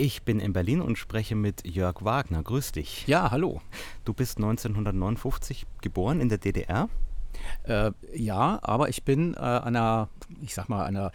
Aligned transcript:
Ich 0.00 0.22
bin 0.22 0.38
in 0.38 0.52
Berlin 0.52 0.80
und 0.80 0.96
spreche 0.96 1.34
mit 1.34 1.66
Jörg 1.66 2.04
Wagner. 2.04 2.44
Grüß 2.44 2.70
dich. 2.70 3.04
Ja, 3.08 3.32
hallo. 3.32 3.60
Du 4.04 4.12
bist 4.12 4.38
1959 4.38 5.66
geboren 5.82 6.20
in 6.20 6.28
der 6.28 6.38
DDR. 6.38 6.88
Äh, 7.64 7.90
ja, 8.14 8.60
aber 8.62 8.90
ich 8.90 9.02
bin 9.02 9.34
äh, 9.34 9.38
an 9.38 9.74
einer, 9.74 10.08
ich 10.40 10.54
sag 10.54 10.68
mal, 10.68 10.84
einer 10.84 11.10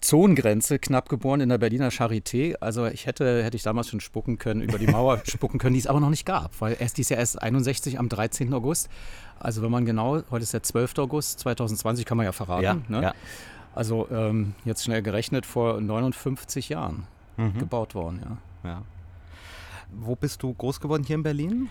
Zonengrenze 0.00 0.78
knapp 0.78 1.08
geboren 1.08 1.40
in 1.40 1.48
der 1.48 1.58
Berliner 1.58 1.88
Charité. 1.88 2.54
Also 2.60 2.86
ich 2.86 3.06
hätte, 3.06 3.42
hätte 3.42 3.56
ich 3.56 3.64
damals 3.64 3.88
schon 3.88 3.98
spucken 3.98 4.38
können, 4.38 4.62
über 4.62 4.78
die 4.78 4.86
Mauer 4.92 5.20
spucken 5.24 5.58
können, 5.58 5.74
die 5.74 5.80
es 5.80 5.88
aber 5.88 5.98
noch 5.98 6.10
nicht 6.10 6.24
gab, 6.24 6.60
weil 6.60 6.76
erst 6.78 6.98
dies 6.98 7.08
Jahr 7.08 7.18
erst 7.18 7.42
61 7.42 7.98
am 7.98 8.08
13. 8.08 8.54
August. 8.54 8.90
Also 9.40 9.60
wenn 9.60 9.72
man 9.72 9.84
genau, 9.86 10.22
heute 10.30 10.44
ist 10.44 10.54
der 10.54 10.62
12. 10.62 10.98
August 10.98 11.40
2020, 11.40 12.06
kann 12.06 12.16
man 12.16 12.26
ja 12.26 12.32
verraten. 12.32 12.62
Ja, 12.62 12.76
ne? 12.86 13.02
ja. 13.02 13.14
Also 13.74 14.06
ähm, 14.12 14.54
jetzt 14.64 14.84
schnell 14.84 15.02
gerechnet 15.02 15.46
vor 15.46 15.80
59 15.80 16.68
Jahren 16.68 17.08
mhm. 17.40 17.58
gebaut 17.58 17.94
worden, 17.94 18.20
ja. 18.64 18.70
ja. 18.70 18.82
Wo 19.92 20.14
bist 20.14 20.42
du 20.42 20.54
groß 20.54 20.80
geworden 20.80 21.04
hier 21.04 21.16
in 21.16 21.22
Berlin? 21.22 21.68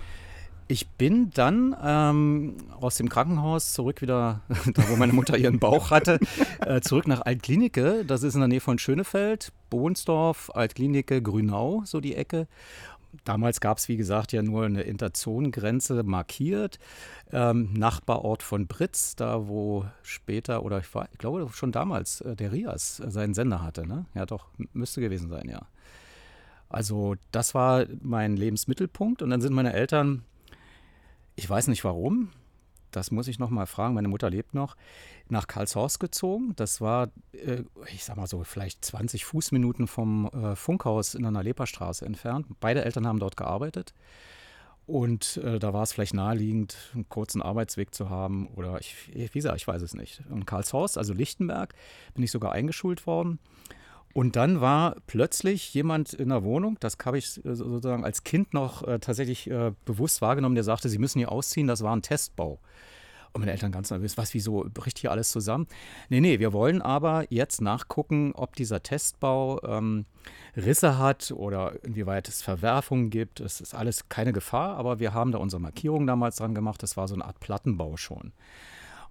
Ich 0.72 0.88
bin 0.88 1.32
dann 1.34 1.76
ähm, 1.84 2.58
aus 2.80 2.96
dem 2.96 3.10
Krankenhaus 3.10 3.74
zurück 3.74 4.04
wieder, 4.04 4.42
da 4.74 4.90
wo 4.90 4.98
meine 4.98 5.14
Mutter 5.14 5.36
ihren 5.36 5.58
Bauch 5.58 5.90
hatte, 5.90 6.20
äh, 6.60 6.80
zurück 6.82 7.08
nach 7.08 7.22
Altklinike. 7.22 8.06
Das 8.06 8.22
ist 8.22 8.36
in 8.36 8.42
der 8.42 8.50
Nähe 8.50 8.60
von 8.60 8.78
Schönefeld, 8.78 9.52
Bohnsdorf, 9.72 10.52
Altklinike, 10.54 11.24
Grünau, 11.24 11.82
so 11.86 12.00
die 12.00 12.14
Ecke. 12.14 12.48
Damals 13.24 13.60
gab 13.60 13.78
es, 13.78 13.88
wie 13.88 13.98
gesagt, 13.98 14.32
ja 14.32 14.42
nur 14.42 14.66
eine 14.66 14.82
Interzonengrenze 14.82 16.04
markiert. 16.04 16.80
Ähm, 17.32 17.74
Nachbarort 17.74 18.44
von 18.44 18.68
Britz, 18.68 19.16
da 19.16 19.48
wo 19.48 19.86
später, 20.04 20.64
oder 20.64 20.80
ich, 20.80 20.94
war, 20.94 21.10
ich 21.12 21.18
glaube 21.18 21.48
schon 21.52 21.72
damals, 21.72 22.22
äh, 22.22 22.36
der 22.36 22.52
Rias 22.52 22.98
seinen 22.98 23.34
Sender 23.34 23.62
hatte. 23.62 23.88
Ne? 23.88 24.06
Ja, 24.14 24.26
doch, 24.26 24.48
müsste 24.74 25.02
gewesen 25.02 25.30
sein, 25.30 25.50
ja. 25.50 25.62
Also, 26.70 27.16
das 27.32 27.56
war 27.56 27.86
mein 28.02 28.38
Lebensmittelpunkt. 28.38 29.22
Und 29.22 29.32
dann 29.32 29.42
sind 29.42 29.54
meine 29.54 29.74
Eltern 29.74 30.24
ich 31.40 31.50
weiß 31.50 31.70
nicht 31.70 31.86
warum. 31.86 32.30
Das 32.92 33.12
muss 33.12 33.28
ich 33.28 33.40
noch 33.40 33.50
mal 33.50 33.66
fragen. 33.66 33.94
Meine 33.94 34.08
Mutter 34.08 34.30
lebt 34.30 34.54
noch. 34.54 34.76
Nach 35.28 35.48
Karlshorst 35.48 36.00
gezogen. 36.00 36.54
Das 36.56 36.82
war, 36.82 37.10
äh, 37.34 37.64
ich 37.94 38.04
sag 38.04 38.18
mal 38.18 38.28
so, 38.28 38.44
vielleicht 38.44 38.84
20 38.84 39.26
Fußminuten 39.26 39.88
vom 39.88 40.28
äh, 40.28 40.56
Funkhaus 40.56 41.16
in 41.16 41.32
der 41.32 41.44
Leperstraße 41.44 42.06
entfernt. 42.06 42.48
Beide 42.60 42.84
Eltern 42.84 43.08
haben 43.08 43.20
dort 43.20 43.38
gearbeitet. 43.38 43.94
Und 44.88 45.38
äh, 45.38 45.60
da 45.60 45.72
war 45.72 45.84
es 45.84 45.94
vielleicht 45.94 46.16
naheliegend, 46.16 46.76
einen 46.96 47.08
kurzen 47.10 47.44
Arbeitsweg 47.44 47.94
zu 47.94 48.10
haben. 48.10 48.48
Oder 48.56 48.80
ich, 48.80 48.96
wie 49.14 49.28
gesagt, 49.28 49.58
ich 49.58 49.68
weiß 49.68 49.84
es 49.84 49.94
nicht. 49.94 50.24
In 50.32 50.48
Karlshorst, 50.48 50.98
also 50.98 51.14
Lichtenberg, 51.14 51.76
bin 52.16 52.24
ich 52.24 52.32
sogar 52.32 52.54
eingeschult 52.54 53.06
worden. 53.06 53.38
Und 54.20 54.36
dann 54.36 54.60
war 54.60 54.98
plötzlich 55.08 55.74
jemand 55.74 56.12
in 56.12 56.28
der 56.28 56.44
Wohnung, 56.44 56.76
das 56.82 56.98
habe 57.06 57.18
ich 57.18 57.38
äh, 57.46 57.56
sozusagen 57.56 58.04
als 58.04 58.26
Kind 58.26 58.54
noch 58.54 58.86
äh, 58.86 59.00
tatsächlich 59.00 59.50
äh, 59.50 59.72
bewusst 59.86 60.22
wahrgenommen, 60.22 60.56
der 60.56 60.66
sagte, 60.66 60.90
sie 60.90 60.98
müssen 60.98 61.20
hier 61.20 61.32
ausziehen, 61.32 61.68
das 61.68 61.84
war 61.84 61.96
ein 61.96 62.02
Testbau. 62.02 62.60
Und 63.32 63.40
meine 63.40 63.54
Eltern 63.54 63.72
ganz 63.72 63.92
nervös, 63.92 64.18
was, 64.18 64.34
wieso, 64.34 64.66
bricht 64.74 65.00
hier 65.00 65.12
alles 65.12 65.30
zusammen? 65.30 65.68
Nee, 66.10 66.20
nee, 66.20 66.40
wir 66.40 66.52
wollen 66.52 66.82
aber 66.82 67.28
jetzt 67.30 67.62
nachgucken, 67.62 68.34
ob 68.36 68.58
dieser 68.58 68.84
Testbau 68.84 69.64
ähm, 69.64 70.06
Risse 70.58 70.98
hat 70.98 71.32
oder 71.32 71.82
inwieweit 71.86 72.28
es 72.28 72.42
Verwerfungen 72.42 73.12
gibt. 73.12 73.40
Es 73.40 73.62
ist 73.62 73.74
alles 73.74 74.10
keine 74.10 74.34
Gefahr, 74.34 74.76
aber 74.76 75.00
wir 75.00 75.14
haben 75.14 75.32
da 75.32 75.38
unsere 75.38 75.62
Markierung 75.62 76.06
damals 76.06 76.36
dran 76.36 76.54
gemacht. 76.54 76.84
Das 76.84 76.98
war 76.98 77.08
so 77.08 77.14
eine 77.14 77.24
Art 77.24 77.40
Plattenbau 77.40 77.96
schon. 77.96 78.34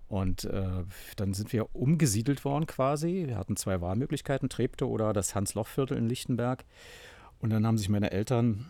Und 0.09 0.45
äh, 0.45 0.85
dann 1.17 1.35
sind 1.35 1.53
wir 1.53 1.75
umgesiedelt 1.75 2.45
worden 2.45 2.67
quasi. 2.67 3.25
Wir 3.27 3.37
hatten 3.37 3.57
zwei 3.57 3.81
Wahlmöglichkeiten, 3.81 4.49
Treptow 4.49 4.91
oder 4.91 5.13
das 5.13 5.35
Hans-Loch-Viertel 5.35 5.99
in 5.99 6.09
Lichtenberg. 6.09 6.65
Und 7.41 7.51
dann 7.51 7.67
haben 7.67 7.79
sich 7.79 7.89
meine 7.89 8.11
Eltern, 8.11 8.67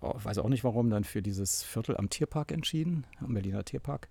oh, 0.00 0.14
weiß 0.16 0.38
auch 0.38 0.48
nicht 0.48 0.64
warum, 0.64 0.90
dann 0.90 1.04
für 1.04 1.22
dieses 1.22 1.62
Viertel 1.62 1.96
am 1.96 2.08
Tierpark 2.08 2.50
entschieden, 2.50 3.06
am 3.20 3.34
Berliner 3.34 3.64
Tierpark. 3.64 4.08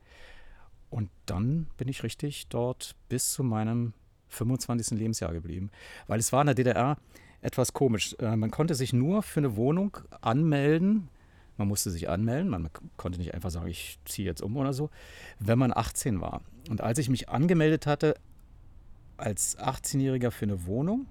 Und 0.90 1.10
dann 1.26 1.68
bin 1.78 1.88
ich 1.88 2.04
richtig 2.04 2.48
dort 2.50 2.96
bis 3.10 3.34
zu 3.34 3.44
meinem 3.44 3.94
25. 4.30 4.98
Lebensjahr 4.98 5.34
geblieben. 5.34 5.72
Weil 6.06 6.20
es 6.20 6.32
war 6.32 6.42
in 6.42 6.48
der 6.48 6.56
DDR 6.56 6.98
etwas 7.42 7.74
komisch. 7.74 8.16
Äh, 8.20 8.36
man 8.36 8.52
konnte 8.52 8.76
sich 8.76 8.94
nur 8.94 9.24
für 9.24 9.40
eine 9.40 9.56
Wohnung 9.56 9.98
anmelden, 10.22 11.10
man 11.58 11.68
musste 11.68 11.92
sich 11.92 12.10
anmelden, 12.10 12.50
man 12.50 12.70
konnte 12.98 13.20
nicht 13.20 13.34
einfach 13.34 13.52
sagen, 13.52 13.68
ich 13.68 14.00
ziehe 14.06 14.28
jetzt 14.28 14.42
um 14.42 14.58
oder 14.58 14.74
so, 14.74 14.90
wenn 15.40 15.60
man 15.60 15.72
18 15.76 16.20
war. 16.22 16.42
Und 16.70 16.82
als 16.82 16.98
ich 16.98 17.10
mich 17.10 17.30
angemeldet 17.30 17.88
hatte 17.88 18.16
als 19.18 19.58
18-Jähriger 19.58 20.32
für 20.32 20.46
eine 20.46 20.66
Wohnung, 20.66 21.08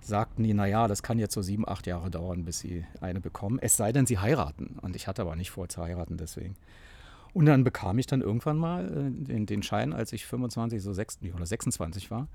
sagten 0.00 0.42
die, 0.42 0.54
naja, 0.54 0.88
das 0.88 1.02
kann 1.02 1.18
jetzt 1.18 1.34
so 1.34 1.42
sieben, 1.42 1.68
acht 1.68 1.86
Jahre 1.86 2.10
dauern, 2.10 2.44
bis 2.44 2.60
sie 2.60 2.84
eine 3.00 3.20
bekommen, 3.20 3.58
es 3.60 3.76
sei 3.76 3.92
denn, 3.92 4.06
sie 4.06 4.18
heiraten. 4.18 4.78
Und 4.80 4.96
ich 4.96 5.06
hatte 5.06 5.22
aber 5.22 5.36
nicht 5.36 5.50
vor 5.50 5.68
zu 5.68 5.82
heiraten 5.82 6.16
deswegen. 6.16 6.56
Und 7.32 7.46
dann 7.46 7.64
bekam 7.64 7.98
ich 7.98 8.06
dann 8.06 8.22
irgendwann 8.22 8.56
mal 8.56 8.86
äh, 8.86 9.24
den, 9.24 9.46
den 9.46 9.62
Schein, 9.62 9.92
als 9.92 10.12
ich 10.12 10.26
25 10.26 10.82
so 10.82 10.92
6, 10.92 11.20
oder 11.34 11.46
26 11.46 12.10
war. 12.10 12.28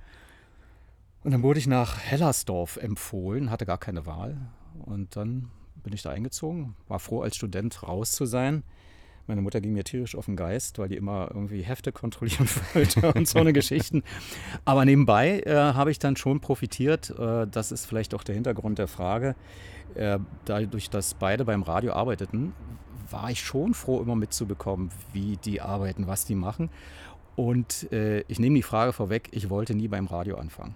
Und 1.24 1.32
dann 1.32 1.44
wurde 1.44 1.59
ich 1.59 1.68
nach 1.68 1.97
Hellersdorf 1.97 2.78
empfohlen, 2.78 3.50
hatte 3.50 3.66
gar 3.66 3.80
keine 3.80 4.06
Wahl. 4.06 4.38
Und 4.86 5.16
dann 5.16 5.50
bin 5.84 5.94
ich 5.94 6.02
da 6.02 6.12
eingezogen, 6.12 6.76
war 6.88 7.00
froh 7.00 7.22
als 7.22 7.36
Student 7.36 7.84
raus 7.84 8.12
zu 8.12 8.26
sein. 8.26 8.64
Meine 9.28 9.41
Mutter 9.41 9.59
ging 9.59 9.74
mir 9.74 9.84
tierisch 9.84 10.16
auf 10.16 10.25
den 10.25 10.36
Geist, 10.36 10.78
weil 10.78 10.90
die 10.90 10.96
immer 10.96 11.30
irgendwie 11.34 11.62
Hefte 11.63 11.91
kontrollieren 11.91 12.47
wollte 12.74 13.12
und 13.13 13.28
so 13.28 13.40
eine 13.40 13.53
Geschichten. 13.53 14.03
Aber 14.66 14.86
nebenbei 14.86 15.40
äh, 15.41 15.56
habe 15.56 15.91
ich 15.91 16.00
dann 16.00 16.16
schon 16.16 16.41
profitiert. 16.41 17.09
Äh, 17.09 17.47
das 17.47 17.72
ist 17.72 17.85
vielleicht 17.85 18.14
auch 18.14 18.24
der 18.24 18.35
Hintergrund 18.35 18.78
der 18.78 18.88
Frage. 18.88 19.35
Äh, 19.96 20.19
dadurch, 20.46 20.90
dass 20.90 21.14
beide 21.16 21.46
beim 21.46 21.64
Radio 21.64 21.94
arbeiteten, 21.94 22.53
war 23.09 23.31
ich 23.31 23.41
schon 23.41 23.74
froh, 23.74 24.02
immer 24.02 24.16
mitzubekommen, 24.16 24.90
wie 25.14 25.38
die 25.38 25.62
arbeiten, 25.62 26.08
was 26.08 26.25
die 26.25 26.35
machen. 26.35 26.69
Und 27.35 27.91
äh, 27.91 28.22
ich 28.28 28.40
nehme 28.40 28.56
die 28.56 28.64
Frage 28.64 28.94
vorweg, 28.94 29.30
ich 29.31 29.50
wollte 29.50 29.75
nie 29.75 29.88
beim 29.88 30.06
Radio 30.06 30.38
anfangen 30.38 30.75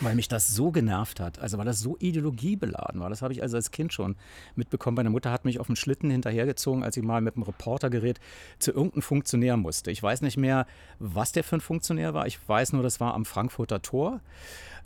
weil 0.00 0.14
mich 0.14 0.28
das 0.28 0.48
so 0.48 0.70
genervt 0.70 1.20
hat. 1.20 1.38
Also 1.38 1.58
weil 1.58 1.64
das 1.64 1.80
so 1.80 1.96
ideologiebeladen 1.98 3.00
war. 3.00 3.10
Das 3.10 3.22
habe 3.22 3.32
ich 3.32 3.42
also 3.42 3.56
als 3.56 3.70
Kind 3.70 3.92
schon 3.92 4.16
mitbekommen. 4.56 4.96
Meine 4.96 5.10
Mutter 5.10 5.30
hat 5.30 5.44
mich 5.44 5.60
auf 5.60 5.66
dem 5.66 5.76
Schlitten 5.76 6.10
hinterhergezogen, 6.10 6.82
als 6.82 6.96
ich 6.96 7.02
mal 7.02 7.20
mit 7.20 7.36
einem 7.36 7.44
Reportergerät 7.44 8.20
zu 8.58 8.72
irgendeinem 8.72 9.02
Funktionär 9.02 9.56
musste. 9.56 9.90
Ich 9.90 10.02
weiß 10.02 10.22
nicht 10.22 10.36
mehr, 10.36 10.66
was 10.98 11.32
der 11.32 11.44
für 11.44 11.56
ein 11.56 11.60
Funktionär 11.60 12.14
war. 12.14 12.26
Ich 12.26 12.38
weiß 12.48 12.72
nur, 12.72 12.82
das 12.82 13.00
war 13.00 13.14
am 13.14 13.24
Frankfurter 13.24 13.82
Tor. 13.82 14.20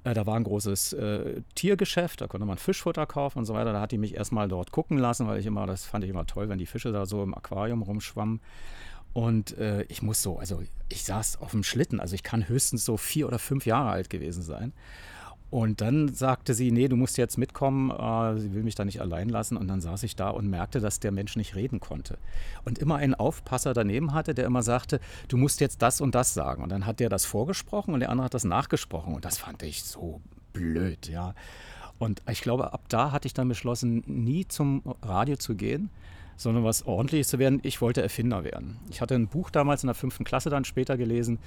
Äh, 0.04 0.14
da 0.14 0.26
war 0.26 0.36
ein 0.36 0.44
großes 0.44 0.94
äh, 0.94 1.42
Tiergeschäft, 1.54 2.20
da 2.20 2.26
konnte 2.26 2.46
man 2.46 2.58
Fischfutter 2.58 3.06
kaufen 3.06 3.38
und 3.38 3.44
so 3.44 3.54
weiter. 3.54 3.72
Da 3.72 3.80
hat 3.80 3.92
die 3.92 3.98
mich 3.98 4.14
erstmal 4.14 4.48
dort 4.48 4.72
gucken 4.72 4.98
lassen, 4.98 5.26
weil 5.26 5.38
ich 5.38 5.46
immer, 5.46 5.66
das 5.66 5.84
fand 5.84 6.04
ich 6.04 6.10
immer 6.10 6.26
toll, 6.26 6.48
wenn 6.48 6.58
die 6.58 6.66
Fische 6.66 6.92
da 6.92 7.06
so 7.06 7.22
im 7.22 7.34
Aquarium 7.34 7.82
rumschwammen. 7.82 8.40
Und 9.12 9.56
äh, 9.58 9.82
ich 9.84 10.02
muss 10.02 10.22
so, 10.22 10.38
also 10.38 10.62
ich 10.88 11.04
saß 11.04 11.40
auf 11.40 11.50
dem 11.50 11.64
Schlitten, 11.64 12.00
also 12.00 12.14
ich 12.14 12.22
kann 12.22 12.48
höchstens 12.48 12.84
so 12.84 12.96
vier 12.96 13.26
oder 13.26 13.38
fünf 13.38 13.66
Jahre 13.66 13.90
alt 13.90 14.10
gewesen 14.10 14.42
sein. 14.42 14.72
Und 15.52 15.82
dann 15.82 16.08
sagte 16.08 16.54
sie, 16.54 16.72
nee, 16.72 16.88
du 16.88 16.96
musst 16.96 17.18
jetzt 17.18 17.36
mitkommen, 17.36 17.90
äh, 17.90 18.40
sie 18.40 18.54
will 18.54 18.62
mich 18.62 18.74
da 18.74 18.86
nicht 18.86 19.02
allein 19.02 19.28
lassen. 19.28 19.58
Und 19.58 19.68
dann 19.68 19.82
saß 19.82 20.02
ich 20.04 20.16
da 20.16 20.30
und 20.30 20.48
merkte, 20.48 20.80
dass 20.80 20.98
der 20.98 21.12
Mensch 21.12 21.36
nicht 21.36 21.54
reden 21.54 21.78
konnte. 21.78 22.16
Und 22.64 22.78
immer 22.78 22.96
einen 22.96 23.14
Aufpasser 23.14 23.74
daneben 23.74 24.14
hatte, 24.14 24.34
der 24.34 24.46
immer 24.46 24.62
sagte, 24.62 24.98
du 25.28 25.36
musst 25.36 25.60
jetzt 25.60 25.82
das 25.82 26.00
und 26.00 26.14
das 26.14 26.32
sagen. 26.32 26.62
Und 26.62 26.70
dann 26.70 26.86
hat 26.86 27.00
der 27.00 27.10
das 27.10 27.26
vorgesprochen 27.26 27.92
und 27.92 28.00
der 28.00 28.08
andere 28.08 28.24
hat 28.24 28.34
das 28.34 28.44
nachgesprochen. 28.44 29.14
Und 29.14 29.26
das 29.26 29.36
fand 29.36 29.62
ich 29.62 29.82
so 29.82 30.22
blöd, 30.54 31.10
ja. 31.10 31.34
Und 31.98 32.22
ich 32.30 32.40
glaube, 32.40 32.72
ab 32.72 32.84
da 32.88 33.12
hatte 33.12 33.26
ich 33.26 33.34
dann 33.34 33.48
beschlossen, 33.48 34.02
nie 34.06 34.48
zum 34.48 34.82
Radio 35.02 35.36
zu 35.36 35.54
gehen, 35.54 35.90
sondern 36.36 36.64
was 36.64 36.86
Ordentliches 36.86 37.28
zu 37.28 37.38
werden. 37.38 37.60
Ich 37.62 37.80
wollte 37.80 38.02
Erfinder 38.02 38.44
werden. 38.44 38.78
Ich 38.90 39.00
hatte 39.00 39.14
ein 39.14 39.28
Buch 39.28 39.50
damals 39.50 39.82
in 39.82 39.88
der 39.88 39.94
fünften 39.94 40.24
Klasse 40.24 40.50
dann 40.50 40.64
später 40.64 40.96
gelesen 40.96 41.38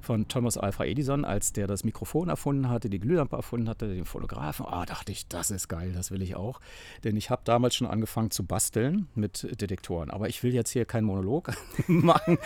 von 0.00 0.28
Thomas 0.28 0.58
Alva 0.58 0.84
Edison, 0.84 1.24
als 1.24 1.52
der 1.52 1.66
das 1.66 1.84
Mikrofon 1.84 2.28
erfunden 2.28 2.68
hatte, 2.68 2.90
die 2.90 3.00
Glühlampe 3.00 3.36
erfunden 3.36 3.68
hatte, 3.68 3.88
den 3.88 4.04
Fotografen. 4.04 4.66
Ah, 4.66 4.84
dachte 4.86 5.12
ich, 5.12 5.28
das 5.28 5.50
ist 5.50 5.68
geil, 5.68 5.92
das 5.92 6.10
will 6.10 6.22
ich 6.22 6.36
auch. 6.36 6.60
Denn 7.04 7.16
ich 7.16 7.30
habe 7.30 7.42
damals 7.44 7.74
schon 7.74 7.86
angefangen 7.86 8.30
zu 8.30 8.44
basteln 8.44 9.08
mit 9.14 9.60
Detektoren. 9.60 10.10
Aber 10.10 10.28
ich 10.28 10.42
will 10.42 10.54
jetzt 10.54 10.70
hier 10.70 10.84
keinen 10.84 11.04
Monolog 11.04 11.52
machen. 11.86 12.38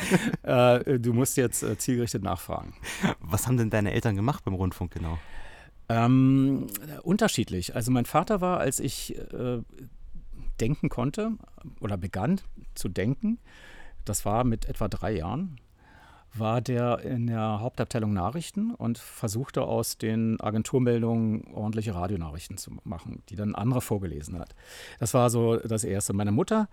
äh, 0.42 0.98
du 0.98 1.12
musst 1.12 1.36
jetzt 1.36 1.62
äh, 1.62 1.76
zielgerichtet 1.76 2.22
nachfragen. 2.22 2.74
Was 3.20 3.46
haben 3.46 3.56
denn 3.56 3.70
deine 3.70 3.92
Eltern 3.92 4.16
gemacht 4.16 4.44
beim 4.44 4.54
Rundfunk 4.54 4.92
genau? 4.92 5.18
Ähm, 5.88 6.66
unterschiedlich. 7.02 7.74
Also 7.74 7.90
mein 7.90 8.04
Vater 8.04 8.40
war, 8.40 8.60
als 8.60 8.78
ich 8.78 9.16
äh, 9.32 9.60
denken 10.60 10.88
konnte 10.88 11.32
oder 11.80 11.96
begann 11.96 12.40
zu 12.74 12.88
denken, 12.88 13.38
das 14.04 14.24
war 14.24 14.44
mit 14.44 14.66
etwa 14.66 14.88
drei 14.88 15.16
Jahren, 15.16 15.60
war 16.34 16.60
der 16.60 17.00
in 17.00 17.26
der 17.26 17.60
Hauptabteilung 17.60 18.12
Nachrichten 18.12 18.74
und 18.74 18.98
versuchte 18.98 19.62
aus 19.62 19.98
den 19.98 20.40
Agenturmeldungen 20.40 21.52
ordentliche 21.54 21.94
Radionachrichten 21.94 22.58
zu 22.58 22.76
machen, 22.84 23.22
die 23.28 23.36
dann 23.36 23.54
andere 23.54 23.80
vorgelesen 23.80 24.38
hat. 24.38 24.54
Das 25.00 25.14
war 25.14 25.30
so 25.30 25.56
das 25.56 25.84
Erste. 25.84 26.12
Meine 26.12 26.32
Mutter, 26.32 26.68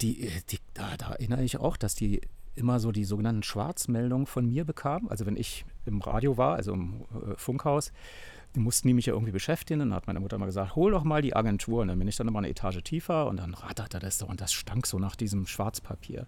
die, 0.00 0.30
die 0.50 0.58
da, 0.74 0.96
da 0.96 1.10
erinnere 1.10 1.44
ich 1.44 1.58
auch, 1.58 1.76
dass 1.76 1.94
die 1.94 2.22
immer 2.54 2.80
so 2.80 2.90
die 2.90 3.04
sogenannten 3.04 3.42
Schwarzmeldungen 3.42 4.26
von 4.26 4.46
mir 4.46 4.64
bekam. 4.64 5.08
Also 5.08 5.26
wenn 5.26 5.36
ich 5.36 5.64
im 5.86 6.00
Radio 6.00 6.36
war, 6.36 6.56
also 6.56 6.72
im 6.72 7.04
äh, 7.12 7.36
Funkhaus, 7.36 7.92
die 8.54 8.60
mussten 8.60 8.88
die 8.88 8.94
mich 8.94 9.06
ja 9.06 9.12
irgendwie 9.12 9.32
beschäftigen. 9.32 9.80
Dann 9.80 9.94
hat 9.94 10.06
meine 10.06 10.20
Mutter 10.20 10.38
mal 10.38 10.46
gesagt, 10.46 10.76
hol 10.76 10.92
doch 10.92 11.04
mal 11.04 11.22
die 11.22 11.36
Agentur. 11.36 11.82
Und 11.82 11.88
dann 11.88 11.98
bin 11.98 12.08
ich 12.08 12.16
dann 12.16 12.28
immer 12.28 12.38
eine 12.38 12.48
Etage 12.48 12.82
tiefer 12.82 13.26
und 13.26 13.38
dann 13.38 13.54
ratterte 13.54 13.98
das 13.98 14.18
so 14.18 14.26
und 14.26 14.40
das 14.40 14.52
stank 14.52 14.86
so 14.86 14.98
nach 14.98 15.16
diesem 15.16 15.46
Schwarzpapier. 15.46 16.26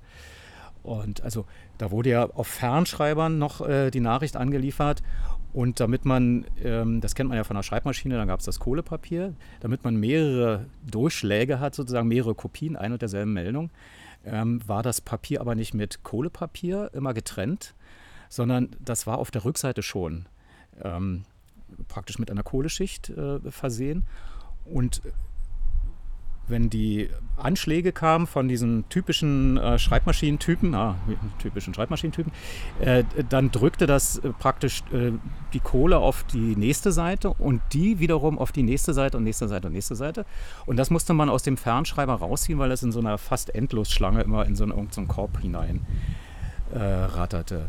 Und 0.83 1.23
also 1.23 1.47
da 1.79 1.91
wurde 1.91 2.11
ja 2.11 2.31
auf 2.31 2.47
Fernschreibern 2.47 3.39
noch 3.39 3.61
äh, 3.67 3.91
die 3.91 4.01
Nachricht 4.01 4.37
angeliefert. 4.37 5.03
Und 5.53 5.81
damit 5.81 6.05
man, 6.05 6.47
ähm, 6.63 7.01
das 7.01 7.15
kennt 7.15 7.29
man 7.29 7.37
ja 7.37 7.45
von 7.45 7.57
der 7.57 7.65
Schreibmaschine, 7.65 8.17
dann 8.17 8.29
gab 8.29 8.39
es 8.39 8.47
das 8.47 8.61
Kohlepapier, 8.61 9.35
damit 9.59 9.83
man 9.83 9.97
mehrere 9.97 10.67
Durchschläge 10.89 11.59
hat, 11.59 11.75
sozusagen 11.75 12.07
mehrere 12.07 12.35
Kopien 12.35 12.77
ein 12.77 12.93
und 12.93 13.03
derselben 13.03 13.33
Meldung, 13.33 13.71
ähm, 14.25 14.61
war 14.69 14.83
das 14.83 15.01
Papier 15.01 15.41
aber 15.41 15.57
nicht 15.57 15.75
mit 15.75 16.05
Kohlepapier 16.05 16.91
immer 16.95 17.15
getrennt, 17.15 17.75
sondern 18.29 18.71
das 18.79 19.09
war 19.09 19.19
auf 19.19 19.33
der 19.33 19.45
Rückseite 19.45 19.83
schon 19.83 20.27
ähm, 20.83 21.25
praktisch 21.89 22.19
mit 22.19 22.31
einer 22.31 22.43
Kohleschicht 22.43 23.11
äh, 23.11 23.39
versehen. 23.51 24.05
Und 24.65 25.03
wenn 26.51 26.69
die 26.69 27.09
Anschläge 27.37 27.93
kamen 27.93 28.27
von 28.27 28.49
diesen 28.49 28.87
typischen 28.89 29.57
äh, 29.57 29.79
Schreibmaschinentypen, 29.79 30.75
ah, 30.75 30.97
typischen 31.39 31.73
Schreibmaschinentypen, 31.73 32.33
äh, 32.81 33.05
dann 33.29 33.51
drückte 33.51 33.87
das 33.87 34.19
äh, 34.19 34.31
praktisch 34.31 34.83
äh, 34.93 35.13
die 35.55 35.61
Kohle 35.61 35.99
auf 35.99 36.25
die 36.25 36.57
nächste 36.57 36.93
Seite 36.93 37.31
und 37.31 37.63
die 37.73 37.99
wiederum 38.01 38.39
auf 38.39 38.53
die 38.53 38.63
nächste 38.63 38.93
Seite 38.93 39.17
und 39.17 39.25
nächste 39.25 39.49
Seite 39.49 39.69
und 39.69 39.73
nächste 39.73 39.95
Seite. 39.95 40.27
Und 40.67 40.77
das 40.77 40.91
musste 40.91 41.15
man 41.15 41.31
aus 41.31 41.43
dem 41.43 41.57
Fernschreiber 41.57 42.15
rausziehen, 42.15 42.59
weil 42.59 42.73
es 42.73 42.83
in 42.83 42.93
so 42.93 42.99
einer 42.99 43.17
fast 43.17 43.55
Endlosschlange 43.55 44.23
immer 44.23 44.45
in 44.45 44.57
so 44.57 44.65
einen, 44.65 44.89
so 44.91 45.01
einen 45.01 45.09
Korb 45.09 45.39
hinein 45.41 45.87
äh, 46.75 46.79
ratterte. 46.79 47.69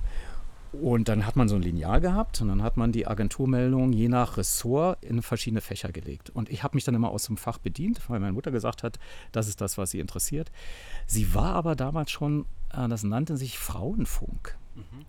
Und 0.71 1.09
dann 1.09 1.25
hat 1.25 1.35
man 1.35 1.49
so 1.49 1.55
ein 1.55 1.61
Lineal 1.61 1.99
gehabt 1.99 2.41
und 2.41 2.47
dann 2.47 2.63
hat 2.63 2.77
man 2.77 2.93
die 2.93 3.05
Agenturmeldung 3.05 3.91
je 3.91 4.07
nach 4.07 4.37
Ressort 4.37 5.03
in 5.03 5.21
verschiedene 5.21 5.59
Fächer 5.59 5.91
gelegt. 5.91 6.29
Und 6.29 6.49
ich 6.49 6.63
habe 6.63 6.77
mich 6.77 6.85
dann 6.85 6.95
immer 6.95 7.11
aus 7.11 7.25
dem 7.25 7.35
Fach 7.35 7.57
bedient, 7.57 7.99
weil 8.09 8.21
meine 8.21 8.31
Mutter 8.31 8.51
gesagt 8.51 8.83
hat, 8.83 8.97
das 9.33 9.49
ist 9.49 9.59
das, 9.59 9.77
was 9.77 9.91
sie 9.91 9.99
interessiert. 9.99 10.49
Sie 11.07 11.33
war 11.33 11.55
aber 11.55 11.75
damals 11.75 12.11
schon, 12.11 12.45
äh, 12.73 12.87
das 12.87 13.03
nannte 13.03 13.35
sich 13.35 13.59
Frauenfunk. 13.59 14.57
Mhm. 14.75 15.05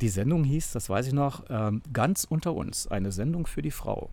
Die 0.00 0.08
Sendung 0.08 0.44
hieß, 0.44 0.72
das 0.72 0.88
weiß 0.88 1.08
ich 1.08 1.12
noch, 1.12 1.44
ähm, 1.50 1.82
ganz 1.92 2.24
unter 2.24 2.54
uns, 2.54 2.86
eine 2.86 3.12
Sendung 3.12 3.46
für 3.46 3.60
die 3.60 3.70
Frau. 3.70 4.08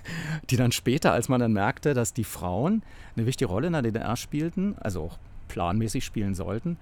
die 0.50 0.56
dann 0.56 0.70
später, 0.70 1.12
als 1.14 1.30
man 1.30 1.40
dann 1.40 1.54
merkte, 1.54 1.94
dass 1.94 2.12
die 2.12 2.24
Frauen 2.24 2.82
eine 3.16 3.24
wichtige 3.24 3.48
Rolle 3.48 3.68
in 3.68 3.72
der 3.72 3.82
DDR 3.82 4.16
spielten, 4.16 4.76
also 4.78 5.04
auch 5.04 5.18
planmäßig 5.48 6.04
spielen 6.04 6.34
sollten, 6.34 6.76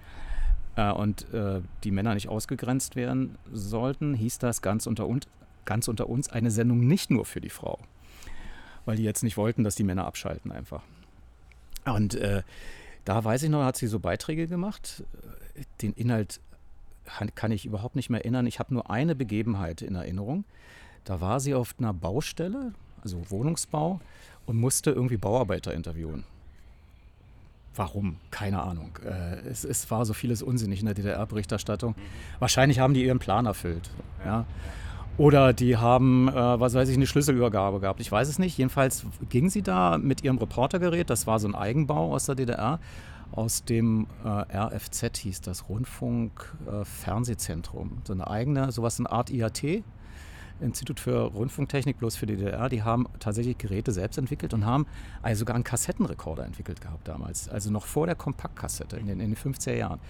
äh, 0.79 0.93
und 0.93 1.33
äh, 1.35 1.61
die 1.83 1.91
Männer 1.91 2.15
nicht 2.15 2.29
ausgegrenzt 2.29 2.95
werden 2.95 3.37
sollten, 3.53 4.15
hieß 4.15 4.39
das 4.39 4.63
ganz 4.63 4.87
unter, 4.87 5.09
und, 5.09 5.27
ganz 5.65 5.89
unter 5.89 6.09
uns 6.09 6.29
eine 6.29 6.53
Sendung 6.53 6.87
nicht 6.87 7.11
nur 7.11 7.25
für 7.25 7.41
die 7.41 7.51
Frau. 7.51 7.81
Weil 8.85 8.97
die 8.97 9.03
jetzt 9.03 9.25
nicht 9.25 9.37
wollten, 9.37 9.65
dass 9.65 9.75
die 9.75 9.83
Männer 9.83 10.07
abschalten 10.07 10.53
einfach. 10.53 10.83
Und 11.85 12.15
äh, 12.15 12.43
da 13.05 13.25
weiß 13.25 13.43
ich 13.43 13.51
noch, 13.51 13.65
hat 13.65 13.77
sie 13.77 13.89
so 13.89 13.99
Beiträge 13.99 14.47
gemacht. 14.47 15.03
Den 15.83 15.95
Inhalt 15.95 16.41
kann 17.35 17.51
ich 17.51 17.67
überhaupt 17.67 17.97
nicht 17.97 18.09
mehr 18.09 18.21
erinnern. 18.21 18.47
Ich 18.47 18.61
habe 18.61 18.73
nur 18.73 18.89
eine 18.89 19.17
Begebenheit 19.17 19.83
in 19.83 19.97
Erinnerung. 19.97 20.45
Da 21.05 21.21
war 21.21 21.41
sie 21.41 21.55
auf 21.55 21.75
einer 21.79 21.93
Baustelle, 21.93 22.73
also 23.03 23.31
Wohnungsbau, 23.31 24.01
und 24.47 24.57
musste 24.57 24.91
irgendwie 24.91 25.17
Bauarbeiter 25.17 25.75
interviewen. 25.75 26.25
Warum? 27.79 28.17
Keine 28.33 28.61
Ahnung. 28.63 28.99
Äh, 29.05 29.49
es, 29.49 29.65
es, 29.65 29.89
war 29.89 30.05
so 30.05 30.13
vieles 30.13 30.43
unsinnig 30.43 30.81
in 30.81 30.87
der 30.87 30.97
DDR-Berichterstattung. 30.97 31.95
Wahrscheinlich 32.41 32.81
haben 32.81 32.93
die 32.93 33.05
ihren 33.05 33.21
Plan 33.21 33.47
erfüllt. 33.47 33.91
Ja. 34.25 34.47
Oder 35.17 35.53
die 35.53 35.77
haben, 35.77 36.29
äh, 36.29 36.35
was 36.35 36.75
weiß 36.75 36.89
ich, 36.89 36.97
eine 36.97 37.07
Schlüsselübergabe 37.07 37.79
gehabt. 37.79 38.01
Ich 38.01 38.11
weiß 38.11 38.29
es 38.29 38.41
nicht. 38.41 38.59
Jedenfalls 38.59 39.07
ging 39.29 39.49
sie 39.49 39.63
da 39.63 39.97
mit 39.97 40.25
ihrem 40.25 40.39
Reportergerät, 40.39 41.09
das 41.09 41.29
war 41.29 41.39
so 41.39 41.47
ein 41.47 41.55
Eigenbau 41.55 42.15
aus 42.15 42.27
der 42.27 42.35
DDR, 42.35 42.81
aus 43.31 43.65
dem 43.65 44.09
äh, 44.25 44.29
RFZ 44.57 45.17
hieß 45.19 45.41
das, 45.43 45.69
Rundfunk 45.69 46.57
äh. 46.67 46.85
So 48.05 48.13
eine 48.13 48.27
eigene, 48.29 48.73
sowas 48.73 48.99
eine 48.99 49.11
Art 49.13 49.31
IAT, 49.31 49.85
Institut 50.61 51.01
für 51.01 51.21
Rundfunktechnik, 51.23 51.99
bloß 51.99 52.17
für 52.17 52.27
die 52.27 52.37
DDR, 52.37 52.69
die 52.69 52.83
haben 52.83 53.07
tatsächlich 53.21 53.59
Geräte 53.59 53.93
selbst 53.93 54.19
entwickelt 54.19 54.55
und 54.55 54.67
haben 54.67 54.87
also 55.23 55.41
sogar 55.41 55.55
einen 55.55 55.65
Kassettenrekorder 55.65 56.45
entwickelt 56.45 56.81
gehabt 56.81 57.07
damals. 57.07 57.49
Also 57.49 57.71
noch 57.71 57.87
vor 57.87 58.07
der 58.07 58.15
Kompaktkassette 58.15 58.97
in 58.97 59.07
den, 59.07 59.21
in 59.21 59.35
den 59.35 59.37
50er 59.37 59.75
Jahren. 59.75 60.01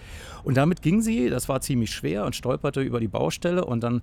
Und 0.43 0.57
damit 0.57 0.81
ging 0.81 1.01
sie, 1.01 1.29
das 1.29 1.49
war 1.49 1.61
ziemlich 1.61 1.91
schwer 1.91 2.25
und 2.25 2.35
stolperte 2.35 2.81
über 2.81 2.99
die 2.99 3.07
Baustelle 3.07 3.65
und 3.65 3.81
dann 3.81 4.01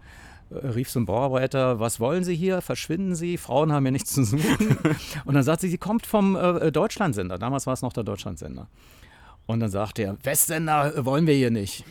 äh, 0.51 0.67
rief 0.67 0.91
so 0.91 1.01
ein 1.01 1.07
Bauarbeiter, 1.07 1.81
was 1.81 2.01
wollen 2.01 2.25
Sie 2.25 2.37
hier? 2.37 2.61
Verschwinden 2.61 3.15
Sie? 3.15 3.37
Frauen 3.37 3.73
haben 3.73 3.85
ja 3.85 3.91
nichts 3.91 4.13
zu 4.13 4.25
suchen. 4.25 4.79
und 5.25 5.35
dann 5.35 5.43
sagt 5.43 5.61
sie, 5.61 5.69
sie 5.69 5.79
kommt 5.79 6.07
vom 6.07 6.37
äh, 6.37 6.71
Deutschlandsender. 6.71 7.39
Damals 7.39 7.67
war 7.67 7.75
es 7.75 7.83
noch 7.83 7.93
der 7.93 8.05
Deutschlandsender. 8.05 8.69
Und 9.47 9.61
dann 9.61 9.71
sagte 9.71 10.03
er, 10.03 10.17
Westsender 10.25 11.05
wollen 11.05 11.27
wir 11.27 11.35
hier 11.35 11.51
nicht. 11.51 11.85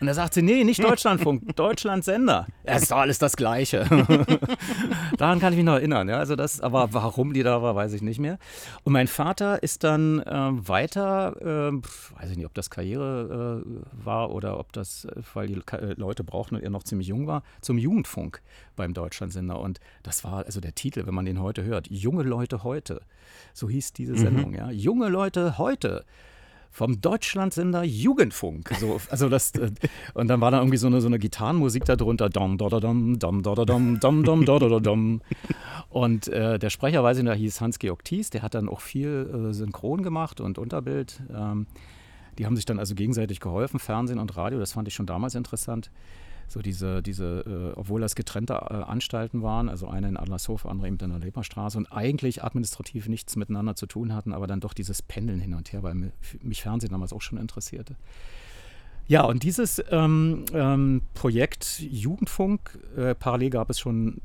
Und 0.00 0.08
er 0.08 0.14
sagt 0.14 0.32
sie, 0.32 0.42
nee, 0.42 0.64
nicht 0.64 0.82
Deutschlandfunk, 0.82 1.54
Deutschlandsender. 1.56 2.46
Ja, 2.66 2.76
ist 2.76 2.90
doch 2.90 2.96
alles 2.96 3.18
das 3.18 3.36
Gleiche. 3.36 3.84
Daran 5.18 5.40
kann 5.40 5.52
ich 5.52 5.58
mich 5.58 5.66
noch 5.66 5.74
erinnern. 5.74 6.08
Ja, 6.08 6.18
also 6.18 6.36
das, 6.36 6.60
aber 6.62 6.94
warum 6.94 7.34
die 7.34 7.42
da 7.42 7.60
war, 7.60 7.76
weiß 7.76 7.92
ich 7.92 8.00
nicht 8.00 8.18
mehr. 8.18 8.38
Und 8.84 8.94
mein 8.94 9.08
Vater 9.08 9.62
ist 9.62 9.84
dann 9.84 10.20
äh, 10.20 10.68
weiter, 10.68 11.36
äh, 11.40 12.18
weiß 12.18 12.30
ich 12.30 12.38
nicht, 12.38 12.46
ob 12.46 12.54
das 12.54 12.70
Karriere 12.70 13.62
äh, 13.62 14.04
war 14.04 14.30
oder 14.30 14.58
ob 14.58 14.72
das, 14.72 15.06
weil 15.34 15.48
die 15.48 15.60
äh, 15.72 15.94
Leute 15.98 16.24
brauchten 16.24 16.54
und 16.56 16.62
er 16.62 16.70
noch 16.70 16.84
ziemlich 16.84 17.08
jung 17.08 17.26
war, 17.26 17.42
zum 17.60 17.76
Jugendfunk 17.76 18.40
beim 18.76 18.94
Deutschlandsender. 18.94 19.60
Und 19.60 19.80
das 20.02 20.24
war 20.24 20.46
also 20.46 20.60
der 20.60 20.74
Titel, 20.74 21.06
wenn 21.06 21.14
man 21.14 21.26
den 21.26 21.42
heute 21.42 21.62
hört. 21.64 21.90
Junge 21.90 22.22
Leute 22.22 22.64
heute. 22.64 23.02
So 23.52 23.68
hieß 23.68 23.92
diese 23.92 24.14
mhm. 24.14 24.18
Sendung, 24.18 24.48
mhm. 24.50 24.56
ja. 24.56 24.70
Junge 24.70 25.10
Leute 25.10 25.58
heute 25.58 26.06
vom 26.70 27.00
Deutschlandsender 27.00 27.82
Jugendfunk. 27.82 28.70
So, 28.78 29.00
also 29.10 29.28
das, 29.28 29.52
äh, 29.52 29.70
und 30.14 30.28
dann 30.28 30.40
war 30.40 30.50
da 30.50 30.58
irgendwie 30.58 30.76
so 30.76 30.86
eine, 30.86 31.00
so 31.00 31.08
eine 31.08 31.18
Gitarrenmusik 31.18 31.84
darunter. 31.84 32.30
Und 35.88 36.28
äh, 36.28 36.58
der 36.58 36.70
Sprecher, 36.70 37.02
weiß 37.02 37.18
ich 37.18 37.24
noch, 37.24 37.34
hieß 37.34 37.60
Hans-Georg 37.60 38.04
Thies, 38.04 38.30
der 38.30 38.42
hat 38.42 38.54
dann 38.54 38.68
auch 38.68 38.80
viel 38.80 39.48
äh, 39.50 39.52
Synchron 39.52 40.02
gemacht 40.02 40.40
und 40.40 40.58
Unterbild. 40.58 41.20
Ähm, 41.34 41.66
die 42.38 42.46
haben 42.46 42.56
sich 42.56 42.64
dann 42.64 42.78
also 42.78 42.94
gegenseitig 42.94 43.40
geholfen, 43.40 43.80
Fernsehen 43.80 44.18
und 44.18 44.36
Radio, 44.36 44.58
das 44.58 44.72
fand 44.72 44.88
ich 44.88 44.94
schon 44.94 45.06
damals 45.06 45.34
interessant 45.34 45.90
so 46.50 46.60
diese, 46.62 47.00
diese 47.00 47.72
äh, 47.74 47.78
obwohl 47.78 48.00
das 48.00 48.16
getrennte 48.16 48.54
äh, 48.54 48.74
Anstalten 48.74 49.42
waren, 49.42 49.68
also 49.68 49.86
eine 49.86 50.08
in 50.08 50.16
Adlershof, 50.16 50.66
andere 50.66 50.88
eben 50.88 50.98
in 50.98 51.10
der 51.10 51.20
Leberstraße 51.20 51.78
und 51.78 51.92
eigentlich 51.92 52.42
administrativ 52.42 53.08
nichts 53.08 53.36
miteinander 53.36 53.76
zu 53.76 53.86
tun 53.86 54.12
hatten, 54.12 54.32
aber 54.32 54.48
dann 54.48 54.58
doch 54.58 54.74
dieses 54.74 55.00
Pendeln 55.00 55.38
hin 55.40 55.54
und 55.54 55.72
her, 55.72 55.84
weil 55.84 56.12
mich 56.42 56.62
Fernsehen 56.62 56.90
damals 56.90 57.12
auch 57.12 57.22
schon 57.22 57.38
interessierte. 57.38 57.94
Ja, 59.06 59.22
und 59.22 59.44
dieses 59.44 59.82
ähm, 59.90 60.44
ähm, 60.52 61.02
Projekt 61.14 61.80
Jugendfunk, 61.80 62.78
äh, 62.96 63.14
parallel 63.14 63.50
gab 63.50 63.70
es 63.70 63.78
schon 63.78 64.20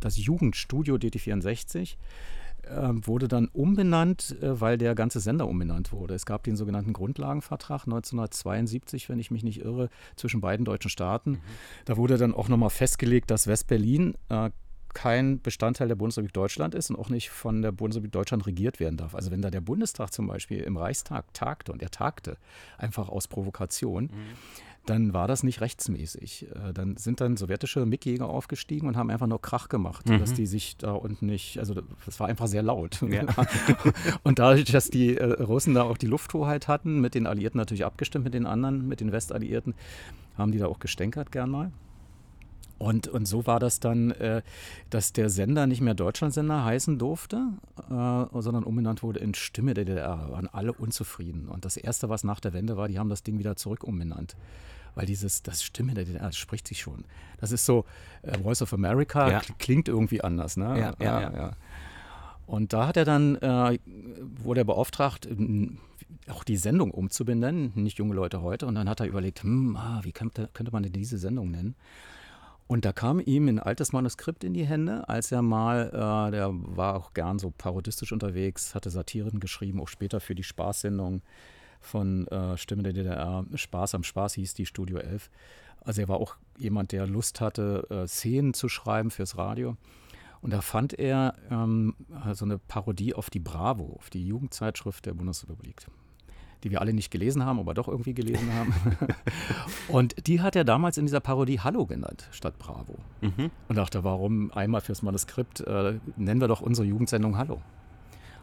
das 0.00 0.16
Jugendstudio 0.16 0.96
DT64 0.96 1.78
ähm, 1.80 1.96
wurde 3.06 3.28
dann 3.28 3.48
umbenannt, 3.48 4.36
äh, 4.40 4.60
weil 4.60 4.78
der 4.78 4.94
ganze 4.94 5.20
Sender 5.20 5.48
umbenannt 5.48 5.92
wurde. 5.92 6.14
Es 6.14 6.26
gab 6.26 6.42
den 6.44 6.56
sogenannten 6.56 6.92
Grundlagenvertrag 6.92 7.84
1972, 7.86 9.08
wenn 9.08 9.18
ich 9.18 9.30
mich 9.30 9.42
nicht 9.42 9.64
irre, 9.64 9.88
zwischen 10.16 10.40
beiden 10.40 10.64
deutschen 10.64 10.90
Staaten. 10.90 11.32
Mhm. 11.32 11.40
Da 11.84 11.96
wurde 11.96 12.18
dann 12.18 12.34
auch 12.34 12.48
nochmal 12.48 12.70
festgelegt, 12.70 13.30
dass 13.30 13.46
West-Berlin 13.46 14.14
äh, 14.28 14.50
kein 14.94 15.40
Bestandteil 15.40 15.88
der 15.88 15.94
Bundesrepublik 15.94 16.34
Deutschland 16.34 16.74
ist 16.74 16.90
und 16.90 16.96
auch 16.96 17.08
nicht 17.08 17.30
von 17.30 17.62
der 17.62 17.72
Bundesrepublik 17.72 18.12
Deutschland 18.12 18.46
regiert 18.46 18.78
werden 18.78 18.98
darf. 18.98 19.14
Also 19.14 19.30
wenn 19.30 19.40
da 19.40 19.50
der 19.50 19.62
Bundestag 19.62 20.12
zum 20.12 20.26
Beispiel 20.26 20.60
im 20.60 20.76
Reichstag 20.76 21.32
tagte 21.32 21.72
und 21.72 21.82
er 21.82 21.90
tagte 21.90 22.36
einfach 22.76 23.08
aus 23.08 23.26
Provokation, 23.26 24.04
mhm 24.04 24.10
dann 24.86 25.14
war 25.14 25.28
das 25.28 25.42
nicht 25.42 25.60
rechtsmäßig. 25.60 26.48
Äh, 26.50 26.72
dann 26.72 26.96
sind 26.96 27.20
dann 27.20 27.36
sowjetische 27.36 27.86
MiG-Jäger 27.86 28.28
aufgestiegen 28.28 28.88
und 28.88 28.96
haben 28.96 29.10
einfach 29.10 29.26
nur 29.26 29.40
Krach 29.40 29.68
gemacht, 29.68 30.08
mhm. 30.08 30.18
dass 30.18 30.34
die 30.34 30.46
sich 30.46 30.76
da 30.76 30.92
unten 30.92 31.26
nicht, 31.26 31.58
also 31.58 31.74
das 32.04 32.18
war 32.18 32.28
einfach 32.28 32.48
sehr 32.48 32.62
laut. 32.62 33.00
Ja. 33.02 33.24
und 34.22 34.38
dadurch, 34.38 34.64
dass 34.64 34.88
die 34.88 35.16
äh, 35.16 35.42
Russen 35.42 35.74
da 35.74 35.82
auch 35.82 35.98
die 35.98 36.06
Lufthoheit 36.06 36.68
hatten, 36.68 37.00
mit 37.00 37.14
den 37.14 37.26
Alliierten 37.26 37.58
natürlich 37.58 37.84
abgestimmt, 37.84 38.24
mit 38.24 38.34
den 38.34 38.46
anderen, 38.46 38.88
mit 38.88 39.00
den 39.00 39.12
Westalliierten, 39.12 39.74
haben 40.36 40.52
die 40.52 40.58
da 40.58 40.66
auch 40.66 40.78
gestänkert 40.78 41.30
gern 41.30 41.50
mal. 41.50 41.70
Und, 42.82 43.06
und 43.06 43.26
so 43.26 43.46
war 43.46 43.60
das 43.60 43.78
dann, 43.78 44.10
äh, 44.10 44.42
dass 44.90 45.12
der 45.12 45.30
Sender 45.30 45.68
nicht 45.68 45.80
mehr 45.80 45.94
Deutschlandsender 45.94 46.64
heißen 46.64 46.98
durfte, 46.98 47.36
äh, 47.78 48.40
sondern 48.40 48.64
umbenannt 48.64 49.04
wurde 49.04 49.20
in 49.20 49.34
Stimme 49.34 49.72
der 49.72 49.84
DDR. 49.84 50.32
Waren 50.32 50.48
alle 50.48 50.72
unzufrieden. 50.72 51.48
Und 51.48 51.64
das 51.64 51.76
Erste, 51.76 52.08
was 52.08 52.24
nach 52.24 52.40
der 52.40 52.54
Wende 52.54 52.76
war, 52.76 52.88
die 52.88 52.98
haben 52.98 53.08
das 53.08 53.22
Ding 53.22 53.38
wieder 53.38 53.54
zurück 53.54 53.84
umbenannt. 53.84 54.34
Weil 54.96 55.06
dieses, 55.06 55.44
das 55.44 55.62
Stimme 55.62 55.94
der 55.94 56.06
DDR, 56.06 56.26
das 56.26 56.36
spricht 56.36 56.66
sich 56.66 56.80
schon. 56.80 57.04
Das 57.40 57.52
ist 57.52 57.64
so, 57.66 57.84
äh, 58.22 58.36
Voice 58.38 58.62
of 58.62 58.74
America 58.74 59.30
ja. 59.30 59.42
klingt 59.60 59.86
irgendwie 59.86 60.20
anders. 60.20 60.56
Ne? 60.56 60.76
Ja, 60.76 60.94
ja, 60.98 61.20
ja, 61.20 61.32
ja. 61.32 61.52
Und 62.48 62.72
da 62.72 62.88
hat 62.88 62.96
er 62.96 63.04
dann, 63.04 63.36
äh, 63.36 63.78
wurde 64.42 64.62
er 64.62 64.64
beauftragt, 64.64 65.28
auch 66.28 66.42
die 66.42 66.56
Sendung 66.56 66.90
umzubenennen, 66.90 67.70
nicht 67.76 67.98
junge 67.98 68.14
Leute 68.14 68.42
heute. 68.42 68.66
Und 68.66 68.74
dann 68.74 68.88
hat 68.88 68.98
er 68.98 69.06
überlegt, 69.06 69.44
hm, 69.44 69.76
ah, 69.76 70.00
wie 70.02 70.10
könnte, 70.10 70.50
könnte 70.52 70.72
man 70.72 70.82
denn 70.82 70.92
diese 70.92 71.18
Sendung 71.18 71.52
nennen? 71.52 71.76
Und 72.66 72.84
da 72.84 72.92
kam 72.92 73.20
ihm 73.20 73.48
ein 73.48 73.58
altes 73.58 73.92
Manuskript 73.92 74.44
in 74.44 74.54
die 74.54 74.64
Hände, 74.64 75.08
als 75.08 75.30
er 75.30 75.42
mal, 75.42 75.88
äh, 75.88 76.30
der 76.30 76.50
war 76.52 76.96
auch 76.96 77.12
gern 77.12 77.38
so 77.38 77.50
parodistisch 77.50 78.12
unterwegs, 78.12 78.74
hatte 78.74 78.90
Satiren 78.90 79.40
geschrieben, 79.40 79.80
auch 79.80 79.88
später 79.88 80.20
für 80.20 80.34
die 80.34 80.44
Spaßsendung 80.44 81.22
von 81.80 82.26
äh, 82.28 82.56
Stimme 82.56 82.82
der 82.82 82.92
DDR. 82.92 83.44
Spaß 83.54 83.94
am 83.94 84.04
Spaß 84.04 84.34
hieß 84.34 84.54
die 84.54 84.66
Studio 84.66 84.98
11. 84.98 85.30
Also 85.80 86.00
er 86.00 86.08
war 86.08 86.18
auch 86.18 86.36
jemand, 86.56 86.92
der 86.92 87.06
Lust 87.06 87.40
hatte, 87.40 87.86
äh, 87.90 88.06
Szenen 88.06 88.54
zu 88.54 88.68
schreiben 88.68 89.10
fürs 89.10 89.36
Radio. 89.36 89.76
Und 90.40 90.52
da 90.52 90.60
fand 90.60 90.98
er 90.98 91.34
ähm, 91.50 91.94
so 92.32 92.44
eine 92.44 92.58
Parodie 92.58 93.14
auf 93.14 93.30
die 93.30 93.38
Bravo, 93.38 93.96
auf 93.98 94.10
die 94.10 94.26
Jugendzeitschrift 94.26 95.06
der 95.06 95.14
Bundesrepublik 95.14 95.86
die 96.64 96.70
wir 96.70 96.80
alle 96.80 96.92
nicht 96.92 97.10
gelesen 97.10 97.44
haben, 97.44 97.58
aber 97.58 97.74
doch 97.74 97.88
irgendwie 97.88 98.14
gelesen 98.14 98.52
haben. 98.54 98.74
und 99.88 100.26
die 100.26 100.40
hat 100.40 100.56
er 100.56 100.64
damals 100.64 100.98
in 100.98 101.06
dieser 101.06 101.20
Parodie 101.20 101.60
Hallo 101.60 101.86
genannt, 101.86 102.28
statt 102.30 102.58
Bravo. 102.58 102.96
Mhm. 103.20 103.50
Und 103.68 103.76
dachte, 103.76 104.04
warum 104.04 104.52
einmal 104.52 104.80
fürs 104.80 105.02
Manuskript 105.02 105.60
äh, 105.60 105.94
nennen 106.16 106.40
wir 106.40 106.48
doch 106.48 106.60
unsere 106.60 106.86
Jugendsendung 106.86 107.36
Hallo. 107.36 107.60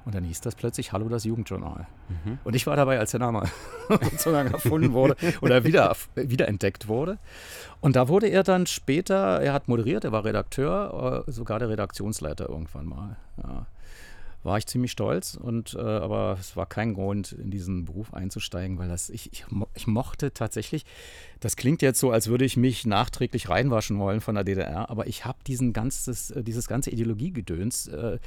Und 0.06 0.16
dann 0.16 0.24
hieß 0.24 0.42
das 0.42 0.56
plötzlich 0.56 0.92
Hallo 0.92 1.10
das 1.10 1.24
Jugendjournal. 1.24 1.86
Mhm. 2.08 2.40
Und 2.44 2.56
ich 2.56 2.66
war 2.66 2.76
dabei, 2.76 3.00
als 3.00 3.12
der 3.12 3.20
Name 3.20 3.44
sozusagen 3.90 4.52
erfunden 4.54 4.94
wurde 4.94 5.16
oder 5.42 5.64
wieder, 5.64 5.96
wiederentdeckt 6.16 6.88
wurde. 6.88 7.20
Und 7.82 7.96
da 7.96 8.08
wurde 8.08 8.28
er 8.28 8.44
dann 8.44 8.66
später, 8.66 9.42
er 9.42 9.54
hat 9.54 9.68
moderiert, 9.68 10.06
er 10.06 10.12
war 10.12 10.26
Redakteur, 10.26 11.26
äh, 11.28 11.32
sogar 11.32 11.60
der 11.60 11.70
Redaktionsleiter 11.70 12.50
irgendwann 12.50 12.86
mal. 12.86 13.18
Ja 13.38 13.66
war 14.43 14.58
ich 14.58 14.65
ziemlich 14.67 14.91
stolz. 14.91 15.36
Und, 15.36 15.75
äh, 15.75 15.79
aber 15.79 16.38
es 16.39 16.55
war 16.55 16.65
kein 16.65 16.93
Grund, 16.93 17.34
in 17.34 17.51
diesen 17.51 17.86
Beruf 17.86 18.13
einzusteigen, 18.13 18.77
weil 18.77 18.88
das, 18.88 19.10
ich, 19.10 19.31
ich, 19.34 19.46
ich, 19.75 19.88
mochte 19.88 20.34
tatsächlich, 20.34 20.86
das 21.39 21.55
klingt 21.55 21.81
jetzt 21.81 22.00
so, 22.00 22.12
als 22.12 22.27
würde 22.27 22.46
ich 22.46 22.58
mich 22.58 22.86
nachträglich 22.86 23.50
reinwaschen 23.50 24.00
wollen 24.00 24.22
von 24.22 24.36
der 24.36 24.43
DDR, 24.43 24.89
aber 24.89 25.08
ich 25.08 25.25
habe 25.25 25.39
diesen 25.46 25.74
ganzes, 25.74 26.31
äh, 26.31 26.43
dieses 26.43 26.67
ganze 26.67 26.91
Ideologiegedöns. 26.91 27.88
Äh, 27.88 28.19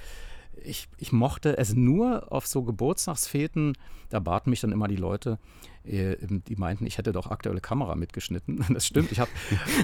ich, 0.64 0.88
ich 0.98 1.12
mochte 1.12 1.56
es 1.58 1.74
nur 1.74 2.32
auf 2.32 2.46
so 2.46 2.62
Geburtstagsfeten, 2.62 3.76
da 4.10 4.20
baten 4.20 4.50
mich 4.50 4.60
dann 4.60 4.72
immer 4.72 4.88
die 4.88 4.96
Leute, 4.96 5.38
äh, 5.84 6.16
die 6.20 6.56
meinten, 6.56 6.86
ich 6.86 6.98
hätte 6.98 7.12
doch 7.12 7.30
aktuelle 7.30 7.60
Kamera 7.60 7.94
mitgeschnitten. 7.94 8.64
Das 8.72 8.86
stimmt, 8.86 9.12
ich 9.12 9.20
habe, 9.20 9.30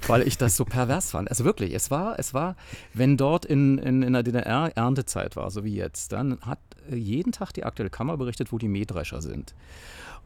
weil 0.07 0.27
ich 0.27 0.39
das 0.39 0.57
so 0.57 0.65
pervers 0.65 1.11
fand. 1.11 1.31
Also 1.31 1.45
wirklich, 1.45 1.75
es 1.75 1.91
war, 1.91 2.19
es 2.19 2.35
war, 2.35 2.57
wenn 2.95 3.17
dort 3.17 3.45
in, 3.45 3.79
in, 3.79 4.03
in 4.03 4.13
der 4.13 4.23
DDR 4.23 4.77
Erntezeit 4.77 5.37
war, 5.37 5.51
so 5.51 5.65
wie 5.65 5.75
jetzt, 5.75 6.13
dann 6.13 6.41
hat 6.41 6.61
äh, 6.91 6.97
jeden 6.97 7.33
Tag 7.33 7.53
die 7.53 7.65
aktuelle 7.65 7.91
Kamera 7.91 8.17
berichtet, 8.17 8.53
wo 8.53 8.59
die 8.59 8.69
Mähdrescher 8.69 9.23
sind. 9.23 9.55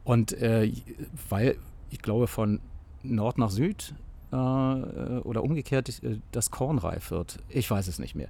Und 0.03 0.33
äh, 0.33 0.71
weil 1.29 1.57
ich 1.89 2.01
glaube, 2.01 2.27
von 2.27 2.59
Nord 3.03 3.37
nach 3.37 3.49
Süd 3.49 3.93
äh, 4.33 5.19
oder 5.19 5.43
umgekehrt 5.43 5.89
äh, 6.03 6.19
das 6.31 6.51
Korn 6.51 6.79
reif 6.79 7.11
wird. 7.11 7.37
Ich 7.49 7.69
weiß 7.69 7.87
es 7.87 7.99
nicht 7.99 8.15
mehr. 8.15 8.29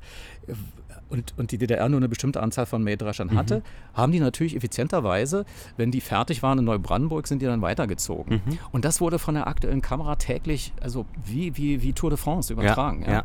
Und, 1.10 1.34
und 1.38 1.52
die 1.52 1.58
DDR 1.58 1.88
nur 1.90 2.00
eine 2.00 2.10
bestimmte 2.10 2.42
Anzahl 2.42 2.66
von 2.66 2.84
Mähdreschern 2.84 3.30
mhm. 3.30 3.38
hatte, 3.38 3.64
haben 3.94 4.12
die 4.12 4.20
natürlich 4.20 4.56
effizienterweise, 4.56 5.46
wenn 5.78 5.92
die 5.92 6.02
fertig 6.02 6.44
waren 6.44 6.60
in 6.60 6.66
Neubrandenburg, 6.66 7.28
sind 7.28 7.42
die 7.42 7.46
dann 7.46 7.62
weitergezogen. 7.62 8.42
Mhm. 8.46 8.60
Und 8.72 8.86
das 8.86 9.00
wurde 9.00 9.20
von 9.20 9.36
der 9.36 9.48
aktuellen 9.48 9.82
Kamera 9.82 10.16
täglich, 10.16 10.74
also 10.82 11.06
wie, 11.24 11.56
wie, 11.56 11.82
wie 11.82 11.94
Tour 11.94 12.10
de 12.10 12.18
France 12.18 12.52
übertragen. 12.52 13.04
Ja, 13.04 13.12
ja. 13.12 13.24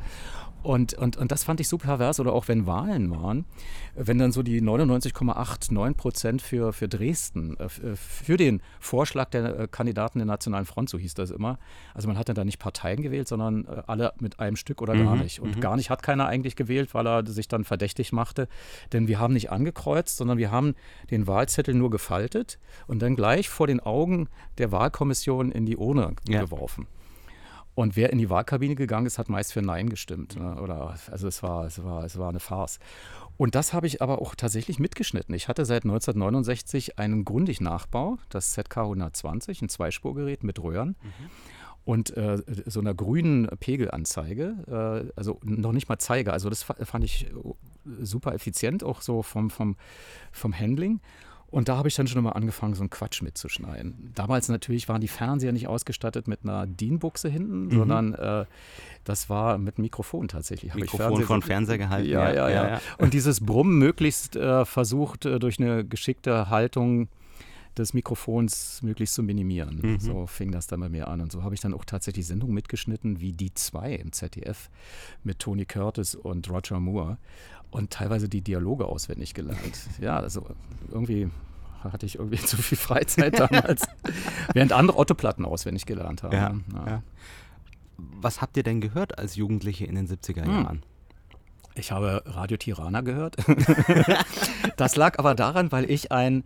Und, 0.62 0.94
und, 0.94 1.16
und 1.16 1.30
das 1.30 1.44
fand 1.44 1.60
ich 1.60 1.68
so 1.68 1.78
pervers, 1.78 2.18
oder 2.18 2.32
auch 2.32 2.48
wenn 2.48 2.66
Wahlen 2.66 3.10
waren, 3.10 3.44
wenn 3.94 4.18
dann 4.18 4.32
so 4.32 4.42
die 4.42 4.60
99,89 4.60 5.94
Prozent 5.94 6.42
für, 6.42 6.72
für 6.72 6.88
Dresden, 6.88 7.56
äh, 7.58 7.64
äh, 7.64 7.96
für 7.96 8.36
den 8.36 8.60
Vorschlag 8.80 9.30
der 9.30 9.60
äh, 9.60 9.68
Kandidaten 9.68 10.18
der 10.18 10.26
Nationalen 10.26 10.66
Front, 10.66 10.90
so 10.90 10.98
hieß 10.98 11.14
das 11.14 11.30
immer. 11.30 11.58
Also 11.94 12.08
man 12.08 12.18
hat 12.18 12.28
dann 12.28 12.34
da 12.34 12.44
nicht 12.44 12.58
Parteien 12.58 13.02
gewählt, 13.02 13.28
sondern 13.28 13.66
alle 13.86 14.12
mit 14.20 14.40
einem 14.40 14.56
Stück 14.56 14.82
oder 14.82 14.94
mhm, 14.94 15.04
gar 15.04 15.16
nicht. 15.16 15.40
Und 15.40 15.56
mhm. 15.56 15.60
gar 15.60 15.76
nicht 15.76 15.90
hat 15.90 16.02
keiner 16.02 16.26
eigentlich 16.26 16.56
gewählt, 16.56 16.92
weil 16.92 17.06
er 17.06 17.26
sich 17.26 17.48
dann 17.48 17.64
verdächtig 17.64 18.12
machte. 18.12 18.48
Denn 18.92 19.06
wir 19.06 19.18
haben 19.20 19.34
nicht 19.34 19.50
angekreuzt, 19.50 20.16
sondern 20.16 20.38
wir 20.38 20.50
haben 20.50 20.74
den 21.10 21.26
Wahlzettel 21.26 21.74
nur 21.74 21.90
gefaltet 21.90 22.58
und 22.86 23.00
dann 23.00 23.16
gleich 23.16 23.48
vor 23.48 23.66
den 23.66 23.80
Augen 23.80 24.28
der 24.58 24.72
Wahlkommission 24.72 25.52
in 25.52 25.66
die 25.66 25.76
Urne 25.76 26.14
ja. 26.28 26.40
geworfen. 26.40 26.86
Und 27.78 27.94
wer 27.94 28.10
in 28.10 28.18
die 28.18 28.28
Wahlkabine 28.28 28.74
gegangen 28.74 29.06
ist, 29.06 29.18
hat 29.18 29.28
meist 29.28 29.52
für 29.52 29.62
Nein 29.62 29.88
gestimmt. 29.88 30.34
Ne? 30.34 30.60
Oder, 30.60 30.96
also 31.12 31.28
es 31.28 31.44
war, 31.44 31.64
es, 31.64 31.80
war, 31.84 32.02
es 32.02 32.18
war 32.18 32.28
eine 32.28 32.40
Farce. 32.40 32.80
Und 33.36 33.54
das 33.54 33.72
habe 33.72 33.86
ich 33.86 34.02
aber 34.02 34.20
auch 34.20 34.34
tatsächlich 34.34 34.80
mitgeschnitten. 34.80 35.32
Ich 35.32 35.46
hatte 35.46 35.64
seit 35.64 35.84
1969 35.84 36.98
einen 36.98 37.24
Grundig-Nachbau, 37.24 38.18
das 38.30 38.50
ZK 38.50 38.78
120, 38.78 39.62
ein 39.62 39.68
Zweispurgerät 39.68 40.42
mit 40.42 40.60
Röhren. 40.60 40.96
Mhm. 41.00 41.30
Und 41.84 42.16
äh, 42.16 42.42
so 42.66 42.80
einer 42.80 42.94
grünen 42.94 43.46
Pegelanzeige, 43.60 44.56
äh, 45.06 45.12
also 45.14 45.38
noch 45.44 45.70
nicht 45.70 45.88
mal 45.88 45.98
Zeiger. 45.98 46.32
Also 46.32 46.48
das 46.48 46.64
fand 46.64 47.04
ich 47.04 47.30
super 48.00 48.34
effizient, 48.34 48.82
auch 48.82 49.02
so 49.02 49.22
vom, 49.22 49.50
vom, 49.50 49.76
vom 50.32 50.52
Handling. 50.52 50.98
Und 51.50 51.68
da 51.68 51.78
habe 51.78 51.88
ich 51.88 51.94
dann 51.94 52.06
schon 52.06 52.22
mal 52.22 52.32
angefangen, 52.32 52.74
so 52.74 52.82
einen 52.82 52.90
Quatsch 52.90 53.22
mitzuschneiden. 53.22 54.12
Damals 54.14 54.48
natürlich 54.48 54.88
waren 54.88 55.00
die 55.00 55.08
Fernseher 55.08 55.52
nicht 55.52 55.66
ausgestattet 55.66 56.28
mit 56.28 56.40
einer 56.42 56.66
DIN-Buchse 56.66 57.28
hinten, 57.28 57.66
mhm. 57.66 57.70
sondern 57.70 58.14
äh, 58.14 58.44
das 59.04 59.30
war 59.30 59.56
mit 59.56 59.78
Mikrofon 59.78 60.28
tatsächlich. 60.28 60.74
Mikrofon 60.74 61.22
von 61.22 61.40
Fernseher 61.40 61.78
gehalten. 61.78 62.10
Ja, 62.10 62.30
ja, 62.30 62.50
ja. 62.50 62.68
ja. 62.68 62.80
Und 62.98 63.14
dieses 63.14 63.40
Brummen 63.40 63.78
möglichst 63.78 64.36
äh, 64.36 64.66
versucht, 64.66 65.24
äh, 65.24 65.38
durch 65.38 65.58
eine 65.58 65.86
geschickte 65.86 66.50
Haltung 66.50 67.08
des 67.78 67.94
Mikrofons 67.94 68.82
möglichst 68.82 69.14
zu 69.14 69.22
minimieren. 69.22 69.80
Mhm. 69.82 70.00
So 70.00 70.26
fing 70.26 70.50
das 70.50 70.66
dann 70.66 70.80
bei 70.80 70.88
mir 70.88 71.08
an. 71.08 71.20
Und 71.20 71.32
so 71.32 71.42
habe 71.42 71.54
ich 71.54 71.60
dann 71.60 71.74
auch 71.74 71.84
tatsächlich 71.84 72.26
Sendungen 72.26 72.54
mitgeschnitten, 72.54 73.20
wie 73.20 73.32
die 73.32 73.54
zwei 73.54 73.94
im 73.94 74.12
ZDF 74.12 74.68
mit 75.22 75.38
Tony 75.38 75.64
Curtis 75.64 76.14
und 76.14 76.50
Roger 76.50 76.80
Moore 76.80 77.18
und 77.70 77.90
teilweise 77.90 78.28
die 78.28 78.40
Dialoge 78.40 78.86
auswendig 78.86 79.34
gelernt. 79.34 79.78
Ja, 80.00 80.16
also 80.18 80.46
irgendwie 80.90 81.30
hatte 81.84 82.06
ich 82.06 82.16
irgendwie 82.16 82.38
zu 82.44 82.56
viel 82.56 82.78
Freizeit 82.78 83.38
damals, 83.38 83.86
während 84.52 84.72
andere 84.72 84.98
Otto-Platten 84.98 85.44
auswendig 85.44 85.86
gelernt 85.86 86.22
haben. 86.22 86.32
Ja, 86.32 86.54
ja. 86.86 87.02
Was 87.96 88.40
habt 88.40 88.56
ihr 88.56 88.62
denn 88.62 88.80
gehört 88.80 89.18
als 89.18 89.36
Jugendliche 89.36 89.84
in 89.84 89.94
den 89.94 90.06
70er 90.06 90.44
hm. 90.44 90.50
Jahren? 90.50 90.76
Hm. 90.76 90.82
Ich 91.74 91.92
habe 91.92 92.22
Radio 92.26 92.56
Tirana 92.56 93.02
gehört. 93.02 93.36
das 94.76 94.96
lag 94.96 95.18
aber 95.18 95.36
daran, 95.36 95.70
weil 95.70 95.88
ich 95.88 96.10
ein, 96.10 96.44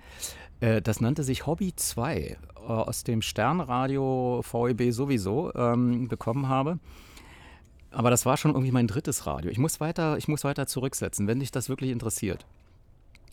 äh, 0.60 0.82
das 0.82 1.00
nannte 1.00 1.24
sich 1.24 1.46
Hobby 1.46 1.74
2 1.74 2.16
äh, 2.18 2.36
aus 2.66 3.04
dem 3.04 3.22
Sternradio 3.22 4.42
VEB 4.42 4.92
sowieso 4.92 5.52
ähm, 5.54 6.08
bekommen 6.08 6.48
habe. 6.48 6.78
Aber 7.92 8.10
das 8.10 8.26
war 8.26 8.36
schon 8.36 8.52
irgendwie 8.52 8.72
mein 8.72 8.86
drittes 8.86 9.26
Radio. 9.26 9.50
Ich 9.50 9.58
muss 9.58 9.80
weiter, 9.80 10.16
ich 10.16 10.28
muss 10.28 10.44
weiter 10.44 10.66
zurücksetzen, 10.66 11.26
wenn 11.26 11.40
dich 11.40 11.50
das 11.50 11.68
wirklich 11.68 11.90
interessiert. 11.90 12.46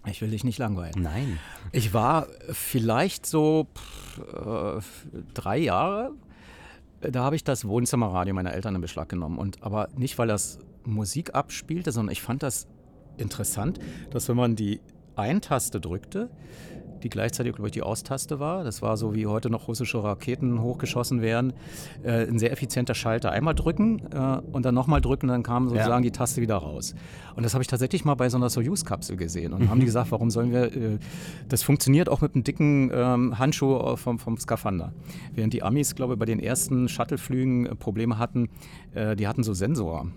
Ich 0.05 0.21
will 0.21 0.31
dich 0.31 0.43
nicht 0.43 0.57
langweilen. 0.57 1.01
Nein. 1.01 1.39
Ich 1.71 1.93
war 1.93 2.27
vielleicht 2.51 3.25
so 3.25 3.67
pff, 3.75 4.17
äh, 4.17 5.21
drei 5.33 5.57
Jahre. 5.57 6.11
Da 7.01 7.23
habe 7.23 7.35
ich 7.35 7.43
das 7.43 7.65
Wohnzimmerradio 7.65 8.33
meiner 8.33 8.53
Eltern 8.53 8.75
in 8.75 8.81
Beschlag 8.81 9.09
genommen. 9.09 9.37
Und, 9.37 9.61
aber 9.63 9.89
nicht, 9.95 10.17
weil 10.17 10.27
das 10.27 10.59
Musik 10.85 11.35
abspielte, 11.35 11.91
sondern 11.91 12.11
ich 12.11 12.21
fand 12.21 12.43
das 12.43 12.67
interessant, 13.17 13.79
dass 14.11 14.29
wenn 14.29 14.37
man 14.37 14.55
die 14.55 14.79
Ein-Taste 15.15 15.79
drückte, 15.81 16.29
die 17.03 17.09
gleichzeitig, 17.09 17.53
glaube 17.53 17.67
ich, 17.67 17.71
die 17.71 17.81
Austaste 17.81 18.39
war. 18.39 18.63
Das 18.63 18.81
war 18.81 18.97
so, 18.97 19.13
wie 19.13 19.27
heute 19.27 19.49
noch 19.49 19.67
russische 19.67 20.03
Raketen 20.03 20.61
hochgeschossen 20.61 21.21
werden. 21.21 21.53
Äh, 22.03 22.27
ein 22.27 22.39
sehr 22.39 22.51
effizienter 22.51 22.95
Schalter. 22.95 23.31
Einmal 23.31 23.55
drücken 23.55 24.01
äh, 24.11 24.39
und 24.51 24.65
dann 24.65 24.75
nochmal 24.75 25.01
drücken, 25.01 25.27
dann 25.27 25.43
kam 25.43 25.69
sozusagen 25.69 26.03
ja. 26.03 26.09
die 26.09 26.11
Taste 26.11 26.41
wieder 26.41 26.57
raus. 26.57 26.95
Und 27.35 27.43
das 27.43 27.53
habe 27.53 27.61
ich 27.61 27.67
tatsächlich 27.67 28.05
mal 28.05 28.15
bei 28.15 28.29
so 28.29 28.37
einer 28.37 28.49
Soyuz-Kapsel 28.49 29.17
gesehen. 29.17 29.53
Und 29.53 29.63
mhm. 29.63 29.69
haben 29.69 29.79
die 29.79 29.85
gesagt, 29.85 30.11
warum 30.11 30.29
sollen 30.29 30.51
wir, 30.51 30.75
äh, 30.75 30.97
das 31.47 31.63
funktioniert 31.63 32.09
auch 32.09 32.21
mit 32.21 32.35
einem 32.35 32.43
dicken 32.43 32.91
ähm, 32.93 33.39
Handschuh 33.39 33.95
vom, 33.95 34.19
vom 34.19 34.37
Skafander. 34.37 34.93
Während 35.33 35.53
die 35.53 35.63
Amis, 35.63 35.95
glaube 35.95 36.13
ich, 36.13 36.19
bei 36.19 36.25
den 36.25 36.39
ersten 36.39 36.89
Shuttleflügen 36.89 37.65
äh, 37.65 37.75
Probleme 37.75 38.17
hatten, 38.17 38.49
äh, 38.93 39.15
die 39.15 39.27
hatten 39.27 39.43
so 39.43 39.53
Sensor. 39.53 40.07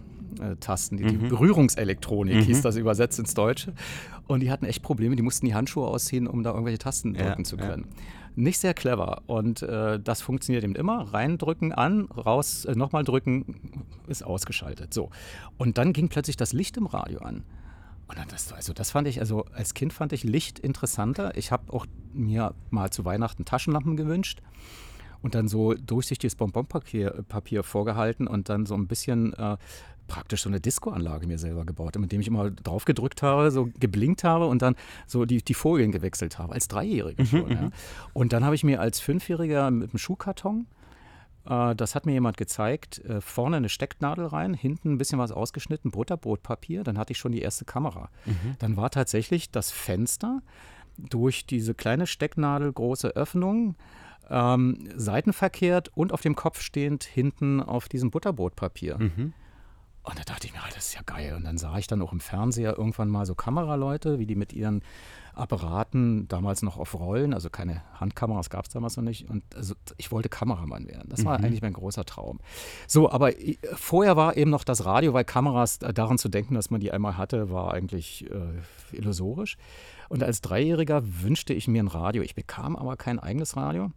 Äh, 0.40 0.56
Tasten, 0.56 0.96
die, 0.96 1.04
mhm. 1.04 1.08
die 1.08 1.16
Berührungselektronik 1.28 2.36
mhm. 2.36 2.40
hieß 2.40 2.62
das 2.62 2.76
übersetzt 2.76 3.18
ins 3.18 3.34
Deutsche. 3.34 3.74
Und 4.26 4.40
die 4.40 4.50
hatten 4.50 4.64
echt 4.64 4.82
Probleme, 4.82 5.16
die 5.16 5.22
mussten 5.22 5.46
die 5.46 5.54
Handschuhe 5.54 5.86
ausziehen, 5.86 6.26
um 6.26 6.42
da 6.42 6.50
irgendwelche 6.50 6.78
Tasten 6.78 7.14
drücken 7.14 7.42
ja, 7.42 7.44
zu 7.44 7.56
können. 7.56 7.86
Ja. 7.88 8.02
Nicht 8.34 8.58
sehr 8.58 8.72
clever. 8.72 9.22
Und 9.26 9.62
äh, 9.62 10.00
das 10.00 10.22
funktioniert 10.22 10.64
eben 10.64 10.74
immer. 10.74 11.12
Reindrücken, 11.12 11.72
an, 11.72 12.06
raus, 12.06 12.64
äh, 12.64 12.74
nochmal 12.74 13.04
drücken, 13.04 13.84
ist 14.06 14.24
ausgeschaltet. 14.24 14.94
So. 14.94 15.10
Und 15.58 15.76
dann 15.76 15.92
ging 15.92 16.08
plötzlich 16.08 16.36
das 16.36 16.52
Licht 16.52 16.76
im 16.76 16.86
Radio 16.86 17.20
an. 17.20 17.44
Und 18.08 18.18
dann 18.18 18.28
das, 18.28 18.52
also 18.52 18.72
das 18.72 18.90
fand 18.90 19.08
ich, 19.08 19.20
also 19.20 19.44
als 19.54 19.74
Kind 19.74 19.92
fand 19.92 20.12
ich 20.12 20.22
Licht 20.22 20.58
interessanter. 20.58 21.36
Ich 21.36 21.50
habe 21.50 21.72
auch 21.72 21.86
mir 22.12 22.54
mal 22.70 22.90
zu 22.90 23.04
Weihnachten 23.04 23.44
Taschenlampen 23.44 23.96
gewünscht 23.96 24.40
und 25.22 25.34
dann 25.34 25.48
so 25.48 25.74
durchsichtiges 25.74 26.34
Bonbonpapier 26.34 27.24
Papier 27.28 27.62
vorgehalten 27.62 28.26
und 28.26 28.48
dann 28.48 28.66
so 28.66 28.74
ein 28.74 28.86
bisschen 28.86 29.32
äh, 29.34 29.56
praktisch 30.06 30.42
so 30.42 30.48
eine 30.48 30.60
Disco-Anlage 30.60 31.26
mir 31.26 31.38
selber 31.38 31.64
gebaut, 31.64 31.96
mit 31.98 32.12
dem 32.12 32.20
ich 32.20 32.28
immer 32.28 32.50
drauf 32.50 32.84
gedrückt 32.84 33.22
habe, 33.22 33.50
so 33.50 33.68
geblinkt 33.80 34.24
habe 34.24 34.46
und 34.46 34.62
dann 34.62 34.74
so 35.06 35.24
die, 35.24 35.42
die 35.42 35.54
Folien 35.54 35.92
gewechselt 35.92 36.38
habe, 36.38 36.52
als 36.52 36.68
Dreijähriger 36.68 37.22
mhm, 37.22 37.26
schon. 37.26 37.50
Ja. 37.50 37.62
Mhm. 37.62 37.72
Und 38.12 38.32
dann 38.32 38.44
habe 38.44 38.54
ich 38.54 38.64
mir 38.64 38.80
als 38.80 39.00
Fünfjähriger 39.00 39.70
mit 39.70 39.90
einem 39.90 39.98
Schuhkarton 39.98 40.66
Äh, 41.48 41.74
das 41.74 41.94
hat 41.94 42.06
mir 42.06 42.12
jemand 42.12 42.36
gezeigt. 42.36 42.98
Äh, 43.04 43.20
vorne 43.20 43.56
eine 43.56 43.68
Stecknadel 43.68 44.26
rein, 44.26 44.54
hinten 44.54 44.92
ein 44.92 44.98
bisschen 44.98 45.18
was 45.18 45.32
ausgeschnitten, 45.32 45.90
Butterbrotpapier. 45.90 46.84
Dann 46.84 46.98
hatte 46.98 47.12
ich 47.12 47.18
schon 47.18 47.32
die 47.32 47.42
erste 47.42 47.64
Kamera. 47.64 48.10
Mhm. 48.26 48.56
Dann 48.58 48.76
war 48.76 48.90
tatsächlich 48.90 49.50
das 49.50 49.70
Fenster 49.70 50.42
durch 50.98 51.46
diese 51.46 51.74
kleine 51.74 52.06
Stecknadel, 52.06 52.72
große 52.72 53.16
Öffnung, 53.16 53.76
ähm, 54.30 54.88
seitenverkehrt 54.94 55.90
und 55.96 56.12
auf 56.12 56.20
dem 56.20 56.36
Kopf 56.36 56.60
stehend 56.60 57.04
hinten 57.04 57.60
auf 57.60 57.88
diesem 57.88 58.10
Butterbrotpapier. 58.10 58.98
Mhm. 58.98 59.32
Und 60.04 60.18
da 60.18 60.24
dachte 60.24 60.48
ich 60.48 60.52
mir, 60.52 60.60
das 60.74 60.86
ist 60.86 60.94
ja 60.94 61.02
geil. 61.06 61.34
Und 61.36 61.44
dann 61.44 61.58
sah 61.58 61.78
ich 61.78 61.86
dann 61.86 62.02
auch 62.02 62.12
im 62.12 62.20
Fernseher 62.20 62.76
irgendwann 62.76 63.08
mal 63.08 63.24
so 63.24 63.34
Kameraleute, 63.34 64.18
wie 64.18 64.26
die 64.26 64.34
mit 64.34 64.52
ihren 64.52 64.82
Apparaten, 65.34 66.28
damals 66.28 66.62
noch 66.62 66.76
auf 66.76 66.94
Rollen, 66.98 67.32
also 67.32 67.48
keine 67.48 67.82
Handkameras 67.94 68.50
gab 68.50 68.66
es 68.66 68.72
damals 68.72 68.96
noch 68.96 69.04
nicht. 69.04 69.30
Und 69.30 69.42
also 69.54 69.74
ich 69.96 70.10
wollte 70.12 70.28
Kameramann 70.28 70.86
werden. 70.88 71.08
Das 71.08 71.24
war 71.24 71.38
mhm. 71.38 71.44
eigentlich 71.44 71.62
mein 71.62 71.72
großer 71.72 72.04
Traum. 72.04 72.40
So, 72.86 73.10
aber 73.10 73.38
äh, 73.38 73.56
vorher 73.74 74.16
war 74.16 74.36
eben 74.36 74.50
noch 74.50 74.64
das 74.64 74.84
Radio, 74.84 75.14
weil 75.14 75.24
Kameras, 75.24 75.78
äh, 75.78 75.94
daran 75.94 76.18
zu 76.18 76.28
denken, 76.28 76.54
dass 76.54 76.70
man 76.70 76.80
die 76.80 76.92
einmal 76.92 77.16
hatte, 77.16 77.50
war 77.50 77.72
eigentlich 77.72 78.28
äh, 78.30 78.96
illusorisch. 78.96 79.56
Und 80.08 80.22
als 80.22 80.42
Dreijähriger 80.42 81.02
wünschte 81.22 81.54
ich 81.54 81.68
mir 81.68 81.82
ein 81.82 81.88
Radio. 81.88 82.22
Ich 82.22 82.34
bekam 82.34 82.76
aber 82.76 82.96
kein 82.96 83.18
eigenes 83.18 83.56
Radio. 83.56 83.90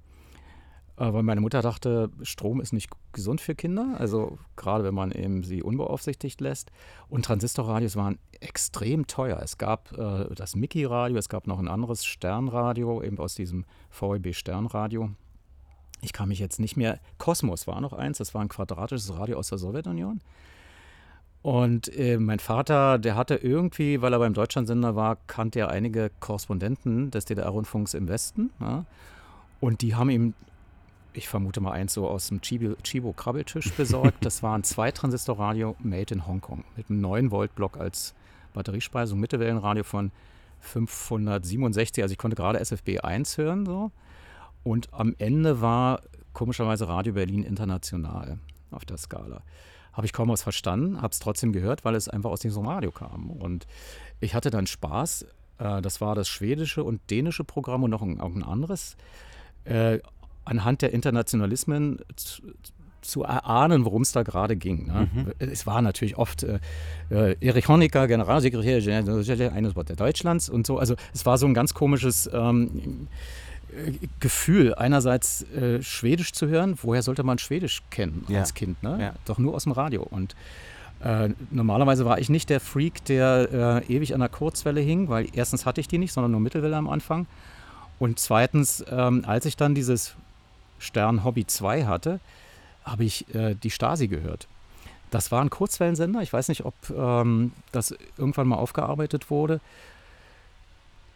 Äh, 0.97 1.11
weil 1.13 1.23
meine 1.23 1.41
Mutter 1.41 1.61
dachte, 1.61 2.09
Strom 2.21 2.61
ist 2.61 2.73
nicht 2.73 2.89
gesund 3.11 3.41
für 3.41 3.55
Kinder, 3.55 3.95
also 3.97 4.37
gerade 4.55 4.83
wenn 4.83 4.93
man 4.93 5.11
eben 5.11 5.43
sie 5.43 5.61
unbeaufsichtigt 5.61 6.39
lässt. 6.41 6.71
Und 7.09 7.25
Transistorradios 7.25 7.95
waren 7.95 8.17
extrem 8.39 9.07
teuer. 9.07 9.39
Es 9.41 9.57
gab 9.57 9.91
äh, 9.97 10.33
das 10.35 10.55
Mickey-Radio, 10.55 11.17
es 11.17 11.29
gab 11.29 11.47
noch 11.47 11.59
ein 11.59 11.67
anderes 11.67 12.05
Sternradio, 12.05 13.01
eben 13.01 13.17
aus 13.19 13.35
diesem 13.35 13.65
VEB 13.91 14.33
Sternradio. 14.33 15.09
Ich 16.01 16.13
kann 16.13 16.29
mich 16.29 16.39
jetzt 16.39 16.59
nicht 16.59 16.77
mehr. 16.77 16.99
Kosmos 17.17 17.67
war 17.67 17.81
noch 17.81 17.93
eins, 17.93 18.19
das 18.19 18.33
war 18.33 18.41
ein 18.41 18.49
quadratisches 18.49 19.17
Radio 19.17 19.37
aus 19.37 19.49
der 19.49 19.57
Sowjetunion. 19.57 20.21
Und 21.41 21.95
äh, 21.95 22.17
mein 22.17 22.39
Vater, 22.39 22.97
der 22.97 23.15
hatte 23.15 23.35
irgendwie, 23.35 24.01
weil 24.01 24.13
er 24.13 24.19
beim 24.19 24.33
Deutschlandsender 24.33 24.95
war, 24.95 25.17
kannte 25.27 25.59
er 25.59 25.69
einige 25.69 26.09
Korrespondenten 26.19 27.11
des 27.11 27.25
DDR-Rundfunks 27.25 27.93
im 27.93 28.07
Westen. 28.07 28.49
Ja? 28.59 28.85
Und 29.59 29.81
die 29.81 29.93
haben 29.93 30.09
ihm 30.09 30.33
ich 31.15 31.27
vermute 31.29 31.61
mal 31.61 31.71
eins 31.71 31.93
so 31.93 32.07
aus 32.07 32.27
dem 32.27 32.41
Chibo-Krabbeltisch 32.41 33.71
besorgt. 33.73 34.25
Das 34.25 34.43
war 34.43 34.57
ein 34.57 34.63
Zweitransistorradio 34.63 35.75
made 35.79 36.13
in 36.13 36.27
Hongkong 36.27 36.63
mit 36.75 36.89
einem 36.89 37.03
9-Volt-Block 37.05 37.77
als 37.77 38.13
Batteriespeisung, 38.53 39.19
Mittelwellenradio 39.19 39.83
von 39.83 40.11
567. 40.59 42.03
Also 42.03 42.13
ich 42.13 42.17
konnte 42.17 42.35
gerade 42.35 42.59
SFB 42.59 42.99
1 42.99 43.37
hören. 43.37 43.65
So. 43.65 43.91
Und 44.63 44.93
am 44.93 45.15
Ende 45.17 45.61
war 45.61 46.01
komischerweise 46.33 46.87
Radio 46.87 47.13
Berlin 47.13 47.43
international 47.43 48.39
auf 48.71 48.85
der 48.85 48.97
Skala. 48.97 49.41
Habe 49.93 50.05
ich 50.05 50.13
kaum 50.13 50.27
was 50.27 50.43
verstanden, 50.43 51.01
habe 51.01 51.11
es 51.11 51.19
trotzdem 51.19 51.53
gehört, 51.53 51.85
weil 51.85 51.95
es 51.95 52.09
einfach 52.09 52.29
aus 52.29 52.41
diesem 52.41 52.67
Radio 52.67 52.91
kam. 52.91 53.29
Und 53.29 53.65
ich 54.19 54.35
hatte 54.35 54.49
dann 54.49 54.67
Spaß. 54.67 55.25
Äh, 55.59 55.81
das 55.81 56.01
war 56.01 56.15
das 56.15 56.27
schwedische 56.27 56.83
und 56.83 57.09
dänische 57.09 57.45
Programm 57.45 57.83
und 57.83 57.91
noch 57.91 58.01
ein, 58.01 58.19
ein 58.19 58.43
anderes. 58.43 58.97
Äh, 59.63 59.99
anhand 60.45 60.81
der 60.81 60.93
Internationalismen 60.93 61.99
zu, 62.15 62.41
zu 63.01 63.23
erahnen, 63.23 63.85
worum 63.85 64.01
es 64.01 64.11
da 64.11 64.23
gerade 64.23 64.55
ging. 64.55 64.87
Ne? 64.87 65.09
Mhm. 65.13 65.31
Es 65.37 65.67
war 65.67 65.81
natürlich 65.81 66.17
oft 66.17 66.43
äh, 66.43 66.59
äh 67.09 67.35
Erich 67.39 67.67
Honecker, 67.67 68.07
Generalsekretär 68.07 69.53
eines 69.53 69.75
Wort 69.75 69.89
der 69.89 69.95
Deutschlands 69.95 70.49
und 70.49 70.65
so. 70.65 70.79
Also 70.79 70.95
es 71.13 71.25
war 71.25 71.37
so 71.37 71.45
ein 71.45 71.53
ganz 71.53 71.73
komisches 71.73 72.29
ähm, 72.33 73.07
äh, 73.71 74.07
Gefühl, 74.19 74.73
einerseits 74.73 75.43
äh, 75.51 75.81
Schwedisch 75.81 76.33
zu 76.33 76.47
hören. 76.47 76.75
Woher 76.81 77.03
sollte 77.03 77.23
man 77.23 77.37
Schwedisch 77.37 77.81
kennen 77.91 78.25
ja. 78.27 78.39
als 78.39 78.53
Kind? 78.53 78.81
Ne? 78.81 78.97
Ja. 78.99 79.13
Doch 79.25 79.37
nur 79.37 79.53
aus 79.53 79.63
dem 79.63 79.73
Radio. 79.73 80.03
Und 80.03 80.35
äh, 81.03 81.29
normalerweise 81.51 82.05
war 82.05 82.19
ich 82.19 82.29
nicht 82.29 82.49
der 82.49 82.59
Freak, 82.59 83.05
der 83.05 83.83
äh, 83.87 83.93
ewig 83.93 84.13
an 84.13 84.21
der 84.21 84.29
Kurzwelle 84.29 84.81
hing, 84.81 85.09
weil 85.09 85.27
erstens 85.33 85.65
hatte 85.65 85.81
ich 85.81 85.87
die 85.87 85.97
nicht, 85.97 86.13
sondern 86.13 86.31
nur 86.31 86.41
Mittelwelle 86.41 86.75
am 86.75 86.89
Anfang. 86.89 87.27
Und 87.99 88.19
zweitens, 88.19 88.83
ähm, 88.89 89.23
als 89.25 89.45
ich 89.45 89.55
dann 89.55 89.75
dieses 89.75 90.15
Stern 90.79 91.23
Hobby 91.23 91.47
2 91.47 91.85
hatte, 91.85 92.19
habe 92.83 93.03
ich 93.03 93.33
äh, 93.33 93.55
die 93.55 93.71
Stasi 93.71 94.07
gehört. 94.07 94.47
Das 95.11 95.31
war 95.31 95.41
ein 95.41 95.49
Kurzwellensender. 95.49 96.21
Ich 96.21 96.33
weiß 96.33 96.49
nicht, 96.49 96.65
ob 96.65 96.75
ähm, 96.89 97.51
das 97.71 97.95
irgendwann 98.17 98.47
mal 98.47 98.57
aufgearbeitet 98.57 99.29
wurde. 99.29 99.61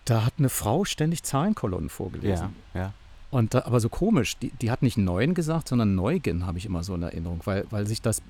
Da 0.05 0.25
hat 0.25 0.33
eine 0.37 0.49
Frau 0.49 0.85
ständig 0.85 1.23
Zahlenkolonnen 1.23 1.89
vorgelesen. 1.89 2.55
Ja, 2.73 2.79
ja. 2.79 2.93
Und 3.31 3.53
da, 3.53 3.65
aber 3.65 3.79
so 3.79 3.89
komisch, 3.89 4.37
die, 4.37 4.49
die 4.51 4.71
hat 4.71 4.81
nicht 4.81 4.97
neun 4.97 5.33
gesagt, 5.35 5.67
sondern 5.67 5.93
Neugen 5.93 6.47
habe 6.47 6.57
ich 6.57 6.65
immer 6.65 6.83
so 6.83 6.95
in 6.95 7.03
Erinnerung, 7.03 7.41
weil, 7.45 7.65
weil 7.69 7.85
sich 7.85 8.01
das 8.01 8.21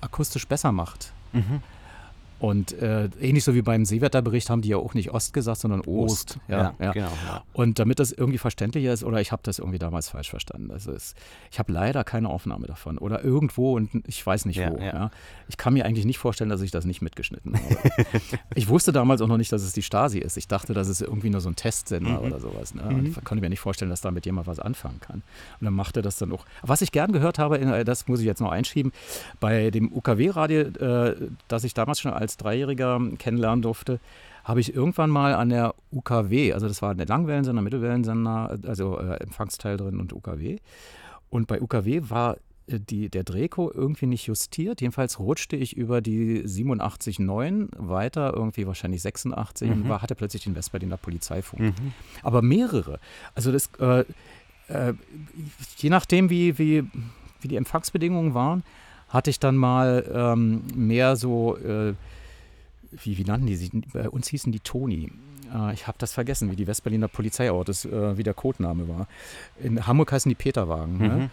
akustisch 0.00 0.46
besser 0.46 0.72
macht. 0.72 1.12
Mhm. 1.32 1.62
Und 2.40 2.72
äh, 2.80 3.10
ähnlich 3.20 3.44
so 3.44 3.54
wie 3.54 3.62
beim 3.62 3.84
Seewetterbericht 3.84 4.48
haben 4.48 4.62
die 4.62 4.70
ja 4.70 4.78
auch 4.78 4.94
nicht 4.94 5.12
Ost 5.12 5.34
gesagt, 5.34 5.60
sondern 5.60 5.82
Ost. 5.82 6.10
Ost. 6.10 6.38
Ja, 6.48 6.74
ja, 6.78 6.86
ja. 6.86 6.92
Genau. 6.92 7.10
Und 7.52 7.78
damit 7.78 8.00
das 8.00 8.12
irgendwie 8.12 8.38
verständlicher 8.38 8.92
ist, 8.92 9.04
oder 9.04 9.20
ich 9.20 9.30
habe 9.30 9.42
das 9.44 9.58
irgendwie 9.58 9.78
damals 9.78 10.08
falsch 10.08 10.30
verstanden. 10.30 10.70
Also 10.70 10.92
es, 10.92 11.14
ich 11.52 11.58
habe 11.58 11.70
leider 11.70 12.02
keine 12.02 12.30
Aufnahme 12.30 12.66
davon. 12.66 12.96
Oder 12.96 13.22
irgendwo 13.22 13.76
und 13.76 13.90
ich 14.06 14.24
weiß 14.24 14.46
nicht 14.46 14.58
wo. 14.58 14.80
Ich 15.48 15.56
kann 15.56 15.74
mir 15.74 15.84
eigentlich 15.84 16.06
nicht 16.06 16.18
vorstellen, 16.18 16.48
dass 16.48 16.62
ich 16.62 16.70
das 16.70 16.84
nicht 16.84 17.02
mitgeschnitten 17.02 17.54
habe. 17.54 18.06
ich 18.54 18.68
wusste 18.68 18.92
damals 18.92 19.20
auch 19.20 19.26
noch 19.26 19.36
nicht, 19.36 19.52
dass 19.52 19.62
es 19.62 19.72
die 19.72 19.82
Stasi 19.82 20.18
ist. 20.18 20.36
Ich 20.36 20.48
dachte, 20.48 20.72
das 20.72 20.88
ist 20.88 21.02
irgendwie 21.02 21.28
nur 21.28 21.40
so 21.40 21.50
ein 21.50 21.56
Testsender 21.56 22.20
mhm. 22.20 22.26
oder 22.26 22.40
sowas. 22.40 22.74
Ne? 22.74 22.82
Mhm. 22.82 23.06
Ich 23.06 23.24
konnte 23.24 23.42
mir 23.42 23.50
nicht 23.50 23.60
vorstellen, 23.60 23.90
dass 23.90 24.00
damit 24.00 24.24
jemand 24.24 24.46
was 24.46 24.60
anfangen 24.60 25.00
kann. 25.00 25.22
Und 25.60 25.64
dann 25.64 25.74
machte 25.74 26.00
das 26.02 26.16
dann 26.16 26.32
auch. 26.32 26.46
Was 26.62 26.80
ich 26.80 26.92
gern 26.92 27.12
gehört 27.12 27.38
habe, 27.38 27.58
äh, 27.58 27.84
das 27.84 28.08
muss 28.08 28.20
ich 28.20 28.26
jetzt 28.26 28.40
noch 28.40 28.50
einschieben, 28.50 28.92
bei 29.40 29.70
dem 29.70 29.92
UKW-Radio, 29.92 30.60
äh, 30.60 31.16
das 31.48 31.64
ich 31.64 31.74
damals 31.74 32.00
schon 32.00 32.12
als 32.12 32.29
als 32.30 32.36
Dreijähriger 32.36 33.00
kennenlernen 33.18 33.62
durfte, 33.62 33.98
habe 34.44 34.60
ich 34.60 34.74
irgendwann 34.74 35.10
mal 35.10 35.34
an 35.34 35.50
der 35.50 35.74
UKW, 35.92 36.52
also 36.52 36.66
das 36.68 36.80
war 36.80 36.94
der 36.94 37.06
Langwellensender, 37.06 37.60
Mittelwellensender, 37.60 38.58
also 38.66 38.98
äh, 38.98 39.16
Empfangsteil 39.16 39.76
drin 39.76 40.00
und 40.00 40.12
UKW. 40.12 40.58
Und 41.28 41.46
bei 41.46 41.60
UKW 41.60 42.02
war 42.08 42.36
äh, 42.66 42.78
die, 42.80 43.08
der 43.08 43.24
Drehko 43.24 43.70
irgendwie 43.72 44.06
nicht 44.06 44.26
justiert. 44.26 44.80
Jedenfalls 44.80 45.18
rutschte 45.18 45.56
ich 45.56 45.76
über 45.76 46.00
die 46.00 46.42
87,9 46.42 47.68
weiter, 47.76 48.32
irgendwie 48.34 48.66
wahrscheinlich 48.66 49.02
86 49.02 49.68
mhm. 49.68 49.74
und 49.74 49.88
war, 49.88 50.02
hatte 50.02 50.14
plötzlich 50.14 50.44
den 50.44 50.54
Westberliner 50.54 50.96
Polizeifunk. 50.96 51.60
Mhm. 51.60 51.92
Aber 52.22 52.42
mehrere. 52.42 52.98
Also 53.34 53.52
das, 53.52 53.70
äh, 53.78 54.04
äh, 54.68 54.94
je 55.76 55.90
nachdem, 55.90 56.30
wie, 56.30 56.58
wie, 56.58 56.84
wie 57.40 57.48
die 57.48 57.56
Empfangsbedingungen 57.56 58.34
waren, 58.34 58.62
hatte 59.08 59.30
ich 59.30 59.38
dann 59.38 59.56
mal 59.56 60.08
ähm, 60.12 60.62
mehr 60.74 61.16
so 61.16 61.56
äh, 61.56 61.94
wie, 62.90 63.18
wie 63.18 63.24
nannten 63.24 63.46
die 63.46 63.56
sich? 63.56 63.70
Bei 63.92 64.08
uns 64.08 64.28
hießen 64.28 64.52
die 64.52 64.60
Toni. 64.60 65.12
Äh, 65.54 65.74
ich 65.74 65.86
habe 65.86 65.98
das 65.98 66.12
vergessen, 66.12 66.50
wie 66.50 66.56
die 66.56 66.66
Westberliner 66.66 67.08
Polizeiort 67.08 67.68
ist, 67.68 67.84
äh, 67.84 68.16
wie 68.16 68.22
der 68.22 68.34
Codename 68.34 68.88
war. 68.88 69.06
In 69.62 69.86
Hamburg 69.86 70.12
heißen 70.12 70.28
die 70.28 70.34
Peterwagen. 70.34 70.98
Ne? 70.98 71.08
Mhm. 71.08 71.18
Ne? 71.18 71.30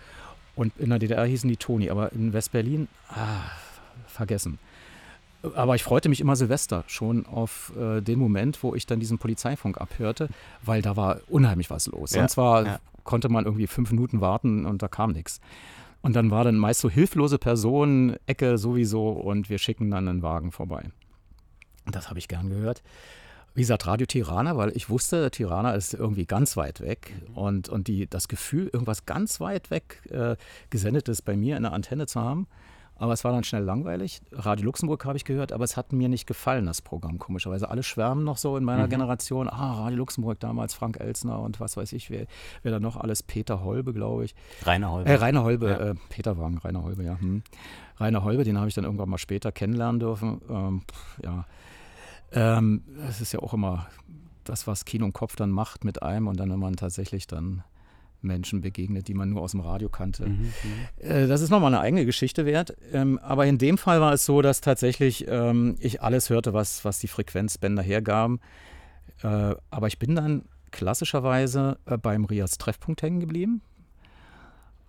Und 0.56 0.78
in 0.78 0.90
der 0.90 1.00
DDR 1.00 1.26
hießen 1.26 1.50
die 1.50 1.58
Toni. 1.58 1.90
Aber 1.90 2.12
in 2.14 2.34
Westberlin, 2.34 2.88
ah, 3.10 3.52
vergessen. 4.08 4.60
Aber 5.56 5.76
ich 5.76 5.84
freute 5.84 6.10
mich 6.10 6.20
immer 6.20 6.36
Silvester 6.36 6.84
schon 6.88 7.26
auf 7.28 7.72
äh, 7.78 8.02
den 8.02 8.18
Moment, 8.18 8.62
wo 8.64 8.74
ich 8.74 8.88
dann 8.88 9.00
diesen 9.00 9.20
Polizeifunk 9.20 9.80
abhörte, 9.80 10.30
weil 10.64 10.82
da 10.82 10.98
war 10.98 11.20
unheimlich 11.28 11.70
was 11.70 11.88
los. 11.88 12.12
Ja, 12.12 12.22
Sonst 12.22 12.38
war, 12.38 12.66
ja. 12.66 12.80
konnte 13.04 13.30
man 13.30 13.46
irgendwie 13.46 13.68
fünf 13.68 13.92
Minuten 13.92 14.20
warten 14.20 14.66
und 14.66 14.82
da 14.82 14.88
kam 14.88 15.12
nichts. 15.12 15.40
Und 16.02 16.16
dann 16.16 16.32
war 16.32 16.44
dann 16.44 16.58
meist 16.58 16.80
so 16.80 16.90
hilflose 16.90 17.38
Personen, 17.38 18.16
Ecke 18.26 18.58
sowieso 18.58 19.10
und 19.10 19.50
wir 19.50 19.60
schicken 19.60 19.92
dann 19.92 20.08
einen 20.08 20.24
Wagen 20.24 20.52
vorbei. 20.52 20.86
Das 21.92 22.10
habe 22.10 22.20
ich 22.20 22.28
gern 22.28 22.50
gehört. 22.50 22.84
Wie 23.54 23.62
gesagt, 23.62 23.88
Radio 23.88 24.06
Tirana, 24.06 24.56
weil 24.56 24.76
ich 24.76 24.90
wusste, 24.90 25.32
Tirana 25.32 25.72
ist 25.72 25.96
irgendwie 25.96 26.26
ganz 26.26 26.58
weit 26.58 26.80
weg 26.80 27.16
und, 27.34 27.70
und 27.70 27.88
die, 27.88 28.08
das 28.08 28.28
Gefühl, 28.28 28.70
irgendwas 28.72 29.08
ganz 29.08 29.40
weit 29.40 29.72
weg 29.72 30.04
äh, 30.12 30.36
gesendetes 30.70 31.24
bei 31.24 31.36
mir 31.36 31.58
in 31.58 31.64
der 31.64 31.74
Antenne 31.74 32.06
zu 32.06 32.22
haben. 32.22 32.48
Aber 33.00 33.14
es 33.14 33.24
war 33.24 33.32
dann 33.32 33.44
schnell 33.44 33.64
langweilig. 33.64 34.22
Radio 34.32 34.66
Luxemburg 34.66 35.06
habe 35.06 35.18
ich 35.18 35.26
gehört, 35.26 35.52
aber 35.52 35.64
es 35.64 35.78
hat 35.78 35.94
mir 35.94 36.10
nicht 36.10 36.26
gefallen, 36.26 36.66
das 36.66 36.82
Programm, 36.82 37.20
komischerweise. 37.20 37.70
Alle 37.70 37.84
schwärmen 37.84 38.24
noch 38.24 38.38
so 38.38 38.58
in 38.58 38.64
meiner 38.64 38.86
mhm. 38.86 38.92
Generation. 38.92 39.48
Ah, 39.48 39.84
Radio 39.84 40.00
Luxemburg 40.00 40.40
damals, 40.40 40.74
Frank 40.74 41.00
Elsner 41.00 41.40
und 41.40 41.60
was 41.60 41.78
weiß 41.78 41.94
ich, 41.94 42.10
wer, 42.10 42.26
wer 42.64 42.72
da 42.72 42.80
noch 42.80 42.98
alles, 42.98 43.22
Peter 43.22 43.64
Holbe, 43.64 43.94
glaube 43.94 44.26
ich. 44.26 44.36
Rainer 44.64 44.92
Holbe. 44.92 45.10
Äh, 45.10 45.16
Rainer 45.16 45.44
Holbe, 45.44 45.70
ja. 45.70 45.78
äh, 45.78 45.96
Peter 46.10 46.38
Wagen, 46.38 46.58
Rainer 46.58 46.84
Holbe, 46.84 47.04
ja. 47.04 47.20
Hm. 47.20 47.44
Rainer 48.00 48.24
Holbe, 48.24 48.44
den 48.44 48.58
habe 48.58 48.68
ich 48.68 48.74
dann 48.74 48.84
irgendwann 48.84 49.10
mal 49.10 49.18
später 49.18 49.52
kennenlernen 49.52 50.00
dürfen. 50.00 50.42
Ähm, 50.50 50.82
ja, 51.24 51.46
ähm, 52.32 52.84
es 53.08 53.22
ist 53.22 53.34
ja 53.34 53.40
auch 53.40 53.54
immer 53.54 53.88
das, 54.44 54.68
was 54.68 54.86
Kino 54.86 55.06
und 55.06 55.14
Kopf 55.14 55.36
dann 55.36 55.52
macht 55.52 55.84
mit 55.84 56.02
einem 56.04 56.28
und 56.28 56.40
dann, 56.40 56.52
wenn 56.52 56.60
man 56.60 56.76
tatsächlich 56.76 57.28
dann 57.28 57.64
Menschen 58.22 58.62
begegnet, 58.62 59.08
die 59.08 59.14
man 59.14 59.30
nur 59.30 59.42
aus 59.42 59.52
dem 59.52 59.60
Radio 59.62 59.90
kannte. 59.90 60.28
Mhm, 60.28 60.40
mhm. 60.40 60.52
äh, 60.98 61.28
das 61.28 61.42
ist 61.42 61.50
nochmal 61.50 61.74
eine 61.74 61.82
eigene 61.82 62.06
Geschichte 62.06 62.46
wert. 62.46 62.76
Ähm, 62.92 63.20
aber 63.20 63.46
in 63.46 63.58
dem 63.58 63.78
Fall 63.78 64.02
war 64.02 64.14
es 64.14 64.26
so, 64.26 64.42
dass 64.42 64.62
tatsächlich 64.62 65.28
ähm, 65.28 65.76
ich 65.80 66.02
alles 66.02 66.30
hörte, 66.30 66.54
was, 66.54 66.84
was 66.84 67.00
die 67.00 67.08
Frequenzbänder 67.08 67.84
hergaben. 67.84 68.40
Äh, 69.22 69.56
aber 69.70 69.88
ich 69.88 70.00
bin 70.00 70.16
dann 70.16 70.46
klassischerweise 70.72 71.78
äh, 71.86 71.98
beim 71.98 72.26
Rias 72.26 72.58
Treffpunkt 72.58 73.02
hängen 73.02 73.20
geblieben. 73.20 73.62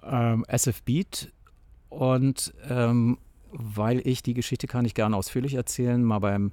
Ähm, 0.03 0.44
SF 0.48 0.83
Beat 0.83 1.33
und 1.88 2.55
ähm, 2.68 3.18
weil 3.51 4.07
ich 4.07 4.22
die 4.22 4.35
Geschichte 4.35 4.66
kann 4.66 4.85
ich 4.85 4.94
gerne 4.94 5.16
ausführlich 5.16 5.55
erzählen, 5.55 6.03
mal 6.03 6.18
beim 6.18 6.53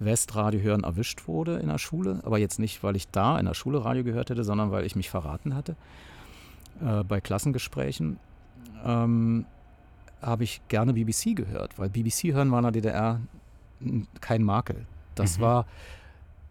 Westradio 0.00 0.60
hören 0.60 0.82
erwischt 0.82 1.28
wurde 1.28 1.58
in 1.58 1.68
der 1.68 1.78
Schule, 1.78 2.20
aber 2.24 2.38
jetzt 2.38 2.58
nicht, 2.58 2.82
weil 2.82 2.96
ich 2.96 3.08
da 3.08 3.38
in 3.38 3.46
der 3.46 3.54
Schule 3.54 3.84
Radio 3.84 4.02
gehört 4.02 4.30
hätte, 4.30 4.44
sondern 4.44 4.70
weil 4.70 4.84
ich 4.84 4.96
mich 4.96 5.10
verraten 5.10 5.54
hatte 5.54 5.76
äh, 6.82 7.04
bei 7.04 7.20
Klassengesprächen. 7.20 8.18
Ähm, 8.84 9.44
habe 10.22 10.44
ich 10.44 10.60
gerne 10.68 10.92
BBC 10.92 11.34
gehört, 11.34 11.78
weil 11.78 11.88
BBC 11.88 12.32
hören 12.32 12.50
war 12.50 12.58
in 12.58 12.64
der 12.64 12.72
DDR 12.72 13.20
kein 14.20 14.42
Makel. 14.42 14.86
Das 15.14 15.38
mhm. 15.38 15.42
war, 15.42 15.66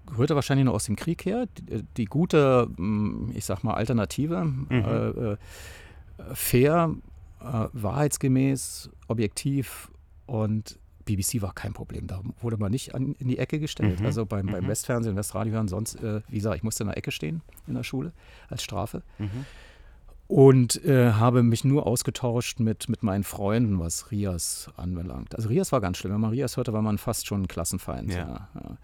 gehörte 0.07 0.35
wahrscheinlich 0.35 0.65
nur 0.65 0.73
aus 0.73 0.85
dem 0.85 0.95
Krieg 0.95 1.25
her, 1.25 1.45
die, 1.57 1.83
die 1.97 2.05
gute, 2.05 2.69
hm, 2.75 3.31
ich 3.35 3.45
sag 3.45 3.63
mal, 3.63 3.75
Alternative, 3.75 4.43
mhm. 4.43 4.67
äh, 4.71 5.07
äh, 5.09 5.37
fair, 6.33 6.95
äh, 7.41 7.67
wahrheitsgemäß, 7.73 8.89
objektiv 9.07 9.91
und 10.25 10.78
BBC 11.15 11.41
war 11.41 11.53
kein 11.53 11.73
Problem. 11.73 12.07
Da 12.07 12.21
wurde 12.41 12.57
man 12.57 12.71
nicht 12.71 12.95
an, 12.95 13.15
in 13.19 13.27
die 13.27 13.37
Ecke 13.37 13.59
gestellt. 13.59 13.99
Mhm. 13.99 14.05
Also 14.05 14.25
beim, 14.25 14.47
beim 14.47 14.63
mhm. 14.63 14.67
Westfernsehen, 14.67 15.15
Westradio 15.15 15.53
hören, 15.53 15.67
sonst, 15.67 15.95
äh, 15.95 16.21
wie 16.27 16.37
gesagt, 16.37 16.57
ich 16.57 16.63
musste 16.63 16.83
in 16.83 16.87
der 16.87 16.97
Ecke 16.97 17.11
stehen 17.11 17.41
in 17.67 17.75
der 17.75 17.83
Schule 17.83 18.11
als 18.49 18.63
Strafe. 18.63 19.03
Mhm 19.17 19.45
und 20.29 20.85
äh, 20.85 21.13
habe 21.13 21.41
mich 21.41 21.65
nur 21.65 21.87
ausgetauscht 21.87 22.59
mit, 22.59 22.87
mit 22.87 23.01
meinen 23.01 23.23
Freunden, 23.23 23.79
was 23.79 24.11
Rias 24.11 24.69
anbelangt. 24.77 25.35
Also 25.35 25.49
Rias 25.49 25.71
war 25.71 25.81
ganz 25.81 25.97
schlimm. 25.97 26.13
Wenn 26.13 26.21
man 26.21 26.29
Rias 26.29 26.55
hörte, 26.55 26.71
war 26.71 26.83
man 26.83 26.99
fast 26.99 27.25
schon 27.25 27.41
ein 27.41 27.47
Klassenfeind. 27.47 28.13
Ja. 28.13 28.47
Ja. 28.53 28.77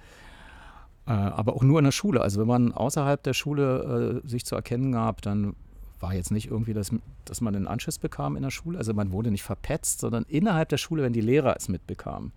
Äh, 1.06 1.12
aber 1.12 1.54
auch 1.54 1.62
nur 1.62 1.78
in 1.78 1.86
der 1.86 1.92
Schule. 1.92 2.22
Also 2.22 2.42
wenn 2.42 2.48
man 2.48 2.72
außerhalb 2.72 3.22
der 3.22 3.34
Schule 3.34 4.22
äh, 4.26 4.28
sich 4.28 4.44
zu 4.44 4.56
erkennen 4.56 4.92
gab, 4.92 5.22
dann 5.22 5.56
war 6.00 6.14
jetzt 6.14 6.32
nicht 6.32 6.50
irgendwie, 6.50 6.74
dass, 6.74 6.92
dass 7.26 7.42
man 7.42 7.56
einen 7.56 7.68
Anschiss 7.68 8.00
bekam 8.00 8.36
in 8.36 8.44
der 8.44 8.52
Schule. 8.52 8.78
Also 8.78 8.94
man 8.94 9.12
wurde 9.12 9.32
nicht 9.32 9.44
verpetzt, 9.44 10.00
sondern 10.00 10.26
innerhalb 10.28 10.70
der 10.70 10.78
Schule, 10.78 11.04
wenn 11.04 11.14
die 11.14 11.22
Lehrer 11.22 11.56
es 11.58 11.70
mitbekamen. 11.70 12.32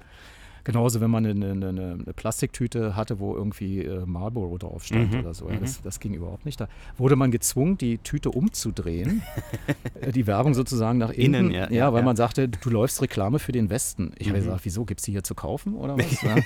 Genauso, 0.69 1.01
wenn 1.01 1.11
man 1.11 1.25
eine, 1.25 1.53
eine, 1.53 1.69
eine, 1.69 2.13
Plastiktüte 2.15 2.95
hatte, 2.95 3.21
wo 3.21 3.35
irgendwie 3.35 3.85
äh, 3.85 4.05
Marlboro 4.05 4.59
drauf 4.59 4.85
stand 4.85 5.15
mhm. 5.15 5.21
oder 5.21 5.33
so. 5.33 5.49
Ja, 5.49 5.57
das, 5.57 5.79
mhm. 5.79 5.85
das, 5.85 5.99
ging 5.99 6.13
überhaupt 6.13 6.45
nicht. 6.45 6.61
Da 6.61 6.69
wurde 6.99 7.17
man 7.17 7.31
gezwungen, 7.31 7.79
die 7.79 7.97
Tüte 7.97 8.31
umzudrehen, 8.31 9.23
äh, 10.03 10.13
die 10.13 10.27
Werbung 10.27 10.53
sozusagen 10.53 10.99
nach 10.99 11.09
innen. 11.09 11.47
innen 11.47 11.55
ja, 11.55 11.71
ja, 11.71 11.93
weil 11.95 12.01
ja. 12.01 12.05
man 12.05 12.17
sagte, 12.17 12.49
du 12.49 12.69
läufst 12.69 13.01
Reklame 13.01 13.39
für 13.39 13.53
den 13.53 13.71
Westen. 13.71 14.13
Ich 14.19 14.27
mhm. 14.27 14.33
habe 14.33 14.41
gesagt, 14.41 14.65
wieso, 14.65 14.85
gibt 14.85 15.01
es 15.01 15.07
die 15.07 15.13
hier 15.13 15.25
zu 15.25 15.35
kaufen 15.35 15.75
oder 15.75 15.97
was? 15.97 16.05
Ja. 16.23 16.37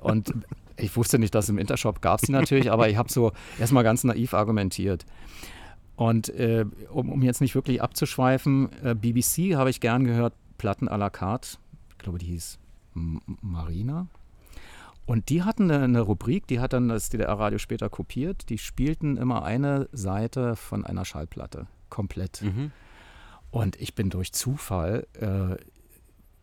Und 0.00 0.34
ich 0.76 0.94
wusste 0.96 1.18
nicht, 1.18 1.34
dass 1.34 1.48
im 1.48 1.56
Intershop 1.56 2.02
gab 2.02 2.20
es 2.20 2.26
die 2.26 2.32
natürlich, 2.32 2.70
aber 2.70 2.90
ich 2.90 2.96
habe 2.96 3.10
so 3.10 3.32
erstmal 3.58 3.84
ganz 3.84 4.04
naiv 4.04 4.34
argumentiert. 4.34 5.06
Und 5.96 6.28
äh, 6.28 6.66
um, 6.90 7.10
um, 7.10 7.22
jetzt 7.22 7.40
nicht 7.40 7.54
wirklich 7.54 7.82
abzuschweifen, 7.82 8.70
äh, 8.82 8.94
BBC 8.94 9.56
habe 9.56 9.70
ich 9.70 9.80
gern 9.80 10.04
gehört, 10.04 10.34
Platten 10.58 10.88
à 10.88 10.96
la 10.96 11.10
carte. 11.10 11.58
Ich 11.90 11.98
glaube, 11.98 12.18
die 12.18 12.26
hieß 12.26 12.58
Marina. 12.94 14.06
Und 15.06 15.28
die 15.28 15.42
hatten 15.42 15.70
eine, 15.70 15.84
eine, 15.84 16.00
Rubrik, 16.00 16.46
die 16.48 16.60
hat 16.60 16.72
dann 16.72 16.88
das 16.88 17.10
DDR-Radio 17.10 17.58
später 17.58 17.88
kopiert. 17.88 18.48
Die 18.48 18.58
spielten 18.58 19.16
immer 19.16 19.44
eine 19.44 19.88
Seite 19.92 20.56
von 20.56 20.84
einer 20.84 21.04
Schallplatte, 21.04 21.66
komplett. 21.90 22.42
Mhm. 22.42 22.72
Und 23.50 23.80
ich 23.80 23.94
bin 23.94 24.10
durch 24.10 24.32
Zufall 24.32 25.06
äh, 25.14 25.56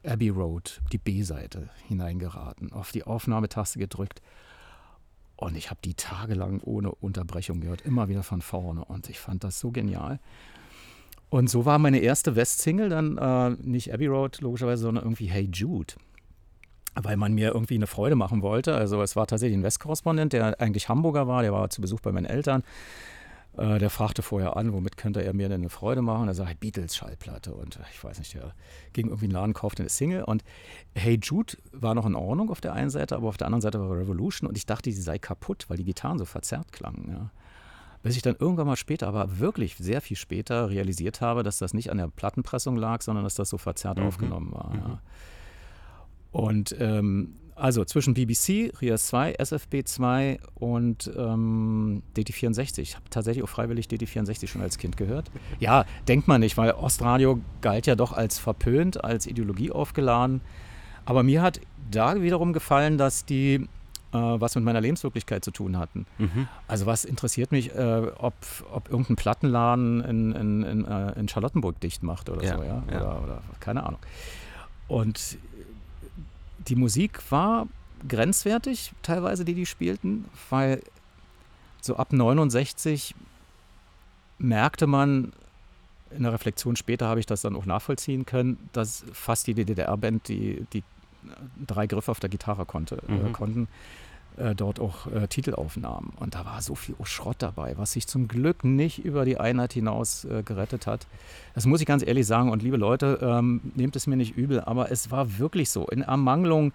Abbey 0.09 0.29
Road, 0.29 0.81
die 0.91 0.97
B-Seite, 0.97 1.69
hineingeraten, 1.87 2.71
auf 2.71 2.91
die 2.91 3.03
Aufnahmetaste 3.03 3.79
gedrückt. 3.79 4.21
Und 5.35 5.57
ich 5.57 5.69
habe 5.69 5.79
die 5.83 5.95
tagelang 5.95 6.61
ohne 6.61 6.91
Unterbrechung 6.91 7.59
gehört, 7.59 7.81
immer 7.81 8.07
wieder 8.07 8.23
von 8.23 8.41
vorne. 8.41 8.85
Und 8.85 9.09
ich 9.09 9.19
fand 9.19 9.43
das 9.43 9.59
so 9.59 9.71
genial. 9.71 10.19
Und 11.29 11.49
so 11.49 11.65
war 11.65 11.79
meine 11.79 11.99
erste 11.99 12.35
West-Single 12.35 12.89
dann 12.89 13.17
äh, 13.17 13.49
nicht 13.61 13.93
Abbey 13.93 14.07
Road, 14.07 14.39
logischerweise, 14.41 14.83
sondern 14.83 15.03
irgendwie 15.03 15.25
Hey 15.25 15.49
Jude 15.51 15.95
weil 16.95 17.17
man 17.17 17.33
mir 17.33 17.53
irgendwie 17.53 17.75
eine 17.75 17.87
Freude 17.87 18.15
machen 18.15 18.41
wollte. 18.41 18.75
Also 18.75 19.01
es 19.01 19.15
war 19.15 19.27
tatsächlich 19.27 19.57
ein 19.57 19.63
Westkorrespondent, 19.63 20.33
der 20.33 20.59
eigentlich 20.59 20.89
Hamburger 20.89 21.27
war, 21.27 21.41
der 21.41 21.53
war 21.53 21.69
zu 21.69 21.81
Besuch 21.81 22.01
bei 22.01 22.11
meinen 22.11 22.25
Eltern. 22.25 22.63
Äh, 23.57 23.77
der 23.77 23.89
fragte 23.89 24.21
vorher 24.21 24.57
an, 24.57 24.73
womit 24.73 24.97
könnte 24.97 25.23
er 25.23 25.33
mir 25.33 25.47
denn 25.47 25.61
eine 25.61 25.69
Freude 25.69 26.01
machen? 26.01 26.27
Er 26.27 26.33
sagte, 26.33 26.55
Beatles-Schallplatte. 26.55 27.53
Und 27.53 27.79
ich 27.91 28.03
weiß 28.03 28.17
nicht, 28.19 28.33
der 28.33 28.53
ging 28.93 29.07
irgendwie 29.07 29.25
in 29.25 29.31
den 29.31 29.35
Laden, 29.35 29.53
kaufte 29.53 29.83
eine 29.83 29.89
Single. 29.89 30.23
Und 30.23 30.43
Hey 30.95 31.19
Jude 31.21 31.57
war 31.71 31.93
noch 31.93 32.05
in 32.05 32.15
Ordnung 32.15 32.49
auf 32.49 32.61
der 32.61 32.73
einen 32.73 32.89
Seite, 32.89 33.15
aber 33.15 33.27
auf 33.27 33.37
der 33.37 33.47
anderen 33.47 33.61
Seite 33.61 33.79
war 33.79 33.95
Revolution. 33.97 34.47
Und 34.47 34.57
ich 34.57 34.65
dachte, 34.65 34.91
sie 34.91 35.01
sei 35.01 35.19
kaputt, 35.19 35.65
weil 35.67 35.77
die 35.77 35.83
Gitarren 35.83 36.17
so 36.17 36.25
verzerrt 36.25 36.71
klangen. 36.71 37.09
Ja. 37.09 37.31
Bis 38.01 38.15
ich 38.15 38.21
dann 38.21 38.35
irgendwann 38.37 38.67
mal 38.67 38.75
später, 38.75 39.07
aber 39.07 39.39
wirklich 39.39 39.75
sehr 39.77 40.01
viel 40.01 40.17
später, 40.17 40.69
realisiert 40.69 41.21
habe, 41.21 41.43
dass 41.43 41.57
das 41.59 41.73
nicht 41.73 41.89
an 41.89 41.97
der 41.97 42.07
Plattenpressung 42.07 42.75
lag, 42.75 43.01
sondern 43.01 43.23
dass 43.23 43.35
das 43.35 43.49
so 43.49 43.57
verzerrt 43.57 43.99
mhm. 43.99 44.05
aufgenommen 44.05 44.51
war. 44.51 44.73
Mhm. 44.73 44.79
Ja. 44.79 45.01
Und 46.31 46.75
ähm, 46.79 47.35
also 47.55 47.85
zwischen 47.85 48.13
BBC, 48.13 48.71
RIAS 48.81 49.07
2, 49.07 49.33
SFB 49.33 49.83
2 49.83 50.39
und 50.55 51.11
ähm, 51.17 52.03
DT64. 52.15 52.79
Ich 52.79 52.95
habe 52.95 53.09
tatsächlich 53.09 53.43
auch 53.43 53.49
freiwillig 53.49 53.87
DT64 53.87 54.47
schon 54.47 54.61
als 54.61 54.77
Kind 54.77 54.97
gehört. 54.97 55.31
Ja, 55.59 55.85
denkt 56.07 56.27
man 56.27 56.41
nicht, 56.41 56.57
weil 56.57 56.71
Ostradio 56.71 57.39
galt 57.61 57.87
ja 57.87 57.95
doch 57.95 58.11
als 58.11 58.39
verpönt, 58.39 59.03
als 59.03 59.27
Ideologie 59.27 59.71
aufgeladen. 59.71 60.41
Aber 61.05 61.23
mir 61.23 61.41
hat 61.41 61.59
da 61.91 62.21
wiederum 62.21 62.53
gefallen, 62.53 62.97
dass 62.97 63.25
die 63.25 63.67
äh, 64.13 64.17
was 64.17 64.55
mit 64.55 64.63
meiner 64.63 64.81
Lebenswirklichkeit 64.81 65.43
zu 65.43 65.51
tun 65.51 65.77
hatten. 65.77 66.05
Mhm. 66.17 66.47
Also 66.67 66.85
was 66.85 67.05
interessiert 67.05 67.51
mich, 67.51 67.73
äh, 67.73 68.07
ob, 68.17 68.35
ob 68.71 68.89
irgendein 68.89 69.15
Plattenladen 69.15 70.01
in, 70.01 70.31
in, 70.33 70.63
in, 70.63 70.85
äh, 70.85 71.19
in 71.19 71.27
Charlottenburg 71.27 71.79
dicht 71.79 72.03
macht 72.03 72.29
oder 72.29 72.43
ja, 72.43 72.57
so, 72.57 72.63
ja? 72.63 72.83
ja. 72.91 73.01
Oder, 73.01 73.23
oder 73.23 73.41
keine 73.59 73.83
Ahnung. 73.83 73.99
Und 74.87 75.37
die 76.67 76.75
Musik 76.75 77.19
war 77.31 77.67
grenzwertig, 78.07 78.91
teilweise, 79.01 79.45
die 79.45 79.53
die 79.53 79.65
spielten, 79.65 80.25
weil 80.49 80.81
so 81.81 81.95
ab 81.95 82.13
69 82.13 83.15
merkte 84.39 84.87
man, 84.87 85.33
in 86.11 86.23
der 86.23 86.33
Reflexion 86.33 86.75
später 86.75 87.07
habe 87.07 87.19
ich 87.19 87.25
das 87.25 87.41
dann 87.41 87.55
auch 87.55 87.65
nachvollziehen 87.65 88.25
können, 88.25 88.69
dass 88.73 89.03
fast 89.13 89.47
jede 89.47 89.65
DDR-Band 89.65 90.27
die, 90.27 90.65
die 90.73 90.83
drei 91.65 91.87
Griffe 91.87 92.11
auf 92.11 92.19
der 92.19 92.29
Gitarre 92.29 92.65
konnte, 92.65 93.01
äh, 93.07 93.11
mhm. 93.11 93.27
äh, 93.27 93.31
konnten 93.31 93.67
äh, 94.37 94.55
dort 94.55 94.79
auch 94.79 95.07
äh, 95.07 95.27
Titelaufnahmen. 95.27 96.11
Und 96.17 96.35
da 96.35 96.45
war 96.45 96.61
so 96.61 96.75
viel 96.75 96.95
Schrott 97.03 97.37
dabei, 97.39 97.77
was 97.77 97.93
sich 97.93 98.07
zum 98.07 98.27
Glück 98.27 98.63
nicht 98.63 99.03
über 99.03 99.25
die 99.25 99.37
Einheit 99.37 99.73
hinaus 99.73 100.25
äh, 100.25 100.43
gerettet 100.43 100.87
hat. 100.87 101.07
Das 101.55 101.65
muss 101.65 101.81
ich 101.81 101.87
ganz 101.87 102.05
ehrlich 102.05 102.25
sagen. 102.25 102.49
Und 102.49 102.63
liebe 102.63 102.77
Leute, 102.77 103.19
ähm, 103.21 103.61
nehmt 103.75 103.95
es 103.95 104.07
mir 104.07 104.15
nicht 104.15 104.37
übel, 104.37 104.61
aber 104.61 104.91
es 104.91 105.11
war 105.11 105.37
wirklich 105.37 105.69
so. 105.69 105.87
In 105.87 106.01
Ermangelung 106.01 106.73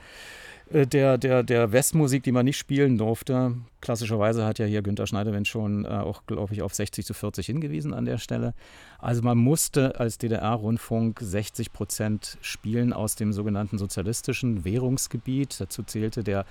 der, 0.71 1.17
der, 1.19 1.43
der 1.43 1.73
Westmusik, 1.73 2.23
die 2.23 2.33
man 2.33 2.45
nicht 2.45 2.59
spielen 2.59 2.99
durfte. 2.99 3.55
Klassischerweise 3.81 4.45
hat 4.45 4.59
ja 4.59 4.67
hier 4.67 4.83
Günter 4.83 5.07
Schneiderwind 5.07 5.49
schon 5.49 5.85
äh, 5.85 5.89
auch, 5.89 6.25
glaube 6.27 6.53
ich, 6.53 6.63
auf 6.63 6.75
60 6.75 7.07
zu 7.07 7.15
40 7.15 7.47
hingewiesen 7.47 7.95
an 7.95 8.05
der 8.05 8.19
Stelle. 8.19 8.55
Also 8.99 9.23
man 9.23 9.39
musste 9.39 9.99
als 9.99 10.19
DDR-Rundfunk 10.19 11.21
60 11.21 11.73
Prozent 11.73 12.39
spielen 12.41 12.93
aus 12.93 13.17
dem 13.17 13.33
sogenannten 13.33 13.79
sozialistischen 13.79 14.65
Währungsgebiet. 14.65 15.61
Dazu 15.61 15.83
zählte 15.83 16.23
der, 16.23 16.45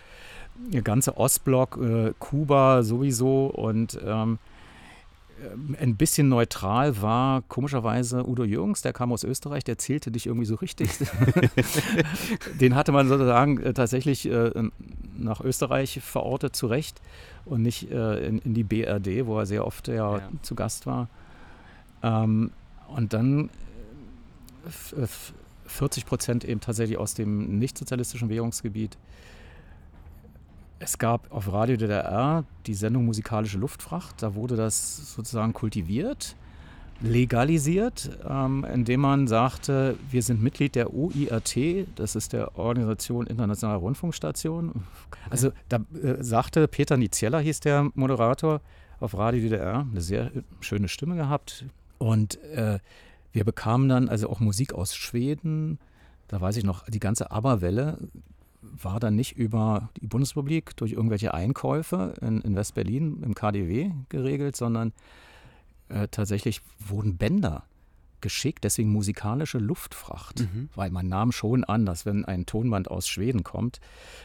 ganze 0.84 1.18
Ostblock, 1.18 1.78
äh, 1.78 2.14
Kuba 2.18 2.84
sowieso 2.84 3.48
und 3.48 4.00
ähm, 4.04 4.40
äh, 4.40 4.57
ein 5.80 5.96
bisschen 5.98 6.30
neutral 6.30 7.02
war 7.02 7.44
komischerweise 7.44 8.28
Udo 8.28 8.44
Jürgens, 8.44 8.82
der 8.82 8.94
kam 8.94 9.12
aus 9.12 9.24
Österreich, 9.24 9.64
der 9.64 9.78
zählte 9.78 10.12
dich 10.12 10.26
irgendwie 10.26 10.46
so 10.46 10.56
richtig. 10.56 10.90
Den 12.60 12.76
hatte 12.76 12.92
man 12.92 13.08
sozusagen 13.08 13.62
äh, 13.62 13.74
tatsächlich 13.74 14.30
äh, 14.30 14.52
nach 15.18 15.42
Österreich 15.42 16.00
verortet, 16.02 16.56
zu 16.56 16.68
Recht, 16.68 17.02
und 17.46 17.62
nicht 17.62 17.90
in, 17.90 18.40
in, 18.40 18.54
die 18.54 18.64
BRD, 18.64 19.26
wo 19.26 19.40
er 19.40 19.46
sehr 19.46 19.66
oft 19.66 19.88
ja, 19.88 20.18
ja. 20.18 20.30
zu 20.42 20.54
Gast 20.54 20.86
war. 20.86 21.08
Ähm, 22.04 22.52
und 22.90 23.14
dann 23.14 23.50
40 25.68 26.06
Prozent 26.06 26.46
eben 26.46 26.60
tatsächlich 26.60 26.98
aus 26.98 27.14
dem 27.14 27.60
nicht-sozialistischen 27.60 28.30
Währungsgebiet. 28.30 28.98
Es 30.80 30.98
gab 30.98 31.32
auf 31.32 31.52
Radio 31.52 31.76
DDR 31.76 32.44
die 32.68 32.76
Sendung 32.76 33.06
Musikalische 33.06 33.58
Luftfracht. 33.58 34.22
Da 34.22 34.36
wurde 34.36 34.56
das 34.56 35.14
sozusagen 35.14 35.54
kultiviert, 35.54 36.36
legalisiert, 37.02 38.12
ähm, 38.30 38.66
indem 38.72 39.02
man 39.02 39.28
sagte, 39.28 39.98
wir 40.12 40.22
sind 40.22 40.42
Mitglied 40.42 40.76
der 40.76 40.94
OIRT, 40.94 41.88
das 41.96 42.16
ist 42.16 42.34
der 42.34 42.58
Organisation 42.58 43.26
Internationaler 43.26 43.80
Rundfunkstation. 43.80 44.84
Also 45.30 45.52
da 45.70 45.80
äh, 46.02 46.24
sagte 46.24 46.68
Peter 46.68 46.96
Niziella, 46.96 47.40
hieß 47.40 47.60
der 47.62 47.90
Moderator 47.96 48.62
auf 49.00 49.18
Radio 49.18 49.42
DDR, 49.42 49.86
eine 49.90 50.02
sehr 50.02 50.32
schöne 50.60 50.88
Stimme 50.90 51.16
gehabt. 51.16 51.66
Und 51.98 52.42
äh, 52.44 52.80
wir 53.32 53.44
bekamen 53.44 53.90
dann 53.90 54.10
also 54.10 54.30
auch 54.30 54.40
Musik 54.40 54.74
aus 54.74 54.96
Schweden. 54.96 55.80
Da 56.28 56.40
weiß 56.40 56.58
ich 56.58 56.64
noch, 56.64 56.86
die 56.86 57.00
ganze 57.00 57.32
ABBA-Welle 57.32 57.98
war 58.72 59.00
dann 59.00 59.16
nicht 59.16 59.38
über 59.38 59.90
die 60.02 60.08
Bundesrepublik 60.08 60.76
durch 60.78 60.94
irgendwelche 60.94 61.34
Einkäufe 61.34 62.14
in, 62.22 62.42
in 62.42 62.56
West-Berlin 62.56 63.22
im 63.24 63.36
KDW 63.36 63.92
geregelt, 64.10 64.56
sondern 64.56 64.94
äh, 65.90 66.08
tatsächlich 66.10 66.62
wurden 66.80 67.18
Bänder 67.18 67.64
geschickt, 68.22 68.64
deswegen 68.64 68.92
musikalische 68.92 69.60
Luftfracht, 69.60 70.42
mhm. 70.42 70.70
weil 70.76 70.90
man 70.90 71.08
nahm 71.08 71.32
schon 71.32 71.64
an, 71.64 71.86
dass 71.86 72.06
wenn 72.06 72.26
ein 72.26 72.46
Tonband 72.46 72.90
aus 72.90 73.08
Schweden 73.08 73.44
kommt, 73.44 73.80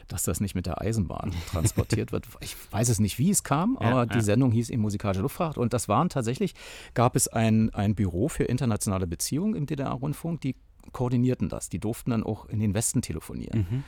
dass 0.09 0.23
das 0.23 0.41
nicht 0.41 0.55
mit 0.55 0.67
der 0.67 0.81
Eisenbahn 0.81 1.33
transportiert 1.51 2.13
wird. 2.13 2.27
Ich 2.41 2.57
weiß 2.73 2.89
es 2.89 3.01
nicht, 3.01 3.19
wie 3.19 3.31
es 3.31 3.45
kam, 3.45 3.77
aber 3.77 3.91
ja, 3.91 4.07
die 4.07 4.17
ja. 4.17 4.23
Sendung 4.23 4.51
hieß 4.51 4.71
eben 4.71 4.83
musikalische 4.83 5.23
Luftfracht 5.23 5.59
und 5.59 5.73
das 5.73 5.89
waren 5.89 6.09
tatsächlich, 6.09 6.55
gab 6.95 7.17
es 7.17 7.29
ein, 7.29 7.71
ein 7.75 7.95
Büro 7.95 8.29
für 8.29 8.45
internationale 8.45 9.07
Beziehungen 9.07 9.55
im 9.55 9.67
DDR-Rundfunk, 9.67 10.41
die 10.41 10.57
koordinierten 10.93 11.49
das, 11.49 11.69
die 11.69 11.79
durften 11.79 12.11
dann 12.11 12.25
auch 12.25 12.47
in 12.47 12.59
den 12.59 12.75
Westen 12.75 13.03
telefonieren. 13.03 13.67
Mhm. 13.71 13.85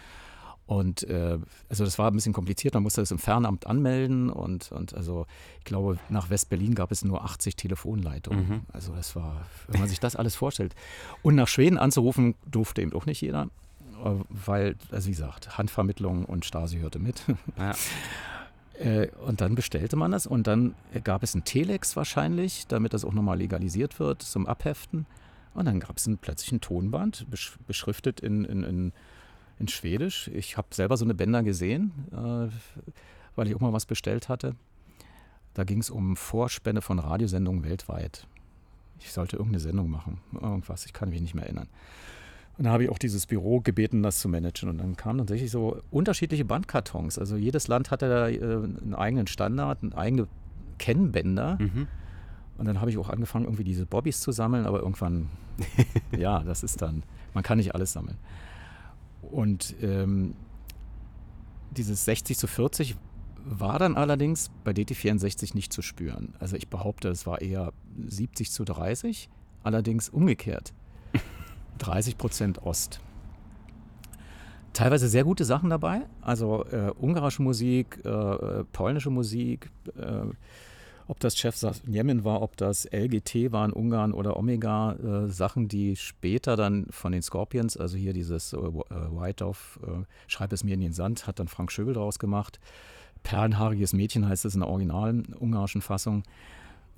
Und 0.67 1.03
äh, 1.05 1.39
also 1.69 1.85
das 1.85 1.99
war 1.99 2.11
ein 2.11 2.15
bisschen 2.15 2.33
kompliziert, 2.33 2.73
man 2.75 2.83
musste 2.83 3.03
das 3.03 3.11
im 3.11 3.19
Fernamt 3.19 3.67
anmelden 3.67 4.31
und, 4.31 4.73
und 4.73 4.95
also 4.95 5.27
ich 5.59 5.65
glaube, 5.65 5.99
nach 6.09 6.31
West-Berlin 6.31 6.75
gab 6.75 6.91
es 6.91 7.05
nur 7.05 7.23
80 7.23 7.57
Telefonleitungen. 7.57 8.49
Mhm. 8.49 8.63
Also 8.73 8.95
das 8.95 9.15
war, 9.15 9.47
wenn 9.69 9.81
man 9.81 9.89
sich 9.91 10.01
das 10.01 10.17
alles 10.17 10.35
vorstellt. 10.35 10.75
Und 11.23 11.35
nach 11.35 11.49
Schweden 11.49 11.77
anzurufen 11.77 12.35
durfte 12.51 12.81
eben 12.81 12.95
auch 12.95 13.05
nicht 13.05 13.21
jeder, 13.21 13.49
äh, 14.05 14.11
weil, 14.31 14.77
also 14.91 15.07
wie 15.07 15.13
gesagt, 15.13 15.59
Handvermittlung 15.59 16.25
und 16.25 16.47
Stasi 16.47 16.79
hörte 16.79 16.99
mit. 16.99 17.23
Ja. 17.59 17.73
Äh, 18.77 19.07
und 19.25 19.41
dann 19.41 19.55
bestellte 19.55 19.95
man 19.95 20.11
das 20.11 20.27
und 20.27 20.49
dann 20.49 20.75
gab 21.05 21.23
es 21.23 21.37
ein 21.37 21.45
Telex 21.45 21.95
wahrscheinlich, 21.95 22.67
damit 22.67 22.93
das 22.93 23.05
auch 23.05 23.13
nochmal 23.13 23.39
legalisiert 23.39 24.01
wird 24.01 24.23
zum 24.23 24.49
Abheften. 24.49 25.07
Und 25.55 25.67
dann 25.67 25.79
gab 25.79 25.97
es 25.97 26.11
plötzlich 26.21 26.51
ein 26.51 26.61
Tonband, 26.61 27.27
beschriftet 27.69 28.19
in, 28.19 28.45
in, 28.45 28.65
in 28.65 28.93
in 29.59 29.69
Schwedisch. 29.69 30.29
Ich 30.29 30.57
habe 30.57 30.69
selber 30.73 30.97
so 30.97 31.05
eine 31.05 31.15
Bänder 31.15 31.43
gesehen, 31.43 31.93
äh, 32.13 32.49
weil 33.37 33.47
ich 33.47 33.55
auch 33.55 33.61
mal 33.61 33.73
was 33.73 33.87
bestellt 33.87 34.29
hatte. 34.29 34.55
Da 35.55 35.65
ging 35.65 35.79
es 35.79 35.91
um 35.91 36.17
Vorspänne 36.17 36.83
von 36.83 36.99
Radiosendungen 36.99 37.65
weltweit. 37.65 38.27
Ich 38.99 39.13
sollte 39.13 39.37
irgendeine 39.37 39.61
Sendung 39.61 39.91
machen, 39.91 40.21
irgendwas, 40.33 40.87
ich 40.87 40.93
kann 40.93 41.11
mich 41.11 41.21
nicht 41.21 41.35
mehr 41.35 41.45
erinnern. 41.45 41.69
Und 42.57 42.65
da 42.65 42.71
habe 42.71 42.85
ich 42.85 42.91
auch 42.91 42.99
dieses 42.99 43.27
Büro 43.27 43.61
gebeten, 43.61 44.03
das 44.03 44.21
zu 44.21 44.29
managen. 44.29 44.69
Und 44.69 44.79
dann 44.79 44.97
kamen 44.97 45.19
tatsächlich 45.19 45.51
so 45.51 45.83
unterschiedliche 45.91 46.45
Bandkartons. 46.45 47.19
Also 47.19 47.37
jedes 47.37 47.67
Land 47.67 47.91
hatte 47.91 48.09
da 48.09 48.29
äh, 48.29 48.39
einen 48.39 48.95
eigenen 48.95 49.27
Standard, 49.27 49.83
einen 49.83 49.93
eigenen 49.93 50.29
Kennbänder. 50.79 51.59
Mhm. 51.61 51.89
Und 52.57 52.67
dann 52.67 52.81
habe 52.81 52.91
ich 52.91 52.99
auch 52.99 53.09
angefangen, 53.09 53.47
irgendwie 53.47 53.65
diese 53.65 53.87
Bobbys 53.87 54.21
zu 54.21 54.31
sammeln, 54.31 54.67
aber 54.67 54.81
irgendwann, 54.81 55.29
ja, 56.17 56.45
das 56.45 56.63
ist 56.63 56.81
dann, 56.81 57.03
man 57.35 57.43
kann 57.43 57.59
nicht 57.59 57.75
alles 57.75 57.93
sammeln. 57.93 58.17
Und 59.31 59.75
ähm, 59.83 60.35
dieses 61.77 62.05
60 62.05 62.39
zu 62.39 62.47
40 62.47 62.97
war 63.45 63.79
dann 63.79 63.97
allerdings 63.97 64.51
bei 64.65 64.73
DT64 64.73 65.55
nicht 65.55 65.73
zu 65.73 65.83
spüren. 65.83 66.35
Also 66.39 66.57
ich 66.57 66.69
behaupte, 66.69 67.09
es 67.09 67.27
war 67.27 67.41
eher 67.43 67.73
70 68.07 68.51
zu 68.51 68.65
30, 68.65 69.29
allerdings 69.63 70.09
umgekehrt. 70.09 70.73
30 71.79 72.17
Prozent 72.17 72.63
Ost. 72.63 73.01
Teilweise 74.73 75.09
sehr 75.09 75.25
gute 75.25 75.45
Sachen 75.45 75.71
dabei, 75.71 76.03
also 76.21 76.65
äh, 76.65 76.91
ungarische 76.99 77.43
Musik, 77.43 78.01
äh, 78.05 78.09
äh 78.09 78.65
polnische 78.73 79.11
Musik, 79.11 79.71
äh, 79.97 80.25
ob 81.07 81.21
das 81.21 81.37
Chef 81.37 81.57
Jemen 81.87 82.25
war, 82.25 82.43
ob 82.43 82.57
das 82.57 82.89
LGT 82.91 83.53
war 83.53 83.65
in 83.65 83.73
Ungarn 83.73 84.13
oder 84.13 84.37
Omega, 84.37 84.93
äh, 84.93 85.29
Sachen, 85.29 85.69
die 85.69 85.97
später 85.97 86.57
dann 86.57 86.87
von 86.91 87.13
den 87.13 87.23
Scorpions, 87.23 87.77
also 87.77 87.97
hier 87.97 88.13
dieses 88.13 88.53
äh, 88.53 88.57
äh 88.57 88.61
White 88.61 89.47
Off, 89.47 89.79
äh, 89.87 90.05
Schreib 90.27 90.53
es 90.53 90.65
mir 90.65 90.75
in 90.75 90.81
den 90.81 90.93
Sand, 90.93 91.27
hat 91.27 91.39
dann 91.39 91.49
Frank 91.49 91.73
Schöbel 91.73 91.95
draus 91.95 92.19
gemacht. 92.19 92.59
Perlenhaariges 93.23 93.93
Mädchen 93.93 94.29
heißt 94.29 94.45
es 94.45 94.55
in 94.55 94.61
der 94.61 94.69
originalen 94.69 95.35
ungarischen 95.39 95.83
Fassung. 95.83 96.23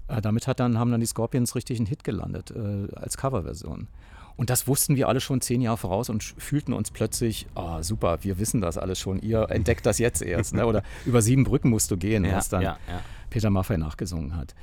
Äh, 0.08 0.20
damit 0.20 0.46
hat 0.46 0.60
dann, 0.60 0.78
haben 0.78 0.90
dann 0.90 1.00
die 1.00 1.06
Scorpions 1.06 1.54
richtig 1.54 1.78
einen 1.78 1.86
Hit 1.86 2.04
gelandet, 2.04 2.52
äh, 2.52 2.94
als 2.94 3.16
Coverversion. 3.16 3.88
Und 4.36 4.50
das 4.50 4.68
wussten 4.68 4.96
wir 4.96 5.08
alle 5.08 5.20
schon 5.20 5.40
zehn 5.40 5.62
Jahre 5.62 5.78
voraus 5.78 6.10
und 6.10 6.22
fühlten 6.22 6.74
uns 6.74 6.90
plötzlich, 6.90 7.46
ah, 7.54 7.82
super, 7.82 8.18
wir 8.22 8.38
wissen 8.38 8.60
das 8.60 8.76
alles 8.76 8.98
schon, 8.98 9.18
ihr 9.20 9.46
entdeckt 9.50 9.86
das 9.86 9.98
jetzt 9.98 10.20
erst. 10.20 10.54
Ne? 10.54 10.66
Oder 10.66 10.82
über 11.06 11.22
sieben 11.22 11.44
Brücken 11.44 11.70
musst 11.70 11.90
du 11.90 11.96
gehen, 11.96 12.24
ja, 12.24 12.36
was 12.36 12.50
dann 12.50 12.62
ja, 12.62 12.78
ja. 12.86 13.00
Peter 13.36 13.50
Maffay 13.50 13.76
nachgesungen 13.76 14.34
hat. 14.34 14.54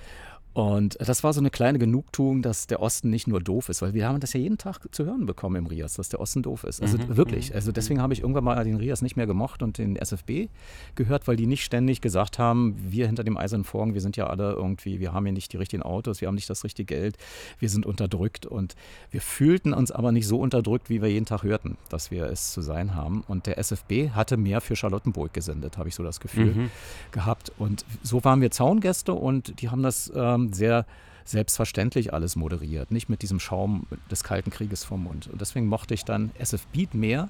Und 0.54 0.98
das 1.00 1.24
war 1.24 1.34
so 1.34 1.40
eine 1.40 1.50
kleine 1.50 1.80
Genugtuung, 1.80 2.44
dass 2.44 2.68
der 2.68 2.80
Osten 2.80 3.10
nicht 3.10 3.28
nur 3.28 3.42
doof 3.42 3.70
ist, 3.70 3.82
weil 3.82 3.96
wir 3.96 4.08
haben 4.08 4.20
das 4.20 4.34
ja 4.34 4.40
jeden 4.40 4.60
Tag 4.60 4.82
zu 4.92 5.04
hören 5.06 5.26
bekommen 5.26 5.56
im 5.56 5.66
Rias, 5.66 5.96
dass 5.96 6.10
der 6.10 6.20
Osten 6.20 6.44
doof 6.44 6.64
ist. 6.64 6.80
Also 6.82 7.00
mhm, 7.00 7.18
wirklich. 7.18 7.50
Mhm, 7.50 7.56
also 7.56 7.72
deswegen 7.72 8.00
mhm. 8.00 8.04
habe 8.04 8.14
ich 8.14 8.22
irgendwann 8.22 8.44
mal 8.44 8.64
den 8.64 8.76
Rias 8.76 9.02
nicht 9.02 9.16
mehr 9.16 9.26
gemocht 9.26 9.64
und 9.64 9.80
den 9.80 9.96
SFB 9.96 10.50
gehört, 10.94 11.28
weil 11.28 11.38
die 11.38 11.48
nicht 11.48 11.64
ständig 11.64 12.02
gesagt 12.02 12.38
haben, 12.38 12.76
wir 12.78 13.08
hinter 13.08 13.24
dem 13.24 13.36
eisernen 13.36 13.64
Vorhang, 13.64 13.96
wir 13.96 14.02
sind 14.02 14.16
ja 14.16 14.28
alle 14.28 14.52
irgendwie, 14.52 15.00
wir 15.00 15.12
haben 15.12 15.26
ja 15.26 15.32
nicht 15.32 15.52
die 15.54 15.58
richtigen 15.58 15.82
Autos, 15.82 16.22
wir 16.22 16.28
haben 16.28 16.36
nicht 16.36 16.50
das 16.50 16.64
richtige 16.64 16.86
Geld, 16.86 17.18
wir 17.58 17.70
sind 17.70 17.88
unterdrückt 17.88 18.46
und 18.46 18.76
wir 19.10 19.22
fühlten 19.22 19.74
uns 19.74 19.92
aber 19.92 20.12
nicht 20.12 20.28
so 20.28 20.40
unterdrückt, 20.40 20.90
wie 20.90 21.02
wir 21.02 21.10
jeden 21.10 21.26
Tag 21.26 21.42
hörten, 21.42 21.78
dass 21.90 22.12
wir 22.12 22.26
es 22.26 22.52
zu 22.52 22.62
sein 22.62 22.96
haben. 22.96 23.24
Und 23.28 23.48
der 23.48 23.58
SFB 23.58 24.12
hatte 24.12 24.38
mehr 24.38 24.62
für 24.62 24.76
Charlottenburg 24.76 25.34
gesendet, 25.34 25.80
habe 25.80 25.90
ich 25.90 25.96
so 25.96 26.04
das 26.04 26.20
Gefühl 26.20 26.54
mhm. 26.54 26.72
gehabt. 27.12 27.52
Und 27.58 27.86
so 28.04 28.24
waren 28.24 28.40
wir 28.42 28.52
Zaungäste 28.52 29.14
und 29.14 29.60
die 29.62 29.70
haben 29.70 29.82
das 29.82 30.12
ähm, 30.16 30.43
haben 30.44 30.54
sehr 30.54 30.86
selbstverständlich 31.26 32.14
alles 32.14 32.36
moderiert, 32.36 32.92
nicht 32.92 33.08
mit 33.08 33.22
diesem 33.22 33.40
Schaum 33.40 33.88
des 34.12 34.24
Kalten 34.24 34.52
Krieges 34.52 34.84
vom 34.84 35.04
Mund. 35.04 35.28
Und 35.28 35.40
deswegen 35.40 35.68
mochte 35.68 35.94
ich 35.94 36.04
dann 36.04 36.32
SF 36.38 36.68
Beat 36.68 36.94
mehr 36.94 37.30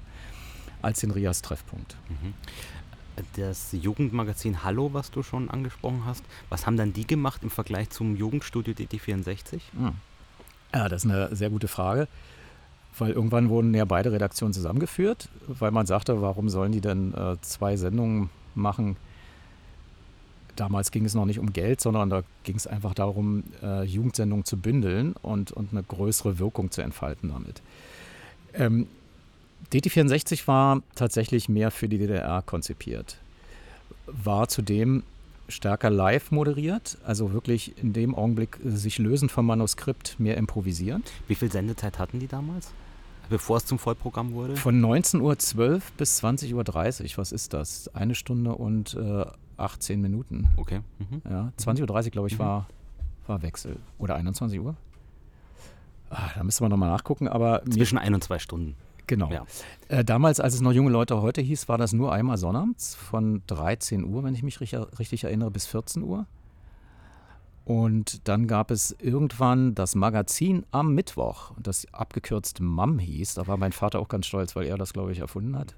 als 0.82 1.00
den 1.00 1.12
Rias 1.12 1.42
Treffpunkt. 1.42 1.96
Mhm. 2.08 2.34
Das 3.36 3.68
Jugendmagazin 3.70 4.64
Hallo, 4.64 4.92
was 4.92 5.12
du 5.12 5.22
schon 5.22 5.48
angesprochen 5.48 6.02
hast, 6.04 6.24
was 6.48 6.66
haben 6.66 6.76
dann 6.76 6.92
die 6.92 7.06
gemacht 7.06 7.44
im 7.44 7.50
Vergleich 7.50 7.90
zum 7.90 8.16
Jugendstudio 8.16 8.74
DT64? 8.74 9.60
Hm. 9.76 9.92
Ja, 10.74 10.88
das 10.88 11.04
ist 11.04 11.10
eine 11.10 11.34
sehr 11.36 11.50
gute 11.50 11.68
Frage, 11.68 12.08
weil 12.98 13.12
irgendwann 13.12 13.48
wurden 13.48 13.72
ja 13.72 13.84
beide 13.84 14.10
Redaktionen 14.10 14.52
zusammengeführt, 14.52 15.28
weil 15.46 15.70
man 15.70 15.86
sagte, 15.86 16.20
warum 16.20 16.48
sollen 16.48 16.72
die 16.72 16.80
denn 16.80 17.14
äh, 17.14 17.36
zwei 17.40 17.76
Sendungen 17.76 18.30
machen, 18.56 18.96
damals 20.56 20.90
ging 20.90 21.04
es 21.04 21.14
noch 21.14 21.24
nicht 21.24 21.38
um 21.38 21.52
Geld, 21.52 21.80
sondern 21.80 22.10
da 22.10 22.22
ging 22.44 22.56
es 22.56 22.66
einfach 22.66 22.94
darum, 22.94 23.44
äh, 23.62 23.84
Jugendsendungen 23.84 24.44
zu 24.44 24.56
bündeln 24.56 25.14
und, 25.22 25.52
und 25.52 25.72
eine 25.72 25.82
größere 25.82 26.38
Wirkung 26.38 26.70
zu 26.70 26.82
entfalten 26.82 27.30
damit. 27.30 27.62
Ähm, 28.54 28.86
DT64 29.72 30.46
war 30.46 30.82
tatsächlich 30.94 31.48
mehr 31.48 31.70
für 31.70 31.88
die 31.88 31.98
DDR 31.98 32.42
konzipiert. 32.42 33.18
War 34.06 34.48
zudem 34.48 35.02
stärker 35.48 35.90
live 35.90 36.30
moderiert, 36.30 36.96
also 37.04 37.32
wirklich 37.32 37.76
in 37.82 37.92
dem 37.92 38.14
Augenblick 38.14 38.58
sich 38.64 38.98
lösen 38.98 39.28
vom 39.28 39.46
Manuskript, 39.46 40.18
mehr 40.18 40.36
improvisieren. 40.36 41.02
Wie 41.28 41.34
viel 41.34 41.50
Sendezeit 41.50 41.98
hatten 41.98 42.18
die 42.18 42.28
damals? 42.28 42.70
Bevor 43.30 43.56
es 43.56 43.66
zum 43.66 43.78
Vollprogramm 43.78 44.32
wurde? 44.32 44.56
Von 44.56 44.80
19.12 44.80 45.58
Uhr 45.58 45.80
bis 45.96 46.22
20.30 46.22 46.54
Uhr. 46.54 47.18
Was 47.18 47.32
ist 47.32 47.54
das? 47.54 47.90
Eine 47.94 48.14
Stunde 48.14 48.54
und 48.54 48.94
äh, 48.94 49.24
18 49.56 50.00
Minuten. 50.00 50.48
Okay. 50.56 50.80
Mhm. 50.98 51.22
Ja, 51.28 51.52
20.30 51.58 51.80
Uhr, 51.80 52.10
glaube 52.10 52.28
ich, 52.28 52.34
mhm. 52.34 52.38
war, 52.38 52.66
war 53.26 53.42
Wechsel. 53.42 53.76
Oder 53.98 54.16
21 54.16 54.60
Uhr? 54.60 54.76
Ah, 56.10 56.30
da 56.34 56.44
müsste 56.44 56.62
man 56.62 56.70
nochmal 56.70 56.90
nachgucken. 56.90 57.28
Aber 57.28 57.62
Zwischen 57.68 57.98
ein 57.98 58.14
und 58.14 58.22
zwei 58.22 58.38
Stunden. 58.38 58.76
Genau. 59.06 59.30
Ja. 59.30 59.44
Äh, 59.88 60.04
damals, 60.04 60.40
als 60.40 60.54
es 60.54 60.60
noch 60.60 60.72
junge 60.72 60.90
Leute 60.90 61.20
heute 61.20 61.42
hieß, 61.42 61.68
war 61.68 61.78
das 61.78 61.92
nur 61.92 62.12
einmal 62.12 62.38
sonnabends 62.38 62.94
von 62.94 63.42
13 63.48 64.04
Uhr, 64.04 64.24
wenn 64.24 64.34
ich 64.34 64.42
mich 64.42 64.60
richtig, 64.60 64.80
richtig 64.98 65.24
erinnere, 65.24 65.50
bis 65.50 65.66
14 65.66 66.02
Uhr. 66.02 66.26
Und 67.64 68.28
dann 68.28 68.46
gab 68.46 68.70
es 68.70 68.94
irgendwann 69.00 69.74
das 69.74 69.94
Magazin 69.94 70.66
am 70.70 70.94
Mittwoch, 70.94 71.52
das 71.58 71.86
abgekürzt 71.92 72.60
MAM 72.60 72.98
hieß. 72.98 73.34
Da 73.34 73.46
war 73.46 73.56
mein 73.56 73.72
Vater 73.72 74.00
auch 74.00 74.08
ganz 74.08 74.26
stolz, 74.26 74.54
weil 74.54 74.66
er 74.66 74.76
das, 74.76 74.92
glaube 74.92 75.12
ich, 75.12 75.20
erfunden 75.20 75.58
hat. 75.58 75.74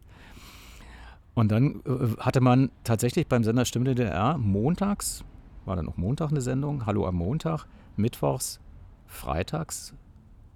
Und 1.37 1.53
dann 1.53 1.83
äh, 1.85 2.17
hatte 2.19 2.41
man 2.41 2.71
tatsächlich 2.83 3.29
beim 3.29 3.45
Sender 3.45 3.67
Stimme 3.67 3.85
DDR 3.85 4.39
montags, 4.39 5.23
war 5.67 5.77
dann 5.77 5.85
noch 5.85 5.99
Montag 5.99 6.31
eine 6.31 6.41
Sendung, 6.41 6.87
Hallo 6.87 7.07
am 7.07 7.17
Montag, 7.17 7.67
mittwochs, 7.95 8.59
freitags 9.07 9.93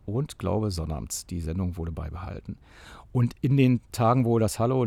und 0.06 0.38
glaube 0.38 0.70
sonnabends. 0.70 1.26
Die 1.26 1.40
Sendung 1.40 1.76
wurde 1.76 1.92
beibehalten. 1.92 2.56
Und 3.12 3.34
in 3.42 3.58
den 3.58 3.82
Tagen, 3.92 4.24
wo 4.24 4.38
das 4.38 4.58
Hallo 4.58 4.86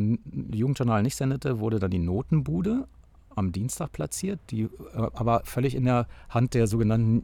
Jugendjournal 0.51 1.03
nicht 1.03 1.15
sendete, 1.15 1.59
wurde 1.59 1.77
dann 1.77 1.91
die 1.91 1.99
Notenbude 1.99 2.87
am 3.35 3.51
Dienstag 3.51 3.91
platziert, 3.91 4.39
die 4.49 4.63
äh, 4.63 4.69
aber 4.95 5.41
völlig 5.45 5.75
in 5.75 5.85
der 5.85 6.07
Hand 6.27 6.55
der 6.55 6.65
sogenannten 6.65 7.23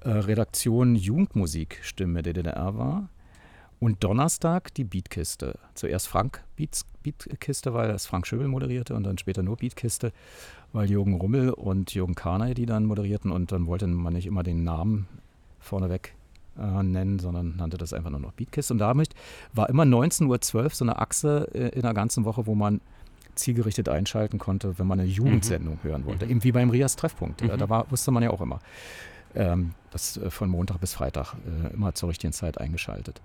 äh, 0.00 0.10
Redaktion 0.10 0.96
Jugendmusikstimme 0.96 2.22
der 2.22 2.32
DDR 2.32 2.76
war. 2.76 3.08
Und 3.80 4.02
Donnerstag 4.02 4.74
die 4.74 4.84
Beatkiste. 4.84 5.58
Zuerst 5.74 6.08
Frank 6.08 6.42
Beats, 6.56 6.84
Beatkiste, 7.02 7.74
weil 7.74 7.90
es 7.90 8.06
Frank 8.06 8.26
Schöbel 8.26 8.48
moderierte 8.48 8.94
und 8.94 9.04
dann 9.04 9.18
später 9.18 9.42
nur 9.42 9.56
Beatkiste, 9.56 10.12
weil 10.72 10.90
Jürgen 10.90 11.14
Rummel 11.14 11.50
und 11.50 11.94
Jürgen 11.94 12.14
Karnay 12.14 12.54
die 12.54 12.66
dann 12.66 12.84
moderierten 12.86 13.30
und 13.30 13.52
dann 13.52 13.66
wollte 13.66 13.86
man 13.86 14.12
nicht 14.12 14.26
immer 14.26 14.42
den 14.42 14.64
Namen 14.64 15.06
vorneweg 15.60 16.14
äh, 16.58 16.82
nennen, 16.82 17.20
sondern 17.20 17.56
nannte 17.56 17.78
das 17.78 17.92
einfach 17.92 18.10
nur 18.10 18.20
noch 18.20 18.32
Beatkiste. 18.32 18.74
Und 18.74 18.78
damit 18.78 19.14
war 19.52 19.68
immer 19.68 19.84
19.12 19.84 20.54
Uhr 20.54 20.70
so 20.70 20.84
eine 20.84 20.98
Achse 20.98 21.48
äh, 21.54 21.68
in 21.68 21.82
der 21.82 21.94
ganzen 21.94 22.24
Woche, 22.24 22.46
wo 22.46 22.56
man 22.56 22.80
zielgerichtet 23.36 23.88
einschalten 23.88 24.38
konnte, 24.38 24.78
wenn 24.80 24.88
man 24.88 24.98
eine 24.98 25.08
Jugendsendung 25.08 25.78
mhm. 25.82 25.88
hören 25.88 26.06
wollte. 26.06 26.24
Mhm. 26.24 26.32
Eben 26.32 26.44
wie 26.44 26.52
beim 26.52 26.70
Rias 26.70 26.96
Treffpunkt. 26.96 27.42
Mhm. 27.42 27.56
Da 27.56 27.68
war, 27.68 27.88
wusste 27.92 28.10
man 28.10 28.24
ja 28.24 28.30
auch 28.30 28.40
immer. 28.40 28.58
ähm, 29.36 29.74
das 29.90 30.16
äh, 30.16 30.30
von 30.30 30.48
Montag 30.48 30.80
bis 30.80 30.94
Freitag 30.94 31.34
äh, 31.34 31.72
immer 31.74 31.94
zur 31.94 32.08
richtigen 32.08 32.32
Zeit 32.32 32.58
eingeschaltet. 32.58 33.20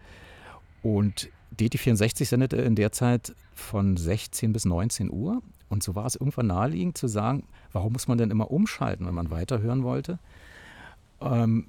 Und 0.84 1.30
DT64 1.60 2.26
sendete 2.26 2.58
in 2.58 2.76
der 2.76 2.92
Zeit 2.92 3.34
von 3.54 3.98
16 3.98 4.54
bis 4.54 4.66
19 4.66 5.12
Uhr. 5.12 5.42
Und 5.70 5.82
so 5.82 5.96
war 5.96 6.06
es 6.06 6.16
irgendwann 6.16 6.48
naheliegend 6.48 6.98
zu 6.98 7.08
sagen, 7.08 7.44
warum 7.72 7.94
muss 7.94 8.08
man 8.08 8.20
denn 8.20 8.30
immer 8.30 8.52
umschalten, 8.52 9.08
wenn 9.08 9.16
man 9.16 9.32
weiterhören 9.32 9.84
wollte? 9.84 10.20
Ähm, 11.22 11.68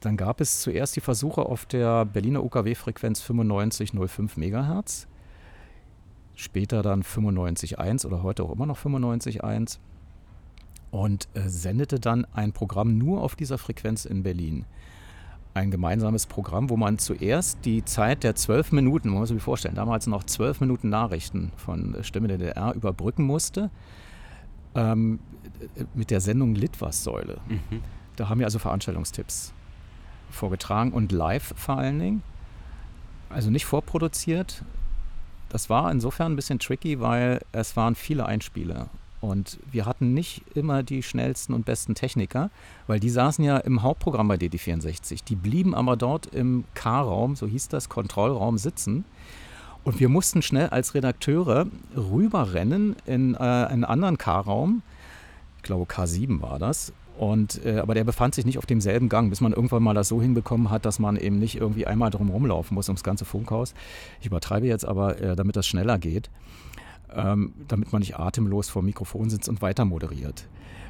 dann 0.00 0.16
gab 0.16 0.40
es 0.40 0.60
zuerst 0.60 0.94
die 0.96 1.00
Versuche 1.00 1.46
auf 1.46 1.64
der 1.66 2.04
Berliner 2.04 2.44
UKW-Frequenz 2.44 3.22
95,05 3.22 4.36
MHz, 4.36 5.06
später 6.34 6.82
dann 6.82 7.02
95,1 7.02 8.06
oder 8.06 8.22
heute 8.22 8.42
auch 8.42 8.52
immer 8.52 8.66
noch 8.66 8.78
95,1 8.78 9.78
und 10.90 11.28
äh, 11.34 11.48
sendete 11.48 12.00
dann 12.00 12.26
ein 12.32 12.52
Programm 12.52 12.98
nur 12.98 13.22
auf 13.22 13.34
dieser 13.36 13.58
Frequenz 13.58 14.04
in 14.04 14.22
Berlin. 14.22 14.66
Ein 15.54 15.70
gemeinsames 15.70 16.26
Programm, 16.26 16.70
wo 16.70 16.76
man 16.76 16.98
zuerst 16.98 17.64
die 17.64 17.84
Zeit 17.84 18.24
der 18.24 18.34
zwölf 18.34 18.72
Minuten, 18.72 19.10
man 19.10 19.18
muss 19.18 19.28
sich 19.28 19.42
vorstellen, 19.42 19.74
damals 19.74 20.06
noch 20.06 20.24
zwölf 20.24 20.60
Minuten 20.60 20.88
Nachrichten 20.88 21.52
von 21.56 21.96
Stimme 22.02 22.28
der 22.28 22.38
DDR 22.38 22.72
überbrücken 22.74 23.24
musste, 23.24 23.70
ähm, 24.74 25.20
mit 25.94 26.10
der 26.10 26.20
Sendung 26.20 26.54
Litwas-Säule. 26.54 27.38
Mhm. 27.48 27.82
Da 28.16 28.28
haben 28.28 28.38
wir 28.38 28.46
also 28.46 28.58
Veranstaltungstipps 28.58 29.52
vorgetragen 30.30 30.92
und 30.92 31.12
live 31.12 31.52
vor 31.56 31.78
allen 31.78 31.98
Dingen. 31.98 32.22
Also 33.28 33.50
nicht 33.50 33.66
vorproduziert. 33.66 34.64
Das 35.48 35.68
war 35.68 35.90
insofern 35.92 36.32
ein 36.32 36.36
bisschen 36.36 36.58
tricky, 36.58 37.00
weil 37.00 37.40
es 37.52 37.76
waren 37.76 37.94
viele 37.94 38.26
Einspieler. 38.26 38.88
Und 39.22 39.60
wir 39.70 39.86
hatten 39.86 40.14
nicht 40.14 40.42
immer 40.56 40.82
die 40.82 41.00
schnellsten 41.00 41.54
und 41.54 41.64
besten 41.64 41.94
Techniker, 41.94 42.50
weil 42.88 42.98
die 42.98 43.08
saßen 43.08 43.44
ja 43.44 43.56
im 43.58 43.82
Hauptprogramm 43.82 44.26
bei 44.26 44.34
DD64. 44.34 45.24
Die 45.24 45.36
blieben 45.36 45.76
aber 45.76 45.96
dort 45.96 46.26
im 46.26 46.64
K-Raum, 46.74 47.36
so 47.36 47.46
hieß 47.46 47.68
das, 47.68 47.88
Kontrollraum 47.88 48.58
sitzen. 48.58 49.04
Und 49.84 50.00
wir 50.00 50.08
mussten 50.08 50.42
schnell 50.42 50.70
als 50.70 50.94
Redakteure 50.94 51.66
rüberrennen 51.96 52.96
in 53.06 53.34
äh, 53.34 53.38
einen 53.38 53.84
anderen 53.84 54.18
K-Raum. 54.18 54.82
Ich 55.58 55.62
glaube, 55.62 55.84
K7 55.84 56.42
war 56.42 56.58
das. 56.58 56.92
Und, 57.16 57.64
äh, 57.64 57.78
aber 57.78 57.94
der 57.94 58.02
befand 58.02 58.34
sich 58.34 58.44
nicht 58.44 58.58
auf 58.58 58.66
demselben 58.66 59.08
Gang, 59.08 59.30
bis 59.30 59.40
man 59.40 59.52
irgendwann 59.52 59.84
mal 59.84 59.94
das 59.94 60.08
so 60.08 60.20
hinbekommen 60.20 60.68
hat, 60.68 60.84
dass 60.84 60.98
man 60.98 61.16
eben 61.16 61.38
nicht 61.38 61.54
irgendwie 61.54 61.86
einmal 61.86 62.10
drum 62.10 62.30
rumlaufen 62.30 62.74
muss 62.74 62.88
ums 62.88 63.04
ganze 63.04 63.24
Funkhaus. 63.24 63.72
Ich 64.20 64.26
übertreibe 64.26 64.66
jetzt 64.66 64.84
aber, 64.84 65.20
äh, 65.20 65.36
damit 65.36 65.54
das 65.54 65.68
schneller 65.68 65.98
geht 65.98 66.28
ähm, 67.14 67.52
damit 67.68 67.92
man 67.92 68.00
nicht 68.00 68.18
atemlos 68.18 68.68
vor 68.68 68.82
dem 68.82 68.86
Mikrofon 68.86 69.30
sitzt 69.30 69.48
und 69.48 69.62
weiter 69.62 69.84
moderiert. 69.84 70.46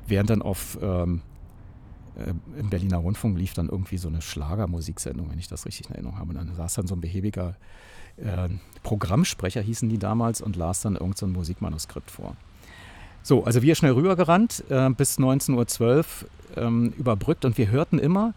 Während 0.06 0.30
dann 0.30 0.42
auf 0.42 0.78
ähm, 0.82 1.22
äh, 2.16 2.34
im 2.58 2.70
Berliner 2.70 2.98
Rundfunk 2.98 3.38
lief 3.38 3.54
dann 3.54 3.68
irgendwie 3.68 3.98
so 3.98 4.08
eine 4.08 4.20
Schlagermusiksendung, 4.20 5.30
wenn 5.30 5.38
ich 5.38 5.48
das 5.48 5.66
richtig 5.66 5.88
in 5.88 5.94
Erinnerung 5.94 6.18
habe. 6.18 6.30
Und 6.30 6.36
dann 6.36 6.54
saß 6.54 6.74
dann 6.74 6.86
so 6.86 6.94
ein 6.94 7.00
behäbiger 7.00 7.56
äh, 8.16 8.48
Programmsprecher, 8.82 9.60
hießen 9.60 9.88
die 9.88 9.98
damals, 9.98 10.40
und 10.40 10.56
las 10.56 10.82
dann 10.82 10.94
irgendein 10.94 11.16
so 11.16 11.26
Musikmanuskript 11.26 12.10
vor. 12.10 12.36
So, 13.22 13.44
also 13.44 13.62
wir 13.62 13.74
schnell 13.74 13.92
rübergerannt, 13.92 14.64
äh, 14.68 14.90
bis 14.90 15.18
19.12 15.18 15.80
Uhr 15.90 16.04
ähm, 16.56 16.92
überbrückt 16.98 17.44
und 17.44 17.56
wir 17.56 17.70
hörten 17.70 17.98
immer 17.98 18.34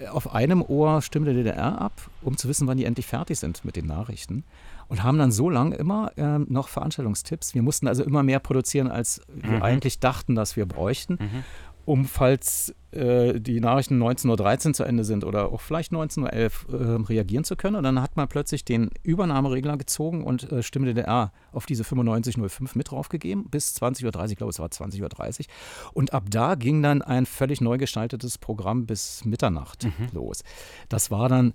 äh, 0.00 0.06
auf 0.06 0.34
einem 0.34 0.62
Ohr 0.62 1.02
Stimme 1.02 1.26
der 1.26 1.34
DDR 1.34 1.80
ab, 1.80 2.08
um 2.22 2.36
zu 2.36 2.48
wissen, 2.48 2.66
wann 2.68 2.78
die 2.78 2.84
endlich 2.84 3.06
fertig 3.06 3.38
sind 3.38 3.64
mit 3.64 3.76
den 3.76 3.86
Nachrichten 3.86 4.44
und 4.88 5.02
haben 5.02 5.18
dann 5.18 5.32
so 5.32 5.50
lange 5.50 5.76
immer 5.76 6.12
äh, 6.16 6.38
noch 6.38 6.68
Veranstaltungstipps. 6.68 7.54
Wir 7.54 7.62
mussten 7.62 7.88
also 7.88 8.04
immer 8.04 8.22
mehr 8.22 8.38
produzieren, 8.38 8.88
als 8.88 9.20
wir 9.28 9.56
mhm. 9.56 9.62
eigentlich 9.62 10.00
dachten, 10.00 10.34
dass 10.34 10.56
wir 10.56 10.66
bräuchten. 10.66 11.18
Mhm. 11.20 11.44
Um, 11.86 12.06
falls 12.06 12.74
äh, 12.92 13.40
die 13.40 13.60
Nachrichten 13.60 14.02
19.13 14.02 14.68
Uhr 14.68 14.72
zu 14.72 14.84
Ende 14.84 15.04
sind 15.04 15.22
oder 15.22 15.52
auch 15.52 15.60
vielleicht 15.60 15.92
19.11 15.92 16.68
Uhr 16.68 16.80
äh, 16.80 17.02
reagieren 17.02 17.44
zu 17.44 17.56
können. 17.56 17.76
Und 17.76 17.82
dann 17.82 18.00
hat 18.00 18.16
man 18.16 18.26
plötzlich 18.26 18.64
den 18.64 18.90
Übernahmeregler 19.02 19.76
gezogen 19.76 20.24
und 20.24 20.50
äh, 20.50 20.62
Stimme 20.62 20.86
DDR 20.86 21.30
auf 21.52 21.66
diese 21.66 21.82
9505 21.82 22.74
mit 22.74 22.90
draufgegeben, 22.90 23.50
bis 23.50 23.76
20.30 23.76 24.04
Uhr, 24.04 24.24
ich 24.30 24.36
glaube, 24.36 24.50
es 24.50 24.58
war 24.58 24.68
20.30 24.68 25.02
Uhr. 25.02 25.46
Und 25.92 26.14
ab 26.14 26.24
da 26.30 26.54
ging 26.54 26.82
dann 26.82 27.02
ein 27.02 27.26
völlig 27.26 27.60
neu 27.60 27.76
gestaltetes 27.76 28.38
Programm 28.38 28.86
bis 28.86 29.24
Mitternacht 29.26 29.84
mhm. 29.84 30.08
los. 30.12 30.42
Das 30.88 31.10
war 31.10 31.28
dann 31.28 31.52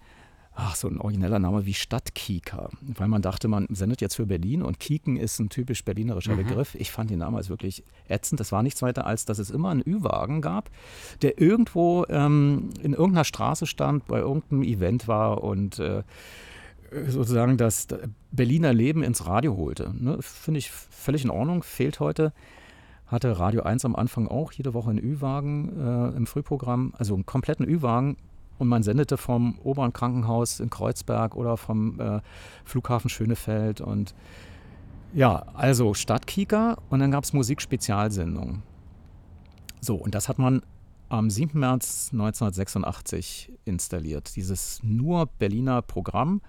ach, 0.59 0.75
so 0.75 0.87
ein 0.87 0.99
origineller 0.99 1.39
Name 1.39 1.65
wie 1.65 1.73
Stadtkieker, 1.73 2.69
weil 2.81 3.07
man 3.07 3.21
dachte, 3.21 3.47
man 3.47 3.67
sendet 3.69 4.01
jetzt 4.01 4.15
für 4.15 4.25
Berlin 4.25 4.61
und 4.61 4.79
Kieken 4.79 5.15
ist 5.15 5.39
ein 5.39 5.49
typisch 5.49 5.85
berlinerischer 5.85 6.33
mhm. 6.33 6.43
Begriff. 6.43 6.75
Ich 6.75 6.91
fand 6.91 7.09
den 7.09 7.19
damals 7.19 7.49
wirklich 7.49 7.83
ätzend. 8.07 8.39
Das 8.39 8.51
war 8.51 8.61
nichts 8.61 8.81
weiter, 8.81 9.05
als 9.05 9.25
dass 9.25 9.39
es 9.39 9.49
immer 9.49 9.69
einen 9.69 9.83
Ü-Wagen 9.85 10.41
gab, 10.41 10.69
der 11.21 11.39
irgendwo 11.39 12.05
ähm, 12.09 12.69
in 12.81 12.91
irgendeiner 12.91 13.23
Straße 13.23 13.67
stand, 13.67 14.07
bei 14.07 14.19
irgendeinem 14.19 14.63
Event 14.63 15.07
war 15.07 15.43
und 15.43 15.79
äh, 15.79 16.03
sozusagen 17.07 17.57
das 17.57 17.87
Berliner 18.31 18.73
Leben 18.73 19.01
ins 19.01 19.25
Radio 19.25 19.55
holte. 19.55 19.93
Ne? 19.97 20.17
Finde 20.21 20.57
ich 20.57 20.71
völlig 20.71 21.23
in 21.23 21.29
Ordnung, 21.29 21.63
fehlt 21.63 21.99
heute. 21.99 22.33
Hatte 23.07 23.39
Radio 23.39 23.63
1 23.63 23.85
am 23.85 23.95
Anfang 23.95 24.27
auch 24.27 24.51
jede 24.51 24.73
Woche 24.73 24.91
einen 24.91 24.99
Ü-Wagen 24.99 26.13
äh, 26.13 26.17
im 26.17 26.27
Frühprogramm, 26.27 26.93
also 26.97 27.15
einen 27.15 27.25
kompletten 27.25 27.67
Ü-Wagen 27.67 28.17
und 28.59 28.67
man 28.67 28.83
sendete 28.83 29.17
vom 29.17 29.57
oberen 29.63 29.93
Krankenhaus 29.93 30.59
in 30.59 30.69
Kreuzberg 30.69 31.35
oder 31.35 31.57
vom 31.57 31.99
äh, 31.99 32.19
Flughafen 32.65 33.09
Schönefeld 33.09 33.81
und 33.81 34.13
ja, 35.13 35.47
also 35.55 35.95
Stadtkika 35.95 36.77
und 36.89 36.99
dann 36.99 37.09
gab 37.09 37.23
es 37.23 37.33
Musikspezialsendungen. 37.33 38.61
So, 39.81 39.95
und 39.95 40.13
das 40.13 40.29
hat 40.29 40.37
man 40.37 40.61
am 41.07 41.29
7. 41.29 41.59
März 41.59 42.09
1986 42.11 43.51
installiert, 43.65 44.35
dieses 44.35 44.81
nur 44.83 45.25
Berliner 45.25 45.81
Programm, 45.81 46.41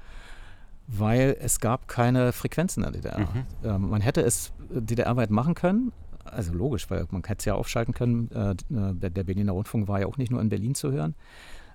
weil 0.87 1.37
es 1.41 1.61
gab 1.61 1.89
keine 1.89 2.33
Frequenzen 2.33 2.85
in 2.85 2.93
der 2.93 3.01
DDR. 3.01 3.21
Mhm. 3.21 3.45
Ähm, 3.65 3.91
man 3.91 4.01
hätte 4.03 4.21
es 4.21 4.53
DDR-weit 4.69 5.31
machen 5.31 5.55
können, 5.55 5.93
also 6.25 6.53
logisch, 6.53 6.91
weil 6.91 7.07
man 7.11 7.23
hätte 7.23 7.39
es 7.39 7.45
ja 7.47 7.55
aufschalten 7.55 7.95
können. 7.95 8.31
Äh, 8.33 8.55
der, 8.69 9.11
der 9.11 9.25
Berliner 9.25 9.53
Rundfunk 9.53 9.89
war 9.89 10.01
ja 10.01 10.07
auch 10.07 10.19
nicht 10.19 10.31
nur 10.31 10.41
in 10.41 10.49
Berlin 10.49 10.75
zu 10.75 10.93
hören. 10.93 11.15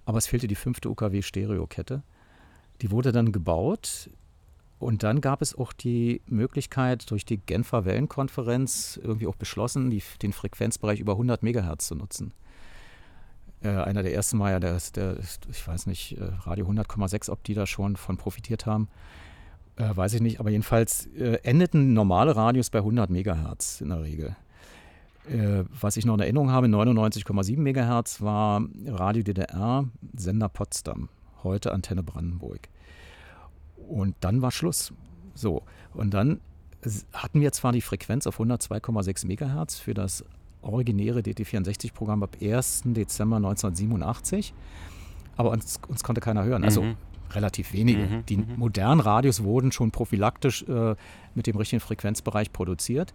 Aber 0.05 0.17
es 0.17 0.27
fehlte 0.27 0.47
die 0.47 0.55
fünfte 0.55 0.89
UKW-Stereokette. 0.89 2.03
Die 2.81 2.91
wurde 2.91 3.11
dann 3.11 3.31
gebaut 3.31 4.09
und 4.79 5.03
dann 5.03 5.21
gab 5.21 5.41
es 5.41 5.57
auch 5.57 5.73
die 5.73 6.21
Möglichkeit, 6.27 7.09
durch 7.09 7.25
die 7.25 7.37
Genfer 7.37 7.85
Wellenkonferenz 7.85 8.99
irgendwie 9.01 9.27
auch 9.27 9.35
beschlossen, 9.35 9.89
die, 9.89 10.03
den 10.21 10.33
Frequenzbereich 10.33 10.99
über 10.99 11.13
100 11.13 11.43
Megahertz 11.43 11.87
zu 11.87 11.95
nutzen. 11.95 12.33
Äh, 13.63 13.69
einer 13.69 14.03
der 14.03 14.13
ersten 14.13 14.37
war 14.39 14.51
ja 14.51 14.59
der, 14.59 14.77
der 14.95 15.17
ich 15.49 15.67
weiß 15.67 15.87
nicht, 15.87 16.17
äh, 16.17 16.23
Radio 16.41 16.67
100,6, 16.67 17.31
ob 17.31 17.43
die 17.43 17.53
da 17.53 17.65
schon 17.65 17.95
von 17.95 18.17
profitiert 18.17 18.65
haben, 18.65 18.89
äh, 19.77 19.95
weiß 19.95 20.13
ich 20.13 20.21
nicht. 20.21 20.39
Aber 20.39 20.49
jedenfalls 20.49 21.07
äh, 21.17 21.39
endeten 21.43 21.93
normale 21.93 22.35
Radios 22.35 22.69
bei 22.69 22.79
100 22.79 23.09
Megahertz 23.09 23.81
in 23.81 23.89
der 23.89 24.03
Regel. 24.03 24.35
Äh, 25.29 25.63
was 25.79 25.97
ich 25.97 26.05
noch 26.05 26.15
in 26.15 26.19
Erinnerung 26.19 26.51
habe, 26.51 26.67
99,7 26.67 27.57
MHz 27.57 28.21
war 28.21 28.63
Radio 28.85 29.23
DDR, 29.23 29.85
Sender 30.15 30.49
Potsdam, 30.49 31.09
heute 31.43 31.73
Antenne 31.73 32.03
Brandenburg. 32.03 32.69
Und 33.75 34.15
dann 34.19 34.41
war 34.41 34.51
Schluss. 34.51 34.93
So, 35.33 35.63
und 35.93 36.13
dann 36.13 36.39
hatten 37.13 37.41
wir 37.41 37.51
zwar 37.51 37.71
die 37.71 37.81
Frequenz 37.81 38.27
auf 38.27 38.39
102,6 38.39 39.25
MHz 39.25 39.79
für 39.79 39.93
das 39.93 40.23
originäre 40.61 41.19
DT64-Programm 41.19 42.23
ab 42.23 42.37
1. 42.41 42.83
Dezember 42.85 43.37
1987, 43.37 44.53
aber 45.37 45.51
uns, 45.51 45.79
uns 45.87 46.03
konnte 46.03 46.21
keiner 46.21 46.43
hören. 46.43 46.63
Also 46.63 46.81
mhm. 46.81 46.95
relativ 47.31 47.73
wenige. 47.73 48.03
Mhm. 48.03 48.25
Die 48.27 48.37
mhm. 48.37 48.55
modernen 48.57 49.01
Radios 49.01 49.43
wurden 49.43 49.71
schon 49.71 49.91
prophylaktisch 49.91 50.63
äh, 50.63 50.95
mit 51.33 51.47
dem 51.47 51.55
richtigen 51.55 51.79
Frequenzbereich 51.79 52.51
produziert. 52.51 53.13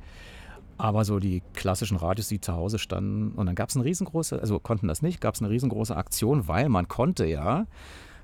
Aber 0.81 1.05
so 1.05 1.19
die 1.19 1.43
klassischen 1.53 1.99
Radios, 1.99 2.29
die 2.29 2.41
zu 2.41 2.55
Hause 2.55 2.79
standen, 2.79 3.33
und 3.33 3.47
dann 3.47 3.55
gab 3.55 3.69
es 3.69 3.77
eine 3.77 3.85
riesengroße, 3.85 4.41
also 4.41 4.59
konnten 4.59 4.89
das 4.89 5.03
nicht, 5.03 5.21
gab 5.21 5.35
es 5.35 5.43
eine 5.43 5.51
riesengroße 5.51 5.95
Aktion, 5.95 6.49
weil 6.49 6.69
man 6.71 6.89
konnte 6.89 7.27
ja, 7.27 7.67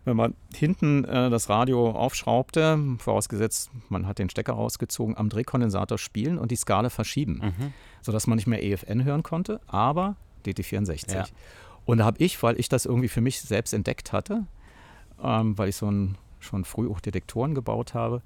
wenn 0.06 0.16
man 0.16 0.34
hinten 0.54 1.04
äh, 1.04 1.28
das 1.28 1.50
Radio 1.50 1.90
aufschraubte, 1.90 2.78
vorausgesetzt, 2.98 3.70
man 3.88 4.06
hat 4.06 4.18
den 4.18 4.30
Stecker 4.30 4.54
rausgezogen, 4.54 5.16
am 5.16 5.28
Drehkondensator 5.28 5.98
spielen 5.98 6.38
und 6.38 6.50
die 6.50 6.56
Skala 6.56 6.88
verschieben, 6.88 7.40
mhm. 7.42 7.72
sodass 8.00 8.26
man 8.26 8.36
nicht 8.36 8.46
mehr 8.46 8.64
EFN 8.64 9.04
hören 9.04 9.22
konnte, 9.22 9.60
aber 9.66 10.16
DT64. 10.46 11.12
Ja. 11.12 11.24
Und 11.84 11.98
da 11.98 12.04
habe 12.04 12.18
ich, 12.24 12.42
weil 12.42 12.58
ich 12.58 12.68
das 12.68 12.86
irgendwie 12.86 13.08
für 13.08 13.20
mich 13.20 13.40
selbst 13.40 13.74
entdeckt 13.74 14.12
hatte, 14.12 14.44
ähm, 15.22 15.58
weil 15.58 15.68
ich 15.68 15.76
so 15.76 15.90
ein, 15.90 16.16
schon 16.40 16.64
früh 16.64 16.88
auch 16.88 17.00
Detektoren 17.00 17.54
gebaut 17.54 17.92
habe, 17.92 18.22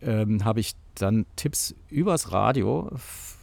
ähm, 0.00 0.44
habe 0.44 0.60
ich 0.60 0.74
dann 0.98 1.26
Tipps 1.36 1.74
übers 1.88 2.32
Radio, 2.32 2.90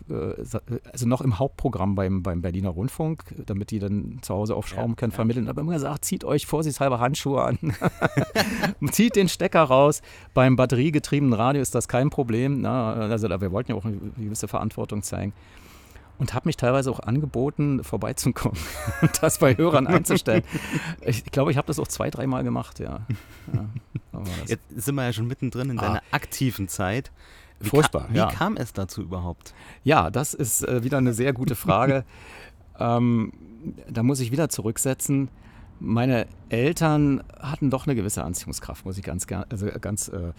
äh, 0.10 0.44
also 0.92 1.08
noch 1.08 1.22
im 1.22 1.40
Hauptprogramm 1.40 1.96
beim, 1.96 2.22
beim 2.22 2.42
Berliner 2.42 2.70
Rundfunk, 2.70 3.24
damit 3.46 3.72
die 3.72 3.80
dann 3.80 4.20
zu 4.22 4.34
Hause 4.34 4.56
aufschrauben 4.56 4.92
ja, 4.92 4.96
können, 4.96 5.12
ja. 5.12 5.16
vermitteln. 5.16 5.48
Aber 5.48 5.62
immer 5.62 5.74
gesagt, 5.74 6.06
zieht 6.06 6.24
euch 6.24 6.46
vorsichtshalber 6.46 7.00
Handschuhe 7.00 7.44
an, 7.44 7.58
zieht 8.92 9.16
den 9.16 9.30
Stecker 9.30 9.64
raus. 9.64 10.02
Beim 10.34 10.56
batteriegetriebenen 10.56 11.34
Radio 11.34 11.62
ist 11.62 11.76
das 11.76 11.88
kein 11.88 12.10
Problem. 12.10 12.62
Na, 12.62 12.94
also 12.94 13.30
wir 13.30 13.52
wollten 13.52 13.72
ja 13.72 13.78
auch 13.78 13.86
eine 13.86 13.98
gewisse 14.18 14.48
Verantwortung 14.48 15.02
zeigen. 15.02 15.34
und 16.18 16.34
habe 16.34 16.48
mich 16.48 16.58
teilweise 16.58 16.92
auch 16.92 17.00
angeboten, 17.00 17.84
vorbeizukommen 17.84 18.58
und 19.02 19.24
das 19.24 19.40
bei 19.40 19.58
Hörern 19.58 19.88
einzustellen. 19.88 20.44
Ich 21.02 21.26
glaube, 21.26 21.52
ich 21.52 21.58
habe 21.58 21.68
das 21.68 21.80
auch 21.80 21.88
zwei, 21.88 22.10
dreimal 22.10 22.44
gemacht, 22.44 22.80
ja. 22.80 23.02
ja 23.54 23.66
Jetzt 24.46 24.64
sind 24.70 24.96
wir 24.96 25.04
ja 25.04 25.14
schon 25.14 25.28
mittendrin 25.28 25.72
in 25.72 25.80
ah. 25.80 25.82
deiner 25.82 26.04
aktiven 26.12 26.68
Zeit. 26.68 27.12
Wie 27.60 27.70
Furchtbar, 27.70 28.08
ka 28.08 28.14
wie 28.14 28.18
ja. 28.18 28.28
kam 28.28 28.58
es 28.58 28.74
dazu 28.74 29.02
überhaupt? 29.02 29.54
Ja, 29.84 30.10
das 30.10 30.34
ist 30.34 30.64
äh, 30.64 30.84
wieder 30.84 30.98
eine 30.98 31.14
sehr 31.14 31.34
gute 31.34 31.56
Frage. 31.56 32.04
ähm, 32.80 33.34
da 33.90 34.04
muss 34.04 34.20
ich 34.20 34.32
wieder 34.32 34.50
zurücksetzen. 34.50 35.30
Meine 35.80 36.28
Eltern 36.50 37.24
hatten 37.40 37.70
doch 37.70 37.86
eine 37.86 37.96
gewisse 37.96 38.24
Anziehungskraft, 38.24 38.86
muss 38.86 38.98
ich 38.98 39.04
ganz, 39.04 39.28
also 39.50 39.68
ganz 39.82 40.08
äh, 40.08 40.32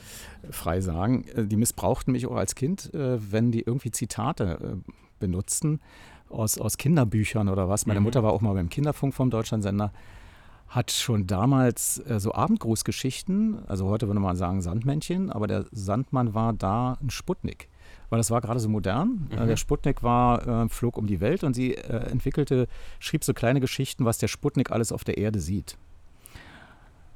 frei 0.51 0.81
sagen. 0.81 1.25
Äh, 1.35 1.47
die 1.47 1.57
missbrauchten 1.57 2.13
mich 2.13 2.27
auch 2.27 2.37
als 2.37 2.55
Kind, 2.55 2.93
äh, 2.95 3.19
wenn 3.33 3.53
die 3.53 3.61
irgendwie 3.61 3.91
Zitate 3.91 4.59
äh, 4.87 4.93
benutzten 5.19 5.81
aus, 6.29 6.59
aus 6.59 6.79
Kinderbüchern 6.79 7.49
oder 7.49 7.69
was. 7.69 7.87
Meine 7.87 8.01
mhm. 8.01 8.05
Mutter 8.05 8.23
war 8.23 8.33
auch 8.33 8.41
mal 8.41 8.55
beim 8.55 8.69
Kinderfunk 8.69 9.15
vom 9.15 9.31
Deutschlandsender 9.31 9.93
hat 10.69 10.91
schon 10.91 11.27
damals 11.27 11.99
äh, 12.07 12.19
so 12.19 12.35
Abendgrußgeschichten, 12.35 13.67
also 13.67 13.87
heute 13.87 14.09
würde 14.09 14.21
man 14.21 14.37
sagen 14.37 14.63
Sandmännchen, 14.63 15.31
aber 15.31 15.47
der 15.47 15.65
Sandmann 15.71 16.35
war 16.35 16.53
da 16.53 16.99
ein 17.03 17.11
Sputnik. 17.11 17.69
Weil 18.09 18.19
das 18.19 18.31
war 18.31 18.41
gerade 18.41 18.61
so 18.61 18.69
modern. 18.69 19.29
Äh, 19.31 19.41
mhm. 19.41 19.47
der 19.49 19.57
Sputnik 19.57 20.03
war, 20.03 20.47
äh, 20.47 20.69
flog 20.69 20.97
um 20.97 21.07
die 21.07 21.21
Welt 21.21 21.45
und 21.45 21.55
sie 21.55 21.75
äh, 21.75 22.11
entwickelte, 22.11 22.69
schrieb 22.99 23.25
so 23.25 23.35
kleine 23.35 23.61
Geschichten, 23.61 24.05
was 24.05 24.19
der 24.19 24.29
Sputnik 24.29 24.71
alles 24.71 24.93
auf 24.93 25.05
der 25.05 25.19
Erde 25.19 25.41
sieht. 25.41 25.77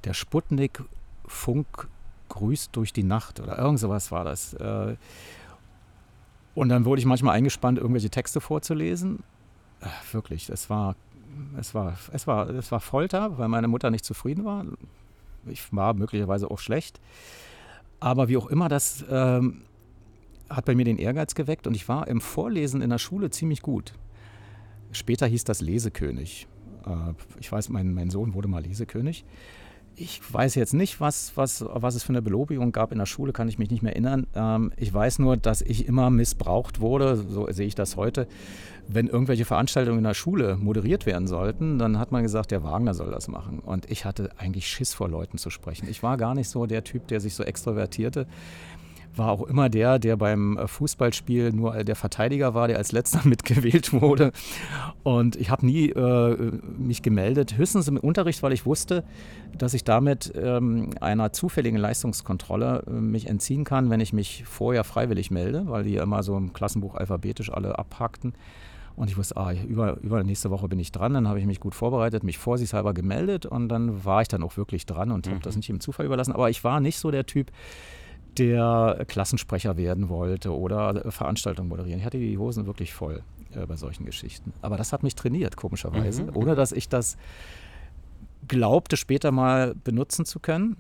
Der 0.05 0.15
Sputnik-Funk 0.15 1.89
grüßt 2.29 2.75
durch 2.75 2.93
die 2.93 3.03
Nacht 3.03 3.41
oder 3.41 3.59
irgend 3.59 3.81
sowas 3.81 4.11
war 4.13 4.25
das. 4.25 4.55
Äh. 4.55 4.97
und 6.55 6.69
dann 6.69 6.85
wurde 6.85 7.01
ich 7.01 7.07
manchmal 7.07 7.35
eingespannt, 7.35 7.79
irgendwelche 7.79 8.11
Texte 8.11 8.41
vorzulesen. 8.41 9.25
Wirklich, 10.13 10.47
das 10.47 10.71
war 10.71 10.95
es 11.59 11.75
war, 11.75 11.97
es 12.13 12.27
war, 12.27 12.49
es 12.51 12.73
war 12.73 12.81
Folter, 12.81 13.39
weil 13.39 13.49
meine 13.49 13.69
Mutter 13.69 13.91
nicht 13.91 14.05
zufrieden 14.05 14.45
war. 14.45 14.65
Ich 15.47 15.73
war 15.73 15.95
möglicherweise 15.95 16.51
auch 16.51 16.59
schlecht. 16.59 17.01
Aber 17.99 18.29
wie 18.29 18.37
auch 18.37 18.47
immer, 18.47 18.69
das 18.69 19.05
ähm, 19.11 19.63
hat 20.49 20.65
bei 20.65 20.75
mir 20.75 20.85
den 20.85 20.99
Ehrgeiz 20.99 21.35
geweckt 21.35 21.67
und 21.67 21.75
ich 21.75 21.89
war 21.89 22.09
im 22.09 22.21
Vorlesen 22.21 22.83
in 22.83 22.91
der 22.91 22.99
Schule 22.99 23.31
ziemlich 23.31 23.63
gut. 23.63 23.93
Später 24.93 25.27
hieß 25.27 25.45
das 25.45 25.61
Lesekönig. 25.61 26.47
Äh, 26.87 27.15
ich 27.39 27.51
weiß, 27.51 27.69
mein, 27.69 27.95
mein 27.95 28.11
Sohn 28.11 28.35
wurde 28.35 28.49
mal 28.49 28.63
Lesekönig 28.63 29.25
ich 29.97 30.21
weiß 30.33 30.55
jetzt 30.55 30.73
nicht, 30.73 31.01
was, 31.01 31.33
was, 31.37 31.65
was 31.69 31.95
es 31.95 32.03
für 32.03 32.11
eine 32.11 32.23
Belobigung 32.23 32.73
gab 32.73 32.93
in 32.93 32.99
der 32.99 33.07
Schule, 33.07 33.33
kann 33.33 33.49
ich 33.49 33.59
mich 33.59 33.71
nicht 33.71 33.83
mehr 33.83 33.93
erinnern. 33.93 34.27
Ähm, 34.35 34.73
ich 34.77 34.93
weiß 34.93 35.19
nur, 35.19 35.37
dass 35.37 35.61
ich 35.61 35.87
immer 35.87 36.11
missbraucht 36.11 36.81
wurde, 36.81 37.17
so 37.17 37.47
sehe 37.51 37.67
ich 37.67 37.75
das 37.75 37.97
heute. 37.97 38.27
Wenn 38.89 39.07
irgendwelche 39.07 39.45
Veranstaltungen 39.45 39.99
in 39.99 40.05
der 40.05 40.15
Schule 40.15 40.57
moderiert 40.57 41.07
werden 41.07 41.29
sollten, 41.29 41.79
dann 41.79 41.99
hat 41.99 42.13
man 42.13 42.23
gesagt, 42.23 42.51
der 42.51 42.65
Wagner 42.65 42.95
soll 42.95 43.11
das 43.11 43.29
machen. 43.29 43.61
Und 43.61 43.91
ich 43.91 44.05
hatte 44.05 44.31
eigentlich 44.37 44.67
Schiss 44.67 44.95
vor 44.95 45.09
Leuten 45.09 45.39
zu 45.39 45.51
sprechen. 45.51 45.89
Ich 45.89 46.03
war 46.03 46.17
gar 46.17 46.35
nicht 46.35 46.49
so 46.49 46.67
der 46.67 46.83
Typ, 46.83 47.07
der 47.07 47.21
sich 47.21 47.35
so 47.35 47.45
extrovertierte 47.45 48.27
war 49.15 49.31
auch 49.31 49.43
immer 49.43 49.69
der, 49.69 49.99
der 49.99 50.17
beim 50.17 50.57
äh, 50.57 50.67
Fußballspiel 50.67 51.53
nur 51.53 51.75
äh, 51.75 51.85
der 51.85 51.97
Verteidiger 51.97 52.55
war, 52.55 52.69
der 52.69 52.79
als 52.79 52.93
letzter 52.93 53.21
mitgewählt 53.29 53.93
wurde. 53.93 54.33
Und 55.03 55.37
ich 55.37 55.51
habe 55.51 55.67
nie 55.67 55.91
äh, 55.91 56.53
mich 56.79 57.03
gemeldet, 57.03 57.57
höchstens 57.57 57.89
im 57.89 57.97
Unterricht, 57.97 58.43
weil 58.43 58.53
ich 58.53 58.67
wusste, 58.67 59.05
dass 59.57 59.75
ich 59.75 59.85
damit 59.85 60.33
ähm, 60.37 60.91
einer 61.01 61.33
zufälligen 61.33 61.79
Leistungskontrolle 61.79 62.85
äh, 62.87 62.91
mich 62.91 63.27
entziehen 63.27 63.65
kann, 63.65 63.91
wenn 63.91 64.01
ich 64.01 64.13
mich 64.13 64.45
vorher 64.47 64.85
freiwillig 64.85 65.31
melde, 65.31 65.65
weil 65.67 65.85
die 65.85 65.97
immer 65.97 66.23
so 66.23 66.37
im 66.37 66.53
Klassenbuch 66.53 66.95
alphabetisch 66.95 67.53
alle 67.53 67.79
abhackten. 67.79 68.35
Und 68.97 69.09
ich 69.09 69.17
wusste, 69.17 69.37
ah, 69.37 69.53
über, 69.53 69.97
über 70.01 70.23
nächste 70.25 70.51
Woche 70.51 70.69
bin 70.69 70.79
ich 70.79 70.93
dran. 70.93 71.15
Dann 71.15 71.27
habe 71.27 71.39
ich 71.39 71.47
mich 71.47 71.61
gut 71.61 71.75
vorbereitet, 71.75 72.23
mich 72.23 72.37
vorsichtshalber 72.37 72.93
gemeldet 72.93 73.47
und 73.47 73.69
dann 73.69 74.05
war 74.05 74.21
ich 74.21 74.29
dann 74.29 74.43
auch 74.43 74.59
wirklich 74.59 74.85
dran 74.85 75.11
und 75.11 75.27
mhm. 75.27 75.31
habe 75.31 75.43
das 75.43 75.57
nicht 75.57 75.71
im 75.71 75.81
Zufall 75.81 76.05
überlassen. 76.05 76.33
Aber 76.33 76.51
ich 76.51 76.65
war 76.65 76.81
nicht 76.81 76.99
so 76.99 77.11
der 77.11 77.25
Typ, 77.25 77.51
der 78.39 79.05
Klassensprecher 79.09 79.77
werden 79.77 80.09
wollte 80.09 80.57
oder 80.57 81.11
Veranstaltungen 81.11 81.69
moderieren. 81.69 82.01
Ich 82.01 82.07
hatte 82.07 82.19
die 82.19 82.39
Hosen 82.39 82.67
wirklich 82.67 82.93
voll 82.93 83.23
äh, 83.55 83.67
bei 83.67 83.77
solchen 83.77 84.05
Geschichten. 84.05 84.53
Aber 84.63 84.77
das 84.77 84.93
hat 84.93 85.03
mich 85.03 85.15
trainiert, 85.15 85.57
komischerweise, 85.57 86.25
mhm. 86.25 86.37
ohne 86.37 86.55
dass 86.55 86.73
ich 86.73 86.89
das 86.89 87.17
glaubte, 88.49 88.97
später 88.97 89.33
mal 89.33 89.75
benutzen 89.75 90.25
zu 90.25 90.41
können. 90.41 90.77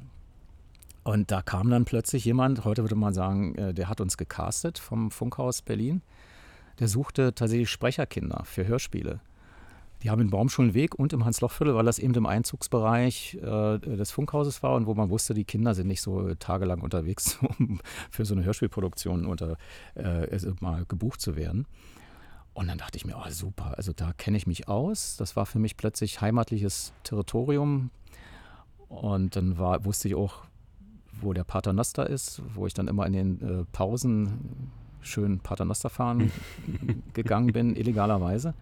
Und 1.03 1.30
da 1.30 1.42
kam 1.42 1.70
dann 1.70 1.84
plötzlich 1.84 2.24
jemand, 2.24 2.64
heute 2.64 2.82
würde 2.82 2.94
man 2.94 3.14
sagen, 3.14 3.55
äh, 3.57 3.74
der 3.74 3.88
hat 3.88 4.01
uns 4.01 4.16
gecastet 4.16 4.78
vom 4.78 5.11
Funkhaus 5.11 5.62
Berlin. 5.62 6.03
Der 6.78 6.88
suchte 6.88 7.34
tatsächlich 7.34 7.70
Sprecherkinder 7.70 8.42
für 8.44 8.66
Hörspiele. 8.66 9.20
Die 10.03 10.11
haben 10.11 10.20
in 10.22 10.30
Baumschulenweg 10.30 10.94
und 10.94 11.12
im 11.12 11.24
Hans-Loch-Viertel, 11.24 11.74
weil 11.74 11.84
das 11.84 11.98
eben 11.98 12.14
im 12.14 12.26
Einzugsbereich 12.26 13.34
äh, 13.34 13.78
des 13.78 14.11
Funkhauses 14.11 14.62
war 14.62 14.74
und 14.74 14.86
wo 14.86 14.94
man 14.94 15.11
wusste, 15.11 15.34
die 15.34 15.44
Kinder 15.44 15.74
sind 15.74 15.88
nicht 15.88 16.01
so 16.01 16.34
tagelang 16.34 16.80
unterwegs, 16.80 17.38
um 17.59 17.80
für 18.11 18.24
so 18.24 18.34
eine 18.34 18.44
Hörspielproduktion 18.44 19.26
unter, 19.26 19.57
äh, 19.94 20.38
mal 20.61 20.84
gebucht 20.86 21.20
zu 21.20 21.36
werden. 21.36 21.66
Und 22.55 22.68
dann 22.68 22.78
dachte 22.78 22.96
ich 22.96 23.05
mir, 23.05 23.16
oh 23.16 23.30
super, 23.30 23.74
also 23.76 23.92
da 23.92 24.12
kenne 24.12 24.36
ich 24.36 24.46
mich 24.46 24.68
aus. 24.68 25.16
Das 25.16 25.36
war 25.36 25.46
für 25.46 25.59
mich 25.59 25.76
plötzlich 25.76 26.20
heimatliches 26.20 26.92
Territorium. 27.05 27.90
Und 28.88 29.36
dann 29.36 29.57
war, 29.57 29.84
wusste 29.84 30.09
ich 30.09 30.14
auch, 30.14 30.42
wo 31.20 31.32
der 31.32 31.44
Paternoster 31.44 32.09
ist, 32.09 32.42
wo 32.55 32.66
ich 32.66 32.74
dann 32.74 32.88
immer 32.88 33.07
in 33.07 33.12
den 33.12 33.40
äh, 33.40 33.64
Pausen 33.72 34.70
schön 35.01 35.40
Paternoster 35.40 35.90
fahren 35.90 36.32
gegangen 37.14 37.53
bin, 37.53 37.76
illegalerweise. 37.76 38.55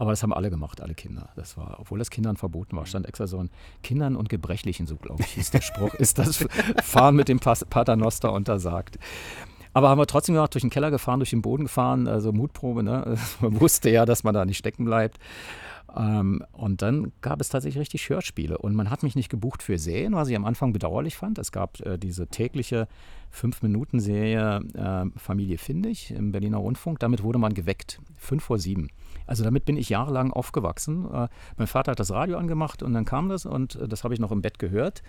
Aber 0.00 0.12
das 0.12 0.22
haben 0.22 0.32
alle 0.32 0.48
gemacht, 0.48 0.80
alle 0.80 0.94
Kinder. 0.94 1.28
Das 1.36 1.58
war, 1.58 1.76
obwohl 1.78 1.98
das 1.98 2.08
Kindern 2.08 2.38
verboten 2.38 2.74
war, 2.74 2.86
stand 2.86 3.04
extra 3.06 3.26
so 3.26 3.36
ein 3.36 3.50
Kindern 3.82 4.16
und 4.16 4.30
Gebrechlichen, 4.30 4.86
so 4.86 4.96
glaube 4.96 5.22
ich, 5.22 5.32
hieß 5.32 5.50
der 5.50 5.60
Spruch, 5.60 5.92
ist 5.92 6.18
das 6.18 6.48
Fahren 6.82 7.16
mit 7.16 7.28
dem 7.28 7.38
Paternoster 7.38 8.32
untersagt. 8.32 8.98
Aber 9.74 9.90
haben 9.90 9.98
wir 9.98 10.06
trotzdem 10.06 10.36
gemacht, 10.36 10.54
durch 10.54 10.62
den 10.62 10.70
Keller 10.70 10.90
gefahren, 10.90 11.20
durch 11.20 11.28
den 11.28 11.42
Boden 11.42 11.64
gefahren, 11.64 12.08
also 12.08 12.32
Mutprobe. 12.32 12.82
Ne? 12.82 13.18
Man 13.42 13.60
wusste 13.60 13.90
ja, 13.90 14.06
dass 14.06 14.24
man 14.24 14.32
da 14.32 14.46
nicht 14.46 14.56
stecken 14.56 14.86
bleibt. 14.86 15.18
Ähm, 15.94 16.46
und 16.52 16.80
dann 16.80 17.12
gab 17.20 17.42
es 17.42 17.50
tatsächlich 17.50 17.82
richtig 17.82 18.08
Hörspiele. 18.08 18.56
Und 18.56 18.74
man 18.74 18.88
hat 18.88 19.02
mich 19.02 19.16
nicht 19.16 19.28
gebucht 19.28 19.62
für 19.62 19.76
Serien, 19.76 20.14
was 20.14 20.28
ich 20.28 20.36
am 20.36 20.46
Anfang 20.46 20.72
bedauerlich 20.72 21.14
fand. 21.14 21.36
Es 21.38 21.52
gab 21.52 21.78
äh, 21.80 21.98
diese 21.98 22.26
tägliche 22.26 22.88
Fünf-Minuten-Serie 23.28 24.60
äh, 24.72 25.18
Familie 25.18 25.58
Findig 25.58 26.10
im 26.10 26.32
Berliner 26.32 26.56
Rundfunk. 26.58 27.00
Damit 27.00 27.22
wurde 27.22 27.38
man 27.38 27.52
geweckt, 27.52 28.00
fünf 28.16 28.44
vor 28.44 28.58
sieben. 28.58 28.88
Also 29.30 29.44
damit 29.44 29.64
bin 29.64 29.76
ich 29.76 29.88
jahrelang 29.88 30.32
aufgewachsen. 30.32 31.08
Äh, 31.08 31.28
mein 31.56 31.68
Vater 31.68 31.92
hat 31.92 32.00
das 32.00 32.10
Radio 32.10 32.36
angemacht 32.36 32.82
und 32.82 32.92
dann 32.94 33.04
kam 33.04 33.28
das 33.28 33.46
und 33.46 33.76
äh, 33.76 33.86
das 33.86 34.02
habe 34.02 34.12
ich 34.12 34.18
noch 34.18 34.32
im 34.32 34.42
Bett 34.42 34.58
gehört 34.58 35.04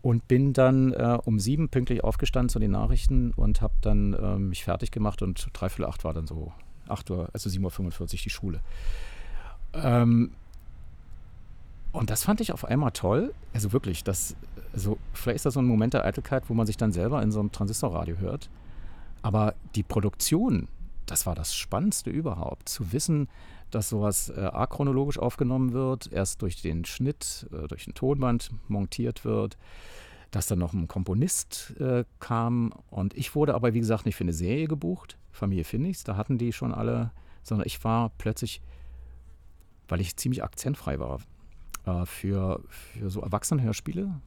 und 0.00 0.26
bin 0.28 0.54
dann 0.54 0.94
äh, 0.94 1.18
um 1.22 1.38
sieben 1.38 1.68
pünktlich 1.68 2.02
aufgestanden 2.02 2.48
zu 2.48 2.58
den 2.58 2.70
Nachrichten 2.70 3.32
und 3.36 3.60
habe 3.60 3.74
dann 3.82 4.14
äh, 4.14 4.38
mich 4.38 4.64
fertig 4.64 4.92
gemacht 4.92 5.20
und 5.20 5.50
dreiviertel 5.52 5.84
acht 5.84 6.04
war 6.04 6.14
dann 6.14 6.26
so 6.26 6.54
acht 6.88 7.10
Uhr, 7.10 7.28
also 7.34 7.50
7.45 7.50 8.00
Uhr 8.00 8.06
die 8.06 8.30
Schule. 8.30 8.60
Ähm, 9.74 10.30
und 11.92 12.08
das 12.08 12.24
fand 12.24 12.40
ich 12.40 12.50
auf 12.50 12.64
einmal 12.64 12.92
toll. 12.92 13.34
Also 13.52 13.74
wirklich, 13.74 14.04
das, 14.04 14.36
also 14.72 14.96
vielleicht 15.12 15.36
ist 15.36 15.44
das 15.44 15.52
so 15.52 15.60
ein 15.60 15.66
Moment 15.66 15.92
der 15.92 16.06
Eitelkeit, 16.06 16.44
wo 16.48 16.54
man 16.54 16.66
sich 16.66 16.78
dann 16.78 16.92
selber 16.92 17.22
in 17.22 17.30
so 17.30 17.40
einem 17.40 17.52
Transistorradio 17.52 18.16
hört. 18.16 18.48
Aber 19.20 19.54
die 19.74 19.82
Produktion 19.82 20.66
das 21.06 21.26
war 21.26 21.34
das 21.34 21.54
Spannendste 21.54 22.10
überhaupt, 22.10 22.68
zu 22.68 22.92
wissen, 22.92 23.28
dass 23.70 23.88
sowas 23.88 24.30
äh, 24.30 24.40
achronologisch 24.40 25.18
aufgenommen 25.18 25.72
wird, 25.72 26.10
erst 26.12 26.42
durch 26.42 26.62
den 26.62 26.84
Schnitt, 26.84 27.46
äh, 27.52 27.66
durch 27.66 27.86
ein 27.86 27.94
Tonband 27.94 28.50
montiert 28.68 29.24
wird, 29.24 29.56
dass 30.30 30.46
dann 30.46 30.58
noch 30.58 30.72
ein 30.72 30.88
Komponist 30.88 31.74
äh, 31.80 32.04
kam. 32.20 32.72
Und 32.90 33.14
ich 33.14 33.34
wurde 33.34 33.54
aber, 33.54 33.74
wie 33.74 33.80
gesagt, 33.80 34.06
nicht 34.06 34.16
für 34.16 34.24
eine 34.24 34.32
Serie 34.32 34.68
gebucht, 34.68 35.18
Familie 35.32 35.64
Phoenix, 35.64 36.04
da 36.04 36.16
hatten 36.16 36.38
die 36.38 36.52
schon 36.52 36.72
alle, 36.72 37.10
sondern 37.42 37.66
ich 37.66 37.82
war 37.84 38.10
plötzlich, 38.18 38.62
weil 39.88 40.00
ich 40.00 40.16
ziemlich 40.16 40.42
akzentfrei 40.42 40.98
war, 40.98 41.20
äh, 41.86 42.06
für, 42.06 42.62
für 42.68 43.10
so 43.10 43.20
Erwachsenenhörspiele 43.20 44.20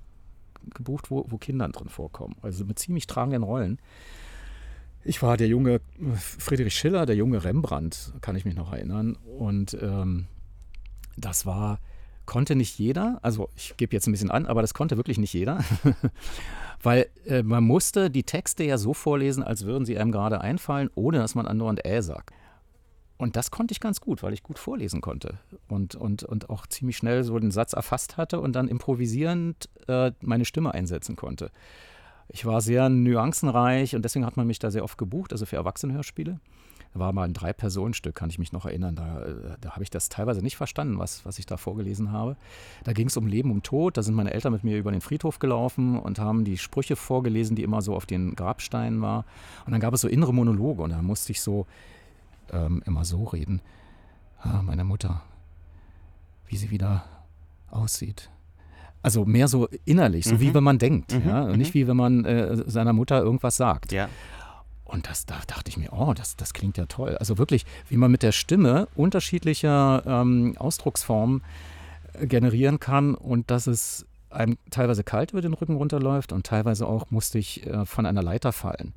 gebucht, 0.74 1.10
wo, 1.10 1.26
wo 1.30 1.38
Kinder 1.38 1.68
drin 1.70 1.90
vorkommen, 1.90 2.36
also 2.42 2.66
mit 2.66 2.80
ziemlich 2.80 3.08
tragenden 3.08 3.44
Rollen. 3.44 3.80
Ich 5.08 5.24
war 5.24 5.38
der 5.38 5.48
junge 5.48 5.80
Friedrich 6.18 6.76
Schiller, 6.76 7.06
der 7.06 7.16
junge 7.16 7.42
Rembrandt, 7.42 8.14
kann 8.20 8.36
ich 8.36 8.44
mich 8.44 8.56
noch 8.56 8.74
erinnern. 8.74 9.18
Und 9.40 9.78
ähm, 9.82 10.28
das 11.16 11.46
war, 11.46 11.80
konnte 12.26 12.58
nicht 12.58 12.78
jeder, 12.78 13.18
also 13.22 13.48
ich 13.56 13.78
gebe 13.78 13.96
jetzt 13.96 14.08
ein 14.08 14.12
bisschen 14.12 14.32
an, 14.32 14.46
aber 14.46 14.62
das 14.62 14.74
konnte 14.74 14.98
wirklich 14.98 15.18
nicht 15.18 15.32
jeder, 15.32 15.64
weil 16.84 17.08
äh, 17.26 17.42
man 17.42 17.64
musste 17.64 18.12
die 18.12 18.24
Texte 18.24 18.66
ja 18.66 18.78
so 18.78 18.94
vorlesen, 18.94 19.44
als 19.44 19.64
würden 19.64 19.86
sie 19.86 19.98
einem 19.98 20.12
gerade 20.12 20.42
einfallen, 20.42 20.90
ohne 20.94 21.20
dass 21.20 21.36
man 21.36 21.48
andauernd 21.48 21.86
äh 21.86 22.02
sagt. 22.02 22.34
Und 23.16 23.38
das 23.38 23.50
konnte 23.50 23.72
ich 23.72 23.80
ganz 23.80 24.02
gut, 24.02 24.22
weil 24.24 24.34
ich 24.34 24.44
gut 24.44 24.60
vorlesen 24.60 25.00
konnte 25.00 25.40
und, 25.70 25.96
und, 25.96 26.24
und 26.24 26.50
auch 26.50 26.68
ziemlich 26.68 26.98
schnell 26.98 27.24
so 27.24 27.40
den 27.40 27.52
Satz 27.52 27.72
erfasst 27.72 28.18
hatte 28.18 28.42
und 28.42 28.58
dann 28.58 28.68
improvisierend 28.68 29.70
äh, 29.88 30.12
meine 30.20 30.44
Stimme 30.44 30.74
einsetzen 30.74 31.16
konnte. 31.16 31.50
Ich 32.30 32.46
war 32.46 32.62
sehr 32.62 32.90
nuancenreich 32.90 33.96
und 33.96 34.04
deswegen 34.04 34.26
hat 34.26 34.38
man 34.38 34.48
mich 34.48 34.60
da 34.60 34.70
sehr 34.70 34.84
oft 34.84 34.98
gebucht, 34.98 35.32
also 35.32 35.46
für 35.46 35.56
Erwachsenenhörspiele. 35.56 36.40
war 36.94 37.14
mal 37.14 37.24
ein 37.24 37.34
Drei-Personen-Stück, 37.34 38.16
kann 38.16 38.30
ich 38.30 38.40
mich 38.40 38.52
noch 38.52 38.66
erinnern. 38.66 38.96
Da, 38.96 39.24
äh, 39.24 39.58
da 39.62 39.72
habe 39.72 39.84
ich 39.84 39.90
das 39.90 40.10
teilweise 40.10 40.42
nicht 40.42 40.58
verstanden, 40.58 41.00
was, 41.00 41.26
was 41.26 41.40
ich 41.40 41.46
da 41.46 41.58
vorgelesen 41.58 42.12
habe. 42.12 42.36
Da 42.84 42.94
ging 42.94 43.08
es 43.08 43.18
um 43.18 43.28
Leben, 43.28 43.52
um 43.52 43.64
Tod. 43.64 43.98
Da 43.98 44.04
sind 44.04 44.16
meine 44.16 44.34
Eltern 44.34 44.52
mit 44.52 44.64
mir 44.64 44.78
über 44.78 44.92
den 44.92 45.02
Friedhof 45.02 45.40
gelaufen 45.40 46.00
und 46.00 46.20
haben 46.20 46.44
die 46.44 46.58
Sprüche 46.58 46.96
vorgelesen, 46.96 47.56
die 47.56 47.64
immer 47.64 47.82
so 47.82 47.96
auf 47.96 48.06
den 48.06 48.36
Grabsteinen 48.36 49.02
war. 49.02 49.26
Und 49.66 49.72
dann 49.72 49.80
gab 49.80 49.94
es 49.94 50.02
so 50.02 50.08
innere 50.08 50.34
Monologe 50.34 50.82
und 50.82 50.90
da 50.90 51.02
musste 51.02 51.32
ich 51.32 51.42
so 51.42 51.66
ähm, 52.52 52.82
immer 52.86 53.06
so 53.06 53.24
reden. 53.26 53.62
Ah, 54.40 54.62
meine 54.62 54.84
Mutter, 54.84 55.22
wie 56.48 56.58
sie 56.58 56.72
wieder 56.72 57.06
aussieht. 57.70 58.30
Also 59.08 59.24
mehr 59.24 59.48
so 59.48 59.70
innerlich, 59.86 60.26
so 60.26 60.36
mhm. 60.36 60.40
wie 60.42 60.54
wenn 60.54 60.66
man 60.66 60.80
denkt, 60.80 61.14
mhm. 61.14 61.30
ja, 61.30 61.44
und 61.44 61.54
mhm. 61.54 61.58
nicht 61.60 61.74
wie 61.74 61.88
wenn 61.88 61.96
man 61.96 62.26
äh, 62.26 62.58
seiner 62.70 62.92
Mutter 62.92 63.22
irgendwas 63.24 63.56
sagt. 63.56 63.94
Ja. 63.94 64.10
Und 64.84 65.08
das, 65.08 65.26
da 65.26 65.40
dachte 65.48 65.70
ich 65.70 65.78
mir, 65.78 65.94
oh, 65.94 66.14
das, 66.14 66.36
das 66.36 66.52
klingt 66.52 66.78
ja 66.78 66.88
toll. 66.88 67.16
Also 67.16 67.38
wirklich, 67.38 67.66
wie 67.88 67.96
man 67.96 68.12
mit 68.12 68.22
der 68.22 68.34
Stimme 68.34 68.90
unterschiedliche 68.96 70.04
ähm, 70.06 70.56
Ausdrucksformen 70.58 71.42
äh, 72.20 72.28
generieren 72.28 72.82
kann 72.82 73.16
und 73.16 73.50
dass 73.50 73.68
es 73.68 74.06
einem 74.30 74.58
teilweise 74.72 75.06
kalt 75.06 75.32
über 75.32 75.42
den 75.42 75.54
Rücken 75.54 75.78
runterläuft 75.78 76.34
und 76.34 76.46
teilweise 76.46 76.86
auch 76.86 77.10
musste 77.10 77.40
ich 77.40 77.66
äh, 77.66 77.86
von 77.86 78.06
einer 78.06 78.22
Leiter 78.22 78.52
fallen. 78.52 78.92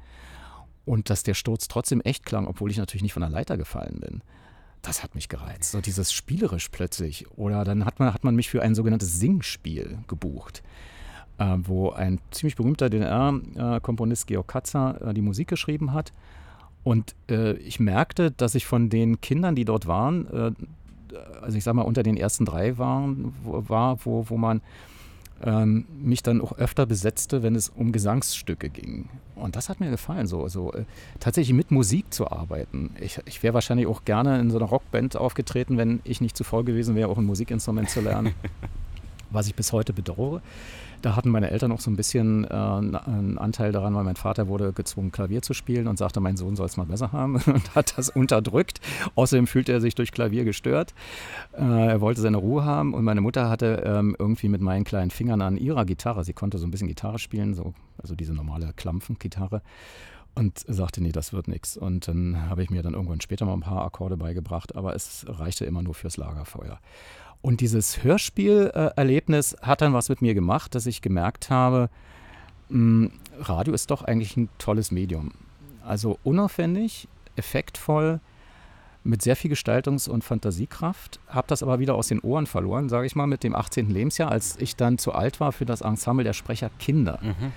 Und 0.84 1.08
dass 1.08 1.22
der 1.22 1.34
Sturz 1.34 1.68
trotzdem 1.68 2.00
echt 2.00 2.26
klang, 2.26 2.48
obwohl 2.48 2.72
ich 2.72 2.78
natürlich 2.78 3.04
nicht 3.04 3.12
von 3.12 3.22
der 3.22 3.30
Leiter 3.30 3.56
gefallen 3.56 4.00
bin. 4.00 4.22
Das 4.83 5.03
hat 5.03 5.14
mich 5.14 5.28
gereizt. 5.28 5.72
So 5.72 5.81
dieses 5.81 6.12
spielerisch 6.12 6.68
plötzlich. 6.70 7.26
Oder 7.37 7.64
dann 7.64 7.85
hat 7.85 7.99
man, 7.99 8.14
hat 8.14 8.24
man 8.24 8.35
mich 8.35 8.49
für 8.49 8.62
ein 8.62 8.74
sogenanntes 8.74 9.20
Singspiel 9.20 9.99
gebucht 10.09 10.62
äh, 11.41 11.57
wo 11.62 11.91
ein 11.91 12.20
ziemlich 12.31 12.55
berühmter 12.55 12.91
DDR-Komponist 12.91 14.26
Georg 14.26 14.47
Katzer 14.47 15.01
äh, 15.09 15.14
die 15.14 15.22
Musik 15.22 15.49
geschrieben 15.49 15.93
hat. 15.93 16.12
Und 16.85 17.14
äh, 17.31 17.55
ich 17.55 17.81
merkte, 17.81 18.31
dass 18.31 18.55
ich 18.55 18.66
von 18.66 18.89
den 18.91 19.20
Kindern, 19.20 19.55
die 19.55 19.64
dort 19.64 19.87
waren, 19.87 20.26
äh, 20.28 20.53
also 21.41 21.59
ich 21.59 21.64
sag 21.64 21.74
mal 21.74 21.83
unter 21.83 22.03
den 22.03 22.16
ersten 22.16 22.45
drei 22.45 22.78
waren, 22.78 23.35
wo, 23.43 23.68
war, 23.68 24.05
wo, 24.05 24.28
wo 24.28 24.37
man 24.37 24.61
ähm, 25.43 25.86
mich 26.03 26.22
dann 26.22 26.41
auch 26.41 26.53
öfter 26.59 26.86
besetzte, 26.86 27.43
wenn 27.43 27.55
es 27.55 27.68
um 27.68 27.93
Gesangsstücke 27.93 28.68
ging. 28.68 29.09
Und 29.34 29.57
das 29.57 29.68
hat 29.68 29.80
mir 29.80 29.91
gefallen, 29.91 30.26
so, 30.26 30.49
so 30.49 30.72
äh, 30.72 30.84
tatsächlich 31.18 31.55
mit 31.55 31.70
Musik 31.70 32.12
zu 32.12 32.30
arbeiten. 32.30 32.95
Ich, 33.01 33.20
ich 33.24 33.43
wäre 33.43 33.55
wahrscheinlich 33.55 33.86
auch 33.86 34.05
gerne 34.05 34.38
in 34.38 34.51
so 34.51 34.59
einer 34.59 34.66
Rockband 34.66 35.16
aufgetreten, 35.16 35.78
wenn 35.78 36.01
ich 36.05 36.20
nicht 36.20 36.36
zu 36.36 36.45
voll 36.45 36.64
gewesen 36.64 36.95
wäre, 36.95 37.09
auch 37.09 37.18
ein 37.18 37.24
Musikinstrument 37.24 37.88
zu 37.88 38.01
lernen, 38.01 38.34
was 39.30 39.47
ich 39.47 39.55
bis 39.55 39.72
heute 39.72 39.93
bedauere. 39.93 40.43
Da 41.03 41.16
hatten 41.16 41.30
meine 41.30 41.51
Eltern 41.51 41.72
auch 41.72 41.80
so 41.80 41.90
ein 41.90 41.96
bisschen 41.96 42.44
äh, 42.44 42.48
einen 42.48 43.38
Anteil 43.38 43.72
daran, 43.72 43.94
weil 43.94 44.05
mein 44.05 44.16
Vater 44.16 44.48
wurde 44.48 44.72
gezwungen, 44.72 45.12
Klavier 45.12 45.42
zu 45.42 45.55
spielen 45.55 45.86
und 45.86 45.98
sagte, 45.98 46.20
mein 46.20 46.36
Sohn 46.36 46.57
soll 46.57 46.66
es 46.66 46.76
mal 46.76 46.86
besser 46.86 47.12
haben 47.12 47.36
und 47.46 47.74
hat 47.74 47.96
das 47.96 48.11
unterdrückt. 48.11 48.80
Außerdem 49.14 49.46
fühlte 49.46 49.72
er 49.72 49.80
sich 49.80 49.94
durch 49.94 50.12
Klavier 50.12 50.44
gestört. 50.44 50.94
Äh, 51.53 51.88
er 51.88 52.01
wollte 52.01 52.20
seine 52.20 52.36
Ruhe 52.36 52.64
haben 52.64 52.94
und 52.94 53.05
meine 53.05 53.20
Mutter 53.20 53.48
hatte 53.48 53.82
ähm, 53.84 54.14
irgendwie 54.18 54.48
mit 54.48 54.61
meinen 54.61 54.84
kleinen 54.84 55.11
Fingern 55.11 55.40
an 55.40 55.57
ihrer 55.57 55.84
Gitarre, 55.84 56.24
sie 56.24 56.32
konnte 56.32 56.59
so 56.59 56.66
ein 56.66 56.70
bisschen 56.70 56.88
Gitarre 56.88 57.18
spielen, 57.18 57.55
so, 57.55 57.74
also 57.98 58.14
diese 58.14 58.34
normale 58.34 58.72
Klampfen-Gitarre 58.74 59.62
und 60.34 60.64
sagte, 60.66 61.03
nee, 61.03 61.12
das 61.12 61.32
wird 61.32 61.48
nichts. 61.48 61.76
Und 61.76 62.09
dann 62.09 62.48
habe 62.48 62.62
ich 62.62 62.70
mir 62.70 62.82
dann 62.82 62.94
irgendwann 62.94 63.20
später 63.20 63.46
mal 63.46 63.55
ein 63.55 63.61
paar 63.61 63.84
Akkorde 63.84 64.16
beigebracht, 64.16 64.76
aber 64.76 64.94
es 64.94 65.24
reichte 65.28 65.64
immer 65.64 65.82
nur 65.82 65.94
fürs 65.94 66.16
Lagerfeuer. 66.16 66.78
Und 67.43 67.61
dieses 67.61 68.05
Hörspielerlebnis 68.05 69.57
hat 69.62 69.80
dann 69.80 69.95
was 69.95 70.09
mit 70.09 70.20
mir 70.20 70.34
gemacht, 70.34 70.74
dass 70.74 70.86
ich 70.86 71.01
gemerkt 71.01 71.51
habe, 71.51 71.88
mh, 72.68 73.09
hm, 73.09 73.12
Radio 73.41 73.72
ist 73.72 73.91
doch 73.91 74.03
eigentlich 74.03 74.36
ein 74.36 74.49
tolles 74.59 74.91
Medium. 74.91 75.32
Also 75.84 76.18
unaufwendig, 76.22 77.09
effektvoll, 77.36 78.20
mit 79.03 79.22
sehr 79.22 79.36
viel 79.36 79.51
Gestaltungs- 79.51 80.09
und 80.09 80.24
Fantasiekraft, 80.24 81.20
habe 81.26 81.49
das 81.49 81.62
aber 81.62 81.78
wieder 81.78 81.95
aus 81.95 82.09
den 82.09 82.20
Ohren 82.20 82.47
verloren, 82.47 82.91
sage 82.91 83.07
ich 83.07 83.16
mal, 83.16 83.26
mit 83.26 83.43
dem 83.43 83.55
18. 83.55 83.88
Lebensjahr, 83.88 84.30
als 84.30 84.57
ich 84.59 84.76
dann 84.76 84.99
zu 84.99 85.12
alt 85.12 85.41
war 85.41 85.53
für 85.53 85.64
das 85.64 85.80
Ensemble 85.80 86.24
der 86.24 86.34
Sprecher 86.34 86.70
Kinder. 86.78 87.18
Mhm. 87.22 87.53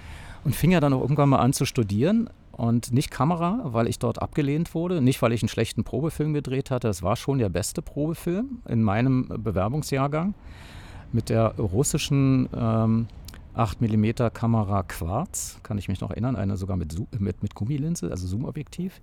Und 0.46 0.56
fing 0.56 0.72
ja 0.72 0.80
dann 0.80 0.94
auch 0.94 1.02
irgendwann 1.02 1.30
mal 1.30 1.40
an 1.40 1.54
zu 1.54 1.66
studieren, 1.66 2.30
und 2.54 2.94
nicht 2.94 3.12
Kamera, 3.12 3.62
weil 3.64 3.88
ich 3.88 4.00
dort 4.00 4.22
abgelehnt 4.22 4.74
wurde, 4.74 5.02
nicht 5.02 5.22
weil 5.22 5.34
ich 5.34 5.42
einen 5.42 5.50
schlechten 5.50 5.84
Probefilm 5.84 6.34
gedreht 6.34 6.72
hatte. 6.72 6.88
Das 6.88 7.04
war 7.04 7.16
schon 7.16 7.40
der 7.40 7.50
beste 7.50 7.82
Probefilm 7.82 8.62
in 8.68 8.84
meinem 8.84 9.28
Bewerbungsjahrgang 9.28 10.36
mit 11.12 11.30
der 11.30 11.56
russischen 11.58 12.48
ähm, 12.56 13.08
8 13.56 13.82
mm 13.82 14.30
Kamera 14.34 14.84
Quarz, 14.84 15.60
kann 15.64 15.78
ich 15.78 15.88
mich 15.88 16.02
noch 16.02 16.12
erinnern, 16.12 16.36
eine 16.36 16.58
sogar 16.58 16.78
mit, 16.78 16.96
mit, 17.20 17.44
mit 17.44 17.56
Gummilinse, 17.56 18.10
also 18.10 18.28
Zoomobjektiv. 18.28 19.02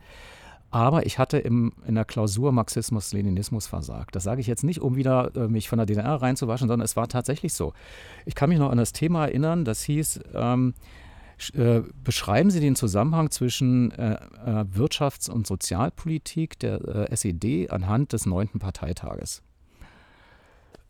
Aber 0.73 1.05
ich 1.05 1.19
hatte 1.19 1.39
im, 1.39 1.73
in 1.87 1.97
der 1.97 2.05
Klausur 2.05 2.53
Marxismus-Leninismus 2.53 3.67
versagt. 3.67 4.15
Das 4.15 4.23
sage 4.23 4.41
ich 4.41 4.47
jetzt 4.47 4.63
nicht, 4.63 4.81
um 4.81 4.95
wieder 4.95 5.35
äh, 5.35 5.49
mich 5.49 5.69
von 5.69 5.79
der 5.79 5.87
DDR 5.87 6.23
reinzuwaschen, 6.23 6.69
sondern 6.69 6.85
es 6.85 6.97
war 6.97 7.09
tatsächlich 7.09 7.55
so. 7.55 7.73
Ich 8.25 8.37
kann 8.37 8.49
mich 8.49 8.61
noch 8.61 8.71
an 8.71 8.79
das 8.79 8.93
Thema 8.93 9.27
erinnern, 9.27 9.65
das 9.65 9.83
hieß, 9.83 10.21
ähm, 10.33 10.75
äh, 11.55 11.83
beschreiben 12.05 12.51
Sie 12.51 12.61
den 12.61 12.77
Zusammenhang 12.77 13.31
zwischen 13.31 13.91
äh, 13.93 14.15
äh, 14.15 14.65
Wirtschafts- 14.75 15.31
und 15.31 15.47
Sozialpolitik 15.47 16.59
der 16.59 17.09
äh, 17.11 17.15
SED 17.15 17.71
anhand 17.71 18.13
des 18.13 18.27
neunten 18.27 18.59
Parteitages. 18.59 19.43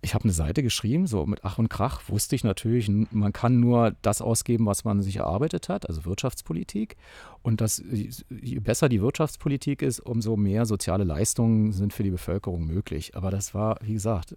Ich 0.02 0.14
habe 0.14 0.24
eine 0.24 0.32
Seite 0.32 0.62
geschrieben, 0.62 1.06
so 1.06 1.26
mit 1.26 1.40
Ach 1.44 1.58
und 1.58 1.68
Krach 1.68 2.08
wusste 2.08 2.34
ich 2.34 2.42
natürlich, 2.42 2.88
man 2.88 3.34
kann 3.34 3.60
nur 3.60 3.94
das 4.00 4.22
ausgeben, 4.22 4.64
was 4.64 4.84
man 4.84 5.02
sich 5.02 5.16
erarbeitet 5.16 5.68
hat, 5.68 5.86
also 5.86 6.06
Wirtschaftspolitik. 6.06 6.96
Und 7.42 7.60
dass 7.60 7.82
je 8.30 8.60
besser 8.60 8.88
die 8.88 9.02
Wirtschaftspolitik 9.02 9.82
ist, 9.82 10.00
umso 10.00 10.36
mehr 10.36 10.64
soziale 10.64 11.04
Leistungen 11.04 11.72
sind 11.72 11.92
für 11.92 12.02
die 12.02 12.10
Bevölkerung 12.10 12.64
möglich. 12.64 13.14
Aber 13.14 13.30
das 13.30 13.52
war, 13.52 13.76
wie 13.82 13.92
gesagt, 13.92 14.36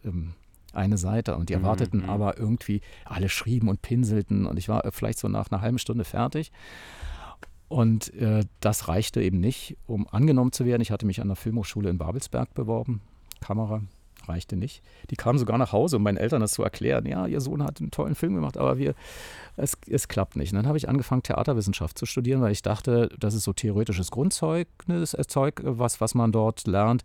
eine 0.73 0.97
Seite 0.97 1.35
und 1.37 1.49
die 1.49 1.55
mhm, 1.55 1.63
erwarteten 1.63 2.01
mhm. 2.03 2.09
aber 2.09 2.37
irgendwie, 2.37 2.81
alle 3.05 3.29
schrieben 3.29 3.69
und 3.69 3.81
pinselten 3.81 4.45
und 4.45 4.57
ich 4.57 4.69
war 4.69 4.83
vielleicht 4.91 5.19
so 5.19 5.27
nach 5.27 5.51
einer 5.51 5.61
halben 5.61 5.79
Stunde 5.79 6.03
fertig. 6.03 6.51
Und 7.69 8.13
äh, 8.13 8.43
das 8.59 8.87
reichte 8.87 9.21
eben 9.21 9.39
nicht, 9.39 9.77
um 9.87 10.07
angenommen 10.07 10.51
zu 10.51 10.65
werden. 10.65 10.81
Ich 10.81 10.91
hatte 10.91 11.07
mich 11.07 11.21
an 11.21 11.27
der 11.27 11.35
Filmhochschule 11.35 11.89
in 11.89 11.97
Babelsberg 11.97 12.53
beworben, 12.53 13.01
Kamera, 13.39 13.81
reichte 14.27 14.55
nicht. 14.55 14.81
Die 15.09 15.15
kamen 15.15 15.39
sogar 15.39 15.57
nach 15.57 15.71
Hause, 15.71 15.97
um 15.97 16.03
meinen 16.03 16.17
Eltern 16.17 16.41
das 16.41 16.53
zu 16.53 16.63
erklären. 16.63 17.05
Ja, 17.05 17.27
ihr 17.27 17.41
Sohn 17.41 17.63
hat 17.63 17.79
einen 17.79 17.91
tollen 17.91 18.15
Film 18.15 18.35
gemacht, 18.35 18.57
aber 18.57 18.77
wir, 18.77 18.95
es, 19.55 19.77
es 19.89 20.07
klappt 20.07 20.35
nicht. 20.35 20.51
Und 20.51 20.57
dann 20.57 20.67
habe 20.67 20.77
ich 20.77 20.89
angefangen, 20.89 21.23
Theaterwissenschaft 21.23 21.97
zu 21.97 22.05
studieren, 22.05 22.41
weil 22.41 22.51
ich 22.51 22.61
dachte, 22.61 23.09
das 23.19 23.33
ist 23.33 23.43
so 23.43 23.53
theoretisches 23.53 24.11
Grundzeugnis, 24.11 25.13
äh, 25.13 25.25
Zeug, 25.27 25.61
was, 25.63 26.01
was 26.01 26.15
man 26.15 26.31
dort 26.31 26.67
lernt. 26.67 27.03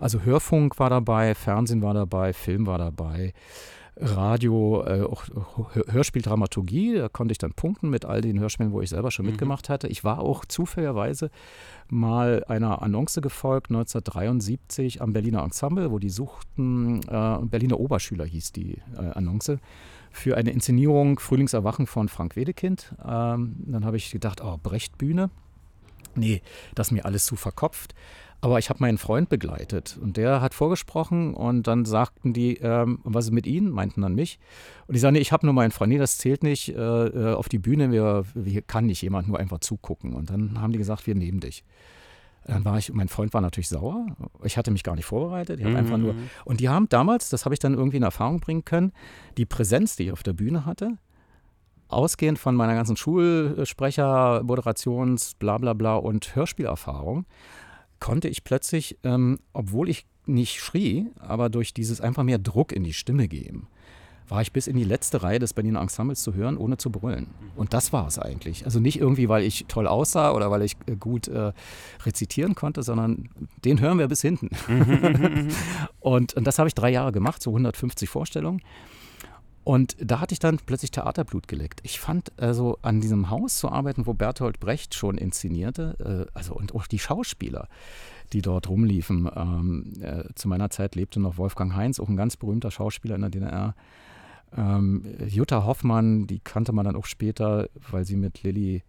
Also 0.00 0.20
Hörfunk 0.22 0.78
war 0.78 0.90
dabei, 0.90 1.34
Fernsehen 1.34 1.82
war 1.82 1.94
dabei, 1.94 2.32
Film 2.32 2.66
war 2.66 2.78
dabei. 2.78 3.32
Radio, 4.00 4.84
äh, 4.86 5.02
auch 5.02 5.24
Hörspieldramaturgie, 5.88 6.96
da 6.96 7.08
konnte 7.08 7.32
ich 7.32 7.38
dann 7.38 7.52
punkten 7.52 7.90
mit 7.90 8.04
all 8.04 8.20
den 8.20 8.38
Hörspielen, 8.38 8.72
wo 8.72 8.80
ich 8.80 8.90
selber 8.90 9.10
schon 9.10 9.24
mhm. 9.24 9.32
mitgemacht 9.32 9.68
hatte. 9.68 9.88
Ich 9.88 10.04
war 10.04 10.20
auch 10.20 10.44
zufälligerweise 10.44 11.30
mal 11.88 12.44
einer 12.48 12.82
Annonce 12.82 13.20
gefolgt, 13.20 13.70
1973 13.70 15.02
am 15.02 15.12
Berliner 15.12 15.42
Ensemble, 15.42 15.90
wo 15.90 15.98
die 15.98 16.10
suchten, 16.10 17.00
äh, 17.08 17.38
Berliner 17.42 17.80
Oberschüler 17.80 18.24
hieß 18.24 18.52
die 18.52 18.78
äh, 18.96 19.10
Annonce, 19.14 19.58
für 20.10 20.36
eine 20.36 20.50
Inszenierung 20.50 21.18
Frühlingserwachen 21.18 21.86
von 21.86 22.08
Frank 22.08 22.36
Wedekind. 22.36 22.94
Ähm, 23.04 23.56
dann 23.66 23.84
habe 23.84 23.96
ich 23.96 24.10
gedacht, 24.10 24.42
oh, 24.42 24.58
Brecht-Bühne. 24.62 25.30
Nee, 26.14 26.42
das 26.74 26.88
ist 26.88 26.92
mir 26.92 27.04
alles 27.04 27.26
zu 27.26 27.36
verkopft. 27.36 27.94
Aber 28.40 28.58
ich 28.60 28.70
habe 28.70 28.80
meinen 28.80 28.98
Freund 28.98 29.28
begleitet 29.28 29.98
und 30.00 30.16
der 30.16 30.40
hat 30.40 30.54
vorgesprochen 30.54 31.34
und 31.34 31.66
dann 31.66 31.84
sagten 31.84 32.32
die, 32.32 32.58
ähm, 32.58 33.00
was 33.02 33.26
ist 33.26 33.30
mit 33.32 33.48
Ihnen? 33.48 33.70
Meinten 33.70 34.02
dann 34.02 34.14
mich. 34.14 34.38
Und 34.86 34.94
die 34.94 35.00
sagten, 35.00 35.14
nee, 35.14 35.20
ich 35.20 35.32
habe 35.32 35.44
nur 35.44 35.54
meinen 35.54 35.72
Freund. 35.72 35.92
Nee, 35.92 35.98
das 35.98 36.18
zählt 36.18 36.44
nicht 36.44 36.68
äh, 36.68 36.74
äh 36.74 37.34
auf 37.34 37.48
die 37.48 37.58
Bühne. 37.58 37.90
Wir, 37.90 38.24
wir 38.34 38.62
kann 38.62 38.86
nicht 38.86 39.02
jemand 39.02 39.26
nur 39.26 39.40
einfach 39.40 39.58
zugucken. 39.58 40.12
Und 40.12 40.30
dann 40.30 40.60
haben 40.60 40.72
die 40.72 40.78
gesagt, 40.78 41.06
wir 41.08 41.16
nehmen 41.16 41.40
dich. 41.40 41.64
Dann 42.48 42.64
war 42.64 42.78
ich, 42.78 42.92
mein 42.92 43.08
Freund 43.08 43.34
war 43.34 43.42
natürlich 43.42 43.68
sauer. 43.68 44.06
Ich 44.42 44.56
hatte 44.56 44.70
mich 44.70 44.82
gar 44.82 44.94
nicht 44.94 45.04
vorbereitet. 45.04 45.60
Ich 45.60 45.66
mhm. 45.66 45.76
einfach 45.76 45.98
nur, 45.98 46.14
mhm. 46.14 46.30
und 46.46 46.60
die 46.60 46.70
haben 46.70 46.88
damals, 46.88 47.28
das 47.28 47.44
habe 47.44 47.54
ich 47.54 47.58
dann 47.58 47.74
irgendwie 47.74 47.98
in 47.98 48.02
Erfahrung 48.02 48.40
bringen 48.40 48.64
können, 48.64 48.92
die 49.36 49.44
Präsenz, 49.44 49.96
die 49.96 50.04
ich 50.04 50.12
auf 50.12 50.22
der 50.22 50.32
Bühne 50.32 50.64
hatte, 50.64 50.96
ausgehend 51.88 52.38
von 52.38 52.54
meiner 52.54 52.74
ganzen 52.74 52.96
Schulsprecher, 52.96 54.42
Moderations, 54.44 55.34
bla 55.34 55.58
bla 55.58 55.74
bla 55.74 55.96
und 55.96 56.34
Hörspielerfahrung, 56.34 57.26
konnte 58.00 58.28
ich 58.28 58.44
plötzlich, 58.44 58.98
ähm, 59.02 59.38
obwohl 59.52 59.88
ich 59.88 60.06
nicht 60.26 60.60
schrie, 60.60 61.06
aber 61.18 61.48
durch 61.48 61.72
dieses 61.72 62.00
einfach 62.00 62.22
mehr 62.22 62.38
Druck 62.38 62.72
in 62.72 62.84
die 62.84 62.92
Stimme 62.92 63.28
geben, 63.28 63.68
war 64.28 64.42
ich 64.42 64.52
bis 64.52 64.66
in 64.66 64.76
die 64.76 64.84
letzte 64.84 65.22
Reihe 65.22 65.38
des 65.38 65.54
Berliner 65.54 65.80
Ensembles 65.80 66.22
zu 66.22 66.34
hören, 66.34 66.58
ohne 66.58 66.76
zu 66.76 66.90
brüllen. 66.90 67.28
Und 67.56 67.72
das 67.72 67.92
war 67.92 68.06
es 68.06 68.18
eigentlich. 68.18 68.64
Also 68.66 68.78
nicht 68.78 69.00
irgendwie, 69.00 69.28
weil 69.28 69.42
ich 69.42 69.64
toll 69.68 69.86
aussah 69.86 70.32
oder 70.32 70.50
weil 70.50 70.62
ich 70.62 70.76
äh, 70.86 70.96
gut 70.96 71.28
äh, 71.28 71.52
rezitieren 72.04 72.54
konnte, 72.54 72.82
sondern 72.82 73.30
den 73.64 73.80
hören 73.80 73.98
wir 73.98 74.08
bis 74.08 74.20
hinten. 74.20 74.50
und, 76.00 76.34
und 76.34 76.46
das 76.46 76.58
habe 76.58 76.68
ich 76.68 76.74
drei 76.74 76.90
Jahre 76.90 77.12
gemacht, 77.12 77.42
so 77.42 77.50
150 77.50 78.08
Vorstellungen. 78.08 78.60
Und 79.68 79.98
da 80.00 80.20
hatte 80.20 80.32
ich 80.32 80.38
dann 80.38 80.56
plötzlich 80.64 80.92
Theaterblut 80.92 81.46
geleckt. 81.46 81.80
Ich 81.82 82.00
fand 82.00 82.32
also 82.40 82.78
an 82.80 83.02
diesem 83.02 83.28
Haus 83.28 83.58
zu 83.58 83.68
arbeiten, 83.68 84.06
wo 84.06 84.14
Bertolt 84.14 84.60
Brecht 84.60 84.94
schon 84.94 85.18
inszenierte, 85.18 86.26
äh, 86.32 86.32
also 86.32 86.54
und 86.54 86.74
auch 86.74 86.86
die 86.86 86.98
Schauspieler, 86.98 87.68
die 88.32 88.40
dort 88.40 88.70
rumliefen. 88.70 89.28
Ähm, 89.36 89.92
äh, 90.00 90.24
zu 90.36 90.48
meiner 90.48 90.70
Zeit 90.70 90.94
lebte 90.94 91.20
noch 91.20 91.36
Wolfgang 91.36 91.76
Heinz, 91.76 92.00
auch 92.00 92.08
ein 92.08 92.16
ganz 92.16 92.38
berühmter 92.38 92.70
Schauspieler 92.70 93.16
in 93.16 93.20
der 93.20 93.30
DDR. 93.30 93.74
Ähm, 94.56 95.04
Jutta 95.26 95.66
Hoffmann, 95.66 96.26
die 96.26 96.38
kannte 96.38 96.72
man 96.72 96.86
dann 96.86 96.96
auch 96.96 97.04
später, 97.04 97.68
weil 97.90 98.06
sie 98.06 98.16
mit 98.16 98.42
Lilly 98.44 98.84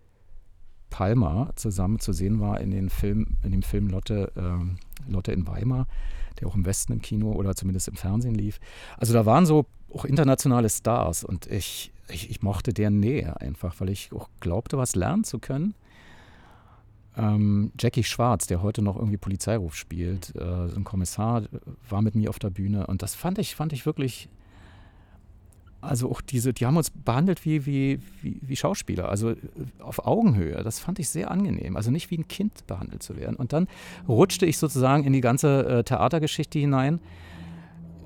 Palmer 0.90 1.52
zusammen 1.56 2.00
zu 2.00 2.14
sehen 2.14 2.40
war 2.40 2.60
in, 2.60 2.72
den 2.72 2.90
Film, 2.90 3.38
in 3.44 3.52
dem 3.52 3.62
Film 3.62 3.88
Lotte, 3.88 4.32
äh, 4.36 5.12
Lotte 5.12 5.32
in 5.32 5.48
Weimar, 5.48 5.88
der 6.40 6.48
auch 6.48 6.56
im 6.56 6.66
Westen 6.66 6.94
im 6.94 7.02
Kino 7.02 7.32
oder 7.32 7.56
zumindest 7.56 7.88
im 7.88 7.96
Fernsehen 7.96 8.36
lief. 8.36 8.60
Also 8.98 9.14
da 9.14 9.26
waren 9.26 9.46
so 9.46 9.66
auch 9.94 10.06
internationale 10.06 10.70
Stars 10.70 11.24
und 11.24 11.48
ich, 11.48 11.92
ich, 12.10 12.30
ich 12.30 12.42
mochte 12.42 12.74
deren 12.74 13.00
Nähe 13.00 13.40
einfach, 13.40 13.76
weil 13.80 13.90
ich 13.90 14.12
auch 14.14 14.30
glaubte, 14.40 14.78
was 14.78 14.96
lernen 14.96 15.24
zu 15.24 15.40
können. 15.40 15.74
Ähm, 17.18 17.72
Jackie 17.80 18.04
Schwarz, 18.04 18.48
der 18.48 18.62
heute 18.62 18.82
noch 18.82 18.96
irgendwie 18.96 19.18
Polizeiruf 19.18 19.76
spielt, 19.76 20.36
äh, 20.36 20.44
ein 20.44 20.84
Kommissar, 20.84 21.44
war 21.90 22.02
mit 22.02 22.16
mir 22.16 22.30
auf 22.30 22.40
der 22.40 22.50
Bühne 22.50 22.88
und 22.88 23.02
das 23.02 23.16
fand 23.16 23.40
ich, 23.40 23.56
fand 23.56 23.74
ich 23.74 23.86
wirklich 23.86 24.30
also 25.82 26.12
auch 26.12 26.22
diese, 26.22 26.54
die 26.54 26.66
haben 26.66 26.76
uns 26.76 26.90
behandelt 26.90 27.46
wie, 27.46 27.66
wie, 27.66 28.00
wie, 28.22 28.40
wie, 28.42 28.56
Schauspieler, 28.56 29.08
also 29.08 29.34
auf 29.80 30.06
Augenhöhe. 30.06 30.62
Das 30.64 30.80
fand 30.80 31.00
ich 31.00 31.08
sehr 31.08 31.32
angenehm. 31.32 31.78
Also 31.78 31.90
nicht 31.90 32.12
wie 32.12 32.18
ein 32.18 32.28
Kind 32.28 32.68
behandelt 32.68 33.02
zu 33.02 33.16
werden. 33.16 33.38
Und 33.38 33.54
dann 33.54 33.68
rutschte 34.08 34.46
ich 34.46 34.58
sozusagen 34.58 35.06
in 35.06 35.14
die 35.14 35.22
ganze 35.22 35.66
äh, 35.66 35.84
Theatergeschichte 35.84 36.60
hinein. 36.60 37.00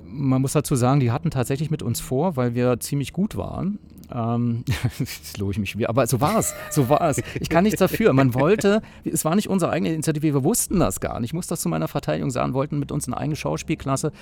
Man 0.04 0.40
muss 0.40 0.52
dazu 0.52 0.76
sagen, 0.76 1.00
die 1.00 1.10
hatten 1.10 1.30
tatsächlich 1.30 1.70
mit 1.70 1.82
uns 1.82 1.98
vor, 1.98 2.36
weil 2.36 2.54
wir 2.54 2.78
ziemlich 2.78 3.12
gut 3.12 3.36
waren. 3.36 3.80
Ähm, 4.12 4.64
das 5.00 5.36
lobe 5.36 5.50
ich 5.50 5.58
mich 5.58 5.76
wieder, 5.76 5.88
aber 5.88 6.06
so 6.06 6.20
war 6.20 6.38
es. 6.38 6.54
So 6.70 6.88
war 6.88 7.00
es. 7.08 7.20
Ich 7.40 7.48
kann 7.48 7.64
nichts 7.64 7.80
dafür. 7.80 8.12
Man 8.12 8.34
wollte, 8.34 8.82
es 9.04 9.24
war 9.24 9.34
nicht 9.34 9.48
unsere 9.48 9.72
eigene 9.72 9.92
Initiative, 9.92 10.34
wir 10.34 10.44
wussten 10.44 10.78
das 10.78 11.00
gar 11.00 11.18
nicht. 11.18 11.30
Ich 11.30 11.34
muss 11.34 11.48
das 11.48 11.60
zu 11.60 11.68
meiner 11.68 11.88
Verteidigung 11.88 12.30
sagen, 12.30 12.54
wollten 12.54 12.78
mit 12.78 12.92
uns 12.92 13.08
eine 13.08 13.16
eigene 13.16 13.34
Schauspielklasse 13.34 14.12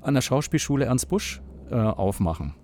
an 0.00 0.14
der 0.14 0.22
Schauspielschule 0.22 0.86
Ernst 0.86 1.10
Busch 1.10 1.42
äh, 1.70 1.74
aufmachen. 1.74 2.54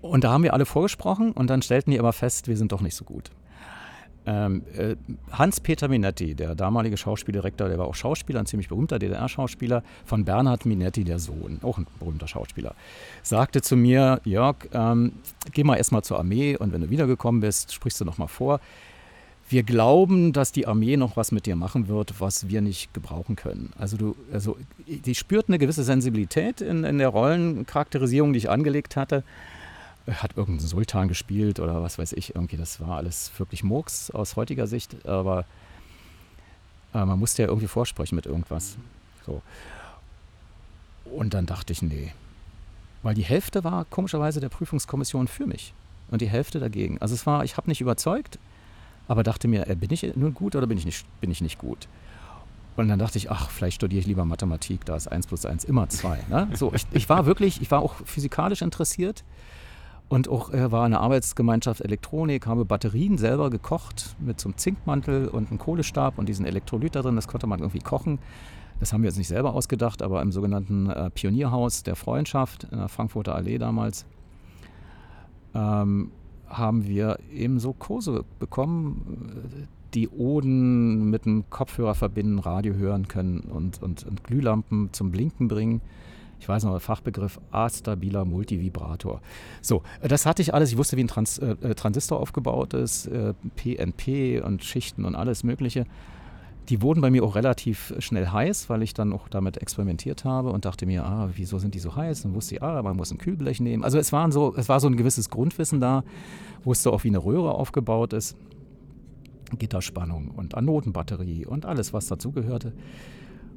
Und 0.00 0.24
da 0.24 0.30
haben 0.30 0.44
wir 0.44 0.54
alle 0.54 0.66
vorgesprochen 0.66 1.32
und 1.32 1.50
dann 1.50 1.62
stellten 1.62 1.90
die 1.90 1.98
aber 1.98 2.12
fest, 2.12 2.48
wir 2.48 2.56
sind 2.56 2.72
doch 2.72 2.80
nicht 2.80 2.94
so 2.94 3.04
gut. 3.04 3.30
Ähm, 4.26 4.62
äh, 4.76 4.94
Hans-Peter 5.32 5.88
Minetti, 5.88 6.34
der 6.34 6.54
damalige 6.54 6.98
Schauspieldirektor, 6.98 7.68
der 7.68 7.78
war 7.78 7.86
auch 7.86 7.94
Schauspieler, 7.94 8.40
ein 8.40 8.46
ziemlich 8.46 8.68
berühmter 8.68 8.98
DDR-Schauspieler, 8.98 9.82
von 10.04 10.26
Bernhard 10.26 10.66
Minetti, 10.66 11.02
der 11.02 11.18
Sohn, 11.18 11.60
auch 11.62 11.78
ein 11.78 11.86
berühmter 11.98 12.28
Schauspieler, 12.28 12.74
sagte 13.22 13.62
zu 13.62 13.74
mir, 13.74 14.20
Jörg, 14.24 14.56
ähm, 14.72 15.12
geh 15.52 15.64
mal 15.64 15.76
erstmal 15.76 16.02
zur 16.02 16.18
Armee 16.18 16.58
und 16.58 16.74
wenn 16.74 16.82
du 16.82 16.90
wiedergekommen 16.90 17.40
bist, 17.40 17.72
sprichst 17.72 18.02
du 18.02 18.04
nochmal 18.04 18.28
vor. 18.28 18.60
Wir 19.48 19.62
glauben, 19.62 20.34
dass 20.34 20.52
die 20.52 20.66
Armee 20.66 20.98
noch 20.98 21.16
was 21.16 21.32
mit 21.32 21.46
dir 21.46 21.56
machen 21.56 21.88
wird, 21.88 22.20
was 22.20 22.50
wir 22.50 22.60
nicht 22.60 22.92
gebrauchen 22.92 23.34
können. 23.34 23.72
Also 23.78 23.96
du, 23.96 24.14
also 24.30 24.58
die 24.86 25.14
spürt 25.14 25.48
eine 25.48 25.58
gewisse 25.58 25.84
Sensibilität 25.84 26.60
in, 26.60 26.84
in 26.84 26.98
der 26.98 27.08
Rollencharakterisierung, 27.08 28.34
die 28.34 28.40
ich 28.40 28.50
angelegt 28.50 28.96
hatte 28.96 29.24
hat 30.10 30.36
irgendein 30.36 30.66
Sultan 30.66 31.08
gespielt 31.08 31.60
oder 31.60 31.82
was 31.82 31.98
weiß 31.98 32.12
ich, 32.12 32.34
irgendwie, 32.34 32.56
das 32.56 32.80
war 32.80 32.96
alles 32.96 33.30
wirklich 33.38 33.62
Murks 33.62 34.10
aus 34.10 34.36
heutiger 34.36 34.66
Sicht, 34.66 35.06
aber 35.06 35.44
äh, 36.94 37.04
man 37.04 37.18
musste 37.18 37.42
ja 37.42 37.48
irgendwie 37.48 37.68
vorsprechen 37.68 38.16
mit 38.16 38.26
irgendwas. 38.26 38.76
So. 39.26 39.42
Und 41.04 41.34
dann 41.34 41.46
dachte 41.46 41.72
ich, 41.72 41.82
nee. 41.82 42.12
Weil 43.02 43.14
die 43.14 43.24
Hälfte 43.24 43.64
war 43.64 43.84
komischerweise 43.86 44.40
der 44.40 44.48
Prüfungskommission 44.48 45.28
für 45.28 45.46
mich 45.46 45.72
und 46.10 46.20
die 46.20 46.28
Hälfte 46.28 46.58
dagegen. 46.58 46.98
Also 47.00 47.14
es 47.14 47.26
war, 47.26 47.44
ich 47.44 47.56
habe 47.56 47.68
nicht 47.68 47.80
überzeugt, 47.80 48.38
aber 49.06 49.22
dachte 49.22 49.48
mir, 49.48 49.68
äh, 49.68 49.74
bin 49.74 49.92
ich 49.92 50.14
nun 50.16 50.34
gut 50.34 50.56
oder 50.56 50.66
bin 50.66 50.78
ich 50.78 50.84
nicht, 50.84 51.06
bin 51.20 51.30
ich 51.30 51.40
nicht 51.40 51.58
gut? 51.58 51.88
Und 52.76 52.88
dann 52.88 52.98
dachte 52.98 53.18
ich, 53.18 53.30
ach, 53.30 53.50
vielleicht 53.50 53.76
studiere 53.76 54.00
ich 54.00 54.06
lieber 54.06 54.24
Mathematik, 54.24 54.84
da 54.84 54.94
ist 54.94 55.08
1 55.08 55.26
plus 55.26 55.44
1 55.44 55.64
immer 55.64 55.88
2. 55.88 56.24
Ne? 56.28 56.48
So, 56.54 56.72
ich, 56.72 56.86
ich 56.92 57.08
war 57.08 57.26
wirklich, 57.26 57.60
ich 57.60 57.70
war 57.72 57.80
auch 57.80 57.94
physikalisch 58.04 58.62
interessiert 58.62 59.24
und 60.08 60.28
auch 60.28 60.50
er 60.50 60.72
war 60.72 60.84
eine 60.84 61.00
Arbeitsgemeinschaft 61.00 61.82
Elektronik, 61.82 62.46
habe 62.46 62.64
Batterien 62.64 63.18
selber 63.18 63.50
gekocht 63.50 64.16
mit 64.18 64.40
so 64.40 64.48
einem 64.48 64.56
Zinkmantel 64.56 65.28
und 65.28 65.50
einem 65.50 65.58
Kohlestab 65.58 66.18
und 66.18 66.28
diesen 66.28 66.46
Elektrolyt 66.46 66.94
da 66.94 67.02
drin. 67.02 67.16
Das 67.16 67.28
konnte 67.28 67.46
man 67.46 67.60
irgendwie 67.60 67.80
kochen. 67.80 68.18
Das 68.80 68.92
haben 68.92 69.02
wir 69.02 69.08
jetzt 69.08 69.18
nicht 69.18 69.28
selber 69.28 69.54
ausgedacht, 69.54 70.02
aber 70.02 70.22
im 70.22 70.32
sogenannten 70.32 70.88
äh, 70.88 71.10
Pionierhaus 71.10 71.82
der 71.82 71.96
Freundschaft 71.96 72.64
in 72.70 72.78
der 72.78 72.88
Frankfurter 72.88 73.34
Allee 73.34 73.58
damals 73.58 74.06
ähm, 75.54 76.12
haben 76.46 76.86
wir 76.86 77.18
eben 77.30 77.58
so 77.58 77.74
Kurse 77.74 78.24
bekommen, 78.38 79.68
die 79.94 80.08
Oden 80.08 81.10
mit 81.10 81.26
einem 81.26 81.50
Kopfhörer 81.50 81.94
verbinden, 81.94 82.38
Radio 82.38 82.74
hören 82.74 83.08
können 83.08 83.40
und, 83.40 83.82
und, 83.82 84.06
und 84.06 84.24
Glühlampen 84.24 84.90
zum 84.92 85.10
Blinken 85.10 85.48
bringen 85.48 85.80
ich 86.40 86.48
weiß 86.48 86.64
noch, 86.64 86.80
Fachbegriff 86.80 87.40
astabiler 87.50 88.24
Multivibrator. 88.24 89.20
So, 89.60 89.82
das 90.02 90.26
hatte 90.26 90.42
ich 90.42 90.54
alles. 90.54 90.70
Ich 90.70 90.78
wusste, 90.78 90.96
wie 90.96 91.04
ein 91.04 91.08
Trans 91.08 91.38
äh, 91.38 91.56
äh 91.60 91.74
Transistor 91.74 92.20
aufgebaut 92.20 92.74
ist, 92.74 93.06
äh, 93.06 93.34
PNP 93.56 94.40
und 94.44 94.64
Schichten 94.64 95.04
und 95.04 95.14
alles 95.14 95.42
Mögliche. 95.42 95.84
Die 96.68 96.82
wurden 96.82 97.00
bei 97.00 97.10
mir 97.10 97.24
auch 97.24 97.34
relativ 97.34 97.94
schnell 97.98 98.28
heiß, 98.28 98.68
weil 98.68 98.82
ich 98.82 98.92
dann 98.92 99.14
auch 99.14 99.28
damit 99.28 99.56
experimentiert 99.56 100.24
habe 100.24 100.50
und 100.50 100.66
dachte 100.66 100.84
mir, 100.84 101.04
ah, 101.04 101.30
wieso 101.34 101.58
sind 101.58 101.74
die 101.74 101.78
so 101.78 101.96
heiß? 101.96 102.26
Und 102.26 102.34
wusste 102.34 102.56
ich, 102.56 102.62
ah, 102.62 102.82
man 102.82 102.94
muss 102.94 103.10
ein 103.10 103.16
Kühlblech 103.16 103.60
nehmen. 103.60 103.82
Also 103.82 103.98
es, 103.98 104.12
waren 104.12 104.32
so, 104.32 104.54
es 104.54 104.68
war 104.68 104.78
so 104.78 104.86
ein 104.86 104.96
gewisses 104.98 105.30
Grundwissen 105.30 105.80
da, 105.80 106.04
wusste 106.64 106.92
auch, 106.92 107.04
wie 107.04 107.08
eine 107.08 107.24
Röhre 107.24 107.52
aufgebaut 107.52 108.12
ist. 108.12 108.36
Gitterspannung 109.58 110.30
und 110.36 110.54
Anodenbatterie 110.54 111.46
und 111.46 111.64
alles, 111.64 111.94
was 111.94 112.06
dazugehörte 112.06 112.74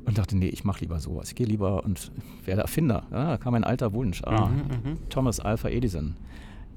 und 0.05 0.17
dachte, 0.17 0.35
nee, 0.35 0.47
ich 0.47 0.63
mache 0.63 0.81
lieber 0.81 0.99
sowas. 0.99 1.29
Ich 1.29 1.35
gehe 1.35 1.47
lieber 1.47 1.83
und 1.83 2.11
werde 2.45 2.61
Erfinder. 2.61 3.03
Ja, 3.11 3.31
da 3.31 3.37
kam 3.37 3.53
ein 3.53 3.63
alter 3.63 3.93
Wunsch. 3.93 4.23
Ah, 4.23 4.47
mhm, 4.47 4.91
mhm, 4.91 5.09
Thomas 5.09 5.39
Alpha 5.39 5.69
Edison. 5.69 6.15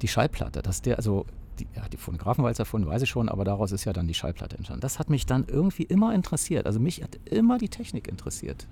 Die 0.02 0.08
Schallplatte, 0.08 0.60
dass 0.62 0.82
der, 0.82 0.96
also 0.96 1.26
die, 1.58 1.66
ja, 1.74 1.88
die 1.88 1.96
Phonographen 1.96 2.42
war 2.42 2.50
jetzt 2.50 2.58
erfunden, 2.58 2.88
weiß 2.88 3.02
ich 3.02 3.08
schon, 3.08 3.28
aber 3.28 3.44
daraus 3.44 3.72
ist 3.72 3.84
ja 3.84 3.92
dann 3.92 4.08
die 4.08 4.14
Schallplatte 4.14 4.56
entstanden. 4.56 4.80
Das 4.80 4.98
hat 4.98 5.08
mich 5.08 5.26
dann 5.26 5.44
irgendwie 5.46 5.84
immer 5.84 6.14
interessiert. 6.14 6.66
Also 6.66 6.80
mich 6.80 7.02
hat 7.02 7.18
immer 7.24 7.58
die 7.58 7.68
Technik 7.68 8.08
interessiert. 8.08 8.66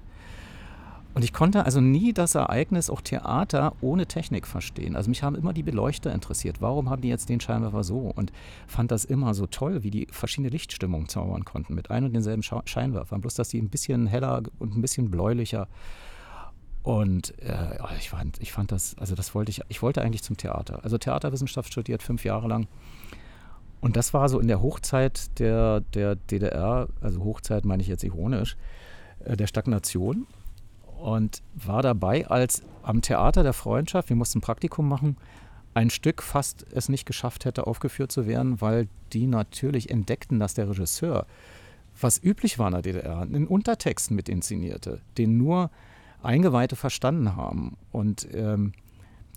Und 1.15 1.25
ich 1.25 1.33
konnte 1.35 1.67
also 1.67 1.81
nie 1.81 2.15
das 2.15 2.35
Ereignis, 2.35 2.89
auch 2.89 3.03
Theater, 3.03 3.75
ohne 3.83 4.07
Technik 4.07 4.47
verstehen. 4.47 4.97
Also 4.97 5.11
mich 5.11 5.23
haben 5.23 5.37
immer 5.37 5.53
die 5.53 5.63
Beleuchter 5.63 6.13
interessiert. 6.13 6.63
Warum 6.63 6.89
haben 6.89 7.03
die 7.03 7.09
jetzt 7.09 7.29
den 7.29 7.41
Scheinwerfer 7.41 7.85
so? 7.85 8.11
Und 8.15 8.33
fand 8.67 8.91
das 8.91 9.05
immer 9.05 9.35
so 9.35 9.47
toll, 9.47 9.83
wie 9.83 9.91
die 9.91 10.09
verschiedene 10.11 10.49
Lichtstimmungen 10.49 11.09
zaubern 11.09 11.45
konnten 11.45 11.75
mit 11.75 11.91
ein 11.91 12.05
und 12.05 12.15
denselben 12.15 12.43
Scheinwerfern. 12.43 13.21
Bloß, 13.21 13.35
dass 13.35 13.51
die 13.51 13.61
ein 13.61 13.69
bisschen 13.69 14.07
heller 14.07 14.43
und 14.59 14.75
ein 14.75 14.81
bisschen 14.81 15.11
bläulicher. 15.11 15.69
Und 16.83 17.39
äh, 17.41 17.77
ich, 17.99 18.09
fand, 18.09 18.41
ich 18.41 18.51
fand 18.53 18.73
das, 18.73 18.97
also 18.99 19.15
das 19.15 19.35
wollte 19.35 19.51
ich, 19.51 19.61
ich 19.69 19.83
wollte 19.83 20.01
eigentlich 20.01 20.23
zum 20.23 20.39
Theater. 20.39 20.83
Also 20.83 20.97
Theaterwissenschaft 20.97 21.71
studiert 21.71 22.03
fünf 22.03 22.25
Jahre 22.25 22.49
lang. 22.49 22.69
Und 23.83 23.97
das 23.97 24.15
war 24.15 24.29
so 24.31 24.41
in 24.41 24.49
der 24.49 24.63
Hochzeit 24.63 25.39
der, 25.39 25.81
der 25.81 26.17
DDR, 26.17 26.89
also 27.03 27.23
Hochzeit 27.23 27.65
meine 27.67 27.83
ich 27.83 27.89
jetzt 27.89 28.03
ironisch, 28.03 28.57
äh, 29.25 29.37
der 29.37 29.47
Stagnation 29.47 30.27
und 31.03 31.43
war 31.55 31.83
dabei, 31.83 32.27
als 32.29 32.63
am 32.83 33.03
Theater 33.03 33.43
der 33.43 33.53
Freundschaft, 33.53 34.09
wir 34.09 34.17
mussten 34.17 34.39
ein 34.39 34.43
Praktikum 34.43 34.89
machen, 34.89 35.17
ein 35.75 35.91
Stück 35.91 36.23
fast 36.23 36.65
es 36.73 36.89
nicht 36.89 37.07
geschafft 37.07 37.45
hätte, 37.45 37.67
aufgeführt 37.67 38.13
zu 38.13 38.27
werden, 38.27 38.61
weil 38.61 38.89
die 39.13 39.27
natürlich 39.27 39.91
entdeckten, 39.91 40.39
dass 40.39 40.55
der 40.55 40.69
Regisseur, 40.69 41.27
was 42.01 42.23
üblich 42.23 42.59
war 42.59 42.69
in 42.69 42.75
der 42.75 42.83
DDR, 42.83 43.21
einen 43.21 43.47
Untertext 43.47 44.11
mit 44.11 44.29
inszenierte, 44.29 45.01
den 45.19 45.39
nur 45.39 45.71
Eingeweihte 46.23 46.77
verstanden 46.77 47.35
haben 47.35 47.77
und 47.91 48.29
ähm, 48.33 48.73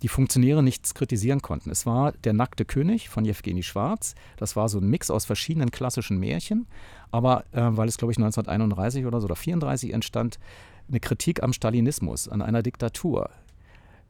die 0.02 0.08
Funktionäre 0.08 0.62
nichts 0.62 0.94
kritisieren 0.94 1.40
konnten. 1.40 1.70
Es 1.70 1.86
war 1.86 2.12
Der 2.12 2.34
nackte 2.34 2.64
König 2.64 3.08
von 3.08 3.24
Jewgeni 3.24 3.62
Schwarz. 3.62 4.14
Das 4.36 4.54
war 4.54 4.68
so 4.68 4.78
ein 4.78 4.88
Mix 4.88 5.10
aus 5.10 5.24
verschiedenen 5.24 5.70
klassischen 5.70 6.18
Märchen. 6.18 6.66
Aber 7.10 7.44
äh, 7.52 7.62
weil 7.62 7.88
es, 7.88 7.96
glaube 7.96 8.12
ich, 8.12 8.18
1931 8.18 9.06
oder 9.06 9.20
so 9.20 9.24
oder 9.24 9.36
34 9.36 9.92
entstand, 9.94 10.38
eine 10.88 11.00
Kritik 11.00 11.42
am 11.42 11.52
Stalinismus, 11.52 12.28
an 12.28 12.42
einer 12.42 12.62
Diktatur, 12.62 13.30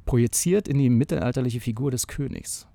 projiziert 0.05 0.69
in 0.69 0.79
die 0.79 0.91
mittelalterliche 0.91 1.61
Figur 1.61 1.91
des 1.91 2.07
Königs. 2.07 2.67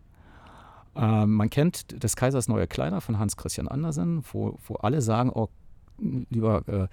Ähm, 0.96 1.34
man 1.34 1.50
kennt 1.50 2.04
des 2.04 2.16
Kaisers 2.16 2.48
neue 2.48 2.68
Kleider 2.68 3.02
von 3.02 3.20
Hans 3.20 3.38
Christian 3.38 3.68
Andersen, 3.68 4.24
wo, 4.32 4.58
wo 4.66 4.76
alle 4.76 5.02
sagen, 5.02 5.32
oh, 5.34 5.50
lieber 5.98 6.68
äh, 6.68 6.88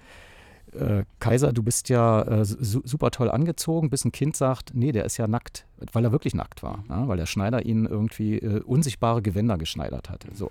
äh, 0.73 1.03
Kaiser, 1.19 1.53
du 1.53 1.63
bist 1.63 1.89
ja 1.89 2.21
äh, 2.21 2.45
su 2.45 2.81
super 2.83 3.11
toll 3.11 3.29
angezogen, 3.29 3.89
bis 3.89 4.05
ein 4.05 4.11
Kind 4.11 4.35
sagt, 4.35 4.71
nee, 4.73 4.91
der 4.91 5.05
ist 5.05 5.17
ja 5.17 5.27
nackt, 5.27 5.65
weil 5.93 6.03
er 6.03 6.11
wirklich 6.11 6.35
nackt 6.35 6.63
war, 6.63 6.83
ja, 6.89 7.07
weil 7.07 7.17
der 7.17 7.25
Schneider 7.25 7.65
ihn 7.65 7.85
irgendwie 7.85 8.37
äh, 8.37 8.61
unsichtbare 8.61 9.21
Gewänder 9.21 9.57
geschneidert 9.57 10.09
hatte. 10.09 10.29
So. 10.33 10.49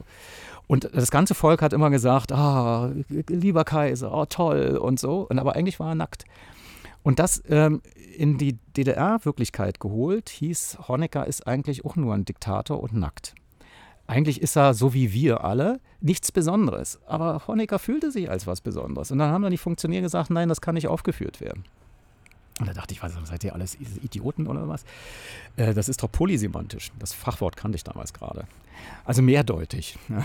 Und 0.66 0.90
das 0.92 1.10
ganze 1.10 1.34
Volk 1.34 1.62
hat 1.62 1.72
immer 1.72 1.90
gesagt, 1.90 2.32
ah, 2.32 2.92
lieber 3.28 3.64
Kaiser, 3.64 4.12
oh, 4.12 4.26
toll 4.26 4.78
und 4.80 5.00
so, 5.00 5.26
und 5.28 5.38
aber 5.38 5.56
eigentlich 5.56 5.80
war 5.80 5.90
er 5.90 5.94
nackt. 5.94 6.24
Und 7.02 7.18
das 7.18 7.42
ähm, 7.48 7.80
in 8.16 8.36
die 8.36 8.58
DDR-Wirklichkeit 8.76 9.80
geholt, 9.80 10.28
hieß, 10.28 10.78
Honecker 10.88 11.26
ist 11.26 11.46
eigentlich 11.46 11.84
auch 11.84 11.96
nur 11.96 12.14
ein 12.14 12.24
Diktator 12.24 12.82
und 12.82 12.94
nackt. 12.94 13.34
Eigentlich 14.08 14.40
ist 14.40 14.56
er 14.56 14.74
so 14.74 14.94
wie 14.94 15.12
wir 15.12 15.44
alle 15.44 15.80
nichts 16.00 16.32
Besonderes. 16.32 16.98
Aber 17.06 17.46
Honecker 17.46 17.78
fühlte 17.78 18.10
sich 18.10 18.30
als 18.30 18.46
was 18.46 18.60
Besonderes. 18.62 19.10
Und 19.10 19.18
dann 19.18 19.30
haben 19.30 19.42
dann 19.42 19.50
die 19.50 19.58
Funktionäre 19.58 20.02
gesagt, 20.02 20.30
nein, 20.30 20.48
das 20.48 20.60
kann 20.60 20.74
nicht 20.74 20.88
aufgeführt 20.88 21.40
werden. 21.40 21.64
Und 22.58 22.66
da 22.66 22.72
dachte 22.72 22.92
ich, 22.92 23.02
was, 23.02 23.12
seid 23.24 23.44
ihr 23.44 23.54
alles 23.54 23.76
Idioten 24.02 24.46
oder 24.48 24.66
was? 24.66 24.84
Äh, 25.56 25.74
das 25.74 25.88
ist 25.88 26.02
doch 26.02 26.10
polysemantisch. 26.10 26.90
Das 26.98 27.12
Fachwort 27.12 27.56
kannte 27.56 27.76
ich 27.76 27.84
damals 27.84 28.12
gerade. 28.12 28.46
Also 29.04 29.22
mehrdeutig. 29.22 29.98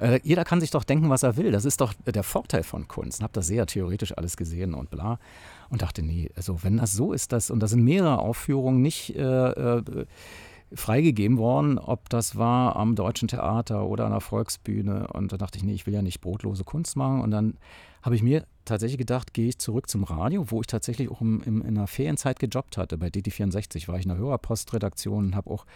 Äh, 0.00 0.20
jeder 0.24 0.44
kann 0.44 0.60
sich 0.60 0.70
doch 0.70 0.84
denken, 0.84 1.10
was 1.10 1.22
er 1.22 1.36
will. 1.36 1.52
Das 1.52 1.64
ist 1.64 1.80
doch 1.80 1.94
der 2.06 2.22
Vorteil 2.22 2.64
von 2.64 2.88
Kunst. 2.88 3.18
Ich 3.18 3.22
habe 3.22 3.32
das 3.32 3.46
sehr 3.46 3.66
theoretisch 3.66 4.16
alles 4.16 4.36
gesehen 4.36 4.74
und 4.74 4.90
bla. 4.90 5.18
Und 5.70 5.82
dachte, 5.82 6.02
nee, 6.02 6.30
also 6.34 6.62
wenn 6.62 6.76
das 6.76 6.92
so 6.92 7.12
ist, 7.12 7.32
dass, 7.32 7.50
und 7.50 7.60
da 7.60 7.68
sind 7.68 7.84
mehrere 7.84 8.18
Aufführungen 8.18 8.82
nicht 8.82 9.14
äh, 9.14 9.20
äh, 9.20 10.06
freigegeben 10.74 11.38
worden, 11.38 11.78
ob 11.78 12.08
das 12.08 12.36
war 12.36 12.76
am 12.76 12.94
Deutschen 12.94 13.28
Theater 13.28 13.86
oder 13.86 14.06
an 14.06 14.12
der 14.12 14.20
Volksbühne. 14.20 15.08
Und 15.08 15.32
da 15.32 15.36
dachte 15.36 15.58
ich, 15.58 15.64
nee, 15.64 15.74
ich 15.74 15.86
will 15.86 15.94
ja 15.94 16.02
nicht 16.02 16.20
brotlose 16.20 16.64
Kunst 16.64 16.96
machen. 16.96 17.20
Und 17.20 17.30
dann 17.30 17.58
habe 18.02 18.16
ich 18.16 18.22
mir 18.22 18.46
tatsächlich 18.64 18.98
gedacht, 18.98 19.34
gehe 19.34 19.48
ich 19.48 19.58
zurück 19.58 19.88
zum 19.88 20.04
Radio, 20.04 20.50
wo 20.50 20.60
ich 20.60 20.66
tatsächlich 20.66 21.10
auch 21.10 21.20
im, 21.20 21.42
im, 21.42 21.62
in 21.62 21.74
der 21.74 21.86
Ferienzeit 21.86 22.38
gejobbt 22.38 22.76
hatte. 22.76 22.98
Bei 22.98 23.08
DT64 23.08 23.88
war 23.88 23.96
ich 23.96 24.04
in 24.04 24.10
der 24.10 24.18
Hörerpostredaktion 24.18 25.26
und 25.26 25.36
habe 25.36 25.50
auch 25.50 25.66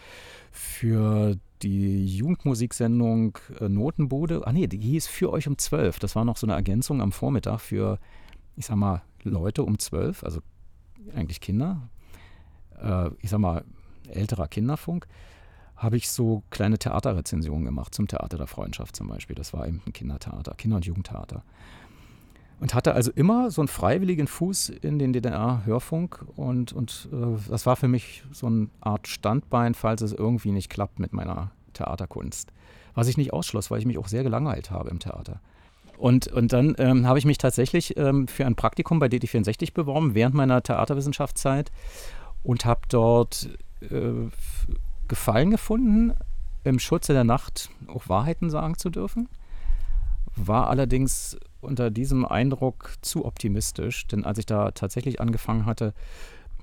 für 0.51 1.37
die 1.61 2.05
Jugendmusiksendung 2.05 3.37
äh, 3.59 3.69
Notenbude, 3.69 4.45
ah 4.45 4.53
nee, 4.53 4.67
die 4.67 4.77
hieß 4.77 5.07
Für 5.07 5.31
euch 5.31 5.47
um 5.47 5.57
12. 5.57 5.99
Das 5.99 6.15
war 6.15 6.25
noch 6.25 6.37
so 6.37 6.45
eine 6.45 6.53
Ergänzung 6.53 7.01
am 7.01 7.11
Vormittag 7.11 7.59
für, 7.59 7.99
ich 8.55 8.65
sag 8.65 8.75
mal, 8.75 9.01
Leute 9.23 9.63
um 9.63 9.79
12, 9.79 10.23
also 10.23 10.41
eigentlich 11.15 11.41
Kinder. 11.41 11.89
Äh, 12.81 13.09
ich 13.21 13.29
sag 13.29 13.39
mal, 13.39 13.63
älterer 14.09 14.47
Kinderfunk 14.47 15.07
habe 15.75 15.97
ich 15.97 16.09
so 16.09 16.43
kleine 16.49 16.79
Theaterrezensionen 16.79 17.65
gemacht, 17.65 17.93
zum 17.93 18.07
Theater 18.07 18.37
der 18.37 18.47
Freundschaft 18.47 18.95
zum 18.95 19.07
Beispiel. 19.07 19.35
Das 19.35 19.53
war 19.53 19.67
eben 19.67 19.81
ein 19.85 19.93
Kindertheater, 19.93 20.55
Kinder- 20.55 20.77
und 20.77 20.85
Jugendtheater 20.85 21.43
und 22.59 22.73
hatte 22.73 22.93
also 22.93 23.11
immer 23.11 23.51
so 23.51 23.61
einen 23.61 23.67
freiwilligen 23.67 24.27
Fuß 24.27 24.69
in 24.69 24.97
den 24.99 25.13
DDR-Hörfunk 25.13 26.25
und, 26.35 26.73
und 26.73 27.09
äh, 27.11 27.49
das 27.49 27.65
war 27.65 27.75
für 27.75 27.87
mich 27.87 28.23
so 28.31 28.47
eine 28.47 28.69
Art 28.81 29.07
Standbein, 29.07 29.73
falls 29.73 30.01
es 30.01 30.13
irgendwie 30.13 30.51
nicht 30.51 30.69
klappt 30.69 30.99
mit 30.99 31.13
meiner 31.13 31.51
Theaterkunst. 31.73 32.51
Was 32.95 33.07
ich 33.07 33.17
nicht 33.17 33.31
ausschloss, 33.31 33.69
weil 33.69 33.79
ich 33.79 33.85
mich 33.85 33.99
auch 33.99 34.07
sehr 34.07 34.23
gelangweilt 34.23 34.71
habe 34.71 34.89
im 34.89 34.99
Theater. 34.99 35.39
Und, 35.99 36.27
und 36.27 36.53
dann 36.53 36.75
ähm, 36.79 37.07
habe 37.07 37.19
ich 37.19 37.25
mich 37.25 37.37
tatsächlich 37.37 37.95
ähm, 37.97 38.27
für 38.27 38.45
ein 38.45 38.55
Praktikum 38.55 38.99
bei 38.99 39.07
DT64 39.07 39.73
beworben 39.73 40.15
während 40.15 40.35
meiner 40.35 40.61
Theaterwissenschaftszeit 40.63 41.71
und 42.43 42.65
habe 42.65 42.81
dort 42.89 43.49
äh, 43.81 44.29
Gefallen 45.07 45.51
gefunden, 45.51 46.13
im 46.63 46.79
Schutze 46.79 47.13
der 47.13 47.23
Nacht 47.23 47.69
auch 47.87 48.09
Wahrheiten 48.09 48.49
sagen 48.49 48.77
zu 48.77 48.89
dürfen. 48.89 49.29
War 50.35 50.69
allerdings 50.69 51.37
unter 51.61 51.89
diesem 51.89 52.25
Eindruck 52.25 52.93
zu 53.01 53.25
optimistisch, 53.25 54.05
denn 54.07 54.25
als 54.25 54.37
ich 54.37 54.45
da 54.45 54.71
tatsächlich 54.71 55.21
angefangen 55.21 55.65
hatte, 55.65 55.93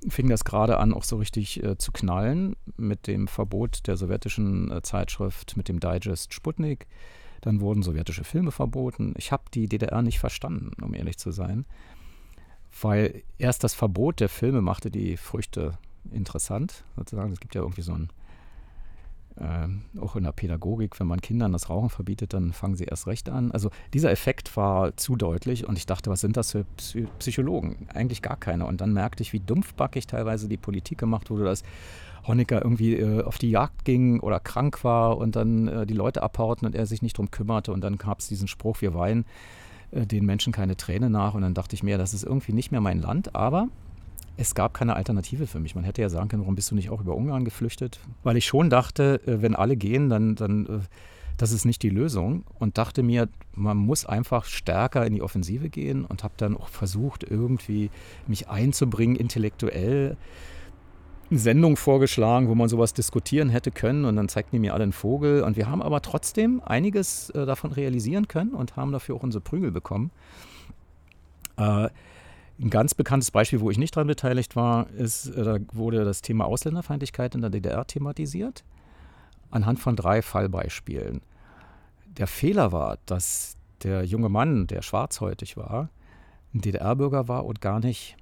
fing 0.08 0.28
das 0.28 0.44
gerade 0.44 0.78
an, 0.78 0.92
auch 0.92 1.04
so 1.04 1.16
richtig 1.16 1.62
äh, 1.62 1.78
zu 1.78 1.92
knallen 1.92 2.56
mit 2.76 3.06
dem 3.06 3.26
Verbot 3.26 3.86
der 3.86 3.96
sowjetischen 3.96 4.70
äh, 4.70 4.82
Zeitschrift, 4.82 5.56
mit 5.56 5.68
dem 5.68 5.80
Digest 5.80 6.34
Sputnik. 6.34 6.86
Dann 7.40 7.60
wurden 7.60 7.82
sowjetische 7.82 8.24
Filme 8.24 8.52
verboten. 8.52 9.14
Ich 9.16 9.32
habe 9.32 9.44
die 9.52 9.68
DDR 9.68 10.02
nicht 10.02 10.18
verstanden, 10.18 10.70
um 10.82 10.94
ehrlich 10.94 11.18
zu 11.18 11.30
sein, 11.30 11.64
weil 12.80 13.22
erst 13.38 13.64
das 13.64 13.74
Verbot 13.74 14.20
der 14.20 14.28
Filme 14.28 14.62
machte 14.62 14.90
die 14.90 15.16
Früchte 15.16 15.78
interessant, 16.12 16.84
sozusagen. 16.96 17.32
Es 17.32 17.40
gibt 17.40 17.54
ja 17.54 17.62
irgendwie 17.62 17.82
so 17.82 17.92
ein 17.92 18.08
äh, 19.36 20.00
auch 20.00 20.16
in 20.16 20.24
der 20.24 20.32
Pädagogik, 20.32 20.98
wenn 21.00 21.06
man 21.06 21.20
Kindern 21.20 21.52
das 21.52 21.68
Rauchen 21.68 21.90
verbietet, 21.90 22.32
dann 22.32 22.52
fangen 22.52 22.76
sie 22.76 22.84
erst 22.84 23.06
recht 23.06 23.28
an. 23.28 23.50
Also 23.50 23.70
dieser 23.92 24.10
Effekt 24.10 24.56
war 24.56 24.96
zu 24.96 25.16
deutlich 25.16 25.66
und 25.66 25.76
ich 25.76 25.86
dachte, 25.86 26.10
was 26.10 26.20
sind 26.20 26.36
das 26.36 26.52
für 26.52 26.64
Psychologen? 27.18 27.88
Eigentlich 27.92 28.22
gar 28.22 28.36
keine. 28.36 28.66
Und 28.66 28.80
dann 28.80 28.92
merkte 28.92 29.22
ich, 29.22 29.32
wie 29.32 29.40
dumpfbackig 29.40 30.06
teilweise 30.06 30.48
die 30.48 30.56
Politik 30.56 30.98
gemacht 30.98 31.30
wurde, 31.30 31.44
dass 31.44 31.64
Honecker 32.26 32.62
irgendwie 32.62 32.94
äh, 32.94 33.22
auf 33.22 33.38
die 33.38 33.50
Jagd 33.50 33.84
ging 33.84 34.20
oder 34.20 34.40
krank 34.40 34.84
war 34.84 35.18
und 35.18 35.36
dann 35.36 35.68
äh, 35.68 35.86
die 35.86 35.94
Leute 35.94 36.22
abhauten 36.22 36.66
und 36.66 36.74
er 36.74 36.86
sich 36.86 37.02
nicht 37.02 37.18
drum 37.18 37.30
kümmerte. 37.30 37.72
Und 37.72 37.82
dann 37.82 37.98
gab 37.98 38.20
es 38.20 38.28
diesen 38.28 38.48
Spruch, 38.48 38.80
wir 38.80 38.94
weinen 38.94 39.24
äh, 39.90 40.06
den 40.06 40.24
Menschen 40.24 40.52
keine 40.52 40.76
Träne 40.76 41.10
nach. 41.10 41.34
Und 41.34 41.42
dann 41.42 41.54
dachte 41.54 41.74
ich 41.74 41.82
mir, 41.82 41.98
das 41.98 42.14
ist 42.14 42.24
irgendwie 42.24 42.52
nicht 42.52 42.70
mehr 42.70 42.80
mein 42.80 43.00
Land, 43.00 43.34
aber 43.34 43.68
es 44.36 44.54
gab 44.54 44.74
keine 44.74 44.96
Alternative 44.96 45.46
für 45.46 45.60
mich. 45.60 45.74
Man 45.74 45.84
hätte 45.84 46.02
ja 46.02 46.08
sagen 46.08 46.28
können, 46.28 46.42
warum 46.42 46.56
bist 46.56 46.70
du 46.70 46.74
nicht 46.74 46.90
auch 46.90 47.00
über 47.00 47.14
Ungarn 47.14 47.44
geflüchtet? 47.44 48.00
Weil 48.22 48.36
ich 48.36 48.46
schon 48.46 48.70
dachte, 48.70 49.20
äh, 49.26 49.42
wenn 49.42 49.54
alle 49.54 49.76
gehen, 49.76 50.08
dann, 50.08 50.34
dann 50.34 50.66
äh, 50.66 50.80
das 51.36 51.52
ist 51.52 51.64
nicht 51.64 51.82
die 51.82 51.90
Lösung. 51.90 52.44
Und 52.58 52.78
dachte 52.78 53.02
mir, 53.02 53.28
man 53.54 53.76
muss 53.76 54.06
einfach 54.06 54.44
stärker 54.44 55.06
in 55.06 55.14
die 55.14 55.22
Offensive 55.22 55.68
gehen 55.68 56.04
und 56.04 56.24
habe 56.24 56.34
dann 56.36 56.56
auch 56.56 56.68
versucht, 56.68 57.24
irgendwie 57.24 57.90
mich 58.26 58.48
einzubringen, 58.48 59.16
intellektuell. 59.16 60.16
Eine 61.30 61.38
Sendung 61.38 61.76
vorgeschlagen, 61.76 62.48
wo 62.48 62.54
man 62.54 62.68
sowas 62.68 62.92
diskutieren 62.92 63.48
hätte 63.48 63.70
können 63.70 64.04
und 64.04 64.16
dann 64.16 64.28
zeigten 64.28 64.56
die 64.56 64.60
mir 64.60 64.74
alle 64.74 64.82
einen 64.82 64.92
Vogel. 64.92 65.42
Und 65.42 65.56
wir 65.56 65.68
haben 65.68 65.80
aber 65.80 66.02
trotzdem 66.02 66.60
einiges 66.64 67.30
äh, 67.30 67.46
davon 67.46 67.72
realisieren 67.72 68.26
können 68.26 68.52
und 68.52 68.76
haben 68.76 68.90
dafür 68.90 69.14
auch 69.14 69.22
unsere 69.22 69.42
Prügel 69.42 69.70
bekommen. 69.70 70.10
Äh, 71.56 71.88
ein 72.60 72.70
ganz 72.70 72.94
bekanntes 72.94 73.30
Beispiel, 73.30 73.60
wo 73.60 73.70
ich 73.70 73.78
nicht 73.78 73.96
daran 73.96 74.06
beteiligt 74.06 74.56
war, 74.56 74.88
ist, 74.90 75.26
äh, 75.26 75.44
da 75.44 75.58
wurde 75.72 76.04
das 76.04 76.22
Thema 76.22 76.44
Ausländerfeindlichkeit 76.44 77.34
in 77.34 77.40
der 77.40 77.50
DDR 77.50 77.86
thematisiert, 77.86 78.64
anhand 79.50 79.80
von 79.80 79.96
drei 79.96 80.22
Fallbeispielen. 80.22 81.20
Der 82.06 82.26
Fehler 82.26 82.70
war, 82.70 82.98
dass 83.06 83.56
der 83.82 84.04
junge 84.04 84.28
Mann, 84.28 84.66
der 84.66 84.82
schwarzhäutig 84.82 85.56
war, 85.56 85.90
ein 86.54 86.60
DDR-Bürger 86.60 87.26
war 87.26 87.44
und 87.44 87.60
gar 87.60 87.80
nicht 87.80 88.16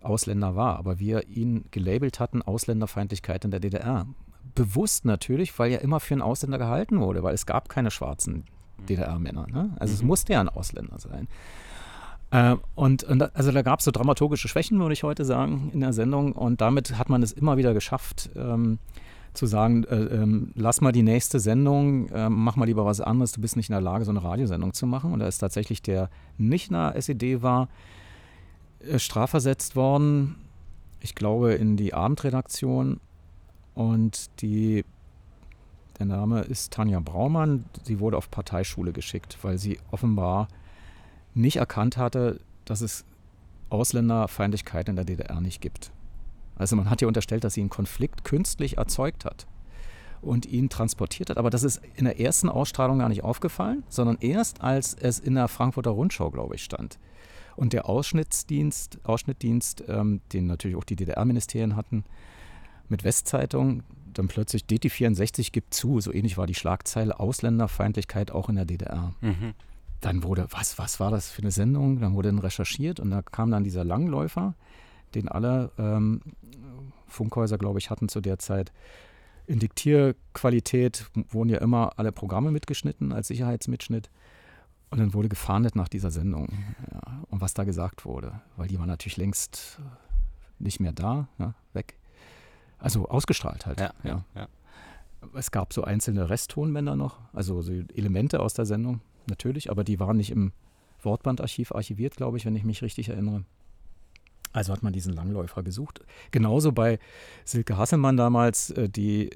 Ausländer 0.00 0.54
war, 0.54 0.78
aber 0.78 0.98
wir 0.98 1.26
ihn 1.28 1.64
gelabelt 1.70 2.20
hatten, 2.20 2.42
Ausländerfeindlichkeit 2.42 3.44
in 3.44 3.50
der 3.50 3.60
DDR. 3.60 4.06
Bewusst 4.54 5.04
natürlich, 5.04 5.58
weil 5.58 5.72
er 5.72 5.80
immer 5.80 5.98
für 5.98 6.14
einen 6.14 6.22
Ausländer 6.22 6.58
gehalten 6.58 7.00
wurde, 7.00 7.22
weil 7.22 7.34
es 7.34 7.46
gab 7.46 7.68
keine 7.68 7.90
schwarzen 7.90 8.44
DDR-Männer. 8.88 9.46
Ne? 9.48 9.76
Also 9.78 9.92
mhm. 9.92 9.96
es 9.96 10.02
musste 10.02 10.32
ja 10.34 10.40
ein 10.40 10.48
Ausländer 10.48 10.98
sein. 10.98 11.26
Äh, 12.30 12.56
und, 12.74 13.04
und, 13.04 13.34
also 13.34 13.52
da 13.52 13.62
gab 13.62 13.78
es 13.78 13.84
so 13.84 13.90
dramaturgische 13.90 14.48
Schwächen, 14.48 14.78
würde 14.80 14.92
ich 14.92 15.02
heute 15.02 15.24
sagen, 15.24 15.70
in 15.72 15.80
der 15.80 15.92
Sendung. 15.92 16.32
Und 16.32 16.60
damit 16.60 16.98
hat 16.98 17.08
man 17.08 17.22
es 17.22 17.32
immer 17.32 17.56
wieder 17.56 17.74
geschafft, 17.74 18.30
ähm, 18.36 18.78
zu 19.34 19.46
sagen, 19.46 19.84
äh, 19.84 19.96
ähm, 19.96 20.52
lass 20.54 20.80
mal 20.80 20.92
die 20.92 21.02
nächste 21.02 21.40
Sendung, 21.40 22.08
äh, 22.08 22.28
mach 22.28 22.56
mal 22.56 22.64
lieber 22.64 22.84
was 22.84 23.00
anderes, 23.00 23.32
du 23.32 23.40
bist 23.40 23.56
nicht 23.56 23.68
in 23.68 23.74
der 23.74 23.80
Lage, 23.80 24.04
so 24.04 24.10
eine 24.10 24.22
Radiosendung 24.22 24.74
zu 24.74 24.86
machen. 24.86 25.12
Und 25.12 25.20
da 25.20 25.28
ist 25.28 25.38
tatsächlich 25.38 25.80
der 25.80 26.10
Nichtner 26.36 26.94
SED 26.96 27.42
war 27.42 27.68
äh, 28.80 28.98
strafversetzt 28.98 29.76
worden, 29.76 30.36
ich 31.00 31.14
glaube, 31.14 31.54
in 31.54 31.76
die 31.76 31.94
Abendredaktion. 31.94 33.00
Und 33.74 34.42
die, 34.42 34.84
der 35.98 36.06
Name 36.06 36.40
ist 36.40 36.72
Tanja 36.72 37.00
Braumann, 37.00 37.64
sie 37.84 38.00
wurde 38.00 38.16
auf 38.16 38.30
Parteischule 38.30 38.92
geschickt, 38.92 39.38
weil 39.42 39.58
sie 39.58 39.78
offenbar 39.90 40.48
nicht 41.34 41.56
erkannt 41.56 41.96
hatte, 41.96 42.40
dass 42.64 42.80
es 42.80 43.04
Ausländerfeindlichkeit 43.70 44.88
in 44.88 44.96
der 44.96 45.04
DDR 45.04 45.40
nicht 45.40 45.60
gibt. 45.60 45.92
Also 46.56 46.74
man 46.74 46.90
hat 46.90 47.00
ja 47.00 47.08
unterstellt, 47.08 47.44
dass 47.44 47.54
sie 47.54 47.60
einen 47.60 47.70
Konflikt 47.70 48.24
künstlich 48.24 48.78
erzeugt 48.78 49.24
hat 49.24 49.46
und 50.20 50.46
ihn 50.46 50.68
transportiert 50.68 51.30
hat. 51.30 51.38
Aber 51.38 51.50
das 51.50 51.62
ist 51.62 51.80
in 51.94 52.04
der 52.04 52.18
ersten 52.20 52.48
Ausstrahlung 52.48 52.98
gar 52.98 53.08
nicht 53.08 53.22
aufgefallen, 53.22 53.84
sondern 53.88 54.18
erst 54.20 54.60
als 54.60 54.94
es 54.94 55.18
in 55.18 55.34
der 55.34 55.48
Frankfurter 55.48 55.90
Rundschau, 55.90 56.30
glaube 56.30 56.56
ich, 56.56 56.64
stand. 56.64 56.98
Und 57.56 57.72
der 57.72 57.88
Ausschnittsdienst, 57.88 58.98
Ausschnittdienst, 59.04 59.84
ähm, 59.88 60.20
den 60.32 60.46
natürlich 60.46 60.76
auch 60.76 60.84
die 60.84 60.96
DDR-Ministerien 60.96 61.76
hatten, 61.76 62.04
mit 62.88 63.04
Westzeitung, 63.04 63.82
dann 64.14 64.28
plötzlich 64.28 64.62
DT64 64.64 65.52
gibt 65.52 65.74
zu, 65.74 66.00
so 66.00 66.12
ähnlich 66.12 66.38
war 66.38 66.46
die 66.46 66.54
Schlagzeile, 66.54 67.20
Ausländerfeindlichkeit 67.20 68.30
auch 68.30 68.48
in 68.48 68.56
der 68.56 68.64
DDR. 68.64 69.12
Mhm 69.20 69.54
dann 70.00 70.22
wurde, 70.22 70.46
was, 70.50 70.78
was 70.78 71.00
war 71.00 71.10
das 71.10 71.30
für 71.30 71.42
eine 71.42 71.50
Sendung? 71.50 72.00
Dann 72.00 72.14
wurde 72.14 72.28
dann 72.28 72.38
recherchiert 72.38 73.00
und 73.00 73.10
da 73.10 73.22
kam 73.22 73.50
dann 73.50 73.64
dieser 73.64 73.84
Langläufer, 73.84 74.54
den 75.14 75.28
alle 75.28 75.72
ähm, 75.78 76.20
Funkhäuser, 77.06 77.58
glaube 77.58 77.78
ich, 77.78 77.90
hatten 77.90 78.08
zu 78.08 78.20
der 78.20 78.38
Zeit. 78.38 78.72
In 79.46 79.58
Diktierqualität 79.58 81.06
wurden 81.30 81.48
ja 81.48 81.58
immer 81.58 81.92
alle 81.96 82.12
Programme 82.12 82.50
mitgeschnitten 82.50 83.12
als 83.12 83.28
Sicherheitsmitschnitt. 83.28 84.10
Und 84.90 84.98
dann 84.98 85.14
wurde 85.14 85.28
gefahndet 85.28 85.76
nach 85.76 85.88
dieser 85.88 86.10
Sendung 86.10 86.48
ja, 86.90 87.22
und 87.28 87.40
was 87.40 87.52
da 87.52 87.64
gesagt 87.64 88.04
wurde, 88.06 88.40
weil 88.56 88.68
die 88.68 88.78
war 88.78 88.86
natürlich 88.86 89.18
längst 89.18 89.80
nicht 90.58 90.80
mehr 90.80 90.92
da, 90.92 91.28
ja, 91.38 91.54
weg. 91.74 91.98
Also 92.78 93.08
ausgestrahlt 93.08 93.66
halt. 93.66 93.80
Ja, 93.80 93.92
ja. 94.02 94.24
ja. 94.34 94.48
Es 95.34 95.50
gab 95.50 95.72
so 95.72 95.82
einzelne 95.82 96.30
Resttonbänder 96.30 96.96
noch, 96.96 97.20
also 97.32 97.60
so 97.60 97.72
Elemente 97.72 98.40
aus 98.40 98.54
der 98.54 98.64
Sendung, 98.64 99.00
natürlich, 99.28 99.70
aber 99.70 99.84
die 99.84 100.00
waren 100.00 100.16
nicht 100.16 100.30
im 100.30 100.52
Wortbandarchiv 101.02 101.72
archiviert, 101.72 102.16
glaube 102.16 102.36
ich, 102.36 102.44
wenn 102.44 102.56
ich 102.56 102.64
mich 102.64 102.82
richtig 102.82 103.08
erinnere. 103.08 103.44
Also 104.52 104.72
hat 104.72 104.82
man 104.82 104.92
diesen 104.92 105.12
Langläufer 105.14 105.62
gesucht. 105.62 106.00
Genauso 106.30 106.72
bei 106.72 106.98
Silke 107.44 107.76
Hasselmann 107.76 108.16
damals, 108.16 108.70
äh, 108.70 108.88
die 108.88 109.30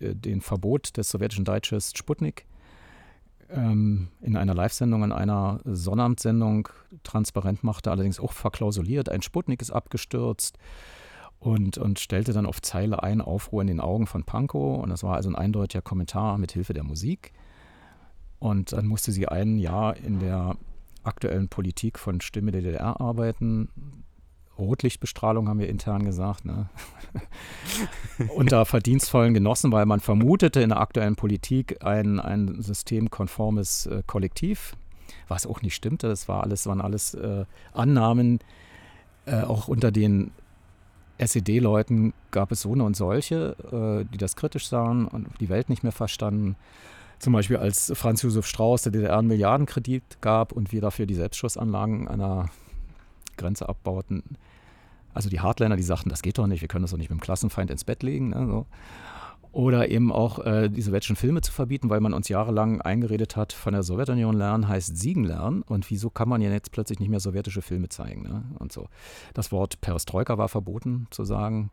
äh, 0.00 0.14
den 0.14 0.40
Verbot 0.40 0.96
des 0.96 1.08
sowjetischen 1.10 1.44
Deutsches 1.44 1.92
Sputnik 1.96 2.46
ähm, 3.50 4.08
in 4.20 4.36
einer 4.36 4.54
Live-Sendung, 4.54 5.04
in 5.04 5.12
einer 5.12 5.60
Sonnabend-Sendung 5.64 6.68
transparent 7.04 7.62
machte, 7.62 7.90
allerdings 7.90 8.18
auch 8.18 8.32
verklausuliert. 8.32 9.08
Ein 9.08 9.22
Sputnik 9.22 9.62
ist 9.62 9.70
abgestürzt 9.70 10.58
und, 11.38 11.78
und 11.78 12.00
stellte 12.00 12.32
dann 12.32 12.46
auf 12.46 12.60
Zeile 12.60 13.02
ein, 13.02 13.20
Aufruhr 13.20 13.62
in 13.62 13.68
den 13.68 13.80
Augen 13.80 14.06
von 14.06 14.24
Pankow. 14.24 14.82
Und 14.82 14.90
das 14.90 15.02
war 15.02 15.14
also 15.14 15.30
ein 15.30 15.36
eindeutiger 15.36 15.82
Kommentar 15.82 16.38
mit 16.38 16.52
Hilfe 16.52 16.72
der 16.72 16.84
Musik. 16.84 17.32
Und 18.46 18.72
dann 18.72 18.86
musste 18.86 19.10
sie 19.10 19.26
ein 19.26 19.58
Jahr 19.58 19.96
in 19.96 20.20
der 20.20 20.56
aktuellen 21.02 21.48
Politik 21.48 21.98
von 21.98 22.20
Stimme 22.20 22.52
der 22.52 22.62
DDR 22.62 23.00
arbeiten. 23.00 23.68
Rotlichtbestrahlung 24.56 25.48
haben 25.48 25.58
wir 25.58 25.68
intern 25.68 26.04
gesagt, 26.04 26.44
ne? 26.44 26.70
unter 28.36 28.64
verdienstvollen 28.64 29.34
Genossen, 29.34 29.72
weil 29.72 29.84
man 29.84 29.98
vermutete 29.98 30.60
in 30.60 30.68
der 30.68 30.80
aktuellen 30.80 31.16
Politik 31.16 31.84
ein, 31.84 32.20
ein 32.20 32.62
systemkonformes 32.62 33.86
äh, 33.86 34.04
Kollektiv, 34.06 34.76
was 35.26 35.44
auch 35.44 35.60
nicht 35.62 35.74
stimmte. 35.74 36.06
Das 36.06 36.28
war 36.28 36.44
alles, 36.44 36.68
waren 36.68 36.80
alles 36.80 37.14
äh, 37.14 37.46
Annahmen. 37.72 38.38
Äh, 39.24 39.42
auch 39.42 39.66
unter 39.66 39.90
den 39.90 40.30
SED-Leuten 41.18 42.14
gab 42.30 42.52
es 42.52 42.60
so 42.60 42.74
eine 42.74 42.84
und 42.84 42.94
solche, 42.94 43.56
äh, 43.72 44.10
die 44.12 44.18
das 44.18 44.36
kritisch 44.36 44.68
sahen 44.68 45.08
und 45.08 45.26
die 45.40 45.48
Welt 45.48 45.68
nicht 45.68 45.82
mehr 45.82 45.90
verstanden. 45.90 46.54
Zum 47.18 47.32
Beispiel 47.32 47.56
als 47.56 47.92
Franz 47.94 48.22
Josef 48.22 48.46
Strauß 48.46 48.82
der 48.82 48.92
DDR 48.92 49.18
einen 49.18 49.28
Milliardenkredit 49.28 50.20
gab 50.20 50.52
und 50.52 50.72
wir 50.72 50.80
dafür 50.80 51.06
die 51.06 51.14
Selbstschussanlagen 51.14 52.08
einer 52.08 52.50
Grenze 53.36 53.68
abbauten. 53.68 54.22
Also 55.14 55.30
die 55.30 55.40
Hardliner, 55.40 55.76
die 55.76 55.82
sagten, 55.82 56.10
das 56.10 56.20
geht 56.20 56.36
doch 56.38 56.46
nicht, 56.46 56.60
wir 56.60 56.68
können 56.68 56.82
das 56.82 56.90
doch 56.90 56.98
nicht 56.98 57.10
mit 57.10 57.18
dem 57.18 57.22
Klassenfeind 57.22 57.70
ins 57.70 57.84
Bett 57.84 58.02
legen. 58.02 58.30
Ne, 58.30 58.46
so. 58.46 58.66
Oder 59.56 59.88
eben 59.88 60.12
auch 60.12 60.44
äh, 60.44 60.68
die 60.68 60.82
sowjetischen 60.82 61.16
Filme 61.16 61.40
zu 61.40 61.50
verbieten, 61.50 61.88
weil 61.88 62.00
man 62.00 62.12
uns 62.12 62.28
jahrelang 62.28 62.82
eingeredet 62.82 63.36
hat, 63.36 63.54
von 63.54 63.72
der 63.72 63.82
Sowjetunion 63.82 64.36
lernen 64.36 64.68
heißt 64.68 64.98
siegen 64.98 65.24
lernen. 65.24 65.62
Und 65.62 65.90
wieso 65.90 66.10
kann 66.10 66.28
man 66.28 66.42
ja 66.42 66.50
jetzt 66.50 66.72
plötzlich 66.72 67.00
nicht 67.00 67.08
mehr 67.08 67.20
sowjetische 67.20 67.62
Filme 67.62 67.88
zeigen? 67.88 68.24
Ne? 68.24 68.42
Und 68.58 68.70
so. 68.70 68.88
Das 69.32 69.52
Wort 69.52 69.80
Perestroika 69.80 70.36
war 70.36 70.50
verboten 70.50 71.06
zu 71.10 71.24
sagen. 71.24 71.70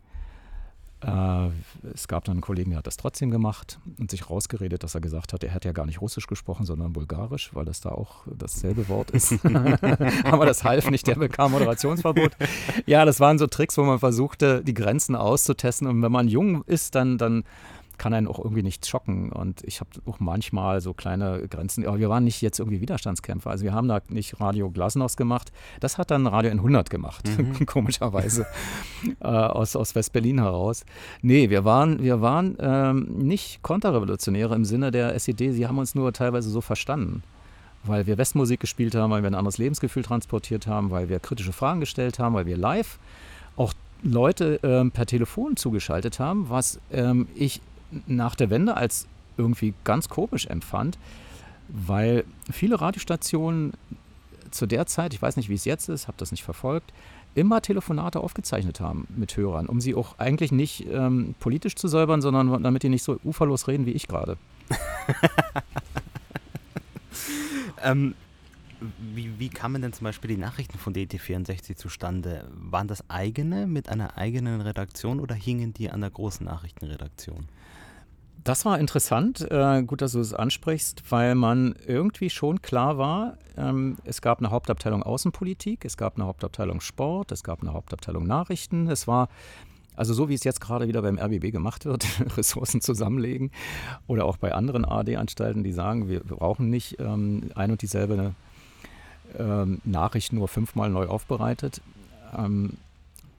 Äh, 1.06 1.50
es 1.94 2.08
gab 2.08 2.24
dann 2.26 2.34
einen 2.34 2.42
Kollegen, 2.42 2.72
der 2.72 2.80
hat 2.80 2.88
das 2.88 2.98
trotzdem 2.98 3.30
gemacht 3.30 3.80
und 4.00 4.10
sich 4.10 4.30
rausgeredet, 4.30 4.84
dass 4.84 4.96
er 4.96 5.02
gesagt 5.02 5.34
hat, 5.34 5.44
er 5.44 5.52
hätte 5.52 5.68
ja 5.68 5.74
gar 5.74 5.86
nicht 5.86 6.02
Russisch 6.02 6.28
gesprochen, 6.28 6.66
sondern 6.66 6.94
Bulgarisch, 6.94 7.52
weil 7.54 7.66
das 7.66 7.82
da 7.82 7.90
auch 7.90 8.24
dasselbe 8.26 8.88
Wort 8.90 9.12
ist. 9.12 9.34
Aber 10.24 10.46
das 10.46 10.64
half 10.64 10.90
nicht, 10.90 11.08
der 11.08 11.16
bekam 11.16 11.52
Moderationsverbot. 11.52 12.32
Ja, 12.86 13.06
das 13.06 13.20
waren 13.20 13.38
so 13.38 13.48
Tricks, 13.48 13.78
wo 13.78 13.84
man 13.84 14.00
versuchte, 14.00 14.64
die 14.64 14.74
Grenzen 14.74 15.16
auszutesten. 15.16 15.88
Und 15.88 16.02
wenn 16.02 16.12
man 16.12 16.28
jung 16.28 16.64
ist, 16.64 16.96
dann, 16.96 17.18
dann 17.18 17.44
kann 17.98 18.14
einen 18.14 18.28
auch 18.28 18.40
irgendwie 18.40 18.64
nicht 18.64 18.86
schocken. 18.86 19.32
Und 19.32 19.64
ich 19.64 19.80
habe 19.80 19.90
auch 20.06 20.20
manchmal 20.20 20.82
so 20.82 20.94
kleine 20.94 21.48
Grenzen. 21.48 21.86
Aber 21.86 22.00
wir 22.00 22.10
waren 22.10 22.24
nicht 22.24 22.42
jetzt 22.42 22.60
irgendwie 22.60 22.82
Widerstandskämpfer. 22.82 23.50
Also 23.50 23.64
wir 23.64 23.74
haben 23.74 23.88
da 23.88 24.02
nicht 24.10 24.40
Radio 24.40 24.70
Glasnost 24.70 25.18
gemacht. 25.18 25.52
Das 25.80 25.98
hat 25.98 26.12
dann 26.12 26.28
Radio 26.28 26.52
N100 26.52 26.90
gemacht, 26.90 27.26
mhm. 27.38 27.66
komischerweise. 27.66 28.46
äh, 29.22 29.26
aus 29.28 29.76
aus 29.76 29.96
West-Berlin 29.96 30.40
heraus. 30.40 30.86
Nee, 31.22 31.50
wir 31.50 31.66
waren, 31.66 32.02
wir 32.02 32.22
waren 32.22 32.58
ähm, 32.60 33.18
nicht 33.18 33.62
Konterrevolutionäre 33.62 34.56
im 34.56 34.66
Sinne 34.66 34.92
der 34.92 35.16
SED. 35.16 35.52
Sie 35.52 35.68
haben 35.68 35.78
uns 35.78 35.96
nur 35.96 36.14
teilweise 36.14 36.50
so 36.50 36.62
verstanden 36.62 37.24
weil 37.86 38.08
wir 38.08 38.18
Westmusik 38.18 38.62
gespielt 38.62 38.96
haben, 38.96 39.12
weil 39.12 39.24
wir 39.24 39.30
ein 39.30 39.36
anderes 39.36 39.58
Lebensgefühl 39.58 40.04
transportiert 40.04 40.68
haben, 40.68 40.92
weil 40.92 41.10
wir 41.10 41.20
kritische 41.20 41.52
Fragen 41.52 41.82
gestellt 41.82 42.18
haben, 42.20 42.34
weil 42.34 42.46
wir 42.46 42.56
live 42.56 42.98
auch 43.58 43.74
Leute 44.04 44.60
ähm, 44.64 44.92
per 44.92 45.06
Telefon 45.06 45.56
zugeschaltet 45.56 46.20
haben, 46.20 46.50
was 46.50 46.80
ähm, 46.92 47.28
ich 47.36 47.62
nach 48.08 48.36
der 48.36 48.50
Wende 48.50 48.78
als 48.78 49.08
irgendwie 49.38 49.74
ganz 49.84 50.10
komisch 50.10 50.48
empfand, 50.48 50.98
weil 51.68 52.26
viele 52.52 52.80
Radiostationen 52.80 53.74
zu 54.52 54.66
der 54.66 54.86
Zeit, 54.86 55.14
ich 55.14 55.22
weiß 55.22 55.38
nicht, 55.38 55.50
wie 55.50 55.56
es 55.56 55.66
jetzt 55.66 55.90
ist, 55.90 56.08
habe 56.08 56.18
das 56.18 56.32
nicht 56.32 56.44
verfolgt, 56.44 56.94
immer 57.36 57.62
Telefonate 57.62 58.20
aufgezeichnet 58.20 58.80
haben 58.80 59.08
mit 59.16 59.36
Hörern, 59.36 59.68
um 59.68 59.82
sie 59.82 59.96
auch 59.96 60.20
eigentlich 60.20 60.52
nicht 60.52 60.86
ähm, 60.92 61.36
politisch 61.40 61.76
zu 61.76 61.88
säubern, 61.88 62.22
sondern 62.22 62.62
damit 62.62 62.84
die 62.84 62.90
nicht 62.90 63.04
so 63.04 63.20
uferlos 63.24 63.68
reden 63.68 63.86
wie 63.86 63.92
ich 63.92 64.08
gerade. 64.08 64.38
ähm, 67.84 68.14
wie, 69.16 69.40
wie 69.40 69.50
kamen 69.50 69.82
denn 69.82 69.94
zum 69.94 70.06
Beispiel 70.06 70.30
die 70.30 70.38
Nachrichten 70.38 70.78
von 70.78 70.94
DT64 70.94 71.76
zustande? 71.76 72.48
Waren 72.54 72.88
das 72.88 73.10
eigene 73.10 73.66
mit 73.66 73.90
einer 73.90 74.18
eigenen 74.18 74.62
Redaktion 74.62 75.20
oder 75.20 75.36
hingen 75.36 75.74
die 75.74 75.90
an 75.90 76.02
der 76.02 76.10
großen 76.10 76.46
Nachrichtenredaktion? 76.46 77.48
Das 78.44 78.66
war 78.66 78.78
interessant, 78.78 79.40
äh, 79.52 79.84
gut, 79.84 80.02
dass 80.02 80.12
du 80.12 80.20
es 80.20 80.34
ansprichst, 80.34 81.04
weil 81.10 81.34
man 81.34 81.76
irgendwie 81.88 82.30
schon 82.30 82.62
klar 82.62 82.98
war, 82.98 83.38
ähm, 83.56 83.98
es 84.04 84.22
gab 84.22 84.40
eine 84.40 84.52
Hauptabteilung 84.52 85.02
Außenpolitik, 85.02 85.86
es 85.86 85.96
gab 85.96 86.16
eine 86.16 86.26
Hauptabteilung 86.26 86.82
Sport, 86.82 87.32
es 87.32 87.44
gab 87.44 87.62
eine 87.62 87.72
Hauptabteilung 87.72 88.28
Nachrichten. 88.28 88.90
Es 88.90 89.08
war 89.08 89.30
also 89.96 90.14
so 90.14 90.28
wie 90.28 90.34
es 90.34 90.44
jetzt 90.44 90.60
gerade 90.60 90.88
wieder 90.88 91.04
beim 91.04 91.20
RBB 91.20 91.52
gemacht 91.52 91.86
wird, 91.86 92.06
Ressourcen 92.38 92.82
zusammenlegen 92.82 93.52
oder 94.08 94.26
auch 94.26 94.38
bei 94.38 94.54
anderen 94.54 94.86
AD-Anstalten, 94.86 95.64
die 95.64 95.72
sagen, 95.72 96.10
wir 96.10 96.20
brauchen 96.22 96.70
nicht 96.70 97.00
ähm, 97.00 97.52
ein 97.56 97.72
und 97.72 97.82
dieselbe 97.82 98.34
ähm, 99.38 99.82
Nachricht 99.86 100.34
nur 100.34 100.48
fünfmal 100.48 100.90
neu 100.90 101.08
aufbereitet, 101.08 101.82
ähm, 102.38 102.74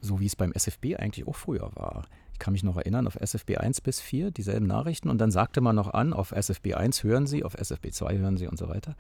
so 0.01 0.21
wie 0.21 0.27
es 0.27 0.37
beim 0.37 0.53
SFB 0.53 0.97
eigentlich 0.97 1.27
auch 1.27 1.37
früher 1.37 1.71
war 1.75 2.05
ich 2.35 2.41
kann 2.41 2.53
mich 2.53 2.65
noch 2.65 2.77
erinnern, 2.77 3.07
auf 3.07 3.15
SFB 3.15 3.59
1 3.59 3.81
bis 3.81 4.01
4 4.01 4.33
dieselben 4.33 4.67
Nachrichten 4.67 5.09
und 5.09 5.19
dann 5.19 5.31
sagte 5.31 5.61
man 5.61 5.77
noch 5.77 5.95
an, 5.95 6.13
auf 6.13 6.33
SFB 6.33 6.75
1 6.75 7.05
hören 7.05 7.29
Sie, 7.29 7.45
auf 7.45 7.55
SFB 7.55 7.93
2 7.93 8.19
hören 8.19 8.37
Sie 8.37 8.49
und 8.49 8.59
so 8.59 8.69
weiter. 8.69 8.97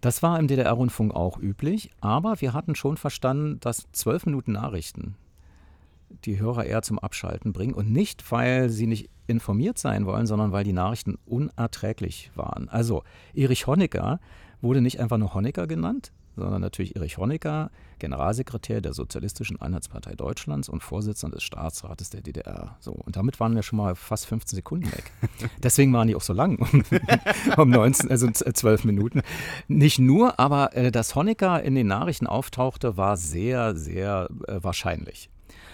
Das 0.00 0.22
war 0.22 0.38
im 0.38 0.46
DDR-Rundfunk 0.46 1.12
auch 1.12 1.36
üblich, 1.38 1.90
aber 2.00 2.40
wir 2.40 2.52
hatten 2.52 2.76
schon 2.76 2.96
verstanden, 2.96 3.58
dass 3.58 3.88
zwölf 3.90 4.24
Minuten 4.24 4.52
Nachrichten 4.52 5.16
die 6.24 6.38
Hörer 6.38 6.64
eher 6.64 6.82
zum 6.82 7.00
Abschalten 7.00 7.52
bringen 7.52 7.74
und 7.74 7.90
nicht, 7.90 8.30
weil 8.30 8.70
sie 8.70 8.86
nicht 8.86 9.10
informiert 9.26 9.78
sein 9.78 10.06
wollen, 10.06 10.26
sondern 10.26 10.52
weil 10.52 10.64
die 10.64 10.72
Nachrichten 10.72 11.18
unerträglich 11.26 12.30
waren. 12.36 12.68
Also 12.68 13.02
Erich 13.34 13.66
Honecker 13.66 14.20
wurde 14.60 14.80
nicht 14.80 15.00
einfach 15.00 15.18
nur 15.18 15.34
Honecker 15.34 15.66
genannt, 15.66 16.12
sondern 16.36 16.60
natürlich 16.60 16.96
Erich 16.96 17.18
Honecker, 17.18 17.70
Generalsekretär 17.98 18.80
der 18.80 18.94
Sozialistischen 18.94 19.60
Einheitspartei 19.60 20.14
Deutschlands 20.14 20.68
und 20.68 20.82
Vorsitzender 20.82 21.36
des 21.36 21.44
Staatsrates 21.44 22.10
der 22.10 22.22
DDR. 22.22 22.76
So, 22.80 22.92
und 22.92 23.16
damit 23.16 23.40
waren 23.40 23.54
wir 23.54 23.62
schon 23.62 23.76
mal 23.76 23.94
fast 23.94 24.26
15 24.26 24.56
Sekunden 24.56 24.86
weg. 24.92 25.12
Deswegen 25.62 25.92
waren 25.92 26.08
die 26.08 26.16
auch 26.16 26.22
so 26.22 26.32
lang, 26.32 26.58
um 27.56 27.70
19, 27.70 28.10
also 28.10 28.30
12 28.30 28.84
Minuten. 28.84 29.22
Nicht 29.68 29.98
nur, 29.98 30.40
aber 30.40 30.76
äh, 30.76 30.90
dass 30.90 31.14
Honecker 31.14 31.62
in 31.62 31.74
den 31.74 31.86
Nachrichten 31.86 32.26
auftauchte, 32.26 32.96
war 32.96 33.16
sehr, 33.16 33.76
sehr 33.76 34.28
äh, 34.46 34.58
wahrscheinlich. 34.62 35.30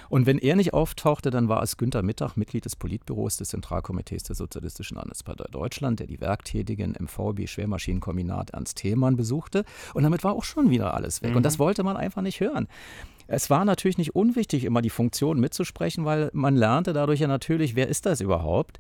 Und 0.09 0.27
wenn 0.27 0.39
er 0.39 0.57
nicht 0.57 0.75
auftauchte, 0.75 1.31
dann 1.31 1.49
war 1.49 1.63
es 1.63 1.77
Günter 1.77 2.03
Mittag, 2.03 2.37
Mitglied 2.37 2.65
des 2.65 2.77
Politbüros 2.77 3.37
des 3.37 3.49
Zentralkomitees 3.49 4.25
der 4.25 4.37
Sozialistischen 4.37 4.99
Einheitspartei 4.99 5.45
Deutschland, 5.51 6.01
der 6.01 6.07
die 6.07 6.21
Werktätigen 6.21 6.95
im 6.95 7.09
VB 7.09 7.47
Schwermaschinenkombinat 7.47 8.51
Ernst 8.51 8.79
Thälmann 8.79 9.17
besuchte. 9.17 9.65
Und 9.95 10.03
damit 10.03 10.25
war 10.25 10.35
auch 10.35 10.45
schon 10.45 10.71
wieder 10.71 10.95
alles 10.95 11.23
weg. 11.23 11.31
Mhm. 11.31 11.37
Und 11.39 11.43
das 11.43 11.59
mhm. 11.59 11.65
wollte 11.65 11.83
man 11.83 11.97
einfach 11.97 12.23
nicht 12.23 12.41
hören. 12.41 12.69
Es 13.29 13.51
war 13.51 13.65
natürlich 13.65 13.99
nicht 13.99 14.15
unwichtig, 14.15 14.65
immer 14.65 14.83
die 14.83 14.91
Funktion 14.91 15.41
mitzusprechen, 15.41 16.05
weil 16.05 16.31
man 16.33 16.55
lernte 16.55 16.93
dadurch 16.93 17.21
ja 17.21 17.27
natürlich, 17.27 17.75
wer 17.75 17.89
ist 17.89 18.07
das 18.07 18.21
überhaupt? 18.21 18.79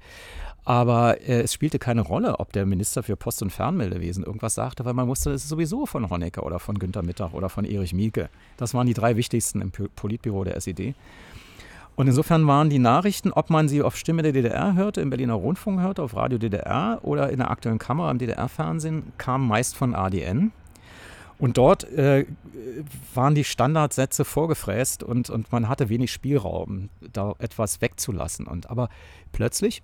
Aber 0.64 1.20
äh, 1.20 1.42
es 1.42 1.53
spielte 1.53 1.78
keine 1.78 2.01
Rolle, 2.01 2.40
ob 2.40 2.53
der 2.53 2.66
Minister 2.66 3.03
für 3.03 3.16
Post- 3.16 3.42
und 3.42 3.51
Fernmeldewesen 3.51 4.24
irgendwas 4.24 4.55
sagte, 4.55 4.84
weil 4.84 4.94
man 4.94 5.07
wusste, 5.07 5.30
es 5.30 5.44
ist 5.44 5.49
sowieso 5.49 5.86
von 5.86 6.11
Honecker 6.11 6.44
oder 6.44 6.59
von 6.59 6.78
Günter 6.78 7.03
Mittag 7.03 7.34
oder 7.34 7.49
von 7.49 7.64
Erich 7.64 7.94
Mielke. 7.94 8.28
Das 8.57 8.74
waren 8.74 8.86
die 8.86 8.94
drei 8.94 9.16
wichtigsten 9.16 9.61
im 9.61 9.70
Politbüro 9.70 10.42
der 10.42 10.57
SED. 10.57 10.94
Und 11.94 12.09
insofern 12.09 12.47
waren 12.47 12.68
die 12.68 12.78
Nachrichten, 12.78 13.32
ob 13.32 13.49
man 13.49 13.68
sie 13.68 13.80
auf 13.80 13.97
Stimme 13.97 14.22
der 14.22 14.32
DDR 14.32 14.74
hörte, 14.74 15.01
im 15.01 15.09
Berliner 15.09 15.34
Rundfunk 15.34 15.80
hörte, 15.80 16.03
auf 16.03 16.14
Radio 16.14 16.36
DDR 16.36 16.99
oder 17.03 17.30
in 17.30 17.38
der 17.38 17.51
aktuellen 17.51 17.78
Kamera 17.78 18.11
im 18.11 18.18
DDR-Fernsehen, 18.18 19.12
kam 19.18 19.47
meist 19.47 19.76
von 19.76 19.94
ADN. 19.94 20.53
Und 21.39 21.59
dort 21.59 21.84
äh, 21.84 22.26
waren 23.14 23.34
die 23.34 23.45
Standardsätze 23.45 24.24
vorgefräst 24.24 25.03
und, 25.03 25.28
und 25.30 25.53
man 25.53 25.68
hatte 25.68 25.89
wenig 25.89 26.11
Spielraum, 26.11 26.89
da 27.12 27.34
etwas 27.39 27.80
wegzulassen. 27.80 28.47
Und 28.47 28.70
aber 28.70 28.89
plötzlich 29.32 29.82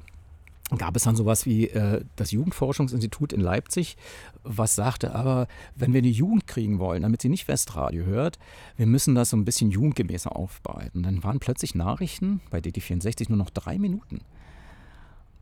gab 0.78 0.96
es 0.96 1.04
dann 1.04 1.16
sowas 1.16 1.44
wie 1.46 1.68
äh, 1.68 2.04
das 2.16 2.30
Jugendforschungsinstitut 2.30 3.32
in 3.32 3.40
Leipzig, 3.40 3.96
was 4.42 4.74
sagte, 4.74 5.14
aber 5.14 5.46
wenn 5.74 5.92
wir 5.92 6.02
die 6.02 6.12
Jugend 6.12 6.46
kriegen 6.46 6.78
wollen, 6.78 7.02
damit 7.02 7.22
sie 7.22 7.28
nicht 7.28 7.48
Westradio 7.48 8.04
hört, 8.04 8.38
wir 8.76 8.86
müssen 8.86 9.14
das 9.14 9.30
so 9.30 9.36
ein 9.36 9.44
bisschen 9.44 9.70
jugendgemäßer 9.70 10.34
aufbereiten. 10.34 11.02
Dann 11.02 11.22
waren 11.22 11.40
plötzlich 11.40 11.74
Nachrichten 11.74 12.40
bei 12.50 12.58
DT64 12.58 13.26
nur 13.28 13.38
noch 13.38 13.50
drei 13.50 13.78
Minuten. 13.78 14.20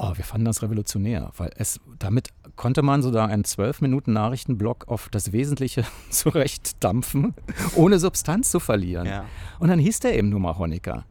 Oh, 0.02 0.12
wir 0.16 0.24
fanden 0.24 0.46
das 0.46 0.62
revolutionär, 0.62 1.30
weil 1.36 1.50
es 1.56 1.78
damit 1.98 2.30
konnte 2.56 2.80
man 2.80 3.02
so 3.02 3.10
da 3.10 3.26
einen 3.26 3.44
zwölf 3.44 3.82
Minuten 3.82 4.14
Nachrichtenblock 4.14 4.88
auf 4.88 5.10
das 5.10 5.32
Wesentliche 5.32 5.84
zurechtdampfen, 6.10 7.34
ohne 7.76 7.98
Substanz 7.98 8.50
zu 8.50 8.60
verlieren. 8.60 9.04
Ja. 9.04 9.24
Und 9.58 9.68
dann 9.68 9.78
hieß 9.78 10.00
der 10.00 10.16
eben 10.16 10.30
nur 10.30 10.40
mal 10.40 10.56
Honecker. 10.56 11.04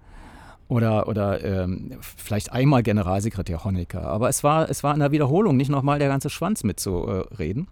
Oder, 0.70 1.08
oder 1.08 1.44
ähm, 1.44 2.00
vielleicht 2.02 2.52
einmal 2.52 2.82
Generalsekretär 2.82 3.64
Honecker. 3.64 4.04
Aber 4.04 4.28
es 4.28 4.44
war, 4.44 4.68
es 4.72 4.84
war 4.84 4.96
in 4.96 5.02
der 5.02 5.12
Wiederholung 5.12 5.56
nicht 5.56 5.70
nochmal 5.70 6.00
der 6.00 6.08
ganze 6.08 6.32
Schwanz 6.32 6.64
mitzureden. 6.64 7.68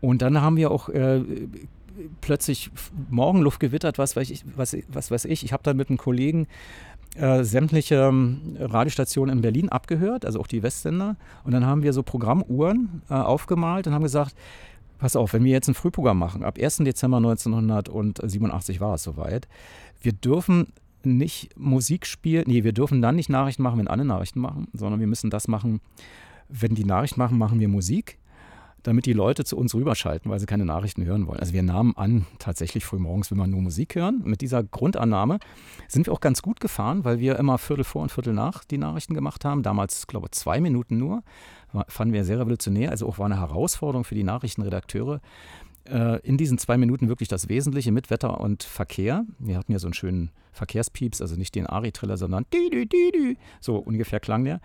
Und 0.00 0.22
dann 0.22 0.40
haben 0.40 0.56
wir 0.56 0.70
auch 0.70 0.88
äh, 0.88 1.22
plötzlich 2.22 2.70
Morgenluft 3.10 3.60
gewittert, 3.60 3.98
was 3.98 4.16
weiß 4.16 4.30
ich. 4.30 4.44
Was, 4.56 4.76
was 4.88 5.10
weiß 5.10 5.26
ich. 5.26 5.44
Ich 5.44 5.52
habe 5.52 5.62
dann 5.62 5.76
mit 5.76 5.90
einem 5.90 5.98
Kollegen 5.98 6.46
äh, 7.18 7.44
sämtliche 7.44 7.96
ähm, 7.96 8.56
Radiostationen 8.58 9.36
in 9.36 9.42
Berlin 9.42 9.68
abgehört, 9.68 10.24
also 10.24 10.40
auch 10.40 10.46
die 10.46 10.62
Westsender. 10.62 11.16
Und 11.44 11.52
dann 11.52 11.66
haben 11.66 11.82
wir 11.82 11.92
so 11.92 12.02
Programmuhren 12.02 13.02
äh, 13.10 13.14
aufgemalt 13.14 13.86
und 13.86 13.94
haben 13.94 14.02
gesagt, 14.02 14.34
pass 14.98 15.16
auf, 15.16 15.32
wenn 15.32 15.44
wir 15.44 15.52
jetzt 15.52 15.68
ein 15.68 15.74
Frühprogramm 15.74 16.18
machen, 16.18 16.44
ab 16.44 16.58
1. 16.60 16.78
Dezember 16.78 17.18
1987 17.18 18.80
war 18.80 18.94
es 18.94 19.02
soweit, 19.02 19.48
wir 20.00 20.12
dürfen 20.12 20.68
nicht 21.04 21.56
Musik 21.58 22.06
spielen, 22.06 22.44
nee, 22.46 22.64
wir 22.64 22.72
dürfen 22.72 23.00
dann 23.00 23.16
nicht 23.16 23.30
Nachrichten 23.30 23.62
machen, 23.62 23.78
wenn 23.78 23.88
alle 23.88 24.04
Nachrichten 24.04 24.40
machen, 24.40 24.68
sondern 24.72 25.00
wir 25.00 25.06
müssen 25.06 25.30
das 25.30 25.48
machen, 25.48 25.80
wenn 26.48 26.74
die 26.74 26.84
Nachrichten 26.84 27.18
machen, 27.18 27.38
machen 27.38 27.60
wir 27.60 27.68
Musik 27.68 28.18
damit 28.88 29.06
die 29.06 29.12
Leute 29.12 29.44
zu 29.44 29.56
uns 29.56 29.74
rüberschalten, 29.74 30.30
weil 30.30 30.40
sie 30.40 30.46
keine 30.46 30.64
Nachrichten 30.64 31.04
hören 31.04 31.26
wollen. 31.26 31.40
Also 31.40 31.52
wir 31.52 31.62
nahmen 31.62 31.94
an, 31.96 32.26
tatsächlich 32.38 32.84
frühmorgens 32.84 33.30
will 33.30 33.36
man 33.36 33.50
nur 33.50 33.60
Musik 33.60 33.94
hören. 33.94 34.22
Mit 34.24 34.40
dieser 34.40 34.62
Grundannahme 34.62 35.38
sind 35.88 36.06
wir 36.06 36.12
auch 36.14 36.20
ganz 36.20 36.40
gut 36.40 36.58
gefahren, 36.58 37.04
weil 37.04 37.18
wir 37.18 37.38
immer 37.38 37.58
Viertel 37.58 37.84
vor 37.84 38.02
und 38.02 38.10
Viertel 38.10 38.32
nach 38.32 38.64
die 38.64 38.78
Nachrichten 38.78 39.12
gemacht 39.12 39.44
haben. 39.44 39.62
Damals, 39.62 40.06
glaube 40.06 40.26
ich, 40.26 40.32
zwei 40.32 40.60
Minuten 40.60 40.96
nur. 40.96 41.22
Fanden 41.88 42.14
wir 42.14 42.24
sehr 42.24 42.38
revolutionär. 42.40 42.90
Also 42.90 43.06
auch 43.06 43.18
war 43.18 43.26
eine 43.26 43.38
Herausforderung 43.38 44.04
für 44.04 44.14
die 44.14 44.24
Nachrichtenredakteure, 44.24 45.20
äh, 45.84 46.20
in 46.20 46.38
diesen 46.38 46.56
zwei 46.56 46.78
Minuten 46.78 47.08
wirklich 47.08 47.28
das 47.28 47.50
Wesentliche 47.50 47.92
mit 47.92 48.08
Wetter 48.08 48.40
und 48.40 48.62
Verkehr. 48.62 49.26
Wir 49.38 49.58
hatten 49.58 49.72
ja 49.72 49.78
so 49.78 49.86
einen 49.86 49.94
schönen 49.94 50.30
Verkehrspieps, 50.52 51.20
also 51.20 51.36
nicht 51.36 51.54
den 51.54 51.66
Ari-Triller, 51.66 52.16
sondern 52.16 52.46
dü, 52.54 52.70
dü, 52.70 52.86
dü. 52.86 53.34
so 53.60 53.76
ungefähr 53.76 54.18
klang 54.18 54.44
der. 54.44 54.60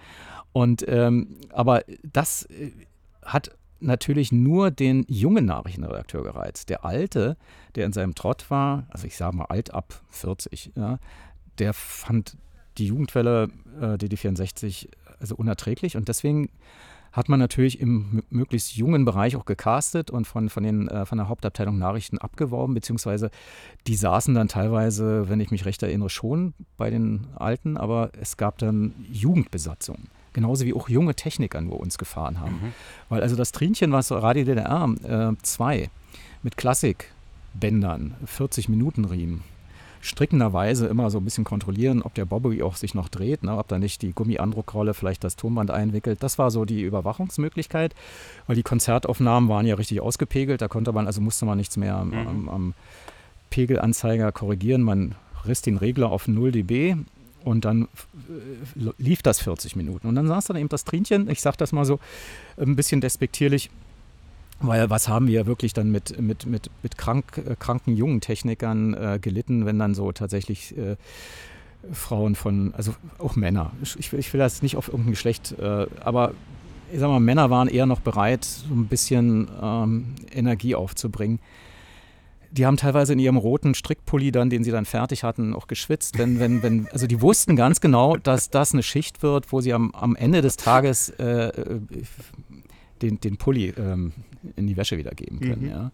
Und 0.53 0.85
ähm, 0.87 1.35
aber 1.49 1.83
das 2.03 2.45
äh, 2.45 2.71
hat 3.21 3.51
natürlich 3.83 4.31
nur 4.31 4.71
den 4.71 5.05
jungen 5.07 5.45
Nachrichtenredakteur 5.45 6.23
gereizt. 6.23 6.69
Der 6.69 6.85
alte, 6.85 7.37
der 7.75 7.85
in 7.85 7.93
seinem 7.93 8.15
Trott 8.15 8.49
war, 8.49 8.85
also 8.89 9.05
ich 9.07 9.17
sage 9.17 9.35
mal 9.35 9.45
alt 9.45 9.73
ab 9.73 10.01
40, 10.09 10.71
ja, 10.75 10.99
der 11.59 11.73
fand 11.73 12.37
die 12.77 12.87
Jugendwelle 12.87 13.49
äh, 13.79 13.95
DD64 13.95 14.89
also 15.19 15.35
unerträglich. 15.35 15.95
Und 15.95 16.07
deswegen 16.07 16.49
hat 17.11 17.29
man 17.29 17.39
natürlich 17.39 17.79
im 17.79 18.23
möglichst 18.29 18.75
jungen 18.75 19.05
Bereich 19.05 19.35
auch 19.35 19.45
gecastet 19.45 20.09
und 20.09 20.25
von, 20.25 20.49
von, 20.49 20.63
den, 20.63 20.87
äh, 20.87 21.05
von 21.05 21.19
der 21.19 21.29
Hauptabteilung 21.29 21.77
Nachrichten 21.77 22.17
abgeworben, 22.17 22.73
beziehungsweise 22.73 23.29
die 23.85 23.95
saßen 23.95 24.33
dann 24.33 24.47
teilweise, 24.47 25.29
wenn 25.29 25.39
ich 25.39 25.51
mich 25.51 25.65
recht 25.65 25.83
erinnere, 25.83 26.09
schon 26.09 26.55
bei 26.75 26.89
den 26.89 27.27
Alten, 27.35 27.77
aber 27.77 28.09
es 28.19 28.35
gab 28.37 28.57
dann 28.57 28.95
Jugendbesatzungen 29.11 30.09
genauso 30.33 30.65
wie 30.65 30.73
auch 30.73 30.89
junge 30.89 31.15
Techniker 31.15 31.61
nur 31.61 31.79
uns 31.79 31.97
gefahren 31.97 32.39
haben. 32.39 32.59
Mhm. 32.61 32.73
Weil 33.09 33.21
also 33.21 33.35
das 33.35 33.51
Trinchen, 33.51 33.91
was 33.91 34.11
Radio 34.11 34.43
DDR 34.43 34.89
2 35.41 35.77
äh, 35.77 35.87
mit 36.41 36.57
Klassikbändern, 36.57 38.15
40 38.25 38.69
Minuten 38.69 39.05
Riemen, 39.05 39.43
strickenderweise 40.03 40.87
immer 40.87 41.09
so 41.09 41.19
ein 41.19 41.23
bisschen 41.23 41.45
kontrollieren, 41.45 42.01
ob 42.01 42.13
der 42.13 42.25
Bobby 42.25 42.61
auch 42.61 42.75
sich 42.75 42.93
noch 42.93 43.07
dreht, 43.07 43.43
ne, 43.43 43.57
ob 43.57 43.69
da 43.69 43.79
nicht 43.79 44.01
die 44.01 44.11
Gummiandruckrolle 44.11 44.93
vielleicht 44.93 45.23
das 45.23 45.37
Tonband 45.37 45.71
einwickelt. 45.71 46.21
Das 46.21 46.37
war 46.37 46.51
so 46.51 46.65
die 46.65 46.81
Überwachungsmöglichkeit, 46.81 47.95
weil 48.45 48.57
die 48.57 48.63
Konzertaufnahmen 48.63 49.47
waren 49.47 49.65
ja 49.65 49.75
richtig 49.75 50.01
ausgepegelt. 50.01 50.61
Da 50.61 50.67
konnte 50.67 50.91
man, 50.91 51.07
also 51.07 51.21
musste 51.21 51.45
man 51.45 51.57
nichts 51.57 51.77
mehr 51.77 51.95
am, 51.95 52.09
mhm. 52.09 52.27
am, 52.27 52.49
am 52.49 52.73
Pegelanzeiger 53.49 54.33
korrigieren. 54.33 54.81
Man 54.81 55.15
riss 55.47 55.61
den 55.61 55.77
Regler 55.77 56.11
auf 56.11 56.27
0 56.27 56.51
dB 56.51 56.97
und 57.43 57.65
dann 57.65 57.83
äh, 57.83 58.89
lief 58.97 59.21
das 59.21 59.39
40 59.39 59.75
Minuten. 59.75 60.07
Und 60.07 60.15
dann 60.15 60.27
saß 60.27 60.45
dann 60.45 60.57
eben 60.57 60.69
das 60.69 60.85
Trinchen, 60.85 61.29
ich 61.29 61.41
sage 61.41 61.57
das 61.57 61.71
mal 61.71 61.85
so 61.85 61.99
ein 62.57 62.75
bisschen 62.75 63.01
despektierlich, 63.01 63.69
weil 64.59 64.89
was 64.89 65.07
haben 65.07 65.27
wir 65.27 65.45
wirklich 65.45 65.73
dann 65.73 65.91
mit, 65.91 66.19
mit, 66.19 66.45
mit, 66.45 66.69
mit 66.81 66.97
krank, 66.97 67.41
äh, 67.45 67.55
kranken 67.57 67.95
jungen 67.95 68.21
Technikern 68.21 68.93
äh, 68.93 69.19
gelitten, 69.21 69.65
wenn 69.65 69.79
dann 69.79 69.93
so 69.93 70.11
tatsächlich 70.11 70.77
äh, 70.77 70.95
Frauen 71.91 72.35
von, 72.35 72.73
also 72.75 72.93
auch 73.19 73.35
Männer, 73.35 73.71
ich, 73.81 74.13
ich 74.13 74.33
will 74.33 74.39
das 74.39 74.61
nicht 74.61 74.77
auf 74.77 74.87
irgendein 74.87 75.11
Geschlecht, 75.11 75.53
äh, 75.59 75.87
aber 76.01 76.33
ich 76.93 76.99
sag 76.99 77.09
mal, 77.09 77.19
Männer 77.19 77.49
waren 77.49 77.67
eher 77.67 77.87
noch 77.87 77.99
bereit, 77.99 78.45
so 78.45 78.73
ein 78.73 78.85
bisschen 78.85 79.49
ähm, 79.61 80.15
Energie 80.31 80.75
aufzubringen 80.75 81.39
die 82.53 82.65
haben 82.65 82.77
teilweise 82.77 83.13
in 83.13 83.19
ihrem 83.19 83.37
roten 83.37 83.73
Strickpulli 83.73 84.31
dann, 84.31 84.49
den 84.49 84.63
sie 84.63 84.71
dann 84.71 84.85
fertig 84.85 85.23
hatten, 85.23 85.53
auch 85.53 85.67
geschwitzt. 85.67 86.19
Wenn, 86.19 86.39
wenn, 86.39 86.61
wenn, 86.61 86.87
also 86.89 87.07
die 87.07 87.19
wussten 87.19 87.55
ganz 87.55 87.81
genau, 87.81 88.15
dass 88.15 88.51
das 88.51 88.73
eine 88.73 88.83
Schicht 88.83 89.23
wird, 89.23 89.51
wo 89.51 89.59
sie 89.59 89.73
am, 89.73 89.91
am 89.91 90.15
Ende 90.15 90.41
des 90.41 90.57
Tages 90.57 91.09
äh, 91.19 91.47
äh 91.47 91.79
den, 93.01 93.19
den 93.19 93.35
Pulli 93.35 93.73
ähm, 93.77 94.13
in 94.55 94.65
die 94.65 94.77
Wäsche 94.77 94.97
wieder 94.97 95.11
geben 95.11 95.41
können. 95.41 95.63
Mhm, 95.63 95.69
ja. 95.69 95.91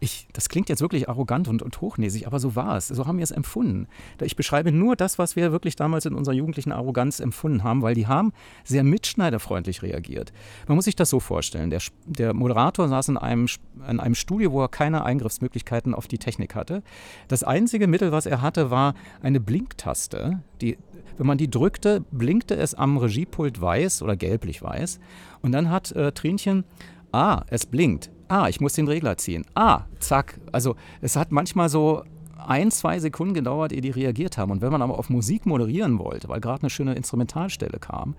Ich, 0.00 0.26
das 0.32 0.48
klingt 0.48 0.70
jetzt 0.70 0.80
wirklich 0.80 1.10
arrogant 1.10 1.46
und, 1.46 1.62
und 1.62 1.80
hochnäsig, 1.82 2.26
aber 2.26 2.40
so 2.40 2.56
war 2.56 2.76
es. 2.78 2.88
So 2.88 3.06
haben 3.06 3.18
wir 3.18 3.22
es 3.22 3.30
empfunden. 3.30 3.86
Ich 4.22 4.34
beschreibe 4.34 4.72
nur 4.72 4.96
das, 4.96 5.18
was 5.18 5.36
wir 5.36 5.52
wirklich 5.52 5.76
damals 5.76 6.06
in 6.06 6.14
unserer 6.14 6.34
jugendlichen 6.34 6.72
Arroganz 6.72 7.20
empfunden 7.20 7.62
haben, 7.64 7.82
weil 7.82 7.94
die 7.94 8.06
haben 8.06 8.32
sehr 8.64 8.82
mitschneiderfreundlich 8.82 9.82
reagiert. 9.82 10.32
Man 10.66 10.76
muss 10.76 10.86
sich 10.86 10.96
das 10.96 11.10
so 11.10 11.20
vorstellen. 11.20 11.68
Der, 11.68 11.80
der 12.06 12.32
Moderator 12.32 12.88
saß 12.88 13.08
in 13.08 13.18
einem, 13.18 13.46
in 13.88 14.00
einem 14.00 14.14
Studio, 14.14 14.52
wo 14.52 14.62
er 14.62 14.68
keine 14.68 15.04
Eingriffsmöglichkeiten 15.04 15.94
auf 15.94 16.08
die 16.08 16.18
Technik 16.18 16.54
hatte. 16.54 16.82
Das 17.28 17.44
einzige 17.44 17.86
Mittel, 17.86 18.10
was 18.10 18.24
er 18.24 18.40
hatte, 18.40 18.70
war 18.70 18.94
eine 19.22 19.38
Blinktaste. 19.38 20.42
Die, 20.62 20.78
wenn 21.18 21.26
man 21.26 21.36
die 21.36 21.50
drückte, 21.50 22.02
blinkte 22.10 22.56
es 22.56 22.74
am 22.74 22.96
Regiepult 22.96 23.60
weiß 23.60 24.00
oder 24.00 24.16
gelblich-weiß. 24.16 24.98
Und 25.42 25.52
dann 25.52 25.68
hat 25.68 25.92
äh, 25.92 26.12
Trinchen, 26.12 26.64
ah, 27.12 27.42
es 27.48 27.66
blinkt 27.66 28.10
ah, 28.30 28.48
ich 28.48 28.60
muss 28.60 28.72
den 28.74 28.88
Regler 28.88 29.18
ziehen. 29.18 29.44
Ah, 29.54 29.82
zack. 29.98 30.40
Also 30.52 30.76
es 31.00 31.16
hat 31.16 31.32
manchmal 31.32 31.68
so 31.68 32.04
ein, 32.46 32.70
zwei 32.70 32.98
Sekunden 32.98 33.34
gedauert, 33.34 33.72
ehe 33.72 33.80
die 33.80 33.90
reagiert 33.90 34.38
haben. 34.38 34.50
Und 34.52 34.62
wenn 34.62 34.72
man 34.72 34.82
aber 34.82 34.98
auf 34.98 35.10
Musik 35.10 35.46
moderieren 35.46 35.98
wollte, 35.98 36.28
weil 36.28 36.40
gerade 36.40 36.62
eine 36.62 36.70
schöne 36.70 36.94
Instrumentalstelle 36.94 37.78
kam, 37.78 38.14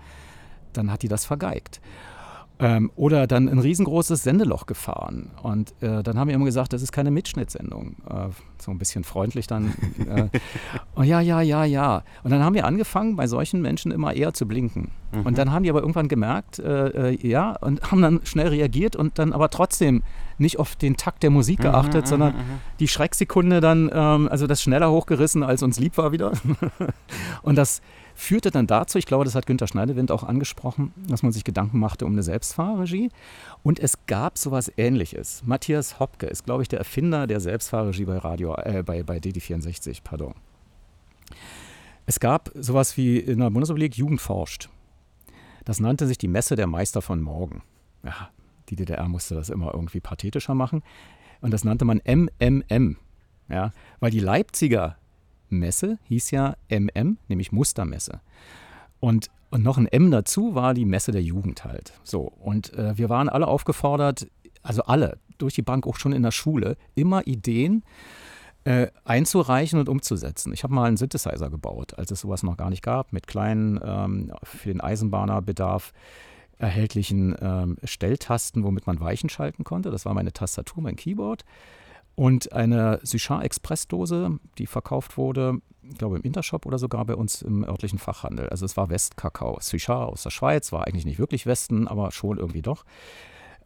dann 0.73 0.91
hat 0.91 1.01
die 1.01 1.07
das 1.07 1.25
vergeigt. 1.25 1.81
Ähm, 2.61 2.91
oder 2.95 3.25
dann 3.25 3.49
ein 3.49 3.57
riesengroßes 3.57 4.21
Sendeloch 4.21 4.67
gefahren. 4.67 5.31
Und 5.41 5.73
äh, 5.81 6.03
dann 6.03 6.19
haben 6.19 6.27
wir 6.27 6.35
immer 6.35 6.45
gesagt, 6.45 6.73
das 6.73 6.83
ist 6.83 6.91
keine 6.91 7.09
Mitschnittsendung. 7.09 7.95
Äh, 8.07 8.29
so 8.61 8.69
ein 8.69 8.77
bisschen 8.77 9.03
freundlich 9.03 9.47
dann. 9.47 9.73
Äh, 10.07 10.27
oh, 10.95 11.01
ja, 11.01 11.21
ja, 11.21 11.41
ja, 11.41 11.65
ja. 11.65 12.03
Und 12.23 12.29
dann 12.29 12.43
haben 12.43 12.53
wir 12.53 12.65
angefangen, 12.65 13.15
bei 13.15 13.25
solchen 13.25 13.61
Menschen 13.61 13.91
immer 13.91 14.13
eher 14.13 14.33
zu 14.33 14.47
blinken. 14.47 14.91
Mhm. 15.11 15.21
Und 15.25 15.37
dann 15.37 15.51
haben 15.51 15.63
die 15.63 15.69
aber 15.69 15.81
irgendwann 15.81 16.07
gemerkt, 16.07 16.59
äh, 16.59 17.13
äh, 17.13 17.27
ja, 17.27 17.53
und 17.53 17.91
haben 17.91 18.01
dann 18.01 18.21
schnell 18.23 18.49
reagiert 18.49 18.95
und 18.95 19.17
dann 19.17 19.33
aber 19.33 19.49
trotzdem 19.49 20.03
nicht 20.37 20.59
auf 20.59 20.75
den 20.75 20.97
Takt 20.97 21.23
der 21.23 21.29
Musik 21.29 21.59
mhm, 21.59 21.63
geachtet, 21.63 22.05
mhm, 22.05 22.09
sondern 22.09 22.33
mhm. 22.33 22.59
die 22.79 22.87
Schrecksekunde 22.87 23.61
dann, 23.61 23.89
ähm, 23.93 24.27
also 24.29 24.47
das 24.47 24.61
schneller 24.61 24.91
hochgerissen, 24.91 25.43
als 25.43 25.63
uns 25.63 25.79
lieb 25.79 25.97
war 25.97 26.11
wieder. 26.11 26.33
und 27.41 27.55
das 27.55 27.81
führte 28.21 28.51
dann 28.51 28.67
dazu, 28.67 28.97
ich 28.97 29.05
glaube, 29.05 29.25
das 29.25 29.35
hat 29.35 29.45
Günter 29.45 29.67
Schneidewind 29.67 30.11
auch 30.11 30.23
angesprochen, 30.23 30.93
dass 31.07 31.23
man 31.23 31.31
sich 31.31 31.43
Gedanken 31.43 31.79
machte 31.79 32.05
um 32.05 32.13
eine 32.13 32.23
Selbstfahrregie. 32.23 33.09
Und 33.63 33.79
es 33.79 34.05
gab 34.05 34.37
sowas 34.37 34.71
ähnliches. 34.77 35.41
Matthias 35.45 35.99
Hopke 35.99 36.27
ist, 36.27 36.45
glaube 36.45 36.61
ich, 36.61 36.69
der 36.69 36.79
Erfinder 36.79 37.25
der 37.25 37.39
Selbstfahrregie 37.39 38.05
bei 38.05 38.17
Radio, 38.17 38.55
äh, 38.55 38.83
bei, 38.85 39.01
bei 39.03 39.17
DD64, 39.17 40.01
pardon. 40.03 40.35
Es 42.05 42.19
gab 42.19 42.51
sowas 42.53 42.95
wie 42.95 43.17
in 43.17 43.39
der 43.39 43.49
Bundesrepublik 43.49 43.95
Jugend 43.95 44.21
forscht. 44.21 44.69
Das 45.65 45.79
nannte 45.79 46.07
sich 46.07 46.17
die 46.17 46.27
Messe 46.27 46.55
der 46.55 46.67
Meister 46.67 47.01
von 47.01 47.21
morgen. 47.21 47.63
Ja, 48.03 48.29
die 48.69 48.75
DDR 48.75 49.07
musste 49.07 49.35
das 49.35 49.49
immer 49.49 49.73
irgendwie 49.73 49.99
pathetischer 49.99 50.53
machen. 50.53 50.83
Und 51.41 51.51
das 51.51 51.63
nannte 51.63 51.85
man 51.85 52.01
MMM. 52.05 52.97
Ja, 53.49 53.71
weil 53.99 54.11
die 54.11 54.19
Leipziger 54.19 54.97
Messe 55.51 55.99
hieß 56.05 56.31
ja 56.31 56.55
MM, 56.69 57.17
nämlich 57.27 57.51
Mustermesse. 57.51 58.21
Und, 58.99 59.29
und 59.49 59.63
noch 59.63 59.77
ein 59.77 59.87
M 59.87 60.11
dazu 60.11 60.55
war 60.55 60.73
die 60.73 60.85
Messe 60.85 61.11
der 61.11 61.23
Jugend 61.23 61.65
halt. 61.65 61.93
So, 62.03 62.21
und 62.21 62.73
äh, 62.73 62.97
wir 62.97 63.09
waren 63.09 63.29
alle 63.29 63.47
aufgefordert, 63.47 64.27
also 64.63 64.83
alle, 64.83 65.17
durch 65.37 65.55
die 65.55 65.63
Bank 65.63 65.87
auch 65.87 65.97
schon 65.97 66.13
in 66.13 66.23
der 66.23 66.31
Schule, 66.31 66.77
immer 66.95 67.25
Ideen 67.25 67.83
äh, 68.63 68.87
einzureichen 69.05 69.79
und 69.79 69.89
umzusetzen. 69.89 70.53
Ich 70.53 70.63
habe 70.63 70.73
mal 70.73 70.85
einen 70.85 70.97
Synthesizer 70.97 71.49
gebaut, 71.49 71.97
als 71.97 72.11
es 72.11 72.21
sowas 72.21 72.43
noch 72.43 72.57
gar 72.57 72.69
nicht 72.69 72.83
gab, 72.83 73.11
mit 73.11 73.25
kleinen, 73.25 73.79
ähm, 73.83 74.31
für 74.43 74.69
den 74.69 74.81
Eisenbahnerbedarf 74.81 75.93
erhältlichen 76.59 77.35
ähm, 77.41 77.77
Stelltasten, 77.83 78.63
womit 78.63 78.85
man 78.85 78.99
Weichen 78.99 79.29
schalten 79.29 79.63
konnte. 79.63 79.89
Das 79.89 80.05
war 80.05 80.13
meine 80.13 80.31
Tastatur, 80.31 80.83
mein 80.83 80.95
Keyboard. 80.95 81.43
Und 82.15 82.51
eine 82.53 82.99
Suchard 83.03 83.43
Expressdose, 83.43 84.39
die 84.57 84.67
verkauft 84.67 85.17
wurde, 85.17 85.59
ich 85.83 85.97
glaube 85.97 86.17
im 86.17 86.23
Intershop 86.23 86.65
oder 86.65 86.77
sogar 86.77 87.05
bei 87.05 87.15
uns 87.15 87.41
im 87.41 87.63
örtlichen 87.63 87.99
Fachhandel. 87.99 88.49
Also 88.49 88.65
es 88.65 88.77
war 88.77 88.89
Westkakao. 88.89 89.57
Suchard 89.59 90.09
aus 90.09 90.23
der 90.23 90.29
Schweiz, 90.29 90.71
war 90.71 90.87
eigentlich 90.87 91.05
nicht 91.05 91.19
wirklich 91.19 91.45
Westen, 91.45 91.87
aber 91.87 92.11
schon 92.11 92.37
irgendwie 92.37 92.61
doch. 92.61 92.85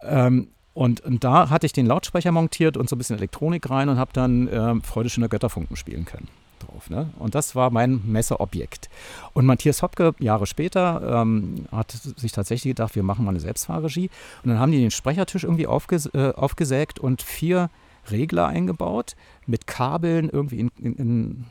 Ähm, 0.01 0.49
und, 0.73 1.01
und, 1.01 1.23
da 1.23 1.49
hatte 1.49 1.65
ich 1.65 1.73
den 1.73 1.85
Lautsprecher 1.85 2.31
montiert 2.33 2.75
und 2.75 2.89
so 2.89 2.95
ein 2.95 2.97
bisschen 2.97 3.17
Elektronik 3.17 3.69
rein 3.69 3.87
und 3.87 3.97
habe 3.97 4.11
dann 4.13 4.47
äh, 4.47 4.75
Freude 4.81 5.09
schöner 5.09 5.29
Götterfunken 5.29 5.77
spielen 5.77 6.03
können 6.03 6.27
drauf. 6.59 6.89
Ne? 6.89 7.09
Und 7.19 7.35
das 7.35 7.55
war 7.55 7.69
mein 7.69 8.01
Messeobjekt. 8.05 8.89
Und 9.33 9.45
Matthias 9.45 9.81
Hopke, 9.81 10.13
Jahre 10.19 10.45
später, 10.45 11.21
ähm, 11.21 11.65
hat 11.71 11.91
sich 11.91 12.31
tatsächlich 12.31 12.71
gedacht, 12.71 12.95
wir 12.95 13.03
machen 13.03 13.25
mal 13.25 13.31
eine 13.31 13.39
Selbstfahrregie. 13.39 14.09
Und 14.43 14.49
dann 14.49 14.59
haben 14.59 14.71
die 14.71 14.79
den 14.79 14.91
Sprechertisch 14.91 15.43
irgendwie 15.43 15.67
aufges 15.67 16.07
äh, 16.07 16.33
aufgesägt 16.35 16.99
und 16.99 17.21
vier 17.21 17.69
Regler 18.11 18.47
eingebaut 18.47 19.15
mit 19.45 19.67
Kabeln 19.67 20.29
irgendwie 20.29 20.59
in, 20.59 20.71
in, 20.79 20.95
in 20.95 21.45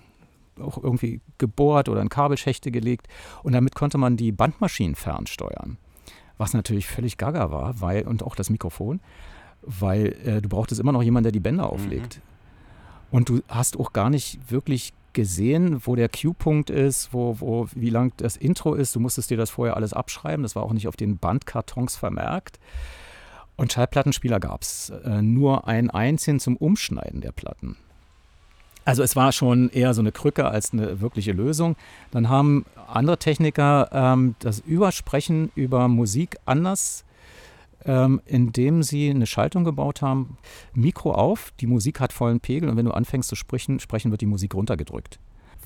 auch 0.61 0.83
irgendwie 0.83 1.21
gebohrt 1.39 1.89
oder 1.89 2.01
in 2.01 2.09
Kabelschächte 2.09 2.71
gelegt. 2.71 3.09
Und 3.43 3.53
damit 3.53 3.75
konnte 3.75 3.99
man 3.99 4.17
die 4.17 4.33
Bandmaschinen 4.33 4.95
fernsteuern. 4.95 5.79
Was 6.37 6.55
natürlich 6.55 6.87
völlig 6.87 7.19
gaga 7.19 7.51
war, 7.51 7.81
weil, 7.81 8.07
und 8.07 8.23
auch 8.23 8.35
das 8.35 8.51
Mikrofon, 8.51 9.01
weil 9.63 10.17
äh, 10.25 10.43
du 10.43 10.49
brauchtest 10.49 10.81
immer 10.81 10.93
noch 10.93 11.03
jemanden, 11.03 11.25
der 11.25 11.33
die 11.33 11.41
Bänder 11.41 11.71
auflegt. 11.71 12.17
Mhm. 12.17 13.17
Und 13.17 13.29
du 13.29 13.41
hast 13.49 13.79
auch 13.79 13.93
gar 13.93 14.11
nicht 14.11 14.51
wirklich 14.51 14.93
gesehen, 15.13 15.81
wo 15.87 15.95
der 15.95 16.09
Q-Punkt 16.09 16.71
ist, 16.71 17.13
wo, 17.13 17.41
wo, 17.41 17.69
wie 17.75 17.91
lang 17.91 18.13
das 18.17 18.37
Intro 18.37 18.75
ist. 18.75 18.95
Du 18.97 19.01
musstest 19.01 19.31
dir 19.31 19.37
das 19.37 19.51
vorher 19.51 19.77
alles 19.77 19.93
abschreiben. 19.93 20.43
Das 20.43 20.57
war 20.57 20.65
auch 20.65 20.73
nicht 20.73 20.89
auf 20.89 20.97
den 20.97 21.19
Bandkartons 21.19 21.97
vermerkt. 21.97 22.59
Und 23.57 23.73
Schallplattenspieler 23.73 24.41
gab 24.41 24.63
es 24.63 24.91
äh, 24.91 25.23
nur 25.23 25.69
einen 25.69 25.91
einzigen 25.91 26.41
zum 26.41 26.57
Umschneiden 26.57 27.21
der 27.21 27.33
Platten. 27.33 27.77
Also 28.85 29.03
es 29.03 29.17
war 29.17 29.33
schon 29.33 29.71
eher 29.71 29.95
so 29.95 30.03
eine 30.03 30.13
Krücke 30.13 30.47
als 30.47 30.73
eine 30.73 31.01
wirkliche 31.01 31.33
Lösung. 31.33 31.77
Dann 32.11 32.29
haben 32.29 32.67
andere 32.87 33.19
Techniker 33.19 33.89
ähm, 33.93 34.35
das 34.41 34.59
Übersprechen 34.61 35.51
über 35.55 35.89
Musik 35.89 36.37
anders 36.45 37.05
ähm, 37.87 38.21
indem 38.27 38.83
sie 38.83 39.11
eine 39.11 39.27
Schaltung 39.27 39.65
gebaut 39.65 40.03
haben, 40.03 40.39
Mikro 40.73 41.13
auf, 41.13 41.53
die 41.61 41.67
Musik 41.67 42.01
hat 42.01 42.13
vollen 42.13 42.41
Pegel 42.41 42.69
und 42.69 42.77
wenn 42.77 42.87
du 42.87 42.93
anfängst 42.93 43.29
zu 43.29 43.37
sprechen, 43.37 43.81
sprechen 43.81 44.11
wird 44.11 44.21
die 44.21 44.27
Musik 44.27 44.55
runtergedrückt. 44.55 45.19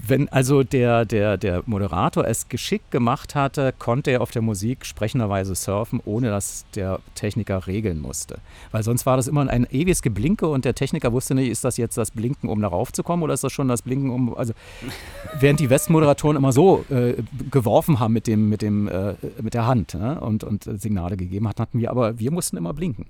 Wenn 0.07 0.29
also 0.29 0.63
der, 0.63 1.05
der, 1.05 1.37
der 1.37 1.63
Moderator 1.67 2.27
es 2.27 2.49
geschickt 2.49 2.91
gemacht 2.91 3.35
hatte, 3.35 3.75
konnte 3.79 4.11
er 4.11 4.21
auf 4.21 4.31
der 4.31 4.43
Musik 4.43 4.87
sprechenderweise 4.87 5.55
surfen, 5.55 6.01
ohne 6.05 6.29
dass 6.29 6.65
der 6.75 7.01
Techniker 7.15 7.67
regeln 7.67 8.01
musste. 8.01 8.39
Weil 8.71 8.83
sonst 8.83 9.07
war 9.07 9.17
das 9.17 9.27
immer 9.27 9.49
ein 9.49 9.67
ewiges 9.71 10.03
Geblinke 10.03 10.47
und 10.47 10.65
der 10.65 10.75
Techniker 10.75 11.13
wusste 11.13 11.35
nicht, 11.35 11.49
ist 11.49 11.65
das 11.65 11.77
jetzt 11.77 11.99
das 11.99 12.11
Blinken, 12.11 12.49
um 12.49 12.61
darauf 12.61 12.93
zu 12.93 13.03
kommen 13.03 13.23
oder 13.23 13.35
ist 13.35 13.45
das 13.45 13.53
schon 13.53 13.69
das 13.69 13.83
Blinken, 13.83 14.11
um. 14.11 14.37
Also, 14.37 14.53
während 15.41 15.61
die 15.61 15.71
Westmoderatoren 15.71 16.37
immer 16.37 16.53
so 16.53 16.85
äh, 16.91 17.15
geworfen 17.51 17.99
haben 17.99 18.13
mit, 18.13 18.27
dem, 18.27 18.49
mit, 18.49 18.63
dem, 18.63 18.89
äh, 18.89 19.15
mit 19.43 19.55
der 19.55 19.67
Hand 19.67 19.95
ne? 19.95 20.21
und, 20.21 20.45
und 20.45 20.65
Signale 20.65 21.17
gegeben 21.17 21.49
hatten, 21.49 21.63
hatten 21.63 21.81
wir, 21.81 21.91
aber 21.91 22.19
wir 22.19 22.31
mussten 22.31 22.57
immer 22.57 22.73
blinken 22.73 23.07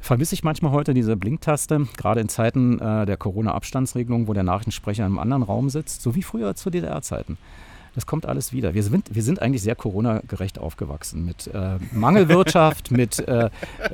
vermisse 0.00 0.34
ich 0.34 0.44
manchmal 0.44 0.72
heute 0.72 0.94
diese 0.94 1.16
Blinktaste, 1.16 1.86
gerade 1.96 2.20
in 2.20 2.28
Zeiten 2.28 2.78
äh, 2.80 3.06
der 3.06 3.16
Corona-Abstandsregelung, 3.16 4.28
wo 4.28 4.32
der 4.32 4.42
Nachrichtensprecher 4.42 5.02
in 5.02 5.06
einem 5.06 5.18
anderen 5.18 5.42
Raum 5.42 5.70
sitzt, 5.70 6.02
so 6.02 6.14
wie 6.14 6.22
früher 6.22 6.54
zu 6.54 6.70
DDR-Zeiten. 6.70 7.36
Das 7.94 8.06
kommt 8.06 8.26
alles 8.26 8.52
wieder. 8.52 8.74
Wir 8.74 8.82
sind, 8.84 9.14
wir 9.14 9.22
sind 9.22 9.42
eigentlich 9.42 9.62
sehr 9.62 9.74
Corona-gerecht 9.74 10.58
aufgewachsen 10.58 11.24
mit 11.24 11.48
äh, 11.48 11.78
Mangelwirtschaft, 11.92 12.90
mit 12.92 13.18
äh, 13.26 13.50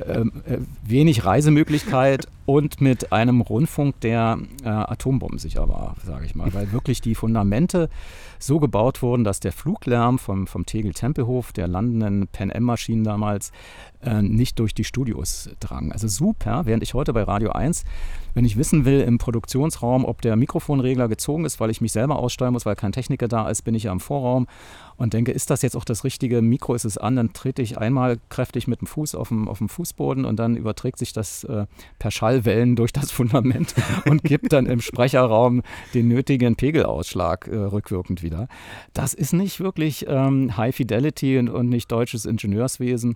ähm, 0.07 0.31
äh, 0.47 0.57
wenig 0.83 1.25
Reisemöglichkeit 1.25 2.27
und 2.45 2.79
mit 2.79 3.11
einem 3.11 3.41
Rundfunk, 3.41 3.99
der 4.01 4.37
äh, 4.63 4.67
atombombensicher 4.69 5.67
war, 5.67 5.95
sage 6.05 6.25
ich 6.25 6.35
mal, 6.35 6.53
weil 6.53 6.71
wirklich 6.71 7.01
die 7.01 7.15
Fundamente 7.15 7.89
so 8.37 8.59
gebaut 8.59 9.01
wurden, 9.01 9.23
dass 9.23 9.39
der 9.39 9.51
Fluglärm 9.51 10.19
vom, 10.19 10.45
vom 10.45 10.65
Tegel-Tempelhof, 10.65 11.53
der 11.53 11.67
landenden 11.67 12.27
Pen-M-Maschinen 12.27 13.03
damals, 13.03 13.51
äh, 14.03 14.21
nicht 14.21 14.59
durch 14.59 14.75
die 14.75 14.83
Studios 14.83 15.49
drang. 15.59 15.91
Also 15.91 16.07
super, 16.07 16.65
während 16.65 16.83
ich 16.83 16.93
heute 16.93 17.13
bei 17.13 17.23
Radio 17.23 17.51
1, 17.51 17.83
wenn 18.35 18.45
ich 18.45 18.57
wissen 18.57 18.85
will 18.85 19.01
im 19.01 19.17
Produktionsraum, 19.17 20.05
ob 20.05 20.21
der 20.21 20.35
Mikrofonregler 20.35 21.07
gezogen 21.07 21.45
ist, 21.45 21.59
weil 21.59 21.71
ich 21.71 21.81
mich 21.81 21.93
selber 21.93 22.19
aussteuern 22.19 22.53
muss, 22.53 22.65
weil 22.65 22.75
kein 22.75 22.91
Techniker 22.91 23.27
da 23.27 23.49
ist, 23.49 23.63
bin 23.63 23.73
ich 23.73 23.83
ja 23.83 23.91
im 23.91 23.99
Vorraum 23.99 24.45
und 24.97 25.13
denke, 25.13 25.31
ist 25.31 25.49
das 25.49 25.61
jetzt 25.61 25.75
auch 25.75 25.85
das 25.85 26.03
richtige 26.03 26.41
Mikro, 26.41 26.73
ist 26.73 26.85
es 26.85 26.97
an, 26.97 27.15
dann 27.15 27.33
trete 27.33 27.61
ich 27.61 27.77
einmal 27.77 28.17
kräftig 28.29 28.67
mit 28.67 28.81
dem 28.81 28.87
Fuß 28.87 29.15
auf 29.15 29.29
dem, 29.29 29.47
auf 29.47 29.57
dem 29.57 29.69
Fußboden 29.69 30.25
und 30.25 30.37
dann 30.37 30.55
überträgt 30.55 30.97
sich 30.97 31.13
das 31.13 31.43
äh, 31.43 31.65
per 31.99 32.11
Schallwellen 32.11 32.75
durch 32.75 32.93
das 32.93 33.11
Fundament 33.11 33.75
und 34.09 34.23
gibt 34.23 34.53
dann 34.53 34.65
im 34.65 34.81
Sprecherraum 34.81 35.61
den 35.93 36.07
nötigen 36.07 36.55
Pegelausschlag 36.55 37.47
äh, 37.47 37.55
rückwirkend 37.55 38.23
wieder. 38.23 38.47
Das 38.93 39.13
ist 39.13 39.33
nicht 39.33 39.59
wirklich 39.59 40.05
ähm, 40.07 40.55
High 40.57 40.75
Fidelity 40.75 41.37
und, 41.37 41.49
und 41.49 41.69
nicht 41.69 41.91
deutsches 41.91 42.25
Ingenieurswesen 42.25 43.15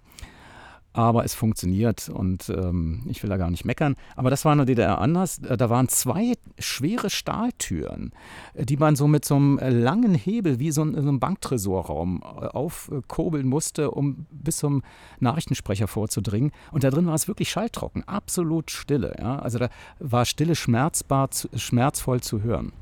aber 0.93 1.23
es 1.23 1.35
funktioniert 1.35 2.09
und 2.09 2.49
ähm, 2.49 3.03
ich 3.07 3.21
will 3.21 3.29
da 3.29 3.37
gar 3.37 3.51
nicht 3.51 3.63
meckern. 3.63 3.95
Aber 4.15 4.29
das 4.29 4.43
war 4.43 4.53
in 4.53 4.59
der 4.59 4.65
DDR 4.65 4.99
anders. 4.99 5.39
Äh, 5.39 5.55
da 5.55 5.69
waren 5.69 5.87
zwei 5.87 6.33
schwere 6.57 7.09
Stahltüren, 7.09 8.11
äh, 8.55 8.65
die 8.65 8.77
man 8.77 8.95
so 8.95 9.07
mit 9.07 9.23
so 9.23 9.35
einem 9.35 9.59
äh, 9.59 9.69
langen 9.69 10.15
Hebel 10.15 10.59
wie 10.59 10.71
so, 10.71 10.81
ein, 10.81 10.93
so 10.95 11.01
einem 11.01 11.19
Banktresorraum 11.19 12.23
aufkurbeln 12.23 13.47
musste, 13.47 13.91
um 13.91 14.25
bis 14.31 14.57
zum 14.57 14.81
Nachrichtensprecher 15.19 15.87
vorzudringen. 15.87 16.51
Und 16.71 16.83
da 16.83 16.89
drin 16.89 17.05
war 17.05 17.15
es 17.15 17.27
wirklich 17.27 17.49
schalltrocken, 17.49 18.07
absolut 18.07 18.71
stille. 18.71 19.15
Ja? 19.19 19.39
Also 19.39 19.59
da 19.59 19.69
war 19.99 20.25
Stille 20.25 20.55
schmerzbar, 20.55 21.29
schmerzvoll 21.55 22.21
zu 22.21 22.41
hören. 22.41 22.73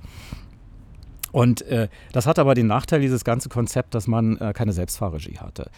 Und 1.31 1.61
äh, 1.63 1.89
das 2.13 2.25
hat 2.25 2.39
aber 2.39 2.55
den 2.55 2.67
Nachteil, 2.67 3.01
dieses 3.01 3.23
ganze 3.23 3.49
Konzept, 3.49 3.95
dass 3.95 4.07
man 4.07 4.37
äh, 4.37 4.53
keine 4.53 4.73
Selbstfahrregie 4.73 5.39
hatte. 5.39 5.69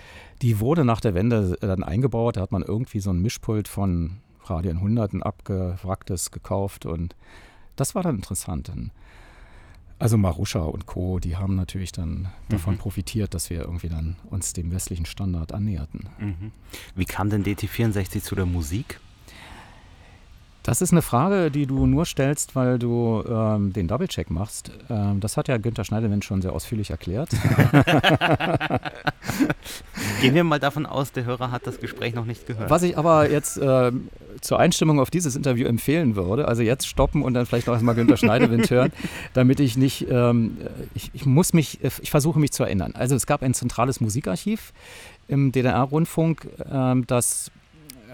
Die 0.41 0.59
wurde 0.59 0.85
nach 0.85 1.01
der 1.01 1.13
Wende 1.13 1.57
äh, 1.61 1.67
dann 1.67 1.83
eingebaut, 1.83 2.37
da 2.37 2.41
hat 2.41 2.51
man 2.51 2.61
irgendwie 2.61 2.99
so 2.99 3.09
ein 3.09 3.21
Mischpult 3.21 3.67
von 3.67 4.17
Radio 4.45 4.71
100, 4.71 5.13
ein 5.13 5.23
abgewracktes 5.23 6.31
gekauft 6.31 6.85
und 6.85 7.15
das 7.75 7.95
war 7.95 8.03
dann 8.03 8.17
interessant. 8.17 8.71
Also 9.99 10.17
Maruscha 10.17 10.59
und 10.59 10.85
Co., 10.85 11.19
die 11.19 11.37
haben 11.37 11.55
natürlich 11.55 11.91
dann 11.91 12.29
davon 12.47 12.75
mhm. 12.75 12.79
profitiert, 12.79 13.33
dass 13.33 13.49
wir 13.49 13.61
irgendwie 13.61 13.89
dann 13.89 14.15
uns 14.29 14.53
dem 14.53 14.71
westlichen 14.71 15.05
Standard 15.05 15.53
annäherten. 15.53 16.09
Mhm. 16.19 16.51
Wie 16.95 17.05
kam 17.05 17.29
denn 17.29 17.43
DT64 17.43 18.21
zu 18.21 18.35
der 18.35 18.45
Musik? 18.45 18.99
Das 20.69 20.83
ist 20.83 20.91
eine 20.91 21.01
Frage, 21.01 21.49
die 21.49 21.65
du 21.65 21.87
nur 21.87 22.05
stellst, 22.05 22.55
weil 22.55 22.77
du 22.77 23.23
ähm, 23.27 23.73
den 23.73 23.87
Double-Check 23.87 24.29
machst. 24.29 24.69
Ähm, 24.87 25.19
das 25.19 25.35
hat 25.35 25.47
ja 25.47 25.57
Günther 25.57 25.83
Schneiderwind 25.83 26.23
schon 26.23 26.43
sehr 26.43 26.53
ausführlich 26.53 26.91
erklärt. 26.91 27.31
Gehen 30.21 30.35
wir 30.35 30.43
mal 30.43 30.59
davon 30.59 30.85
aus, 30.85 31.11
der 31.11 31.25
Hörer 31.25 31.49
hat 31.49 31.65
das 31.65 31.79
Gespräch 31.79 32.13
noch 32.13 32.25
nicht 32.25 32.45
gehört. 32.45 32.69
Was 32.69 32.83
ich 32.83 32.99
aber 32.99 33.31
jetzt 33.31 33.57
äh, 33.57 33.91
zur 34.41 34.59
Einstimmung 34.59 34.99
auf 34.99 35.09
dieses 35.09 35.35
Interview 35.35 35.65
empfehlen 35.65 36.15
würde, 36.15 36.47
also 36.47 36.61
jetzt 36.61 36.85
stoppen 36.85 37.23
und 37.23 37.33
dann 37.33 37.47
vielleicht 37.47 37.65
noch 37.65 37.75
einmal 37.75 37.95
Günther 37.95 38.17
Schneiderwind 38.17 38.69
hören, 38.69 38.91
damit 39.33 39.59
ich 39.59 39.75
nicht, 39.75 40.05
ähm, 40.11 40.57
ich, 40.93 41.09
ich 41.13 41.25
muss 41.25 41.51
mich, 41.51 41.79
ich 41.81 42.11
versuche 42.11 42.39
mich 42.39 42.51
zu 42.51 42.61
erinnern. 42.61 42.91
Also 42.93 43.15
es 43.15 43.25
gab 43.25 43.41
ein 43.41 43.55
zentrales 43.55 44.01
Musikarchiv 44.01 44.71
im 45.27 45.51
DDR-Rundfunk, 45.51 46.47
ähm, 46.71 47.07
das 47.07 47.49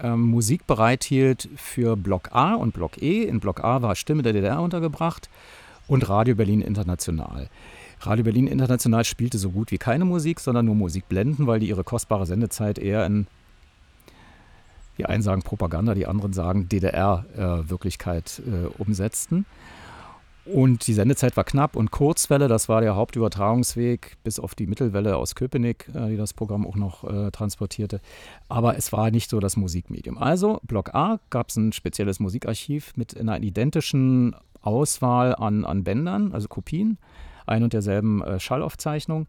ähm, 0.02 0.22
Musik 0.22 0.66
bereithielt 0.66 1.48
für 1.56 1.96
Block 1.96 2.30
A 2.32 2.54
und 2.54 2.72
Block 2.72 3.00
E. 3.02 3.24
In 3.24 3.40
Block 3.40 3.64
A 3.64 3.82
war 3.82 3.94
Stimme 3.94 4.22
der 4.22 4.32
DDR 4.32 4.60
untergebracht 4.60 5.28
und 5.86 6.08
Radio 6.08 6.34
Berlin 6.34 6.60
International. 6.60 7.48
Radio 8.00 8.24
Berlin 8.24 8.46
International 8.46 9.04
spielte 9.04 9.38
so 9.38 9.50
gut 9.50 9.70
wie 9.70 9.78
keine 9.78 10.04
Musik, 10.04 10.40
sondern 10.40 10.66
nur 10.66 10.74
Musikblenden, 10.74 11.46
weil 11.46 11.60
die 11.60 11.68
ihre 11.68 11.84
kostbare 11.84 12.26
Sendezeit 12.26 12.78
eher 12.78 13.06
in, 13.06 13.26
die 14.98 15.06
einen 15.06 15.22
sagen 15.22 15.42
Propaganda, 15.42 15.94
die 15.94 16.06
anderen 16.06 16.32
sagen 16.32 16.68
DDR-Wirklichkeit 16.68 18.42
äh, 18.46 18.64
äh, 18.64 18.66
umsetzten. 18.78 19.46
Und 20.52 20.86
die 20.86 20.92
Sendezeit 20.92 21.36
war 21.36 21.44
knapp 21.44 21.74
und 21.74 21.90
Kurzwelle, 21.90 22.46
das 22.46 22.68
war 22.68 22.80
der 22.80 22.94
Hauptübertragungsweg, 22.94 24.16
bis 24.22 24.38
auf 24.38 24.54
die 24.54 24.66
Mittelwelle 24.66 25.16
aus 25.16 25.34
Köpenick, 25.34 25.88
äh, 25.94 26.10
die 26.10 26.16
das 26.16 26.32
Programm 26.34 26.66
auch 26.66 26.76
noch 26.76 27.04
äh, 27.04 27.30
transportierte. 27.30 28.00
Aber 28.48 28.76
es 28.76 28.92
war 28.92 29.10
nicht 29.10 29.28
so 29.28 29.40
das 29.40 29.56
Musikmedium. 29.56 30.18
Also, 30.18 30.60
Block 30.62 30.94
A 30.94 31.18
gab 31.30 31.48
es 31.48 31.56
ein 31.56 31.72
spezielles 31.72 32.20
Musikarchiv 32.20 32.92
mit 32.96 33.18
einer 33.18 33.40
identischen 33.42 34.36
Auswahl 34.62 35.34
an, 35.34 35.64
an 35.64 35.84
Bändern, 35.84 36.32
also 36.32 36.48
Kopien 36.48 36.98
ein 37.46 37.62
und 37.62 37.72
derselben 37.72 38.22
äh, 38.22 38.38
Schallaufzeichnung. 38.38 39.26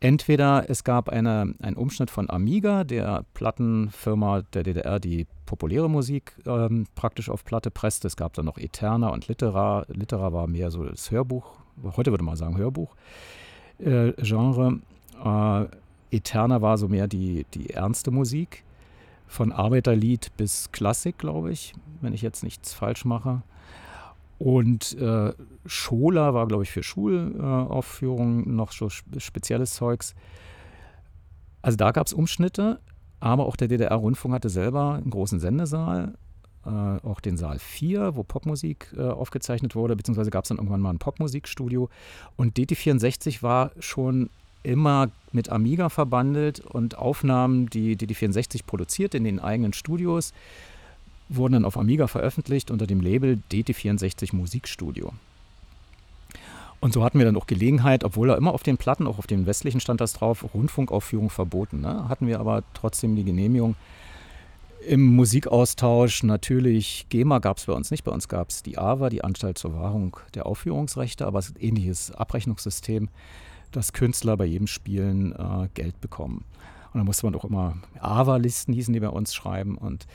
Entweder 0.00 0.68
es 0.68 0.84
gab 0.84 1.08
eine, 1.08 1.54
einen 1.60 1.76
Umschnitt 1.76 2.10
von 2.10 2.30
Amiga, 2.30 2.84
der 2.84 3.24
Plattenfirma 3.34 4.42
der 4.52 4.62
DDR, 4.62 4.98
die 4.98 5.26
populäre 5.46 5.88
Musik 5.88 6.36
ähm, 6.46 6.86
praktisch 6.94 7.30
auf 7.30 7.44
Platte 7.44 7.70
presste. 7.70 8.06
Es 8.06 8.16
gab 8.16 8.34
dann 8.34 8.44
noch 8.44 8.58
Eterna 8.58 9.08
und 9.08 9.28
Litera. 9.28 9.84
Litera 9.88 10.32
war 10.32 10.46
mehr 10.46 10.70
so 10.70 10.84
das 10.84 11.10
Hörbuch, 11.10 11.56
heute 11.96 12.10
würde 12.10 12.24
man 12.24 12.36
sagen 12.36 12.56
Hörbuch. 12.56 12.94
Äh. 13.78 14.08
Äh, 14.08 15.66
Eterna 16.10 16.62
war 16.62 16.78
so 16.78 16.88
mehr 16.88 17.06
die, 17.06 17.44
die 17.54 17.70
ernste 17.70 18.10
Musik. 18.10 18.64
von 19.26 19.52
Arbeiterlied 19.52 20.34
bis 20.38 20.72
Klassik, 20.72 21.18
glaube 21.18 21.52
ich, 21.52 21.74
wenn 22.00 22.14
ich 22.14 22.22
jetzt 22.22 22.42
nichts 22.42 22.72
falsch 22.72 23.04
mache. 23.04 23.42
Und 24.38 24.96
äh, 24.98 25.32
Schola 25.66 26.32
war, 26.32 26.46
glaube 26.46 26.62
ich, 26.62 26.70
für 26.70 26.82
Schulaufführungen 26.82 28.54
noch 28.54 28.72
so 28.72 28.88
spezielles 28.88 29.74
Zeugs. 29.74 30.14
Also 31.60 31.76
da 31.76 31.90
gab 31.90 32.06
es 32.06 32.12
Umschnitte, 32.12 32.78
aber 33.20 33.46
auch 33.46 33.56
der 33.56 33.68
DDR-Rundfunk 33.68 34.34
hatte 34.34 34.48
selber 34.48 34.94
einen 34.94 35.10
großen 35.10 35.40
Sendesaal, 35.40 36.14
äh, 36.64 36.70
auch 36.70 37.20
den 37.20 37.36
Saal 37.36 37.58
4, 37.58 38.14
wo 38.14 38.22
Popmusik 38.22 38.94
äh, 38.96 39.02
aufgezeichnet 39.02 39.74
wurde, 39.74 39.96
beziehungsweise 39.96 40.30
gab 40.30 40.44
es 40.44 40.48
dann 40.48 40.58
irgendwann 40.58 40.80
mal 40.80 40.90
ein 40.90 40.98
Popmusikstudio. 40.98 41.88
Und 42.36 42.56
DT64 42.56 43.42
war 43.42 43.72
schon 43.80 44.30
immer 44.62 45.10
mit 45.32 45.48
Amiga 45.50 45.88
verbandelt 45.88 46.60
und 46.60 46.96
Aufnahmen, 46.96 47.66
die 47.66 47.96
DT64 47.96 48.66
produziert 48.66 49.14
in 49.14 49.24
den 49.24 49.40
eigenen 49.40 49.72
Studios, 49.72 50.32
wurden 51.28 51.54
dann 51.54 51.64
auf 51.64 51.78
Amiga 51.78 52.06
veröffentlicht 52.06 52.70
unter 52.70 52.86
dem 52.86 53.00
Label 53.00 53.38
DT64 53.50 54.34
Musikstudio. 54.34 55.12
Und 56.80 56.92
so 56.92 57.02
hatten 57.02 57.18
wir 57.18 57.26
dann 57.26 57.36
auch 57.36 57.46
Gelegenheit, 57.46 58.04
obwohl 58.04 58.30
er 58.30 58.36
immer 58.36 58.54
auf 58.54 58.62
den 58.62 58.76
Platten, 58.76 59.06
auch 59.06 59.18
auf 59.18 59.26
den 59.26 59.46
westlichen 59.46 59.80
stand 59.80 60.00
das 60.00 60.12
drauf, 60.12 60.54
Rundfunkaufführung 60.54 61.28
verboten. 61.28 61.80
Ne? 61.80 62.08
Hatten 62.08 62.26
wir 62.26 62.38
aber 62.38 62.62
trotzdem 62.72 63.16
die 63.16 63.24
Genehmigung. 63.24 63.74
Im 64.86 65.04
Musikaustausch 65.16 66.22
natürlich, 66.22 67.06
GEMA 67.08 67.40
gab 67.40 67.56
es 67.58 67.66
bei 67.66 67.72
uns 67.72 67.90
nicht, 67.90 68.04
bei 68.04 68.12
uns 68.12 68.28
gab 68.28 68.50
es 68.50 68.62
die 68.62 68.78
AWA, 68.78 69.10
die 69.10 69.24
Anstalt 69.24 69.58
zur 69.58 69.74
Wahrung 69.74 70.16
der 70.34 70.46
Aufführungsrechte, 70.46 71.26
aber 71.26 71.40
es 71.40 71.48
ist 71.48 71.56
ein 71.56 71.62
ähnliches 71.62 72.12
Abrechnungssystem, 72.12 73.08
dass 73.72 73.92
Künstler 73.92 74.36
bei 74.36 74.44
jedem 74.44 74.68
Spielen 74.68 75.32
äh, 75.32 75.68
Geld 75.74 76.00
bekommen. 76.00 76.44
Und 76.92 77.00
da 77.00 77.04
musste 77.04 77.26
man 77.26 77.34
auch 77.34 77.44
immer 77.44 77.76
AWA-Listen 78.00 78.72
hießen, 78.72 78.94
die 78.94 79.00
bei 79.00 79.08
uns 79.08 79.34
schreiben. 79.34 79.76
Und 79.76 80.06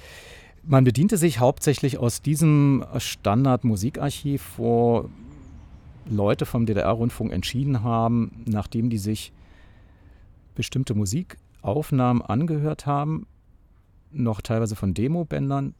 man 0.65 0.84
bediente 0.84 1.18
sich 1.18 1.40
hauptsächlich 1.40 1.98
aus 1.98 2.22
diesem 2.22 2.85
Standard-Musikarchiv, 2.98 4.53
wo 4.57 5.10
Leute 6.10 6.45
vom 6.45 6.65
DDR-Rundfunk 6.65 7.31
entschieden 7.31 7.84
haben, 7.84 8.44
nachdem 8.45 8.90
die 8.90 8.98
sich 8.98 9.34
bestimmte 10.56 10.94
Musikaufnahmen 10.95 12.22
angehört 12.22 12.85
haben, 12.85 13.27
noch 14.11 14.41
teilweise 14.41 14.76
von 14.76 14.94
Demobändern 14.94 15.73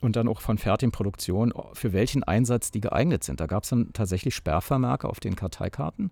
und 0.00 0.16
dann 0.16 0.28
auch 0.28 0.40
von 0.40 0.58
fertigen 0.58 0.92
Produktionen, 0.92 1.52
für 1.74 1.92
welchen 1.92 2.22
Einsatz 2.24 2.70
die 2.70 2.80
geeignet 2.80 3.22
sind. 3.24 3.40
Da 3.40 3.46
gab 3.46 3.64
es 3.64 3.70
dann 3.70 3.92
tatsächlich 3.92 4.34
Sperrvermerke 4.34 5.08
auf 5.08 5.20
den 5.20 5.36
Karteikarten, 5.36 6.10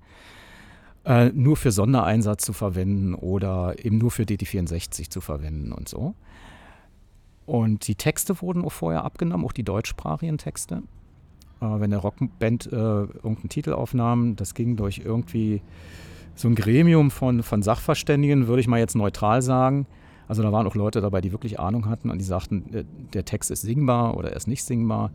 äh, 1.04 1.30
nur 1.30 1.56
für 1.56 1.72
Sondereinsatz 1.72 2.44
zu 2.44 2.52
verwenden 2.52 3.14
oder 3.14 3.74
eben 3.82 3.98
nur 3.98 4.10
für 4.10 4.22
DT64 4.22 5.10
zu 5.10 5.20
verwenden 5.20 5.72
und 5.72 5.88
so. 5.88 6.14
Und 7.51 7.89
die 7.89 7.97
Texte 7.97 8.40
wurden 8.43 8.64
auch 8.64 8.72
vorher 8.72 9.05
abgenommen, 9.05 9.44
auch 9.44 9.52
die 9.52 9.64
deutschsprachigen 9.64 10.39
Texte 10.39 10.82
äh, 11.60 11.64
wenn 11.64 11.93
eine 11.93 11.98
Rockband 11.98 12.66
äh, 12.66 12.77
irgendeinen 12.77 13.48
Titel 13.48 13.72
aufnahm, 13.72 14.36
das 14.36 14.55
ging 14.55 14.77
durch 14.77 15.02
irgendwie 15.05 15.62
so 16.35 16.48
ein 16.48 16.55
Gremium 16.55 17.10
von, 17.10 17.43
von 17.43 17.62
Sachverständigen, 17.62 18.47
würde 18.47 18.60
ich 18.60 18.68
mal 18.68 18.78
jetzt 18.78 18.97
neutral 18.97 19.43
sagen. 19.43 19.86
Also 20.27 20.43
da 20.43 20.52
waren 20.52 20.66
auch 20.66 20.74
Leute 20.74 21.01
dabei, 21.01 21.20
die 21.20 21.32
wirklich 21.32 21.59
Ahnung 21.59 21.89
hatten 21.89 22.09
und 22.09 22.18
die 22.18 22.24
sagten, 22.24 22.70
der, 22.70 22.85
der 23.12 23.24
Text 23.24 23.51
ist 23.51 23.62
singbar 23.62 24.16
oder 24.16 24.31
er 24.31 24.36
ist 24.36 24.47
nicht 24.47 24.64
singbar. 24.64 25.10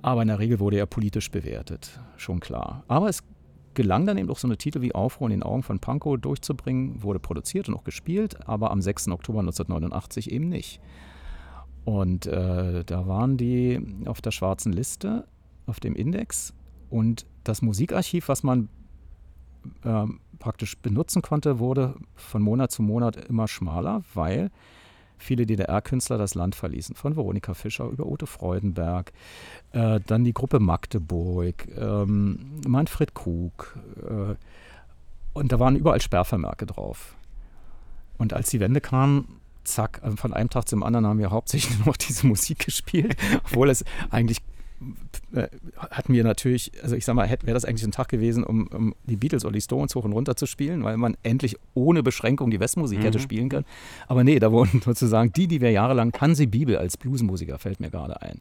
Aber 0.00 0.22
in 0.22 0.28
der 0.28 0.38
Regel 0.38 0.60
wurde 0.60 0.78
er 0.78 0.86
politisch 0.86 1.30
bewertet, 1.30 1.98
schon 2.16 2.38
klar. 2.38 2.84
Aber 2.86 3.08
es 3.08 3.24
gelang 3.74 4.06
dann 4.06 4.16
eben 4.16 4.30
auch 4.30 4.38
so 4.38 4.46
eine 4.46 4.56
Titel 4.56 4.80
wie 4.80 4.94
Aufruhr 4.94 5.26
in 5.26 5.32
den 5.32 5.42
Augen 5.42 5.64
von 5.64 5.80
Pankow 5.80 6.16
durchzubringen, 6.16 7.02
wurde 7.02 7.18
produziert 7.18 7.68
und 7.68 7.74
auch 7.74 7.84
gespielt, 7.84 8.48
aber 8.48 8.70
am 8.70 8.80
6. 8.80 9.08
Oktober 9.08 9.40
1989 9.40 10.30
eben 10.30 10.48
nicht. 10.48 10.80
Und 11.88 12.26
äh, 12.26 12.84
da 12.84 13.06
waren 13.08 13.38
die 13.38 13.80
auf 14.04 14.20
der 14.20 14.30
schwarzen 14.30 14.74
Liste, 14.74 15.26
auf 15.64 15.80
dem 15.80 15.96
Index. 15.96 16.52
Und 16.90 17.24
das 17.44 17.62
Musikarchiv, 17.62 18.28
was 18.28 18.42
man 18.42 18.68
äh, 19.84 20.04
praktisch 20.38 20.76
benutzen 20.76 21.22
konnte, 21.22 21.60
wurde 21.60 21.94
von 22.14 22.42
Monat 22.42 22.72
zu 22.72 22.82
Monat 22.82 23.16
immer 23.16 23.48
schmaler, 23.48 24.02
weil 24.12 24.50
viele 25.16 25.46
DDR-Künstler 25.46 26.18
das 26.18 26.34
Land 26.34 26.54
verließen. 26.56 26.94
Von 26.94 27.16
Veronika 27.16 27.54
Fischer 27.54 27.86
über 27.88 28.04
Ute 28.04 28.26
Freudenberg, 28.26 29.10
äh, 29.72 29.98
dann 30.06 30.24
die 30.24 30.34
Gruppe 30.34 30.60
Magdeburg, 30.60 31.68
ähm, 31.74 32.60
Manfred 32.66 33.14
Krug. 33.14 33.78
Äh, 34.06 34.34
und 35.32 35.52
da 35.52 35.58
waren 35.58 35.74
überall 35.74 36.02
Sperrvermerke 36.02 36.66
drauf. 36.66 37.16
Und 38.18 38.34
als 38.34 38.50
die 38.50 38.60
Wende 38.60 38.82
kam, 38.82 39.37
zack, 39.68 40.00
äh, 40.02 40.16
von 40.16 40.32
einem 40.32 40.50
Tag 40.50 40.68
zum 40.68 40.82
anderen 40.82 41.06
haben 41.06 41.18
wir 41.18 41.30
hauptsächlich 41.30 41.78
nur 41.78 41.86
noch 41.88 41.96
diese 41.96 42.26
Musik 42.26 42.64
gespielt, 42.64 43.16
obwohl 43.44 43.70
es 43.70 43.84
eigentlich 44.10 44.38
äh, 45.32 45.48
hatten 45.76 46.12
wir 46.12 46.22
natürlich, 46.22 46.72
also 46.82 46.94
ich 46.94 47.04
sag 47.04 47.14
mal, 47.14 47.28
wäre 47.28 47.54
das 47.54 47.64
eigentlich 47.64 47.84
ein 47.84 47.90
Tag 47.90 48.08
gewesen, 48.08 48.44
um, 48.44 48.68
um, 48.68 48.94
die 49.04 49.16
Beatles 49.16 49.44
oder 49.44 49.52
die 49.52 49.60
Stones 49.60 49.94
hoch 49.94 50.04
und 50.04 50.12
runter 50.12 50.36
zu 50.36 50.46
spielen, 50.46 50.84
weil 50.84 50.96
man 50.96 51.16
endlich 51.22 51.56
ohne 51.74 52.02
Beschränkung 52.02 52.50
die 52.50 52.60
Westmusik 52.60 53.00
mhm. 53.00 53.02
hätte 53.02 53.18
spielen 53.18 53.48
können. 53.48 53.66
Aber 54.06 54.22
nee, 54.22 54.38
da 54.38 54.52
wurden 54.52 54.80
sozusagen 54.84 55.32
die, 55.32 55.48
die 55.48 55.60
wir 55.60 55.70
jahrelang, 55.70 56.12
Hansi 56.18 56.46
Bibel 56.46 56.76
als 56.76 56.96
Bluesmusiker 56.96 57.58
fällt 57.58 57.80
mir 57.80 57.90
gerade 57.90 58.22
ein. 58.22 58.40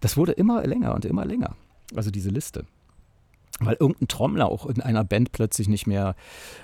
Das 0.00 0.16
wurde 0.16 0.32
immer 0.32 0.66
länger 0.66 0.94
und 0.94 1.04
immer 1.04 1.24
länger. 1.24 1.54
Also 1.94 2.10
diese 2.10 2.30
Liste 2.30 2.64
weil 3.60 3.76
irgendein 3.78 4.08
Trommler 4.08 4.46
auch 4.46 4.66
in 4.66 4.80
einer 4.80 5.04
Band 5.04 5.32
plötzlich 5.32 5.68
nicht 5.68 5.86
mehr 5.86 6.16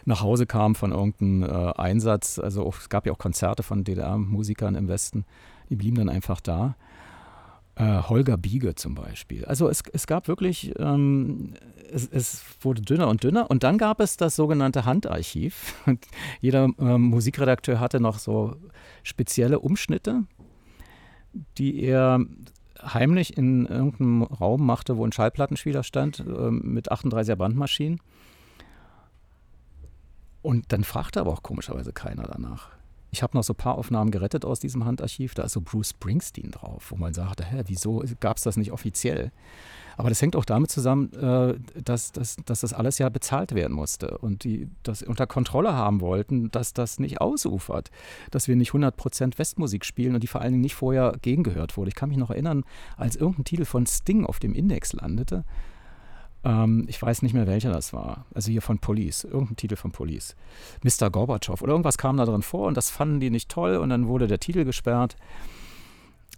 nach 0.05 0.23
Hause 0.23 0.47
kam 0.47 0.75
von 0.75 0.93
irgendeinem 0.93 1.43
äh, 1.45 1.73
Einsatz. 1.77 2.39
Also 2.39 2.67
auch, 2.67 2.79
es 2.79 2.89
gab 2.89 3.07
ja 3.07 3.13
auch 3.13 3.19
Konzerte 3.19 3.63
von 3.63 3.85
DDR-Musikern 3.85 4.75
im 4.75 4.89
Westen, 4.89 5.25
die 5.69 5.77
blieben 5.77 5.97
dann 5.97 6.09
einfach 6.09 6.41
da. 6.41 6.77
Äh, 7.77 8.03
Holger 8.03 8.37
Biege 8.37 8.75
zum 8.75 8.95
Beispiel. 8.95 9.45
Also 9.45 9.69
es, 9.69 9.83
es 9.93 10.07
gab 10.07 10.27
wirklich, 10.27 10.75
ähm, 10.79 11.55
es, 11.91 12.09
es, 12.09 12.45
wurde 12.61 12.83
dünner 12.83 13.09
und 13.09 13.23
dünner 13.23 13.51
und 13.51 13.63
dann 13.63 13.79
gab 13.79 14.01
es 14.01 14.17
das 14.17 14.35
sogenannte 14.35 14.85
Handarchiv. 14.85 15.75
Jeder 16.41 16.69
äh, 16.79 16.99
Musikredakteur 16.99 17.79
hatte 17.79 18.01
noch 18.01 18.19
so 18.19 18.57
spezielle 19.03 19.61
Umschnitte, 19.61 20.25
die 21.57 21.81
er 21.81 22.21
heimlich 22.83 23.37
in 23.37 23.67
irgendeinem 23.67 24.23
Raum 24.23 24.65
machte, 24.65 24.97
wo 24.97 25.05
ein 25.05 25.13
Schallplattenspieler 25.13 25.83
stand 25.83 26.21
äh, 26.21 26.51
mit 26.51 26.91
38er 26.91 27.37
Bandmaschinen. 27.37 28.01
Und 30.43 30.73
dann 30.73 30.85
fragte 30.85 31.21
aber 31.21 31.33
auch 31.33 31.43
komischerweise 31.43 31.93
keiner 31.93 32.25
danach. 32.25 32.71
Ich 33.11 33.23
habe 33.23 33.37
noch 33.37 33.43
so 33.43 33.53
ein 33.53 33.57
paar 33.57 33.77
Aufnahmen 33.77 34.11
gerettet 34.11 34.45
aus 34.45 34.61
diesem 34.61 34.85
Handarchiv. 34.85 35.35
Da 35.35 35.43
ist 35.43 35.53
so 35.53 35.61
Bruce 35.61 35.91
Springsteen 35.91 36.51
drauf, 36.51 36.91
wo 36.91 36.97
man 36.97 37.13
sagte, 37.13 37.45
hä, 37.45 37.63
wieso 37.67 38.05
gab 38.21 38.37
es 38.37 38.45
das 38.45 38.57
nicht 38.57 38.73
offiziell? 38.73 39.33
Aber 39.97 40.09
das 40.09 40.23
hängt 40.23 40.35
auch 40.37 40.47
damit 40.47 40.71
zusammen, 40.71 41.13
äh, 41.13 41.59
dass, 41.83 42.13
dass, 42.13 42.37
dass 42.47 42.61
das 42.61 42.73
alles 42.73 42.99
ja 42.99 43.09
bezahlt 43.09 43.55
werden 43.55 43.75
musste 43.75 44.17
und 44.19 44.45
die 44.45 44.71
das 44.83 45.03
unter 45.03 45.27
Kontrolle 45.27 45.75
haben 45.75 46.01
wollten, 46.01 46.51
dass 46.51 46.73
das 46.73 46.99
nicht 46.99 47.21
ausufert, 47.21 47.91
dass 48.31 48.49
wir 48.49 48.57
nicht 48.57 48.73
100% 48.73 49.39
Westmusik 49.39 49.85
spielen 49.85 50.15
und 50.15 50.23
die 50.23 50.27
vor 50.27 50.41
allen 50.41 50.53
Dingen 50.53 50.63
nicht 50.63 50.75
vorher 50.75 51.13
gegengehört 51.21 51.77
wurde. 51.77 51.89
Ich 51.89 51.95
kann 51.95 52.09
mich 52.09 52.19
noch 52.19 52.31
erinnern, 52.31 52.65
als 52.97 53.17
irgendein 53.17 53.45
Titel 53.45 53.65
von 53.65 53.87
Sting 53.87 54.25
auf 54.25 54.39
dem 54.39 54.55
Index 54.55 54.95
landete, 54.95 55.45
ähm, 56.45 56.85
ich 56.89 57.01
weiß 57.01 57.23
nicht 57.23 57.35
mehr, 57.35 57.47
welcher 57.47 57.71
das 57.71 57.93
war. 57.93 58.25
Also 58.35 58.51
hier 58.51 58.63
von 58.63 58.79
Police, 58.79 59.25
irgendein 59.25 59.57
Titel 59.57 59.77
von 59.77 59.93
Police. 59.93 60.37
Mr. 60.83 61.11
Gorbatschow 61.11 61.61
oder 61.61 61.73
irgendwas 61.73 61.99
kam 61.99 62.17
da 62.17 62.25
drin 62.25 62.43
vor 62.43 62.67
und 62.67 62.77
das 62.77 62.91
fanden 62.91 63.21
die 63.21 63.31
nicht 63.31 63.49
toll 63.49 63.77
und 63.77 63.91
dann 63.91 64.07
wurde 64.07 64.27
der 64.27 64.41
Titel 64.41 64.65
gesperrt. 64.65 65.17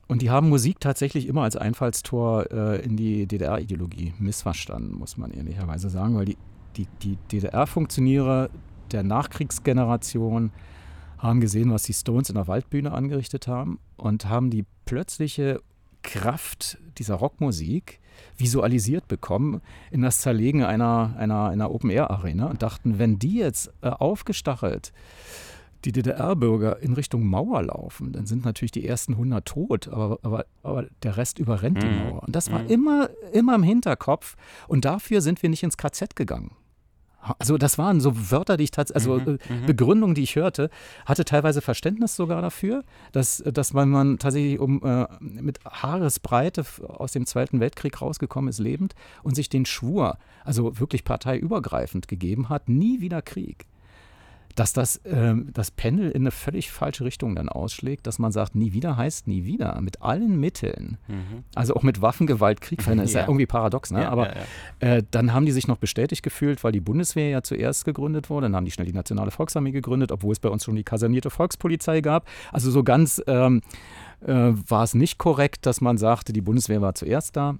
Und 0.09 0.20
die 0.20 0.31
haben 0.31 0.49
Musik 0.49 0.81
tatsächlich 0.81 1.27
immer 1.27 1.43
als 1.43 1.57
Einfallstor 1.57 2.51
äh, 2.51 2.85
in 2.85 2.97
die 2.97 3.27
DDR-Ideologie 3.27 4.12
missverstanden, 4.19 4.99
muss 4.99 5.16
man 5.16 5.31
ehrlicherweise 5.31 5.89
sagen, 5.89 6.16
weil 6.16 6.27
die, 6.27 6.37
die, 6.77 6.87
die 7.03 7.16
DDR-Funktionäre 7.31 8.51
der 8.91 9.05
Nachkriegsgeneration 9.05 10.51
haben 11.19 11.41
gesehen, 11.41 11.70
was 11.70 11.85
die 11.85 11.95
Stones 11.95 12.29
in 12.29 12.35
der 12.35 12.49
Waldbühne 12.49 12.93
angerichtet 12.93 13.47
haben 13.47 13.79
und 13.97 14.29
haben 14.29 14.51
die 14.51 14.66
plötzliche 14.85 15.62
Kraft 16.03 16.79
dieser 16.99 17.15
Rockmusik 17.15 18.01
visualisiert 18.36 19.09
bekommen 19.09 19.60
in 19.90 20.02
das 20.02 20.20
Zerlegen 20.20 20.64
einer, 20.64 21.14
einer, 21.18 21.48
einer 21.48 21.70
Open-Air-Arena 21.70 22.47
und 22.47 22.62
dachten, 22.62 22.98
wenn 22.98 23.18
die 23.18 23.39
jetzt 23.39 23.72
äh, 23.82 23.89
aufgestachelt 23.89 24.93
die 25.84 25.93
DDR-Bürger 25.93 26.80
in 26.80 26.93
Richtung 26.93 27.26
Mauer 27.26 27.62
laufen, 27.62 28.12
dann 28.12 28.26
sind 28.26 28.44
natürlich 28.44 28.70
die 28.70 28.86
ersten 28.86 29.14
100 29.14 29.44
tot, 29.44 29.89
aber, 29.89 30.18
aber, 30.22 30.47
aber 30.62 30.86
der 31.02 31.16
Rest 31.16 31.39
überrennt 31.39 31.78
mhm. 31.78 31.80
die 31.80 32.05
Mauer. 32.05 32.22
Und 32.22 32.36
das 32.36 32.52
war 32.52 32.60
mhm. 32.60 32.68
immer, 32.68 33.10
immer 33.32 33.55
im 33.56 33.62
Hinterkopf 33.62 34.36
und 34.68 34.84
dafür 34.84 35.20
sind 35.20 35.43
wir 35.43 35.51
nicht 35.51 35.62
ins 35.62 35.76
KZ 35.76 36.14
gegangen. 36.14 36.52
Also 37.39 37.57
das 37.57 37.78
waren 37.78 38.01
so 38.01 38.31
Wörter, 38.31 38.57
die 38.57 38.65
ich 38.65 38.70
tatsächlich, 38.70 39.09
also 39.09 39.31
mhm, 39.31 39.39
äh, 39.39 39.53
mhm, 39.53 39.66
Begründungen, 39.66 40.15
die 40.15 40.23
ich 40.23 40.36
hörte, 40.36 40.70
hatte 41.07 41.24
teilweise 41.24 41.61
Verständnis 41.61 42.16
sogar 42.16 42.43
dafür, 42.43 42.82
dass, 43.12 43.43
dass 43.47 43.73
man, 43.73 43.90
man 43.90 44.19
tatsächlich 44.19 44.59
um, 44.59 44.82
äh, 44.82 45.07
mit 45.20 45.61
Haaresbreite 45.65 46.65
aus 46.89 47.12
dem 47.12 47.27
Zweiten 47.27 47.61
Weltkrieg 47.61 48.01
rausgekommen 48.01 48.49
ist, 48.49 48.59
lebend 48.59 48.94
und 49.23 49.36
sich 49.36 49.49
den 49.49 49.66
Schwur, 49.66 50.19
also 50.44 50.78
wirklich 50.81 51.05
parteiübergreifend 51.05 52.09
gegeben 52.09 52.49
hat, 52.49 52.69
nie 52.69 53.01
wieder 53.01 53.23
Krieg. 53.23 53.66
Dass 54.55 54.73
das, 54.73 54.97
äh, 54.99 55.35
das 55.53 55.70
Pendel 55.70 56.11
in 56.11 56.23
eine 56.23 56.31
völlig 56.31 56.70
falsche 56.70 57.05
Richtung 57.05 57.35
dann 57.35 57.49
ausschlägt, 57.49 58.07
dass 58.07 58.19
man 58.19 58.33
sagt, 58.33 58.55
nie 58.55 58.73
wieder 58.73 58.97
heißt 58.97 59.27
nie 59.27 59.45
wieder, 59.45 59.81
mit 59.81 60.03
allen 60.03 60.39
Mitteln. 60.39 60.99
Mhm. 61.09 61.45
Also 61.55 61.74
auch 61.74 61.83
mit 61.83 62.03
Waffengewalt, 62.03 62.61
Krieg 62.61 62.83
verhindern, 62.83 63.07
ist 63.07 63.15
ja. 63.15 63.20
ja 63.20 63.27
irgendwie 63.27 63.47
paradox, 63.47 63.91
ne? 63.91 64.03
Ja, 64.03 64.11
Aber 64.11 64.35
ja, 64.35 64.43
äh, 64.81 65.03
dann 65.11 65.33
haben 65.33 65.47
die 65.47 65.53
sich 65.53 65.69
noch 65.69 65.79
bestätigt 65.79 66.23
gefühlt, 66.23 66.62
weil 66.65 66.73
die 66.73 66.81
Bundeswehr 66.81 67.29
ja 67.29 67.43
zuerst 67.43 67.85
gegründet 67.85 68.31
wurde, 68.31 68.47
dann 68.47 68.57
haben 68.57 68.65
die 68.65 68.70
schnell 68.70 68.87
die 68.87 68.93
Nationale 68.93 69.31
Volksarmee 69.31 69.73
gegründet, 69.73 70.12
obwohl 70.12 70.33
es 70.33 70.41
bei 70.41 70.49
uns 70.49 70.65
schon 70.65 70.77
die 70.77 70.85
kasernierte 70.85 71.31
Volkspolizei 71.31 72.01
gab. 72.01 72.29
Also 72.53 72.70
so 72.70 72.83
ganz 72.83 73.23
ähm, 73.27 73.62
äh, 74.20 74.33
war 74.33 74.85
es 74.85 74.95
nicht 74.95 75.19
korrekt, 75.19 75.66
dass 75.66 75.81
man 75.81 75.99
sagte, 75.99 76.33
die 76.33 76.41
Bundeswehr 76.41 76.81
war 76.81 76.95
zuerst 76.95 77.37
da. 77.37 77.57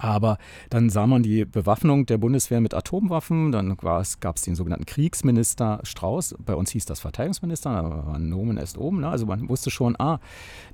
Aber 0.00 0.38
dann 0.70 0.88
sah 0.88 1.06
man 1.06 1.22
die 1.22 1.44
Bewaffnung 1.44 2.06
der 2.06 2.16
Bundeswehr 2.16 2.62
mit 2.62 2.72
Atomwaffen, 2.72 3.52
dann 3.52 3.76
gab 3.76 4.36
es 4.36 4.42
den 4.42 4.54
sogenannten 4.54 4.86
Kriegsminister 4.86 5.80
Strauß, 5.82 6.36
bei 6.38 6.54
uns 6.54 6.70
hieß 6.70 6.86
das 6.86 7.00
Verteidigungsminister, 7.00 7.70
war 8.06 8.18
Nomen 8.18 8.56
erst 8.56 8.78
oben, 8.78 9.00
ne? 9.00 9.08
also 9.10 9.26
man 9.26 9.50
wusste 9.50 9.70
schon, 9.70 9.96
ah, 10.00 10.18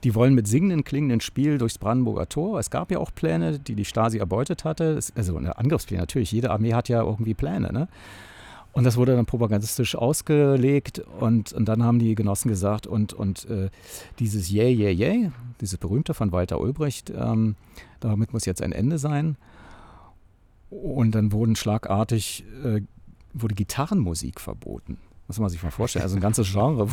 die 0.05 0.15
wollen 0.15 0.35
mit 0.35 0.47
singenden, 0.47 0.85
klingenden 0.85 1.21
Spiel 1.21 1.59
durchs 1.59 1.77
Brandenburger 1.77 2.29
Tor. 2.29 2.61
Es 2.61 2.71
gab 2.71 2.93
ja 2.93 2.99
auch 2.99 3.11
Pläne, 3.13 3.59
die 3.59 3.75
die 3.75 3.85
Stasi 3.85 4.19
erbeutet 4.19 4.65
hatte, 4.65 5.01
also 5.17 5.37
eine 5.37 5.59
Angriffspläne 5.59 6.03
natürlich, 6.03 6.31
jede 6.31 6.53
Armee 6.53 6.75
hat 6.75 6.89
ja 6.89 7.03
irgendwie 7.03 7.35
Pläne, 7.35 7.73
ne? 7.73 7.89
Und 8.73 8.85
das 8.85 8.99
wurde 8.99 9.17
dann 9.17 9.25
propagandistisch 9.25 9.97
ausgelegt 9.97 11.03
und, 11.19 11.55
und 11.55 11.67
dann 11.67 11.83
haben 11.83 11.99
die 11.99 12.15
Genossen 12.15 12.51
gesagt, 12.51 12.87
und, 12.87 13.15
und 13.15 13.49
äh, 13.49 13.71
dieses 14.19 14.51
Yay, 14.51 14.71
Yay, 14.71 14.93
Yay, 14.93 15.33
dieses 15.63 15.79
berühmte 15.79 16.13
von 16.13 16.31
Walter 16.31 16.61
Ulbricht, 16.61 17.11
ähm, 17.11 17.57
damit 18.01 18.33
muss 18.33 18.45
jetzt 18.45 18.63
ein 18.63 18.73
Ende 18.73 18.99
sein. 18.99 19.37
Und 20.71 21.15
dann 21.15 21.33
wurden 21.33 21.57
schlagartig, 21.57 22.45
äh, 22.65 22.83
wurde 23.33 23.55
Gitarrenmusik 23.55 24.41
verboten. 24.41 24.99
Muss 25.29 25.39
man 25.39 25.49
sich 25.49 25.63
mal 25.63 25.71
vorstellen, 25.71 26.05
also 26.05 26.17
ein 26.17 26.21
ganzes 26.21 26.53
Genre. 26.53 26.89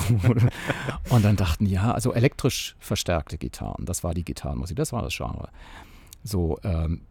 Und 1.10 1.26
dann 1.26 1.36
dachten, 1.36 1.66
ja, 1.66 1.92
also 1.92 2.14
elektrisch 2.14 2.76
verstärkte 2.80 3.38
Gitarren, 3.38 3.86
das 3.86 4.04
war 4.04 4.14
die 4.14 4.26
Gitarrenmusik, 4.26 4.76
das 4.76 4.92
war 4.92 5.04
das 5.04 5.16
Genre. 5.16 5.50
So, 6.24 6.58
ähm, 6.64 7.02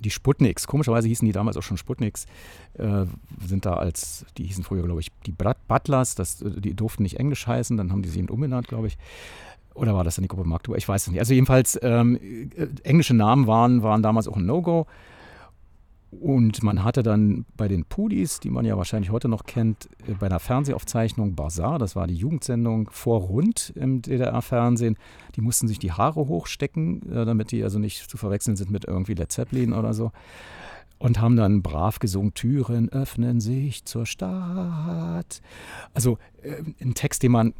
die 0.00 0.10
Sputniks, 0.10 0.66
komischerweise 0.66 1.08
hießen 1.08 1.24
die 1.24 1.32
damals 1.32 1.56
auch 1.56 1.62
schon 1.62 1.78
Sputniks, 1.78 2.26
äh, 2.74 3.06
sind 3.46 3.64
da 3.64 3.74
als, 3.74 4.26
die 4.36 4.44
hießen 4.44 4.64
früher, 4.64 4.82
glaube 4.82 5.00
ich, 5.00 5.10
die 5.24 5.32
Butlers, 5.32 6.14
das, 6.14 6.44
die 6.44 6.74
durften 6.74 7.04
nicht 7.04 7.18
Englisch 7.18 7.46
heißen, 7.46 7.76
dann 7.76 7.90
haben 7.90 8.02
die 8.02 8.10
sie 8.10 8.18
eben 8.18 8.28
umbenannt, 8.28 8.68
glaube 8.68 8.88
ich. 8.88 8.98
Oder 9.74 9.94
war 9.94 10.04
das 10.04 10.14
dann 10.16 10.22
die 10.22 10.28
Gruppe 10.28 10.48
Magdeburg? 10.48 10.78
Ich 10.78 10.88
weiß 10.88 11.02
es 11.02 11.10
nicht. 11.10 11.20
Also 11.20 11.34
jedenfalls, 11.34 11.78
ähm, 11.82 12.16
äh, 12.56 12.68
englische 12.84 13.14
Namen 13.14 13.46
waren, 13.46 13.82
waren 13.82 14.02
damals 14.02 14.28
auch 14.28 14.36
ein 14.36 14.46
No-Go. 14.46 14.86
Und 16.20 16.62
man 16.62 16.84
hatte 16.84 17.02
dann 17.02 17.44
bei 17.56 17.66
den 17.66 17.84
Pudis, 17.84 18.38
die 18.38 18.50
man 18.50 18.64
ja 18.64 18.76
wahrscheinlich 18.76 19.10
heute 19.10 19.28
noch 19.28 19.44
kennt, 19.44 19.88
äh, 20.06 20.14
bei 20.14 20.26
einer 20.26 20.38
Fernsehaufzeichnung 20.38 21.34
Bazar, 21.34 21.78
das 21.78 21.96
war 21.96 22.06
die 22.06 22.14
Jugendsendung 22.14 22.88
vor 22.92 23.20
Rund 23.20 23.72
im 23.74 24.00
DDR-Fernsehen, 24.00 24.96
die 25.34 25.40
mussten 25.40 25.66
sich 25.66 25.80
die 25.80 25.92
Haare 25.92 26.28
hochstecken, 26.28 27.10
äh, 27.10 27.24
damit 27.24 27.50
die 27.50 27.62
also 27.64 27.80
nicht 27.80 28.08
zu 28.08 28.16
verwechseln 28.16 28.56
sind 28.56 28.70
mit 28.70 28.84
irgendwie 28.84 29.14
Led 29.14 29.32
Zeppelin 29.32 29.72
oder 29.72 29.92
so. 29.92 30.12
Und 30.98 31.20
haben 31.20 31.36
dann 31.36 31.62
brav 31.62 31.98
gesungen, 31.98 32.34
Türen 32.34 32.88
öffnen 32.88 33.40
sich 33.40 33.84
zur 33.84 34.06
Stadt. 34.06 35.42
Also 35.92 36.18
ein 36.80 36.94
Text, 36.94 37.24
den 37.24 37.32
man 37.32 37.52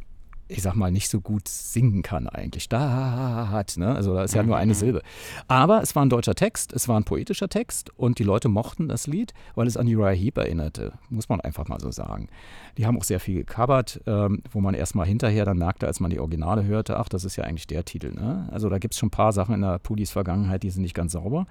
ich 0.47 0.61
sag 0.61 0.75
mal, 0.75 0.91
nicht 0.91 1.09
so 1.09 1.21
gut 1.21 1.47
singen 1.47 2.03
kann 2.03 2.27
eigentlich. 2.27 2.69
Da 2.69 3.49
hat, 3.49 3.77
ne? 3.77 3.95
Also 3.95 4.13
da 4.13 4.23
ist 4.23 4.35
ja 4.35 4.43
nur 4.43 4.57
eine 4.57 4.73
mhm. 4.73 4.77
Silbe. 4.77 5.01
Aber 5.47 5.81
es 5.81 5.95
war 5.95 6.05
ein 6.05 6.09
deutscher 6.09 6.35
Text, 6.35 6.71
es 6.73 6.87
war 6.87 6.99
ein 6.99 7.03
poetischer 7.03 7.49
Text 7.49 7.91
und 7.97 8.19
die 8.19 8.23
Leute 8.23 8.47
mochten 8.47 8.87
das 8.87 9.07
Lied, 9.07 9.33
weil 9.55 9.67
es 9.67 9.77
an 9.77 9.87
Uriah 9.87 10.15
Heep 10.15 10.37
erinnerte, 10.37 10.93
muss 11.09 11.29
man 11.29 11.41
einfach 11.41 11.67
mal 11.67 11.79
so 11.79 11.91
sagen. 11.91 12.29
Die 12.77 12.85
haben 12.85 12.97
auch 12.97 13.03
sehr 13.03 13.19
viel 13.19 13.43
gecovert, 13.43 14.01
ähm, 14.05 14.43
wo 14.51 14.61
man 14.61 14.75
erstmal 14.75 15.07
hinterher 15.07 15.45
dann 15.45 15.57
merkte, 15.57 15.87
als 15.87 15.99
man 15.99 16.11
die 16.11 16.19
Originale 16.19 16.63
hörte, 16.63 16.97
ach, 16.97 17.09
das 17.09 17.25
ist 17.25 17.35
ja 17.37 17.43
eigentlich 17.43 17.67
der 17.67 17.85
Titel. 17.85 18.13
Ne? 18.13 18.47
Also 18.51 18.69
da 18.69 18.77
gibt 18.77 18.93
es 18.93 18.99
schon 18.99 19.07
ein 19.07 19.11
paar 19.11 19.33
Sachen 19.33 19.55
in 19.55 19.61
der 19.61 19.79
Pudis 19.79 20.11
Vergangenheit, 20.11 20.63
die 20.63 20.69
sind 20.69 20.83
nicht 20.83 20.95
ganz 20.95 21.13
sauber 21.13 21.47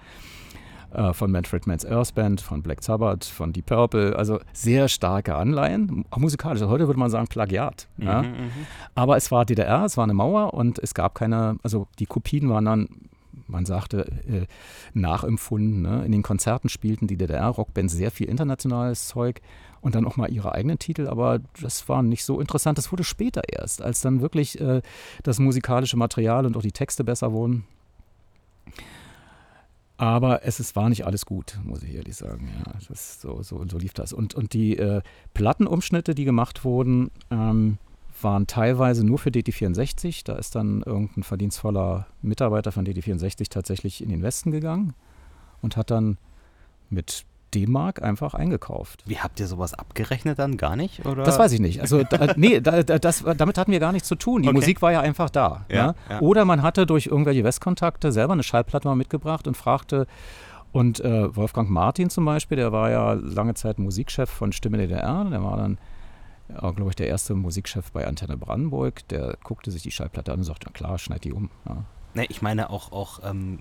äh, 0.94 1.12
von 1.12 1.30
Manfred 1.30 1.66
Mann's 1.66 1.84
Earth 1.84 2.14
Band, 2.14 2.40
von 2.40 2.62
Black 2.62 2.82
Sabbath, 2.82 3.24
von 3.24 3.52
Deep 3.52 3.66
Purple. 3.66 4.16
Also 4.16 4.40
sehr 4.52 4.88
starke 4.88 5.34
Anleihen, 5.34 6.04
auch 6.10 6.18
musikalisch. 6.18 6.60
Also 6.62 6.70
heute 6.70 6.86
würde 6.86 7.00
man 7.00 7.10
sagen 7.10 7.26
Plagiat. 7.26 7.88
Mhm, 7.96 8.06
ja. 8.06 8.22
Mhm. 8.22 8.50
Aber 8.94 9.16
es 9.16 9.30
war 9.30 9.44
DDR, 9.44 9.84
es 9.84 9.96
war 9.96 10.04
eine 10.04 10.14
Mauer 10.14 10.54
und 10.54 10.78
es 10.78 10.94
gab 10.94 11.14
keine, 11.14 11.58
also 11.62 11.86
die 11.98 12.06
Kopien 12.06 12.48
waren 12.48 12.64
dann 12.64 12.88
man 13.46 13.66
sagte, 13.66 14.06
äh, 14.26 14.46
nachempfunden. 14.94 15.82
Ne? 15.82 16.04
In 16.06 16.12
den 16.12 16.22
Konzerten 16.22 16.68
spielten 16.68 17.06
die 17.06 17.16
DDR-Rockbands 17.16 17.92
sehr 17.92 18.10
viel 18.10 18.28
internationales 18.28 19.06
Zeug 19.08 19.40
und 19.80 19.94
dann 19.94 20.06
auch 20.06 20.16
mal 20.16 20.32
ihre 20.32 20.52
eigenen 20.52 20.78
Titel, 20.78 21.06
aber 21.08 21.40
das 21.60 21.88
war 21.90 22.02
nicht 22.02 22.24
so 22.24 22.40
interessant. 22.40 22.78
Das 22.78 22.90
wurde 22.90 23.04
später 23.04 23.42
erst, 23.46 23.82
als 23.82 24.00
dann 24.00 24.22
wirklich 24.22 24.58
äh, 24.60 24.80
das 25.22 25.38
musikalische 25.38 25.98
Material 25.98 26.46
und 26.46 26.56
auch 26.56 26.62
die 26.62 26.72
Texte 26.72 27.04
besser 27.04 27.32
wurden. 27.32 27.64
Aber 29.96 30.44
es 30.44 30.58
ist, 30.58 30.74
war 30.74 30.88
nicht 30.88 31.06
alles 31.06 31.24
gut, 31.24 31.58
muss 31.62 31.82
ich 31.82 31.94
ehrlich 31.94 32.16
sagen. 32.16 32.50
Ja, 32.66 32.72
das, 32.88 33.20
so, 33.20 33.42
so, 33.42 33.64
so 33.68 33.78
lief 33.78 33.92
das. 33.92 34.12
Und, 34.12 34.34
und 34.34 34.52
die 34.52 34.76
äh, 34.76 35.02
Plattenumschnitte, 35.34 36.14
die 36.14 36.24
gemacht 36.24 36.64
wurden, 36.64 37.10
ähm, 37.30 37.78
waren 38.20 38.46
teilweise 38.46 39.04
nur 39.04 39.18
für 39.18 39.30
DT64. 39.30 40.22
Da 40.24 40.34
ist 40.34 40.56
dann 40.56 40.82
irgendein 40.82 41.22
verdienstvoller 41.22 42.06
Mitarbeiter 42.22 42.72
von 42.72 42.84
DT64 42.84 43.50
tatsächlich 43.50 44.02
in 44.02 44.08
den 44.08 44.22
Westen 44.22 44.50
gegangen 44.50 44.94
und 45.62 45.76
hat 45.76 45.90
dann 45.90 46.18
mit 46.90 47.24
D-Mark 47.54 48.02
einfach 48.02 48.34
eingekauft. 48.34 49.02
Wie 49.06 49.18
habt 49.18 49.40
ihr 49.40 49.46
sowas 49.46 49.74
abgerechnet 49.74 50.38
dann? 50.38 50.56
Gar 50.56 50.76
nicht? 50.76 51.04
Oder? 51.06 51.22
Das 51.22 51.38
weiß 51.38 51.52
ich 51.52 51.60
nicht. 51.60 51.80
Also, 51.80 52.02
da, 52.02 52.34
nee, 52.36 52.60
da, 52.60 52.82
das, 52.82 53.24
damit 53.36 53.58
hatten 53.58 53.72
wir 53.72 53.80
gar 53.80 53.92
nichts 53.92 54.08
zu 54.08 54.16
tun. 54.16 54.42
Die 54.42 54.48
okay. 54.48 54.56
Musik 54.56 54.82
war 54.82 54.92
ja 54.92 55.00
einfach 55.00 55.30
da. 55.30 55.64
Ja, 55.68 55.86
ne? 55.86 55.94
ja. 56.10 56.20
Oder 56.20 56.44
man 56.44 56.62
hatte 56.62 56.86
durch 56.86 57.06
irgendwelche 57.06 57.44
Westkontakte 57.44 58.12
selber 58.12 58.32
eine 58.32 58.42
Schallplatte 58.42 58.88
mal 58.88 58.96
mitgebracht 58.96 59.46
und 59.46 59.56
fragte, 59.56 60.06
und 60.74 60.98
äh, 60.98 61.36
Wolfgang 61.36 61.70
Martin 61.70 62.10
zum 62.10 62.24
Beispiel, 62.24 62.56
der 62.56 62.72
war 62.72 62.90
ja 62.90 63.12
lange 63.12 63.54
Zeit 63.54 63.78
Musikchef 63.78 64.28
von 64.28 64.50
Stimme 64.50 64.76
DDR, 64.76 65.24
der 65.24 65.40
war 65.40 65.56
dann, 65.56 65.78
ja, 66.48 66.68
glaube 66.72 66.90
ich, 66.90 66.96
der 66.96 67.06
erste 67.06 67.36
Musikchef 67.36 67.92
bei 67.92 68.04
Antenne 68.04 68.36
Brandenburg, 68.36 69.06
der 69.06 69.36
guckte 69.44 69.70
sich 69.70 69.84
die 69.84 69.92
Schallplatte 69.92 70.32
an 70.32 70.40
und 70.40 70.44
sagte, 70.44 70.72
klar, 70.72 70.98
schneid 70.98 71.22
die 71.22 71.32
um. 71.32 71.48
Ja. 71.64 71.84
Nee, 72.14 72.26
ich 72.28 72.42
meine 72.42 72.70
auch, 72.70 72.90
auch 72.90 73.20
ähm, 73.22 73.60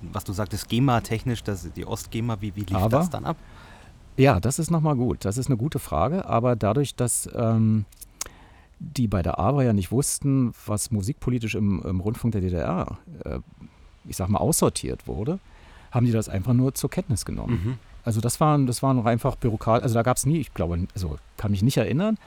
was 0.00 0.24
du 0.24 0.32
sagtest, 0.32 0.68
GEMA-technisch, 0.68 1.42
die 1.76 1.86
Ost-GEMA, 1.86 2.40
wie, 2.40 2.54
wie 2.56 2.60
lief 2.60 2.76
aber, 2.76 2.98
das 2.98 3.10
dann 3.10 3.24
ab? 3.24 3.36
Ja, 4.16 4.40
das 4.40 4.58
ist 4.58 4.70
nochmal 4.70 4.96
gut. 4.96 5.24
Das 5.24 5.38
ist 5.38 5.46
eine 5.46 5.56
gute 5.56 5.78
Frage. 5.78 6.26
Aber 6.26 6.56
dadurch, 6.56 6.94
dass 6.94 7.28
ähm, 7.34 7.84
die 8.78 9.08
bei 9.08 9.22
der 9.22 9.38
ABA 9.38 9.62
ja 9.62 9.72
nicht 9.72 9.92
wussten, 9.92 10.52
was 10.66 10.90
musikpolitisch 10.90 11.54
im, 11.54 11.82
im 11.82 12.00
Rundfunk 12.00 12.32
der 12.32 12.40
DDR, 12.40 12.98
äh, 13.24 13.38
ich 14.04 14.16
sag 14.16 14.28
mal, 14.28 14.38
aussortiert 14.38 15.06
wurde, 15.06 15.38
haben 15.90 16.06
die 16.06 16.12
das 16.12 16.28
einfach 16.28 16.52
nur 16.52 16.74
zur 16.74 16.90
Kenntnis 16.90 17.24
genommen. 17.24 17.60
Mhm. 17.64 17.78
Also 18.04 18.20
das 18.20 18.40
waren, 18.40 18.66
das 18.66 18.82
waren 18.82 19.06
einfach 19.06 19.36
Bürokrat, 19.36 19.82
also 19.82 19.94
da 19.94 20.02
gab 20.02 20.16
es 20.16 20.26
nie, 20.26 20.38
ich 20.38 20.52
glaube, 20.54 20.86
also 20.94 21.18
kann 21.36 21.52
mich 21.52 21.62
nicht 21.62 21.76
erinnern, 21.76 22.18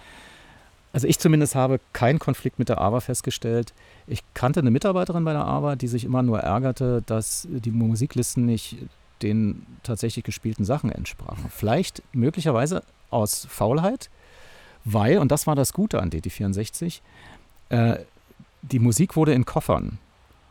also 0.96 1.10
ich 1.10 1.20
zumindest 1.20 1.56
habe 1.56 1.82
keinen 1.92 2.20
Konflikt 2.20 2.58
mit 2.58 2.70
der 2.70 2.80
AWA 2.80 3.02
festgestellt. 3.02 3.74
Ich 4.08 4.24
kannte 4.34 4.62
eine 4.62 4.72
Mitarbeiterin 4.72 5.26
bei 5.26 5.34
der 5.34 5.44
AWA, 5.44 5.76
die 5.76 5.90
sich 5.90 6.06
immer 6.06 6.24
nur 6.24 6.40
ärgerte, 6.40 7.04
dass 7.06 7.46
die 7.50 7.72
Musiklisten 7.72 8.46
nicht 8.46 8.78
den 9.22 9.66
tatsächlich 9.84 10.24
gespielten 10.24 10.64
Sachen 10.64 10.90
entsprachen. 10.90 11.48
Vielleicht 11.50 12.02
möglicherweise 12.14 12.82
aus 13.10 13.46
Faulheit, 13.46 14.10
weil, 14.86 15.18
und 15.18 15.34
das 15.34 15.48
war 15.48 15.56
das 15.56 15.74
Gute 15.74 16.02
an 16.02 16.12
DT64, 16.12 17.02
äh, 17.72 17.98
die 18.62 18.80
Musik 18.80 19.18
wurde 19.18 19.34
in 19.34 19.44
Koffern 19.44 19.98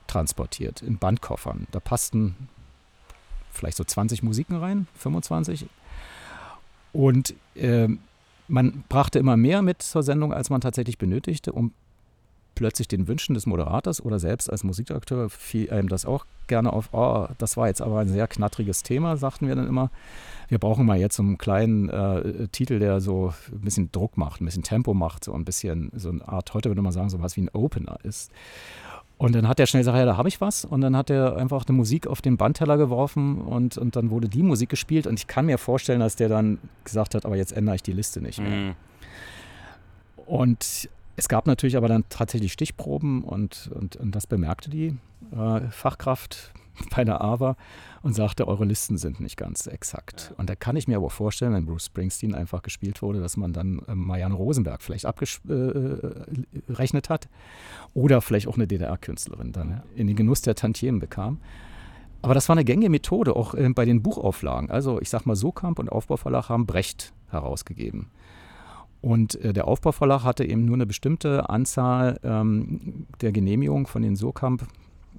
transportiert, 0.09 0.83
in 0.83 0.99
Bandkoffern. 0.99 1.69
Da 1.71 1.81
passten 1.81 2.51
vielleicht 3.51 3.79
so 3.79 3.85
20 3.85 4.23
Musiken 4.23 4.57
rein, 4.57 4.89
25. 4.99 5.65
Und 6.93 7.33
äh, 7.55 7.89
man 8.49 8.85
brachte 8.89 9.19
immer 9.19 9.37
mehr 9.37 9.63
mit 9.63 9.83
zur 9.83 10.03
Sendung, 10.03 10.33
als 10.33 10.51
man 10.51 10.61
tatsächlich 10.61 10.99
benötigte, 10.99 11.53
um 11.53 11.73
plötzlich 12.55 12.89
den 12.89 13.09
Wünschen 13.09 13.35
des 13.35 13.47
Moderators 13.47 14.05
oder 14.05 14.19
selbst 14.19 14.51
als 14.51 14.65
Musikakteur 14.65 15.29
fiel 15.29 15.71
einem 15.71 15.89
das 15.89 16.05
auch 16.05 16.25
gerne 16.47 16.73
auf, 16.73 16.91
oh, 16.93 17.27
das 17.39 17.57
war 17.57 17.69
jetzt 17.69 17.83
aber 17.83 18.01
ein 18.01 18.09
sehr 18.09 18.29
knattriges 18.29 18.83
Thema, 18.83 19.17
sagten 19.17 19.49
wir 19.49 19.55
dann 19.55 19.67
immer. 19.67 19.91
Wir 20.49 20.59
brauchen 20.59 20.87
mal 20.87 20.99
jetzt 20.99 21.17
so 21.17 21.23
einen 21.23 21.39
kleinen 21.39 21.89
äh, 21.89 22.49
Titel, 22.49 22.79
der 22.79 23.01
so 23.01 23.33
ein 23.51 23.63
bisschen 23.63 23.91
Druck 23.93 24.17
macht, 24.17 24.41
ein 24.41 24.45
bisschen 24.45 24.63
Tempo 24.63 24.95
macht, 24.95 25.25
so 25.25 25.33
ein 25.33 25.45
bisschen, 25.45 25.91
so 25.95 26.11
eine 26.11 26.27
Art, 26.29 26.53
heute 26.55 26.69
würde 26.69 26.83
man 26.83 26.93
sagen, 26.93 27.09
so 27.11 27.21
was 27.23 27.37
wie 27.37 27.43
ein 27.43 27.51
Opener 27.53 27.99
ist. 28.03 28.31
Und 29.17 29.35
dann 29.35 29.47
hat 29.47 29.61
er 29.61 29.67
schnell 29.67 29.81
gesagt, 29.81 29.97
ja, 29.97 30.05
da 30.05 30.17
habe 30.17 30.29
ich 30.29 30.41
was. 30.41 30.65
Und 30.65 30.81
dann 30.81 30.97
hat 30.97 31.09
er 31.09 31.37
einfach 31.37 31.65
eine 31.67 31.77
Musik 31.77 32.07
auf 32.07 32.21
den 32.21 32.37
Bandteller 32.37 32.77
geworfen 32.77 33.41
und, 33.41 33.79
und 33.79 33.97
dann 33.97 34.11
wurde 34.11 34.29
die 34.29 34.43
Musik 34.43 34.71
gespielt. 34.71 35.07
Und 35.07 35.19
ich 35.19 35.27
kann 35.27 35.47
mir 35.47 35.59
vorstellen, 35.59 36.01
dass 36.01 36.17
der 36.17 36.29
dann 36.29 36.59
gesagt 36.85 37.15
hat, 37.15 37.25
aber 37.25 37.37
jetzt 37.37 37.53
ändere 37.53 37.77
ich 37.77 37.83
die 37.83 37.93
Liste 37.93 38.21
nicht 38.21 38.41
mehr. 38.41 38.51
Mhm. 38.51 38.75
Und 40.27 40.89
es 41.17 41.29
gab 41.29 41.47
natürlich 41.47 41.77
aber 41.77 41.89
dann 41.89 42.05
tatsächlich 42.09 42.53
Stichproben 42.53 43.23
und, 43.23 43.71
und, 43.75 43.97
und 43.97 44.15
das 44.15 44.27
bemerkte 44.27 44.69
die 44.69 44.97
äh, 45.33 45.61
Fachkraft 45.71 46.53
bei 46.95 47.05
der 47.05 47.21
AWA 47.21 47.57
und 48.03 48.15
sagte, 48.15 48.47
eure 48.49 48.65
Listen 48.65 48.99
sind 48.99 49.21
nicht 49.21 49.37
ganz 49.37 49.67
exakt. 49.67 50.29
Ja. 50.31 50.37
Und 50.39 50.51
da 50.51 50.55
kann 50.55 50.77
ich 50.77 50.89
mir 50.89 50.97
aber 50.97 51.11
vorstellen, 51.11 51.55
wenn 51.55 51.67
Bruce 51.67 51.87
Springsteen 51.87 52.35
einfach 52.35 52.63
gespielt 52.63 53.03
wurde, 53.03 53.21
dass 53.21 53.37
man 53.37 53.53
dann 53.53 53.81
äh, 53.89 53.95
Marianne 53.95 54.35
Rosenberg 54.35 54.83
vielleicht 54.83 55.07
abgerechnet 55.07 55.47
äh, 57.07 57.09
hat 57.09 57.29
oder 57.95 58.21
vielleicht 58.21 58.49
auch 58.49 58.57
eine 58.57 58.67
DDR-Künstlerin 58.67 59.53
dann 59.53 59.71
ja. 59.71 59.83
in 59.95 60.07
den 60.07 60.17
Genuss 60.17 60.43
der 60.43 60.55
Tantiemen 60.55 61.01
bekam. 61.01 61.41
Aber 62.23 62.33
das 62.35 62.49
war 62.49 62.55
eine 62.55 62.65
gängige 62.65 62.91
Methode, 62.91 63.37
auch 63.37 63.55
äh, 63.55 63.69
bei 63.71 63.85
den 63.85 64.03
Buchauflagen. 64.03 64.71
Also 64.71 65.01
ich 65.01 65.11
sag 65.11 65.27
mal, 65.27 65.37
Sokamp 65.37 65.79
und 65.79 65.91
Aufbauverlag 65.91 66.49
haben 66.49 66.67
Brecht 66.67 67.13
herausgegeben. 67.29 68.11
Und 69.05 69.35
äh, 69.43 69.53
der 69.53 69.69
Aufbauverlag 69.69 70.25
hatte 70.25 70.47
eben 70.47 70.65
nur 70.65 70.77
eine 70.77 70.87
bestimmte 70.87 71.51
Anzahl 71.51 72.19
ähm, 72.25 73.07
der 73.21 73.33
Genehmigungen 73.33 73.85
von 73.85 74.01
den 74.01 74.17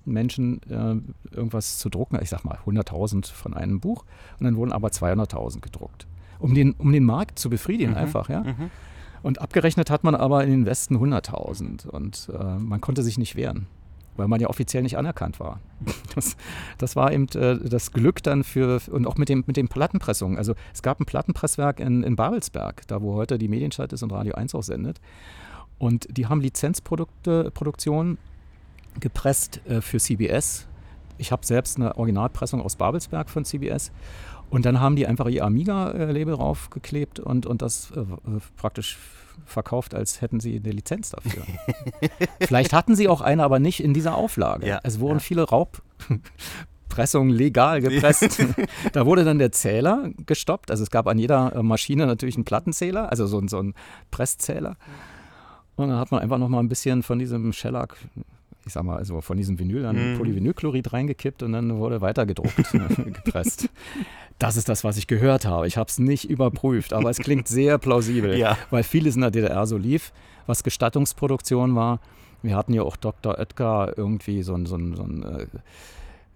Sokamp-Menschen, 0.06 0.62
äh, 0.70 1.36
irgendwas 1.36 1.78
zu 1.78 1.90
drucken. 1.90 2.20
Ich 2.22 2.30
sag 2.30 2.44
mal 2.44 2.58
100.000 2.66 3.32
von 3.32 3.54
einem 3.54 3.80
Buch. 3.80 4.06
Und 4.40 4.46
dann 4.46 4.56
wurden 4.56 4.72
aber 4.72 4.90
200.000 4.90 5.62
gedruckt. 5.62 6.08
Um 6.40 6.54
den, 6.54 6.74
um 6.74 6.92
den 6.92 7.06
Markt 7.06 7.40
zu 7.40 7.50
befriedigen 7.50 7.92
mhm. 7.92 7.98
einfach, 7.98 8.30
ja. 8.30 8.44
Mhm. 8.44 8.70
Und 9.24 9.42
abgerechnet 9.42 9.90
hat 9.90 10.04
man 10.04 10.14
aber 10.14 10.44
in 10.44 10.52
den 10.52 10.66
Westen 10.66 10.98
100.000. 10.98 11.88
Und 11.88 12.30
äh, 12.38 12.58
man 12.60 12.82
konnte 12.82 13.04
sich 13.04 13.18
nicht 13.18 13.36
wehren 13.36 13.68
weil 14.18 14.30
man 14.30 14.40
ja 14.40 14.48
offiziell 14.48 14.82
nicht 14.82 14.98
anerkannt 14.98 15.42
war. 15.42 15.60
Das, 16.16 16.38
das 16.78 16.96
war 16.96 17.12
eben 17.12 17.28
äh, 17.36 17.60
das 17.68 17.92
Glück 17.92 18.24
dann 18.24 18.46
für, 18.46 18.80
und 18.90 19.06
auch 19.06 19.18
mit, 19.18 19.28
dem, 19.28 19.44
mit 19.48 19.58
den 19.58 19.68
Plattenpressungen. 19.68 20.38
Also 20.38 20.56
es 20.74 20.82
gab 20.82 21.02
ein 21.02 21.06
Plattenpresswerk 21.06 21.82
in, 21.82 22.04
in 22.04 22.16
Babelsberg, 22.16 22.88
da 22.88 23.02
wo 23.02 23.16
heute 23.16 23.38
die 23.38 23.50
Medienstadt 23.50 23.92
ist 23.92 24.02
und 24.02 24.14
Radio 24.14 24.36
1 24.36 24.56
auch 24.56 24.64
sendet. 24.64 25.02
Und 25.78 26.08
die 26.10 26.28
haben 26.28 26.40
Lizenzprodukte, 26.40 27.52
Produktionen 27.52 28.18
gepresst 29.00 29.62
äh, 29.68 29.82
für 29.82 30.00
CBS. 30.00 30.68
Ich 31.18 31.32
habe 31.32 31.46
selbst 31.46 31.78
eine 31.78 31.98
Originalpressung 31.98 32.62
aus 32.62 32.76
Babelsberg 32.76 33.30
von 33.30 33.46
CBS. 33.46 33.92
Und 34.50 34.66
dann 34.66 34.80
haben 34.80 34.96
die 34.96 35.08
einfach 35.08 35.28
ihr 35.28 35.44
Amiga-Label 35.44 36.34
raufgeklebt 36.36 37.20
und, 37.20 37.46
und 37.46 37.62
das 37.62 37.92
äh, 37.92 38.04
praktisch 38.58 38.98
verkauft, 39.46 39.94
als 39.94 40.22
hätten 40.22 40.40
sie 40.40 40.62
eine 40.64 40.72
Lizenz 40.72 41.10
dafür. 41.10 41.44
Vielleicht 42.40 42.74
hatten 42.74 42.96
sie 42.96 43.08
auch 43.08 43.22
eine, 43.22 43.44
aber 43.44 43.60
nicht 43.60 43.84
in 43.84 43.94
dieser 43.94 44.16
Auflage. 44.16 44.68
Ja, 44.68 44.80
es 44.84 45.00
wurden 45.00 45.18
ja. 45.18 45.20
viele 45.20 45.44
Raubpressungen 45.44 47.34
legal 47.34 47.82
gepresst. 47.82 48.44
da 48.94 49.06
wurde 49.06 49.26
dann 49.26 49.40
der 49.40 49.52
Zähler 49.52 50.10
gestoppt. 50.26 50.72
Also 50.72 50.84
es 50.84 50.92
gab 50.92 51.08
an 51.08 51.18
jeder 51.18 51.56
äh, 51.56 51.64
Maschine 51.64 52.06
natürlich 52.06 52.36
einen 52.36 52.46
Plattenzähler, 52.46 53.10
also 53.10 53.28
so, 53.28 53.46
so 53.48 53.60
einen 53.60 53.74
Presszähler. 54.12 54.78
Und 55.76 55.90
dann 55.90 56.00
hat 56.00 56.12
man 56.12 56.22
einfach 56.22 56.38
noch 56.38 56.50
mal 56.50 56.60
ein 56.60 56.70
bisschen 56.70 57.04
von 57.04 57.20
diesem 57.20 57.52
Shellac 57.52 57.98
ich 58.66 58.74
sag 58.74 58.84
mal, 58.84 58.98
also 58.98 59.22
von 59.22 59.38
diesem 59.38 59.60
Vinyl 59.60 59.84
dann 59.84 60.16
mm. 60.16 60.18
Polyvinylchlorid 60.18 60.92
reingekippt 60.92 61.44
und 61.44 61.54
dann 61.54 61.78
wurde 61.78 62.02
weiter 62.02 62.26
gedruckt, 62.26 62.72
gepresst. 62.96 63.70
Das 64.40 64.58
ist 64.58 64.68
das, 64.68 64.84
was 64.84 64.98
ich 64.98 65.08
gehört 65.08 65.46
habe. 65.46 65.68
Ich 65.68 65.78
habe 65.78 65.90
es 65.90 66.00
nicht 66.00 66.30
überprüft, 66.30 66.92
aber 66.92 67.10
es 67.10 67.18
klingt 67.18 67.48
sehr 67.48 67.78
plausibel, 67.78 68.38
ja. 68.38 68.58
weil 68.72 68.84
vieles 68.84 69.16
in 69.16 69.22
der 69.22 69.32
DDR 69.32 69.68
so 69.68 69.78
lief, 69.78 70.12
was 70.48 70.64
Gestattungsproduktion 70.64 71.76
war. 71.76 72.00
Wir 72.42 72.56
hatten 72.56 72.74
ja 72.74 72.82
auch 72.82 72.96
Dr. 72.96 73.38
Oetker 73.40 73.94
irgendwie 73.98 74.44
so 74.44 74.56
ein, 74.56 74.66
so 74.66 74.76
ein, 74.76 74.96
so 74.96 75.04
ein 75.04 75.24
äh, 75.24 75.48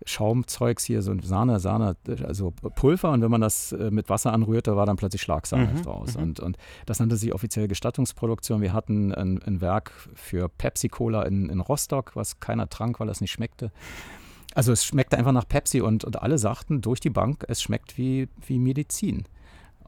Schaumzeugs 0.05 0.83
hier, 0.83 1.01
so 1.01 1.11
ein 1.11 1.21
Sahne, 1.21 1.59
Sahne, 1.59 1.95
also 2.25 2.51
Pulver 2.51 3.11
und 3.11 3.21
wenn 3.21 3.31
man 3.31 3.41
das 3.41 3.71
äh, 3.71 3.91
mit 3.91 4.09
Wasser 4.09 4.33
anrührte, 4.33 4.75
war 4.75 4.85
dann 4.85 4.95
plötzlich 4.95 5.21
Schlagsahne 5.21 5.73
mhm, 5.73 5.81
draus. 5.83 6.15
Mhm. 6.15 6.23
Und, 6.23 6.39
und 6.39 6.57
das 6.85 6.99
nannte 6.99 7.17
sich 7.17 7.33
offiziell 7.33 7.67
Gestattungsproduktion. 7.67 8.61
Wir 8.61 8.73
hatten 8.73 9.13
ein, 9.13 9.41
ein 9.43 9.61
Werk 9.61 9.91
für 10.13 10.49
Pepsi-Cola 10.49 11.23
in, 11.23 11.49
in 11.49 11.59
Rostock, 11.59 12.15
was 12.15 12.39
keiner 12.39 12.69
trank, 12.69 12.99
weil 12.99 13.07
das 13.07 13.21
nicht 13.21 13.31
schmeckte. 13.31 13.71
Also 14.55 14.71
es 14.71 14.83
schmeckte 14.83 15.17
einfach 15.17 15.31
nach 15.31 15.47
Pepsi 15.47 15.81
und, 15.81 16.03
und 16.03 16.21
alle 16.21 16.37
sagten 16.37 16.81
durch 16.81 16.99
die 16.99 17.09
Bank, 17.09 17.45
es 17.47 17.61
schmeckt 17.61 17.97
wie, 17.97 18.27
wie 18.45 18.57
Medizin. 18.57 19.25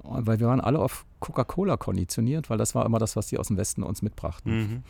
Weil 0.03 0.39
wir 0.39 0.47
waren 0.47 0.61
alle 0.61 0.79
auf 0.79 1.05
Coca-Cola 1.19 1.77
konditioniert, 1.77 2.49
weil 2.49 2.57
das 2.57 2.73
war 2.73 2.85
immer 2.85 2.99
das, 2.99 3.15
was 3.15 3.27
die 3.27 3.37
aus 3.37 3.47
dem 3.47 3.57
Westen 3.57 3.83
uns 3.83 4.01
mitbrachten. 4.01 4.57
Mhm. 4.57 4.83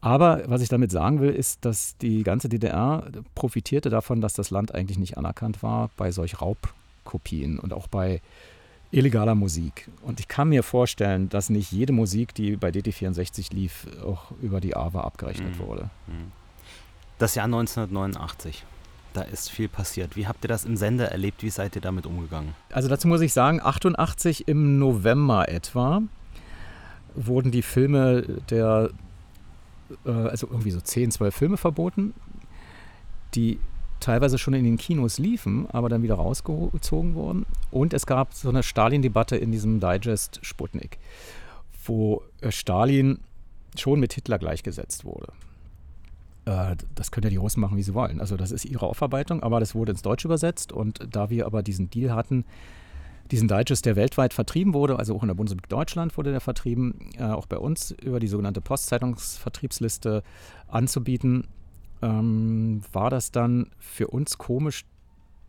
Aber 0.00 0.42
was 0.46 0.62
ich 0.62 0.68
damit 0.68 0.92
sagen 0.92 1.20
will, 1.20 1.30
ist, 1.30 1.64
dass 1.64 1.96
die 1.98 2.22
ganze 2.22 2.48
DDR 2.48 3.04
profitierte 3.34 3.90
davon, 3.90 4.20
dass 4.20 4.34
das 4.34 4.50
Land 4.50 4.74
eigentlich 4.74 4.98
nicht 4.98 5.18
anerkannt 5.18 5.62
war 5.62 5.90
bei 5.96 6.12
solch 6.12 6.40
Raubkopien 6.40 7.58
und 7.58 7.72
auch 7.72 7.88
bei 7.88 8.20
illegaler 8.90 9.34
Musik. 9.34 9.88
Und 10.02 10.20
ich 10.20 10.28
kann 10.28 10.48
mir 10.48 10.62
vorstellen, 10.62 11.28
dass 11.28 11.50
nicht 11.50 11.72
jede 11.72 11.92
Musik, 11.92 12.34
die 12.34 12.56
bei 12.56 12.70
DT64 12.70 13.52
lief, 13.52 13.86
auch 14.04 14.30
über 14.40 14.60
die 14.60 14.76
AWA 14.76 15.02
abgerechnet 15.02 15.58
mhm. 15.58 15.66
wurde. 15.66 15.90
Mhm. 16.06 16.32
Das 17.18 17.34
Jahr 17.34 17.46
1989. 17.46 18.64
Da 19.14 19.22
ist 19.22 19.50
viel 19.50 19.68
passiert. 19.68 20.16
Wie 20.16 20.28
habt 20.28 20.44
ihr 20.44 20.48
das 20.48 20.64
im 20.64 20.76
Sender 20.76 21.10
erlebt? 21.10 21.42
Wie 21.42 21.50
seid 21.50 21.74
ihr 21.74 21.82
damit 21.82 22.06
umgegangen? 22.06 22.54
Also 22.70 22.88
dazu 22.88 23.08
muss 23.08 23.20
ich 23.20 23.32
sagen, 23.32 23.60
88 23.60 24.46
im 24.46 24.78
November 24.78 25.48
etwa 25.48 26.02
wurden 27.14 27.50
die 27.50 27.62
Filme 27.62 28.22
der 28.50 28.90
äh, 30.04 30.10
also 30.10 30.46
irgendwie 30.48 30.70
so 30.70 30.80
10, 30.80 31.10
12 31.10 31.34
Filme 31.34 31.56
verboten, 31.56 32.14
die 33.34 33.58
teilweise 34.00 34.38
schon 34.38 34.54
in 34.54 34.64
den 34.64 34.76
Kinos 34.76 35.18
liefen, 35.18 35.68
aber 35.70 35.88
dann 35.88 36.02
wieder 36.02 36.14
rausgezogen 36.14 37.14
wurden. 37.14 37.46
Und 37.70 37.92
es 37.94 38.06
gab 38.06 38.34
so 38.34 38.48
eine 38.48 38.62
Stalin-Debatte 38.62 39.36
in 39.36 39.52
diesem 39.52 39.80
Digest 39.80 40.40
Sputnik, 40.42 40.98
wo 41.84 42.22
äh, 42.40 42.50
Stalin 42.50 43.18
schon 43.76 44.00
mit 44.00 44.12
Hitler 44.12 44.38
gleichgesetzt 44.38 45.04
wurde. 45.04 45.32
Äh, 46.44 46.76
das 46.94 47.10
können 47.10 47.24
ja 47.24 47.30
die 47.30 47.36
Russen 47.36 47.60
machen, 47.60 47.76
wie 47.76 47.82
sie 47.82 47.94
wollen. 47.94 48.20
Also 48.20 48.36
das 48.36 48.50
ist 48.50 48.64
ihre 48.64 48.86
Aufarbeitung, 48.86 49.42
aber 49.42 49.60
das 49.60 49.74
wurde 49.74 49.92
ins 49.92 50.02
Deutsche 50.02 50.28
übersetzt 50.28 50.72
und 50.72 51.06
da 51.10 51.30
wir 51.30 51.46
aber 51.46 51.62
diesen 51.62 51.90
Deal 51.90 52.14
hatten, 52.14 52.44
diesen 53.30 53.48
Digest, 53.48 53.86
der 53.86 53.96
weltweit 53.96 54.32
vertrieben 54.32 54.74
wurde, 54.74 54.98
also 54.98 55.14
auch 55.14 55.22
in 55.22 55.28
der 55.28 55.34
Bundesrepublik 55.34 55.68
Deutschland 55.68 56.16
wurde 56.16 56.30
der 56.30 56.40
vertrieben, 56.40 57.10
äh, 57.18 57.24
auch 57.24 57.46
bei 57.46 57.58
uns 57.58 57.90
über 57.90 58.20
die 58.20 58.28
sogenannte 58.28 58.60
Postzeitungsvertriebsliste 58.60 60.22
anzubieten, 60.66 61.46
ähm, 62.02 62.82
war 62.92 63.10
das 63.10 63.30
dann 63.30 63.70
für 63.78 64.08
uns 64.08 64.38
komisch, 64.38 64.84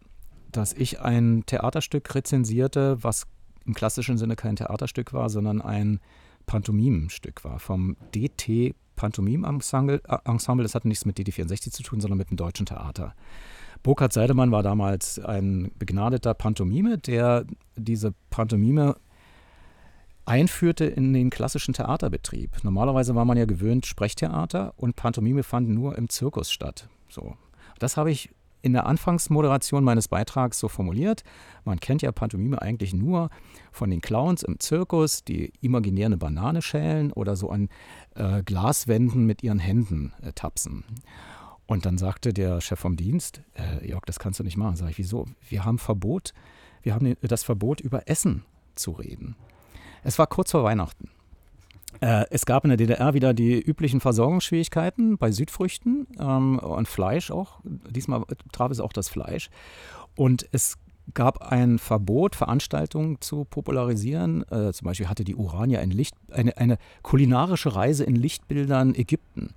dass 0.52 0.74
ich 0.74 1.00
ein 1.00 1.44
Theaterstück 1.46 2.14
rezensierte, 2.14 3.04
was 3.04 3.28
im 3.66 3.74
klassischen 3.74 4.18
Sinne 4.18 4.36
kein 4.36 4.56
Theaterstück 4.56 5.14
war, 5.14 5.30
sondern 5.30 5.62
ein 5.62 6.00
Pantomimenstück 6.46 7.44
war 7.44 7.60
vom 7.60 7.96
DT 8.14 8.76
Pantomime 8.96 9.48
Ensemble. 9.48 10.02
Das 10.64 10.76
hatte 10.76 10.88
nichts 10.88 11.06
mit 11.06 11.18
DT64 11.18 11.72
zu 11.72 11.84
tun, 11.84 12.02
sondern 12.02 12.18
mit 12.18 12.30
dem 12.30 12.38
deutschen 12.38 12.66
Theater. 12.66 13.16
Burkhard 13.84 14.14
Seidemann 14.14 14.52
war 14.52 14.64
damals 14.64 15.20
ein 15.20 15.72
begnadeter 15.78 16.34
Pantomime, 16.34 16.98
der 16.98 17.46
diese 17.76 18.14
Pantomime 18.30 18.96
einführte 20.26 20.86
in 20.86 21.14
den 21.14 21.30
klassischen 21.30 21.74
Theaterbetrieb. 21.74 22.64
Normalerweise 22.64 23.16
war 23.16 23.26
man 23.26 23.38
ja 23.38 23.46
gewöhnt 23.46 23.86
Sprechtheater 23.86 24.74
und 24.78 24.96
Pantomime 24.96 25.44
fanden 25.44 25.74
nur 25.74 25.98
im 25.98 26.10
Zirkus 26.10 26.52
statt. 26.52 26.90
So. 27.10 27.36
Das 27.80 27.98
habe 27.98 28.12
ich 28.12 28.30
in 28.62 28.74
der 28.74 28.86
Anfangsmoderation 28.86 29.84
meines 29.84 30.08
Beitrags 30.08 30.60
so 30.60 30.68
formuliert. 30.68 31.24
Man 31.66 31.80
kennt 31.80 32.04
ja 32.04 32.12
Pantomime 32.12 32.62
eigentlich 32.62 32.94
nur 32.94 33.30
von 33.72 33.90
den 33.90 34.02
Clowns 34.02 34.44
im 34.44 34.60
Zirkus, 34.60 35.24
die 35.24 35.52
imaginär 35.62 36.06
eine 36.06 36.18
Banane 36.18 36.62
schälen 36.62 37.12
oder 37.12 37.36
so 37.36 37.50
an 37.50 37.70
äh, 38.16 38.44
Glaswänden 38.44 39.26
mit 39.26 39.44
ihren 39.44 39.60
Händen 39.60 40.14
äh, 40.22 40.32
tapsen. 40.34 40.84
Und 41.72 41.86
dann 41.86 41.98
sagte 41.98 42.34
der 42.34 42.60
Chef 42.60 42.82
vom 42.82 42.98
Dienst, 42.98 43.44
äh, 43.56 43.88
Jörg, 43.88 44.04
das 44.06 44.20
kannst 44.20 44.42
du 44.42 44.44
nicht 44.44 44.58
machen. 44.58 44.76
Sag 44.76 44.90
ich, 44.90 44.98
wieso? 44.98 45.28
Wir 45.48 45.64
haben 45.64 45.80
Verbot, 45.80 46.34
wir 46.82 46.94
haben 46.94 47.16
das 47.22 47.46
Verbot, 47.46 47.80
über 47.80 48.10
Essen 48.10 48.44
zu 48.76 48.92
reden. 48.92 49.38
Es 50.04 50.20
war 50.20 50.28
kurz 50.28 50.52
vor 50.52 50.66
Weihnachten. 50.66 51.10
Äh, 52.02 52.26
es 52.30 52.46
gab 52.46 52.66
in 52.66 52.72
der 52.72 52.78
DDR 52.78 53.14
wieder 53.14 53.34
die 53.34 53.58
üblichen 53.58 54.02
Versorgungsschwierigkeiten 54.02 55.18
bei 55.18 55.32
Südfrüchten 55.32 56.08
ähm, 56.20 56.60
und 56.60 56.90
Fleisch 56.90 57.32
auch. 57.32 57.62
Diesmal 57.64 58.26
traf 58.52 58.70
es 58.70 58.82
auch 58.82 58.92
das 58.92 59.08
Fleisch. 59.08 59.50
Und 60.18 60.46
es 60.52 60.78
gab 61.14 61.52
ein 61.52 61.80
Verbot, 61.80 62.36
Veranstaltungen 62.36 63.18
zu 63.22 63.46
popularisieren. 63.46 64.44
Äh, 64.50 64.72
zum 64.74 64.86
Beispiel 64.86 65.08
hatte 65.10 65.24
die 65.24 65.36
Urania 65.36 65.80
ein 65.80 65.92
Licht, 65.92 66.16
eine, 66.32 66.58
eine 66.58 66.78
kulinarische 67.02 67.76
Reise 67.76 68.04
in 68.04 68.16
Lichtbildern 68.16 68.96
Ägypten. 68.96 69.54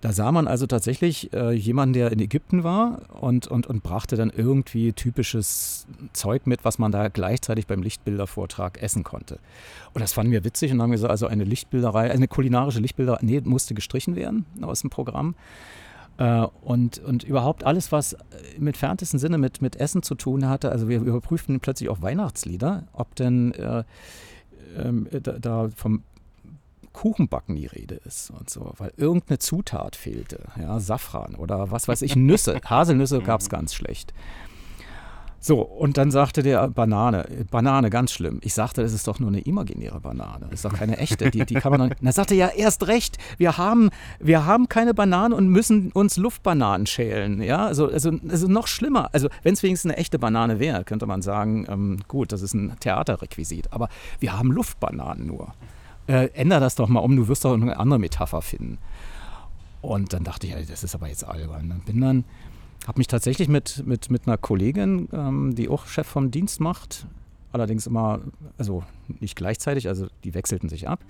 Da 0.00 0.12
sah 0.12 0.32
man 0.32 0.46
also 0.46 0.66
tatsächlich 0.66 1.32
äh, 1.32 1.52
jemanden, 1.52 1.94
der 1.94 2.12
in 2.12 2.20
Ägypten 2.20 2.64
war 2.64 3.02
und, 3.20 3.46
und, 3.46 3.66
und 3.66 3.82
brachte 3.82 4.16
dann 4.16 4.30
irgendwie 4.30 4.92
typisches 4.92 5.86
Zeug 6.12 6.46
mit, 6.46 6.64
was 6.64 6.78
man 6.78 6.92
da 6.92 7.08
gleichzeitig 7.08 7.66
beim 7.66 7.82
Lichtbildervortrag 7.82 8.82
essen 8.82 9.04
konnte. 9.04 9.38
Und 9.94 10.00
das 10.00 10.12
fanden 10.12 10.32
wir 10.32 10.44
witzig 10.44 10.72
und 10.72 10.82
haben 10.82 10.90
gesagt, 10.90 11.10
also 11.10 11.26
eine 11.26 11.44
Lichtbilderei, 11.44 12.10
eine 12.10 12.28
kulinarische 12.28 12.80
Lichtbilderei, 12.80 13.18
nee, 13.22 13.40
musste 13.42 13.74
gestrichen 13.74 14.16
werden 14.16 14.46
aus 14.62 14.80
dem 14.82 14.90
Programm. 14.90 15.34
Äh, 16.18 16.46
und, 16.62 16.98
und 16.98 17.24
überhaupt 17.24 17.64
alles, 17.64 17.92
was 17.92 18.16
im 18.56 18.66
entferntesten 18.66 19.18
Sinne 19.18 19.38
mit, 19.38 19.60
mit 19.60 19.76
Essen 19.76 20.02
zu 20.02 20.14
tun 20.14 20.48
hatte. 20.48 20.70
Also 20.70 20.88
wir 20.88 21.00
überprüften 21.00 21.60
plötzlich 21.60 21.88
auch 21.88 22.00
Weihnachtslieder, 22.02 22.84
ob 22.92 23.14
denn 23.16 23.52
äh, 23.52 23.84
äh, 24.76 25.20
da, 25.20 25.38
da, 25.38 25.68
vom 25.74 26.02
Kuchenbacken 26.92 27.56
die 27.56 27.66
Rede 27.66 27.96
ist 28.06 28.30
und 28.30 28.48
so, 28.48 28.72
weil 28.78 28.92
irgendeine 28.96 29.38
Zutat 29.38 29.96
fehlte. 29.96 30.44
Ja, 30.58 30.80
Safran 30.80 31.34
oder 31.34 31.70
was 31.70 31.88
weiß 31.88 32.00
ich, 32.02 32.16
Nüsse. 32.16 32.58
Haselnüsse 32.64 33.20
gab 33.20 33.40
es 33.40 33.50
ganz 33.50 33.74
schlecht. 33.74 34.14
So, 35.38 35.60
und 35.60 35.96
dann 35.96 36.10
sagte 36.10 36.42
der 36.42 36.68
Banane, 36.68 37.46
Banane, 37.50 37.90
ganz 37.90 38.10
schlimm. 38.10 38.40
Ich 38.42 38.54
sagte, 38.54 38.82
das 38.82 38.92
ist 38.92 39.06
doch 39.06 39.20
nur 39.20 39.28
eine 39.28 39.40
imaginäre 39.40 40.00
Banane. 40.00 40.46
Das 40.50 40.54
ist 40.54 40.64
doch 40.64 40.72
keine 40.72 40.98
echte. 40.98 41.30
Die, 41.30 41.44
die 41.46 41.54
kann 41.54 41.70
man 41.70 41.80
dann. 41.80 41.94
Dann 42.00 42.12
sagte 42.12 42.34
er, 42.34 42.48
ja, 42.48 42.54
erst 42.56 42.88
recht. 42.88 43.18
Wir 43.36 43.56
haben, 43.56 43.90
wir 44.18 44.44
haben 44.44 44.68
keine 44.68 44.94
Bananen 44.94 45.32
und 45.32 45.48
müssen 45.48 45.92
uns 45.92 46.16
Luftbananen 46.16 46.86
schälen. 46.86 47.42
Ja, 47.42 47.66
also, 47.66 47.88
also, 47.88 48.12
also 48.28 48.48
noch 48.48 48.66
schlimmer. 48.66 49.10
Also, 49.12 49.28
wenn 49.42 49.54
es 49.54 49.62
wenigstens 49.62 49.92
eine 49.92 49.98
echte 49.98 50.18
Banane 50.18 50.58
wäre, 50.58 50.84
könnte 50.84 51.06
man 51.06 51.22
sagen, 51.22 51.66
ähm, 51.68 51.98
gut, 52.08 52.32
das 52.32 52.42
ist 52.42 52.54
ein 52.54 52.74
Theaterrequisit. 52.80 53.72
Aber 53.72 53.88
wir 54.18 54.36
haben 54.36 54.50
Luftbananen 54.50 55.26
nur. 55.26 55.54
Äh, 56.08 56.28
änder 56.34 56.60
das 56.60 56.74
doch 56.76 56.88
mal 56.88 57.00
um, 57.00 57.16
du 57.16 57.28
wirst 57.28 57.44
doch 57.44 57.54
eine 57.54 57.78
andere 57.78 57.98
Metapher 57.98 58.42
finden. 58.42 58.78
Und 59.82 60.12
dann 60.12 60.24
dachte 60.24 60.46
ich, 60.46 60.66
das 60.66 60.82
ist 60.82 60.94
aber 60.94 61.08
jetzt 61.08 61.24
albern. 61.24 61.68
Dann 61.68 61.80
bin 61.80 62.00
dann 62.00 62.24
habe 62.86 62.98
mich 62.98 63.08
tatsächlich 63.08 63.48
mit, 63.48 63.84
mit, 63.86 64.10
mit 64.10 64.26
einer 64.26 64.38
Kollegin, 64.38 65.08
ähm, 65.12 65.54
die 65.54 65.68
auch 65.68 65.86
Chef 65.86 66.06
vom 66.06 66.30
Dienst 66.30 66.60
macht, 66.60 67.06
allerdings 67.52 67.86
immer, 67.86 68.20
also 68.58 68.84
nicht 69.20 69.36
gleichzeitig, 69.36 69.88
also 69.88 70.06
die 70.24 70.34
wechselten 70.34 70.68
sich 70.68 70.88
ab, 70.88 71.00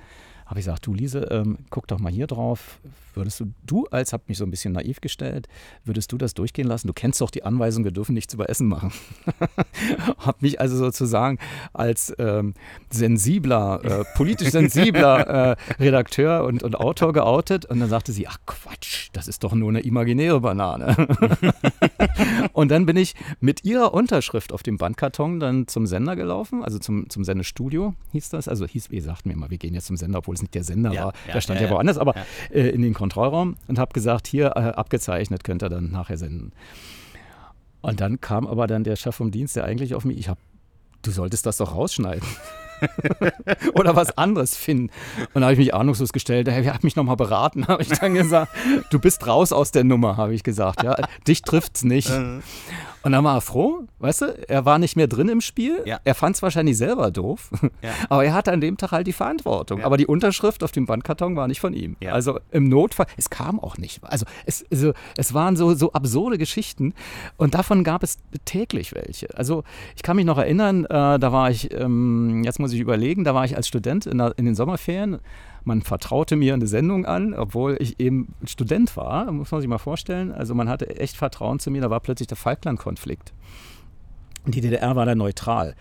habe 0.46 0.60
ich 0.60 0.66
gesagt, 0.66 0.86
du 0.86 0.94
Lise, 0.94 1.28
ähm, 1.30 1.58
guck 1.70 1.86
doch 1.88 1.98
mal 1.98 2.12
hier 2.12 2.26
drauf. 2.26 2.80
Würdest 3.16 3.40
du, 3.40 3.52
du 3.64 3.86
als, 3.86 4.12
hab 4.12 4.28
mich 4.28 4.36
so 4.36 4.44
ein 4.44 4.50
bisschen 4.50 4.74
naiv 4.74 5.00
gestellt, 5.00 5.48
würdest 5.84 6.12
du 6.12 6.18
das 6.18 6.34
durchgehen 6.34 6.66
lassen? 6.66 6.86
Du 6.86 6.92
kennst 6.92 7.20
doch 7.20 7.30
die 7.30 7.44
Anweisung, 7.44 7.84
wir 7.84 7.90
dürfen 7.90 8.14
nichts 8.14 8.34
über 8.34 8.50
Essen 8.50 8.68
machen. 8.68 8.92
habe 10.18 10.38
mich 10.40 10.60
also 10.60 10.76
sozusagen 10.76 11.38
als 11.72 12.14
ähm, 12.18 12.52
sensibler, 12.90 13.80
äh, 13.82 14.04
politisch 14.14 14.50
sensibler 14.50 15.56
äh, 15.78 15.82
Redakteur 15.82 16.44
und, 16.44 16.62
und 16.62 16.76
Autor 16.76 17.14
geoutet. 17.14 17.64
Und 17.64 17.80
dann 17.80 17.88
sagte 17.88 18.12
sie, 18.12 18.28
ach 18.28 18.38
Quatsch, 18.44 19.08
das 19.14 19.28
ist 19.28 19.44
doch 19.44 19.54
nur 19.54 19.70
eine 19.70 19.80
imaginäre 19.80 20.40
Banane. 20.40 20.94
und 22.52 22.70
dann 22.70 22.84
bin 22.84 22.96
ich 22.96 23.14
mit 23.40 23.64
ihrer 23.64 23.94
Unterschrift 23.94 24.52
auf 24.52 24.62
dem 24.62 24.76
Bandkarton 24.76 25.40
dann 25.40 25.68
zum 25.68 25.86
Sender 25.86 26.16
gelaufen, 26.16 26.62
also 26.62 26.78
zum, 26.78 27.08
zum 27.08 27.24
Sendestudio 27.24 27.94
hieß 28.12 28.28
das. 28.28 28.48
Also 28.48 28.66
hieß, 28.66 28.90
wir 28.90 29.02
sagten 29.02 29.30
mir 29.30 29.36
mal, 29.36 29.50
wir 29.50 29.58
gehen 29.58 29.72
jetzt 29.72 29.86
zum 29.86 29.96
Sender, 29.96 30.18
obwohl 30.18 30.34
es 30.34 30.42
nicht 30.42 30.54
der 30.54 30.64
Sender 30.64 30.92
ja, 30.92 31.06
war. 31.06 31.12
Ja, 31.26 31.32
der 31.34 31.40
stand 31.40 31.60
ja, 31.60 31.66
ja 31.66 31.72
woanders, 31.72 31.96
aber 31.96 32.14
äh, 32.50 32.68
in 32.68 32.82
den 32.82 32.92
Kontrollraum 33.06 33.56
und 33.68 33.78
habe 33.78 33.92
gesagt, 33.92 34.26
hier 34.26 34.52
äh, 34.56 34.72
abgezeichnet, 34.74 35.44
könnt 35.44 35.62
ihr 35.62 35.68
dann 35.68 35.90
nachher 35.90 36.18
senden. 36.18 36.52
Und 37.80 38.00
dann 38.00 38.20
kam 38.20 38.46
aber 38.48 38.66
dann 38.66 38.82
der 38.82 38.96
Chef 38.96 39.14
vom 39.14 39.30
Dienst, 39.30 39.54
der 39.54 39.64
eigentlich 39.64 39.94
auf 39.94 40.04
mich, 40.04 40.18
ich 40.18 40.28
habe, 40.28 40.40
du 41.02 41.12
solltest 41.12 41.46
das 41.46 41.58
doch 41.58 41.74
rausschneiden. 41.74 42.26
Oder 43.74 43.96
was 43.96 44.18
anderes 44.18 44.56
finden. 44.56 44.90
Und 45.32 45.40
da 45.40 45.42
habe 45.42 45.52
ich 45.52 45.58
mich 45.58 45.72
ahnungslos 45.72 46.12
gestellt. 46.12 46.48
Er 46.48 46.74
hat 46.74 46.84
mich 46.84 46.96
nochmal 46.96 47.16
beraten, 47.16 47.66
habe 47.68 47.82
ich 47.82 47.88
dann 47.88 48.14
gesagt. 48.14 48.52
Du 48.90 48.98
bist 48.98 49.26
raus 49.26 49.52
aus 49.52 49.70
der 49.70 49.84
Nummer, 49.84 50.16
habe 50.16 50.34
ich 50.34 50.42
gesagt. 50.42 50.82
Ja, 50.82 50.96
dich 51.26 51.42
trifft's 51.42 51.84
nicht. 51.84 52.10
Und 53.06 53.12
dann 53.12 53.22
war 53.22 53.36
er 53.36 53.40
froh, 53.40 53.84
weißt 54.00 54.22
du, 54.22 54.48
er 54.48 54.64
war 54.64 54.80
nicht 54.80 54.96
mehr 54.96 55.06
drin 55.06 55.28
im 55.28 55.40
Spiel. 55.40 55.80
Ja. 55.84 56.00
Er 56.02 56.16
fand 56.16 56.34
es 56.34 56.42
wahrscheinlich 56.42 56.76
selber 56.76 57.12
doof, 57.12 57.50
ja. 57.80 57.90
aber 58.08 58.24
er 58.24 58.34
hatte 58.34 58.50
an 58.50 58.60
dem 58.60 58.76
Tag 58.78 58.90
halt 58.90 59.06
die 59.06 59.12
Verantwortung. 59.12 59.78
Ja. 59.78 59.86
Aber 59.86 59.96
die 59.96 60.08
Unterschrift 60.08 60.64
auf 60.64 60.72
dem 60.72 60.86
Bandkarton 60.86 61.36
war 61.36 61.46
nicht 61.46 61.60
von 61.60 61.72
ihm. 61.72 61.94
Also 62.04 62.40
im 62.50 62.68
Notfall, 62.68 63.06
es 63.16 63.30
kam 63.30 63.60
auch 63.60 63.78
nicht. 63.78 64.02
Also 64.02 64.26
es, 64.44 64.64
also 64.72 64.92
es 65.16 65.32
waren 65.34 65.54
so, 65.54 65.74
so 65.74 65.92
absurde 65.92 66.36
Geschichten 66.36 66.94
und 67.36 67.54
davon 67.54 67.84
gab 67.84 68.02
es 68.02 68.18
täglich 68.44 68.92
welche. 68.92 69.28
Also 69.38 69.62
ich 69.94 70.02
kann 70.02 70.16
mich 70.16 70.24
noch 70.24 70.38
erinnern, 70.38 70.84
äh, 70.86 70.88
da 70.88 71.30
war 71.30 71.48
ich, 71.48 71.72
ähm, 71.72 72.42
jetzt 72.42 72.58
muss 72.58 72.72
ich 72.72 72.80
überlegen, 72.80 73.22
da 73.22 73.36
war 73.36 73.44
ich 73.44 73.56
als 73.56 73.68
Student 73.68 74.06
in, 74.06 74.18
der, 74.18 74.36
in 74.36 74.46
den 74.46 74.56
Sommerferien 74.56 75.18
man 75.66 75.82
vertraute 75.82 76.36
mir 76.36 76.54
eine 76.54 76.68
Sendung 76.68 77.06
an, 77.06 77.34
obwohl 77.34 77.76
ich 77.80 77.98
eben 77.98 78.34
Student 78.44 78.96
war, 78.96 79.30
muss 79.32 79.50
man 79.50 79.60
sich 79.60 79.68
mal 79.68 79.78
vorstellen. 79.78 80.30
Also 80.30 80.54
man 80.54 80.68
hatte 80.68 80.96
echt 80.96 81.16
Vertrauen 81.16 81.58
zu 81.58 81.72
mir, 81.72 81.82
da 81.82 81.90
war 81.90 81.98
plötzlich 81.98 82.28
der 82.28 82.36
Falklandkonflikt. 82.36 83.32
Die 84.46 84.60
DDR 84.60 84.94
war 84.94 85.06
da 85.06 85.16
neutral. 85.16 85.74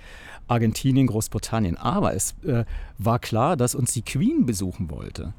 Argentinien, 0.47 1.05
Großbritannien. 1.05 1.77
Aber 1.77 2.15
es 2.15 2.35
äh, 2.45 2.65
war 2.97 3.19
klar, 3.19 3.57
dass 3.57 3.75
uns 3.75 3.93
die 3.93 4.01
Queen 4.01 4.47
besuchen 4.47 4.89
wollte. 4.89 5.33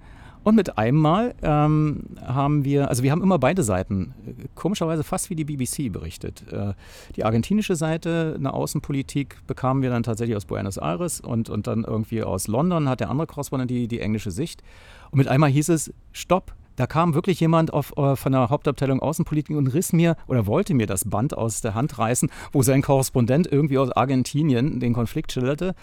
Und 0.47 0.55
mit 0.55 0.79
einem 0.79 0.99
Mal 0.99 1.35
ähm, 1.43 2.05
haben 2.25 2.65
wir, 2.65 2.89
also 2.89 3.03
wir 3.03 3.11
haben 3.11 3.21
immer 3.21 3.37
beide 3.37 3.65
Seiten, 3.65 4.15
komischerweise 4.55 5.03
fast 5.03 5.29
wie 5.29 5.35
die 5.35 5.45
BBC 5.45 5.93
berichtet. 5.93 6.45
Äh, 6.53 6.75
die 7.17 7.25
argentinische 7.25 7.75
Seite, 7.75 8.37
eine 8.39 8.55
Außenpolitik, 8.55 9.39
bekamen 9.49 9.83
wir 9.83 9.91
dann 9.91 10.05
tatsächlich 10.05 10.37
aus 10.37 10.45
Buenos 10.45 10.77
Aires 10.77 11.21
und, 11.21 11.51
und 11.51 11.67
dann 11.67 11.83
irgendwie 11.83 12.23
aus 12.23 12.47
London 12.47 12.89
hat 12.89 13.01
der 13.01 13.11
andere 13.11 13.27
Korrespondent 13.27 13.73
die, 13.73 13.89
die 13.89 13.99
englische 13.99 14.31
Sicht. 14.31 14.63
Und 15.11 15.19
mit 15.19 15.27
einmal 15.27 15.51
hieß 15.51 15.69
es, 15.71 15.93
stopp, 16.13 16.55
da 16.77 16.87
kam 16.87 17.15
wirklich 17.15 17.41
jemand 17.41 17.73
auf, 17.73 17.97
äh, 17.97 18.15
von 18.15 18.33
der 18.33 18.49
Hauptabteilung 18.49 19.01
Außenpolitik 19.01 19.57
und 19.57 19.67
riss 19.67 19.93
mir 19.93 20.15
oder 20.29 20.47
wollte 20.47 20.75
mir 20.75 20.87
das 20.87 21.09
Band 21.09 21.37
aus 21.37 21.61
der 21.61 21.75
Hand 21.75 21.99
reißen, 21.99 22.31
wo 22.53 22.63
sein 22.63 22.83
Korrespondent 22.83 23.51
irgendwie 23.51 23.79
aus 23.79 23.91
Argentinien 23.91 24.79
den 24.79 24.93
Konflikt 24.93 25.33
schilderte. 25.33 25.75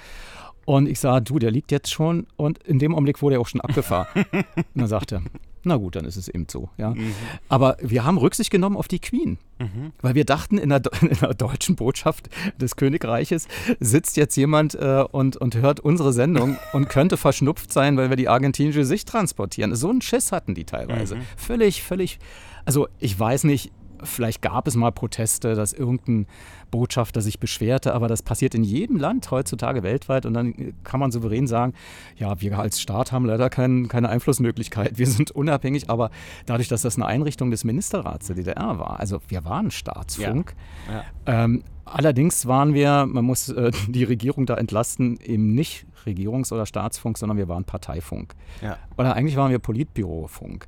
Und 0.66 0.88
ich 0.88 1.00
sah, 1.00 1.20
du, 1.20 1.40
der 1.40 1.52
liegt 1.52 1.72
jetzt 1.72 1.92
schon. 1.92 2.28
Und 2.36 2.60
in 2.64 2.80
dem 2.80 2.94
Augenblick 2.94 3.22
wurde 3.22 3.36
er 3.36 3.42
auch 3.42 3.48
schon 3.48 3.62
abgefahren. 3.62 4.08
und 4.32 4.66
dann 4.76 4.88
sagte 4.88 5.16
er, 5.16 5.22
na 5.66 5.78
gut, 5.78 5.96
dann 5.96 6.06
ist 6.06 6.18
es 6.18 6.28
eben 6.28 6.46
so. 6.50 6.70
Ja. 6.78 6.92
Mhm. 6.92 7.14
Aber 7.48 7.78
wir 7.82 8.04
haben 8.04 8.18
Rücksicht 8.18 8.52
genommen 8.52 8.76
auf 8.76 8.90
die 8.90 9.00
Queen, 9.00 9.38
mhm. 9.60 9.94
weil 10.02 10.14
wir 10.14 10.26
dachten, 10.26 10.58
in 10.58 10.70
der, 10.70 10.82
in 11.02 11.18
der, 11.18 11.34
deutschen 11.34 11.76
Botschaft 11.76 12.30
des 12.60 12.76
Königreiches 12.76 13.48
sitzt 13.80 14.18
jetzt 14.18 14.36
jemand 14.36 14.76
äh, 14.76 15.06
und, 15.10 15.38
und 15.38 15.56
hört 15.56 15.80
unsere 15.80 16.12
Sendung 16.12 16.58
und 16.74 16.90
könnte 16.90 17.16
verschnupft 17.18 17.72
sein, 17.72 17.96
weil 17.96 18.10
wir 18.10 18.18
die 18.18 18.28
argentinische 18.28 18.84
Sicht 18.84 19.08
transportieren. 19.08 19.74
So 19.76 19.90
einen 19.90 20.02
Schiss 20.02 20.32
hatten 20.32 20.54
die 20.54 20.66
teilweise. 20.66 21.16
Mhm. 21.16 21.22
Völlig, 21.38 21.82
völlig. 21.82 22.20
Also 22.66 22.88
ich 23.00 23.18
weiß 23.18 23.46
nicht, 23.46 23.72
vielleicht 24.04 24.42
gab 24.42 24.68
es 24.68 24.76
mal 24.76 24.92
Proteste, 24.92 25.56
dass 25.56 25.72
irgendein 25.72 26.28
Botschafter 26.74 27.22
sich 27.22 27.40
beschwerte, 27.40 27.94
aber 27.94 28.08
das 28.08 28.24
passiert 28.24 28.56
in 28.56 28.64
jedem 28.64 28.98
Land 28.98 29.30
heutzutage 29.30 29.84
weltweit 29.84 30.26
und 30.26 30.34
dann 30.34 30.74
kann 30.84 31.00
man 31.00 31.12
souverän 31.12 31.46
sagen, 31.46 31.74
ja, 32.18 32.42
wir 32.42 32.58
als 32.58 32.82
Staat 32.82 33.12
haben 33.12 33.26
leider 33.26 33.52
kein, 33.52 33.88
keine 33.90 34.10
Einflussmöglichkeit, 34.10 34.98
wir 34.98 35.06
sind 35.06 35.30
unabhängig, 35.30 35.92
aber 35.92 36.10
dadurch, 36.48 36.70
dass 36.70 36.82
das 36.82 36.96
eine 36.96 37.06
Einrichtung 37.06 37.52
des 37.52 37.64
Ministerrats 37.64 38.26
der 38.26 38.38
DDR 38.38 38.80
war, 38.80 39.00
also 39.00 39.22
wir 39.28 39.46
waren 39.46 39.70
Staatsfunk, 39.70 40.56
ja. 40.88 41.06
Ja. 41.32 41.44
Ähm, 41.44 41.64
allerdings 41.86 42.48
waren 42.48 42.74
wir, 42.74 43.06
man 43.06 43.24
muss 43.24 43.50
äh, 43.50 43.70
die 43.88 44.04
Regierung 44.04 44.48
da 44.48 44.56
entlasten, 44.56 45.20
eben 45.24 45.54
nicht 45.54 45.86
Regierungs- 46.08 46.52
oder 46.52 46.66
Staatsfunk, 46.66 47.20
sondern 47.20 47.38
wir 47.38 47.48
waren 47.48 47.66
Parteifunk. 47.66 48.34
Ja. 48.64 48.78
Oder 48.98 49.14
eigentlich 49.14 49.38
waren 49.38 49.52
wir 49.52 49.60
Politbürofunk 49.60 50.68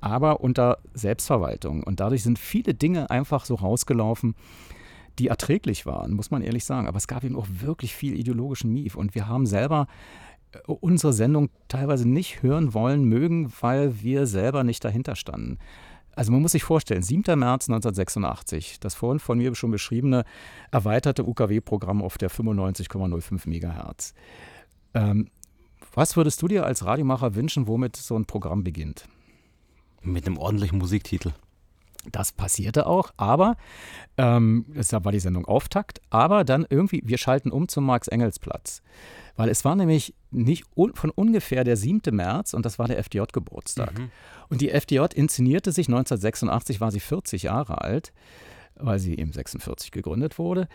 aber 0.00 0.42
unter 0.42 0.78
Selbstverwaltung. 0.94 1.82
Und 1.82 1.98
dadurch 1.98 2.22
sind 2.22 2.38
viele 2.38 2.72
Dinge 2.72 3.10
einfach 3.10 3.44
so 3.44 3.56
rausgelaufen, 3.56 4.36
die 5.18 5.28
erträglich 5.28 5.86
waren, 5.86 6.14
muss 6.14 6.30
man 6.30 6.42
ehrlich 6.42 6.64
sagen. 6.64 6.86
Aber 6.86 6.96
es 6.96 7.08
gab 7.08 7.24
eben 7.24 7.36
auch 7.36 7.46
wirklich 7.50 7.94
viel 7.94 8.18
ideologischen 8.18 8.72
Mief. 8.72 8.94
Und 8.94 9.14
wir 9.14 9.28
haben 9.28 9.46
selber 9.46 9.86
äh, 10.52 10.58
unsere 10.66 11.12
Sendung 11.12 11.50
teilweise 11.68 12.08
nicht 12.08 12.42
hören 12.42 12.74
wollen 12.74 13.04
mögen, 13.04 13.52
weil 13.60 14.00
wir 14.02 14.26
selber 14.26 14.64
nicht 14.64 14.84
dahinter 14.84 15.16
standen. 15.16 15.58
Also 16.14 16.32
man 16.32 16.42
muss 16.42 16.52
sich 16.52 16.64
vorstellen, 16.64 17.02
7. 17.02 17.38
März 17.38 17.68
1986, 17.68 18.80
das 18.80 18.96
vorhin 18.96 19.20
von 19.20 19.38
mir 19.38 19.54
schon 19.54 19.70
beschriebene 19.70 20.24
erweiterte 20.72 21.24
UKW-Programm 21.24 22.02
auf 22.02 22.18
der 22.18 22.28
95,05 22.28 23.48
Megahertz. 23.48 24.14
Ähm, 24.94 25.28
was 25.94 26.16
würdest 26.16 26.42
du 26.42 26.48
dir 26.48 26.66
als 26.66 26.84
Radiomacher 26.84 27.36
wünschen, 27.36 27.68
womit 27.68 27.94
so 27.94 28.16
ein 28.18 28.24
Programm 28.24 28.64
beginnt? 28.64 29.06
Mit 30.02 30.26
einem 30.26 30.38
ordentlichen 30.38 30.78
Musiktitel. 30.78 31.32
Das 32.12 32.32
passierte 32.32 32.86
auch, 32.86 33.12
aber 33.16 33.56
ähm, 34.16 34.64
war 34.68 35.12
die 35.12 35.20
Sendung 35.20 35.44
Auftakt, 35.44 36.00
aber 36.10 36.44
dann 36.44 36.66
irgendwie, 36.68 37.02
wir 37.04 37.18
schalten 37.18 37.50
um 37.50 37.68
zum 37.68 37.84
Marx-Engels-Platz. 37.84 38.82
Weil 39.36 39.48
es 39.48 39.64
war 39.64 39.76
nämlich 39.76 40.14
nicht 40.30 40.64
un 40.76 40.94
von 40.94 41.10
ungefähr 41.10 41.64
der 41.64 41.76
7. 41.76 42.14
März 42.14 42.54
und 42.54 42.64
das 42.64 42.78
war 42.78 42.88
der 42.88 42.98
FDJ-Geburtstag. 42.98 43.98
Mhm. 43.98 44.10
Und 44.48 44.60
die 44.60 44.70
FDJ 44.70 45.06
inszenierte 45.14 45.72
sich 45.72 45.88
1986, 45.88 46.80
war 46.80 46.90
sie 46.90 47.00
40 47.00 47.44
Jahre 47.44 47.82
alt, 47.82 48.12
weil 48.76 48.98
sie 48.98 49.18
eben 49.18 49.32
46 49.32 49.90
gegründet 49.90 50.38
wurde, 50.38 50.68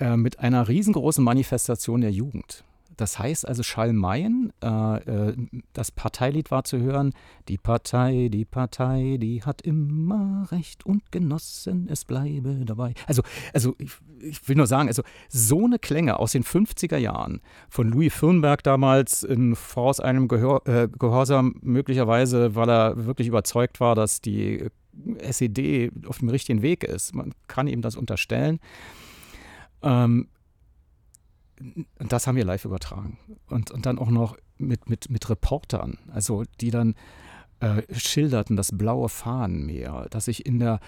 äh, 0.00 0.16
mit 0.16 0.38
einer 0.38 0.68
riesengroßen 0.68 1.22
Manifestation 1.22 2.00
der 2.00 2.12
Jugend. 2.12 2.64
Das 2.98 3.18
heißt 3.18 3.46
also 3.46 3.62
Schalmeien, 3.62 4.52
äh, 4.60 5.28
äh, 5.28 5.36
das 5.72 5.92
Parteilied 5.92 6.50
war 6.50 6.64
zu 6.64 6.78
hören, 6.78 7.14
die 7.46 7.56
Partei, 7.56 8.28
die 8.28 8.44
Partei, 8.44 9.18
die 9.20 9.44
hat 9.44 9.62
immer 9.62 10.48
Recht 10.50 10.84
und 10.84 11.12
Genossen, 11.12 11.86
es 11.88 12.04
bleibe 12.04 12.64
dabei. 12.64 12.94
Also, 13.06 13.22
also 13.54 13.76
ich, 13.78 13.92
ich 14.20 14.48
will 14.48 14.56
nur 14.56 14.66
sagen, 14.66 14.88
also 14.88 15.02
so 15.28 15.64
eine 15.64 15.78
Klänge 15.78 16.18
aus 16.18 16.32
den 16.32 16.42
50er 16.42 16.96
Jahren 16.96 17.40
von 17.68 17.88
Louis 17.88 18.12
Firnberg 18.12 18.64
damals 18.64 19.22
in 19.22 19.54
voraus 19.54 20.00
einem 20.00 20.26
Gehör, 20.26 20.66
äh, 20.66 20.88
Gehorsam, 20.88 21.54
möglicherweise, 21.62 22.56
weil 22.56 22.68
er 22.68 23.06
wirklich 23.06 23.28
überzeugt 23.28 23.78
war, 23.78 23.94
dass 23.94 24.20
die 24.20 24.66
SED 25.20 25.92
auf 26.08 26.18
dem 26.18 26.30
richtigen 26.30 26.62
Weg 26.62 26.82
ist. 26.82 27.14
Man 27.14 27.32
kann 27.46 27.68
ihm 27.68 27.80
das 27.80 27.94
unterstellen. 27.94 28.58
Ähm, 29.82 30.26
und 31.60 32.12
das 32.12 32.26
haben 32.26 32.36
wir 32.36 32.44
live 32.44 32.64
übertragen. 32.64 33.18
Und, 33.48 33.70
und 33.70 33.86
dann 33.86 33.98
auch 33.98 34.10
noch 34.10 34.36
mit, 34.58 34.88
mit, 34.88 35.10
mit 35.10 35.28
Reportern, 35.28 35.98
also 36.12 36.44
die 36.60 36.70
dann 36.70 36.94
äh, 37.60 37.82
schilderten 37.92 38.56
das 38.56 38.70
blaue 38.70 39.08
Fahnenmeer, 39.08 40.06
das 40.10 40.26
sich 40.26 40.46
in 40.46 40.60
der 40.60 40.78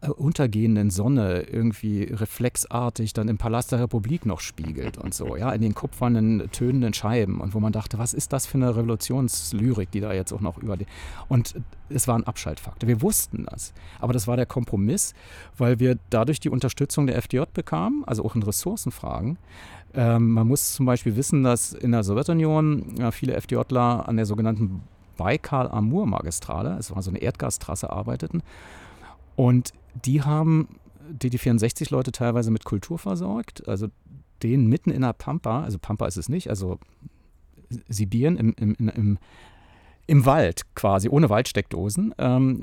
äh, 0.00 0.08
untergehenden 0.10 0.90
Sonne 0.90 1.42
irgendwie 1.42 2.04
reflexartig 2.04 3.12
dann 3.12 3.26
im 3.26 3.36
Palast 3.36 3.72
der 3.72 3.80
Republik 3.80 4.26
noch 4.26 4.38
spiegelt 4.38 4.96
und 4.96 5.12
so, 5.12 5.36
ja, 5.36 5.50
in 5.50 5.60
den 5.60 5.74
kupfernen, 5.74 6.48
tönenden 6.52 6.94
Scheiben 6.94 7.40
und 7.40 7.54
wo 7.54 7.58
man 7.58 7.72
dachte, 7.72 7.98
was 7.98 8.14
ist 8.14 8.32
das 8.32 8.46
für 8.46 8.58
eine 8.58 8.76
Revolutionslyrik, 8.76 9.90
die 9.90 10.00
da 10.00 10.12
jetzt 10.12 10.32
auch 10.32 10.40
noch 10.40 10.58
über 10.58 10.76
die. 10.76 10.86
Und 11.28 11.56
es 11.88 12.06
war 12.06 12.16
ein 12.16 12.24
Abschaltfaktor. 12.24 12.88
Wir 12.88 13.02
wussten 13.02 13.46
das. 13.50 13.72
Aber 13.98 14.12
das 14.12 14.28
war 14.28 14.36
der 14.36 14.46
Kompromiss, 14.46 15.14
weil 15.58 15.80
wir 15.80 15.98
dadurch 16.10 16.38
die 16.38 16.50
Unterstützung 16.50 17.08
der 17.08 17.16
FDJ 17.16 17.42
bekamen, 17.52 18.04
also 18.06 18.24
auch 18.24 18.36
in 18.36 18.44
Ressourcenfragen. 18.44 19.36
Ähm, 19.94 20.30
man 20.30 20.46
muss 20.46 20.74
zum 20.74 20.86
Beispiel 20.86 21.16
wissen, 21.16 21.42
dass 21.42 21.72
in 21.72 21.92
der 21.92 22.04
Sowjetunion 22.04 22.94
ja, 22.98 23.10
viele 23.10 23.34
FDJler 23.34 24.08
an 24.08 24.16
der 24.16 24.26
sogenannten 24.26 24.82
Baikal-Amur-Magistrale, 25.16 26.76
es 26.78 26.94
war 26.94 27.02
so 27.02 27.10
eine 27.10 27.18
Erdgastrasse, 27.18 27.90
arbeiteten. 27.90 28.42
Und 29.36 29.72
die 30.04 30.22
haben 30.22 30.68
die, 31.10 31.30
die 31.30 31.38
64-Leute 31.38 32.12
teilweise 32.12 32.50
mit 32.50 32.64
Kultur 32.64 32.98
versorgt, 32.98 33.66
also 33.68 33.88
den 34.42 34.66
mitten 34.66 34.90
in 34.90 35.02
der 35.02 35.12
Pampa, 35.12 35.62
also 35.62 35.78
Pampa 35.78 36.06
ist 36.06 36.16
es 36.16 36.28
nicht, 36.28 36.48
also 36.48 36.78
Sibirien 37.88 38.36
im, 38.36 38.54
im, 38.58 38.88
im, 38.88 39.18
im 40.10 40.26
Wald 40.26 40.62
quasi, 40.74 41.08
ohne 41.08 41.30
Waldsteckdosen, 41.30 42.12
ähm, 42.18 42.62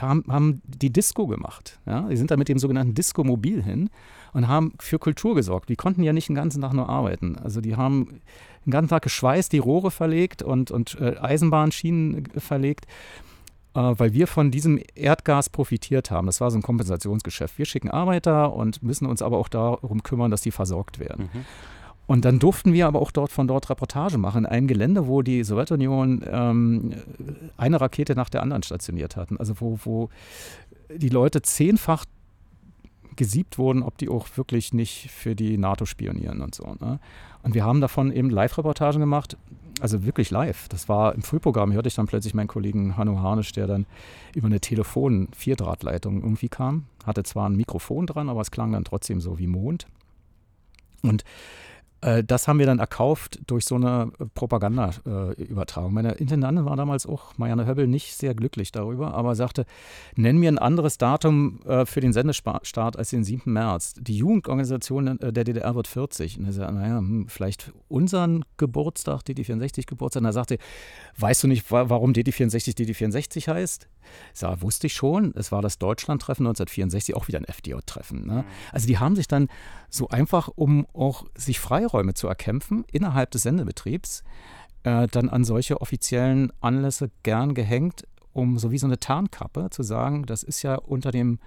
haben, 0.00 0.24
haben 0.28 0.60
die 0.66 0.92
Disco 0.92 1.28
gemacht. 1.28 1.78
Ja? 1.86 2.08
Die 2.08 2.16
sind 2.16 2.32
da 2.32 2.36
mit 2.36 2.48
dem 2.48 2.58
sogenannten 2.58 2.94
Disco-Mobil 2.94 3.62
hin 3.62 3.90
und 4.32 4.48
haben 4.48 4.72
für 4.80 4.98
Kultur 4.98 5.36
gesorgt. 5.36 5.68
Die 5.68 5.76
konnten 5.76 6.02
ja 6.02 6.12
nicht 6.12 6.28
den 6.28 6.34
ganzen 6.34 6.62
Tag 6.62 6.72
nur 6.72 6.88
arbeiten. 6.88 7.36
Also 7.38 7.60
die 7.60 7.76
haben 7.76 8.20
den 8.66 8.72
ganzen 8.72 8.88
Tag 8.88 9.02
geschweißt, 9.02 9.52
die 9.52 9.58
Rohre 9.58 9.92
verlegt 9.92 10.42
und, 10.42 10.72
und 10.72 11.00
äh, 11.00 11.16
Eisenbahnschienen 11.16 12.24
verlegt, 12.36 12.86
äh, 13.74 13.80
weil 13.80 14.12
wir 14.12 14.26
von 14.26 14.50
diesem 14.50 14.80
Erdgas 14.96 15.48
profitiert 15.48 16.10
haben. 16.10 16.26
Das 16.26 16.40
war 16.40 16.50
so 16.50 16.58
ein 16.58 16.62
Kompensationsgeschäft. 16.62 17.56
Wir 17.56 17.66
schicken 17.66 17.88
Arbeiter 17.88 18.52
und 18.52 18.82
müssen 18.82 19.06
uns 19.06 19.22
aber 19.22 19.38
auch 19.38 19.48
darum 19.48 20.02
kümmern, 20.02 20.32
dass 20.32 20.40
die 20.40 20.50
versorgt 20.50 20.98
werden. 20.98 21.30
Mhm. 21.32 21.44
Und 22.10 22.24
dann 22.24 22.40
durften 22.40 22.72
wir 22.72 22.88
aber 22.88 23.00
auch 23.00 23.12
dort 23.12 23.30
von 23.30 23.46
dort 23.46 23.70
Reportage 23.70 24.18
machen, 24.18 24.44
in 24.44 24.46
einem 24.46 24.66
Gelände, 24.66 25.06
wo 25.06 25.22
die 25.22 25.44
Sowjetunion 25.44 26.24
ähm, 26.28 26.92
eine 27.56 27.80
Rakete 27.80 28.16
nach 28.16 28.28
der 28.28 28.42
anderen 28.42 28.64
stationiert 28.64 29.14
hatten. 29.14 29.36
Also 29.36 29.60
wo, 29.60 29.78
wo 29.84 30.08
die 30.92 31.08
Leute 31.08 31.40
zehnfach 31.40 32.06
gesiebt 33.14 33.58
wurden, 33.58 33.84
ob 33.84 33.96
die 33.96 34.08
auch 34.08 34.26
wirklich 34.34 34.72
nicht 34.72 35.08
für 35.12 35.36
die 35.36 35.56
NATO 35.56 35.86
spionieren 35.86 36.40
und 36.40 36.52
so. 36.52 36.74
Ne? 36.80 36.98
Und 37.44 37.54
wir 37.54 37.64
haben 37.64 37.80
davon 37.80 38.10
eben 38.10 38.28
Live-Reportagen 38.28 38.98
gemacht, 38.98 39.36
also 39.80 40.04
wirklich 40.04 40.32
live. 40.32 40.66
Das 40.68 40.88
war 40.88 41.14
im 41.14 41.22
Frühprogramm, 41.22 41.72
hörte 41.72 41.86
ich 41.86 41.94
dann 41.94 42.08
plötzlich 42.08 42.34
meinen 42.34 42.48
Kollegen 42.48 42.96
Hanno 42.96 43.20
Harnisch, 43.20 43.52
der 43.52 43.68
dann 43.68 43.86
über 44.34 44.48
eine 44.48 44.58
Telefon-Vierdrahtleitung 44.58 46.24
irgendwie 46.24 46.48
kam. 46.48 46.86
Hatte 47.06 47.22
zwar 47.22 47.48
ein 47.48 47.54
Mikrofon 47.54 48.06
dran, 48.06 48.28
aber 48.28 48.40
es 48.40 48.50
klang 48.50 48.72
dann 48.72 48.82
trotzdem 48.82 49.20
so 49.20 49.38
wie 49.38 49.46
Mond. 49.46 49.86
Und 51.02 51.22
das 52.24 52.48
haben 52.48 52.58
wir 52.58 52.66
dann 52.66 52.78
erkauft 52.78 53.40
durch 53.46 53.66
so 53.66 53.74
eine 53.74 54.10
äh, 54.18 54.24
Propagandaübertragung. 54.34 55.92
Meine 55.92 56.12
Intendantin 56.12 56.64
war 56.64 56.76
damals 56.76 57.06
auch, 57.06 57.36
Marianne 57.36 57.66
Höbbel, 57.66 57.86
nicht 57.86 58.16
sehr 58.16 58.34
glücklich 58.34 58.72
darüber, 58.72 59.12
aber 59.12 59.34
sagte, 59.34 59.66
nenn 60.16 60.38
mir 60.38 60.50
ein 60.50 60.58
anderes 60.58 60.96
Datum 60.96 61.60
äh, 61.66 61.84
für 61.84 62.00
den 62.00 62.12
Sendestart 62.12 62.96
als 62.96 63.10
den 63.10 63.24
7. 63.24 63.52
März. 63.52 63.94
Die 63.98 64.16
Jugendorganisation 64.16 65.18
der 65.20 65.44
DDR 65.44 65.74
wird 65.74 65.88
40. 65.88 66.38
Und 66.38 66.46
er 66.46 66.52
sagte, 66.52 66.74
naja, 66.74 66.98
hm, 66.98 67.26
vielleicht 67.28 67.72
unseren 67.88 68.44
Geburtstag, 68.56 69.20
DD64 69.22 69.86
Geburtstag. 69.86 70.22
Und 70.22 70.26
er 70.26 70.32
sagte, 70.32 70.58
weißt 71.18 71.42
du 71.44 71.48
nicht, 71.48 71.70
warum 71.70 72.12
DD64 72.12 72.76
DD64 72.76 73.46
heißt? 73.46 73.88
Ich 74.32 74.40
sage, 74.40 74.62
wusste 74.62 74.86
ich 74.86 74.94
schon. 74.94 75.32
Es 75.36 75.52
war 75.52 75.60
das 75.60 75.78
Deutschlandtreffen 75.78 76.46
1964, 76.46 77.14
auch 77.14 77.28
wieder 77.28 77.38
ein 77.38 77.44
FDJ-Treffen. 77.44 78.26
Ne? 78.26 78.32
Mhm. 78.32 78.44
Also 78.72 78.86
die 78.86 78.98
haben 78.98 79.16
sich 79.16 79.28
dann 79.28 79.48
so 79.90 80.08
einfach, 80.08 80.48
um 80.54 80.86
auch 80.94 81.26
sich 81.36 81.60
Freiräume 81.90 82.14
zu 82.14 82.28
erkämpfen 82.28 82.84
innerhalb 82.90 83.30
des 83.30 83.42
Sendebetriebs, 83.42 84.22
äh, 84.84 85.06
dann 85.08 85.28
an 85.28 85.44
solche 85.44 85.80
offiziellen 85.80 86.52
Anlässe 86.60 87.10
gern 87.22 87.54
gehängt, 87.54 88.04
um 88.32 88.58
so 88.58 88.70
wie 88.70 88.78
so 88.78 88.86
eine 88.86 88.98
Tarnkappe 88.98 89.68
zu 89.70 89.82
sagen, 89.82 90.24
das 90.26 90.42
ist 90.42 90.62
ja 90.62 90.76
unter 90.76 91.10
dem 91.10 91.38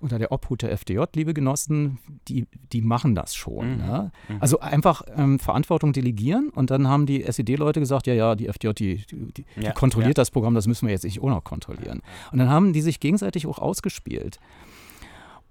unter 0.00 0.18
der 0.18 0.32
Obhut 0.32 0.62
der 0.62 0.72
FDJ, 0.72 1.02
liebe 1.14 1.34
Genossen, 1.34 1.98
die, 2.26 2.46
die 2.72 2.80
machen 2.80 3.14
das 3.14 3.34
schon. 3.34 3.72
Mhm. 3.72 3.76
Ne? 3.76 4.12
Mhm. 4.28 4.36
Also 4.40 4.58
einfach 4.60 5.02
ähm, 5.14 5.38
Verantwortung 5.38 5.92
delegieren 5.92 6.48
und 6.48 6.70
dann 6.70 6.88
haben 6.88 7.04
die 7.04 7.22
SED-Leute 7.22 7.80
gesagt, 7.80 8.06
ja, 8.06 8.14
ja, 8.14 8.34
die 8.34 8.48
FDJ, 8.48 8.70
die, 8.72 9.04
die, 9.06 9.44
ja, 9.56 9.68
die 9.68 9.74
kontrolliert 9.74 10.16
ja. 10.16 10.22
das 10.22 10.30
Programm, 10.30 10.54
das 10.54 10.66
müssen 10.66 10.86
wir 10.86 10.94
jetzt 10.94 11.04
nicht 11.04 11.20
auch 11.20 11.28
noch 11.28 11.44
kontrollieren. 11.44 12.00
Und 12.32 12.38
dann 12.38 12.48
haben 12.48 12.72
die 12.72 12.80
sich 12.80 12.98
gegenseitig 12.98 13.46
auch 13.46 13.58
ausgespielt. 13.58 14.40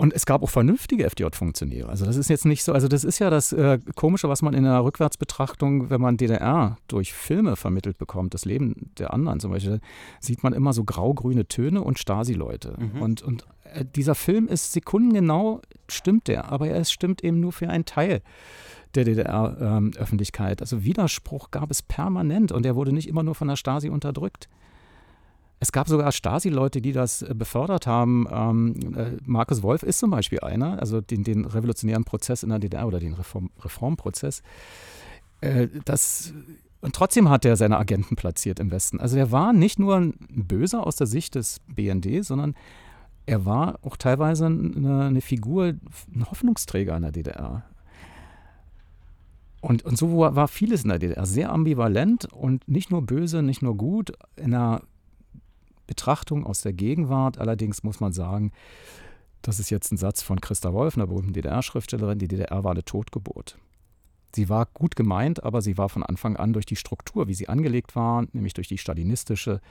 Und 0.01 0.13
es 0.13 0.25
gab 0.25 0.43
auch 0.43 0.49
vernünftige 0.49 1.03
FDJ-Funktionäre. 1.03 1.89
Also 1.89 2.05
das 2.05 2.15
ist 2.15 2.29
jetzt 2.29 2.45
nicht 2.45 2.63
so, 2.63 2.71
also 2.71 2.87
das 2.87 3.03
ist 3.03 3.19
ja 3.19 3.29
das 3.29 3.51
äh, 3.51 3.79
Komische, 3.95 4.29
was 4.29 4.41
man 4.41 4.53
in 4.53 4.63
der 4.63 4.81
Rückwärtsbetrachtung, 4.81 5.89
wenn 5.89 5.99
man 5.99 6.15
DDR 6.15 6.77
durch 6.87 7.11
Filme 7.11 7.57
vermittelt 7.57 7.97
bekommt, 7.97 8.33
das 8.33 8.45
Leben 8.45 8.91
der 8.97 9.13
anderen 9.13 9.41
zum 9.41 9.51
Beispiel, 9.51 9.81
sieht 10.21 10.41
man 10.41 10.53
immer 10.53 10.71
so 10.71 10.85
grau-grüne 10.85 11.49
Töne 11.49 11.81
und 11.81 11.99
Stasi-Leute. 11.99 12.77
Mhm. 12.79 13.01
Und, 13.01 13.21
und 13.23 13.45
äh, 13.73 13.83
dieser 13.83 14.15
Film 14.15 14.47
ist 14.47 14.71
sekundengenau, 14.71 15.59
stimmt 15.89 16.29
der, 16.29 16.49
aber 16.49 16.69
er 16.69 16.85
stimmt 16.85 17.21
eben 17.21 17.41
nur 17.41 17.51
für 17.51 17.67
einen 17.67 17.83
Teil 17.83 18.21
der 18.95 19.03
DDR-Öffentlichkeit. 19.03 20.61
Ähm, 20.61 20.63
also 20.63 20.85
Widerspruch 20.85 21.51
gab 21.51 21.71
es 21.71 21.81
permanent 21.81 22.53
und 22.53 22.65
er 22.65 22.77
wurde 22.77 22.93
nicht 22.93 23.09
immer 23.09 23.23
nur 23.23 23.35
von 23.35 23.49
der 23.49 23.57
Stasi 23.57 23.89
unterdrückt. 23.89 24.47
Es 25.61 25.71
gab 25.71 25.89
sogar 25.89 26.11
Stasi-Leute, 26.11 26.81
die 26.81 26.93
das 26.93 27.21
äh, 27.21 27.33
befördert 27.35 27.85
haben. 27.85 28.27
Ähm, 28.31 28.95
äh, 28.95 29.17
Markus 29.25 29.61
Wolf 29.61 29.83
ist 29.83 29.99
zum 29.99 30.09
Beispiel 30.09 30.39
einer, 30.39 30.79
also 30.79 31.01
den, 31.01 31.23
den 31.23 31.45
revolutionären 31.45 32.05
Prozess 32.05 32.43
in 32.43 32.49
der 32.49 32.59
DDR 32.59 32.87
oder 32.87 32.99
den 32.99 33.13
Reform, 33.13 33.49
Reformprozess. 33.59 34.41
Äh, 35.41 35.67
das, 35.83 36.33
und 36.81 36.95
trotzdem 36.95 37.29
hat 37.29 37.43
er 37.43 37.57
seine 37.57 37.77
Agenten 37.77 38.15
platziert 38.15 38.59
im 38.59 38.71
Westen. 38.71 38.99
Also 38.99 39.17
er 39.17 39.31
war 39.31 39.51
nicht 39.51 39.79
nur 39.79 39.97
ein 39.97 40.13
Böser 40.29 40.85
aus 40.85 40.95
der 40.95 41.07
Sicht 41.07 41.35
des 41.35 41.59
BND, 41.67 42.23
sondern 42.23 42.55
er 43.25 43.45
war 43.45 43.79
auch 43.83 43.97
teilweise 43.97 44.45
eine, 44.45 45.07
eine 45.07 45.21
Figur, 45.21 45.65
ein 45.65 46.25
Hoffnungsträger 46.31 46.95
in 46.95 47.03
der 47.03 47.11
DDR. 47.11 47.63
Und, 49.61 49.83
und 49.83 49.97
so 49.97 50.17
war 50.17 50.47
vieles 50.47 50.83
in 50.83 50.89
der 50.89 50.99
DDR 50.99 51.25
sehr 51.25 51.51
ambivalent 51.51 52.31
und 52.31 52.65
nicht 52.67 52.91
nur 52.91 53.01
böse, 53.01 53.43
nicht 53.43 53.61
nur 53.61 53.75
gut. 53.75 54.13
In 54.37 54.55
einer 54.55 54.81
Betrachtung 55.89 56.45
aus 56.45 56.61
der 56.61 56.71
Gegenwart. 56.71 57.39
Allerdings 57.39 57.83
muss 57.83 57.99
man 57.99 58.13
sagen, 58.13 58.51
das 59.41 59.59
ist 59.59 59.71
jetzt 59.71 59.91
ein 59.91 59.97
Satz 59.97 60.21
von 60.21 60.39
Christa 60.39 60.71
Wolf, 60.71 60.95
einer 60.95 61.07
berühmten 61.07 61.33
DDR-Schriftstellerin, 61.33 62.19
die 62.19 62.27
DDR 62.27 62.63
war 62.63 62.71
eine 62.71 62.85
Totgeburt. 62.85 63.57
Sie 64.35 64.49
war 64.49 64.67
gut 64.67 64.95
gemeint, 64.95 65.43
aber 65.43 65.63
sie 65.63 65.79
war 65.79 65.89
von 65.89 66.03
Anfang 66.03 66.35
an 66.35 66.53
durch 66.53 66.67
die 66.67 66.75
Struktur, 66.75 67.27
wie 67.27 67.33
sie 67.33 67.49
angelegt 67.49 67.95
war, 67.95 68.25
nämlich 68.33 68.53
durch 68.53 68.67
die 68.67 68.77
stalinistische, 68.77 69.61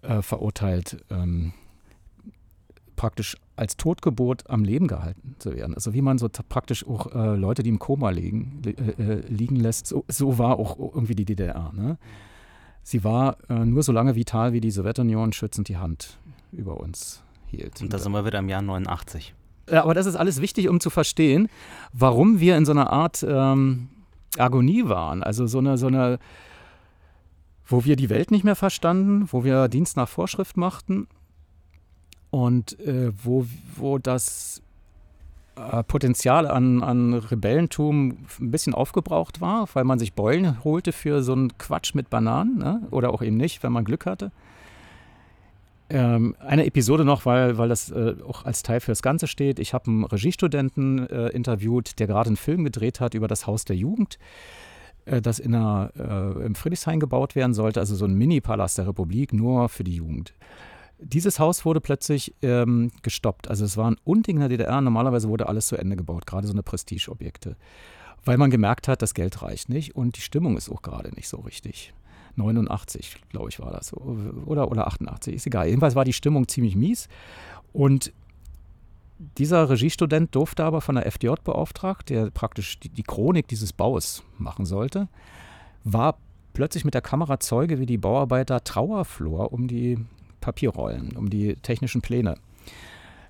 äh, 0.00 0.22
verurteilt, 0.22 1.04
ähm, 1.10 1.52
praktisch 2.96 3.36
als 3.56 3.76
Totgeburt 3.76 4.48
am 4.48 4.64
Leben 4.64 4.88
gehalten 4.88 5.36
zu 5.38 5.54
werden. 5.54 5.74
Also 5.74 5.92
wie 5.92 6.00
man 6.00 6.16
so 6.16 6.28
praktisch 6.30 6.86
auch 6.86 7.14
äh, 7.14 7.36
Leute, 7.36 7.62
die 7.62 7.68
im 7.68 7.78
Koma 7.78 8.08
liegen, 8.08 8.62
äh, 8.64 8.70
äh, 8.70 9.26
liegen 9.26 9.56
lässt, 9.56 9.86
so, 9.86 10.04
so, 10.08 10.38
war 10.38 10.58
auch 10.58 10.78
irgendwie 10.78 11.14
die 11.14 11.26
DDR. 11.26 11.72
Ne? 11.74 11.98
Sie 12.82 13.04
war 13.04 13.36
äh, 13.48 13.64
nur 13.64 13.82
so 13.82 13.92
lange 13.92 14.16
vital, 14.16 14.52
wie 14.52 14.60
die 14.60 14.70
Sowjetunion 14.70 15.32
schützend 15.32 15.68
die 15.68 15.76
Hand 15.76 16.18
über 16.52 16.80
uns 16.80 17.22
hielt. 17.46 17.80
Und 17.80 17.92
da 17.92 17.98
sind 17.98 18.12
wir 18.12 18.24
wieder 18.24 18.38
im 18.38 18.48
Jahr 18.48 18.62
89. 18.62 19.34
Ja, 19.70 19.84
aber 19.84 19.94
das 19.94 20.06
ist 20.06 20.16
alles 20.16 20.40
wichtig, 20.40 20.68
um 20.68 20.80
zu 20.80 20.90
verstehen, 20.90 21.48
warum 21.92 22.40
wir 22.40 22.56
in 22.56 22.64
so 22.64 22.72
einer 22.72 22.90
Art 22.90 23.24
ähm, 23.26 23.88
Agonie 24.36 24.88
waren. 24.88 25.22
Also 25.22 25.46
so 25.46 25.58
eine, 25.58 25.78
so 25.78 25.86
eine, 25.86 26.18
wo 27.66 27.84
wir 27.84 27.96
die 27.96 28.10
Welt 28.10 28.30
nicht 28.30 28.44
mehr 28.44 28.56
verstanden, 28.56 29.28
wo 29.30 29.44
wir 29.44 29.68
Dienst 29.68 29.96
nach 29.96 30.08
Vorschrift 30.08 30.56
machten 30.56 31.06
und 32.30 32.78
äh, 32.80 33.12
wo, 33.22 33.46
wo 33.76 33.98
das 33.98 34.62
Potenzial 35.84 36.46
an, 36.46 36.82
an 36.82 37.14
Rebellentum 37.14 38.26
ein 38.40 38.50
bisschen 38.50 38.74
aufgebraucht 38.74 39.40
war, 39.40 39.68
weil 39.74 39.84
man 39.84 39.98
sich 39.98 40.14
Beulen 40.14 40.62
holte 40.64 40.92
für 40.92 41.22
so 41.22 41.32
einen 41.32 41.56
Quatsch 41.58 41.94
mit 41.94 42.10
Bananen 42.10 42.58
ne? 42.58 42.86
oder 42.90 43.12
auch 43.12 43.22
eben 43.22 43.36
nicht, 43.36 43.62
wenn 43.62 43.72
man 43.72 43.84
Glück 43.84 44.06
hatte. 44.06 44.32
Ähm, 45.90 46.36
eine 46.38 46.66
Episode 46.66 47.04
noch, 47.04 47.26
weil, 47.26 47.58
weil 47.58 47.68
das 47.68 47.90
äh, 47.90 48.14
auch 48.26 48.44
als 48.44 48.62
Teil 48.62 48.80
für 48.80 48.92
das 48.92 49.02
Ganze 49.02 49.26
steht. 49.26 49.58
Ich 49.58 49.74
habe 49.74 49.90
einen 49.90 50.04
Regiestudenten 50.04 51.08
äh, 51.10 51.28
interviewt, 51.28 51.98
der 51.98 52.06
gerade 52.06 52.28
einen 52.28 52.36
Film 52.36 52.62
gedreht 52.62 53.00
hat 53.00 53.14
über 53.14 53.26
das 53.26 53.48
Haus 53.48 53.64
der 53.64 53.74
Jugend, 53.74 54.18
äh, 55.04 55.20
das 55.20 55.40
in 55.40 55.52
einer, 55.52 55.90
äh, 55.98 56.46
im 56.46 56.54
Friedrichshain 56.54 57.00
gebaut 57.00 57.34
werden 57.34 57.54
sollte, 57.54 57.80
also 57.80 57.96
so 57.96 58.04
ein 58.04 58.14
Mini-Palast 58.14 58.78
der 58.78 58.86
Republik, 58.86 59.32
nur 59.32 59.68
für 59.68 59.82
die 59.82 59.96
Jugend. 59.96 60.32
Dieses 61.02 61.38
Haus 61.38 61.64
wurde 61.64 61.80
plötzlich 61.80 62.34
ähm, 62.42 62.90
gestoppt. 63.02 63.48
Also 63.48 63.64
es 63.64 63.76
war 63.76 63.90
ein 63.90 63.96
Unding 64.04 64.36
in 64.36 64.40
der 64.40 64.48
DDR. 64.50 64.80
Normalerweise 64.80 65.28
wurde 65.28 65.48
alles 65.48 65.66
zu 65.66 65.76
Ende 65.76 65.96
gebaut, 65.96 66.26
gerade 66.26 66.46
so 66.46 66.52
eine 66.52 66.62
Prestigeobjekte. 66.62 67.56
Weil 68.24 68.36
man 68.36 68.50
gemerkt 68.50 68.86
hat, 68.86 69.00
das 69.00 69.14
Geld 69.14 69.40
reicht 69.42 69.70
nicht 69.70 69.96
und 69.96 70.16
die 70.16 70.20
Stimmung 70.20 70.56
ist 70.56 70.70
auch 70.70 70.82
gerade 70.82 71.10
nicht 71.14 71.28
so 71.28 71.38
richtig. 71.38 71.94
89, 72.36 73.16
glaube 73.30 73.48
ich, 73.48 73.60
war 73.60 73.72
das. 73.72 73.94
Oder, 73.94 74.70
oder 74.70 74.86
88, 74.86 75.34
ist 75.34 75.46
egal. 75.46 75.66
Jedenfalls 75.66 75.94
war 75.94 76.04
die 76.04 76.12
Stimmung 76.12 76.46
ziemlich 76.48 76.76
mies. 76.76 77.08
Und 77.72 78.12
dieser 79.38 79.68
Regiestudent 79.68 80.34
durfte 80.34 80.64
aber 80.64 80.80
von 80.80 80.94
der 80.94 81.06
FDJ 81.06 81.34
beauftragt, 81.44 82.10
der 82.10 82.30
praktisch 82.30 82.78
die, 82.80 82.88
die 82.88 83.02
Chronik 83.02 83.48
dieses 83.48 83.72
Baus 83.72 84.22
machen 84.38 84.64
sollte, 84.64 85.08
war 85.84 86.18
plötzlich 86.52 86.84
mit 86.84 86.94
der 86.94 87.02
Kamera 87.02 87.38
Zeuge, 87.40 87.78
wie 87.78 87.86
die 87.86 87.98
Bauarbeiter 87.98 88.64
Trauerflor 88.64 89.52
um 89.52 89.68
die 89.68 89.98
Papierrollen, 90.40 91.16
um 91.16 91.30
die 91.30 91.54
technischen 91.56 92.00
Pläne 92.00 92.36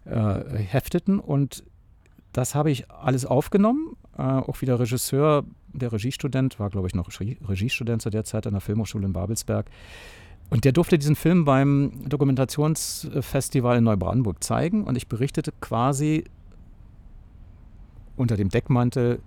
äh, 0.05 0.41
hefteten. 0.59 1.19
Und 1.19 1.65
das 2.33 2.55
habe 2.55 2.71
ich 2.71 2.91
alles 2.91 3.27
aufgenommen. 3.27 3.97
Äh, 4.17 4.23
auch 4.23 4.61
wieder 4.61 4.79
Regisseur 4.79 5.45
der 5.73 5.93
Regiestudent, 5.93 6.59
war 6.59 6.71
glaube 6.71 6.89
ich 6.89 6.95
noch 6.95 7.09
Regiestudent 7.21 8.03
zu 8.03 8.11
der 8.11 8.25
Zeit 8.25 8.47
an 8.47 8.55
der 8.55 8.61
Filmhochschule 8.61 9.07
in 9.07 9.13
Babelsberg. 9.13 9.67
Und 10.51 10.65
der 10.65 10.73
durfte 10.73 10.99
diesen 10.99 11.15
Film 11.15 11.45
beim 11.45 11.93
Dokumentationsfestival 12.09 13.79
in 13.79 13.85
Neubrandenburg 13.85 14.43
zeigen 14.43 14.83
und 14.85 14.97
ich 14.97 15.07
berichtete 15.07 15.53
quasi 15.61 16.25
unter 18.17 18.37
dem 18.37 18.49
Deckmantel, 18.49 19.21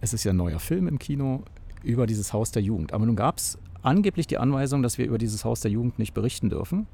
es 0.00 0.14
ist 0.14 0.24
ja 0.24 0.32
ein 0.32 0.36
neuer 0.36 0.58
Film 0.58 0.88
im 0.88 0.98
Kino, 0.98 1.42
über 1.82 2.06
dieses 2.06 2.32
Haus 2.32 2.50
der 2.50 2.62
Jugend. 2.62 2.92
Aber 2.92 3.04
nun 3.04 3.14
gab 3.14 3.38
es 3.38 3.58
angeblich 3.82 4.26
die 4.26 4.38
Anweisung, 4.38 4.82
dass 4.82 4.98
wir 4.98 5.06
über 5.06 5.18
dieses 5.18 5.44
Haus 5.44 5.60
der 5.60 5.70
Jugend 5.70 5.98
nicht 5.98 6.14
berichten 6.14 6.48
dürfen. 6.48 6.86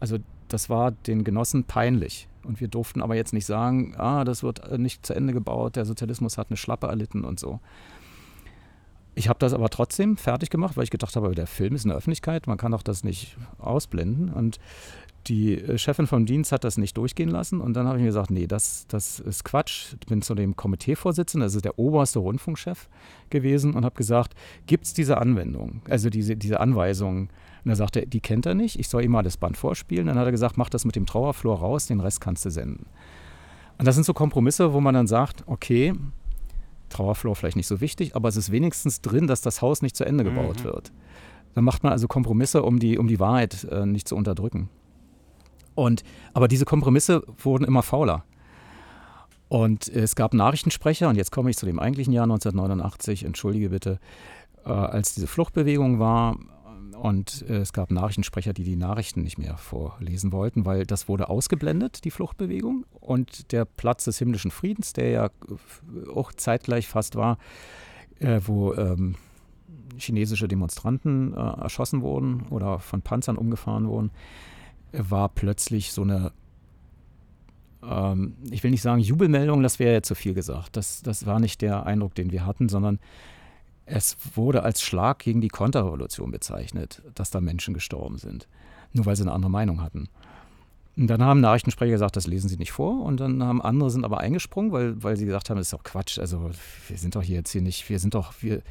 Also 0.00 0.18
das 0.48 0.70
war 0.70 0.92
den 0.92 1.24
Genossen 1.24 1.64
peinlich. 1.64 2.28
Und 2.44 2.60
wir 2.60 2.68
durften 2.68 3.02
aber 3.02 3.16
jetzt 3.16 3.32
nicht 3.32 3.46
sagen, 3.46 3.94
ah, 3.96 4.24
das 4.24 4.42
wird 4.42 4.60
äh, 4.68 4.78
nicht 4.78 5.04
zu 5.04 5.14
Ende 5.14 5.32
gebaut, 5.32 5.76
der 5.76 5.84
Sozialismus 5.84 6.38
hat 6.38 6.48
eine 6.50 6.56
Schlappe 6.56 6.86
erlitten 6.86 7.24
und 7.24 7.40
so. 7.40 7.60
Ich 9.14 9.28
habe 9.28 9.38
das 9.38 9.54
aber 9.54 9.70
trotzdem 9.70 10.16
fertig 10.18 10.50
gemacht, 10.50 10.76
weil 10.76 10.84
ich 10.84 10.90
gedacht 10.90 11.16
habe, 11.16 11.34
der 11.34 11.46
Film 11.46 11.74
ist 11.74 11.84
in 11.84 11.88
der 11.88 11.96
Öffentlichkeit, 11.96 12.46
man 12.46 12.58
kann 12.58 12.72
doch 12.72 12.82
das 12.82 13.02
nicht 13.02 13.36
ausblenden. 13.58 14.28
Und 14.28 14.58
die 15.26 15.54
äh, 15.54 15.78
Chefin 15.78 16.06
vom 16.06 16.26
Dienst 16.26 16.52
hat 16.52 16.64
das 16.64 16.76
nicht 16.76 16.96
durchgehen 16.96 17.30
lassen. 17.30 17.60
Und 17.60 17.74
dann 17.74 17.86
habe 17.86 17.98
ich 17.98 18.02
mir 18.02 18.08
gesagt, 18.08 18.30
nee, 18.30 18.46
das, 18.46 18.86
das 18.88 19.18
ist 19.18 19.44
Quatsch. 19.44 19.94
Ich 20.00 20.06
bin 20.06 20.22
zu 20.22 20.34
dem 20.34 20.54
Komiteevorsitzenden, 20.54 21.46
das 21.46 21.54
ist 21.54 21.64
der 21.64 21.78
oberste 21.78 22.20
Rundfunkchef 22.20 22.88
gewesen, 23.30 23.74
und 23.74 23.84
habe 23.84 23.96
gesagt, 23.96 24.34
gibt 24.66 24.84
es 24.84 24.94
diese 24.94 25.18
Anwendung, 25.18 25.80
also 25.88 26.10
diese, 26.10 26.36
diese 26.36 26.60
Anweisung, 26.60 27.30
und 27.66 27.70
er 27.70 27.76
sagte, 27.76 28.06
die 28.06 28.20
kennt 28.20 28.46
er 28.46 28.54
nicht, 28.54 28.78
ich 28.78 28.86
soll 28.86 29.02
ihm 29.02 29.10
mal 29.10 29.24
das 29.24 29.38
Band 29.38 29.56
vorspielen. 29.56 30.06
Dann 30.06 30.16
hat 30.16 30.24
er 30.24 30.30
gesagt, 30.30 30.56
mach 30.56 30.68
das 30.68 30.84
mit 30.84 30.94
dem 30.94 31.04
Trauerflor 31.04 31.58
raus, 31.58 31.86
den 31.86 31.98
Rest 31.98 32.20
kannst 32.20 32.44
du 32.44 32.50
senden. 32.50 32.86
Und 33.76 33.88
das 33.88 33.96
sind 33.96 34.04
so 34.04 34.14
Kompromisse, 34.14 34.72
wo 34.72 34.80
man 34.80 34.94
dann 34.94 35.08
sagt, 35.08 35.42
okay, 35.46 35.92
Trauerflor 36.90 37.34
vielleicht 37.34 37.56
nicht 37.56 37.66
so 37.66 37.80
wichtig, 37.80 38.14
aber 38.14 38.28
es 38.28 38.36
ist 38.36 38.52
wenigstens 38.52 39.00
drin, 39.00 39.26
dass 39.26 39.40
das 39.40 39.62
Haus 39.62 39.82
nicht 39.82 39.96
zu 39.96 40.06
Ende 40.06 40.22
gebaut 40.22 40.60
mhm. 40.60 40.64
wird. 40.64 40.92
Dann 41.54 41.64
macht 41.64 41.82
man 41.82 41.90
also 41.90 42.06
Kompromisse, 42.06 42.62
um 42.62 42.78
die, 42.78 42.98
um 42.98 43.08
die 43.08 43.18
Wahrheit 43.18 43.64
äh, 43.64 43.84
nicht 43.84 44.06
zu 44.06 44.14
unterdrücken. 44.14 44.68
Und, 45.74 46.04
aber 46.34 46.46
diese 46.46 46.66
Kompromisse 46.66 47.24
wurden 47.36 47.64
immer 47.64 47.82
fauler. 47.82 48.22
Und 49.48 49.88
es 49.88 50.14
gab 50.14 50.34
Nachrichtensprecher, 50.34 51.08
und 51.08 51.16
jetzt 51.16 51.32
komme 51.32 51.50
ich 51.50 51.56
zu 51.56 51.66
dem 51.66 51.80
eigentlichen 51.80 52.12
Jahr 52.12 52.26
1989, 52.26 53.24
entschuldige 53.24 53.70
bitte, 53.70 53.98
äh, 54.64 54.70
als 54.70 55.14
diese 55.14 55.26
Fluchtbewegung 55.26 55.98
war, 55.98 56.36
und 56.96 57.44
äh, 57.48 57.58
es 57.58 57.72
gab 57.72 57.90
Nachrichtensprecher, 57.90 58.52
die 58.52 58.64
die 58.64 58.76
Nachrichten 58.76 59.22
nicht 59.22 59.38
mehr 59.38 59.56
vorlesen 59.56 60.32
wollten, 60.32 60.64
weil 60.64 60.84
das 60.84 61.08
wurde 61.08 61.28
ausgeblendet, 61.28 62.04
die 62.04 62.10
Fluchtbewegung. 62.10 62.84
Und 63.00 63.52
der 63.52 63.64
Platz 63.64 64.04
des 64.04 64.18
himmlischen 64.18 64.50
Friedens, 64.50 64.92
der 64.92 65.10
ja 65.10 65.30
auch 66.14 66.32
zeitgleich 66.32 66.88
fast 66.88 67.16
war, 67.16 67.38
äh, 68.18 68.40
wo 68.44 68.74
ähm, 68.74 69.16
chinesische 69.98 70.48
Demonstranten 70.48 71.34
äh, 71.34 71.36
erschossen 71.36 72.02
wurden 72.02 72.46
oder 72.50 72.78
von 72.78 73.02
Panzern 73.02 73.36
umgefahren 73.36 73.88
wurden, 73.88 74.10
war 74.92 75.28
plötzlich 75.28 75.92
so 75.92 76.02
eine 76.02 76.32
ähm, 77.82 78.36
ich 78.50 78.62
will 78.62 78.70
nicht 78.70 78.82
sagen 78.82 79.00
Jubelmeldung, 79.00 79.62
das 79.62 79.78
wäre 79.78 79.94
ja 79.94 80.02
zu 80.02 80.14
viel 80.14 80.34
gesagt. 80.34 80.76
Das, 80.76 81.02
das 81.02 81.26
war 81.26 81.40
nicht 81.40 81.62
der 81.62 81.86
Eindruck, 81.86 82.14
den 82.14 82.32
wir 82.32 82.46
hatten, 82.46 82.68
sondern 82.68 82.98
es 83.86 84.16
wurde 84.34 84.64
als 84.64 84.82
Schlag 84.82 85.20
gegen 85.20 85.40
die 85.40 85.48
Konterrevolution 85.48 86.30
bezeichnet, 86.32 87.02
dass 87.14 87.30
da 87.30 87.40
Menschen 87.40 87.72
gestorben 87.72 88.18
sind, 88.18 88.48
nur 88.92 89.06
weil 89.06 89.16
sie 89.16 89.22
eine 89.22 89.32
andere 89.32 89.50
Meinung 89.50 89.80
hatten. 89.80 90.08
Und 90.96 91.08
dann 91.08 91.22
haben 91.22 91.40
Nachrichtensprecher 91.40 91.92
gesagt, 91.92 92.16
das 92.16 92.26
lesen 92.26 92.48
sie 92.48 92.56
nicht 92.56 92.72
vor. 92.72 93.02
Und 93.02 93.20
dann 93.20 93.42
haben 93.42 93.62
andere 93.62 93.90
sind 93.90 94.04
aber 94.04 94.18
eingesprungen, 94.18 94.72
weil, 94.72 95.02
weil 95.02 95.16
sie 95.16 95.26
gesagt 95.26 95.50
haben, 95.50 95.58
das 95.58 95.66
ist 95.66 95.72
doch 95.72 95.84
Quatsch. 95.84 96.18
Also 96.18 96.50
wir 96.88 96.98
sind 96.98 97.14
doch 97.14 97.22
hier 97.22 97.36
jetzt 97.36 97.50
hier 97.50 97.60
nicht, 97.60 97.88
wir 97.88 97.98
sind 97.98 98.14
doch, 98.14 98.32
wir, 98.40 98.62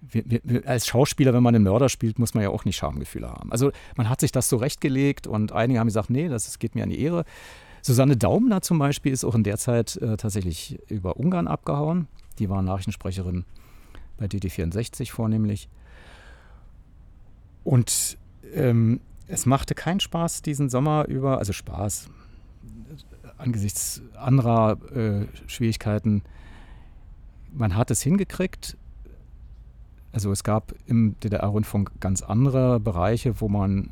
wir, 0.00 0.40
wir, 0.42 0.66
als 0.66 0.86
Schauspieler, 0.86 1.34
wenn 1.34 1.42
man 1.42 1.54
einen 1.54 1.64
Mörder 1.64 1.90
spielt, 1.90 2.18
muss 2.18 2.34
man 2.34 2.42
ja 2.42 2.48
auch 2.48 2.64
nicht 2.64 2.76
Schamgefühle 2.76 3.28
haben. 3.28 3.52
Also 3.52 3.72
man 3.96 4.08
hat 4.08 4.20
sich 4.20 4.32
das 4.32 4.48
so 4.48 4.56
rechtgelegt 4.56 5.26
und 5.26 5.52
einige 5.52 5.78
haben 5.80 5.86
gesagt, 5.86 6.08
nee, 6.08 6.28
das 6.28 6.58
geht 6.58 6.74
mir 6.74 6.82
an 6.82 6.90
die 6.90 7.00
Ehre. 7.00 7.24
Susanne 7.82 8.16
Daumler 8.16 8.62
zum 8.62 8.78
Beispiel 8.78 9.12
ist 9.12 9.24
auch 9.24 9.34
in 9.34 9.44
der 9.44 9.58
Zeit 9.58 9.96
äh, 9.96 10.16
tatsächlich 10.16 10.78
über 10.88 11.18
Ungarn 11.18 11.46
abgehauen. 11.46 12.08
Die 12.38 12.48
war 12.48 12.62
Nachrichtensprecherin 12.62 13.44
bei 14.16 14.26
DT64 14.26 15.10
vornehmlich. 15.10 15.68
Und 17.64 18.18
ähm, 18.54 19.00
es 19.26 19.46
machte 19.46 19.74
keinen 19.74 20.00
Spaß 20.00 20.42
diesen 20.42 20.68
Sommer 20.68 21.06
über, 21.08 21.38
also 21.38 21.52
Spaß 21.52 22.10
angesichts 23.38 24.02
anderer 24.16 24.78
äh, 24.94 25.26
Schwierigkeiten. 25.46 26.22
Man 27.52 27.76
hat 27.76 27.90
es 27.90 28.02
hingekriegt. 28.02 28.76
Also 30.12 30.30
es 30.30 30.44
gab 30.44 30.74
im 30.86 31.18
DDR-Rundfunk 31.20 32.00
ganz 32.00 32.22
andere 32.22 32.78
Bereiche, 32.78 33.40
wo 33.40 33.48
man 33.48 33.90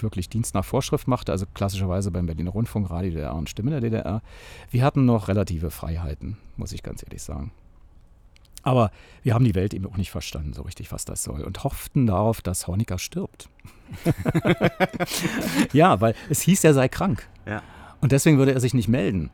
wirklich 0.00 0.28
Dienst 0.28 0.54
nach 0.54 0.64
Vorschrift 0.64 1.08
machte, 1.08 1.32
also 1.32 1.46
klassischerweise 1.52 2.10
beim 2.10 2.26
Berliner 2.26 2.50
Rundfunk, 2.50 2.90
Radio 2.90 3.10
DDR 3.10 3.34
und 3.34 3.50
Stimme 3.50 3.70
der 3.70 3.80
DDR. 3.80 4.22
Wir 4.70 4.84
hatten 4.84 5.04
noch 5.04 5.28
relative 5.28 5.70
Freiheiten, 5.70 6.36
muss 6.56 6.72
ich 6.72 6.82
ganz 6.82 7.02
ehrlich 7.02 7.22
sagen. 7.22 7.52
Aber 8.62 8.90
wir 9.22 9.34
haben 9.34 9.44
die 9.44 9.54
Welt 9.54 9.74
eben 9.74 9.86
auch 9.86 9.96
nicht 9.96 10.10
verstanden, 10.10 10.52
so 10.52 10.62
richtig, 10.62 10.92
was 10.92 11.04
das 11.04 11.22
soll. 11.24 11.42
Und 11.42 11.64
hofften 11.64 12.06
darauf, 12.06 12.40
dass 12.40 12.66
Honecker 12.66 12.98
stirbt. 12.98 13.48
ja, 15.72 16.00
weil 16.00 16.14
es 16.30 16.40
hieß, 16.42 16.64
er 16.64 16.74
sei 16.74 16.88
krank. 16.88 17.28
Ja. 17.46 17.62
Und 18.00 18.12
deswegen 18.12 18.38
würde 18.38 18.52
er 18.52 18.60
sich 18.60 18.74
nicht 18.74 18.88
melden. 18.88 19.30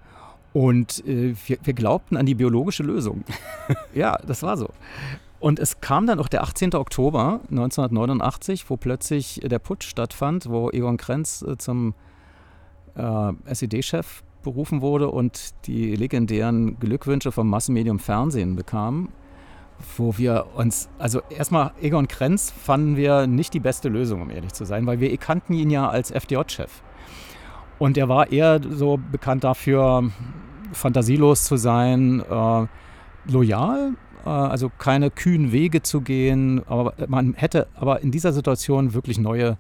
Und 0.52 1.06
äh, 1.06 1.34
wir, 1.46 1.59
wir, 1.62 1.74
glaubten 1.74 2.16
an 2.16 2.26
die 2.26 2.34
biologische 2.34 2.82
Lösung. 2.82 3.24
ja, 3.94 4.16
das 4.26 4.42
war 4.42 4.56
so. 4.56 4.70
Und 5.40 5.59
es 5.59 5.80
kam 5.80 6.06
dann 6.06 6.18
auch 6.18 6.28
der 6.28 6.42
18. 6.42 6.74
Oktober 6.74 7.40
1989, 7.50 8.68
wo 8.68 8.76
plötzlich 8.76 9.40
der 9.44 9.59
Putsch 9.59 9.86
stattfand, 9.86 10.48
wo 10.48 10.70
Egon 10.70 10.96
Krenz 10.96 11.42
äh, 11.42 11.56
zum 11.59 11.94
äh, 12.96 13.32
SED-Chef 13.44 14.22
berufen 14.43 14.81
wurde 14.81 15.10
und 15.10 15.55
die 15.66 15.94
legendären 15.97 16.78
Glückwünsche 16.78 17.32
vom 17.32 17.48
Massenmedium 17.48 17.98
Fernsehen 17.98 18.56
bekam, 18.56 19.10
wo 19.97 20.16
wir 20.19 20.47
uns, 20.55 20.89
also 20.98 21.20
erstmal 21.31 21.73
Egon 21.81 22.09
Krenz 22.09 22.51
fanden 22.51 22.97
wir 22.97 23.27
nicht 23.27 23.55
die 23.55 23.60
beste 23.60 23.89
Lösung, 23.89 24.23
um 24.23 24.31
ehrlich 24.31 24.52
zu 24.52 24.65
sein, 24.65 24.86
weil 24.86 25.01
wir 25.01 25.16
kannten 25.16 25.55
ihn 25.55 25.70
ja 25.70 25.89
als 25.89 26.10
FDJ-Chef. 26.10 26.82
Und 27.78 27.97
er 27.97 28.09
war 28.09 28.32
eher 28.32 28.60
so 28.69 28.98
bekannt 29.12 29.44
dafür, 29.44 30.10
fantasielos 30.73 31.44
zu 31.44 31.56
sein, 31.56 32.23
äh, 32.28 32.66
loyal, 33.31 33.93
äh, 34.24 34.28
also 34.28 34.70
keine 34.77 35.10
kühnen 35.10 35.52
Wege 35.52 35.82
zu 35.82 36.01
gehen. 36.01 36.62
Aber 36.66 36.94
man 37.06 37.35
hätte 37.35 37.69
aber 37.74 38.02
in 38.02 38.10
dieser 38.10 38.32
Situation 38.32 38.94
wirklich 38.94 39.19
neue 39.19 39.59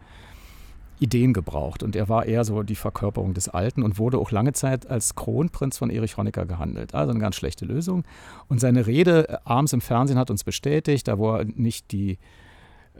Ideen 1.00 1.32
gebraucht. 1.32 1.82
Und 1.82 1.96
er 1.96 2.08
war 2.08 2.26
eher 2.26 2.44
so 2.44 2.62
die 2.62 2.74
Verkörperung 2.74 3.34
des 3.34 3.48
Alten 3.48 3.82
und 3.82 3.98
wurde 3.98 4.18
auch 4.18 4.30
lange 4.30 4.52
Zeit 4.52 4.88
als 4.88 5.14
Kronprinz 5.14 5.78
von 5.78 5.90
Erich 5.90 6.16
Honecker 6.16 6.46
gehandelt. 6.46 6.94
Also 6.94 7.10
eine 7.10 7.20
ganz 7.20 7.36
schlechte 7.36 7.64
Lösung. 7.64 8.04
Und 8.48 8.60
seine 8.60 8.86
Rede 8.86 9.28
äh, 9.28 9.36
abends 9.44 9.72
im 9.72 9.80
Fernsehen 9.80 10.18
hat 10.18 10.30
uns 10.30 10.44
bestätigt, 10.44 11.08
da 11.08 11.18
wo 11.18 11.36
er 11.36 11.44
nicht 11.44 11.92
die 11.92 12.18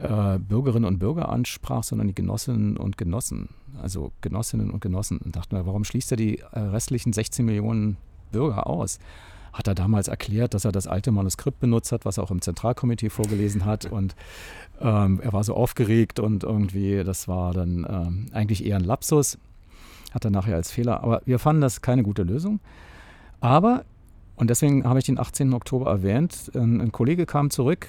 äh, 0.00 0.38
Bürgerinnen 0.38 0.84
und 0.84 0.98
Bürger 0.98 1.28
ansprach, 1.28 1.82
sondern 1.82 2.08
die 2.08 2.14
Genossinnen 2.14 2.76
und 2.76 2.98
Genossen. 2.98 3.50
Also 3.80 4.12
Genossinnen 4.20 4.70
und 4.70 4.80
Genossen. 4.80 5.18
Und 5.18 5.36
dachte 5.36 5.54
mir, 5.54 5.66
warum 5.66 5.84
schließt 5.84 6.12
er 6.12 6.16
die 6.16 6.38
äh, 6.38 6.58
restlichen 6.58 7.12
16 7.12 7.44
Millionen 7.44 7.96
Bürger 8.32 8.66
aus? 8.66 8.98
Hat 9.58 9.66
er 9.66 9.74
damals 9.74 10.06
erklärt, 10.06 10.54
dass 10.54 10.64
er 10.64 10.70
das 10.70 10.86
alte 10.86 11.10
Manuskript 11.10 11.58
benutzt 11.58 11.90
hat, 11.90 12.04
was 12.04 12.16
er 12.16 12.22
auch 12.22 12.30
im 12.30 12.40
Zentralkomitee 12.40 13.10
vorgelesen 13.10 13.64
hat. 13.64 13.86
Und 13.90 14.14
ähm, 14.80 15.20
er 15.20 15.32
war 15.32 15.42
so 15.42 15.54
aufgeregt 15.54 16.20
und 16.20 16.44
irgendwie, 16.44 17.02
das 17.02 17.26
war 17.26 17.52
dann 17.52 17.84
ähm, 17.90 18.26
eigentlich 18.32 18.64
eher 18.64 18.76
ein 18.76 18.84
Lapsus. 18.84 19.36
Hat 20.14 20.24
er 20.24 20.30
nachher 20.30 20.54
als 20.54 20.70
Fehler. 20.70 21.02
Aber 21.02 21.22
wir 21.24 21.40
fanden 21.40 21.60
das 21.60 21.82
keine 21.82 22.04
gute 22.04 22.22
Lösung. 22.22 22.60
Aber 23.40 23.84
und 24.36 24.50
deswegen 24.50 24.84
habe 24.84 25.00
ich 25.00 25.06
den 25.06 25.18
18. 25.18 25.52
Oktober 25.52 25.90
erwähnt. 25.90 26.52
Ein, 26.54 26.80
ein, 26.80 26.92
Kollege 26.92 27.26
kam 27.26 27.50
zurück, 27.50 27.88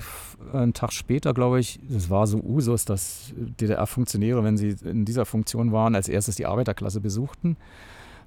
einen 0.52 0.74
Tag 0.74 0.91
später, 0.94 1.36
glaube 1.36 1.60
ich. 1.60 1.80
Es 1.96 2.10
war 2.10 2.26
so 2.26 2.40
Usus, 2.40 2.86
dass 2.86 3.32
DDR-Funktionäre, 3.38 4.44
wenn 4.44 4.58
sie 4.58 4.76
in 4.84 5.06
dieser 5.06 5.28
Funktion 5.28 5.72
waren, 5.72 5.94
als 5.94 6.10
erstes 6.10 6.38
die 6.38 6.48
Arbeiterklasse 6.48 7.02
besuchten. 7.02 7.56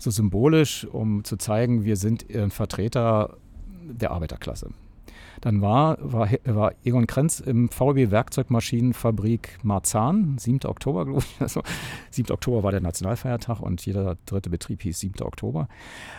So 0.02 0.10
symbolisch, 0.10 0.84
um 0.84 1.22
zu 1.22 1.36
zeigen, 1.36 1.84
wir 1.84 1.94
sind 1.94 2.28
ein 2.34 2.50
Vertreter 2.50 3.36
der 3.84 4.10
Arbeiterklasse. 4.10 4.70
Dann 5.40 5.62
war, 5.62 5.96
war, 6.00 6.28
war 6.44 6.72
Egon 6.82 7.06
Krenz 7.06 7.38
im 7.38 7.68
VW 7.68 8.10
Werkzeugmaschinenfabrik 8.10 9.60
Marzahn, 9.62 10.38
7. 10.38 10.64
Oktober, 10.64 11.04
glaube 11.04 11.20
ich. 11.20 11.36
Also, 11.40 11.62
7. 12.10 12.32
Oktober 12.32 12.64
war 12.64 12.72
der 12.72 12.80
Nationalfeiertag 12.80 13.60
und 13.60 13.86
jeder 13.86 14.16
dritte 14.26 14.50
Betrieb 14.50 14.82
hieß 14.82 14.98
7. 14.98 15.22
Oktober. 15.22 15.68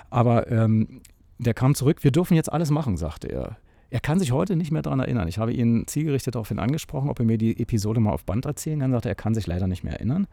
Aber 0.09 0.49
ähm, 0.49 1.01
der 1.37 1.53
kam 1.53 1.75
zurück, 1.75 2.05
wir 2.05 2.11
dürfen 2.11 2.35
jetzt 2.35 2.53
alles 2.53 2.71
machen, 2.71 2.95
sagte 2.95 3.27
er. 3.27 3.57
Er 3.89 3.99
kann 3.99 4.17
sich 4.17 4.31
heute 4.31 4.55
nicht 4.55 4.71
mehr 4.71 4.81
daran 4.81 5.01
erinnern. 5.01 5.27
Ich 5.27 5.39
habe 5.39 5.51
ihn 5.51 5.87
zielgerichtet 5.87 6.35
daraufhin 6.35 6.59
angesprochen, 6.59 7.09
ob 7.09 7.19
er 7.19 7.25
mir 7.25 7.37
die 7.37 7.59
Episode 7.59 7.99
mal 7.99 8.13
auf 8.13 8.23
Band 8.23 8.45
erzählen 8.45 8.79
kann. 8.79 8.93
Sagte 8.93 9.09
er, 9.09 9.15
kann 9.15 9.35
sich 9.35 9.45
leider 9.45 9.67
nicht 9.67 9.83
mehr 9.83 9.95
erinnern. 9.95 10.27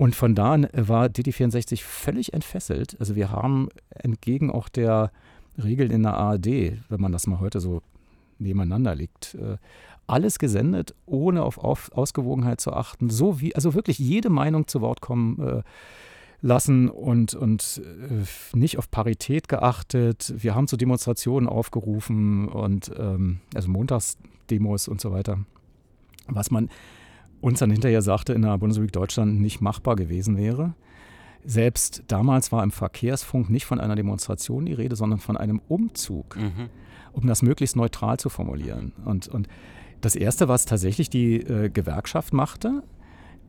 Und 0.00 0.16
von 0.16 0.34
da 0.34 0.54
an 0.54 0.66
war 0.72 1.08
DD64 1.08 1.82
völlig 1.82 2.32
entfesselt. 2.32 2.96
Also 2.98 3.16
wir 3.16 3.30
haben 3.30 3.68
entgegen 3.90 4.50
auch 4.50 4.70
der 4.70 5.12
Regeln 5.62 5.90
in 5.90 6.04
der 6.04 6.14
ARD, 6.14 6.46
wenn 6.88 7.00
man 7.02 7.12
das 7.12 7.26
mal 7.26 7.38
heute 7.38 7.60
so 7.60 7.82
nebeneinander 8.38 8.94
legt, 8.94 9.34
äh, 9.34 9.58
alles 10.06 10.38
gesendet, 10.38 10.94
ohne 11.04 11.42
auf, 11.42 11.58
Ausgewogenheit 11.92 12.62
zu 12.62 12.72
achten. 12.72 13.10
So 13.10 13.42
wie, 13.42 13.54
also 13.54 13.74
wirklich 13.74 13.98
jede 13.98 14.30
Meinung 14.30 14.66
zu 14.68 14.80
Wort 14.80 15.02
kommen 15.02 15.38
äh, 15.38 15.62
lassen 16.40 16.88
und, 16.88 17.34
und 17.34 17.82
äh, 17.84 18.56
nicht 18.56 18.78
auf 18.78 18.90
Parität 18.90 19.50
geachtet. 19.50 20.32
Wir 20.34 20.54
haben 20.54 20.66
zu 20.66 20.78
Demonstrationen 20.78 21.46
aufgerufen 21.46 22.48
und 22.48 22.90
ähm, 22.98 23.40
also 23.54 23.68
Montagsdemos 23.68 24.88
und 24.88 24.98
so 24.98 25.12
weiter. 25.12 25.40
Was 26.26 26.50
man 26.50 26.70
uns 27.40 27.58
dann 27.58 27.70
hinterher 27.70 28.02
sagte, 28.02 28.32
in 28.32 28.42
der 28.42 28.58
Bundesrepublik 28.58 28.92
Deutschland 28.92 29.40
nicht 29.40 29.60
machbar 29.60 29.96
gewesen 29.96 30.36
wäre. 30.36 30.74
Selbst 31.44 32.04
damals 32.08 32.52
war 32.52 32.62
im 32.62 32.70
Verkehrsfunk 32.70 33.48
nicht 33.48 33.64
von 33.64 33.80
einer 33.80 33.96
Demonstration 33.96 34.66
die 34.66 34.74
Rede, 34.74 34.94
sondern 34.94 35.20
von 35.20 35.36
einem 35.36 35.60
Umzug, 35.68 36.36
mhm. 36.36 36.68
um 37.12 37.26
das 37.26 37.42
möglichst 37.42 37.76
neutral 37.76 38.18
zu 38.18 38.28
formulieren. 38.28 38.92
Und, 39.04 39.28
und 39.28 39.48
das 40.02 40.16
Erste, 40.16 40.48
was 40.48 40.66
tatsächlich 40.66 41.08
die 41.08 41.36
äh, 41.36 41.70
Gewerkschaft 41.70 42.32
machte, 42.32 42.82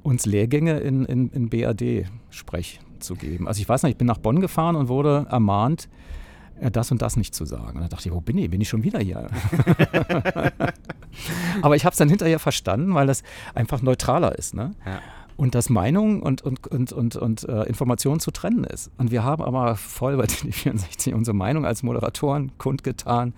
uns 0.04 0.26
Lehrgänge 0.26 0.80
in, 0.80 1.06
in, 1.06 1.30
in 1.30 1.50
BAD-Sprech 1.50 2.80
zu 3.00 3.16
geben. 3.16 3.48
Also 3.48 3.62
ich 3.62 3.68
weiß 3.68 3.84
nicht, 3.84 3.94
ich 3.94 3.98
bin 3.98 4.08
nach 4.08 4.18
Bonn 4.18 4.40
gefahren 4.40 4.76
und 4.76 4.88
wurde 4.88 5.28
ermahnt, 5.30 5.90
das 6.72 6.92
und 6.92 7.02
das 7.02 7.18
nicht 7.18 7.34
zu 7.34 7.46
sagen. 7.46 7.78
Und 7.78 7.82
da 7.82 7.88
dachte 7.88 8.10
ich, 8.10 8.16
wo 8.16 8.22
bin 8.22 8.38
ich? 8.38 8.50
Bin 8.50 8.62
ich 8.62 8.70
schon 8.70 8.84
wieder 8.84 9.00
hier? 9.00 9.30
Aber 11.62 11.76
ich 11.76 11.86
habe 11.86 11.92
es 11.92 11.98
dann 11.98 12.10
hinterher 12.10 12.40
verstanden, 12.40 12.94
weil 12.94 13.08
das 13.08 13.24
einfach 13.56 13.82
neutraler 13.82 14.38
ist. 14.38 14.54
Ne? 14.54 14.72
Ja. 14.86 15.00
Und 15.38 15.56
dass 15.56 15.70
Meinung 15.70 16.22
und, 16.22 16.42
und, 16.42 16.68
und, 16.68 16.92
und, 16.94 17.16
und 17.16 17.50
äh, 17.50 17.64
Information 17.64 18.20
zu 18.20 18.32
trennen 18.32 18.64
ist. 18.64 18.92
Und 18.98 19.12
wir 19.12 19.24
haben 19.24 19.42
aber 19.44 19.76
voll 19.76 20.18
bei 20.18 20.26
den 20.44 20.52
64 20.52 21.14
unsere 21.14 21.36
Meinung 21.36 21.66
als 21.66 21.84
Moderatoren 21.84 22.52
kundgetan, 22.58 23.34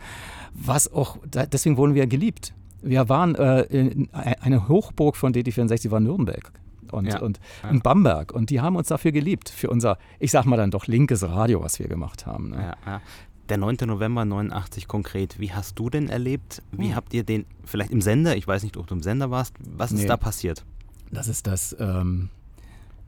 was 0.53 0.91
auch, 0.91 1.18
deswegen 1.26 1.77
wurden 1.77 1.95
wir 1.95 2.07
geliebt 2.07 2.53
wir 2.84 3.10
waren 3.10 3.35
äh, 3.35 4.07
eine 4.41 4.68
Hochburg 4.68 5.15
von 5.15 5.34
DD64 5.34 5.90
war 5.90 5.99
Nürnberg 5.99 6.52
und, 6.94 7.07
ja. 7.07 7.20
und, 7.20 7.40
ja. 7.64 7.70
und, 7.70 7.84
Bamberg. 7.84 8.32
Und 8.32 8.49
die 8.49 8.61
haben 8.61 8.76
uns 8.76 8.88
dafür 8.88 9.11
geliebt, 9.11 9.49
für 9.49 9.70
unser, 9.70 9.98
ich 10.20 10.32
sag 10.32 10.45
mal 10.45 10.57
dann 10.57 10.72
doch 10.72 10.88
linkes 10.88 11.24
Radio, 11.24 11.61
was 11.61 11.80
wir 11.80 11.88
gemacht 11.88 12.26
haben. 12.26 12.49
Ne? 12.49 12.76
Ja, 12.86 13.02
der 13.49 13.57
9. 13.57 13.78
November 13.86 14.24
89 14.26 14.88
konkret, 14.88 15.40
wie 15.40 15.52
hast 15.52 15.78
du 15.78 15.90
denn 15.90 16.10
erlebt? 16.10 16.61
Wie 16.72 16.90
hm. 16.90 16.95
habt 16.95 17.14
ihr 17.14 17.24
den, 17.24 17.45
vielleicht 17.65 17.91
im 17.91 18.02
Sender, 18.02 18.38
ich 18.38 18.48
weiß 18.48 18.64
nicht, 18.64 18.78
ob 18.78 18.88
du 18.88 18.95
im 18.95 19.03
Sender 19.03 19.32
warst, 19.32 19.53
was 19.60 19.91
ist 19.91 20.07
da 20.07 20.18
passiert? 20.18 20.64
Das 21.11 21.28
ist 21.28 21.45
das 21.45 21.76
ähm, 21.80 22.30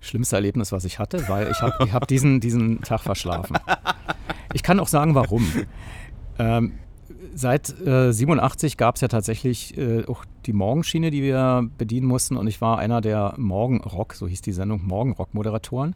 schlimmste 0.02 0.36
Erlebnis, 0.36 0.72
was 0.72 0.86
ich 0.86 0.99
hatte, 0.99 1.28
weil 1.30 1.49
ich 1.49 1.62
habe 1.62 1.86
ich 1.86 1.94
hab 1.94 2.07
diesen, 2.07 2.40
diesen 2.40 2.82
Tag 2.82 3.02
verschlafen. 3.02 3.57
Ich 4.53 4.64
kann 4.64 4.80
auch 4.80 4.88
sagen, 4.88 5.16
warum. 5.16 5.45
Ähm, 6.40 6.72
seit 7.36 7.80
äh, 7.86 8.12
87 8.12 8.78
gab 8.78 8.95
es 8.95 9.02
ja 9.02 9.10
tatsächlich 9.10 9.78
äh, 9.78 10.06
auch 10.06 10.26
die 10.45 10.53
Morgenschiene, 10.53 11.12
die 11.12 11.22
wir 11.22 11.70
bedienen 11.78 12.07
mussten. 12.07 12.38
Und 12.38 12.48
ich 12.48 12.62
war 12.62 12.80
einer 12.80 13.02
der 13.02 13.34
Morgenrock, 13.38 14.14
so 14.14 14.28
hieß 14.28 14.41
die 14.41 14.53
Sendung, 14.53 14.88
Morgenrock-Moderatoren. 14.88 15.95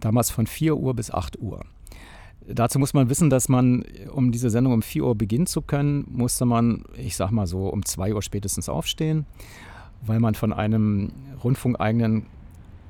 Damals 0.00 0.30
von 0.30 0.46
4 0.46 0.76
Uhr 0.76 0.94
bis 0.94 1.10
8 1.10 1.38
Uhr. 1.38 1.64
Dazu 2.46 2.78
muss 2.78 2.94
man 2.94 3.08
wissen, 3.08 3.30
dass 3.30 3.48
man, 3.48 3.84
um 4.12 4.32
diese 4.32 4.50
Sendung 4.50 4.72
um 4.72 4.82
4 4.82 5.04
Uhr 5.04 5.14
beginnen 5.14 5.46
zu 5.46 5.62
können, 5.62 6.06
musste 6.10 6.44
man, 6.44 6.84
ich 6.96 7.16
sag 7.16 7.30
mal 7.30 7.46
so, 7.46 7.68
um 7.68 7.84
2 7.84 8.14
Uhr 8.14 8.22
spätestens 8.22 8.68
aufstehen, 8.68 9.26
weil 10.02 10.20
man 10.20 10.34
von 10.34 10.52
einem 10.52 11.12
rundfunkeigenen 11.42 12.26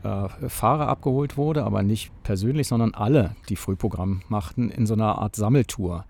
äh, 0.03 0.29
Fahrer 0.49 0.89
abgeholt 0.89 1.37
wurde, 1.37 1.65
aber 1.65 1.83
nicht 1.83 2.11
persönlich, 2.23 2.69
sondern 2.69 2.95
alle, 2.95 3.37
die 3.49 3.57
Frühprogramm 3.57 4.23
machten, 4.29 4.71
in 4.71 4.87
so 4.87 4.95
einer 4.95 5.19
Art 5.19 5.37
Sammeltour. 5.37 6.05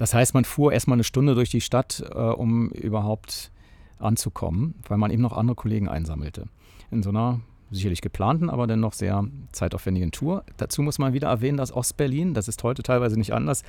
Das 0.00 0.14
heißt, 0.14 0.32
man 0.32 0.46
fuhr 0.46 0.72
erstmal 0.72 0.96
eine 0.96 1.04
Stunde 1.04 1.34
durch 1.34 1.50
die 1.50 1.60
Stadt, 1.60 2.02
äh, 2.10 2.18
um 2.18 2.70
überhaupt 2.70 3.50
anzukommen, 3.98 4.76
weil 4.88 4.96
man 4.96 5.10
eben 5.10 5.20
noch 5.20 5.36
andere 5.36 5.54
Kollegen 5.54 5.90
einsammelte. 5.90 6.46
In 6.90 7.02
so 7.02 7.10
einer 7.10 7.40
sicherlich 7.70 8.00
geplanten, 8.00 8.48
aber 8.48 8.66
dennoch 8.66 8.94
sehr 8.94 9.26
zeitaufwendigen 9.52 10.10
Tour. 10.10 10.42
Dazu 10.56 10.80
muss 10.80 10.98
man 10.98 11.12
wieder 11.12 11.28
erwähnen, 11.28 11.58
dass 11.58 11.70
Ostberlin, 11.70 12.32
das 12.32 12.48
ist 12.48 12.62
heute 12.62 12.82
teilweise 12.82 13.18
nicht 13.18 13.34
anders, 13.34 13.62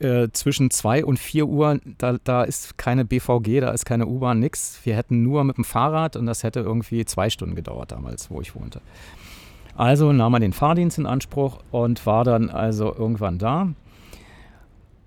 äh, 0.00 0.30
zwischen 0.32 0.72
2 0.72 1.04
und 1.04 1.16
4 1.16 1.46
Uhr, 1.46 1.78
da, 1.96 2.18
da 2.24 2.42
ist 2.42 2.76
keine 2.76 3.04
BVG, 3.04 3.60
da 3.60 3.70
ist 3.70 3.84
keine 3.86 4.08
U-Bahn, 4.08 4.40
nix. 4.40 4.80
Wir 4.82 4.96
hätten 4.96 5.22
nur 5.22 5.44
mit 5.44 5.58
dem 5.58 5.64
Fahrrad 5.64 6.16
und 6.16 6.26
das 6.26 6.42
hätte 6.42 6.58
irgendwie 6.58 7.04
zwei 7.04 7.30
Stunden 7.30 7.54
gedauert 7.54 7.92
damals, 7.92 8.32
wo 8.32 8.40
ich 8.40 8.56
wohnte. 8.56 8.80
Also 9.76 10.12
nahm 10.12 10.32
man 10.32 10.42
den 10.42 10.52
Fahrdienst 10.52 10.98
in 10.98 11.06
Anspruch 11.06 11.60
und 11.70 12.04
war 12.04 12.24
dann 12.24 12.50
also 12.50 12.92
irgendwann 12.92 13.38
da. 13.38 13.68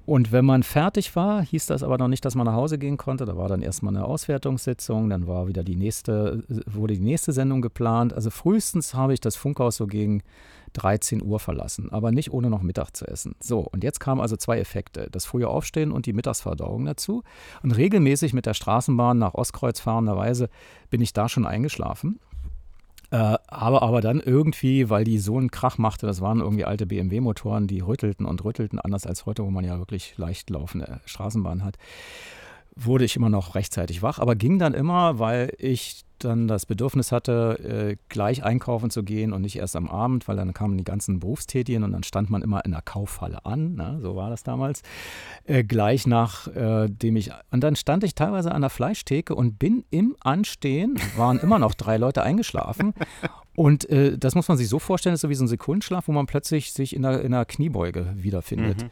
Und 0.10 0.31
wenn 0.31 0.44
man 0.44 0.64
fertig 0.64 1.15
war, 1.15 1.44
hieß 1.44 1.68
das 1.68 1.84
aber 1.84 1.99
noch 1.99 2.07
nicht, 2.07 2.26
dass 2.26 2.34
man 2.34 2.48
nach 2.48 2.56
Hause 2.56 2.80
gehen 2.80 2.98
konnte. 2.98 3.26
Da 3.26 3.38
war 3.38 3.48
dann 3.48 3.61
erstmal 3.61 3.95
eine 3.95 4.06
Auswertungssitzung, 4.06 5.07
dann 5.07 5.27
war 5.27 5.48
wieder 5.48 5.64
die 5.64 5.76
nächste, 5.76 6.44
wurde 6.65 6.95
die 6.95 6.99
nächste 6.99 7.31
Sendung 7.31 7.61
geplant. 7.61 8.14
Also 8.14 8.31
frühestens 8.31 8.95
habe 8.95 9.14
ich 9.14 9.22
das 9.22 9.36
Funkhaus 9.36 9.76
so 9.76 9.86
gegen 9.86 10.23
13 10.73 11.22
Uhr 11.22 11.40
verlassen, 11.40 11.91
aber 11.91 12.11
nicht 12.11 12.34
ohne 12.34 12.49
noch 12.49 12.64
Mittag 12.64 12.98
zu 12.98 13.07
essen. 13.07 13.36
So, 13.40 13.60
und 13.60 13.84
jetzt 13.84 13.99
kamen 13.99 14.19
also 14.19 14.36
zwei 14.36 14.57
Effekte: 14.57 15.10
das 15.11 15.27
frühe 15.27 15.48
Aufstehen 15.48 15.91
und 15.91 16.07
die 16.07 16.14
Mittagsverdauung 16.14 16.86
dazu. 16.86 17.22
Und 17.61 17.77
regelmäßig 17.77 18.34
mit 18.34 18.48
der 18.48 18.56
Straßenbahn 18.56 19.19
nach 19.19 19.36
Ostkreuz 19.36 19.80
fahrenderweise 19.80 20.49
bin 20.90 21.02
ich 21.02 21.14
da 21.14 21.30
schon 21.30 21.45
eingeschlafen. 21.45 22.19
Äh, 23.11 23.38
aber, 23.48 23.81
aber 23.81 24.02
dann 24.02 24.19
irgendwie, 24.19 24.90
weil 24.90 25.03
die 25.03 25.18
so 25.18 25.38
einen 25.38 25.52
Krach 25.52 25.77
machte, 25.77 26.06
das 26.06 26.22
waren 26.22 26.41
irgendwie 26.41 26.65
alte 26.65 26.86
BMW-Motoren, 26.86 27.68
die 27.68 27.80
rüttelten 27.80 28.26
und 28.26 28.44
rüttelten, 28.44 28.80
anders 28.80 29.07
als 29.07 29.26
heute, 29.26 29.44
wo 29.44 29.49
man 29.49 29.65
ja 29.65 29.80
wirklich 29.80 30.18
leicht 30.18 30.49
laufende 30.49 31.02
Straßenbahn 31.06 31.64
hat, 31.64 31.77
wurde 32.76 33.06
ich 33.06 33.15
immer 33.15 33.30
noch 33.30 33.56
rechtzeitig 33.56 34.03
wach, 34.03 34.19
aber 34.19 34.36
ging 34.36 34.60
dann 34.60 34.73
immer, 34.73 35.18
weil 35.19 35.53
ich 35.57 36.06
dann 36.24 36.48
das 36.48 36.66
Bedürfnis 36.66 37.12
hatte, 37.12 37.60
äh, 37.91 37.98
gleich 38.10 38.44
einkaufen 38.44 38.90
zu 38.90 39.04
gehen 39.04 39.34
und 39.34 39.41
nicht 39.41 39.58
erst 39.58 39.76
am 39.76 39.88
Abend, 39.88 40.28
weil 40.28 40.36
dann 40.36 40.54
kamen 40.54 40.78
die 40.78 40.84
ganzen 40.84 41.20
Berufstätigen 41.20 41.84
und 41.84 41.91
dann 41.91 42.04
stand 42.04 42.30
man 42.30 42.41
immer 42.41 42.64
in 42.66 42.72
der 42.72 42.82
Kaufhalle 42.82 43.46
an, 43.46 43.76
ne? 43.76 44.00
so 44.02 44.16
war 44.16 44.30
das 44.30 44.44
damals, 44.44 44.82
äh, 45.46 45.64
gleich 45.64 46.08
nachdem 46.08 47.16
äh, 47.16 47.20
ich, 47.20 47.32
und 47.52 47.64
dann 47.64 47.76
stand 47.76 48.04
ich 48.04 48.16
teilweise 48.16 48.52
an 48.52 48.62
der 48.62 48.70
Fleischtheke 48.70 49.36
und 49.36 49.60
bin 49.60 49.84
im 49.90 50.16
Anstehen, 50.20 51.00
waren 51.18 51.40
immer 51.40 51.60
noch 51.60 51.74
drei 51.74 51.98
Leute 51.98 52.24
eingeschlafen 52.24 52.94
und 53.56 53.88
das 53.90 54.36
muss 54.36 54.48
man 54.48 54.58
sich 54.58 54.70
so 54.70 54.80
vorstellen, 54.80 55.16
ist 55.16 55.22
so 55.22 55.30
wie 55.30 55.36
so 55.36 55.44
ein 55.44 55.50
Sekundenschlaf, 55.50 56.08
wo 56.08 56.12
man 56.12 56.28
plötzlich 56.28 56.72
sich 56.72 56.96
in 56.96 57.02
der, 57.02 57.22
in 57.22 57.32
der 57.32 57.46
Kniebeuge 57.46 58.14
wiederfindet. 58.16 58.84
Mhm 58.84 58.90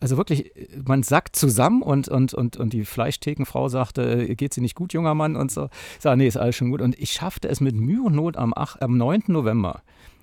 also 0.00 0.16
wirklich, 0.16 0.50
man 0.86 1.02
sackt 1.02 1.36
zusammen 1.36 1.82
und, 1.82 2.08
und, 2.08 2.32
und, 2.32 2.56
und 2.56 2.72
die 2.72 2.84
Fleischthekenfrau 2.84 3.68
sagte, 3.68 4.28
äh, 4.28 4.34
geht 4.34 4.54
sie 4.54 4.62
nicht 4.62 4.74
gut, 4.74 4.94
junger 4.94 5.14
Mann? 5.14 5.36
Und 5.36 5.52
so. 5.52 5.68
Ich 5.96 6.02
sage, 6.02 6.16
nee, 6.16 6.26
ist 6.26 6.38
alles 6.38 6.56
schon 6.56 6.70
gut. 6.70 6.80
Und 6.80 6.98
ich 6.98 7.12
schaffte 7.12 7.48
es 7.48 7.60
mit 7.60 7.76
Mühe 7.76 8.02
und 8.02 8.14
Not 8.14 8.36
am, 8.36 8.54
8, 8.56 8.82
am 8.82 8.96
9. 8.96 9.24
November, 9.28 9.82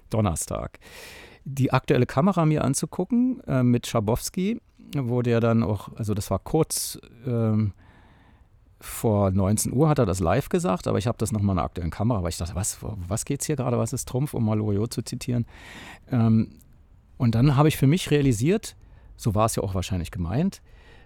Donnerstag, 0.10 0.80
die 1.46 1.72
aktuelle 1.72 2.08
Kamera 2.08 2.46
mir 2.46 2.64
anzugucken 2.64 3.42
äh, 3.48 3.62
mit 3.62 3.86
Schabowski, 3.86 4.60
wo 4.96 5.22
der 5.22 5.40
dann 5.40 5.64
auch, 5.64 5.90
also 5.96 6.14
das 6.14 6.32
war 6.32 6.40
kurz, 6.40 6.98
ähm, 7.26 7.74
vor 8.80 9.32
19 9.32 9.74
Uhr 9.74 9.90
hat 9.90 10.00
er 10.00 10.06
das 10.06 10.20
live 10.20 10.50
gesagt, 10.50 10.88
aber 10.88 10.98
ich 10.98 11.08
habe 11.08 11.18
das 11.18 11.32
nochmal 11.32 11.54
in 11.54 11.60
einer 11.60 11.66
aktuellen 11.66 11.90
Kamera, 11.90 12.22
weil 12.22 12.30
ich 12.30 12.38
dachte, 12.38 12.56
was, 12.56 12.78
was 12.82 13.26
geht 13.26 13.42
es 13.42 13.48
hier 13.48 13.56
gerade, 13.56 13.78
was 13.78 13.92
ist 13.92 14.08
Trumpf, 14.08 14.34
um 14.34 14.46
mal 14.46 14.58
Loriot 14.58 14.94
zu 14.94 15.02
zitieren. 15.02 15.46
Ähm, 16.12 16.50
und 17.18 17.34
dann 17.34 17.56
habe 17.56 17.68
ich 17.68 17.78
für 17.78 17.88
mich 17.88 18.12
realisiert, 18.12 18.76
so 19.18 19.36
war 19.36 19.46
es 19.46 19.56
ja 19.56 19.64
auch 19.64 19.76
wahrscheinlich 19.76 20.12
gemeint, 20.12 20.62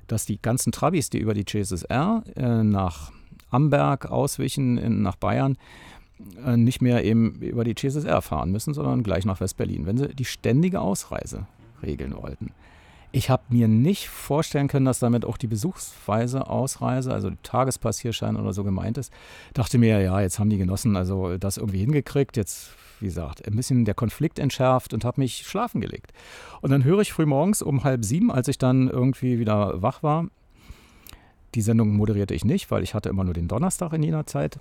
dass 0.08 0.26
die 0.26 0.42
ganzen 0.42 0.72
Trabis, 0.72 1.10
die 1.10 1.20
über 1.20 1.34
die 1.34 1.46
GSSR 1.46 2.24
äh, 2.36 2.64
nach 2.64 3.12
Amberg 3.50 4.06
auswichen, 4.06 4.78
in, 4.78 5.02
nach 5.02 5.16
Bayern, 5.16 5.58
äh, 6.46 6.58
nicht 6.58 6.82
mehr 6.82 7.04
eben 7.04 7.36
über 7.36 7.64
die 7.64 7.74
GSSR 7.74 8.22
fahren 8.22 8.52
müssen, 8.52 8.74
sondern 8.74 9.04
gleich 9.04 9.26
nach 9.26 9.40
West-Berlin, 9.40 9.86
wenn 9.86 9.98
sie 9.98 10.10
die 10.10 10.26
ständige 10.26 10.82
Ausreise 10.82 11.48
regeln 11.82 12.16
wollten. 12.16 12.52
Ich 13.14 13.30
habe 13.30 13.44
mir 13.50 13.68
nicht 13.68 14.08
vorstellen 14.08 14.70
können, 14.70 14.86
dass 14.86 15.00
damit 15.00 15.26
auch 15.26 15.38
die 15.38 15.48
besuchsweise 15.48 16.50
Ausreise, 16.50 17.14
also 17.14 17.32
Tagespassierschein 17.44 18.38
oder 18.38 18.54
so 18.54 18.64
gemeint 18.64 18.98
ist. 18.98 19.12
Dachte 19.54 19.78
mir, 19.78 20.00
ja, 20.00 20.22
jetzt 20.22 20.40
haben 20.40 20.50
die 20.50 20.58
Genossen 20.58 20.96
also 20.96 21.38
das 21.38 21.58
irgendwie 21.58 21.80
hingekriegt. 21.80 22.38
Jetzt, 22.38 22.70
wie 23.02 23.08
gesagt, 23.08 23.46
ein 23.48 23.56
bisschen 23.56 23.86
der 23.86 23.94
Konflikt 23.94 24.40
entschärft 24.40 24.94
und 24.94 25.06
habe 25.06 25.22
mich 25.22 25.48
schlafen 25.48 25.82
gelegt. 25.82 26.12
Und 26.62 26.72
dann 26.72 26.84
höre 26.84 27.00
ich 27.00 27.14
früh 27.14 27.26
morgens 27.26 27.62
um 27.62 27.84
halb 27.84 28.06
sieben, 28.06 28.32
als 28.32 28.48
ich 28.48 28.58
dann 28.58 28.88
irgendwie 28.88 29.40
wieder 29.40 29.82
wach 29.82 30.04
war. 30.04 30.28
Die 31.56 31.62
Sendung 31.62 31.96
moderierte 31.96 32.34
ich 32.34 32.46
nicht, 32.46 32.72
weil 32.72 32.84
ich 32.84 32.94
hatte 32.94 33.10
immer 33.10 33.24
nur 33.24 33.34
den 33.34 33.48
Donnerstag 33.48 33.94
in 33.94 34.04
jener 34.04 34.26
Zeit. 34.26 34.60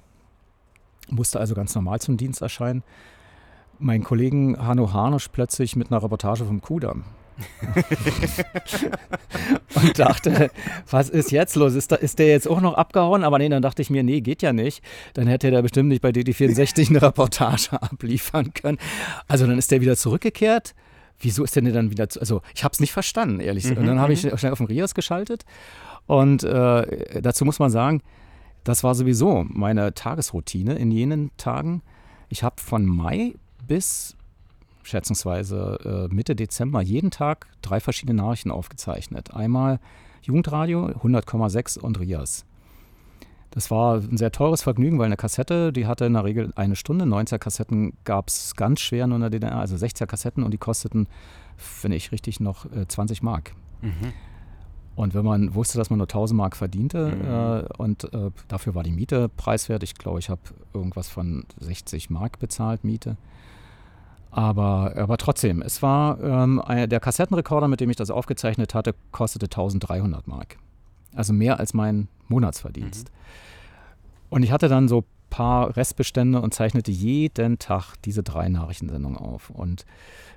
Musste 1.08 1.38
also 1.38 1.54
ganz 1.54 1.74
normal 1.74 2.00
zum 2.00 2.16
Dienst 2.16 2.42
erscheinen. 2.42 2.82
Mein 3.78 4.04
Kollegen 4.04 4.58
Hanno 4.58 4.92
Harnisch 4.92 5.28
plötzlich 5.28 5.76
mit 5.76 5.90
einer 5.90 6.02
Reportage 6.02 6.44
vom 6.44 6.60
Kudamm. 6.60 7.04
und 9.74 9.98
dachte, 9.98 10.50
was 10.90 11.08
ist 11.08 11.30
jetzt 11.30 11.56
los? 11.56 11.74
Ist, 11.74 11.92
da, 11.92 11.96
ist 11.96 12.18
der 12.18 12.28
jetzt 12.28 12.48
auch 12.48 12.60
noch 12.60 12.74
abgehauen? 12.74 13.24
Aber 13.24 13.38
nee, 13.38 13.48
dann 13.48 13.62
dachte 13.62 13.82
ich 13.82 13.90
mir, 13.90 14.02
nee, 14.02 14.20
geht 14.20 14.42
ja 14.42 14.52
nicht. 14.52 14.82
Dann 15.14 15.26
hätte 15.26 15.50
der 15.50 15.62
bestimmt 15.62 15.88
nicht 15.88 16.02
bei 16.02 16.10
DD64 16.10 16.88
eine 16.90 17.02
Reportage 17.02 17.80
abliefern 17.80 18.52
können. 18.54 18.78
Also 19.28 19.46
dann 19.46 19.58
ist 19.58 19.70
der 19.70 19.80
wieder 19.80 19.96
zurückgekehrt. 19.96 20.74
Wieso 21.18 21.44
ist 21.44 21.54
der 21.54 21.62
denn 21.62 21.74
dann 21.74 21.90
wieder 21.90 22.08
zu, 22.08 22.20
Also 22.20 22.40
ich 22.54 22.64
habe 22.64 22.72
es 22.72 22.80
nicht 22.80 22.92
verstanden, 22.92 23.40
ehrlich 23.40 23.64
gesagt. 23.64 23.80
Mhm, 23.80 23.84
und 23.84 23.94
dann 23.94 24.00
habe 24.00 24.12
ich 24.12 24.24
mhm. 24.24 24.36
schnell 24.38 24.52
auf 24.52 24.58
den 24.58 24.66
Rios 24.66 24.94
geschaltet. 24.94 25.44
Und 26.06 26.44
äh, 26.44 27.20
dazu 27.20 27.44
muss 27.44 27.58
man 27.58 27.70
sagen, 27.70 28.02
das 28.64 28.84
war 28.84 28.94
sowieso 28.94 29.44
meine 29.48 29.94
Tagesroutine 29.94 30.74
in 30.74 30.90
jenen 30.90 31.30
Tagen. 31.36 31.82
Ich 32.28 32.42
habe 32.42 32.60
von 32.60 32.86
Mai 32.86 33.34
bis 33.66 34.16
schätzungsweise 34.82 36.08
äh, 36.10 36.14
Mitte 36.14 36.34
Dezember 36.34 36.80
jeden 36.82 37.10
Tag 37.10 37.46
drei 37.62 37.80
verschiedene 37.80 38.22
Nachrichten 38.22 38.50
aufgezeichnet. 38.50 39.34
Einmal 39.34 39.80
Jugendradio, 40.22 40.86
100,6 40.86 41.78
und 41.78 41.98
Rias. 42.00 42.44
Das 43.50 43.70
war 43.70 43.96
ein 43.96 44.16
sehr 44.16 44.30
teures 44.30 44.62
Vergnügen, 44.62 44.98
weil 44.98 45.06
eine 45.06 45.16
Kassette, 45.16 45.72
die 45.72 45.86
hatte 45.86 46.04
in 46.04 46.12
der 46.12 46.24
Regel 46.24 46.52
eine 46.54 46.76
Stunde. 46.76 47.04
90er 47.04 47.38
Kassetten 47.38 47.94
gab 48.04 48.28
es 48.28 48.54
ganz 48.54 48.80
schwer 48.80 49.06
nur 49.08 49.16
in 49.16 49.22
der 49.22 49.30
DDR, 49.30 49.58
also 49.58 49.74
60er 49.74 50.06
Kassetten 50.06 50.44
und 50.44 50.52
die 50.52 50.58
kosteten, 50.58 51.08
finde 51.56 51.96
ich 51.96 52.12
richtig, 52.12 52.38
noch 52.38 52.66
äh, 52.66 52.86
20 52.86 53.22
Mark. 53.22 53.54
Mhm. 53.82 54.12
Und 54.94 55.14
wenn 55.14 55.24
man 55.24 55.54
wusste, 55.54 55.78
dass 55.78 55.90
man 55.90 55.98
nur 55.98 56.06
1000 56.06 56.36
Mark 56.36 56.56
verdiente 56.56 57.16
mhm. 57.16 57.24
äh, 57.24 57.82
und 57.82 58.12
äh, 58.12 58.30
dafür 58.46 58.74
war 58.74 58.84
die 58.84 58.92
Miete 58.92 59.28
preiswert, 59.28 59.82
ich 59.82 59.94
glaube, 59.94 60.20
ich 60.20 60.30
habe 60.30 60.42
irgendwas 60.72 61.08
von 61.08 61.44
60 61.58 62.10
Mark 62.10 62.38
bezahlt, 62.38 62.84
Miete. 62.84 63.16
Aber, 64.30 64.92
aber 64.96 65.16
trotzdem, 65.16 65.60
es 65.60 65.82
war 65.82 66.20
ähm, 66.22 66.62
der 66.88 67.00
Kassettenrekorder, 67.00 67.66
mit 67.68 67.80
dem 67.80 67.90
ich 67.90 67.96
das 67.96 68.10
aufgezeichnet 68.10 68.74
hatte, 68.74 68.94
kostete 69.10 69.46
1300 69.46 70.28
Mark. 70.28 70.56
Also 71.14 71.32
mehr 71.32 71.58
als 71.58 71.74
mein 71.74 72.08
Monatsverdienst. 72.28 73.08
Mhm. 73.08 73.14
Und 74.30 74.42
ich 74.44 74.52
hatte 74.52 74.68
dann 74.68 74.86
so 74.86 74.98
ein 75.00 75.04
paar 75.30 75.76
Restbestände 75.76 76.40
und 76.40 76.54
zeichnete 76.54 76.92
jeden 76.92 77.58
Tag 77.58 77.96
diese 78.04 78.22
drei 78.22 78.48
Nachrichtensendungen 78.48 79.18
auf. 79.18 79.50
Und 79.50 79.84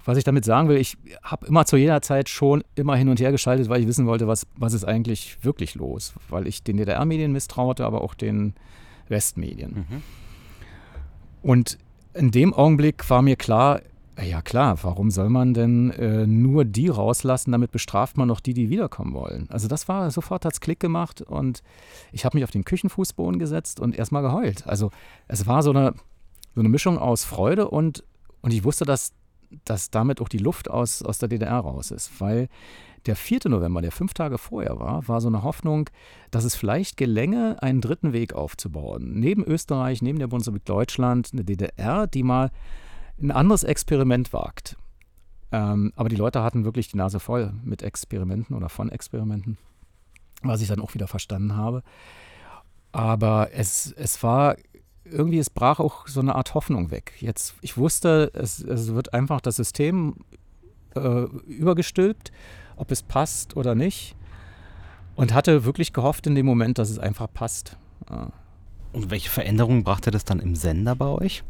was 0.05 0.17
ich 0.17 0.23
damit 0.23 0.43
sagen 0.43 0.69
will, 0.69 0.77
ich 0.77 0.97
habe 1.21 1.45
immer 1.45 1.65
zu 1.65 1.77
jeder 1.77 2.01
Zeit 2.01 2.29
schon 2.29 2.63
immer 2.73 2.95
hin 2.95 3.09
und 3.09 3.19
her 3.19 3.31
geschaltet, 3.31 3.69
weil 3.69 3.81
ich 3.81 3.87
wissen 3.87 4.07
wollte, 4.07 4.27
was, 4.27 4.47
was 4.55 4.73
ist 4.73 4.85
eigentlich 4.85 5.43
wirklich 5.43 5.75
los. 5.75 6.13
Weil 6.29 6.47
ich 6.47 6.63
den 6.63 6.77
DDR-Medien 6.77 7.31
misstraute, 7.31 7.85
aber 7.85 8.01
auch 8.01 8.15
den 8.15 8.55
Westmedien. 9.07 9.85
Mhm. 9.87 10.01
Und 11.43 11.77
in 12.13 12.31
dem 12.31 12.53
Augenblick 12.53 13.09
war 13.09 13.21
mir 13.21 13.35
klar, 13.35 13.81
ja 14.21 14.41
klar, 14.41 14.77
warum 14.83 15.09
soll 15.09 15.29
man 15.29 15.53
denn 15.53 15.91
äh, 15.91 16.27
nur 16.27 16.65
die 16.65 16.87
rauslassen, 16.87 17.51
damit 17.51 17.71
bestraft 17.71 18.17
man 18.17 18.27
noch 18.27 18.39
die, 18.39 18.53
die 18.53 18.69
wiederkommen 18.69 19.13
wollen. 19.13 19.47
Also 19.49 19.67
das 19.67 19.87
war 19.87 20.09
sofort 20.11 20.45
hat's 20.45 20.59
Klick 20.59 20.79
gemacht 20.79 21.21
und 21.21 21.63
ich 22.11 22.25
habe 22.25 22.37
mich 22.37 22.43
auf 22.43 22.51
den 22.51 22.63
Küchenfußboden 22.63 23.39
gesetzt 23.39 23.79
und 23.79 23.97
erstmal 23.97 24.21
geheult. 24.21 24.67
Also 24.67 24.91
es 25.27 25.47
war 25.47 25.63
so 25.63 25.71
eine, 25.71 25.95
so 26.53 26.61
eine 26.61 26.69
Mischung 26.69 26.99
aus 26.99 27.25
Freude 27.25 27.69
und, 27.69 28.03
und 28.41 28.53
ich 28.53 28.63
wusste, 28.63 28.85
dass, 28.85 29.13
dass 29.65 29.89
damit 29.89 30.21
auch 30.21 30.29
die 30.29 30.37
Luft 30.37 30.69
aus, 30.69 31.01
aus 31.01 31.17
der 31.17 31.29
DDR 31.29 31.59
raus 31.59 31.89
ist, 31.89 32.11
weil 32.21 32.49
der 33.05 33.15
4. 33.15 33.41
November, 33.45 33.81
der 33.81 33.91
fünf 33.91 34.13
Tage 34.13 34.37
vorher 34.37 34.79
war, 34.79 35.07
war 35.07 35.21
so 35.21 35.27
eine 35.27 35.43
Hoffnung, 35.43 35.89
dass 36.31 36.43
es 36.43 36.55
vielleicht 36.55 36.97
gelänge, 36.97 37.61
einen 37.61 37.81
dritten 37.81 38.13
Weg 38.13 38.33
aufzubauen. 38.33 39.19
Neben 39.19 39.43
Österreich, 39.43 40.01
neben 40.01 40.19
der 40.19 40.27
Bundesrepublik 40.27 40.65
Deutschland, 40.65 41.29
eine 41.33 41.43
DDR, 41.43 42.07
die 42.07 42.23
mal 42.23 42.51
ein 43.21 43.31
anderes 43.31 43.63
Experiment 43.63 44.33
wagt. 44.33 44.77
Ähm, 45.51 45.93
aber 45.95 46.09
die 46.09 46.15
Leute 46.15 46.41
hatten 46.41 46.65
wirklich 46.65 46.87
die 46.87 46.97
Nase 46.97 47.19
voll 47.19 47.53
mit 47.63 47.83
Experimenten 47.83 48.55
oder 48.55 48.69
von 48.69 48.89
Experimenten, 48.89 49.57
was 50.41 50.61
ich 50.61 50.67
dann 50.67 50.81
auch 50.81 50.93
wieder 50.93 51.07
verstanden 51.07 51.55
habe. 51.55 51.83
Aber 52.91 53.49
es, 53.53 53.91
es 53.91 54.23
war 54.23 54.55
irgendwie, 55.03 55.39
es 55.39 55.49
brach 55.49 55.79
auch 55.79 56.07
so 56.07 56.21
eine 56.21 56.35
Art 56.35 56.53
Hoffnung 56.53 56.91
weg. 56.91 57.13
Jetzt, 57.19 57.55
ich 57.61 57.77
wusste, 57.77 58.31
es, 58.33 58.63
es 58.63 58.93
wird 58.93 59.13
einfach 59.13 59.41
das 59.41 59.57
System 59.57 60.15
äh, 60.95 61.23
übergestülpt 61.45 62.31
ob 62.75 62.91
es 62.91 63.03
passt 63.03 63.55
oder 63.55 63.75
nicht. 63.75 64.15
Und 65.15 65.33
hatte 65.33 65.63
wirklich 65.63 65.93
gehofft 65.93 66.25
in 66.25 66.35
dem 66.35 66.45
Moment, 66.45 66.79
dass 66.79 66.89
es 66.89 66.97
einfach 66.97 67.27
passt. 67.31 67.77
Und 68.93 69.11
welche 69.11 69.29
Veränderungen 69.29 69.83
brachte 69.83 70.11
das 70.11 70.25
dann 70.25 70.39
im 70.39 70.55
Sender 70.55 70.95
bei 70.95 71.05
euch? 71.05 71.43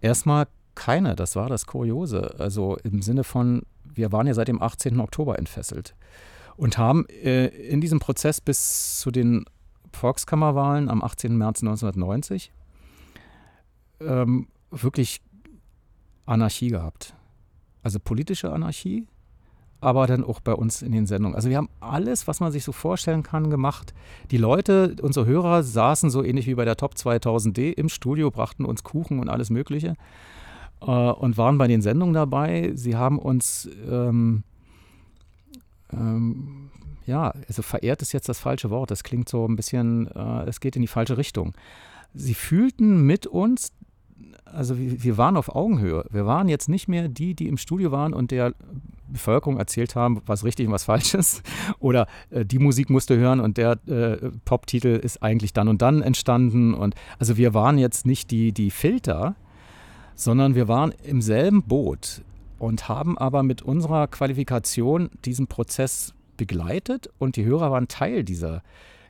Erstmal 0.00 0.46
keine, 0.74 1.14
das 1.14 1.36
war 1.36 1.48
das 1.48 1.66
Kuriose. 1.66 2.34
Also 2.38 2.76
im 2.82 3.02
Sinne 3.02 3.24
von, 3.24 3.62
wir 3.84 4.12
waren 4.12 4.26
ja 4.26 4.34
seit 4.34 4.48
dem 4.48 4.62
18. 4.62 5.00
Oktober 5.00 5.38
entfesselt 5.38 5.94
und 6.56 6.78
haben 6.78 7.06
äh, 7.08 7.46
in 7.46 7.80
diesem 7.80 7.98
Prozess 7.98 8.40
bis 8.40 8.98
zu 8.98 9.10
den 9.10 9.44
Volkskammerwahlen 9.92 10.88
am 10.88 11.02
18. 11.02 11.36
März 11.36 11.62
1990 11.62 12.52
ähm, 14.00 14.48
wirklich 14.70 15.20
Anarchie 16.26 16.68
gehabt. 16.68 17.14
Also 17.82 17.98
politische 18.00 18.52
Anarchie, 18.52 19.06
aber 19.84 20.06
dann 20.06 20.24
auch 20.24 20.40
bei 20.40 20.54
uns 20.54 20.80
in 20.80 20.92
den 20.92 21.06
Sendungen. 21.06 21.36
Also 21.36 21.50
wir 21.50 21.58
haben 21.58 21.68
alles, 21.80 22.26
was 22.26 22.40
man 22.40 22.50
sich 22.50 22.64
so 22.64 22.72
vorstellen 22.72 23.22
kann, 23.22 23.50
gemacht. 23.50 23.92
Die 24.30 24.38
Leute, 24.38 24.96
unsere 25.02 25.26
Hörer 25.26 25.62
saßen 25.62 26.08
so 26.08 26.24
ähnlich 26.24 26.46
wie 26.46 26.54
bei 26.54 26.64
der 26.64 26.76
Top 26.76 26.94
2000D 26.94 27.72
im 27.72 27.90
Studio, 27.90 28.30
brachten 28.30 28.64
uns 28.64 28.82
Kuchen 28.82 29.20
und 29.20 29.28
alles 29.28 29.50
Mögliche 29.50 29.94
äh, 30.80 30.86
und 30.86 31.36
waren 31.36 31.58
bei 31.58 31.68
den 31.68 31.82
Sendungen 31.82 32.14
dabei. 32.14 32.72
Sie 32.74 32.96
haben 32.96 33.18
uns, 33.18 33.68
ähm, 33.86 34.42
ähm, 35.92 36.70
ja, 37.04 37.34
also 37.46 37.60
verehrt 37.60 38.00
ist 38.00 38.12
jetzt 38.12 38.30
das 38.30 38.40
falsche 38.40 38.70
Wort. 38.70 38.90
Das 38.90 39.04
klingt 39.04 39.28
so 39.28 39.46
ein 39.46 39.54
bisschen, 39.54 40.06
äh, 40.14 40.44
es 40.44 40.60
geht 40.60 40.76
in 40.76 40.82
die 40.82 40.88
falsche 40.88 41.18
Richtung. 41.18 41.52
Sie 42.14 42.34
fühlten 42.34 43.02
mit 43.02 43.26
uns 43.26 43.72
also 44.46 44.78
wir, 44.78 45.02
wir, 45.02 45.18
waren 45.18 45.36
auf 45.36 45.54
Augenhöhe. 45.54 46.04
Wir 46.10 46.26
waren 46.26 46.48
jetzt 46.48 46.68
nicht 46.68 46.86
mehr 46.86 47.08
die, 47.08 47.34
die 47.34 47.48
im 47.48 47.56
Studio 47.56 47.90
waren 47.90 48.14
und 48.14 48.30
der 48.30 48.54
Bevölkerung 49.14 49.58
erzählt 49.58 49.96
haben, 49.96 50.20
was 50.26 50.44
richtig 50.44 50.66
und 50.66 50.72
was 50.72 50.84
falsch 50.84 51.14
ist. 51.14 51.42
Oder 51.78 52.06
äh, 52.30 52.44
die 52.44 52.58
Musik 52.58 52.90
musste 52.90 53.16
hören 53.16 53.40
und 53.40 53.56
der 53.56 53.78
äh, 53.86 54.30
Pop-Titel 54.44 54.88
ist 54.88 55.22
eigentlich 55.22 55.52
dann 55.52 55.68
und 55.68 55.80
dann 55.82 56.02
entstanden. 56.02 56.74
Und 56.74 56.94
also 57.18 57.36
wir 57.36 57.54
waren 57.54 57.78
jetzt 57.78 58.06
nicht 58.06 58.30
die, 58.30 58.52
die 58.52 58.70
Filter, 58.70 59.36
sondern 60.14 60.54
wir 60.54 60.68
waren 60.68 60.92
im 61.02 61.22
selben 61.22 61.62
Boot 61.62 62.22
und 62.58 62.88
haben 62.88 63.18
aber 63.18 63.42
mit 63.42 63.62
unserer 63.62 64.06
Qualifikation 64.06 65.10
diesen 65.24 65.46
Prozess 65.46 66.14
begleitet 66.36 67.08
und 67.18 67.36
die 67.36 67.44
Hörer 67.44 67.70
waren 67.70 67.88
Teil 67.88 68.24
dieser 68.24 68.62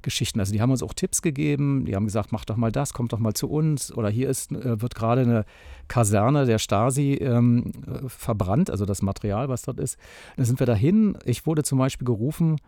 Geschichten. 0.04 0.38
Also 0.38 0.52
die 0.52 0.60
haben 0.60 0.70
uns 0.70 0.82
auch 0.82 0.94
Tipps 0.94 1.20
gegeben, 1.20 1.84
die 1.84 1.96
haben 1.96 2.04
gesagt, 2.04 2.30
mach 2.30 2.44
doch 2.44 2.56
mal 2.56 2.70
das, 2.70 2.92
kommt 2.92 3.12
doch 3.12 3.18
mal 3.18 3.34
zu 3.34 3.50
uns. 3.50 3.92
Oder 3.92 4.08
hier 4.08 4.28
ist, 4.28 4.52
äh, 4.52 4.80
wird 4.80 4.94
gerade 4.94 5.22
eine 5.22 5.44
Kaserne 5.88 6.46
der 6.46 6.58
Stasi 6.58 7.14
ähm, 7.14 7.72
äh, 7.86 8.08
verbrannt, 8.08 8.70
also 8.70 8.84
das 8.84 9.02
Material, 9.02 9.48
was 9.48 9.62
dort 9.62 9.80
ist. 9.80 9.98
Dann 10.36 10.44
sind 10.44 10.60
wir 10.60 10.66
dahin. 10.66 11.18
Ich 11.24 11.46
wurde 11.46 11.64
zum 11.64 11.78
Beispiel 11.78 12.06
gerufen 12.06 12.60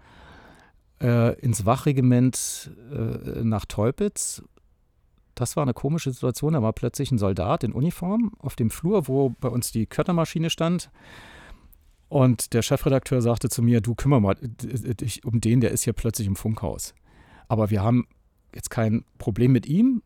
äh, 1.01 1.39
ins 1.41 1.65
Wachregiment 1.65 2.71
äh, 2.91 3.43
nach 3.45 3.67
Teupitz. 3.67 4.43
Das 5.37 5.55
war 5.55 5.63
eine 5.63 5.75
komische 5.75 6.11
Situation. 6.11 6.55
Da 6.55 6.63
war 6.63 6.73
plötzlich 6.73 7.13
ein 7.13 7.19
Soldat 7.19 7.63
in 7.63 7.73
Uniform 7.73 8.33
auf 8.39 8.57
dem 8.57 8.71
Flur, 8.71 9.07
wo 9.07 9.31
bei 9.41 9.49
uns 9.49 9.71
die 9.71 9.87
Köttermaschine 9.87 10.51
stand. 10.51 10.91
Und 12.09 12.55
der 12.55 12.63
Chefredakteur 12.63 13.21
sagte 13.21 13.49
zu 13.49 13.63
mir, 13.63 13.81
du 13.81 13.95
kümmer 13.95 14.21
mal 14.21 14.37
dich 14.41 15.25
um 15.25 15.41
den, 15.41 15.61
der 15.61 15.73
ist 15.73 15.85
hier 15.85 15.93
plötzlich 15.93 16.27
im 16.27 16.37
Funkhaus. 16.37 16.95
Aber 17.49 17.71
wir 17.71 17.83
haben 17.83 18.07
jetzt 18.55 18.71
kein 18.71 19.05
Problem 19.19 19.53
mit 19.53 19.67
ihm, 19.67 20.03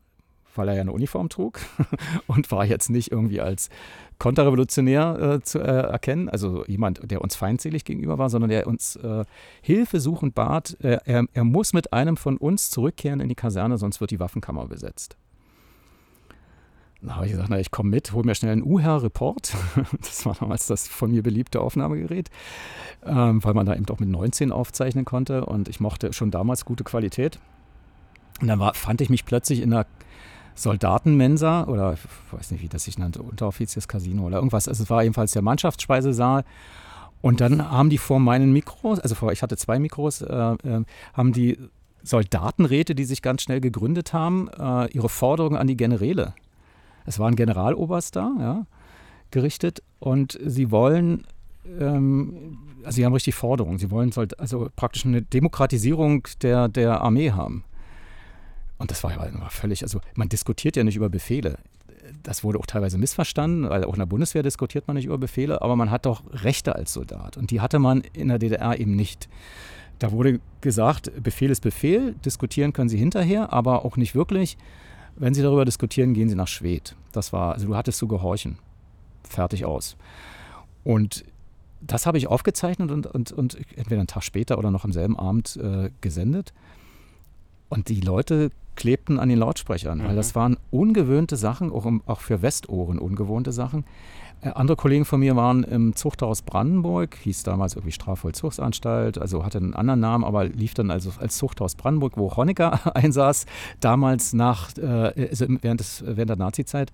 weil 0.55 0.67
er 0.67 0.75
ja 0.75 0.81
eine 0.81 0.91
Uniform 0.91 1.29
trug 1.29 1.59
und 2.27 2.51
war 2.51 2.65
jetzt 2.65 2.89
nicht 2.89 3.11
irgendwie 3.11 3.41
als 3.41 3.69
konterrevolutionär 4.19 5.19
äh, 5.19 5.41
zu 5.41 5.59
äh, 5.59 5.63
erkennen, 5.63 6.29
also 6.29 6.65
jemand, 6.65 7.09
der 7.09 7.21
uns 7.21 7.35
feindselig 7.35 7.85
gegenüber 7.85 8.17
war, 8.17 8.29
sondern 8.29 8.49
der 8.49 8.67
uns 8.67 8.95
äh, 8.97 9.25
Hilfe 9.61 9.99
suchend 9.99 10.35
bat, 10.35 10.77
äh, 10.81 10.99
er, 11.05 11.25
er 11.33 11.43
muss 11.43 11.73
mit 11.73 11.93
einem 11.93 12.17
von 12.17 12.37
uns 12.37 12.69
zurückkehren 12.69 13.19
in 13.19 13.29
die 13.29 13.35
Kaserne, 13.35 13.77
sonst 13.77 14.01
wird 14.01 14.11
die 14.11 14.19
Waffenkammer 14.19 14.67
besetzt. 14.67 15.17
Da 17.01 17.15
habe 17.15 17.25
ich 17.25 17.31
gesagt, 17.31 17.49
na, 17.49 17.59
ich 17.59 17.71
komme 17.71 17.89
mit, 17.89 18.13
hol 18.13 18.23
mir 18.23 18.35
schnell 18.35 18.51
einen 18.51 18.63
UHR-Report. 18.63 19.53
Das 19.99 20.25
war 20.25 20.35
damals 20.35 20.67
das 20.67 20.87
von 20.87 21.11
mir 21.11 21.23
beliebte 21.23 21.59
Aufnahmegerät, 21.59 22.29
ähm, 23.05 23.43
weil 23.43 23.53
man 23.53 23.65
da 23.65 23.75
eben 23.75 23.85
doch 23.85 23.99
mit 23.99 24.09
19 24.09 24.51
aufzeichnen 24.51 25.05
konnte 25.05 25.45
und 25.45 25.67
ich 25.67 25.79
mochte 25.79 26.13
schon 26.13 26.29
damals 26.29 26.65
gute 26.65 26.83
Qualität. 26.83 27.39
Und 28.39 28.47
dann 28.47 28.59
war, 28.59 28.73
fand 28.75 29.01
ich 29.01 29.09
mich 29.09 29.25
plötzlich 29.25 29.61
in 29.61 29.73
einer 29.73 29.85
Soldatenmensa 30.55 31.63
oder 31.65 31.93
ich 31.93 32.01
weiß 32.31 32.51
nicht, 32.51 32.61
wie 32.61 32.69
das 32.69 32.83
sich 32.83 32.97
nannte, 32.97 33.23
Unteroffizierscasino 33.23 34.23
oder 34.23 34.37
irgendwas. 34.37 34.67
Also 34.67 34.83
es 34.83 34.89
war 34.89 35.01
jedenfalls 35.03 35.31
der 35.31 35.41
Mannschaftsspeisesaal. 35.41 36.43
Und 37.21 37.39
dann 37.39 37.69
haben 37.69 37.89
die 37.89 37.99
vor 37.99 38.19
meinen 38.19 38.51
Mikros, 38.51 38.99
also 38.99 39.15
vor, 39.15 39.31
ich 39.31 39.43
hatte 39.43 39.55
zwei 39.55 39.79
Mikros, 39.79 40.21
äh, 40.21 40.33
äh, 40.33 40.83
haben 41.13 41.33
die 41.33 41.57
Soldatenräte, 42.03 42.95
die 42.95 43.05
sich 43.05 43.21
ganz 43.21 43.43
schnell 43.43 43.61
gegründet 43.61 44.11
haben, 44.11 44.49
äh, 44.49 44.87
ihre 44.87 45.09
Forderungen 45.09 45.55
an 45.55 45.67
die 45.67 45.77
Generäle. 45.77 46.33
Es 47.05 47.19
war 47.19 47.27
ein 47.27 47.35
Generaloberst 47.35 48.15
da, 48.15 48.31
ja, 48.39 48.65
gerichtet 49.31 49.81
und 49.99 50.37
sie 50.45 50.71
wollen, 50.71 51.25
ähm, 51.79 52.57
also 52.83 52.97
sie 52.97 53.05
haben 53.05 53.13
richtig 53.13 53.35
Forderungen, 53.35 53.77
sie 53.77 53.91
wollen 53.91 54.11
also 54.37 54.69
praktisch 54.75 55.05
eine 55.05 55.21
Demokratisierung 55.21 56.27
der, 56.41 56.67
der 56.67 57.01
Armee 57.01 57.31
haben. 57.31 57.63
Und 58.77 58.89
das 58.89 59.03
war 59.03 59.11
ja 59.11 59.49
völlig, 59.49 59.83
also 59.83 60.01
man 60.15 60.27
diskutiert 60.27 60.75
ja 60.75 60.83
nicht 60.83 60.95
über 60.95 61.09
Befehle. 61.09 61.59
Das 62.23 62.43
wurde 62.43 62.59
auch 62.59 62.65
teilweise 62.65 62.97
missverstanden, 62.97 63.69
weil 63.69 63.83
auch 63.83 63.93
in 63.93 63.99
der 63.99 64.07
Bundeswehr 64.07 64.43
diskutiert 64.43 64.87
man 64.87 64.95
nicht 64.95 65.05
über 65.05 65.19
Befehle, 65.19 65.61
aber 65.61 65.75
man 65.75 65.91
hat 65.91 66.07
doch 66.07 66.23
Rechte 66.31 66.75
als 66.75 66.91
Soldat. 66.91 67.37
Und 67.37 67.51
die 67.51 67.61
hatte 67.61 67.77
man 67.77 68.01
in 68.13 68.29
der 68.29 68.39
DDR 68.39 68.79
eben 68.79 68.95
nicht. 68.95 69.29
Da 69.99 70.11
wurde 70.11 70.39
gesagt, 70.61 71.11
Befehl 71.21 71.51
ist 71.51 71.61
Befehl, 71.61 72.15
diskutieren 72.25 72.73
können 72.73 72.89
Sie 72.89 72.97
hinterher, 72.97 73.53
aber 73.53 73.85
auch 73.85 73.97
nicht 73.97 74.15
wirklich. 74.15 74.57
Wenn 75.21 75.35
Sie 75.35 75.43
darüber 75.43 75.65
diskutieren, 75.65 76.15
gehen 76.15 76.29
Sie 76.29 76.35
nach 76.35 76.47
Schwedt. 76.47 76.95
Das 77.11 77.31
war, 77.31 77.53
also 77.53 77.67
du 77.67 77.75
hattest 77.75 77.99
zu 77.99 78.07
gehorchen. 78.07 78.57
Fertig 79.23 79.65
aus. 79.65 79.95
Und 80.83 81.23
das 81.79 82.07
habe 82.07 82.17
ich 82.17 82.25
aufgezeichnet 82.25 82.89
und, 82.89 83.05
und, 83.05 83.31
und 83.31 83.55
entweder 83.77 83.99
einen 83.99 84.07
Tag 84.07 84.23
später 84.23 84.57
oder 84.57 84.71
noch 84.71 84.83
am 84.83 84.91
selben 84.91 85.17
Abend 85.19 85.57
äh, 85.57 85.91
gesendet. 86.01 86.53
Und 87.69 87.89
die 87.89 88.01
Leute 88.01 88.49
klebten 88.75 89.19
an 89.19 89.29
den 89.29 89.37
Lautsprechern, 89.37 89.99
mhm. 89.99 90.05
weil 90.05 90.15
das 90.15 90.33
waren 90.33 90.57
ungewöhnte 90.71 91.35
Sachen, 91.35 91.71
auch, 91.71 91.85
auch 92.07 92.21
für 92.21 92.41
Westohren 92.41 92.97
ungewohnte 92.97 93.51
Sachen. 93.51 93.85
Äh, 94.41 94.49
andere 94.49 94.75
Kollegen 94.75 95.05
von 95.05 95.19
mir 95.19 95.35
waren 95.35 95.63
im 95.63 95.95
Zuchthaus 95.95 96.41
Brandenburg, 96.41 97.15
hieß 97.15 97.43
damals 97.43 97.75
irgendwie 97.75 97.91
Strafvollzugsanstalt, 97.91 99.17
also 99.17 99.45
hatte 99.45 99.59
einen 99.59 99.73
anderen 99.73 99.99
Namen, 99.99 100.23
aber 100.23 100.45
lief 100.45 100.73
dann 100.73 100.91
also 100.91 101.11
als 101.19 101.37
Zuchthaus 101.37 101.75
Brandenburg, 101.75 102.17
wo 102.17 102.35
Honecker 102.35 102.95
einsaß, 102.95 103.45
damals 103.79 104.33
nach, 104.33 104.75
äh, 104.77 105.27
also 105.29 105.45
während, 105.61 105.79
des, 105.79 106.03
während 106.05 106.29
der 106.29 106.37
Nazizeit. 106.37 106.91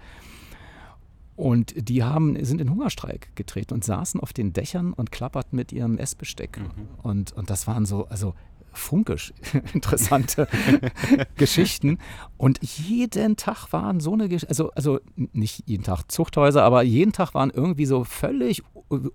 Und 1.36 1.88
die 1.88 2.04
haben, 2.04 2.44
sind 2.44 2.60
in 2.60 2.72
Hungerstreik 2.72 3.36
getreten 3.36 3.76
und 3.76 3.84
saßen 3.84 4.20
auf 4.20 4.34
den 4.34 4.54
Dächern 4.54 4.92
und 4.92 5.12
klapperten 5.12 5.56
mit 5.56 5.72
ihrem 5.72 6.00
Essbesteck. 6.00 6.58
Mhm. 6.58 6.88
Und, 7.04 7.32
und 7.34 7.52
das 7.52 7.68
waren 7.68 7.86
so, 7.86 8.08
also 8.08 8.34
funkisch 8.78 9.34
interessante 9.74 10.48
Geschichten. 11.36 12.00
Und 12.38 12.60
jeden 12.62 13.36
Tag 13.36 13.72
waren 13.74 14.00
so 14.00 14.14
eine, 14.14 14.30
also, 14.48 14.72
also 14.72 15.00
nicht 15.16 15.64
jeden 15.68 15.84
Tag 15.84 16.04
Zuchthäuser, 16.12 16.64
aber 16.64 16.84
jeden 16.84 17.12
Tag 17.12 17.34
waren 17.34 17.50
irgendwie 17.50 17.86
so 17.86 18.04
völlig 18.04 18.64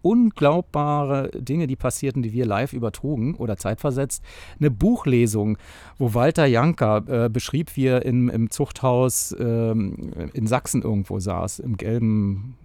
unglaubbare 0.02 1.30
Dinge, 1.30 1.66
die 1.66 1.76
passierten, 1.76 2.22
die 2.22 2.32
wir 2.32 2.44
live 2.44 2.72
übertrugen 2.72 3.34
oder 3.34 3.56
zeitversetzt. 3.56 4.22
Eine 4.58 4.70
Buchlesung, 4.70 5.56
wo 5.98 6.14
Walter 6.14 6.46
Janka 6.46 6.98
äh, 6.98 7.28
beschrieb, 7.30 7.76
wie 7.76 7.86
er 7.86 8.04
in, 8.04 8.28
im 8.28 8.50
Zuchthaus 8.50 9.34
ähm, 9.38 10.12
in 10.34 10.46
Sachsen 10.46 10.82
irgendwo 10.82 11.18
saß, 11.20 11.60
im 11.60 11.76
gelben 11.76 12.56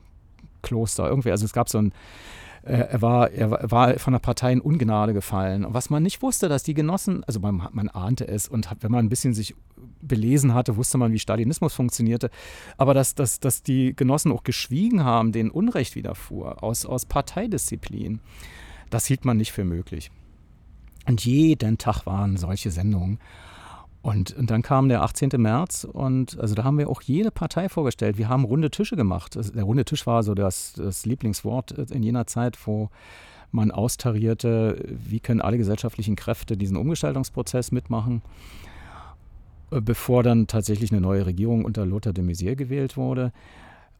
Kloster, 0.62 1.08
irgendwie. 1.10 1.32
Also 1.32 1.46
es 1.46 1.54
gab 1.54 1.70
so 1.70 1.78
ein 1.78 1.94
er, 2.68 3.02
war, 3.02 3.32
er 3.32 3.72
war 3.72 3.98
von 4.00 4.14
der 4.14 4.20
Partei 4.20 4.52
in 4.54 4.62
Ungnade 4.62 5.14
gefallen. 5.14 5.66
Was 5.70 5.90
man 5.90 6.04
nicht 6.04 6.22
wusste, 6.22 6.50
dass 6.50 6.64
die 6.64 6.74
Genossen, 6.74 7.24
also 7.24 7.40
man, 7.40 7.68
man 7.72 7.90
ahnte 7.90 8.28
es 8.28 8.48
und 8.48 8.70
wenn 8.82 8.92
man 8.92 9.06
ein 9.06 9.10
bisschen 9.10 9.34
sich 9.34 9.56
belesen 10.02 10.54
hatte, 10.54 10.76
wusste 10.78 10.98
man, 10.98 11.12
wie 11.12 11.20
Stalinismus 11.20 11.74
funktionierte. 11.74 12.30
Aber 12.78 12.94
dass, 12.94 13.16
dass, 13.16 13.40
dass 13.40 13.64
die 13.64 13.96
Genossen 13.96 14.32
auch 14.32 14.44
geschwiegen 14.44 15.04
haben, 15.04 15.32
denen 15.32 15.52
Unrecht 15.52 15.96
widerfuhr, 15.96 16.64
aus, 16.64 16.86
aus 16.86 17.06
Parteidisziplin, 17.06 18.20
das 18.90 19.06
hielt 19.06 19.26
man 19.26 19.38
nicht 19.38 19.52
für 19.52 19.66
möglich. 19.66 20.12
Und 21.08 21.24
jeden 21.26 21.78
Tag 21.78 22.06
waren 22.06 22.38
solche 22.38 22.72
Sendungen. 22.72 23.20
Und, 24.08 24.38
und, 24.38 24.50
dann 24.50 24.62
kam 24.62 24.88
der 24.88 25.02
18. 25.02 25.32
März 25.36 25.84
und 25.84 26.40
also 26.40 26.56
da 26.56 26.64
haben 26.64 26.78
wir 26.78 26.90
auch 26.90 27.02
jede 27.02 27.30
Partei 27.30 27.68
vorgestellt. 27.68 28.18
Wir 28.18 28.30
haben 28.30 28.46
runde 28.46 28.72
Tische 28.72 28.96
gemacht. 28.96 29.36
Also 29.36 29.52
der 29.52 29.66
runde 29.66 29.84
Tisch 29.84 30.08
war 30.08 30.24
so 30.24 30.34
das, 30.34 30.76
das 30.78 31.06
Lieblingswort 31.06 31.72
in 31.92 32.04
jener 32.04 32.26
Zeit, 32.26 32.58
wo 32.66 32.90
man 33.52 33.70
austarierte, 33.70 34.82
wie 34.88 35.20
können 35.20 35.42
alle 35.42 35.58
gesellschaftlichen 35.58 36.16
Kräfte 36.16 36.56
diesen 36.56 36.78
Umgestaltungsprozess 36.78 37.74
mitmachen, 37.74 38.22
bevor 39.72 40.24
dann 40.24 40.48
tatsächlich 40.48 40.94
eine 40.94 41.02
neue 41.02 41.26
Regierung 41.26 41.66
unter 41.66 41.86
Lothar 41.86 42.14
de 42.14 42.24
Maizière 42.24 42.56
gewählt 42.56 42.96
wurde. 42.96 43.34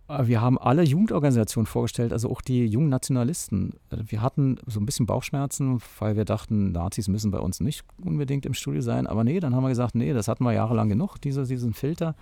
Äh, 0.08 0.28
wir 0.28 0.42
haben 0.42 0.58
alle 0.58 0.84
Jugendorganisationen 0.84 1.68
vorgestellt, 1.68 2.14
also 2.14 2.30
auch 2.30 2.42
die 2.42 2.66
jungen 2.66 2.90
Nationalisten. 2.90 3.74
Äh, 3.90 3.98
wir 4.08 4.22
hatten 4.22 4.58
so 4.66 4.80
ein 4.80 4.86
bisschen 4.86 5.06
Bauchschmerzen, 5.06 5.80
weil 6.00 6.16
wir 6.16 6.26
dachten, 6.26 6.72
Nazis 6.72 7.08
müssen 7.08 7.32
bei 7.32 7.40
uns 7.40 7.60
nicht 7.60 7.84
unbedingt 8.04 8.46
im 8.46 8.54
Studio 8.54 8.82
sein. 8.82 9.08
Aber 9.08 9.24
nee, 9.24 9.40
dann 9.40 9.56
haben 9.56 9.64
wir 9.64 9.70
gesagt, 9.70 9.96
nee, 9.96 10.14
das 10.14 10.28
hatten 10.28 10.44
wir 10.44 10.54
jahrelang 10.54 10.90
genug, 10.90 11.18
diese, 11.18 11.46
diesen 11.46 11.74
Filter. 11.74 12.16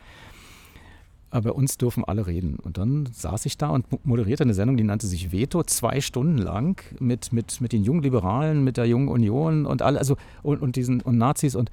Aber 1.32 1.50
bei 1.50 1.52
uns 1.52 1.78
dürfen 1.78 2.06
alle 2.06 2.28
reden. 2.28 2.58
Und 2.60 2.78
dann 2.78 3.10
saß 3.12 3.46
ich 3.46 3.58
da 3.58 3.70
und 3.70 4.06
moderierte 4.06 4.44
eine 4.44 4.54
Sendung, 4.54 4.78
die 4.78 4.84
nannte 4.84 5.08
sich 5.08 5.32
Veto, 5.32 5.64
zwei 5.64 6.00
Stunden 6.00 6.38
lang 6.38 6.82
mit, 7.00 7.34
mit, 7.34 7.60
mit 7.60 7.74
den 7.74 7.84
jungen 7.84 8.04
Liberalen, 8.04 8.64
mit 8.64 8.78
der 8.78 8.86
jungen 8.86 9.10
Union 9.10 9.66
und 9.66 9.82
alle, 9.82 10.00
also 10.00 10.16
und, 10.44 10.62
und 10.62 10.78
diesen 10.78 11.02
und 11.02 11.18
Nazis 11.18 11.56
und, 11.56 11.72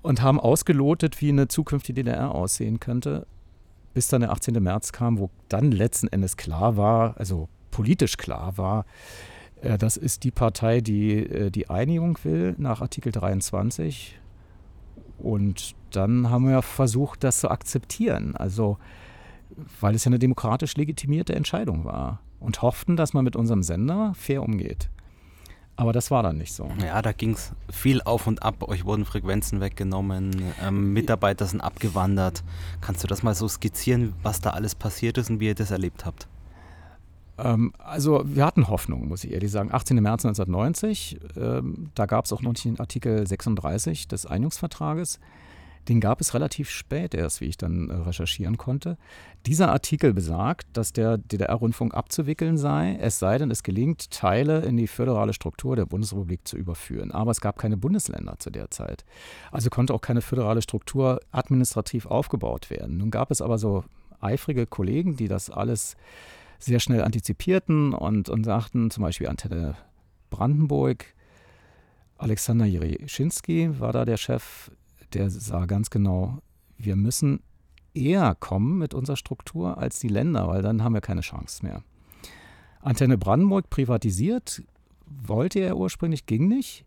und 0.00 0.22
haben 0.22 0.40
ausgelotet, 0.40 1.20
wie 1.20 1.28
eine 1.28 1.48
zukünftige 1.48 2.02
DDR 2.04 2.34
aussehen 2.34 2.80
könnte 2.80 3.26
bis 3.94 4.08
dann 4.08 4.20
der 4.20 4.32
18. 4.32 4.62
März 4.62 4.92
kam, 4.92 5.18
wo 5.18 5.30
dann 5.48 5.72
letzten 5.72 6.08
Endes 6.08 6.36
klar 6.36 6.76
war, 6.76 7.16
also 7.18 7.48
politisch 7.70 8.16
klar 8.16 8.56
war, 8.58 8.84
äh, 9.62 9.78
das 9.78 9.96
ist 9.96 10.24
die 10.24 10.30
Partei, 10.30 10.80
die 10.80 11.18
äh, 11.18 11.50
die 11.50 11.70
Einigung 11.70 12.18
will 12.22 12.54
nach 12.58 12.80
Artikel 12.80 13.12
23. 13.12 14.18
Und 15.18 15.74
dann 15.90 16.30
haben 16.30 16.48
wir 16.48 16.62
versucht, 16.62 17.24
das 17.24 17.40
zu 17.40 17.50
akzeptieren. 17.50 18.36
Also, 18.36 18.78
weil 19.80 19.94
es 19.94 20.04
ja 20.04 20.10
eine 20.10 20.18
demokratisch 20.18 20.76
legitimierte 20.76 21.34
Entscheidung 21.34 21.84
war. 21.84 22.20
Und 22.40 22.62
hofften, 22.62 22.96
dass 22.96 23.14
man 23.14 23.24
mit 23.24 23.34
unserem 23.34 23.64
Sender 23.64 24.12
fair 24.14 24.42
umgeht. 24.42 24.90
Aber 25.78 25.92
das 25.92 26.10
war 26.10 26.24
dann 26.24 26.38
nicht 26.38 26.52
so. 26.52 26.68
Ja, 26.84 27.00
da 27.02 27.12
ging 27.12 27.34
es 27.34 27.52
viel 27.70 28.02
auf 28.02 28.26
und 28.26 28.42
ab. 28.42 28.64
Euch 28.68 28.84
wurden 28.84 29.04
Frequenzen 29.04 29.60
weggenommen, 29.60 30.52
ähm, 30.60 30.92
Mitarbeiter 30.92 31.46
sind 31.46 31.60
abgewandert. 31.60 32.42
Kannst 32.80 33.04
du 33.04 33.06
das 33.06 33.22
mal 33.22 33.36
so 33.36 33.46
skizzieren, 33.46 34.12
was 34.24 34.40
da 34.40 34.50
alles 34.50 34.74
passiert 34.74 35.18
ist 35.18 35.30
und 35.30 35.38
wie 35.38 35.46
ihr 35.46 35.54
das 35.54 35.70
erlebt 35.70 36.04
habt? 36.04 36.26
Ähm, 37.38 37.72
also 37.78 38.24
wir 38.26 38.44
hatten 38.44 38.66
Hoffnung, 38.66 39.06
muss 39.06 39.22
ich 39.22 39.32
ehrlich 39.32 39.52
sagen. 39.52 39.72
18. 39.72 40.02
März 40.02 40.24
1990, 40.24 41.20
ähm, 41.36 41.90
da 41.94 42.06
gab 42.06 42.24
es 42.24 42.32
auch 42.32 42.42
noch 42.42 42.54
den 42.54 42.80
Artikel 42.80 43.24
36 43.24 44.08
des 44.08 44.26
Einigungsvertrages. 44.26 45.20
Den 45.88 46.00
gab 46.00 46.20
es 46.20 46.34
relativ 46.34 46.68
spät 46.68 47.14
erst, 47.14 47.40
wie 47.40 47.46
ich 47.46 47.56
dann 47.56 47.88
äh, 47.88 47.94
recherchieren 47.94 48.58
konnte. 48.58 48.98
Dieser 49.46 49.72
Artikel 49.72 50.12
besagt, 50.12 50.66
dass 50.74 50.92
der 50.92 51.16
DDR-Rundfunk 51.16 51.94
abzuwickeln 51.94 52.58
sei, 52.58 52.98
es 53.00 53.18
sei 53.18 53.38
denn, 53.38 53.50
es 53.50 53.62
gelingt, 53.62 54.10
Teile 54.10 54.60
in 54.60 54.76
die 54.76 54.86
föderale 54.86 55.32
Struktur 55.32 55.76
der 55.76 55.86
Bundesrepublik 55.86 56.46
zu 56.46 56.56
überführen. 56.56 57.10
Aber 57.10 57.30
es 57.30 57.40
gab 57.40 57.58
keine 57.58 57.78
Bundesländer 57.78 58.38
zu 58.38 58.50
der 58.50 58.70
Zeit. 58.70 59.06
Also 59.50 59.70
konnte 59.70 59.94
auch 59.94 60.02
keine 60.02 60.20
föderale 60.20 60.60
Struktur 60.60 61.20
administrativ 61.30 62.04
aufgebaut 62.06 62.68
werden. 62.68 62.98
Nun 62.98 63.10
gab 63.10 63.30
es 63.30 63.40
aber 63.40 63.56
so 63.56 63.84
eifrige 64.20 64.66
Kollegen, 64.66 65.16
die 65.16 65.28
das 65.28 65.48
alles 65.48 65.96
sehr 66.58 66.80
schnell 66.80 67.02
antizipierten 67.02 67.94
und, 67.94 68.28
und 68.28 68.44
sagten, 68.44 68.90
zum 68.90 69.04
Beispiel 69.04 69.28
Antenne 69.28 69.76
Brandenburg, 70.28 71.06
Alexander 72.18 72.66
Jereschinski 72.66 73.78
war 73.78 73.92
da 73.92 74.04
der 74.04 74.16
Chef, 74.16 74.72
der 75.14 75.30
sah 75.30 75.66
ganz 75.66 75.90
genau, 75.90 76.38
wir 76.76 76.96
müssen 76.96 77.40
eher 77.94 78.34
kommen 78.34 78.78
mit 78.78 78.94
unserer 78.94 79.16
Struktur 79.16 79.78
als 79.78 79.98
die 79.98 80.08
Länder, 80.08 80.48
weil 80.48 80.62
dann 80.62 80.82
haben 80.84 80.94
wir 80.94 81.00
keine 81.00 81.22
Chance 81.22 81.64
mehr. 81.64 81.82
Antenne 82.80 83.18
Brandenburg 83.18 83.70
privatisiert, 83.70 84.62
wollte 85.06 85.58
er 85.60 85.76
ursprünglich, 85.76 86.26
ging 86.26 86.48
nicht. 86.48 86.84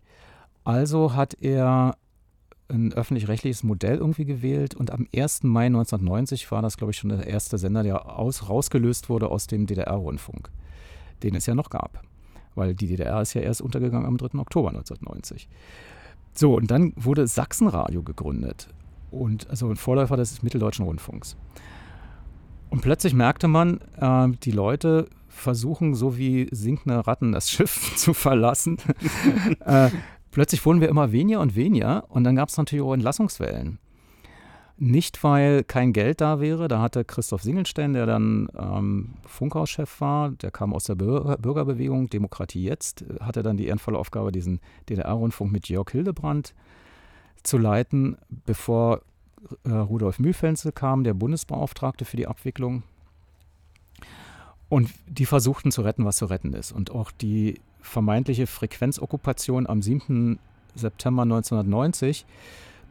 Also 0.63 1.13
hat 1.13 1.35
er 1.41 1.97
ein 2.69 2.93
öffentlich-rechtliches 2.93 3.63
Modell 3.63 3.97
irgendwie 3.97 4.25
gewählt 4.25 4.75
und 4.75 4.91
am 4.91 5.07
1. 5.13 5.43
Mai 5.43 5.65
1990 5.65 6.49
war 6.51 6.61
das, 6.61 6.77
glaube 6.77 6.91
ich, 6.91 6.97
schon 6.97 7.09
der 7.09 7.27
erste 7.27 7.57
Sender, 7.57 7.83
der 7.83 8.17
aus, 8.17 8.47
rausgelöst 8.47 9.09
wurde 9.09 9.29
aus 9.29 9.47
dem 9.47 9.65
DDR-Rundfunk, 9.67 10.49
den 11.23 11.35
es 11.35 11.45
ja 11.45 11.55
noch 11.55 11.69
gab. 11.69 12.01
Weil 12.55 12.75
die 12.75 12.87
DDR 12.87 13.21
ist 13.21 13.33
ja 13.33 13.41
erst 13.41 13.61
untergegangen 13.61 14.05
am 14.05 14.17
3. 14.17 14.39
Oktober 14.39 14.69
1990. 14.69 15.49
So, 16.33 16.55
und 16.55 16.71
dann 16.71 16.93
wurde 16.95 17.27
Sachsenradio 17.27 18.03
gegründet. 18.03 18.67
Und 19.11 19.49
also 19.49 19.69
ein 19.69 19.75
Vorläufer 19.75 20.15
des 20.17 20.41
Mitteldeutschen 20.41 20.85
Rundfunks. 20.85 21.35
Und 22.69 22.81
plötzlich 22.81 23.13
merkte 23.13 23.47
man, 23.49 23.81
äh, 23.97 24.29
die 24.43 24.51
Leute 24.51 25.07
versuchen, 25.27 25.93
so 25.93 26.17
wie 26.17 26.47
sinkende 26.51 27.05
Ratten 27.05 27.31
das 27.31 27.49
Schiff 27.51 27.95
zu 27.95 28.13
verlassen. 28.13 28.77
äh, 29.65 29.89
plötzlich 30.31 30.65
wurden 30.65 30.81
wir 30.81 30.89
immer 30.89 31.11
weniger 31.11 31.41
und 31.41 31.55
weniger 31.55 32.05
und 32.09 32.23
dann 32.23 32.35
gab 32.35 32.49
es 32.49 32.57
natürlich 32.57 32.83
auch 32.83 32.93
Entlassungswellen. 32.93 33.79
Nicht, 34.83 35.23
weil 35.23 35.63
kein 35.63 35.93
Geld 35.93 36.21
da 36.21 36.39
wäre, 36.39 36.67
da 36.67 36.81
hatte 36.81 37.05
Christoph 37.05 37.43
Singelstein, 37.43 37.93
der 37.93 38.07
dann 38.07 38.49
ähm, 38.57 39.13
Funkhauschef 39.27 40.01
war, 40.01 40.31
der 40.31 40.49
kam 40.49 40.73
aus 40.73 40.85
der 40.85 40.95
Bürger 40.95 41.37
Bürgerbewegung 41.37 42.09
Demokratie 42.09 42.63
Jetzt, 42.63 43.05
hatte 43.19 43.43
dann 43.43 43.57
die 43.57 43.67
ehrenvolle 43.67 43.99
Aufgabe, 43.99 44.31
diesen 44.31 44.59
DDR-Rundfunk 44.89 45.51
mit 45.51 45.69
Jörg 45.69 45.91
Hildebrandt 45.91 46.55
zu 47.43 47.59
leiten, 47.59 48.17
bevor 48.47 49.01
äh, 49.65 49.69
Rudolf 49.69 50.17
Mühlfenzel 50.17 50.71
kam, 50.71 51.03
der 51.03 51.13
Bundesbeauftragte 51.13 52.03
für 52.03 52.17
die 52.17 52.25
Abwicklung. 52.25 52.81
Und 54.67 54.89
die 55.05 55.27
versuchten 55.27 55.71
zu 55.71 55.83
retten, 55.83 56.05
was 56.05 56.17
zu 56.17 56.25
retten 56.25 56.53
ist. 56.53 56.71
Und 56.71 56.89
auch 56.89 57.11
die 57.11 57.61
vermeintliche 57.81 58.47
Frequenzokkupation 58.47 59.67
am 59.67 59.83
7. 59.83 60.39
September 60.73 61.21
1990 61.21 62.25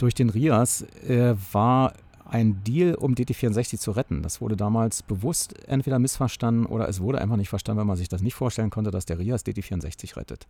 durch 0.02 0.14
den 0.14 0.30
RIAS 0.30 0.82
äh, 1.06 1.34
war 1.52 1.94
ein 2.24 2.62
Deal, 2.64 2.94
um 2.94 3.14
DT64 3.14 3.78
zu 3.78 3.90
retten. 3.90 4.22
Das 4.22 4.40
wurde 4.40 4.56
damals 4.56 5.02
bewusst 5.02 5.54
entweder 5.66 5.98
missverstanden 5.98 6.66
oder 6.66 6.88
es 6.88 7.00
wurde 7.00 7.20
einfach 7.20 7.36
nicht 7.36 7.48
verstanden, 7.48 7.78
weil 7.78 7.86
man 7.86 7.96
sich 7.96 8.08
das 8.08 8.22
nicht 8.22 8.34
vorstellen 8.34 8.70
konnte, 8.70 8.90
dass 8.90 9.04
der 9.04 9.18
RIAS 9.18 9.44
DT64 9.44 10.16
rettet. 10.16 10.46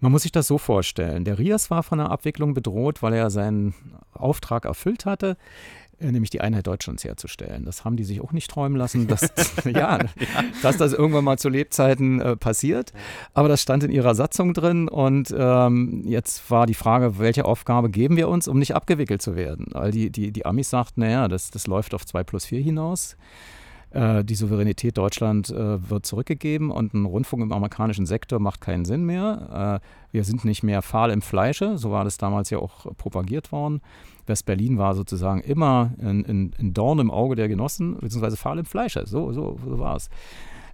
Man 0.00 0.12
muss 0.12 0.22
sich 0.22 0.32
das 0.32 0.46
so 0.46 0.58
vorstellen. 0.58 1.24
Der 1.24 1.38
Rias 1.38 1.70
war 1.70 1.82
von 1.82 1.98
der 1.98 2.10
Abwicklung 2.10 2.54
bedroht, 2.54 3.02
weil 3.02 3.14
er 3.14 3.30
seinen 3.30 3.74
Auftrag 4.12 4.64
erfüllt 4.64 5.04
hatte, 5.06 5.36
nämlich 6.00 6.30
die 6.30 6.40
Einheit 6.40 6.66
Deutschlands 6.66 7.04
herzustellen. 7.04 7.64
Das 7.64 7.84
haben 7.84 7.96
die 7.96 8.04
sich 8.04 8.20
auch 8.20 8.32
nicht 8.32 8.50
träumen 8.50 8.76
lassen, 8.76 9.06
dass, 9.06 9.32
ja, 9.64 9.98
dass 10.62 10.76
das 10.76 10.92
irgendwann 10.92 11.24
mal 11.24 11.38
zu 11.38 11.48
Lebzeiten 11.48 12.20
äh, 12.20 12.36
passiert. 12.36 12.92
Aber 13.34 13.48
das 13.48 13.62
stand 13.62 13.84
in 13.84 13.90
ihrer 13.90 14.14
Satzung 14.14 14.54
drin 14.54 14.88
und 14.88 15.34
ähm, 15.36 16.02
jetzt 16.06 16.50
war 16.50 16.66
die 16.66 16.74
Frage, 16.74 17.18
welche 17.18 17.44
Aufgabe 17.44 17.90
geben 17.90 18.16
wir 18.16 18.28
uns, 18.28 18.48
um 18.48 18.58
nicht 18.58 18.74
abgewickelt 18.74 19.22
zu 19.22 19.36
werden? 19.36 19.66
Weil 19.72 19.90
die, 19.90 20.10
die, 20.10 20.32
die 20.32 20.46
Amis 20.46 20.70
sagten, 20.70 21.00
naja, 21.00 21.28
das, 21.28 21.50
das 21.50 21.66
läuft 21.66 21.94
auf 21.94 22.06
2 22.06 22.24
plus 22.24 22.44
4 22.46 22.60
hinaus. 22.60 23.16
Äh, 23.90 24.24
die 24.24 24.34
Souveränität 24.34 24.98
Deutschland 24.98 25.50
äh, 25.50 25.90
wird 25.90 26.04
zurückgegeben 26.04 26.70
und 26.70 26.92
ein 26.94 27.04
Rundfunk 27.06 27.42
im 27.42 27.52
amerikanischen 27.52 28.06
Sektor 28.06 28.38
macht 28.38 28.60
keinen 28.60 28.84
Sinn 28.84 29.04
mehr. 29.04 29.80
Äh, 29.82 29.86
wir 30.12 30.24
sind 30.24 30.44
nicht 30.44 30.62
mehr 30.62 30.82
fahl 30.82 31.10
im 31.10 31.22
Fleische, 31.22 31.78
so 31.78 31.90
war 31.90 32.04
das 32.04 32.18
damals 32.18 32.50
ja 32.50 32.58
auch 32.58 32.86
propagiert 32.96 33.52
worden. 33.52 33.80
West-Berlin 34.26 34.76
war 34.76 34.94
sozusagen 34.94 35.40
immer 35.40 35.92
ein, 36.00 36.52
ein, 36.58 36.74
Dorn 36.74 36.98
im 36.98 37.10
Auge 37.10 37.34
der 37.34 37.48
Genossen, 37.48 37.96
beziehungsweise 37.98 38.36
fahl 38.36 38.58
im 38.58 38.66
Fleische, 38.66 39.06
so, 39.06 39.32
so, 39.32 39.58
so 39.64 39.78
war 39.78 39.96
es 39.96 40.10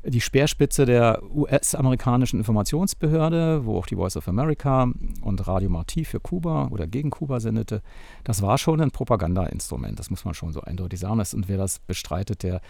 die 0.06 0.20
Speerspitze 0.20 0.84
der 0.84 1.22
US-amerikanischen 1.34 2.38
Informationsbehörde, 2.38 3.64
wo 3.64 3.78
auch 3.78 3.86
die 3.86 3.96
Voice 3.96 4.16
of 4.16 4.28
America 4.28 4.88
und 5.22 5.46
Radio 5.46 5.70
Marti 5.70 6.04
für 6.04 6.20
Kuba 6.20 6.68
oder 6.68 6.86
gegen 6.86 7.10
Kuba 7.10 7.40
sendete. 7.40 7.82
Das 8.22 8.42
war 8.42 8.58
schon 8.58 8.80
ein 8.80 8.90
Propagandainstrument, 8.90 9.98
das 9.98 10.10
muss 10.10 10.24
man 10.24 10.34
schon 10.34 10.52
so 10.52 10.60
eindeutig 10.60 11.00
sagen. 11.00 11.14
Und 11.18 11.48
wer 11.48 11.56
das 11.56 11.78
bestreitet, 11.78 12.42
der, 12.42 12.60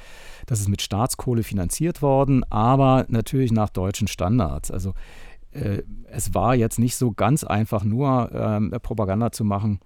das 0.47 0.61
ist 0.61 0.69
mit 0.69 0.83
Staatskohle 0.83 1.43
finanziert 1.43 2.03
worden, 2.03 2.45
aber 2.51 3.07
natürlich 3.09 3.53
nach 3.53 3.71
deutschen 3.71 4.07
Standards. 4.07 4.71
Also 4.71 4.95
äh, 5.51 5.83
es 6.07 6.35
war 6.35 6.55
jetzt 6.55 6.79
nicht 6.79 6.97
so 6.97 7.13
ganz 7.13 7.43
einfach, 7.45 7.85
nur 7.85 8.33
äh, 8.33 8.79
Propaganda 8.81 9.33
zu 9.33 9.45
machen. 9.45 9.81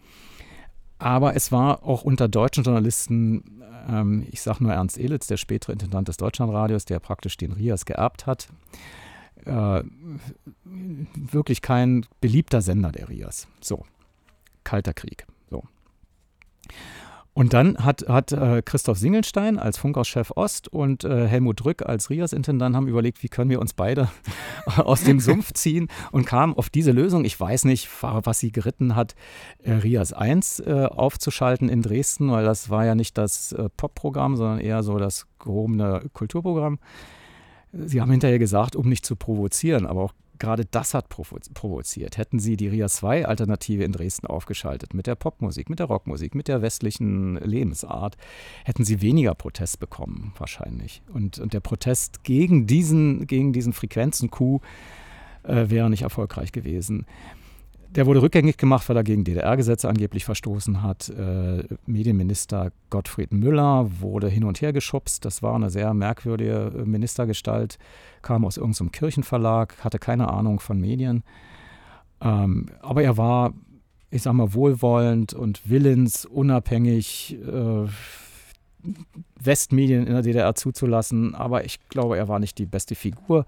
Aber 0.98 1.36
es 1.36 1.52
war 1.52 1.84
auch 1.84 2.02
unter 2.02 2.28
deutschen 2.28 2.64
Journalisten 2.64 3.62
ähm, 3.88 4.26
ich 4.30 4.42
sage 4.42 4.62
nur 4.62 4.72
Ernst 4.72 4.98
Elitz, 4.98 5.26
der 5.26 5.36
spätere 5.36 5.72
Intendant 5.72 6.08
des 6.08 6.16
Deutschlandradios, 6.18 6.84
der 6.84 7.00
praktisch 7.00 7.36
den 7.36 7.52
Rias 7.52 7.84
geerbt 7.84 8.26
hat. 8.26 8.48
Äh, 9.44 9.82
wirklich 11.14 11.62
kein 11.62 12.06
beliebter 12.20 12.60
Sender 12.60 12.92
der 12.92 13.08
Rias. 13.08 13.48
So, 13.60 13.84
Kalter 14.64 14.94
Krieg. 14.94 15.26
So. 15.50 15.64
Und 17.38 17.52
dann 17.52 17.76
hat, 17.78 18.08
hat 18.08 18.32
äh, 18.32 18.62
Christoph 18.64 18.98
Singelstein 18.98 19.60
als 19.60 19.78
Funkauschef 19.78 20.32
Ost 20.34 20.66
und 20.66 21.04
äh, 21.04 21.28
Helmut 21.28 21.62
Drück 21.62 21.86
als 21.86 22.10
Rias-Intendant 22.10 22.74
haben 22.74 22.88
überlegt, 22.88 23.22
wie 23.22 23.28
können 23.28 23.48
wir 23.48 23.60
uns 23.60 23.74
beide 23.74 24.08
aus 24.76 25.04
dem 25.04 25.20
Sumpf 25.20 25.52
ziehen 25.52 25.86
und 26.10 26.24
kamen 26.24 26.54
auf 26.54 26.68
diese 26.68 26.90
Lösung. 26.90 27.24
Ich 27.24 27.38
weiß 27.38 27.64
nicht, 27.66 27.88
was 28.02 28.40
sie 28.40 28.50
geritten 28.50 28.96
hat, 28.96 29.14
äh, 29.62 29.70
Rias 29.70 30.12
1 30.12 30.58
äh, 30.58 30.88
aufzuschalten 30.90 31.68
in 31.68 31.80
Dresden, 31.80 32.32
weil 32.32 32.44
das 32.44 32.70
war 32.70 32.84
ja 32.84 32.96
nicht 32.96 33.16
das 33.16 33.52
äh, 33.52 33.68
Pop-Programm, 33.68 34.36
sondern 34.36 34.58
eher 34.58 34.82
so 34.82 34.98
das 34.98 35.28
gehobene 35.38 36.10
Kulturprogramm. 36.14 36.80
Sie 37.72 38.00
haben 38.00 38.10
hinterher 38.10 38.40
gesagt, 38.40 38.74
um 38.74 38.88
nicht 38.88 39.06
zu 39.06 39.14
provozieren, 39.14 39.86
aber 39.86 40.02
auch 40.02 40.12
gerade 40.38 40.64
das 40.64 40.94
hat 40.94 41.08
provoziert. 41.08 42.16
Hätten 42.18 42.38
sie 42.38 42.56
die 42.56 42.68
RIA 42.68 42.88
2 42.88 43.26
Alternative 43.26 43.84
in 43.84 43.92
Dresden 43.92 44.26
aufgeschaltet, 44.26 44.94
mit 44.94 45.06
der 45.06 45.14
Popmusik, 45.14 45.70
mit 45.70 45.78
der 45.78 45.86
Rockmusik, 45.86 46.34
mit 46.34 46.48
der 46.48 46.62
westlichen 46.62 47.36
Lebensart, 47.36 48.16
hätten 48.64 48.84
sie 48.84 49.00
weniger 49.00 49.34
Protest 49.34 49.80
bekommen, 49.80 50.32
wahrscheinlich. 50.38 51.02
Und, 51.12 51.38
und 51.38 51.52
der 51.52 51.60
Protest 51.60 52.24
gegen 52.24 52.66
diesen, 52.66 53.26
gegen 53.26 53.52
diesen 53.52 53.72
Frequenzen-Coup 53.72 54.62
äh, 55.44 55.70
wäre 55.70 55.90
nicht 55.90 56.02
erfolgreich 56.02 56.52
gewesen. 56.52 57.06
Der 57.94 58.06
wurde 58.06 58.20
rückgängig 58.20 58.58
gemacht, 58.58 58.86
weil 58.88 58.96
er 58.96 59.02
gegen 59.02 59.24
DDR-Gesetze 59.24 59.88
angeblich 59.88 60.24
verstoßen 60.24 60.82
hat. 60.82 61.08
Äh, 61.08 61.64
Medienminister 61.86 62.70
Gottfried 62.90 63.32
Müller 63.32 63.88
wurde 64.00 64.28
hin 64.28 64.44
und 64.44 64.60
her 64.60 64.74
geschubst. 64.74 65.24
Das 65.24 65.42
war 65.42 65.54
eine 65.54 65.70
sehr 65.70 65.94
merkwürdige 65.94 66.72
äh, 66.76 66.84
Ministergestalt, 66.84 67.78
kam 68.20 68.44
aus 68.44 68.58
irgendeinem 68.58 68.92
Kirchenverlag, 68.92 69.82
hatte 69.82 69.98
keine 69.98 70.28
Ahnung 70.30 70.60
von 70.60 70.78
Medien. 70.78 71.24
Ähm, 72.20 72.66
aber 72.82 73.02
er 73.02 73.16
war, 73.16 73.54
ich 74.10 74.22
sag 74.22 74.34
mal, 74.34 74.52
wohlwollend 74.52 75.32
und 75.32 75.70
willens, 75.70 76.26
unabhängig 76.26 77.38
äh, 77.42 77.88
Westmedien 79.40 80.06
in 80.06 80.12
der 80.12 80.22
DDR 80.22 80.54
zuzulassen. 80.54 81.34
Aber 81.34 81.64
ich 81.64 81.80
glaube, 81.88 82.18
er 82.18 82.28
war 82.28 82.38
nicht 82.38 82.58
die 82.58 82.66
beste 82.66 82.94
Figur. 82.94 83.46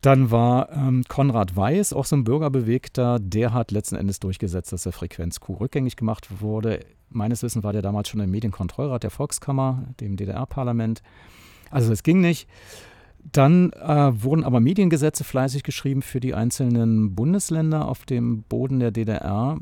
Dann 0.00 0.30
war 0.30 0.70
ähm, 0.72 1.02
Konrad 1.08 1.56
Weiß, 1.56 1.92
auch 1.92 2.04
so 2.04 2.14
ein 2.14 2.24
Bürgerbewegter, 2.24 3.18
der 3.18 3.52
hat 3.52 3.72
letzten 3.72 3.96
Endes 3.96 4.20
durchgesetzt, 4.20 4.72
dass 4.72 4.84
der 4.84 4.92
Frequenz-Q 4.92 5.54
rückgängig 5.54 5.96
gemacht 5.96 6.40
wurde. 6.40 6.80
Meines 7.10 7.42
Wissens 7.42 7.64
war 7.64 7.72
der 7.72 7.82
damals 7.82 8.08
schon 8.08 8.20
im 8.20 8.30
Medienkontrollrat 8.30 9.02
der 9.02 9.10
Volkskammer, 9.10 9.84
dem 10.00 10.16
DDR-Parlament. 10.16 11.02
Also 11.70 11.92
es 11.92 12.02
ging 12.04 12.20
nicht. 12.20 12.48
Dann 13.32 13.72
äh, 13.72 14.22
wurden 14.22 14.44
aber 14.44 14.60
Mediengesetze 14.60 15.24
fleißig 15.24 15.64
geschrieben 15.64 16.02
für 16.02 16.20
die 16.20 16.34
einzelnen 16.34 17.16
Bundesländer 17.16 17.88
auf 17.88 18.04
dem 18.04 18.42
Boden 18.44 18.78
der 18.78 18.92
DDR, 18.92 19.58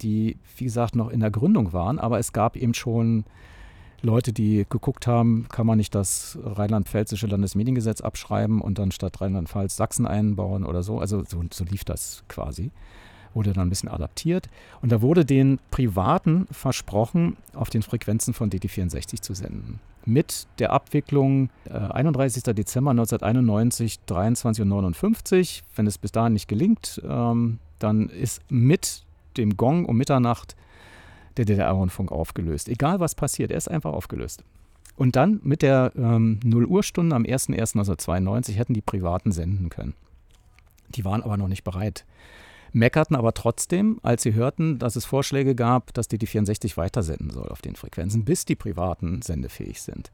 die, 0.00 0.38
wie 0.56 0.64
gesagt, 0.64 0.94
noch 0.94 1.10
in 1.10 1.20
der 1.20 1.32
Gründung 1.32 1.72
waren. 1.72 1.98
Aber 1.98 2.20
es 2.20 2.32
gab 2.32 2.56
eben 2.56 2.74
schon 2.74 3.24
Leute, 4.02 4.32
die 4.32 4.66
geguckt 4.68 5.06
haben, 5.06 5.46
kann 5.50 5.66
man 5.66 5.78
nicht 5.78 5.94
das 5.94 6.38
rheinland-pfälzische 6.44 7.26
Landesmediengesetz 7.26 8.00
abschreiben 8.00 8.60
und 8.60 8.78
dann 8.78 8.90
statt 8.90 9.20
Rheinland-Pfalz 9.20 9.76
Sachsen 9.76 10.06
einbauen 10.06 10.64
oder 10.64 10.82
so. 10.82 10.98
Also 10.98 11.22
so, 11.24 11.42
so 11.52 11.64
lief 11.64 11.84
das 11.84 12.24
quasi. 12.28 12.70
Wurde 13.34 13.52
dann 13.52 13.66
ein 13.66 13.70
bisschen 13.70 13.88
adaptiert. 13.88 14.48
Und 14.82 14.92
da 14.92 15.00
wurde 15.00 15.24
den 15.24 15.58
Privaten 15.70 16.46
versprochen, 16.50 17.36
auf 17.54 17.70
den 17.70 17.82
Frequenzen 17.82 18.34
von 18.34 18.50
DT64 18.50 19.22
zu 19.22 19.34
senden. 19.34 19.80
Mit 20.04 20.48
der 20.58 20.72
Abwicklung 20.72 21.48
äh, 21.64 21.72
31. 21.72 22.42
Dezember 22.42 22.90
1991, 22.90 24.00
23.59 24.08 25.60
Uhr. 25.60 25.66
Wenn 25.76 25.86
es 25.86 25.96
bis 25.96 26.12
dahin 26.12 26.32
nicht 26.32 26.48
gelingt, 26.48 27.00
ähm, 27.08 27.58
dann 27.78 28.08
ist 28.08 28.42
mit 28.50 29.04
dem 29.36 29.56
Gong 29.56 29.86
um 29.86 29.96
Mitternacht 29.96 30.56
der 31.36 31.44
DDR-Rundfunk 31.44 32.12
aufgelöst. 32.12 32.68
Egal 32.68 33.00
was 33.00 33.14
passiert, 33.14 33.50
er 33.50 33.56
ist 33.56 33.68
einfach 33.68 33.92
aufgelöst. 33.92 34.44
Und 34.96 35.16
dann 35.16 35.40
mit 35.42 35.62
der 35.62 35.92
ähm, 35.96 36.40
0 36.44 36.66
Uhr 36.66 36.82
Stunde 36.82 37.16
am 37.16 37.22
01.01.1992 37.22 38.52
hätten 38.52 38.74
die 38.74 38.82
Privaten 38.82 39.32
senden 39.32 39.68
können. 39.68 39.94
Die 40.90 41.04
waren 41.04 41.22
aber 41.22 41.36
noch 41.36 41.48
nicht 41.48 41.64
bereit. 41.64 42.04
Meckerten 42.72 43.16
aber 43.16 43.34
trotzdem, 43.34 44.00
als 44.02 44.22
sie 44.22 44.34
hörten, 44.34 44.78
dass 44.78 44.96
es 44.96 45.04
Vorschläge 45.04 45.54
gab, 45.54 45.92
dass 45.94 46.08
die 46.08 46.18
die 46.18 46.26
64 46.26 46.76
weitersenden 46.76 47.30
soll 47.30 47.48
auf 47.48 47.62
den 47.62 47.76
Frequenzen, 47.76 48.24
bis 48.24 48.44
die 48.44 48.56
Privaten 48.56 49.20
sendefähig 49.22 49.82
sind. 49.82 50.10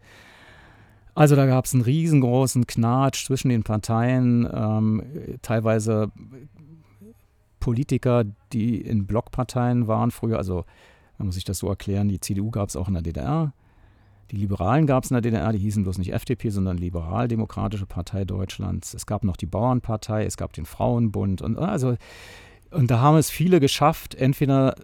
Also 1.15 1.35
da 1.35 1.47
gab 1.47 1.65
es 1.65 1.75
einen 1.75 1.83
riesengroßen 1.83 2.67
Knatsch 2.67 3.27
zwischen 3.27 3.49
den 3.49 3.65
Parteien. 3.65 4.49
Ähm, 4.53 5.03
teilweise 5.43 6.13
Politiker, 7.59 8.25
die 8.53 8.81
in 8.81 9.07
Blockparteien 9.07 9.89
waren 9.89 10.11
früher. 10.11 10.39
Also, 10.39 10.65
man 11.19 11.27
muss 11.27 11.35
sich 11.35 11.45
das 11.45 11.59
so 11.59 11.69
erklären, 11.69 12.09
die 12.09 12.21
CDU 12.21 12.51
gab 12.51 12.69
es 12.69 12.77
auch 12.77 12.89
in 12.89 12.95
der 12.95 13.03
DDR. 13.03 13.53
Die 14.31 14.37
Liberalen 14.37 14.87
gab 14.87 15.05
es 15.05 15.11
in 15.11 15.15
der 15.15 15.23
DDR, 15.23 15.53
die 15.53 15.59
hießen 15.59 15.83
bloß 15.83 15.99
nicht 15.99 16.13
FDP, 16.13 16.51
sondern 16.51 16.77
Liberaldemokratische 16.77 17.87
Partei 17.87 18.25
Deutschlands. 18.25 18.93
Es 18.95 19.07
gab 19.07 19.25
noch 19.25 19.37
die 19.37 19.47
Bauernpartei, 19.47 20.25
es 20.25 20.37
gab 20.37 20.53
den 20.53 20.67
Frauenbund 20.67 21.43
und 21.43 21.59
also 21.59 21.97
und 22.71 22.91
da 22.91 23.01
haben 23.01 23.17
es 23.17 23.31
viele 23.31 23.61
geschafft, 23.61 24.15
entweder 24.15 24.75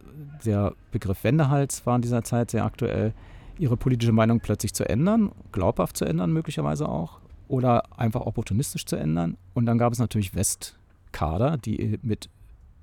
der 0.45 0.75
Begriff 0.91 1.25
Wendehals 1.25 1.85
war 1.87 1.97
in 1.97 2.03
dieser 2.03 2.25
Zeit 2.25 2.51
sehr 2.51 2.65
aktuell, 2.65 3.13
ihre 3.59 3.77
politische 3.77 4.13
Meinung 4.13 4.41
plötzlich 4.41 4.75
zu 4.75 4.89
ändern, 4.89 5.33
glaubhaft 5.53 5.97
zu 5.97 6.05
ändern 6.05 6.33
möglicherweise 6.33 6.89
auch, 6.89 7.21
oder 7.47 7.99
einfach 7.99 8.23
opportunistisch 8.23 8.87
zu 8.87 8.97
ändern. 8.97 9.37
Und 9.53 9.67
dann 9.67 9.79
gab 9.79 9.93
es 9.93 9.99
natürlich 9.99 10.35
Westkader, 10.35 11.59
die 11.59 11.99
mit 12.03 12.31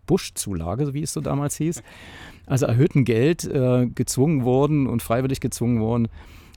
Bush-Zulage, 0.06 0.94
wie 0.94 1.04
es 1.04 1.14
so 1.14 1.22
damals 1.22 1.56
hieß, 1.58 1.84
also 2.46 2.66
erhöhten 2.66 3.06
Geld 3.06 3.46
äh, 3.46 3.88
gezwungen 3.88 4.44
wurden 4.44 4.88
und 4.88 5.02
freiwillig 5.02 5.40
gezwungen 5.40 5.80
wurden, 5.80 6.08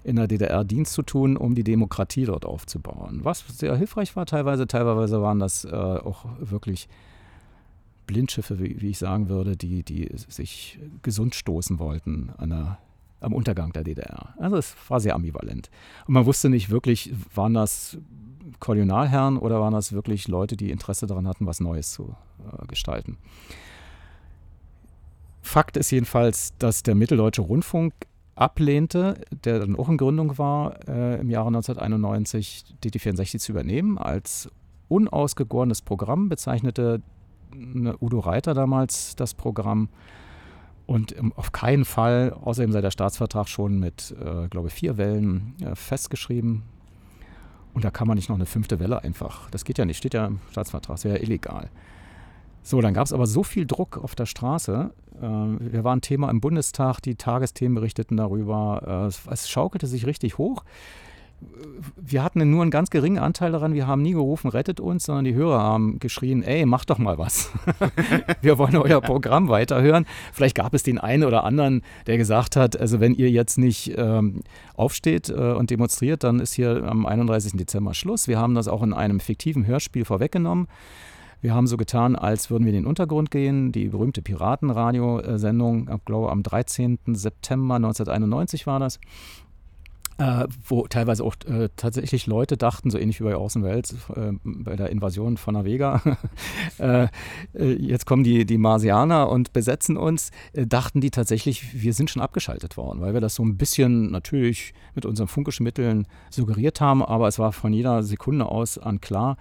in 0.02 0.16
der 0.16 0.28
DDR 0.28 0.64
Dienst 0.64 0.92
zu 0.92 1.02
tun, 1.02 1.36
um 1.36 1.54
die 1.54 1.64
Demokratie 1.64 2.26
dort 2.26 2.44
aufzubauen. 2.44 3.20
Was 3.22 3.44
sehr 3.48 3.74
hilfreich 3.76 4.14
war 4.16 4.26
teilweise. 4.26 4.66
Teilweise 4.66 5.22
waren 5.22 5.38
das 5.38 5.64
äh, 5.64 5.70
auch 5.70 6.26
wirklich 6.38 6.88
Blindschiffe, 8.06 8.58
wie, 8.58 8.80
wie, 8.80 8.90
ich 8.90 8.98
sagen 8.98 9.30
würde, 9.30 9.56
die, 9.56 9.82
die 9.82 10.10
sich 10.14 10.78
gesund 11.02 11.34
stoßen 11.34 11.78
wollten 11.78 12.30
an 12.36 12.50
der, 12.50 12.78
am 13.24 13.32
Untergang 13.32 13.72
der 13.72 13.84
DDR. 13.84 14.34
Also 14.38 14.56
es 14.56 14.76
war 14.88 15.00
sehr 15.00 15.14
ambivalent. 15.14 15.70
Und 16.06 16.14
man 16.14 16.26
wusste 16.26 16.48
nicht 16.48 16.70
wirklich, 16.70 17.12
waren 17.34 17.54
das 17.54 17.98
Kolonialherren 18.60 19.38
oder 19.38 19.60
waren 19.60 19.72
das 19.72 19.92
wirklich 19.92 20.28
Leute, 20.28 20.56
die 20.56 20.70
Interesse 20.70 21.06
daran 21.06 21.26
hatten, 21.26 21.46
was 21.46 21.60
Neues 21.60 21.92
zu 21.92 22.14
äh, 22.40 22.66
gestalten. 22.66 23.18
Fakt 25.42 25.76
ist 25.76 25.90
jedenfalls, 25.90 26.56
dass 26.58 26.82
der 26.82 26.94
Mitteldeutsche 26.94 27.42
Rundfunk 27.42 27.92
ablehnte, 28.34 29.20
der 29.44 29.60
dann 29.60 29.76
auch 29.76 29.88
in 29.88 29.96
Gründung 29.96 30.38
war, 30.38 30.88
äh, 30.88 31.20
im 31.20 31.30
Jahre 31.30 31.48
1991 31.48 32.64
DT64 32.82 33.38
zu 33.38 33.52
übernehmen, 33.52 33.98
als 33.98 34.50
unausgegorenes 34.88 35.82
Programm 35.82 36.28
bezeichnete 36.28 37.02
Udo 38.00 38.18
Reiter 38.20 38.54
damals 38.54 39.16
das 39.16 39.34
Programm. 39.34 39.88
Und 40.86 41.14
auf 41.36 41.52
keinen 41.52 41.84
Fall, 41.84 42.36
außerdem 42.42 42.72
sei 42.72 42.80
der 42.82 42.90
Staatsvertrag 42.90 43.48
schon 43.48 43.80
mit, 43.80 44.14
äh, 44.20 44.48
glaube 44.48 44.68
ich, 44.68 44.74
vier 44.74 44.98
Wellen 44.98 45.54
äh, 45.62 45.74
festgeschrieben. 45.74 46.62
Und 47.72 47.84
da 47.84 47.90
kann 47.90 48.06
man 48.06 48.16
nicht 48.16 48.28
noch 48.28 48.36
eine 48.36 48.46
fünfte 48.46 48.78
Welle 48.80 49.02
einfach. 49.02 49.50
Das 49.50 49.64
geht 49.64 49.78
ja 49.78 49.84
nicht, 49.84 49.96
steht 49.96 50.14
ja 50.14 50.26
im 50.26 50.40
Staatsvertrag, 50.50 50.96
das 50.96 51.04
wäre 51.04 51.16
ja 51.16 51.22
illegal. 51.22 51.70
So, 52.62 52.80
dann 52.80 52.94
gab 52.94 53.06
es 53.06 53.12
aber 53.12 53.26
so 53.26 53.42
viel 53.42 53.66
Druck 53.66 53.98
auf 53.98 54.14
der 54.14 54.26
Straße. 54.26 54.90
Äh, 55.16 55.20
wir 55.20 55.84
waren 55.84 56.00
Thema 56.02 56.30
im 56.30 56.40
Bundestag, 56.40 57.00
die 57.00 57.14
Tagesthemen 57.14 57.74
berichteten 57.74 58.16
darüber. 58.16 59.10
Äh, 59.10 59.32
es 59.32 59.48
schaukelte 59.48 59.86
sich 59.86 60.06
richtig 60.06 60.38
hoch 60.38 60.64
wir 61.96 62.22
hatten 62.22 62.48
nur 62.50 62.62
einen 62.62 62.70
ganz 62.70 62.90
geringen 62.90 63.18
Anteil 63.18 63.52
daran. 63.52 63.74
Wir 63.74 63.86
haben 63.86 64.02
nie 64.02 64.12
gerufen, 64.12 64.48
rettet 64.48 64.80
uns, 64.80 65.04
sondern 65.04 65.24
die 65.24 65.34
Hörer 65.34 65.60
haben 65.60 65.98
geschrien, 65.98 66.42
ey, 66.42 66.66
macht 66.66 66.90
doch 66.90 66.98
mal 66.98 67.18
was. 67.18 67.50
wir 68.42 68.58
wollen 68.58 68.76
euer 68.76 69.00
Programm 69.00 69.48
weiterhören. 69.48 70.06
Vielleicht 70.32 70.56
gab 70.56 70.74
es 70.74 70.82
den 70.82 70.98
einen 70.98 71.24
oder 71.24 71.44
anderen, 71.44 71.82
der 72.06 72.16
gesagt 72.16 72.56
hat, 72.56 72.78
also 72.78 73.00
wenn 73.00 73.14
ihr 73.14 73.30
jetzt 73.30 73.58
nicht 73.58 73.92
ähm, 73.96 74.42
aufsteht 74.74 75.28
äh, 75.28 75.52
und 75.52 75.70
demonstriert, 75.70 76.24
dann 76.24 76.40
ist 76.40 76.54
hier 76.54 76.84
am 76.84 77.06
31. 77.06 77.52
Dezember 77.52 77.94
Schluss. 77.94 78.28
Wir 78.28 78.38
haben 78.38 78.54
das 78.54 78.68
auch 78.68 78.82
in 78.82 78.92
einem 78.92 79.20
fiktiven 79.20 79.66
Hörspiel 79.66 80.04
vorweggenommen. 80.04 80.68
Wir 81.44 81.54
haben 81.54 81.66
so 81.66 81.76
getan, 81.76 82.16
als 82.16 82.48
würden 82.50 82.64
wir 82.64 82.72
in 82.72 82.80
den 82.80 82.86
Untergrund 82.86 83.30
gehen. 83.30 83.70
Die 83.70 83.88
berühmte 83.88 84.22
Piratenradio-Sendung, 84.22 85.90
ich 85.94 86.04
glaube 86.06 86.30
am 86.30 86.42
13. 86.42 86.98
September 87.08 87.74
1991 87.74 88.66
war 88.66 88.80
das. 88.80 88.98
Äh, 90.16 90.46
wo 90.68 90.86
teilweise 90.86 91.24
auch 91.24 91.34
äh, 91.46 91.70
tatsächlich 91.74 92.28
Leute 92.28 92.56
dachten, 92.56 92.88
so 92.88 92.98
ähnlich 92.98 93.18
wie 93.18 93.24
bei 93.24 93.36
Orson 93.36 93.64
Welles 93.64 93.96
äh, 94.14 94.30
bei 94.44 94.76
der 94.76 94.90
Invasion 94.90 95.36
von 95.36 95.54
der 95.54 95.64
Vega, 95.64 96.00
äh, 96.78 97.08
äh, 97.52 97.72
jetzt 97.72 98.06
kommen 98.06 98.22
die, 98.22 98.46
die 98.46 98.56
Marsianer 98.56 99.28
und 99.28 99.52
besetzen 99.52 99.96
uns, 99.96 100.30
äh, 100.52 100.68
dachten 100.68 101.00
die 101.00 101.10
tatsächlich, 101.10 101.82
wir 101.82 101.92
sind 101.94 102.10
schon 102.10 102.22
abgeschaltet 102.22 102.76
worden, 102.76 103.00
weil 103.00 103.12
wir 103.12 103.20
das 103.20 103.34
so 103.34 103.44
ein 103.44 103.56
bisschen 103.56 104.12
natürlich 104.12 104.72
mit 104.94 105.04
unseren 105.04 105.26
funkischen 105.26 105.64
Mitteln 105.64 106.06
suggeriert 106.30 106.80
haben, 106.80 107.02
aber 107.02 107.26
es 107.26 107.40
war 107.40 107.52
von 107.52 107.72
jeder 107.72 108.04
Sekunde 108.04 108.46
aus 108.46 108.78
an 108.78 109.00
klar, 109.00 109.36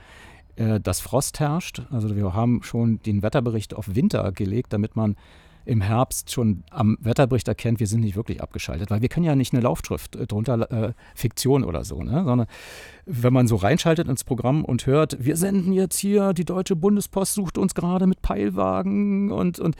dass 0.55 0.99
Frost 0.99 1.39
herrscht. 1.39 1.81
Also 1.89 2.15
wir 2.15 2.35
haben 2.35 2.61
schon 2.61 2.99
den 3.01 3.23
Wetterbericht 3.23 3.73
auf 3.73 3.95
Winter 3.95 4.31
gelegt, 4.31 4.71
damit 4.71 4.95
man 4.95 5.15
im 5.65 5.81
Herbst 5.81 6.31
schon 6.31 6.63
am 6.69 6.97
Wetterbericht 6.99 7.47
erkennt, 7.47 7.79
wir 7.79 7.87
sind 7.87 8.01
nicht 8.01 8.15
wirklich 8.15 8.41
abgeschaltet, 8.41 8.91
weil 8.91 9.01
wir 9.01 9.09
können 9.09 9.25
ja 9.25 9.35
nicht 9.35 9.53
eine 9.53 9.61
Laufschrift 9.61 10.15
äh, 10.15 10.27
drunter, 10.27 10.71
äh, 10.71 10.93
Fiktion 11.15 11.63
oder 11.63 11.83
so, 11.83 12.03
ne? 12.03 12.23
sondern 12.25 12.47
wenn 13.05 13.33
man 13.33 13.47
so 13.47 13.55
reinschaltet 13.55 14.07
ins 14.07 14.23
Programm 14.23 14.63
und 14.63 14.85
hört, 14.85 15.23
wir 15.23 15.35
senden 15.35 15.73
jetzt 15.73 15.97
hier, 15.97 16.33
die 16.33 16.45
Deutsche 16.45 16.75
Bundespost 16.75 17.33
sucht 17.33 17.57
uns 17.57 17.75
gerade 17.75 18.07
mit 18.07 18.21
Peilwagen 18.21 19.31
und, 19.31 19.59
und 19.59 19.75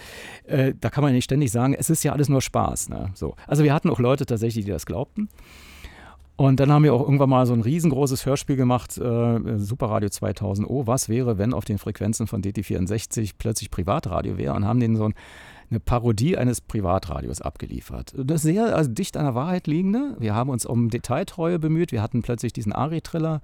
äh, 0.45 0.73
da 0.80 0.89
kann 0.89 1.03
man 1.03 1.14
nicht 1.14 1.26
ständig 1.26 1.51
sagen, 1.51 1.73
es 1.73 1.89
ist 1.89 2.03
ja 2.03 2.14
alles 2.14 2.30
nur 2.30 2.41
Spaß. 2.41 2.89
Ne? 2.89 3.11
So. 3.14 3.35
Also 3.47 3.64
wir 3.64 3.73
hatten 3.73 3.89
auch 3.89 3.99
Leute 3.99 4.26
tatsächlich, 4.26 4.65
die 4.65 4.72
das 4.72 4.85
glaubten. 4.85 5.30
Und 6.35 6.60
dann 6.60 6.72
haben 6.72 6.84
wir 6.84 6.93
auch 6.93 7.01
irgendwann 7.01 7.30
mal 7.30 7.45
so 7.45 7.53
ein 7.53 7.61
riesengroßes 7.61 8.26
Hörspiel 8.26 8.55
gemacht, 8.55 8.97
äh, 8.97 9.57
Superradio 9.57 10.10
2000. 10.10 10.68
Oh, 10.68 10.88
was 10.88 11.07
wäre, 11.07 11.38
wenn 11.38 11.53
auf 11.53 11.64
den 11.64 11.77
Frequenzen 11.77 12.26
von 12.26 12.41
DT64 12.41 13.34
plötzlich 13.38 13.69
Privatradio 13.69 14.38
wäre? 14.38 14.53
Und 14.55 14.65
haben 14.65 14.80
den 14.80 14.95
so 14.95 15.05
ein 15.05 15.14
eine 15.74 15.80
Parodie 15.80 16.38
eines 16.38 16.62
Privatradios 16.62 17.41
abgeliefert. 17.41 18.14
Das 18.16 18.38
ist 18.38 18.44
sehr 18.44 18.76
also 18.76 18.91
dicht 18.91 19.18
an 19.18 19.26
der 19.26 19.36
Wahrheit 19.36 19.68
liegende. 19.68 20.16
Wir 20.20 20.36
haben 20.36 20.50
uns 20.50 20.66
um 20.66 20.90
Detailtreue 20.90 21.58
bemüht. 21.58 21.91
Wir 21.91 22.02
hatten 22.02 22.22
plötzlich 22.22 22.54
diesen 22.54 22.72
Ari-Triller. 22.72 23.41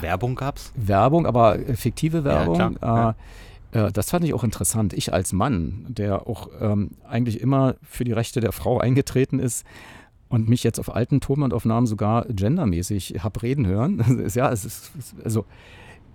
Werbung 0.00 0.34
gab's? 0.34 0.72
Werbung, 0.76 1.26
aber 1.26 1.58
äh, 1.58 1.74
fiktive 1.74 2.24
Werbung. 2.24 2.58
Ja, 2.58 2.70
klar. 2.70 3.16
Äh, 3.72 3.78
ja. 3.78 3.90
Das 3.90 4.10
fand 4.10 4.24
ich 4.24 4.34
auch 4.34 4.42
interessant. 4.44 4.92
Ich 4.92 5.12
als 5.12 5.32
Mann, 5.32 5.86
der 5.88 6.26
auch 6.26 6.48
ähm, 6.60 6.90
eigentlich 7.08 7.40
immer 7.40 7.76
für 7.82 8.02
die 8.02 8.12
Rechte 8.12 8.40
der 8.40 8.50
Frau 8.50 8.78
eingetreten 8.78 9.38
ist, 9.38 9.64
und 10.28 10.48
mich 10.48 10.62
jetzt 10.62 10.78
auf 10.78 10.94
alten 10.94 11.20
Tonbandaufnahmen 11.20 11.88
sogar 11.88 12.24
gendermäßig 12.26 13.16
habe 13.18 13.42
reden 13.42 13.66
hören. 13.66 14.28
ja, 14.34 14.50
es 14.52 14.64
ist, 14.64 14.92
also 15.24 15.44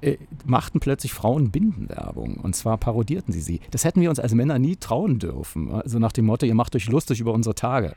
äh, 0.01 0.17
machten 0.45 0.79
plötzlich 0.79 1.13
Frauen 1.13 1.51
Bindenwerbung. 1.51 2.35
Und 2.37 2.55
zwar 2.55 2.77
parodierten 2.77 3.33
sie 3.33 3.41
sie. 3.41 3.61
Das 3.71 3.85
hätten 3.85 4.01
wir 4.01 4.09
uns 4.09 4.19
als 4.19 4.33
Männer 4.33 4.59
nie 4.59 4.75
trauen 4.75 5.19
dürfen. 5.19 5.71
Also 5.71 5.99
nach 5.99 6.11
dem 6.11 6.25
Motto, 6.25 6.45
ihr 6.45 6.55
macht 6.55 6.75
euch 6.75 6.87
lustig 6.87 7.19
über 7.19 7.33
unsere 7.33 7.55
Tage. 7.55 7.95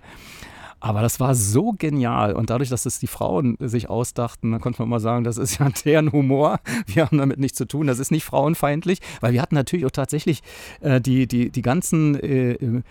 Aber 0.80 1.02
das 1.02 1.18
war 1.18 1.34
so 1.34 1.72
genial. 1.76 2.34
Und 2.34 2.50
dadurch, 2.50 2.68
dass 2.68 2.86
es 2.86 2.98
die 3.00 3.09
Frauen 3.09 3.56
sich 3.60 3.90
ausdachten, 3.90 4.52
dann 4.52 4.60
konnte 4.60 4.80
man 4.80 4.88
mal 4.88 5.00
sagen, 5.00 5.24
das 5.24 5.36
ist 5.36 5.59
ja 5.59 5.68
deren 5.84 6.12
Humor. 6.12 6.60
Wir 6.86 7.06
haben 7.06 7.18
damit 7.18 7.38
nichts 7.38 7.59
zu 7.59 7.66
tun. 7.66 7.86
Das 7.86 7.98
ist 7.98 8.10
nicht 8.10 8.24
frauenfeindlich, 8.24 9.00
weil 9.20 9.32
wir 9.32 9.42
hatten 9.42 9.56
natürlich 9.56 9.86
auch 9.86 9.90
tatsächlich 9.90 10.42
äh, 10.80 11.00
die, 11.00 11.26
die, 11.26 11.50
die 11.50 11.62
ganzen 11.62 12.14
äh, 12.20 12.82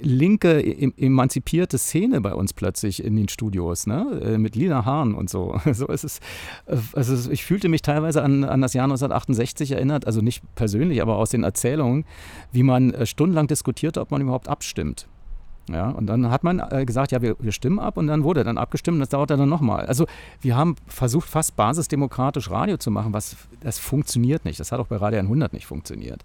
linke, 0.00 0.62
emanzipierte 0.96 1.78
Szene 1.78 2.20
bei 2.20 2.34
uns 2.34 2.52
plötzlich 2.52 3.02
in 3.02 3.16
den 3.16 3.28
Studios, 3.28 3.86
ne? 3.86 4.20
Äh, 4.22 4.38
mit 4.38 4.54
lila 4.54 4.84
Haaren 4.84 5.14
und 5.14 5.30
so. 5.30 5.58
so 5.72 5.86
ist 5.86 6.04
es, 6.04 6.18
äh, 6.66 6.76
also 6.92 7.30
ich 7.30 7.44
fühlte 7.44 7.68
mich 7.68 7.82
teilweise 7.82 8.22
an, 8.22 8.44
an 8.44 8.60
das 8.60 8.74
Jahr 8.74 8.84
1968 8.84 9.72
erinnert, 9.72 10.06
also 10.06 10.20
nicht 10.20 10.42
persönlich, 10.54 11.00
aber 11.00 11.16
aus 11.16 11.30
den 11.30 11.44
Erzählungen, 11.44 12.04
wie 12.52 12.62
man 12.62 12.92
äh, 12.92 13.06
stundenlang 13.06 13.46
diskutierte, 13.46 14.00
ob 14.00 14.10
man 14.10 14.20
überhaupt 14.20 14.48
abstimmt. 14.48 15.08
Ja, 15.70 15.90
und 15.90 16.06
dann 16.06 16.30
hat 16.30 16.42
man 16.42 16.60
äh, 16.70 16.84
gesagt, 16.84 17.12
ja, 17.12 17.22
wir, 17.22 17.36
wir, 17.38 17.52
stimmen 17.52 17.78
ab 17.78 17.96
und 17.96 18.08
dann 18.08 18.24
wurde 18.24 18.42
dann 18.42 18.58
abgestimmt 18.58 18.96
und 18.96 19.00
das 19.00 19.10
dauert 19.10 19.30
dann 19.30 19.48
nochmal. 19.48 19.86
Also 19.86 20.06
wir 20.40 20.56
haben 20.56 20.74
versucht, 20.86 21.28
fast 21.28 21.54
basisdemokratisch 21.54 22.50
Radio 22.50 22.78
zu 22.78 22.90
machen, 22.90 23.12
was 23.12 23.36
das 23.60 23.78
funktioniert 23.78 24.44
nicht. 24.44 24.58
Das 24.58 24.72
hat 24.72 24.80
auch 24.80 24.88
bei 24.88 24.96
Radio 24.96 25.20
100 25.20 25.52
nicht 25.52 25.66
funktioniert. 25.66 26.24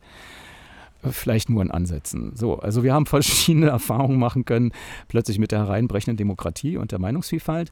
Äh, 1.03 1.09
vielleicht 1.09 1.49
nur 1.49 1.61
in 1.61 1.72
Ansätzen. 1.72 2.31
So, 2.35 2.59
also 2.59 2.84
wir 2.84 2.93
haben 2.93 3.05
verschiedene 3.05 3.68
Erfahrungen 3.68 4.18
machen 4.18 4.45
können, 4.45 4.72
plötzlich 5.07 5.38
mit 5.38 5.51
der 5.51 5.59
hereinbrechenden 5.59 6.18
Demokratie 6.18 6.77
und 6.77 6.91
der 6.91 6.99
Meinungsvielfalt. 6.99 7.72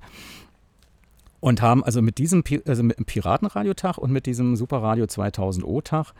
Und 1.39 1.61
haben 1.61 1.83
also 1.83 2.01
mit 2.01 2.17
diesem 2.17 2.43
also 2.67 2.81
mit 2.81 2.97
dem 2.97 3.05
Piratenradiotag 3.05 3.97
und 3.97 4.11
mit 4.11 4.25
diesem 4.25 4.55
Superradio 4.55 5.05
2000 5.05 5.65
O-Tag 5.65 6.13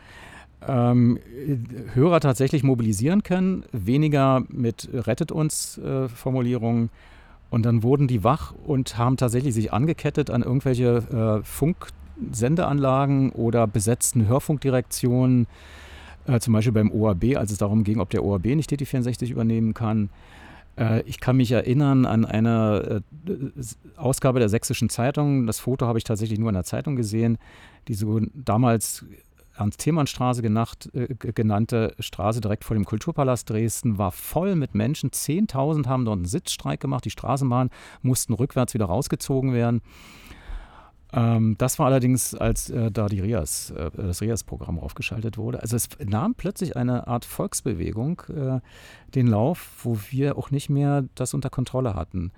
ähm, 0.67 1.19
Hörer 1.93 2.19
tatsächlich 2.19 2.63
mobilisieren 2.63 3.23
können, 3.23 3.63
weniger 3.71 4.43
mit 4.49 4.89
Rettet 4.93 5.31
uns 5.31 5.77
äh, 5.77 6.07
Formulierungen. 6.07 6.89
Und 7.49 7.65
dann 7.65 7.83
wurden 7.83 8.07
die 8.07 8.23
wach 8.23 8.53
und 8.65 8.97
haben 8.97 9.17
tatsächlich 9.17 9.53
sich 9.53 9.71
angekettet 9.71 10.29
an 10.29 10.41
irgendwelche 10.41 11.41
äh, 11.41 11.43
Funksendeanlagen 11.43 13.31
oder 13.31 13.67
besetzten 13.67 14.27
Hörfunkdirektionen, 14.27 15.47
äh, 16.27 16.39
zum 16.39 16.53
Beispiel 16.53 16.73
beim 16.73 16.91
OAB, 16.91 17.37
als 17.37 17.51
es 17.51 17.59
darum 17.59 17.83
ging, 17.83 17.99
ob 17.99 18.09
der 18.09 18.23
OAB 18.23 18.45
nicht 18.45 18.71
DT64 18.71 19.29
übernehmen 19.29 19.73
kann. 19.73 20.09
Äh, 20.77 21.01
ich 21.01 21.19
kann 21.19 21.37
mich 21.37 21.51
erinnern 21.51 22.05
an 22.05 22.25
eine 22.25 23.03
äh, 23.27 23.63
Ausgabe 23.95 24.39
der 24.39 24.49
Sächsischen 24.49 24.89
Zeitung. 24.89 25.47
Das 25.47 25.59
Foto 25.59 25.85
habe 25.87 25.97
ich 25.97 26.03
tatsächlich 26.03 26.39
nur 26.39 26.49
in 26.49 26.55
der 26.55 26.63
Zeitung 26.63 26.95
gesehen, 26.95 27.37
die 27.87 27.93
so 27.93 28.19
damals 28.33 29.05
Ernst-Thiemann-Straße 29.57 30.43
äh, 30.43 31.15
genannte 31.15 31.95
Straße 31.99 32.41
direkt 32.41 32.63
vor 32.63 32.75
dem 32.75 32.85
Kulturpalast 32.85 33.49
Dresden 33.49 33.97
war 33.97 34.11
voll 34.11 34.55
mit 34.55 34.75
Menschen. 34.75 35.11
10.000 35.11 35.87
haben 35.87 36.05
dort 36.05 36.17
einen 36.17 36.25
Sitzstreik 36.25 36.79
gemacht. 36.79 37.05
Die 37.05 37.11
Straßenbahnen 37.11 37.71
mussten 38.01 38.33
rückwärts 38.33 38.73
wieder 38.73 38.85
rausgezogen 38.85 39.53
werden. 39.53 39.81
Ähm, 41.13 41.55
das 41.57 41.79
war 41.79 41.87
allerdings, 41.87 42.35
als 42.35 42.69
äh, 42.69 42.91
da 42.91 43.07
die 43.07 43.21
Rias, 43.21 43.71
äh, 43.71 43.89
das 43.95 44.21
Rias-Programm 44.21 44.79
aufgeschaltet 44.79 45.37
wurde. 45.37 45.61
Also 45.61 45.75
es 45.75 45.87
nahm 46.03 46.35
plötzlich 46.35 46.75
eine 46.75 47.07
Art 47.07 47.25
Volksbewegung 47.25 48.21
äh, 48.29 48.59
den 49.13 49.27
Lauf, 49.27 49.79
wo 49.83 49.97
wir 50.09 50.37
auch 50.37 50.51
nicht 50.51 50.69
mehr 50.69 51.05
das 51.15 51.33
unter 51.33 51.49
Kontrolle 51.49 51.95
hatten. 51.95 52.31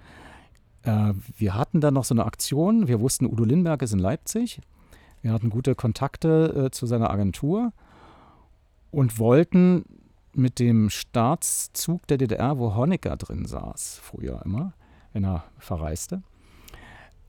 Äh, 0.84 1.14
wir 1.38 1.56
hatten 1.56 1.81
dann 1.81 1.95
noch 1.95 2.03
so 2.03 2.14
eine 2.14 2.26
Aktion. 2.26 2.88
Wir 2.88 2.99
wussten, 2.99 3.26
Udo 3.26 3.44
Lindberg 3.44 3.81
ist 3.81 3.94
in 3.94 3.99
Leipzig. 3.99 4.61
Wir 5.22 5.34
hatten 5.34 5.49
gute 5.49 5.76
Kontakte 5.76 6.65
äh, 6.68 6.72
zu 6.72 6.85
seiner 6.85 7.10
Agentur 7.10 7.73
und 8.91 9.19
wollten 9.19 9.85
mit 10.34 10.60
dem 10.60 10.89
Staatszug 10.89 12.07
der 12.07 12.18
DDR, 12.18 12.57
wo 12.57 12.76
Honecker 12.76 13.18
drin 13.18 13.45
saß, 13.45 13.99
früher 14.03 14.41
immer, 14.45 14.73
wenn 15.14 15.26
er 15.26 15.44
verreiste, 15.57 16.22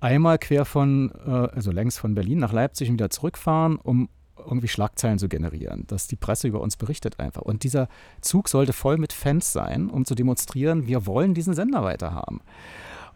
einmal 0.01 0.39
quer 0.39 0.65
von, 0.65 1.13
äh, 1.27 1.31
also 1.31 1.71
längs 1.73 1.99
von 1.99 2.15
Berlin 2.15 2.39
nach 2.39 2.53
Leipzig 2.53 2.89
und 2.89 2.95
wieder 2.95 3.11
zurückfahren, 3.11 3.77
um 3.77 4.09
irgendwie 4.37 4.69
Schlagzeilen 4.69 5.19
zu 5.19 5.29
generieren, 5.29 5.85
dass 5.89 6.07
die 6.07 6.17
Presse 6.17 6.49
über 6.49 6.61
uns 6.61 6.77
berichtet 6.77 7.19
einfach. 7.19 7.43
Und 7.43 7.65
dieser 7.65 7.89
Zug 8.21 8.49
sollte 8.49 8.73
voll 8.73 8.99
mit 8.99 9.13
Fans 9.13 9.53
sein, 9.53 9.91
um 9.91 10.05
zu 10.05 10.15
demonstrieren, 10.15 10.87
wir 10.87 11.07
wollen 11.07 11.35
diesen 11.35 11.55
Sender 11.55 11.83
weiterhaben. 11.83 12.41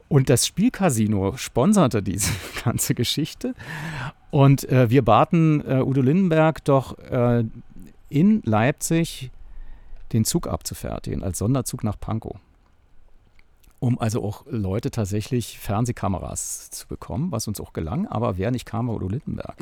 Und 0.08 0.28
das 0.28 0.46
Spielcasino 0.46 1.36
sponserte 1.36 2.02
diese 2.02 2.32
ganze 2.64 2.94
Geschichte. 2.94 3.54
Und 4.32 4.68
äh, 4.68 4.90
wir 4.90 5.02
baten 5.04 5.62
äh, 5.64 5.82
Udo 5.82 6.00
Lindenberg 6.00 6.64
doch 6.64 6.98
äh, 6.98 7.44
in 8.08 8.42
Leipzig 8.44 9.30
den 10.12 10.24
Zug 10.24 10.48
abzufertigen, 10.48 11.22
als 11.22 11.38
Sonderzug 11.38 11.84
nach 11.84 12.00
Pankow 12.00 12.36
um 13.82 13.98
also 13.98 14.22
auch 14.22 14.44
Leute 14.48 14.92
tatsächlich 14.92 15.58
Fernsehkameras 15.58 16.70
zu 16.70 16.86
bekommen, 16.86 17.32
was 17.32 17.48
uns 17.48 17.60
auch 17.60 17.72
gelang. 17.72 18.06
Aber 18.06 18.38
wer 18.38 18.52
nicht 18.52 18.64
kam, 18.64 18.86
war 18.86 18.94
Udo 18.94 19.08
Lindenberg. 19.08 19.56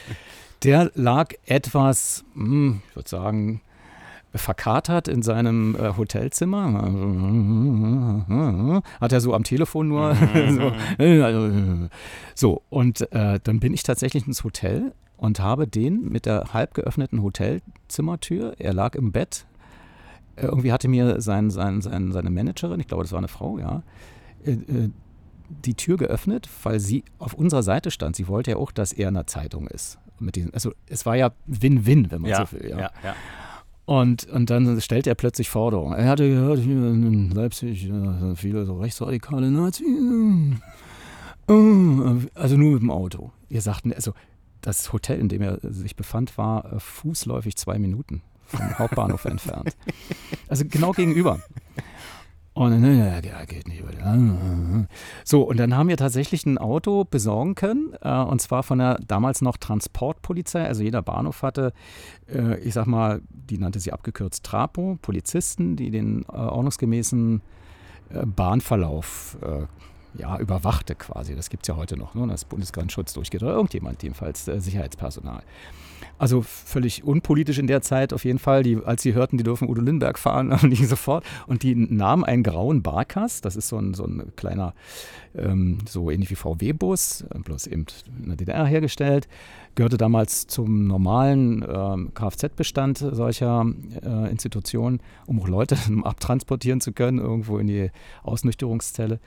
Der 0.64 0.90
lag 0.96 1.34
etwas, 1.46 2.24
hm, 2.34 2.82
ich 2.88 2.96
würde 2.96 3.08
sagen, 3.08 3.60
verkatert 4.34 5.08
in 5.08 5.22
seinem 5.22 5.74
äh, 5.74 5.96
Hotelzimmer. 5.96 6.72
Hat 9.00 9.12
er 9.12 9.20
so 9.20 9.34
am 9.34 9.44
Telefon 9.44 9.88
nur. 9.88 10.14
so, 10.50 10.72
so, 12.34 12.62
und 12.70 13.12
äh, 13.12 13.40
dann 13.42 13.60
bin 13.60 13.74
ich 13.74 13.82
tatsächlich 13.82 14.26
ins 14.26 14.44
Hotel 14.44 14.92
und 15.16 15.40
habe 15.40 15.66
den 15.66 16.08
mit 16.08 16.26
der 16.26 16.52
halb 16.52 16.74
geöffneten 16.74 17.22
Hotelzimmertür, 17.22 18.54
er 18.58 18.72
lag 18.72 18.94
im 18.94 19.12
Bett, 19.12 19.46
irgendwie 20.36 20.72
hatte 20.72 20.88
mir 20.88 21.20
sein, 21.20 21.50
sein, 21.50 21.82
sein, 21.82 22.12
seine 22.12 22.30
Managerin, 22.30 22.80
ich 22.80 22.86
glaube, 22.86 23.02
das 23.04 23.12
war 23.12 23.18
eine 23.18 23.28
Frau, 23.28 23.58
ja, 23.58 23.82
äh, 24.44 24.52
äh, 24.52 24.90
die 25.64 25.74
Tür 25.74 25.96
geöffnet, 25.96 26.48
weil 26.62 26.78
sie 26.78 27.04
auf 27.18 27.34
unserer 27.34 27.62
Seite 27.62 27.90
stand. 27.90 28.14
Sie 28.14 28.28
wollte 28.28 28.52
ja 28.52 28.56
auch, 28.56 28.70
dass 28.70 28.92
er 28.92 29.08
in 29.08 29.14
der 29.14 29.26
Zeitung 29.26 29.66
ist. 29.66 29.98
Mit 30.20 30.36
diesen, 30.36 30.54
also 30.54 30.72
es 30.86 31.06
war 31.06 31.16
ja 31.16 31.32
Win-Win, 31.46 32.10
wenn 32.10 32.22
man 32.22 32.30
ja, 32.30 32.46
so 32.46 32.52
will. 32.52 32.70
Ja, 32.70 32.78
ja. 32.78 33.14
Und, 33.86 34.26
und 34.28 34.50
dann 34.50 34.80
stellt 34.80 35.06
er 35.06 35.14
plötzlich 35.14 35.50
Forderungen. 35.50 35.98
Er 35.98 36.08
hatte 36.08 36.28
gehört, 36.28 36.60
hier 36.60 36.76
in 36.76 37.30
Leipzig 37.30 37.90
viele 38.36 38.64
so 38.64 38.78
rechtsradikale 38.78 39.50
Nazis. 39.50 39.86
Also 41.46 42.56
nur 42.56 42.72
mit 42.72 42.82
dem 42.82 42.90
Auto. 42.90 43.32
Wir 43.48 43.60
sagten, 43.60 43.92
also 43.92 44.12
das 44.60 44.92
Hotel, 44.92 45.18
in 45.18 45.28
dem 45.28 45.42
er 45.42 45.58
sich 45.62 45.96
befand, 45.96 46.36
war 46.38 46.72
äh, 46.72 46.80
fußläufig 46.80 47.56
zwei 47.56 47.78
Minuten 47.78 48.22
vom 48.46 48.78
Hauptbahnhof 48.78 49.24
entfernt. 49.26 49.76
Also 50.48 50.64
genau 50.66 50.92
gegenüber. 50.92 51.40
Und 52.60 52.72
dann, 52.72 52.98
ja, 52.98 53.44
geht 53.46 53.68
nicht. 53.68 53.82
So, 55.24 55.44
und 55.44 55.56
dann 55.56 55.74
haben 55.74 55.88
wir 55.88 55.96
tatsächlich 55.96 56.44
ein 56.44 56.58
Auto 56.58 57.04
besorgen 57.04 57.54
können, 57.54 57.94
äh, 58.02 58.20
und 58.20 58.42
zwar 58.42 58.62
von 58.62 58.78
der 58.78 58.98
damals 58.98 59.40
noch 59.40 59.56
Transportpolizei. 59.56 60.66
Also 60.66 60.82
jeder 60.82 61.00
Bahnhof 61.00 61.42
hatte, 61.42 61.72
äh, 62.28 62.58
ich 62.58 62.74
sag 62.74 62.84
mal, 62.84 63.22
die 63.30 63.56
nannte 63.56 63.80
sie 63.80 63.94
abgekürzt 63.94 64.44
Trapo, 64.44 64.98
Polizisten, 65.00 65.76
die 65.76 65.90
den 65.90 66.24
äh, 66.24 66.32
ordnungsgemäßen 66.32 67.40
äh, 68.10 68.26
Bahnverlauf 68.26 69.38
äh, 69.40 70.20
ja, 70.20 70.38
überwachte 70.38 70.96
quasi. 70.96 71.34
Das 71.34 71.48
gibt 71.48 71.62
es 71.62 71.68
ja 71.68 71.76
heute 71.76 71.96
noch, 71.96 72.14
ne? 72.14 72.26
dass 72.26 72.44
Bundesgrenzschutz 72.44 73.14
durchgeht 73.14 73.42
oder 73.42 73.52
irgendjemand, 73.52 74.02
jedenfalls 74.02 74.46
äh, 74.48 74.60
Sicherheitspersonal. 74.60 75.44
Also 76.20 76.42
völlig 76.42 77.02
unpolitisch 77.02 77.58
in 77.58 77.66
der 77.66 77.80
Zeit 77.80 78.12
auf 78.12 78.26
jeden 78.26 78.38
Fall. 78.38 78.62
Die, 78.62 78.76
als 78.76 79.00
sie 79.00 79.14
hörten, 79.14 79.38
die 79.38 79.42
dürfen 79.42 79.66
Udo 79.70 79.80
Lindenberg 79.80 80.18
fahren, 80.18 80.52
haben 80.62 80.68
die 80.68 80.84
sofort. 80.84 81.24
Und 81.46 81.62
die 81.62 81.74
nahmen 81.74 82.24
einen 82.24 82.42
grauen 82.42 82.82
Barkas, 82.82 83.40
das 83.40 83.56
ist 83.56 83.68
so 83.68 83.78
ein, 83.78 83.94
so 83.94 84.04
ein 84.04 84.30
kleiner, 84.36 84.74
ähm, 85.34 85.78
so 85.88 86.10
ähnlich 86.10 86.30
wie 86.30 86.34
VW-Bus, 86.34 87.24
bloß 87.42 87.68
eben 87.68 87.86
in 88.22 88.28
der 88.28 88.36
DDR 88.36 88.66
hergestellt. 88.66 89.28
Gehörte 89.76 89.96
damals 89.96 90.46
zum 90.46 90.86
normalen 90.86 91.64
ähm, 91.66 92.12
Kfz-Bestand 92.12 92.98
solcher 92.98 93.64
äh, 94.04 94.30
Institutionen, 94.30 95.00
um 95.24 95.40
auch 95.40 95.48
Leute 95.48 95.78
abtransportieren 96.02 96.82
zu 96.82 96.92
können, 96.92 97.18
irgendwo 97.18 97.56
in 97.56 97.66
die 97.66 97.90
Ausnüchterungszelle. 98.24 99.20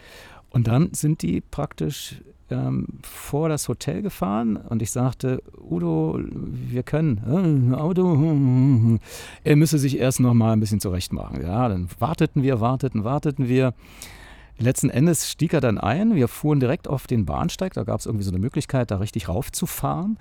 Und 0.52 0.68
dann 0.68 0.94
sind 0.94 1.24
die 1.24 1.42
praktisch 1.42 2.22
ähm, 2.50 2.88
vor 3.02 3.50
das 3.50 3.68
Hotel 3.68 4.02
gefahren 4.02 4.58
und 4.58 4.82
ich 4.82 4.92
sagte, 4.92 5.42
Udo, 5.58 6.20
wir 6.20 6.84
können, 6.84 7.72
äh, 7.74 7.76
Auto, 7.76 9.00
er 9.44 9.56
müsse 9.56 9.78
sich 9.78 9.98
erst 9.98 10.20
noch 10.20 10.34
mal 10.34 10.54
ein 10.54 10.60
bisschen 10.60 10.80
zurechtmachen. 10.80 11.42
Ja, 11.42 11.68
dann 11.70 11.90
warteten 12.00 12.44
wir, 12.44 12.60
warteten, 12.60 13.04
warteten 13.04 13.48
wir. 13.48 13.74
Letzten 14.60 14.90
Endes 14.90 15.30
stieg 15.30 15.54
er 15.54 15.62
dann 15.62 15.78
ein. 15.78 16.16
Wir 16.16 16.28
fuhren 16.28 16.60
direkt 16.60 16.88
auf 16.88 17.08
den 17.08 17.26
Bahnsteig. 17.26 17.74
Da 17.74 17.84
gab 17.84 18.00
es 18.00 18.06
irgendwie 18.06 18.24
so 18.24 18.32
eine 18.32 18.40
Möglichkeit, 18.40 18.92
da 18.92 18.98
richtig 18.98 19.28
raufzufahren. 19.28 20.18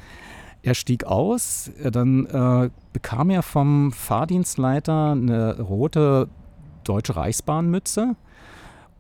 Er 0.63 0.75
stieg 0.75 1.05
aus. 1.05 1.71
Dann 1.83 2.27
äh, 2.27 2.71
bekam 2.93 3.31
er 3.31 3.43
vom 3.43 3.93
Fahrdienstleiter 3.93 5.13
eine 5.13 5.61
rote 5.61 6.29
Deutsche 6.85 7.15
Reichsbahnmütze 7.15 8.17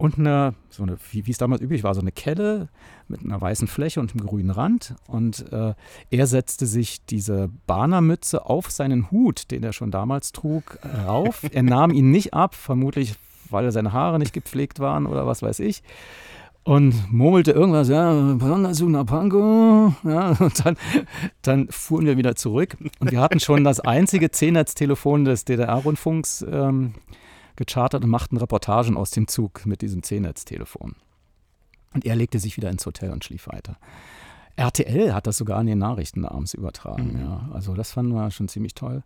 und 0.03 0.19
eine, 0.19 0.55
so 0.69 0.83
eine, 0.83 0.97
wie, 1.13 1.29
wie 1.29 1.31
es 1.31 1.39
damals 1.39 1.63
üblich 1.63 1.85
war, 1.85 1.95
so 1.95 2.01
eine 2.01 2.11
Kelle 2.11 2.69
mit 3.07 3.25
einer 3.25 3.41
weißen 3.41 3.69
Fläche 3.69 4.01
und 4.01 4.11
einem 4.11 4.27
grünen 4.27 4.51
Rand. 4.51 4.97
Und 5.07 5.53
äh, 5.53 5.75
er 6.11 6.27
setzte 6.27 6.67
sich 6.67 7.07
diese 7.07 7.51
Bahnermütze 7.69 8.45
auf 8.45 8.73
seinen 8.73 9.13
Hut, 9.13 9.53
den 9.53 9.63
er 9.63 9.73
schon 9.73 9.93
damals 9.93 10.33
trug, 10.33 10.81
rauf. 11.07 11.45
er 11.53 11.63
nahm 11.63 11.93
ihn 11.93 12.11
nicht 12.11 12.35
ab, 12.35 12.57
vermutlich 12.57 13.15
weil 13.49 13.71
seine 13.71 13.93
Haare 13.93 14.19
nicht 14.19 14.33
gepflegt 14.33 14.81
waren 14.81 15.07
oder 15.07 15.25
was 15.29 15.41
weiß 15.41 15.61
ich. 15.61 15.85
Und 16.65 17.13
murmelte 17.13 17.53
irgendwas, 17.53 17.89
ja, 17.89 18.11
Panko. 19.05 19.95
Ja, 20.03 20.31
und 20.31 20.67
dann, 20.67 20.77
dann 21.43 21.69
fuhren 21.71 22.07
wir 22.07 22.17
wieder 22.17 22.35
zurück. 22.35 22.77
Und 22.99 23.13
wir 23.13 23.21
hatten 23.21 23.39
schon 23.39 23.63
das 23.63 23.79
einzige 23.79 24.33
C-Netz-Telefon 24.33 25.25
des 25.25 25.45
DDR-Rundfunks 25.45 26.45
ähm, 26.51 26.95
gechartert 27.65 28.05
und 28.05 28.11
machten 28.11 28.37
Reportagen 28.37 28.97
aus 28.97 29.11
dem 29.11 29.29
Zug 29.29 29.67
mit 29.67 29.83
diesem 29.83 30.03
C-Netz-Telefon. 30.03 30.97
Und 31.95 32.05
er 32.05 32.17
legte 32.17 32.39
sich 32.39 32.57
wieder 32.57 32.71
ins 32.71 32.87
Hotel 32.87 33.11
und 33.11 33.25
schlief 33.25 33.47
weiter. 33.49 33.77
RTL 34.57 35.15
hat 35.15 35.27
das 35.27 35.37
sogar 35.37 35.61
in 35.61 35.67
den 35.67 35.79
Nachrichten 35.79 36.25
abends 36.25 36.55
übertragen. 36.55 37.15
Mhm. 37.15 37.21
Ja. 37.21 37.49
Also 37.53 37.75
das 37.75 37.93
fanden 37.93 38.13
wir 38.13 38.31
schon 38.31 38.49
ziemlich 38.49 38.75
toll. 38.75 39.03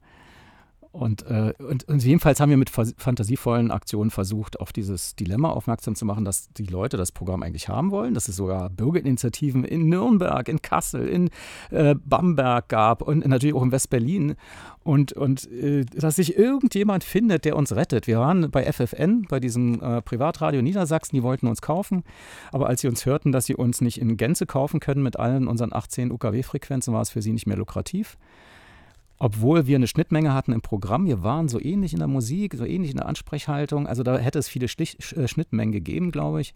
Und, 0.96 1.26
äh, 1.26 1.52
und, 1.58 1.86
und, 1.88 2.02
jedenfalls 2.02 2.40
haben 2.40 2.48
wir 2.48 2.56
mit 2.56 2.70
fantasievollen 2.70 3.70
Aktionen 3.70 4.10
versucht, 4.10 4.58
auf 4.58 4.72
dieses 4.72 5.14
Dilemma 5.14 5.50
aufmerksam 5.50 5.94
zu 5.94 6.06
machen, 6.06 6.24
dass 6.24 6.48
die 6.54 6.64
Leute 6.64 6.96
das 6.96 7.12
Programm 7.12 7.42
eigentlich 7.42 7.68
haben 7.68 7.90
wollen, 7.90 8.14
dass 8.14 8.28
es 8.28 8.36
sogar 8.36 8.70
Bürgerinitiativen 8.70 9.64
in 9.64 9.88
Nürnberg, 9.88 10.48
in 10.48 10.62
Kassel, 10.62 11.06
in 11.06 11.30
äh, 11.70 11.94
Bamberg 11.94 12.68
gab 12.68 13.02
und 13.02 13.26
natürlich 13.26 13.54
auch 13.54 13.62
in 13.62 13.72
West-Berlin. 13.72 14.36
Und, 14.84 15.12
und 15.12 15.50
äh, 15.50 15.84
dass 15.84 16.16
sich 16.16 16.38
irgendjemand 16.38 17.04
findet, 17.04 17.44
der 17.44 17.56
uns 17.56 17.74
rettet. 17.74 18.06
Wir 18.06 18.18
waren 18.18 18.50
bei 18.50 18.72
FFN, 18.72 19.26
bei 19.28 19.38
diesem 19.38 19.82
äh, 19.82 20.00
Privatradio 20.00 20.62
Niedersachsen, 20.62 21.14
die 21.14 21.22
wollten 21.22 21.46
uns 21.46 21.60
kaufen. 21.60 22.04
Aber 22.52 22.68
als 22.68 22.80
sie 22.80 22.88
uns 22.88 23.04
hörten, 23.04 23.32
dass 23.32 23.44
sie 23.44 23.54
uns 23.54 23.82
nicht 23.82 24.00
in 24.00 24.16
Gänze 24.16 24.46
kaufen 24.46 24.80
können 24.80 25.02
mit 25.02 25.18
allen 25.18 25.46
unseren 25.46 25.74
18 25.74 26.10
UKW-Frequenzen, 26.10 26.94
war 26.94 27.02
es 27.02 27.10
für 27.10 27.20
sie 27.20 27.32
nicht 27.32 27.46
mehr 27.46 27.58
lukrativ 27.58 28.16
obwohl 29.18 29.66
wir 29.66 29.76
eine 29.76 29.86
Schnittmenge 29.86 30.34
hatten 30.34 30.52
im 30.52 30.60
Programm. 30.60 31.06
Wir 31.06 31.22
waren 31.22 31.48
so 31.48 31.60
ähnlich 31.60 31.92
in 31.92 32.00
der 32.00 32.08
Musik, 32.08 32.54
so 32.54 32.64
ähnlich 32.64 32.90
in 32.90 32.98
der 32.98 33.06
Ansprechhaltung. 33.06 33.86
Also 33.86 34.02
da 34.02 34.18
hätte 34.18 34.38
es 34.38 34.48
viele 34.48 34.68
Stich, 34.68 35.16
äh, 35.16 35.26
Schnittmengen 35.28 35.72
gegeben, 35.72 36.10
glaube 36.10 36.40
ich. 36.40 36.54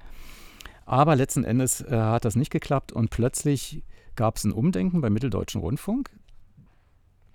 Aber 0.84 1.16
letzten 1.16 1.44
Endes 1.44 1.80
äh, 1.80 1.96
hat 1.96 2.24
das 2.24 2.36
nicht 2.36 2.50
geklappt 2.50 2.92
und 2.92 3.10
plötzlich 3.10 3.82
gab 4.16 4.36
es 4.36 4.44
ein 4.44 4.52
Umdenken 4.52 5.00
beim 5.00 5.12
Mitteldeutschen 5.12 5.60
Rundfunk. 5.60 6.10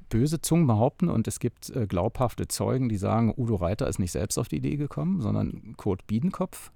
Böse 0.10 0.40
Zungen 0.40 0.68
behaupten, 0.68 1.10
und 1.10 1.28
es 1.28 1.40
gibt 1.40 1.70
äh, 1.72 1.88
glaubhafte 1.88 2.48
Zeugen, 2.48 2.90
die 2.90 2.98
sagen, 2.98 3.34
Udo 3.36 3.56
Reiter 3.56 3.88
ist 3.88 3.98
nicht 3.98 4.12
selbst 4.12 4.38
auf 4.38 4.48
die 4.48 4.58
Idee 4.58 4.76
gekommen, 4.76 5.22
sondern 5.22 5.74
Kurt 5.78 6.06
Biedenkopf. 6.06 6.72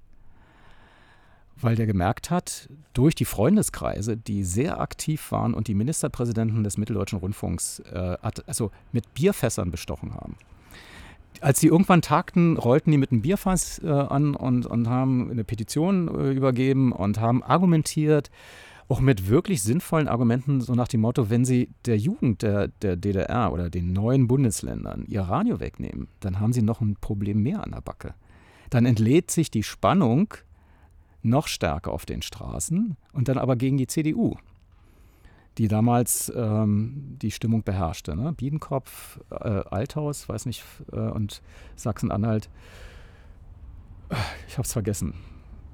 Weil 1.62 1.76
der 1.76 1.86
gemerkt 1.86 2.30
hat, 2.30 2.70
durch 2.94 3.16
die 3.16 3.26
Freundeskreise, 3.26 4.18
die 4.18 4.44
sehr 4.44 4.80
aktiv 4.80 5.32
waren 5.32 5.54
und 5.54 5.68
die 5.68 5.76
Ministerpräsidenten 5.76 6.64
des 6.64 6.78
Mitteldeutschen 6.78 7.20
Rundfunks 7.20 7.80
äh, 7.92 8.18
also 8.46 8.72
mit 8.92 9.14
Bierfässern 9.14 9.72
bestochen 9.72 10.14
haben. 10.14 10.36
Als 11.42 11.60
sie 11.60 11.68
irgendwann 11.68 12.02
tagten, 12.02 12.58
rollten 12.58 12.92
die 12.92 12.98
mit 12.98 13.12
einem 13.12 13.22
Bierfass 13.22 13.80
äh, 13.84 13.90
an 13.90 14.36
und, 14.36 14.66
und 14.66 14.90
haben 14.90 15.32
eine 15.32 15.44
Petition 15.44 16.08
äh, 16.08 16.32
übergeben 16.32 16.92
und 16.92 17.20
haben 17.20 17.44
argumentiert, 17.44 18.30
auch 18.90 19.00
mit 19.00 19.30
wirklich 19.30 19.62
sinnvollen 19.62 20.08
Argumenten, 20.08 20.62
so 20.62 20.74
nach 20.74 20.88
dem 20.88 21.02
Motto, 21.02 21.30
wenn 21.30 21.46
sie 21.46 21.70
der 21.86 21.98
Jugend 21.98 22.42
der, 22.42 22.70
der 22.70 22.96
DDR 22.96 23.54
oder 23.54 23.70
den 23.70 23.94
neuen 23.94 24.28
Bundesländern 24.28 25.06
ihr 25.08 25.22
Radio 25.22 25.60
wegnehmen, 25.60 26.08
dann 26.20 26.40
haben 26.40 26.54
sie 26.54 26.64
noch 26.64 26.82
ein 26.82 26.96
Problem 27.00 27.44
mehr 27.44 27.64
an 27.64 27.72
der 27.72 27.82
Backe. 27.82 28.16
Dann 28.72 28.88
entlädt 28.88 29.30
sich 29.30 29.52
die 29.52 29.64
Spannung 29.64 30.34
noch 31.22 31.48
stärker 31.48 31.92
auf 31.92 32.06
den 32.06 32.22
Straßen 32.22 32.96
und 33.14 33.28
dann 33.28 33.38
aber 33.38 33.56
gegen 33.56 33.78
die 33.78 33.88
CDU, 33.88 34.36
die 35.58 35.68
damals 35.68 36.32
ähm, 36.36 37.18
die 37.22 37.32
Stimmung 37.32 37.64
beherrschte. 37.64 38.16
Ne? 38.16 38.34
Biedenkopf, 38.34 39.20
äh, 39.32 39.62
Althaus, 39.70 40.30
weiß 40.30 40.46
nicht, 40.46 40.64
äh, 40.92 40.96
und 40.96 41.42
Sachsen-Anhalt. 41.76 42.50
Ich 44.48 44.58
habe 44.58 44.66
es 44.66 44.74
vergessen. 44.74 45.14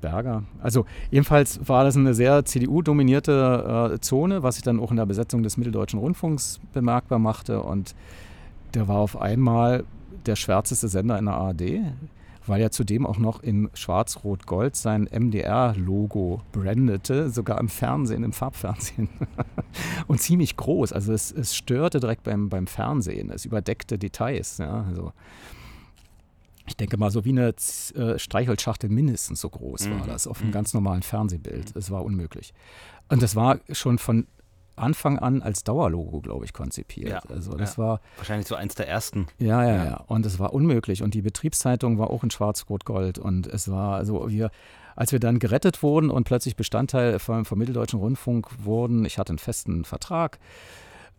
Berger. 0.01 0.43
Also 0.61 0.85
jedenfalls 1.09 1.67
war 1.67 1.83
das 1.83 1.97
eine 1.97 2.13
sehr 2.13 2.45
CDU-dominierte 2.45 3.93
äh, 3.93 3.99
Zone, 4.01 4.43
was 4.43 4.55
sich 4.55 4.63
dann 4.63 4.79
auch 4.79 4.91
in 4.91 4.97
der 4.97 5.05
Besetzung 5.05 5.41
des 5.41 5.57
Mitteldeutschen 5.57 5.99
Rundfunks 5.99 6.59
bemerkbar 6.73 7.17
machte. 7.17 7.61
Und 7.61 7.95
der 8.75 8.87
war 8.87 8.97
auf 8.97 9.19
einmal 9.19 9.83
der 10.25 10.35
schwärzeste 10.35 10.89
Sender 10.89 11.17
in 11.17 11.25
der 11.25 11.35
ARD 11.35 11.61
weil 12.47 12.61
er 12.61 12.71
zudem 12.71 13.05
auch 13.05 13.17
noch 13.17 13.41
in 13.41 13.69
Schwarz-Rot-Gold 13.73 14.75
sein 14.75 15.07
MDR-Logo 15.11 16.41
brandete, 16.51 17.29
sogar 17.29 17.59
im 17.59 17.69
Fernsehen, 17.69 18.23
im 18.23 18.33
Farbfernsehen. 18.33 19.09
und 20.07 20.21
ziemlich 20.21 20.57
groß. 20.57 20.93
Also 20.93 21.13
es, 21.13 21.31
es, 21.31 21.55
störte 21.55 21.99
direkt 21.99 22.23
beim, 22.23 22.49
beim 22.49 22.67
Fernsehen. 22.67 23.31
Es 23.31 23.45
überdeckte 23.45 23.97
Details. 23.97 24.57
Ja, 24.57 24.85
also 24.87 25.11
ich 26.67 26.75
denke 26.75 26.97
mal, 26.97 27.11
so 27.11 27.25
wie 27.25 27.29
eine 27.29 27.53
äh, 27.95 28.19
Streichholzschachtel 28.19 28.89
mindestens 28.89 29.41
so 29.41 29.49
groß 29.49 29.89
war 29.89 30.03
mhm. 30.03 30.07
das 30.07 30.27
auf 30.27 30.39
einem 30.39 30.49
mhm. 30.49 30.53
ganz 30.53 30.73
normalen 30.73 31.03
Fernsehbild. 31.03 31.75
Es 31.75 31.91
war 31.91 32.03
unmöglich. 32.03 32.53
Und 33.09 33.21
das 33.21 33.35
war 33.35 33.59
schon 33.71 33.97
von 33.99 34.27
Anfang 34.75 35.19
an 35.19 35.41
als 35.41 35.63
Dauerlogo, 35.63 36.21
glaube 36.21 36.45
ich, 36.45 36.53
konzipiert. 36.53 37.09
Ja, 37.09 37.19
also 37.29 37.55
das 37.55 37.77
ja. 37.77 37.83
war 37.83 38.01
wahrscheinlich 38.17 38.47
so 38.47 38.55
eins 38.55 38.75
der 38.75 38.87
ersten. 38.87 39.27
Ja, 39.37 39.63
ja, 39.63 39.85
ja. 39.85 40.03
Und 40.07 40.25
es 40.25 40.39
war 40.39 40.53
unmöglich. 40.53 41.01
Und 41.01 41.13
die 41.13 41.21
Betriebszeitung 41.21 41.97
war 41.97 42.09
auch 42.09 42.23
in 42.23 42.31
Schwarz-Rot-Gold. 42.31 43.17
Und 43.19 43.47
es 43.47 43.69
war 43.69 43.95
also 43.95 44.29
wir, 44.29 44.51
als 44.95 45.11
wir 45.11 45.19
dann 45.19 45.39
gerettet 45.39 45.83
wurden 45.83 46.09
und 46.09 46.25
plötzlich 46.25 46.55
Bestandteil 46.55 47.19
vom, 47.19 47.45
vom 47.45 47.59
Mitteldeutschen 47.59 47.99
Rundfunk 47.99 48.47
wurden, 48.63 49.05
ich 49.05 49.17
hatte 49.17 49.31
einen 49.31 49.39
festen 49.39 49.85
Vertrag. 49.85 50.39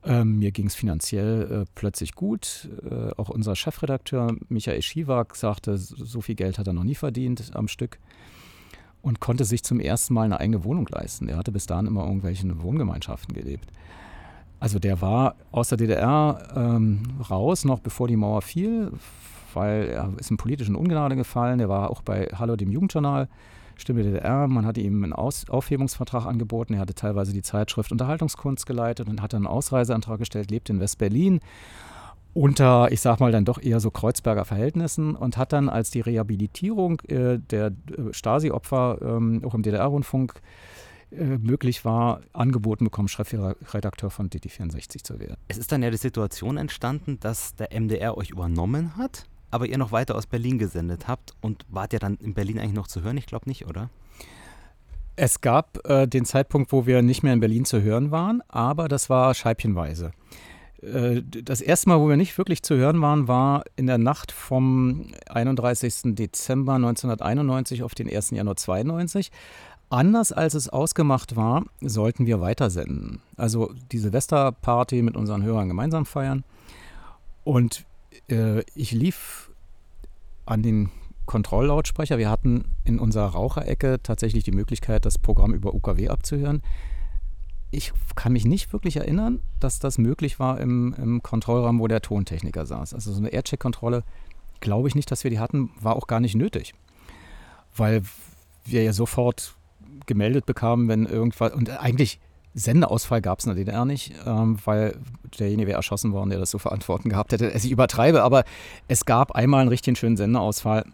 Ähm, 0.04 0.38
mir 0.38 0.52
ging 0.52 0.66
es 0.66 0.74
finanziell 0.74 1.62
äh, 1.62 1.70
plötzlich 1.74 2.14
gut. 2.14 2.68
Äh, 2.88 3.10
auch 3.16 3.28
unser 3.28 3.56
Chefredakteur 3.56 4.36
Michael 4.48 4.82
Schiwak 4.82 5.34
sagte, 5.34 5.76
so 5.78 6.20
viel 6.20 6.36
Geld 6.36 6.58
hat 6.58 6.66
er 6.66 6.72
noch 6.72 6.84
nie 6.84 6.94
verdient 6.94 7.50
am 7.54 7.68
Stück 7.68 7.98
und 9.02 9.20
konnte 9.20 9.44
sich 9.44 9.62
zum 9.62 9.80
ersten 9.80 10.14
Mal 10.14 10.24
eine 10.24 10.40
eigene 10.40 10.64
Wohnung 10.64 10.86
leisten. 10.90 11.28
Er 11.28 11.36
hatte 11.36 11.52
bis 11.52 11.66
dahin 11.66 11.86
immer 11.86 12.04
irgendwelchen 12.04 12.62
Wohngemeinschaften 12.62 13.34
gelebt. 13.34 13.70
Also 14.58 14.78
der 14.78 15.00
war 15.00 15.36
aus 15.52 15.68
der 15.68 15.78
DDR 15.78 16.48
ähm, 16.56 17.02
raus, 17.30 17.64
noch 17.64 17.80
bevor 17.80 18.08
die 18.08 18.16
Mauer 18.16 18.42
fiel, 18.42 18.90
weil 19.54 19.88
er 19.88 20.12
ist 20.18 20.30
in 20.30 20.38
politischen 20.38 20.74
Ungnade 20.74 21.14
gefallen. 21.16 21.60
Er 21.60 21.68
war 21.68 21.90
auch 21.90 22.02
bei 22.02 22.28
Hallo, 22.34 22.56
dem 22.56 22.70
Jugendjournal, 22.70 23.28
Stimme 23.76 24.02
DDR. 24.02 24.48
Man 24.48 24.64
hatte 24.64 24.80
ihm 24.80 25.04
einen 25.04 25.12
Aus 25.12 25.48
Aufhebungsvertrag 25.50 26.24
angeboten. 26.24 26.74
Er 26.74 26.80
hatte 26.80 26.94
teilweise 26.94 27.32
die 27.34 27.42
Zeitschrift 27.42 27.92
Unterhaltungskunst 27.92 28.66
geleitet 28.66 29.08
und 29.08 29.20
hat 29.20 29.34
einen 29.34 29.46
Ausreiseantrag 29.46 30.18
gestellt, 30.18 30.50
lebt 30.50 30.70
in 30.70 30.80
West-Berlin 30.80 31.40
unter, 32.36 32.92
ich 32.92 33.00
sag 33.00 33.18
mal, 33.18 33.32
dann 33.32 33.46
doch 33.46 33.60
eher 33.60 33.80
so 33.80 33.90
Kreuzberger 33.90 34.44
Verhältnissen 34.44 35.16
und 35.16 35.38
hat 35.38 35.54
dann, 35.54 35.70
als 35.70 35.90
die 35.90 36.02
Rehabilitierung 36.02 37.00
äh, 37.08 37.38
der 37.38 37.68
äh, 37.68 38.12
Stasi-Opfer 38.12 38.98
ähm, 39.00 39.42
auch 39.42 39.54
im 39.54 39.62
DDR-Rundfunk 39.62 40.34
äh, 41.12 41.24
möglich 41.24 41.86
war, 41.86 42.20
angeboten 42.34 42.84
bekommen, 42.84 43.08
Chefredakteur 43.08 44.10
von 44.10 44.28
DT64 44.28 45.02
zu 45.02 45.18
werden. 45.18 45.36
Es 45.48 45.56
ist 45.56 45.72
dann 45.72 45.82
ja 45.82 45.90
die 45.90 45.96
Situation 45.96 46.58
entstanden, 46.58 47.18
dass 47.20 47.54
der 47.54 47.70
MDR 47.72 48.18
euch 48.18 48.28
übernommen 48.28 48.98
hat, 48.98 49.24
aber 49.50 49.64
ihr 49.66 49.78
noch 49.78 49.90
weiter 49.90 50.14
aus 50.14 50.26
Berlin 50.26 50.58
gesendet 50.58 51.08
habt 51.08 51.34
und 51.40 51.64
wart 51.70 51.94
ja 51.94 51.98
dann 51.98 52.16
in 52.16 52.34
Berlin 52.34 52.58
eigentlich 52.58 52.74
noch 52.74 52.88
zu 52.88 53.02
hören? 53.02 53.16
Ich 53.16 53.26
glaube 53.26 53.48
nicht, 53.48 53.66
oder? 53.66 53.88
Es 55.18 55.40
gab 55.40 55.78
äh, 55.88 56.06
den 56.06 56.26
Zeitpunkt, 56.26 56.70
wo 56.70 56.84
wir 56.84 57.00
nicht 57.00 57.22
mehr 57.22 57.32
in 57.32 57.40
Berlin 57.40 57.64
zu 57.64 57.80
hören 57.80 58.10
waren, 58.10 58.42
aber 58.48 58.88
das 58.88 59.08
war 59.08 59.32
scheibchenweise. 59.32 60.12
Äh, 60.86 61.22
das 61.22 61.60
erste 61.60 61.88
Mal, 61.88 62.00
wo 62.00 62.08
wir 62.08 62.16
nicht 62.16 62.36
wirklich 62.38 62.62
zu 62.62 62.76
hören 62.76 63.00
waren, 63.00 63.28
war 63.28 63.64
in 63.76 63.86
der 63.86 63.98
Nacht 63.98 64.32
vom 64.32 65.06
31. 65.28 66.14
Dezember 66.14 66.74
1991 66.74 67.82
auf 67.82 67.94
den 67.94 68.08
1. 68.08 68.30
Januar 68.30 68.56
92. 68.56 69.30
Anders 69.88 70.32
als 70.32 70.54
es 70.54 70.68
ausgemacht 70.68 71.36
war, 71.36 71.64
sollten 71.80 72.26
wir 72.26 72.40
weitersenden. 72.40 73.20
Also 73.36 73.72
die 73.92 73.98
Silvesterparty 73.98 75.02
mit 75.02 75.16
unseren 75.16 75.42
Hörern 75.42 75.68
gemeinsam 75.68 76.06
feiern. 76.06 76.44
Und 77.44 77.84
äh, 78.28 78.62
ich 78.74 78.90
lief 78.90 79.50
an 80.44 80.62
den 80.62 80.90
Kontrolllautsprecher. 81.24 82.18
Wir 82.18 82.30
hatten 82.30 82.64
in 82.84 82.98
unserer 82.98 83.28
Raucherecke 83.28 84.00
tatsächlich 84.02 84.44
die 84.44 84.52
Möglichkeit, 84.52 85.04
das 85.04 85.18
Programm 85.18 85.54
über 85.54 85.74
UKW 85.74 86.08
abzuhören 86.08 86.62
ich 87.70 87.92
kann 88.14 88.32
mich 88.32 88.44
nicht 88.44 88.72
wirklich 88.72 88.96
erinnern, 88.96 89.40
dass 89.60 89.78
das 89.78 89.98
möglich 89.98 90.38
war 90.38 90.60
im, 90.60 90.94
im 90.98 91.22
Kontrollraum, 91.22 91.80
wo 91.80 91.88
der 91.88 92.00
Tontechniker 92.00 92.66
saß. 92.66 92.94
Also 92.94 93.12
so 93.12 93.18
eine 93.18 93.30
Aircheck-Kontrolle 93.30 94.04
glaube 94.60 94.88
ich 94.88 94.94
nicht, 94.94 95.10
dass 95.10 95.24
wir 95.24 95.30
die 95.30 95.38
hatten, 95.38 95.70
war 95.80 95.96
auch 95.96 96.06
gar 96.06 96.20
nicht 96.20 96.34
nötig. 96.34 96.74
Weil 97.74 98.02
wir 98.64 98.82
ja 98.82 98.92
sofort 98.92 99.54
gemeldet 100.06 100.46
bekamen, 100.46 100.88
wenn 100.88 101.06
irgendwas, 101.06 101.52
und 101.52 101.70
eigentlich 101.70 102.20
Sendeausfall 102.54 103.20
gab 103.20 103.40
es 103.40 103.44
in 103.44 103.54
der 103.54 103.64
DDR 103.64 103.84
nicht, 103.84 104.14
ähm, 104.24 104.58
weil 104.64 104.98
derjenige 105.38 105.68
wäre 105.68 105.76
erschossen 105.76 106.12
worden, 106.12 106.30
der 106.30 106.38
das 106.38 106.50
zu 106.50 106.58
verantworten 106.58 107.10
gehabt 107.10 107.32
hätte. 107.32 107.52
Also 107.52 107.66
ich 107.66 107.72
übertreibe, 107.72 108.22
aber 108.22 108.44
es 108.88 109.04
gab 109.04 109.32
einmal 109.32 109.60
einen 109.60 109.68
richtig 109.68 109.98
schönen 109.98 110.16
Sendeausfall 110.16 110.86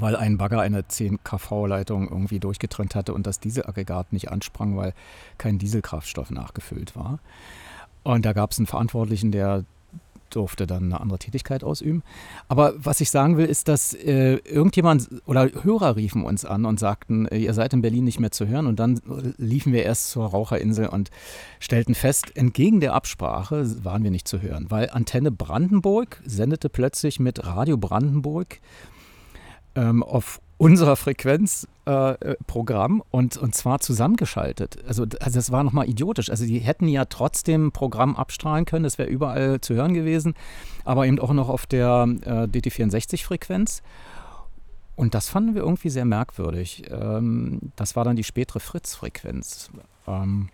weil 0.00 0.16
ein 0.16 0.38
Bagger 0.38 0.60
eine 0.60 0.86
10 0.86 1.22
kV-Leitung 1.22 2.08
irgendwie 2.08 2.40
durchgetrennt 2.40 2.94
hatte 2.94 3.14
und 3.14 3.26
das 3.26 3.40
Dieselaggregat 3.40 4.12
nicht 4.12 4.30
ansprang, 4.30 4.76
weil 4.76 4.94
kein 5.38 5.58
Dieselkraftstoff 5.58 6.30
nachgefüllt 6.30 6.96
war. 6.96 7.18
Und 8.02 8.24
da 8.24 8.32
gab 8.32 8.50
es 8.50 8.58
einen 8.58 8.66
Verantwortlichen, 8.66 9.30
der 9.30 9.64
durfte 10.34 10.66
dann 10.66 10.84
eine 10.84 11.00
andere 11.00 11.18
Tätigkeit 11.18 11.62
ausüben. 11.62 12.02
Aber 12.48 12.74
was 12.76 13.00
ich 13.00 13.10
sagen 13.10 13.36
will, 13.36 13.46
ist, 13.46 13.68
dass 13.68 13.94
äh, 13.94 14.36
irgendjemand 14.44 15.08
oder 15.26 15.50
Hörer 15.62 15.96
riefen 15.96 16.24
uns 16.24 16.44
an 16.44 16.64
und 16.64 16.80
sagten, 16.80 17.26
äh, 17.26 17.38
ihr 17.38 17.54
seid 17.54 17.72
in 17.72 17.82
Berlin 17.82 18.04
nicht 18.04 18.20
mehr 18.20 18.30
zu 18.30 18.46
hören. 18.46 18.66
Und 18.66 18.80
dann 18.80 19.00
liefen 19.36 19.72
wir 19.72 19.84
erst 19.84 20.10
zur 20.10 20.26
Raucherinsel 20.26 20.86
und 20.86 21.10
stellten 21.60 21.94
fest, 21.94 22.36
entgegen 22.36 22.80
der 22.80 22.94
Absprache 22.94 23.84
waren 23.84 24.04
wir 24.04 24.10
nicht 24.10 24.26
zu 24.26 24.40
hören, 24.40 24.70
weil 24.70 24.90
Antenne 24.90 25.30
Brandenburg 25.30 26.20
sendete 26.24 26.68
plötzlich 26.68 27.20
mit 27.20 27.44
Radio 27.44 27.76
Brandenburg 27.76 28.60
ähm, 29.74 30.02
auf 30.02 30.40
unserer 30.58 30.94
Frequenz 30.94 31.66
äh, 31.86 32.12
äh, 32.12 32.36
Programm 32.46 33.02
und, 33.10 33.36
und 33.36 33.52
zwar 33.54 33.80
zusammengeschaltet. 33.80 34.78
Also, 34.86 35.04
also 35.20 35.38
das 35.38 35.50
war 35.50 35.64
nochmal 35.64 35.88
idiotisch. 35.88 36.30
Also 36.30 36.46
die 36.46 36.60
hätten 36.60 36.86
ja 36.86 37.04
trotzdem 37.06 37.72
Programm 37.72 38.14
abstrahlen 38.14 38.64
können, 38.64 38.84
das 38.84 38.96
wäre 38.96 39.08
überall 39.08 39.60
zu 39.60 39.74
hören 39.74 39.92
gewesen, 39.92 40.34
aber 40.84 41.06
eben 41.06 41.18
auch 41.18 41.32
noch 41.32 41.48
auf 41.48 41.66
der 41.66 42.06
äh, 42.24 42.30
DT64-Frequenz. 42.44 43.82
Und 44.94 45.14
das 45.14 45.28
fanden 45.28 45.56
wir 45.56 45.62
irgendwie 45.62 45.90
sehr 45.90 46.04
merkwürdig. 46.04 46.84
Ähm, 46.90 47.72
das 47.74 47.96
war 47.96 48.04
dann 48.04 48.14
die 48.14 48.22
spätere 48.22 48.60
Fritz-Frequenz. 48.60 49.70
Ähm, 50.06 50.48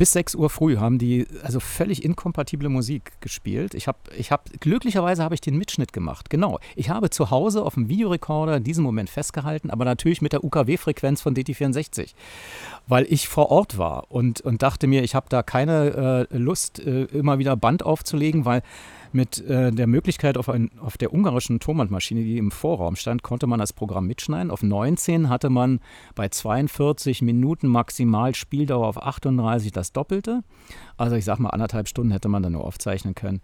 bis 0.00 0.12
6 0.12 0.34
Uhr 0.34 0.48
früh 0.48 0.78
haben 0.78 0.96
die 0.96 1.26
also 1.42 1.60
völlig 1.60 2.02
inkompatible 2.02 2.70
Musik 2.70 3.20
gespielt. 3.20 3.74
Ich 3.74 3.86
habe, 3.86 3.98
ich 4.16 4.32
habe, 4.32 4.44
glücklicherweise 4.58 5.22
habe 5.22 5.34
ich 5.34 5.42
den 5.42 5.58
Mitschnitt 5.58 5.92
gemacht. 5.92 6.30
Genau. 6.30 6.58
Ich 6.74 6.88
habe 6.88 7.10
zu 7.10 7.30
Hause 7.30 7.62
auf 7.62 7.74
dem 7.74 7.90
Videorekorder 7.90 8.60
diesen 8.60 8.82
Moment 8.82 9.10
festgehalten, 9.10 9.68
aber 9.68 9.84
natürlich 9.84 10.22
mit 10.22 10.32
der 10.32 10.42
UKW-Frequenz 10.42 11.20
von 11.20 11.36
DT64. 11.36 12.14
Weil 12.86 13.04
ich 13.10 13.28
vor 13.28 13.50
Ort 13.50 13.76
war 13.76 14.10
und, 14.10 14.40
und 14.40 14.62
dachte 14.62 14.86
mir, 14.86 15.02
ich 15.02 15.14
habe 15.14 15.26
da 15.28 15.42
keine 15.42 16.28
äh, 16.30 16.34
Lust, 16.38 16.80
äh, 16.80 17.02
immer 17.04 17.38
wieder 17.38 17.54
Band 17.56 17.82
aufzulegen, 17.82 18.46
weil 18.46 18.62
mit 19.12 19.40
äh, 19.46 19.70
der 19.72 19.86
Möglichkeit 19.86 20.38
auf, 20.38 20.48
ein, 20.48 20.70
auf 20.78 20.96
der 20.96 21.12
ungarischen 21.12 21.60
Tonbandmaschine, 21.60 22.22
die 22.22 22.38
im 22.38 22.50
Vorraum 22.50 22.96
stand, 22.96 23.22
konnte 23.22 23.46
man 23.46 23.58
das 23.58 23.72
Programm 23.72 24.06
mitschneiden. 24.06 24.50
Auf 24.50 24.62
19 24.62 25.28
hatte 25.28 25.50
man 25.50 25.80
bei 26.14 26.28
42 26.28 27.22
Minuten 27.22 27.68
maximal 27.68 28.34
Spieldauer 28.34 28.86
auf 28.86 29.02
38 29.02 29.72
das 29.72 29.92
Doppelte. 29.92 30.42
Also 30.96 31.16
ich 31.16 31.24
sag 31.24 31.38
mal, 31.38 31.50
anderthalb 31.50 31.88
Stunden 31.88 32.12
hätte 32.12 32.28
man 32.28 32.42
dann 32.42 32.52
nur 32.52 32.64
aufzeichnen 32.64 33.14
können 33.14 33.40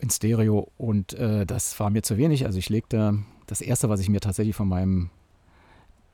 in 0.00 0.10
Stereo 0.10 0.70
und 0.76 1.14
äh, 1.14 1.46
das 1.46 1.78
war 1.80 1.90
mir 1.90 2.02
zu 2.02 2.16
wenig. 2.16 2.46
Also 2.46 2.58
ich 2.58 2.68
legte 2.68 3.18
das 3.46 3.60
erste, 3.60 3.88
was 3.88 4.00
ich 4.00 4.08
mir 4.08 4.20
tatsächlich 4.20 4.56
von 4.56 4.68
meinem 4.68 5.10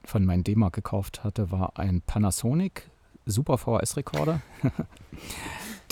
von 0.04 0.24
meinen 0.24 0.44
D-Mark 0.44 0.72
gekauft 0.74 1.24
hatte, 1.24 1.50
war 1.50 1.78
ein 1.78 2.00
Panasonic 2.00 2.90
Super 3.26 3.58
VHS-Rekorder, 3.58 4.40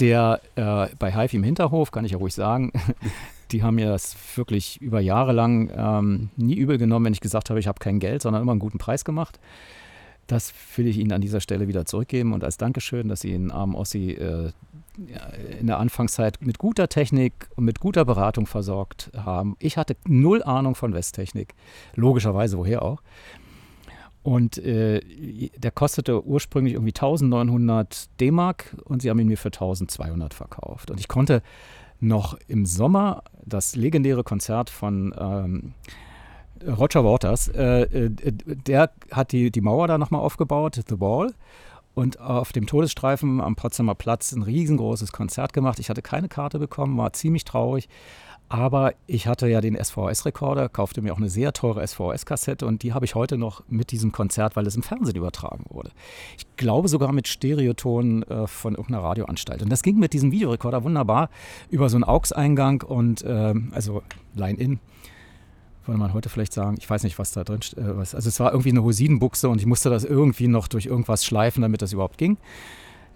der 0.00 0.40
äh, 0.56 0.88
bei 0.98 1.12
HiFi 1.12 1.36
im 1.36 1.42
Hinterhof, 1.42 1.90
kann 1.90 2.04
ich 2.04 2.12
ja 2.12 2.18
ruhig 2.18 2.34
sagen, 2.34 2.72
die 3.50 3.62
haben 3.62 3.76
mir 3.76 3.88
das 3.88 4.16
wirklich 4.36 4.80
über 4.80 5.00
Jahre 5.00 5.32
lang 5.32 5.70
ähm, 5.74 6.30
nie 6.36 6.56
übel 6.56 6.78
genommen, 6.78 7.06
wenn 7.06 7.12
ich 7.12 7.20
gesagt 7.20 7.50
habe, 7.50 7.60
ich 7.60 7.66
habe 7.66 7.78
kein 7.78 7.98
Geld, 7.98 8.22
sondern 8.22 8.42
immer 8.42 8.52
einen 8.52 8.60
guten 8.60 8.78
Preis 8.78 9.04
gemacht. 9.04 9.38
Das 10.26 10.52
will 10.76 10.86
ich 10.86 10.98
Ihnen 10.98 11.12
an 11.12 11.22
dieser 11.22 11.40
Stelle 11.40 11.68
wieder 11.68 11.86
zurückgeben 11.86 12.34
und 12.34 12.44
als 12.44 12.58
Dankeschön, 12.58 13.08
dass 13.08 13.20
Sie 13.20 13.30
den 13.30 13.50
armen 13.50 13.74
Ossi 13.74 14.10
äh, 14.10 14.50
in 15.58 15.68
der 15.68 15.78
Anfangszeit 15.78 16.38
mit 16.40 16.58
guter 16.58 16.88
Technik 16.88 17.48
und 17.56 17.64
mit 17.64 17.80
guter 17.80 18.04
Beratung 18.04 18.46
versorgt 18.46 19.10
haben. 19.16 19.56
Ich 19.58 19.76
hatte 19.76 19.96
null 20.06 20.42
Ahnung 20.42 20.74
von 20.74 20.92
Westtechnik, 20.92 21.54
logischerweise 21.94 22.58
woher 22.58 22.82
auch. 22.82 23.00
Und 24.28 24.58
äh, 24.58 25.00
der 25.56 25.70
kostete 25.70 26.22
ursprünglich 26.22 26.74
irgendwie 26.74 26.92
1900 26.92 28.20
D-Mark 28.20 28.76
und 28.84 29.00
sie 29.00 29.08
haben 29.08 29.18
ihn 29.20 29.28
mir 29.28 29.38
für 29.38 29.48
1200 29.48 30.34
verkauft. 30.34 30.90
Und 30.90 31.00
ich 31.00 31.08
konnte 31.08 31.40
noch 31.98 32.36
im 32.46 32.66
Sommer 32.66 33.22
das 33.42 33.74
legendäre 33.74 34.24
Konzert 34.24 34.68
von 34.68 35.14
ähm, 35.18 35.72
Roger 36.62 37.06
Waters, 37.06 37.48
äh, 37.48 37.84
äh, 37.84 38.10
der 38.10 38.90
hat 39.10 39.32
die, 39.32 39.50
die 39.50 39.62
Mauer 39.62 39.88
da 39.88 39.96
nochmal 39.96 40.20
aufgebaut, 40.20 40.78
The 40.86 41.00
Wall, 41.00 41.32
und 41.94 42.20
auf 42.20 42.52
dem 42.52 42.66
Todesstreifen 42.66 43.40
am 43.40 43.56
Potsdamer 43.56 43.94
Platz 43.94 44.32
ein 44.32 44.42
riesengroßes 44.42 45.10
Konzert 45.10 45.54
gemacht. 45.54 45.78
Ich 45.78 45.88
hatte 45.88 46.02
keine 46.02 46.28
Karte 46.28 46.58
bekommen, 46.58 46.98
war 46.98 47.14
ziemlich 47.14 47.46
traurig. 47.46 47.88
Aber 48.50 48.94
ich 49.06 49.26
hatte 49.26 49.46
ja 49.46 49.60
den 49.60 49.76
SVS-Rekorder, 49.76 50.68
kaufte 50.70 51.02
mir 51.02 51.12
auch 51.12 51.18
eine 51.18 51.28
sehr 51.28 51.52
teure 51.52 51.86
SVS-Kassette 51.86 52.64
und 52.64 52.82
die 52.82 52.94
habe 52.94 53.04
ich 53.04 53.14
heute 53.14 53.36
noch 53.36 53.62
mit 53.68 53.90
diesem 53.90 54.10
Konzert, 54.10 54.56
weil 54.56 54.66
es 54.66 54.74
im 54.74 54.82
Fernsehen 54.82 55.16
übertragen 55.16 55.64
wurde. 55.68 55.90
Ich 56.38 56.46
glaube 56.56 56.88
sogar 56.88 57.12
mit 57.12 57.28
Stereoton 57.28 58.22
äh, 58.22 58.46
von 58.46 58.74
irgendeiner 58.74 59.04
Radioanstalt. 59.04 59.62
Und 59.62 59.70
das 59.70 59.82
ging 59.82 59.98
mit 59.98 60.14
diesem 60.14 60.32
Videorekorder 60.32 60.82
wunderbar 60.82 61.28
über 61.68 61.90
so 61.90 61.96
einen 61.96 62.04
AUX-Eingang 62.04 62.82
und 62.82 63.22
äh, 63.22 63.54
also 63.72 64.02
Line-In 64.34 64.80
würde 65.88 65.98
man 65.98 66.12
heute 66.12 66.28
vielleicht 66.28 66.52
sagen, 66.52 66.76
ich 66.78 66.88
weiß 66.88 67.02
nicht, 67.02 67.18
was 67.18 67.32
da 67.32 67.44
drin. 67.44 67.60
Äh, 67.76 67.80
also 67.80 68.16
es 68.16 68.38
war 68.40 68.52
irgendwie 68.52 68.70
eine 68.70 68.82
Husidenbuchse 68.82 69.48
und 69.48 69.58
ich 69.58 69.66
musste 69.66 69.90
das 69.90 70.04
irgendwie 70.04 70.46
noch 70.46 70.68
durch 70.68 70.86
irgendwas 70.86 71.24
schleifen, 71.24 71.62
damit 71.62 71.82
das 71.82 71.92
überhaupt 71.92 72.18
ging. 72.18 72.36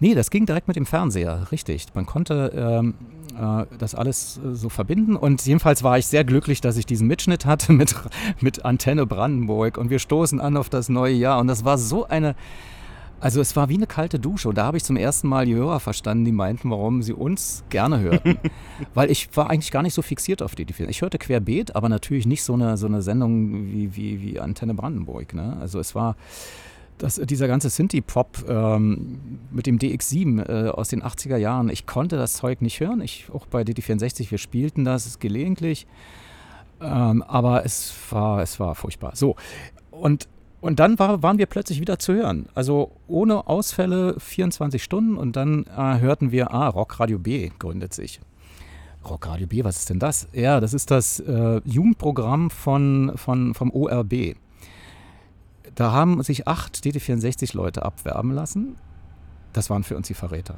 Nee, 0.03 0.15
das 0.15 0.29
ging 0.29 0.45
direkt 0.45 0.67
mit 0.67 0.75
dem 0.75 0.85
Fernseher, 0.85 1.47
richtig. 1.53 1.85
Man 1.93 2.05
konnte 2.05 2.51
ähm, 2.53 2.95
äh, 3.39 3.65
das 3.77 3.95
alles 3.95 4.37
äh, 4.37 4.53
so 4.53 4.67
verbinden 4.67 5.15
und 5.15 5.45
jedenfalls 5.45 5.81
war 5.81 5.97
ich 5.97 6.07
sehr 6.07 6.25
glücklich, 6.25 6.59
dass 6.59 6.75
ich 6.75 6.85
diesen 6.85 7.07
Mitschnitt 7.07 7.45
hatte 7.45 7.71
mit, 7.71 7.95
mit 8.41 8.65
Antenne 8.65 9.05
Brandenburg 9.05 9.77
und 9.77 9.89
wir 9.89 9.99
stoßen 9.99 10.41
an 10.41 10.57
auf 10.57 10.67
das 10.67 10.89
neue 10.89 11.13
Jahr 11.13 11.39
und 11.39 11.47
das 11.47 11.63
war 11.63 11.77
so 11.77 12.05
eine 12.05 12.35
also 13.21 13.39
es 13.39 13.55
war 13.55 13.69
wie 13.69 13.75
eine 13.75 13.87
kalte 13.87 14.19
Dusche 14.19 14.49
und 14.49 14.57
da 14.57 14.65
habe 14.65 14.75
ich 14.75 14.83
zum 14.83 14.97
ersten 14.97 15.29
Mal 15.29 15.45
die 15.45 15.55
Hörer 15.55 15.79
verstanden, 15.79 16.25
die 16.25 16.33
meinten, 16.33 16.69
warum 16.69 17.01
sie 17.01 17.13
uns 17.13 17.63
gerne 17.69 18.01
hörten. 18.01 18.37
Weil 18.93 19.09
ich 19.09 19.29
war 19.37 19.49
eigentlich 19.49 19.71
gar 19.71 19.83
nicht 19.83 19.93
so 19.93 20.01
fixiert 20.01 20.41
auf 20.41 20.55
die 20.55 20.65
Ich 20.89 21.01
hörte 21.01 21.17
querbeet, 21.17 21.77
aber 21.77 21.87
natürlich 21.87 22.25
nicht 22.25 22.43
so 22.43 22.55
eine, 22.55 22.75
so 22.75 22.87
eine 22.87 23.01
Sendung 23.01 23.71
wie, 23.71 23.95
wie, 23.95 24.21
wie 24.21 24.41
Antenne 24.41 24.73
Brandenburg. 24.73 25.33
Ne? 25.33 25.55
Also 25.61 25.79
es 25.79 25.95
war 25.95 26.17
das, 26.97 27.15
dieser 27.15 27.47
ganze 27.47 27.69
Synthie-Pop 27.69 28.45
ähm, 28.47 29.39
mit 29.51 29.65
dem 29.67 29.77
DX7 29.77 30.67
äh, 30.67 30.69
aus 30.69 30.89
den 30.89 31.03
80er 31.03 31.37
Jahren, 31.37 31.69
ich 31.69 31.85
konnte 31.85 32.17
das 32.17 32.33
Zeug 32.33 32.61
nicht 32.61 32.79
hören. 32.79 33.01
Ich, 33.01 33.27
auch 33.33 33.45
bei 33.45 33.61
DD64, 33.63 34.31
wir 34.31 34.37
spielten 34.37 34.85
das 34.85 35.19
gelegentlich. 35.19 35.87
Ähm, 36.81 37.21
aber 37.23 37.65
es 37.65 37.93
war, 38.09 38.41
es 38.41 38.59
war 38.59 38.75
furchtbar. 38.75 39.15
So, 39.15 39.35
und 39.91 40.27
und 40.63 40.79
dann 40.79 40.97
war, 40.97 41.21
waren 41.21 41.37
wir 41.39 41.45
plötzlich 41.45 41.81
wieder 41.81 41.99
zu 41.99 42.13
hören. 42.13 42.45
Also 42.55 42.93
ohne 43.09 43.47
Ausfälle 43.47 44.15
24 44.17 44.81
Stunden 44.81 45.17
und 45.17 45.35
dann 45.35 45.65
äh, 45.65 45.99
hörten 45.99 46.31
wir, 46.31 46.51
ah, 46.51 46.69
Rockradio 46.69 47.19
B 47.19 47.51
gründet 47.59 47.93
sich. 47.93 48.21
Rockradio 49.03 49.45
B, 49.45 49.65
was 49.65 49.79
ist 49.79 49.89
denn 49.89 49.99
das? 49.99 50.29
Ja, 50.31 50.61
das 50.61 50.73
ist 50.73 50.89
das 50.89 51.19
äh, 51.19 51.59
Jugendprogramm 51.65 52.49
von, 52.49 53.11
von, 53.15 53.53
vom 53.53 53.71
ORB. 53.71 54.37
Da 55.75 55.91
haben 55.91 56.21
sich 56.23 56.47
acht 56.47 56.75
DT64-Leute 56.77 57.83
abwerben 57.83 58.31
lassen. 58.31 58.75
Das 59.53 59.69
waren 59.69 59.83
für 59.83 59.95
uns 59.95 60.07
die 60.07 60.13
Verräter. 60.13 60.57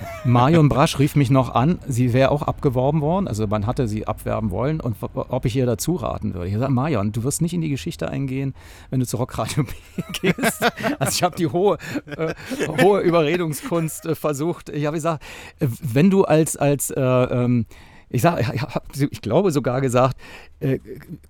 Marion 0.24 0.68
Brasch 0.68 0.98
rief 0.98 1.16
mich 1.16 1.30
noch 1.30 1.54
an, 1.54 1.78
sie 1.86 2.12
wäre 2.12 2.30
auch 2.30 2.42
abgeworben 2.42 3.00
worden, 3.00 3.26
also 3.26 3.46
man 3.46 3.66
hatte 3.66 3.88
sie 3.88 4.06
abwerben 4.06 4.50
wollen 4.50 4.80
und 4.80 4.96
ob 5.14 5.44
ich 5.44 5.56
ihr 5.56 5.66
dazu 5.66 5.96
raten 5.96 6.34
würde. 6.34 6.46
Ich 6.46 6.52
habe 6.52 6.60
gesagt, 6.60 6.72
Marion, 6.72 7.12
du 7.12 7.24
wirst 7.24 7.42
nicht 7.42 7.54
in 7.54 7.60
die 7.60 7.68
Geschichte 7.68 8.08
eingehen, 8.08 8.54
wenn 8.90 9.00
du 9.00 9.06
zu 9.06 9.16
Rockradio 9.16 9.64
B 9.64 9.72
gehst. 10.20 10.64
Also 10.98 11.12
ich 11.12 11.22
habe 11.22 11.36
die 11.36 11.48
hohe, 11.48 11.78
äh, 12.06 12.34
hohe 12.80 13.00
Überredungskunst 13.00 14.06
äh, 14.06 14.14
versucht. 14.14 14.68
Ich 14.68 14.86
habe 14.86 14.96
gesagt, 14.96 15.22
äh, 15.58 15.66
wenn 15.82 16.10
du 16.10 16.24
als, 16.24 16.56
als 16.56 16.90
äh, 16.90 17.00
ähm, 17.00 17.66
ich, 18.10 18.22
sag, 18.22 18.40
ich, 18.54 19.02
ich 19.10 19.22
glaube 19.22 19.50
sogar 19.50 19.80
gesagt, 19.80 20.18
äh, 20.60 20.78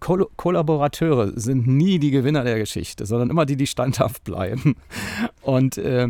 Ko 0.00 0.26
Kollaborateure 0.36 1.32
sind 1.38 1.66
nie 1.66 1.98
die 1.98 2.10
Gewinner 2.10 2.44
der 2.44 2.58
Geschichte, 2.58 3.06
sondern 3.06 3.30
immer 3.30 3.46
die, 3.46 3.56
die 3.56 3.66
standhaft 3.66 4.24
bleiben. 4.24 4.76
Und 5.42 5.78
äh, 5.78 6.08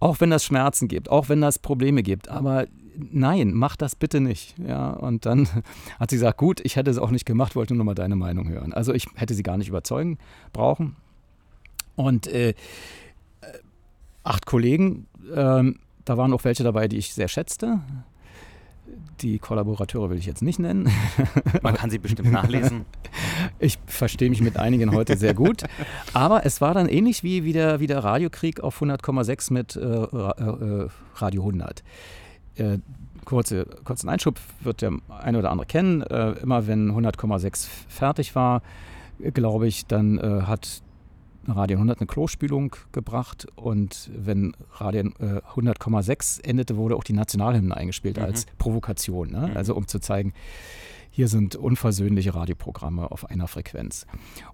auch 0.00 0.20
wenn 0.20 0.30
das 0.30 0.44
Schmerzen 0.44 0.88
gibt, 0.88 1.10
auch 1.10 1.28
wenn 1.28 1.40
das 1.40 1.58
Probleme 1.58 2.02
gibt, 2.02 2.28
aber 2.28 2.66
nein, 2.96 3.52
mach 3.52 3.76
das 3.76 3.96
bitte 3.96 4.20
nicht. 4.20 4.54
Ja, 4.58 4.90
und 4.90 5.26
dann 5.26 5.48
hat 5.98 6.10
sie 6.10 6.16
gesagt, 6.16 6.38
gut, 6.38 6.60
ich 6.60 6.76
hätte 6.76 6.90
es 6.90 6.98
auch 6.98 7.10
nicht 7.10 7.26
gemacht, 7.26 7.56
wollte 7.56 7.74
nur 7.74 7.84
mal 7.84 7.94
deine 7.94 8.16
Meinung 8.16 8.48
hören. 8.48 8.72
Also 8.72 8.92
ich 8.92 9.06
hätte 9.16 9.34
sie 9.34 9.42
gar 9.42 9.56
nicht 9.56 9.68
überzeugen 9.68 10.18
brauchen. 10.52 10.96
Und 11.96 12.26
äh, 12.26 12.50
äh 12.50 12.54
acht 14.22 14.46
Kollegen, 14.46 15.06
äh, 15.34 15.72
da 16.04 16.16
waren 16.16 16.32
auch 16.32 16.44
welche 16.44 16.64
dabei, 16.64 16.88
die 16.88 16.98
ich 16.98 17.14
sehr 17.14 17.28
schätzte. 17.28 17.80
Die 19.20 19.38
Kollaborateure 19.38 20.10
will 20.10 20.18
ich 20.18 20.26
jetzt 20.26 20.42
nicht 20.42 20.58
nennen. 20.58 20.90
Man 21.62 21.74
kann 21.74 21.90
sie 21.90 21.98
bestimmt 21.98 22.30
nachlesen. 22.32 22.84
Ich 23.58 23.78
verstehe 23.86 24.30
mich 24.30 24.40
mit 24.40 24.58
einigen 24.58 24.92
heute 24.92 25.16
sehr 25.16 25.34
gut. 25.34 25.64
Aber 26.12 26.46
es 26.46 26.60
war 26.60 26.74
dann 26.74 26.88
ähnlich 26.88 27.22
wie, 27.22 27.44
wie, 27.44 27.52
der, 27.52 27.80
wie 27.80 27.86
der 27.86 28.02
Radiokrieg 28.04 28.60
auf 28.60 28.80
100,6 28.80 29.52
mit 29.52 29.76
äh, 29.76 29.80
äh, 29.80 30.88
Radio 31.16 31.42
100. 31.42 31.82
Äh, 32.56 32.78
kurze, 33.24 33.66
kurzen 33.84 34.08
Einschub 34.08 34.38
wird 34.60 34.82
der 34.82 34.92
eine 35.08 35.38
oder 35.38 35.50
andere 35.50 35.66
kennen. 35.66 36.02
Äh, 36.02 36.32
immer 36.42 36.66
wenn 36.66 36.92
100,6 36.92 37.66
fertig 37.88 38.34
war, 38.34 38.62
glaube 39.18 39.66
ich, 39.66 39.86
dann 39.86 40.18
äh, 40.18 40.42
hat 40.42 40.82
Radio 41.52 41.76
100 41.76 42.00
eine 42.00 42.06
Klospülung 42.06 42.76
gebracht 42.92 43.46
und 43.56 44.10
wenn 44.16 44.56
Radio 44.72 45.02
äh, 45.18 45.40
100,6 45.54 46.44
endete, 46.44 46.76
wurde 46.76 46.96
auch 46.96 47.04
die 47.04 47.12
Nationalhymne 47.12 47.76
eingespielt 47.76 48.18
mhm. 48.18 48.24
als 48.24 48.46
Provokation. 48.58 49.30
Ne? 49.30 49.48
Mhm. 49.48 49.56
Also 49.56 49.74
um 49.74 49.86
zu 49.86 49.98
zeigen, 49.98 50.32
hier 51.10 51.28
sind 51.28 51.54
unversöhnliche 51.54 52.34
Radioprogramme 52.34 53.10
auf 53.10 53.30
einer 53.30 53.46
Frequenz. 53.46 54.04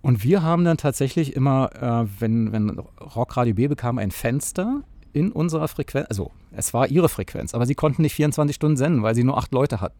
Und 0.02 0.24
wir 0.24 0.42
haben 0.42 0.64
dann 0.64 0.76
tatsächlich 0.76 1.34
immer, 1.34 1.70
äh, 1.74 2.06
wenn, 2.20 2.52
wenn 2.52 2.78
Rockradio 2.78 3.54
B 3.54 3.66
bekam 3.68 3.98
ein 3.98 4.10
Fenster 4.10 4.82
in 5.12 5.32
unserer 5.32 5.68
Frequenz, 5.68 6.06
also 6.08 6.30
es 6.52 6.74
war 6.74 6.88
ihre 6.88 7.08
Frequenz, 7.08 7.54
aber 7.54 7.66
sie 7.66 7.74
konnten 7.74 8.02
nicht 8.02 8.14
24 8.14 8.54
Stunden 8.54 8.76
senden, 8.76 9.02
weil 9.02 9.14
sie 9.14 9.24
nur 9.24 9.38
acht 9.38 9.52
Leute 9.52 9.80
hatten. 9.80 9.98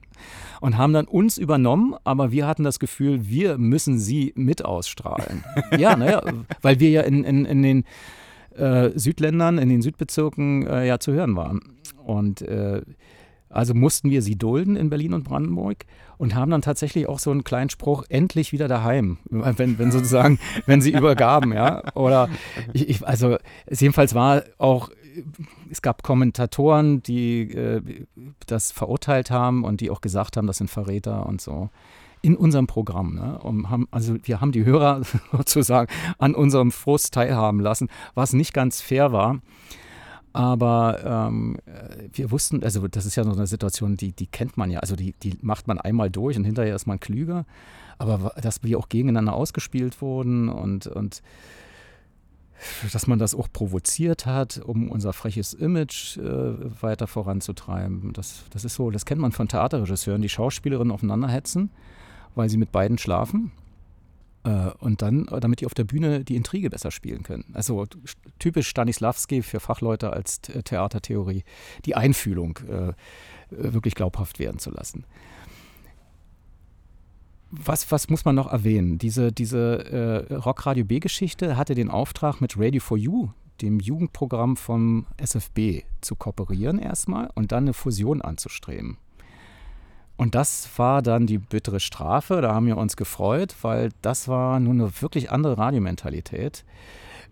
Und 0.61 0.77
haben 0.77 0.93
dann 0.93 1.07
uns 1.07 1.39
übernommen, 1.39 1.95
aber 2.05 2.33
wir 2.33 2.47
hatten 2.47 2.65
das 2.65 2.79
Gefühl, 2.79 3.29
wir 3.29 3.59
müssen 3.59 3.99
sie 3.99 4.33
mit 4.37 4.65
ausstrahlen. 4.65 5.45
ja, 5.79 5.97
naja, 5.97 6.23
weil 6.63 6.81
wir 6.81 6.91
ja 6.91 7.03
in, 7.03 7.25
in, 7.25 7.45
in 7.45 7.63
den 7.63 7.85
äh, 8.57 8.91
Südländern, 8.95 9.59
in 9.59 9.69
den 9.69 9.83
Südbezirken 9.83 10.67
äh, 10.67 10.87
ja 10.87 10.99
zu 10.99 11.13
hören 11.13 11.37
waren. 11.37 11.61
Und 12.05 12.43
äh, 12.43 12.83
also 13.51 13.75
mussten 13.75 14.11
wir 14.11 14.23
sie 14.23 14.37
dulden 14.37 14.77
in 14.77 14.91
Berlin 14.91 15.13
und 15.13 15.25
Brandenburg 15.25 15.85
und 16.19 16.35
haben 16.37 16.53
dann 16.53 16.63
tatsächlich 16.63 17.09
auch 17.09 17.19
so 17.19 17.33
einen 17.33 17.43
kleinen 17.43 17.69
Spruch, 17.69 18.05
endlich 18.09 18.53
wieder 18.53 18.69
daheim, 18.69 19.19
wenn, 19.25 19.79
wenn 19.79 19.91
sozusagen, 19.91 20.39
wenn 20.67 20.81
sie 20.81 20.93
übergaben, 20.93 21.53
ja. 21.53 21.83
Oder 21.95 22.29
ich, 22.73 22.89
ich, 22.89 23.07
also 23.07 23.39
jedenfalls 23.69 24.15
war 24.15 24.45
auch, 24.59 24.91
es 25.71 25.83
gab 25.83 26.03
Kommentatoren, 26.03 27.03
die 27.03 27.53
äh, 27.53 27.83
das 28.47 28.73
verurteilt 28.73 29.31
haben 29.31 29.65
und 29.65 29.81
die 29.81 29.91
auch 29.91 30.01
gesagt 30.01 30.37
haben, 30.37 30.47
das 30.47 30.59
sind 30.59 30.71
Verräter 30.71 31.27
und 31.27 31.41
so 31.41 31.71
in 32.23 32.37
unserem 32.37 32.67
Programm. 32.67 33.15
Ne? 33.15 33.39
Und 33.39 33.71
haben, 33.71 33.89
also 33.91 34.17
wir 34.23 34.41
haben 34.41 34.53
die 34.53 34.65
Hörer 34.65 35.03
sozusagen 35.33 35.91
an 36.19 36.35
unserem 36.35 36.71
Frust 36.71 37.15
teilhaben 37.15 37.61
lassen, 37.61 37.89
was 38.15 38.33
nicht 38.33 38.53
ganz 38.53 38.81
fair 38.81 39.13
war. 39.13 39.41
Aber 40.33 41.33
ähm, 41.33 41.57
wir 42.13 42.31
wussten, 42.31 42.63
also 42.63 42.87
das 42.87 43.05
ist 43.05 43.17
ja 43.17 43.25
so 43.25 43.33
eine 43.33 43.49
Situation, 43.49 43.97
die, 43.97 44.13
die 44.13 44.29
kennt 44.29 44.57
man 44.57 44.71
ja, 44.71 44.79
also 44.79 44.95
die, 44.95 45.13
die 45.23 45.37
macht 45.43 45.67
man 45.67 45.81
einmal 45.81 46.09
durch 46.09 46.37
und 46.37 46.45
hinterher 46.45 46.77
ist 46.77 46.87
man 46.87 47.01
klüger. 47.01 47.47
Aber 47.99 48.33
dass 48.41 48.63
wir 48.63 48.79
auch 48.79 48.89
gegeneinander 48.89 49.35
ausgespielt 49.35 50.01
wurden 50.01 50.49
und, 50.49 50.87
und 50.87 51.23
dass 52.93 53.07
man 53.07 53.19
das 53.19 53.35
auch 53.35 53.49
provoziert 53.53 54.27
hat, 54.27 54.59
um 54.59 54.91
unser 54.91 55.13
freches 55.13 55.55
Image 55.55 56.17
äh, 56.19 56.83
weiter 56.83 57.07
voranzutreiben. 57.07 58.13
Das, 58.13 58.45
das 58.51 58.65
ist 58.65 58.75
so, 58.75 58.91
das 58.91 59.05
kennt 59.05 59.21
man 59.21 59.33
von 59.33 59.49
Theaterregisseuren, 59.49 60.23
die 60.23 60.29
Schauspielerinnen 60.29 60.93
aufeinanderhetzen, 60.93 61.71
weil 62.35 62.49
sie 62.49 62.57
mit 62.57 62.73
beiden 62.73 62.99
schlafen. 62.99 63.53
Äh, 64.45 64.71
und 64.79 65.03
dann, 65.03 65.27
damit 65.41 65.61
die 65.61 65.67
auf 65.67 65.75
der 65.75 65.85
Bühne 65.85 66.25
die 66.25 66.37
Intrige 66.37 66.71
besser 66.71 66.91
spielen 66.91 67.23
können. 67.23 67.45
Also 67.53 67.87
typisch 68.39 68.69
Stanislavski 68.69 69.43
für 69.43 69.61
Fachleute 69.61 70.13
als 70.13 70.41
Theatertheorie, 70.41 71.45
die 71.85 71.95
Einfühlung 71.95 72.59
äh, 72.69 72.93
wirklich 73.51 73.95
glaubhaft 73.95 74.39
werden 74.39 74.59
zu 74.59 74.71
lassen. 74.71 75.05
Was, 77.51 77.91
was 77.91 78.09
muss 78.09 78.25
man 78.25 78.37
noch 78.37 78.51
erwähnen? 78.51 78.99
Diese, 78.99 79.33
diese 79.33 80.27
äh, 80.31 80.35
Rockradio 80.35 80.85
B-Geschichte 80.85 81.57
hatte 81.57 81.75
den 81.75 81.91
Auftrag, 81.91 82.41
mit 82.41 82.57
Radio 82.57 82.81
for 82.81 82.97
You, 82.97 83.31
dem 83.61 83.81
Jugendprogramm 83.81 84.57
vom 84.57 85.07
SFB, 85.17 85.83
zu 86.01 86.15
kooperieren 86.15 86.79
erstmal 86.79 87.29
und 87.35 87.53
dann 87.53 87.65
eine 87.65 87.75
Fusion 87.75 88.23
anzustreben. 88.23 88.99
Und 90.17 90.35
das 90.35 90.69
war 90.77 91.03
dann 91.03 91.27
die 91.27 91.39
bittere 91.39 91.81
Strafe. 91.81 92.43
Da 92.43 92.55
haben 92.55 92.67
wir 92.67 92.77
uns 92.77 92.97
gefreut, 92.97 93.57
weil 93.63 93.89
das 94.03 94.29
war 94.29 94.61
nun 94.61 94.81
eine 94.81 95.03
wirklich 95.03 95.31
andere 95.31 95.57
Radiomentalität. 95.57 96.65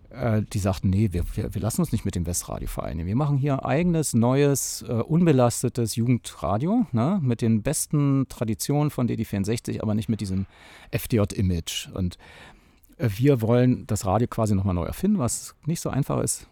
Äh, 0.09 0.41
die 0.41 0.59
sagten, 0.59 0.89
nee, 0.89 1.09
wir, 1.11 1.23
wir, 1.35 1.53
wir, 1.53 1.61
lassen 1.61 1.81
uns 1.81 1.91
nicht 1.91 2.05
mit 2.05 2.15
dem 2.15 2.25
Westradio 2.25 2.67
vereinigen. 2.67 3.07
Wir 3.07 3.15
machen 3.15 3.37
hier 3.37 3.65
eigenes, 3.65 4.13
neues, 4.13 4.83
äh, 4.87 4.93
unbelastetes 4.93 5.95
Jugendradio 5.95 6.87
ne, 6.91 7.19
mit 7.21 7.41
den 7.41 7.61
besten 7.61 8.27
Traditionen 8.27 8.89
von 8.89 9.07
DD64, 9.07 9.81
aber 9.81 9.93
nicht 9.93 10.09
mit 10.09 10.21
diesem 10.21 10.47
FDJ-Image. 10.91 11.89
Und 11.93 12.17
äh, 12.97 13.09
wir 13.17 13.41
wollen 13.41 13.85
das 13.85 14.05
Radio 14.05 14.27
quasi 14.27 14.55
nochmal 14.55 14.75
neu 14.75 14.85
erfinden, 14.85 15.19
was 15.19 15.55
nicht 15.65 15.81
so 15.81 15.89
einfach 15.89 16.21
ist. 16.21 16.47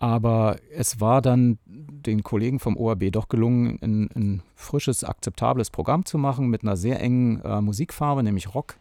Aber 0.00 0.56
es 0.76 1.00
war 1.00 1.22
dann 1.22 1.58
den 1.66 2.24
Kollegen 2.24 2.58
vom 2.58 2.76
ORB 2.76 3.12
doch 3.12 3.28
gelungen, 3.28 3.78
ein, 3.80 4.10
ein 4.14 4.42
frisches, 4.56 5.04
akzeptables 5.04 5.70
Programm 5.70 6.04
zu 6.04 6.18
machen 6.18 6.48
mit 6.48 6.62
einer 6.62 6.76
sehr 6.76 7.00
engen 7.00 7.40
äh, 7.42 7.60
Musikfarbe, 7.60 8.24
nämlich 8.24 8.52
Rock, 8.52 8.76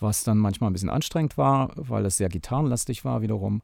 was 0.00 0.24
dann 0.24 0.38
manchmal 0.38 0.70
ein 0.70 0.72
bisschen 0.72 0.90
anstrengend 0.90 1.36
war, 1.38 1.70
weil 1.74 2.06
es 2.06 2.16
sehr 2.16 2.28
gitarrenlastig 2.28 3.04
war 3.04 3.22
wiederum. 3.22 3.62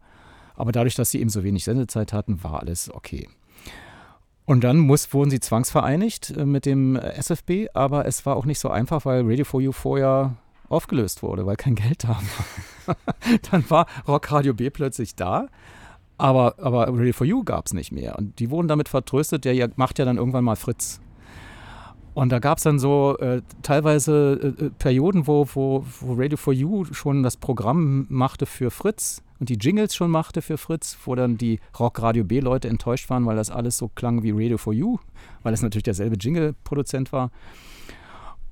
Aber 0.55 0.73
dadurch, 0.73 0.95
dass 0.95 1.11
sie 1.11 1.21
eben 1.21 1.31
so 1.31 1.45
wenig 1.45 1.65
Sendezeit 1.65 2.13
hatten, 2.13 2.43
war 2.45 2.61
alles 2.61 2.93
okay. 2.93 3.29
Und 4.45 4.63
dann 4.63 4.79
muss, 4.79 5.13
wurden 5.15 5.31
sie 5.31 5.41
zwangsvereinigt 5.41 6.31
äh, 6.37 6.45
mit 6.45 6.67
dem 6.67 6.97
SFB, 6.97 7.69
aber 7.73 8.07
es 8.07 8.27
war 8.27 8.37
auch 8.37 8.45
nicht 8.45 8.59
so 8.59 8.69
einfach, 8.69 9.05
weil 9.05 9.23
Radio 9.25 9.45
4 9.45 9.69
U 9.69 9.73
vorher 9.73 10.37
aufgelöst 10.69 11.23
wurde, 11.23 11.47
weil 11.47 11.57
kein 11.57 11.75
Geld 11.75 12.05
da 12.05 12.21
war. 12.87 12.97
dann 13.51 13.69
war 13.71 13.87
Rock 14.07 14.31
Radio 14.33 14.55
B 14.55 14.71
plötzlich 14.71 15.15
da 15.15 15.49
aber, 16.19 16.55
aber 16.59 16.87
Ready 16.89 17.13
for 17.13 17.27
You 17.27 17.45
gab 17.45 17.67
es 17.67 17.73
nicht 17.73 17.93
mehr. 17.93 18.17
Und 18.19 18.39
die 18.39 18.51
wurden 18.51 18.69
damit 18.69 18.89
vertröstet, 18.89 19.45
der 19.45 19.71
macht 19.77 19.99
ja 19.99 20.05
dann 20.05 20.17
irgendwann 20.17 20.45
mal 20.45 20.57
Fritz. 20.57 21.01
Und 22.15 22.31
da 22.31 22.39
gab 22.39 22.59
es 22.59 22.65
dann 22.65 22.79
so 22.79 23.19
äh, 23.19 23.43
teilweise 23.63 24.55
äh, 24.61 24.67
äh, 24.67 24.71
Perioden, 24.79 25.27
wo, 25.27 25.47
wo, 25.53 25.85
wo 26.01 26.15
Radio 26.15 26.37
for 26.37 26.53
You 26.53 26.85
schon 26.93 27.25
das 27.25 27.37
Programm 27.37 28.07
machte 28.09 28.47
für 28.47 28.71
Fritz 28.71 29.21
und 29.41 29.49
die 29.49 29.59
Jingles 29.59 29.97
schon 29.97 30.13
machte 30.13 30.41
für 30.41 30.57
Fritz, 30.57 30.97
wo 31.05 31.17
dann 31.17 31.37
die 31.37 31.59
Rock 31.79 32.01
Radio 32.01 32.23
B-Leute 32.23 32.69
enttäuscht 32.69 33.11
waren, 33.11 33.27
weil 33.27 33.37
das 33.37 33.51
alles 33.51 33.77
so 33.77 33.89
klang 33.89 34.23
wie 34.23 34.31
Radio 34.31 34.59
for 34.59 34.73
You, 34.73 34.99
weil 35.43 35.55
es 35.55 35.63
natürlich 35.63 35.83
derselbe 35.83 36.17
Jingle-Produzent 36.17 37.13
war. 37.13 37.33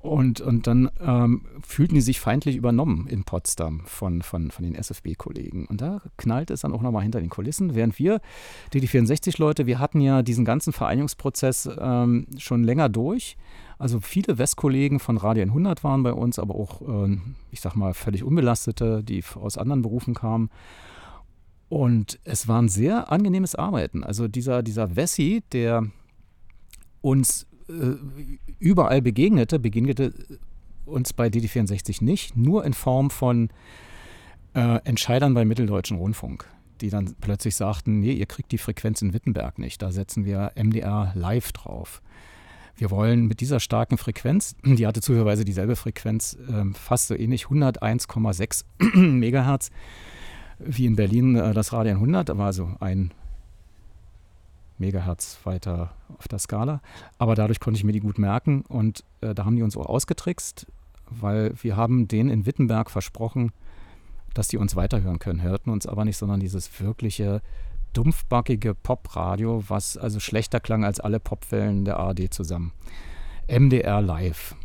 Und, 0.03 0.41
und 0.41 0.67
dann 0.67 0.91
ähm, 0.99 1.45
fühlten 1.65 1.95
die 1.95 2.01
sich 2.01 2.19
feindlich 2.19 2.57
übernommen 2.57 3.07
in 3.07 3.23
Potsdam 3.23 3.83
von, 3.85 4.21
von, 4.21 4.51
von 4.51 4.65
den 4.65 4.75
SFB-Kollegen. 4.75 5.65
Und 5.65 5.79
da 5.79 6.01
knallt 6.17 6.51
es 6.51 6.59
dann 6.59 6.73
auch 6.73 6.81
nochmal 6.81 7.03
hinter 7.03 7.21
den 7.21 7.29
Kulissen. 7.29 7.73
Während 7.73 7.97
wir, 7.97 8.19
die, 8.73 8.81
die 8.81 8.89
64-Leute, 8.89 9.65
wir 9.65 9.79
hatten 9.79 10.01
ja 10.01 10.21
diesen 10.21 10.43
ganzen 10.43 10.73
Vereinigungsprozess 10.73 11.69
ähm, 11.79 12.27
schon 12.37 12.65
länger 12.65 12.89
durch. 12.89 13.37
Also 13.79 14.01
viele 14.01 14.37
Westkollegen 14.37 14.99
von 14.99 15.15
Radio 15.15 15.43
100 15.43 15.85
waren 15.85 16.03
bei 16.03 16.11
uns, 16.11 16.37
aber 16.37 16.55
auch, 16.55 16.81
äh, 16.81 17.17
ich 17.51 17.61
sag 17.61 17.77
mal, 17.77 17.93
völlig 17.93 18.25
unbelastete, 18.25 19.05
die 19.05 19.23
aus 19.35 19.57
anderen 19.57 19.83
Berufen 19.83 20.13
kamen. 20.15 20.49
Und 21.69 22.19
es 22.25 22.49
war 22.49 22.61
ein 22.61 22.67
sehr 22.67 23.09
angenehmes 23.09 23.55
Arbeiten. 23.55 24.03
Also 24.03 24.27
dieser, 24.27 24.63
dieser 24.63 24.97
Wessi, 24.97 25.43
der 25.53 25.87
uns 26.99 27.47
überall 28.59 29.01
begegnete, 29.01 29.59
begegnete 29.59 30.13
uns 30.85 31.13
bei 31.13 31.27
DD64 31.27 32.03
nicht, 32.03 32.35
nur 32.35 32.65
in 32.65 32.73
Form 32.73 33.09
von 33.09 33.49
äh, 34.53 34.79
Entscheidern 34.83 35.33
beim 35.33 35.47
Mitteldeutschen 35.47 35.97
Rundfunk, 35.97 36.47
die 36.81 36.89
dann 36.89 37.15
plötzlich 37.21 37.55
sagten, 37.55 37.99
nee, 37.99 38.13
ihr 38.13 38.25
kriegt 38.25 38.51
die 38.51 38.57
Frequenz 38.57 39.01
in 39.01 39.13
Wittenberg 39.13 39.59
nicht, 39.59 39.81
da 39.81 39.91
setzen 39.91 40.25
wir 40.25 40.51
MDR 40.55 41.11
live 41.15 41.51
drauf. 41.51 42.01
Wir 42.75 42.89
wollen 42.89 43.27
mit 43.27 43.39
dieser 43.39 43.59
starken 43.59 43.97
Frequenz, 43.97 44.55
die 44.65 44.85
hatte 44.87 45.01
zufälligerweise 45.01 45.45
dieselbe 45.45 45.75
Frequenz, 45.75 46.37
äh, 46.49 46.65
fast 46.73 47.07
so 47.07 47.15
ähnlich, 47.15 47.45
101,6 47.45 48.65
Megahertz, 48.95 49.69
wie 50.59 50.85
in 50.85 50.95
Berlin 50.95 51.35
äh, 51.35 51.53
das 51.53 51.73
Radio 51.73 51.93
100, 51.93 52.29
da 52.29 52.37
war 52.37 52.53
so 52.53 52.71
ein 52.79 53.11
Megahertz 54.77 55.39
weiter 55.43 55.93
auf 56.17 56.27
der 56.27 56.39
Skala. 56.39 56.81
Aber 57.17 57.35
dadurch 57.35 57.59
konnte 57.59 57.77
ich 57.77 57.83
mir 57.83 57.91
die 57.91 57.99
gut 57.99 58.17
merken 58.17 58.63
und 58.67 59.03
äh, 59.21 59.33
da 59.33 59.45
haben 59.45 59.55
die 59.55 59.63
uns 59.63 59.77
auch 59.77 59.85
ausgetrickst, 59.85 60.67
weil 61.09 61.53
wir 61.61 61.77
haben 61.77 62.07
denen 62.07 62.29
in 62.29 62.45
Wittenberg 62.45 62.89
versprochen, 62.89 63.51
dass 64.33 64.47
die 64.47 64.57
uns 64.57 64.75
weiterhören 64.75 65.19
können, 65.19 65.41
hörten 65.41 65.69
uns 65.69 65.85
aber 65.85 66.05
nicht, 66.05 66.17
sondern 66.17 66.39
dieses 66.39 66.79
wirkliche 66.79 67.41
dumpfbackige 67.93 68.73
Popradio, 68.73 69.63
was 69.67 69.97
also 69.97 70.19
schlechter 70.19 70.59
klang 70.59 70.83
als 70.83 70.99
alle 70.99 71.19
Popwellen 71.19 71.85
der 71.85 71.97
ARD 71.97 72.33
zusammen. 72.33 72.73
MDR 73.47 74.01
Live 74.01 74.55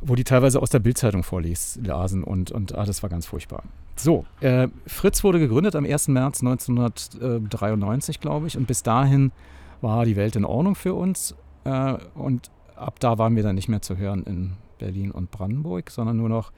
wo 0.00 0.14
die 0.14 0.24
teilweise 0.24 0.60
aus 0.62 0.70
der 0.70 0.78
Bildzeitung 0.78 1.22
vorlasen 1.22 2.24
und, 2.24 2.50
und 2.50 2.76
ah, 2.76 2.84
das 2.84 3.02
war 3.02 3.10
ganz 3.10 3.26
furchtbar. 3.26 3.62
So, 3.96 4.24
äh, 4.40 4.68
Fritz 4.86 5.24
wurde 5.24 5.38
gegründet 5.38 5.74
am 5.74 5.84
1. 5.84 6.08
März 6.08 6.40
1993, 6.40 8.20
glaube 8.20 8.46
ich, 8.46 8.56
und 8.56 8.66
bis 8.66 8.82
dahin 8.82 9.32
war 9.80 10.04
die 10.04 10.16
Welt 10.16 10.36
in 10.36 10.44
Ordnung 10.44 10.74
für 10.74 10.94
uns 10.94 11.34
äh, 11.64 11.94
und 12.14 12.50
ab 12.76 13.00
da 13.00 13.18
waren 13.18 13.36
wir 13.36 13.42
dann 13.42 13.56
nicht 13.56 13.68
mehr 13.68 13.82
zu 13.82 13.96
hören 13.96 14.22
in 14.24 14.52
Berlin 14.78 15.10
und 15.10 15.30
Brandenburg, 15.30 15.90
sondern 15.90 16.16
nur 16.16 16.28
noch 16.28 16.52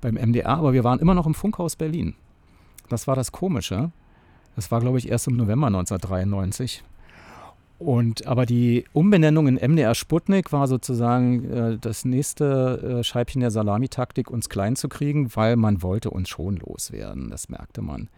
beim 0.00 0.14
MDR, 0.14 0.48
aber 0.48 0.72
wir 0.72 0.84
waren 0.84 0.98
immer 0.98 1.14
noch 1.14 1.26
im 1.26 1.34
Funkhaus 1.34 1.76
Berlin. 1.76 2.14
Das 2.88 3.06
war 3.06 3.16
das 3.16 3.32
Komische. 3.32 3.90
Das 4.54 4.70
war, 4.70 4.80
glaube 4.80 4.98
ich, 4.98 5.08
erst 5.08 5.28
im 5.28 5.36
November 5.36 5.68
1993. 5.68 6.84
Und 7.82 8.28
aber 8.28 8.46
die 8.46 8.84
Umbenennung 8.92 9.48
in 9.48 9.56
MDR 9.56 9.96
Sputnik 9.96 10.52
war 10.52 10.68
sozusagen 10.68 11.50
äh, 11.50 11.78
das 11.78 12.04
nächste 12.04 13.00
äh, 13.00 13.02
Scheibchen 13.02 13.40
der 13.40 13.50
Salamitaktik, 13.50 14.30
uns 14.30 14.48
klein 14.48 14.76
zu 14.76 14.88
kriegen, 14.88 15.34
weil 15.34 15.56
man 15.56 15.82
wollte 15.82 16.10
uns 16.10 16.28
schon 16.28 16.58
loswerden. 16.58 17.28
Das 17.28 17.48
merkte 17.48 17.82
man. 17.82 18.08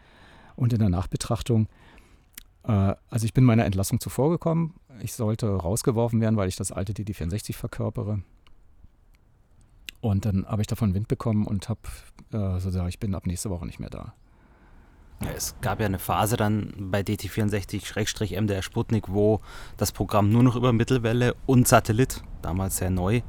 Und 0.55 0.75
in 0.75 0.81
der 0.81 0.91
Nachbetrachtung, 0.91 1.69
äh, 2.65 2.95
also 3.09 3.25
ich 3.25 3.33
bin 3.33 3.45
meiner 3.45 3.65
Entlassung 3.65 4.01
zuvorgekommen. 4.01 4.75
Ich 5.01 5.15
sollte 5.15 5.49
rausgeworfen 5.49 6.21
werden, 6.21 6.37
weil 6.37 6.49
ich 6.49 6.57
das 6.57 6.71
alte 6.71 6.93
DD64 6.93 7.55
verkörpere. 7.55 8.21
Und 10.03 10.27
dann 10.27 10.45
habe 10.45 10.61
ich 10.61 10.69
davon 10.69 10.93
Wind 10.93 11.09
bekommen 11.09 11.47
und 11.47 11.71
habe 11.71 11.81
äh, 12.33 12.61
sozusagen, 12.61 12.91
ich 12.91 13.01
bin 13.01 13.15
ab 13.15 13.27
nächste 13.27 13.49
Woche 13.49 13.65
nicht 13.65 13.81
mehr 13.81 13.89
da. 13.89 14.13
Es 15.37 15.55
gab 15.61 15.81
ja 15.81 15.87
eine 15.87 15.99
Phase 15.99 16.37
dann 16.37 16.73
bei 16.77 17.01
DT64-MDR 17.01 18.63
Sputnik, 18.63 19.09
wo 19.09 19.41
das 19.77 19.93
Programm 19.93 20.31
nur 20.31 20.43
noch 20.43 20.57
über 20.57 20.73
Mittelwelle 20.73 21.35
und 21.47 21.67
Satellit, 21.67 22.23
damals 22.43 22.77
sehr 22.77 22.91
neu, 22.91 23.23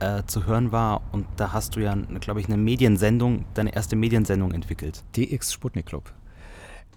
äh, 0.00 0.22
zu 0.26 0.46
hören 0.46 0.72
war. 0.72 1.02
Und 1.12 1.26
da 1.36 1.52
hast 1.52 1.76
du 1.76 1.80
ja, 1.80 1.94
glaube 1.94 2.40
ich, 2.40 2.46
eine 2.46 2.56
Mediensendung, 2.56 3.44
deine 3.54 3.74
erste 3.74 3.96
Mediensendung 3.96 4.52
entwickelt. 4.52 5.04
DX 5.16 5.52
Sputnik 5.52 5.86
Club. 5.86 6.12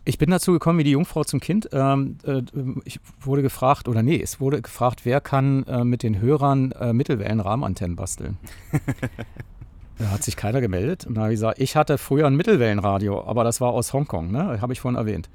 Ich 0.05 0.17
bin 0.17 0.29
dazu 0.29 0.53
gekommen 0.53 0.79
wie 0.79 0.85
die 0.85 0.91
Jungfrau 0.91 1.25
zum 1.25 1.41
Kind. 1.41 1.69
Ähm, 1.73 2.17
äh, 2.23 2.41
ich 2.85 2.99
wurde 3.19 3.41
gefragt, 3.41 3.87
oder 3.87 4.03
nee, 4.03 4.21
es 4.21 4.39
wurde 4.39 4.61
gefragt, 4.61 5.01
wer 5.03 5.19
kann 5.19 5.63
äh, 5.63 5.83
mit 5.83 6.01
den 6.01 6.21
Hörern 6.21 6.71
äh, 6.71 6.93
Mittelwellen-Rahmenantennen 6.93 7.97
basteln. 7.97 8.37
Da 9.99 10.11
hat 10.11 10.23
sich 10.23 10.35
keiner 10.35 10.61
gemeldet. 10.61 11.05
Und 11.05 11.15
da 11.15 11.21
habe 11.21 11.33
ich 11.33 11.37
gesagt, 11.37 11.59
ich 11.59 11.75
hatte 11.75 11.97
früher 11.97 12.27
ein 12.27 12.35
Mittelwellenradio, 12.35 13.25
aber 13.25 13.43
das 13.43 13.61
war 13.61 13.71
aus 13.71 13.93
Hongkong, 13.93 14.31
ne? 14.31 14.61
habe 14.61 14.73
ich 14.73 14.79
vorhin 14.79 14.97
erwähnt. 14.97 15.29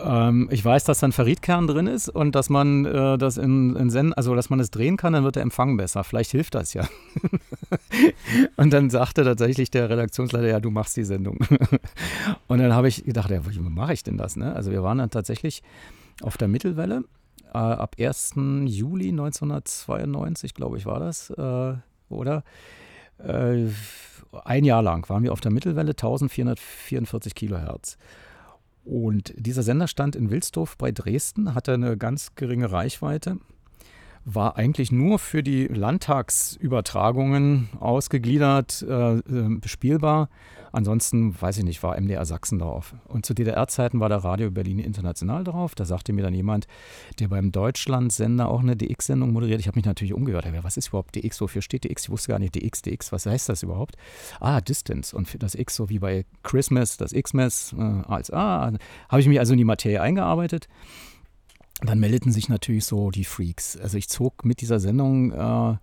Ähm, 0.00 0.48
ich 0.52 0.64
weiß, 0.64 0.84
dass 0.84 1.00
da 1.00 1.08
ein 1.08 1.12
Ferritkern 1.12 1.66
drin 1.66 1.86
ist 1.86 2.08
und 2.08 2.34
dass 2.34 2.50
man 2.50 2.84
äh, 2.84 3.18
das 3.18 3.36
in, 3.36 3.74
in 3.76 3.90
Send 3.90 4.16
also 4.16 4.34
dass 4.34 4.50
man 4.50 4.60
es 4.60 4.70
drehen 4.70 4.96
kann, 4.96 5.12
dann 5.12 5.24
wird 5.24 5.36
der 5.36 5.42
Empfang 5.42 5.76
besser. 5.76 6.04
Vielleicht 6.04 6.30
hilft 6.30 6.54
das 6.54 6.74
ja. 6.74 6.86
und 8.56 8.72
dann 8.72 8.90
sagte 8.90 9.24
tatsächlich 9.24 9.70
der 9.70 9.90
Redaktionsleiter, 9.90 10.46
ja, 10.46 10.60
du 10.60 10.70
machst 10.70 10.96
die 10.96 11.04
Sendung. 11.04 11.38
und 12.46 12.58
dann 12.58 12.72
habe 12.72 12.88
ich 12.88 13.04
gedacht, 13.04 13.30
ja, 13.30 13.40
wie 13.44 13.58
mache 13.58 13.92
ich 13.92 14.04
denn 14.04 14.16
das? 14.16 14.36
Ne? 14.36 14.54
Also 14.54 14.70
wir 14.70 14.82
waren 14.82 14.98
dann 14.98 15.10
tatsächlich 15.10 15.62
auf 16.22 16.36
der 16.36 16.48
Mittelwelle. 16.48 17.04
Äh, 17.52 17.58
ab 17.58 17.96
1. 17.98 18.34
Juli 18.66 19.08
1992, 19.08 20.54
glaube 20.54 20.76
ich, 20.76 20.86
war 20.86 21.00
das, 21.00 21.30
äh, 21.30 21.74
oder? 22.08 22.44
Äh, 23.18 23.66
ein 24.44 24.64
Jahr 24.64 24.82
lang 24.82 25.08
waren 25.08 25.22
wir 25.22 25.32
auf 25.32 25.40
der 25.40 25.52
Mittelwelle 25.52 25.90
1444 25.90 27.34
Kilohertz. 27.34 27.96
Und 28.84 29.34
dieser 29.36 29.62
Sender 29.62 29.86
stand 29.86 30.16
in 30.16 30.30
Wilsdorf 30.30 30.78
bei 30.78 30.92
Dresden, 30.92 31.54
hatte 31.54 31.74
eine 31.74 31.96
ganz 31.96 32.34
geringe 32.34 32.72
Reichweite, 32.72 33.38
war 34.34 34.56
eigentlich 34.56 34.90
nur 34.92 35.18
für 35.18 35.42
die 35.42 35.66
Landtagsübertragungen 35.66 37.70
ausgegliedert, 37.80 38.84
äh, 38.86 39.18
äh, 39.18 39.58
bespielbar. 39.58 40.28
Ansonsten, 40.70 41.34
weiß 41.40 41.56
ich 41.58 41.64
nicht, 41.64 41.82
war 41.82 41.98
MDR 41.98 42.26
Sachsen 42.26 42.58
drauf. 42.58 42.94
Und 43.06 43.24
zu 43.24 43.32
DDR-Zeiten 43.32 44.00
war 44.00 44.10
der 44.10 44.18
Radio 44.18 44.50
Berlin 44.50 44.80
International 44.80 45.44
drauf. 45.44 45.74
Da 45.74 45.86
sagte 45.86 46.12
mir 46.12 46.20
dann 46.22 46.34
jemand, 46.34 46.66
der 47.20 47.28
beim 47.28 47.52
Deutschland-Sender 47.52 48.50
auch 48.50 48.60
eine 48.60 48.76
DX-Sendung 48.76 49.32
moderiert. 49.32 49.60
Ich 49.60 49.66
habe 49.66 49.78
mich 49.78 49.86
natürlich 49.86 50.12
umgehört. 50.12 50.46
Was 50.62 50.76
ist 50.76 50.88
überhaupt 50.88 51.16
DX? 51.16 51.40
Wofür 51.40 51.62
steht 51.62 51.84
DX? 51.84 52.04
Ich 52.04 52.10
wusste 52.10 52.28
gar 52.28 52.38
nicht, 52.38 52.54
DX, 52.54 52.82
DX, 52.82 53.12
was 53.12 53.24
heißt 53.24 53.48
das 53.48 53.62
überhaupt? 53.62 53.96
Ah, 54.40 54.60
Distance. 54.60 55.16
Und 55.16 55.42
das 55.42 55.54
X, 55.54 55.74
so 55.74 55.88
wie 55.88 56.00
bei 56.00 56.26
Christmas, 56.42 56.98
das 56.98 57.12
Xmas 57.12 57.74
äh, 57.76 57.82
als 57.82 58.30
A. 58.30 58.72
Habe 59.08 59.20
ich 59.20 59.26
mich 59.26 59.38
also 59.38 59.54
in 59.54 59.58
die 59.58 59.64
Materie 59.64 60.02
eingearbeitet. 60.02 60.68
Dann 61.82 62.00
meldeten 62.00 62.32
sich 62.32 62.48
natürlich 62.48 62.84
so 62.84 63.10
die 63.10 63.24
Freaks. 63.24 63.76
Also 63.76 63.98
ich 63.98 64.08
zog 64.08 64.44
mit 64.44 64.60
dieser 64.60 64.80
Sendung 64.80 65.32
äh, 65.32 65.76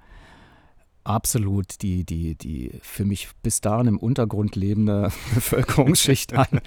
absolut 1.06 1.82
die, 1.84 2.04
die, 2.04 2.36
die 2.36 2.72
für 2.82 3.06
mich 3.06 3.30
bis 3.44 3.62
dahin 3.62 3.88
im 3.88 3.98
Untergrund 4.00 4.56
lebende 4.56 5.12
Bevölkerungsschicht 5.36 6.34
an. 6.34 6.60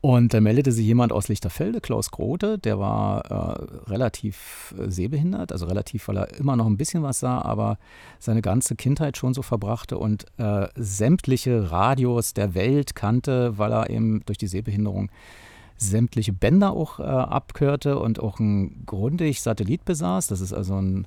Und 0.00 0.34
da 0.34 0.40
meldete 0.40 0.72
sich 0.72 0.86
jemand 0.86 1.12
aus 1.12 1.28
Lichterfelde, 1.28 1.80
Klaus 1.80 2.10
Grote, 2.10 2.58
der 2.58 2.78
war 2.80 3.24
äh, 3.26 3.90
relativ 3.90 4.74
äh, 4.76 4.90
sehbehindert, 4.90 5.52
also 5.52 5.66
relativ, 5.66 6.08
weil 6.08 6.16
er 6.16 6.34
immer 6.34 6.56
noch 6.56 6.66
ein 6.66 6.78
bisschen 6.78 7.02
was 7.02 7.20
sah, 7.20 7.42
aber 7.42 7.78
seine 8.18 8.42
ganze 8.42 8.74
Kindheit 8.74 9.16
schon 9.16 9.34
so 9.34 9.42
verbrachte 9.42 9.98
und 9.98 10.24
äh, 10.38 10.66
sämtliche 10.74 11.70
Radios 11.70 12.32
der 12.32 12.54
Welt 12.54 12.94
kannte, 12.94 13.58
weil 13.58 13.72
er 13.72 13.90
eben 13.90 14.22
durch 14.24 14.38
die 14.38 14.48
Sehbehinderung 14.48 15.10
sämtliche 15.78 16.32
Bänder 16.32 16.72
auch 16.72 17.00
äh, 17.00 17.02
abhörte 17.02 17.98
und 17.98 18.20
auch 18.20 18.38
ein 18.38 18.84
grundig 18.84 19.40
Satellit 19.40 19.84
besaß. 19.84 20.26
Das 20.26 20.40
ist 20.40 20.52
also 20.52 20.74
ein 20.76 21.06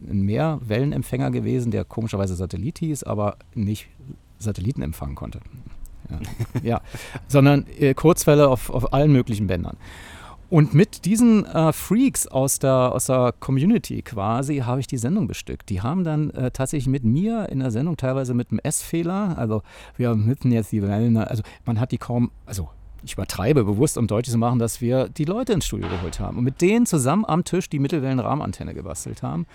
ein 0.00 0.22
Mehrwellenempfänger 0.22 1.30
gewesen, 1.30 1.70
der 1.70 1.84
komischerweise 1.84 2.34
Satellit 2.34 2.78
hieß, 2.78 3.04
aber 3.04 3.36
nicht 3.54 3.88
Satelliten 4.38 4.82
empfangen 4.82 5.14
konnte. 5.14 5.40
Ja, 6.10 6.20
ja. 6.62 6.80
sondern 7.26 7.66
äh, 7.78 7.94
Kurzwelle 7.94 8.48
auf, 8.48 8.70
auf 8.70 8.92
allen 8.92 9.12
möglichen 9.12 9.46
Bändern. 9.46 9.76
Und 10.48 10.74
mit 10.74 11.06
diesen 11.06 11.44
äh, 11.44 11.72
Freaks 11.72 12.28
aus 12.28 12.60
der, 12.60 12.92
aus 12.92 13.06
der 13.06 13.34
Community 13.40 14.02
quasi 14.02 14.58
habe 14.58 14.78
ich 14.78 14.86
die 14.86 14.98
Sendung 14.98 15.26
bestückt. 15.26 15.70
Die 15.70 15.82
haben 15.82 16.04
dann 16.04 16.30
äh, 16.30 16.52
tatsächlich 16.52 16.86
mit 16.86 17.02
mir 17.02 17.48
in 17.48 17.58
der 17.58 17.72
Sendung 17.72 17.96
teilweise 17.96 18.32
mit 18.32 18.50
einem 18.50 18.60
S-Fehler, 18.62 19.36
also 19.36 19.62
wir 19.96 20.14
mitten 20.14 20.52
jetzt 20.52 20.70
die 20.70 20.82
Wellen, 20.82 21.16
also 21.16 21.42
man 21.64 21.80
hat 21.80 21.90
die 21.90 21.98
kaum, 21.98 22.30
also 22.44 22.68
ich 23.04 23.14
übertreibe 23.14 23.64
bewusst, 23.64 23.98
um 23.98 24.06
deutlich 24.06 24.32
zu 24.32 24.38
machen, 24.38 24.58
dass 24.58 24.80
wir 24.80 25.08
die 25.08 25.24
Leute 25.24 25.52
ins 25.52 25.66
Studio 25.66 25.88
geholt 25.88 26.20
haben 26.20 26.38
und 26.38 26.44
mit 26.44 26.60
denen 26.60 26.86
zusammen 26.86 27.24
am 27.24 27.44
Tisch 27.44 27.68
die 27.68 27.78
Mittelwellenrahmenantenne 27.78 28.74
gebastelt 28.74 29.22
haben. 29.22 29.46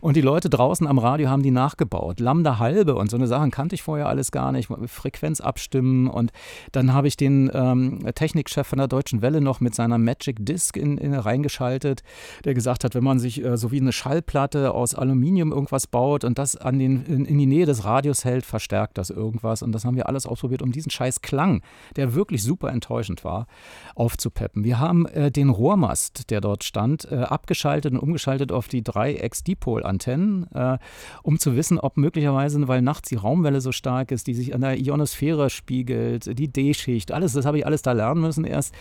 Und 0.00 0.16
die 0.16 0.20
Leute 0.20 0.50
draußen 0.50 0.86
am 0.86 0.98
Radio 0.98 1.28
haben 1.28 1.42
die 1.42 1.50
nachgebaut. 1.50 2.20
Lambda 2.20 2.58
halbe 2.58 2.94
und 2.94 3.10
so 3.10 3.16
eine 3.16 3.26
Sachen 3.26 3.50
kannte 3.50 3.74
ich 3.74 3.82
vorher 3.82 4.08
alles 4.08 4.30
gar 4.30 4.52
nicht. 4.52 4.68
Frequenz 4.86 5.40
abstimmen 5.40 6.08
und 6.08 6.32
dann 6.72 6.92
habe 6.92 7.08
ich 7.08 7.16
den 7.16 7.50
ähm, 7.52 8.04
Technikchef 8.14 8.66
von 8.66 8.78
der 8.78 8.88
Deutschen 8.88 9.22
Welle 9.22 9.40
noch 9.40 9.60
mit 9.60 9.74
seiner 9.74 9.98
Magic 9.98 10.36
Disc 10.44 10.76
in, 10.76 10.98
in 10.98 11.14
reingeschaltet, 11.14 12.02
der 12.44 12.54
gesagt 12.54 12.84
hat, 12.84 12.94
wenn 12.94 13.04
man 13.04 13.18
sich 13.18 13.44
äh, 13.44 13.56
so 13.56 13.70
wie 13.72 13.80
eine 13.80 13.92
Schallplatte 13.92 14.72
aus 14.72 14.94
Aluminium 14.94 15.52
irgendwas 15.52 15.86
baut 15.86 16.24
und 16.24 16.38
das 16.38 16.56
an 16.56 16.78
den, 16.78 17.04
in, 17.04 17.24
in 17.24 17.38
die 17.38 17.46
Nähe 17.46 17.66
des 17.66 17.84
Radios 17.84 18.24
hält, 18.24 18.44
verstärkt 18.44 18.98
das 18.98 19.10
irgendwas. 19.10 19.62
Und 19.62 19.72
das 19.72 19.84
haben 19.84 19.96
wir 19.96 20.08
alles 20.08 20.26
ausprobiert, 20.26 20.62
um 20.62 20.72
diesen 20.72 20.90
scheiß 20.90 21.22
Klang, 21.22 21.62
der 21.96 22.14
wirklich 22.14 22.42
super 22.42 22.70
enttäuscht 22.70 22.97
enttäuschend 22.98 23.24
war, 23.24 23.46
aufzupeppen. 23.94 24.64
Wir 24.64 24.78
haben 24.78 25.06
äh, 25.06 25.30
den 25.30 25.50
Rohrmast, 25.50 26.30
der 26.30 26.40
dort 26.40 26.64
stand, 26.64 27.10
äh, 27.10 27.16
abgeschaltet 27.16 27.92
und 27.92 27.98
umgeschaltet 27.98 28.52
auf 28.52 28.68
die 28.68 28.82
drei 28.82 29.14
X-Dipol-Antennen, 29.14 30.46
äh, 30.54 30.78
um 31.22 31.38
zu 31.38 31.56
wissen, 31.56 31.78
ob 31.78 31.96
möglicherweise, 31.96 32.66
weil 32.66 32.82
nachts 32.82 33.08
die 33.08 33.16
Raumwelle 33.16 33.60
so 33.60 33.72
stark 33.72 34.10
ist, 34.10 34.26
die 34.26 34.34
sich 34.34 34.54
an 34.54 34.62
der 34.62 34.78
Ionosphäre 34.78 35.50
spiegelt, 35.50 36.38
die 36.38 36.48
D-Schicht, 36.48 37.12
alles, 37.12 37.32
das 37.32 37.44
habe 37.44 37.58
ich 37.58 37.66
alles 37.66 37.82
da 37.82 37.92
lernen 37.92 38.20
müssen 38.20 38.44
erst, 38.44 38.74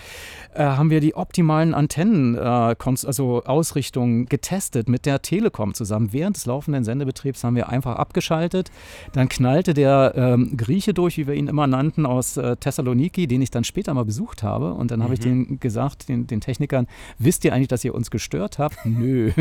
äh, 0.54 0.64
haben 0.64 0.90
wir 0.90 1.00
die 1.00 1.16
optimalen 1.16 1.74
Antennen, 1.74 2.36
äh, 2.36 2.76
also 3.06 3.44
Ausrichtungen 3.44 4.26
getestet 4.26 4.90
mit 4.90 5.06
der 5.06 5.22
Telekom 5.22 5.74
zusammen. 5.74 6.14
Während 6.14 6.38
des 6.38 6.46
laufenden 6.46 6.84
Sendebetriebs 6.84 7.44
haben 7.44 7.56
wir 7.56 7.70
einfach 7.70 7.96
abgeschaltet. 7.96 8.72
Dann 9.14 9.30
knallte 9.30 9.74
der 9.74 10.14
ähm, 10.16 10.56
Grieche 10.58 10.94
durch, 10.94 11.18
wie 11.18 11.28
wir 11.28 11.34
ihn 11.34 11.48
immer 11.48 11.68
nannten, 11.68 12.06
aus 12.06 12.38
äh, 12.38 12.56
Thessaloniki, 12.56 13.28
den 13.28 13.42
ich 13.42 13.52
dann 13.52 13.64
später 13.64 13.94
mal 13.98 14.06
besucht 14.06 14.44
habe. 14.44 14.74
Und 14.74 14.92
dann 14.92 15.02
habe 15.02 15.10
mhm. 15.10 15.14
ich 15.14 15.20
denen 15.20 15.60
gesagt, 15.60 16.10
den, 16.10 16.28
den, 16.28 16.42
Technikern, 16.42 16.88
wisst 17.20 17.44
ihr 17.46 17.54
eigentlich, 17.54 17.68
dass 17.68 17.84
ihr 17.84 17.94
uns 17.94 18.12
gestört 18.12 18.60
habt? 18.60 18.86
Nö. 18.86 19.32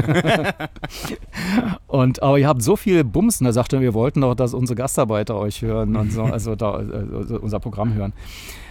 und 1.87 2.23
aber 2.23 2.39
ihr 2.39 2.49
habt 2.49 2.63
so 2.63 2.77
viel 2.77 3.05
Bums. 3.05 3.41
Und 3.41 3.47
er 3.47 3.53
sagte, 3.53 3.81
wir 3.81 3.95
wollten 3.95 4.21
doch, 4.21 4.35
dass 4.35 4.55
unsere 4.55 4.77
Gastarbeiter 4.77 5.37
euch 5.37 5.63
hören 5.63 5.97
und 5.97 6.13
so, 6.13 6.25
also 6.25 6.57
da, 6.57 6.73
also 6.73 7.41
unser 7.41 7.61
Programm 7.61 7.95
hören. 7.95 8.13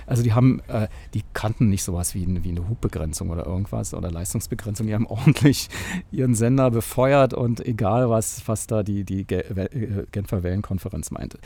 Also 0.07 0.23
die 0.23 0.33
haben, 0.33 0.61
äh, 0.67 0.87
die 1.13 1.23
kannten 1.33 1.69
nicht 1.69 1.83
sowas 1.83 2.15
wie, 2.15 2.25
wie 2.43 2.49
eine 2.49 2.67
Hubbegrenzung 2.69 3.29
oder 3.29 3.45
irgendwas 3.45 3.93
oder 3.93 4.11
Leistungsbegrenzung. 4.11 4.87
Die 4.87 4.93
haben 4.93 5.07
ordentlich 5.07 5.69
ihren 6.11 6.35
Sender 6.35 6.71
befeuert 6.71 7.33
und 7.33 7.65
egal 7.65 8.09
was, 8.09 8.47
was 8.47 8.67
da 8.67 8.83
die, 8.83 9.03
die 9.03 9.21
äh, 9.33 10.05
Genfer 10.11 10.43
Wellenkonferenz 10.43 11.11
meinte. 11.11 11.39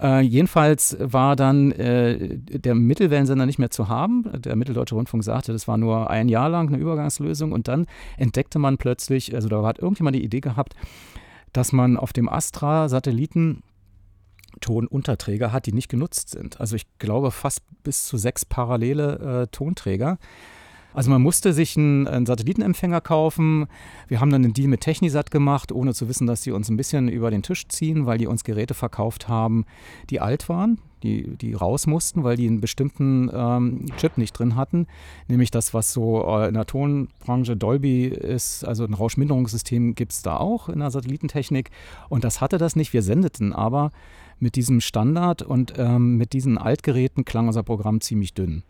Äh, 0.00 0.20
jedenfalls 0.20 0.96
war 1.00 1.36
dann 1.36 1.72
äh, 1.72 2.38
der 2.38 2.74
Mittelwellensender 2.74 3.46
nicht 3.46 3.58
mehr 3.58 3.70
zu 3.70 3.88
haben. 3.88 4.24
Der 4.36 4.56
Mitteldeutsche 4.56 4.94
Rundfunk 4.94 5.24
sagte, 5.24 5.52
das 5.52 5.68
war 5.68 5.76
nur 5.76 6.10
ein 6.10 6.28
Jahr 6.28 6.48
lang 6.48 6.68
eine 6.68 6.78
Übergangslösung 6.78 7.52
und 7.52 7.68
dann 7.68 7.86
entdeckte 8.16 8.58
man 8.58 8.78
plötzlich, 8.78 9.34
also 9.34 9.48
da 9.48 9.62
hat 9.64 9.78
irgendjemand 9.78 10.16
die 10.16 10.24
Idee 10.24 10.40
gehabt, 10.40 10.74
dass 11.52 11.72
man 11.72 11.96
auf 11.96 12.12
dem 12.12 12.28
Astra-Satelliten 12.28 13.62
Tonunterträger 14.60 15.52
hat, 15.52 15.66
die 15.66 15.72
nicht 15.72 15.88
genutzt 15.88 16.30
sind. 16.30 16.60
Also 16.60 16.76
ich 16.76 16.86
glaube 16.98 17.30
fast 17.30 17.62
bis 17.82 18.06
zu 18.06 18.16
sechs 18.16 18.44
parallele 18.44 19.42
äh, 19.42 19.46
Tonträger. 19.48 20.18
Also 20.94 21.10
man 21.10 21.20
musste 21.20 21.52
sich 21.52 21.76
einen, 21.76 22.06
einen, 22.06 22.24
Satellitenempfänger 22.24 23.00
kaufen. 23.00 23.66
Wir 24.06 24.20
haben 24.20 24.30
dann 24.30 24.44
einen 24.44 24.54
Deal 24.54 24.68
mit 24.68 24.80
Technisat 24.80 25.32
gemacht, 25.32 25.72
ohne 25.72 25.92
zu 25.92 26.08
wissen, 26.08 26.28
dass 26.28 26.42
sie 26.42 26.52
uns 26.52 26.68
ein 26.70 26.76
bisschen 26.76 27.08
über 27.08 27.32
den 27.32 27.42
Tisch 27.42 27.66
ziehen, 27.66 28.06
weil 28.06 28.16
die 28.16 28.28
uns 28.28 28.44
Geräte 28.44 28.74
verkauft 28.74 29.26
haben, 29.26 29.66
die 30.10 30.20
alt 30.20 30.48
waren, 30.48 30.78
die, 31.02 31.36
die 31.36 31.52
raus 31.52 31.88
mussten, 31.88 32.22
weil 32.22 32.36
die 32.36 32.46
einen 32.46 32.60
bestimmten 32.60 33.28
ähm, 33.34 33.86
Chip 33.96 34.16
nicht 34.18 34.38
drin 34.38 34.54
hatten. 34.54 34.86
Nämlich 35.26 35.50
das, 35.50 35.74
was 35.74 35.92
so 35.92 36.24
äh, 36.28 36.48
in 36.48 36.54
der 36.54 36.66
Tonbranche 36.66 37.56
Dolby 37.56 38.06
ist, 38.06 38.64
also 38.64 38.84
ein 38.84 38.94
Rauschminderungssystem 38.94 39.96
gibt 39.96 40.12
es 40.12 40.22
da 40.22 40.36
auch 40.36 40.68
in 40.68 40.78
der 40.78 40.92
Satellitentechnik. 40.92 41.70
Und 42.08 42.22
das 42.22 42.40
hatte 42.40 42.56
das 42.56 42.76
nicht. 42.76 42.92
Wir 42.92 43.02
sendeten 43.02 43.52
aber 43.52 43.90
mit 44.44 44.56
diesem 44.56 44.82
Standard 44.82 45.40
und 45.40 45.72
ähm, 45.78 46.18
mit 46.18 46.34
diesen 46.34 46.58
Altgeräten 46.58 47.24
klang 47.24 47.46
unser 47.46 47.62
Programm 47.62 48.02
ziemlich 48.02 48.34
dünn. 48.34 48.62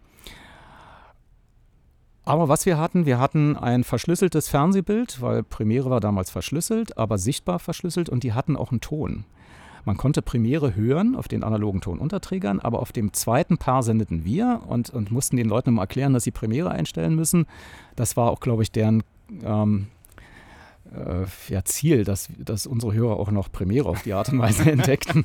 Aber 2.24 2.48
was 2.48 2.64
wir 2.64 2.78
hatten, 2.78 3.04
wir 3.04 3.18
hatten 3.18 3.56
ein 3.56 3.82
verschlüsseltes 3.82 4.48
Fernsehbild, 4.48 5.20
weil 5.20 5.42
Premiere 5.42 5.90
war 5.90 6.00
damals 6.00 6.30
verschlüsselt, 6.30 6.96
aber 6.96 7.18
sichtbar 7.18 7.58
verschlüsselt 7.58 8.08
und 8.08 8.22
die 8.22 8.32
hatten 8.32 8.56
auch 8.56 8.70
einen 8.70 8.80
Ton. 8.80 9.24
Man 9.84 9.96
konnte 9.96 10.22
Premiere 10.22 10.76
hören 10.76 11.16
auf 11.16 11.26
den 11.26 11.42
analogen 11.42 11.80
Tonunterträgern, 11.80 12.60
aber 12.60 12.78
auf 12.78 12.92
dem 12.92 13.12
zweiten 13.12 13.58
Paar 13.58 13.82
sendeten 13.82 14.24
wir 14.24 14.62
und, 14.68 14.90
und 14.90 15.10
mussten 15.10 15.36
den 15.36 15.48
Leuten 15.48 15.70
immer 15.70 15.82
erklären, 15.82 16.14
dass 16.14 16.24
sie 16.24 16.30
Premiere 16.30 16.70
einstellen 16.70 17.16
müssen. 17.16 17.46
Das 17.96 18.16
war 18.16 18.30
auch, 18.30 18.40
glaube 18.40 18.62
ich, 18.62 18.70
deren 18.70 19.02
ähm, 19.42 19.88
äh, 20.94 21.52
ja, 21.52 21.64
Ziel, 21.64 22.04
dass, 22.04 22.28
dass 22.38 22.66
unsere 22.66 22.94
Hörer 22.94 23.16
auch 23.18 23.30
noch 23.30 23.50
Premiere 23.50 23.88
auf 23.88 24.02
die 24.02 24.12
Art 24.12 24.30
und 24.30 24.38
Weise 24.38 24.70
entdeckten. 24.70 25.24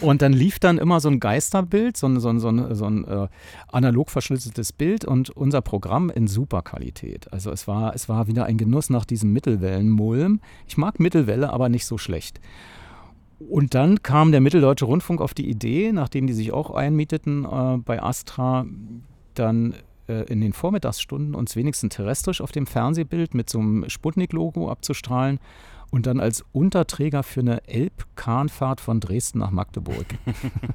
Und 0.00 0.22
dann 0.22 0.32
lief 0.32 0.58
dann 0.58 0.78
immer 0.78 1.00
so 1.00 1.08
ein 1.08 1.20
Geisterbild, 1.20 1.96
so 1.96 2.06
ein, 2.06 2.20
so 2.20 2.28
ein, 2.28 2.40
so 2.40 2.48
ein, 2.48 2.74
so 2.74 2.84
ein 2.86 3.04
äh, 3.04 3.28
analog 3.68 4.10
verschlüsseltes 4.10 4.72
Bild 4.72 5.04
und 5.04 5.30
unser 5.30 5.60
Programm 5.60 6.10
in 6.10 6.26
super 6.26 6.62
Qualität. 6.62 7.32
Also 7.32 7.50
es 7.50 7.66
war, 7.66 7.94
es 7.94 8.08
war 8.08 8.26
wieder 8.26 8.44
ein 8.44 8.56
Genuss 8.56 8.90
nach 8.90 9.04
diesem 9.04 9.32
Mittelwellenmulm. 9.32 10.40
Ich 10.66 10.76
mag 10.76 11.00
Mittelwelle, 11.00 11.52
aber 11.52 11.68
nicht 11.68 11.86
so 11.86 11.98
schlecht. 11.98 12.40
Und 13.38 13.74
dann 13.74 14.02
kam 14.02 14.32
der 14.32 14.40
Mitteldeutsche 14.40 14.84
Rundfunk 14.84 15.20
auf 15.20 15.32
die 15.32 15.48
Idee, 15.48 15.92
nachdem 15.92 16.26
die 16.26 16.32
sich 16.32 16.52
auch 16.52 16.70
einmieteten 16.70 17.44
äh, 17.44 17.78
bei 17.78 18.02
Astra, 18.02 18.66
dann 19.34 19.74
äh, 20.08 20.22
in 20.24 20.40
den 20.40 20.52
Vormittagsstunden 20.52 21.34
uns 21.34 21.56
wenigstens 21.56 21.94
terrestrisch 21.94 22.40
auf 22.40 22.52
dem 22.52 22.66
Fernsehbild 22.66 23.34
mit 23.34 23.50
so 23.50 23.58
einem 23.58 23.88
Sputnik-Logo 23.88 24.70
abzustrahlen 24.70 25.40
und 25.90 26.06
dann 26.06 26.20
als 26.20 26.44
Unterträger 26.52 27.22
für 27.22 27.40
eine 27.40 27.66
Elbkahnfahrt 27.66 28.80
von 28.80 29.00
Dresden 29.00 29.38
nach 29.38 29.50
Magdeburg. 29.50 30.06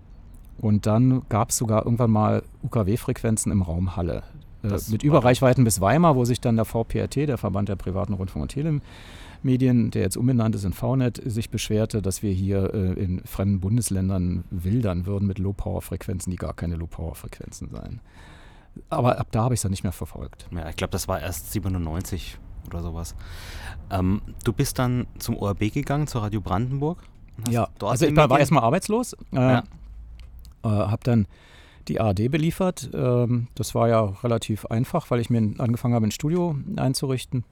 und 0.60 0.86
dann 0.86 1.24
gab 1.30 1.50
es 1.50 1.58
sogar 1.58 1.86
irgendwann 1.86 2.12
mal 2.12 2.44
UKW-Frequenzen 2.64 3.52
im 3.52 3.62
Raum 3.62 3.96
Halle. 3.96 4.24
Äh, 4.72 4.92
mit 4.92 5.04
Überreichweiten 5.04 5.64
bis 5.64 5.82
Weimar, 5.82 6.16
wo 6.16 6.26
sich 6.26 6.42
dann 6.42 6.56
der 6.56 6.66
VPRT, 6.66 7.16
der 7.16 7.38
Verband 7.38 7.70
der 7.70 7.76
privaten 7.76 8.14
Rundfunk- 8.14 8.44
und 8.44 8.50
Telemedien, 8.50 9.92
der 9.92 10.02
jetzt 10.02 10.18
umbenannt 10.18 10.56
ist 10.56 10.64
in 10.64 10.74
VNet, 10.74 11.22
sich 11.26 11.50
beschwerte, 11.50 12.02
dass 12.02 12.24
wir 12.24 12.32
hier 12.32 12.74
äh, 12.74 12.94
in 12.94 13.24
fremden 13.26 13.60
Bundesländern 13.60 14.44
wildern 14.50 15.06
würden 15.06 15.28
mit 15.28 15.40
Low-Power-Frequenzen, 15.40 16.32
die 16.32 16.38
gar 16.38 16.54
keine 16.54 16.76
Low-Power-Frequenzen 16.76 17.70
seien. 17.70 18.02
Aber 18.90 19.20
ab 19.20 19.28
da 19.32 19.44
habe 19.44 19.54
ich 19.54 19.60
es 19.60 19.62
dann 19.64 19.72
nicht 19.72 19.84
mehr 19.84 19.92
verfolgt. 19.92 20.48
Ja, 20.52 20.70
ich 20.70 20.76
glaube, 20.76 20.92
das 20.92 21.08
war 21.08 21.20
erst 21.20 21.52
97 21.52 22.38
oder 22.68 22.82
sowas. 22.82 23.16
Ähm, 23.90 24.22
du 24.44 24.54
bist 24.54 24.78
dann 24.80 25.08
zum 25.18 25.38
ORB 25.38 25.72
gegangen, 25.74 26.08
zur 26.08 26.24
Radio 26.24 26.42
Brandenburg? 26.42 27.00
Ja, 27.50 27.70
also 27.82 28.06
ich 28.06 28.16
war, 28.16 28.30
war 28.30 28.40
erstmal 28.40 28.64
arbeitslos. 28.64 29.14
Äh, 29.32 29.38
ja. 29.38 29.64
äh, 30.64 30.68
habe 30.68 31.04
dann 31.04 31.28
die 31.88 32.00
ARD 32.00 32.30
beliefert. 32.30 32.90
Ähm, 32.94 33.48
das 33.56 33.76
war 33.76 33.88
ja 33.90 34.02
relativ 34.24 34.66
einfach, 34.66 35.10
weil 35.12 35.20
ich 35.20 35.30
mir 35.30 35.54
angefangen 35.58 35.94
habe, 35.94 36.08
ein 36.08 36.12
Studio 36.12 36.56
einzurichten. 36.76 37.44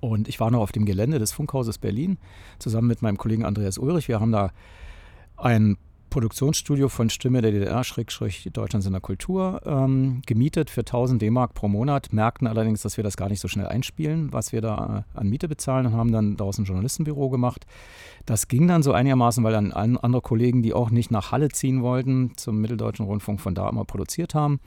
Und 0.00 0.28
ich 0.28 0.40
war 0.40 0.50
noch 0.50 0.60
auf 0.60 0.72
dem 0.72 0.84
Gelände 0.84 1.18
des 1.18 1.32
Funkhauses 1.32 1.78
Berlin 1.78 2.18
zusammen 2.58 2.88
mit 2.88 3.02
meinem 3.02 3.18
Kollegen 3.18 3.44
Andreas 3.44 3.78
Ulrich. 3.78 4.08
Wir 4.08 4.20
haben 4.20 4.32
da 4.32 4.50
ein 5.36 5.76
Produktionsstudio 6.12 6.90
von 6.90 7.08
Stimme 7.08 7.40
der 7.40 7.52
DDR, 7.52 7.82
Schrägstrich 7.84 8.50
der 8.52 9.00
Kultur, 9.00 9.62
ähm, 9.64 10.20
gemietet 10.26 10.68
für 10.68 10.82
1000 10.82 11.22
D-Mark 11.22 11.54
pro 11.54 11.68
Monat, 11.68 12.12
merkten 12.12 12.46
allerdings, 12.46 12.82
dass 12.82 12.98
wir 12.98 13.02
das 13.02 13.16
gar 13.16 13.30
nicht 13.30 13.40
so 13.40 13.48
schnell 13.48 13.66
einspielen, 13.66 14.30
was 14.30 14.52
wir 14.52 14.60
da 14.60 15.06
äh, 15.14 15.18
an 15.18 15.30
Miete 15.30 15.48
bezahlen 15.48 15.86
und 15.86 15.94
haben 15.94 16.12
dann 16.12 16.36
daraus 16.36 16.58
ein 16.58 16.66
Journalistenbüro 16.66 17.30
gemacht. 17.30 17.64
Das 18.26 18.46
ging 18.48 18.68
dann 18.68 18.82
so 18.82 18.92
einigermaßen, 18.92 19.42
weil 19.42 19.54
dann 19.54 19.72
andere 19.72 20.20
Kollegen, 20.20 20.62
die 20.62 20.74
auch 20.74 20.90
nicht 20.90 21.10
nach 21.10 21.32
Halle 21.32 21.48
ziehen 21.48 21.80
wollten, 21.80 22.32
zum 22.36 22.60
Mitteldeutschen 22.60 23.06
Rundfunk 23.06 23.40
von 23.40 23.54
da 23.54 23.70
immer 23.70 23.86
produziert 23.86 24.34
haben. 24.34 24.60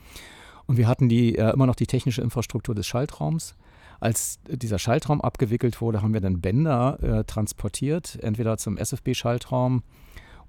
Und 0.66 0.78
wir 0.78 0.88
hatten 0.88 1.08
die, 1.08 1.38
äh, 1.38 1.52
immer 1.52 1.66
noch 1.66 1.76
die 1.76 1.86
technische 1.86 2.22
Infrastruktur 2.22 2.74
des 2.74 2.88
Schaltraums. 2.88 3.54
Als 4.00 4.40
dieser 4.48 4.80
Schaltraum 4.80 5.20
abgewickelt 5.20 5.80
wurde, 5.80 6.02
haben 6.02 6.12
wir 6.12 6.20
dann 6.20 6.40
Bänder 6.40 6.98
äh, 7.00 7.24
transportiert, 7.24 8.18
entweder 8.20 8.58
zum 8.58 8.76
SFB-Schaltraum, 8.78 9.84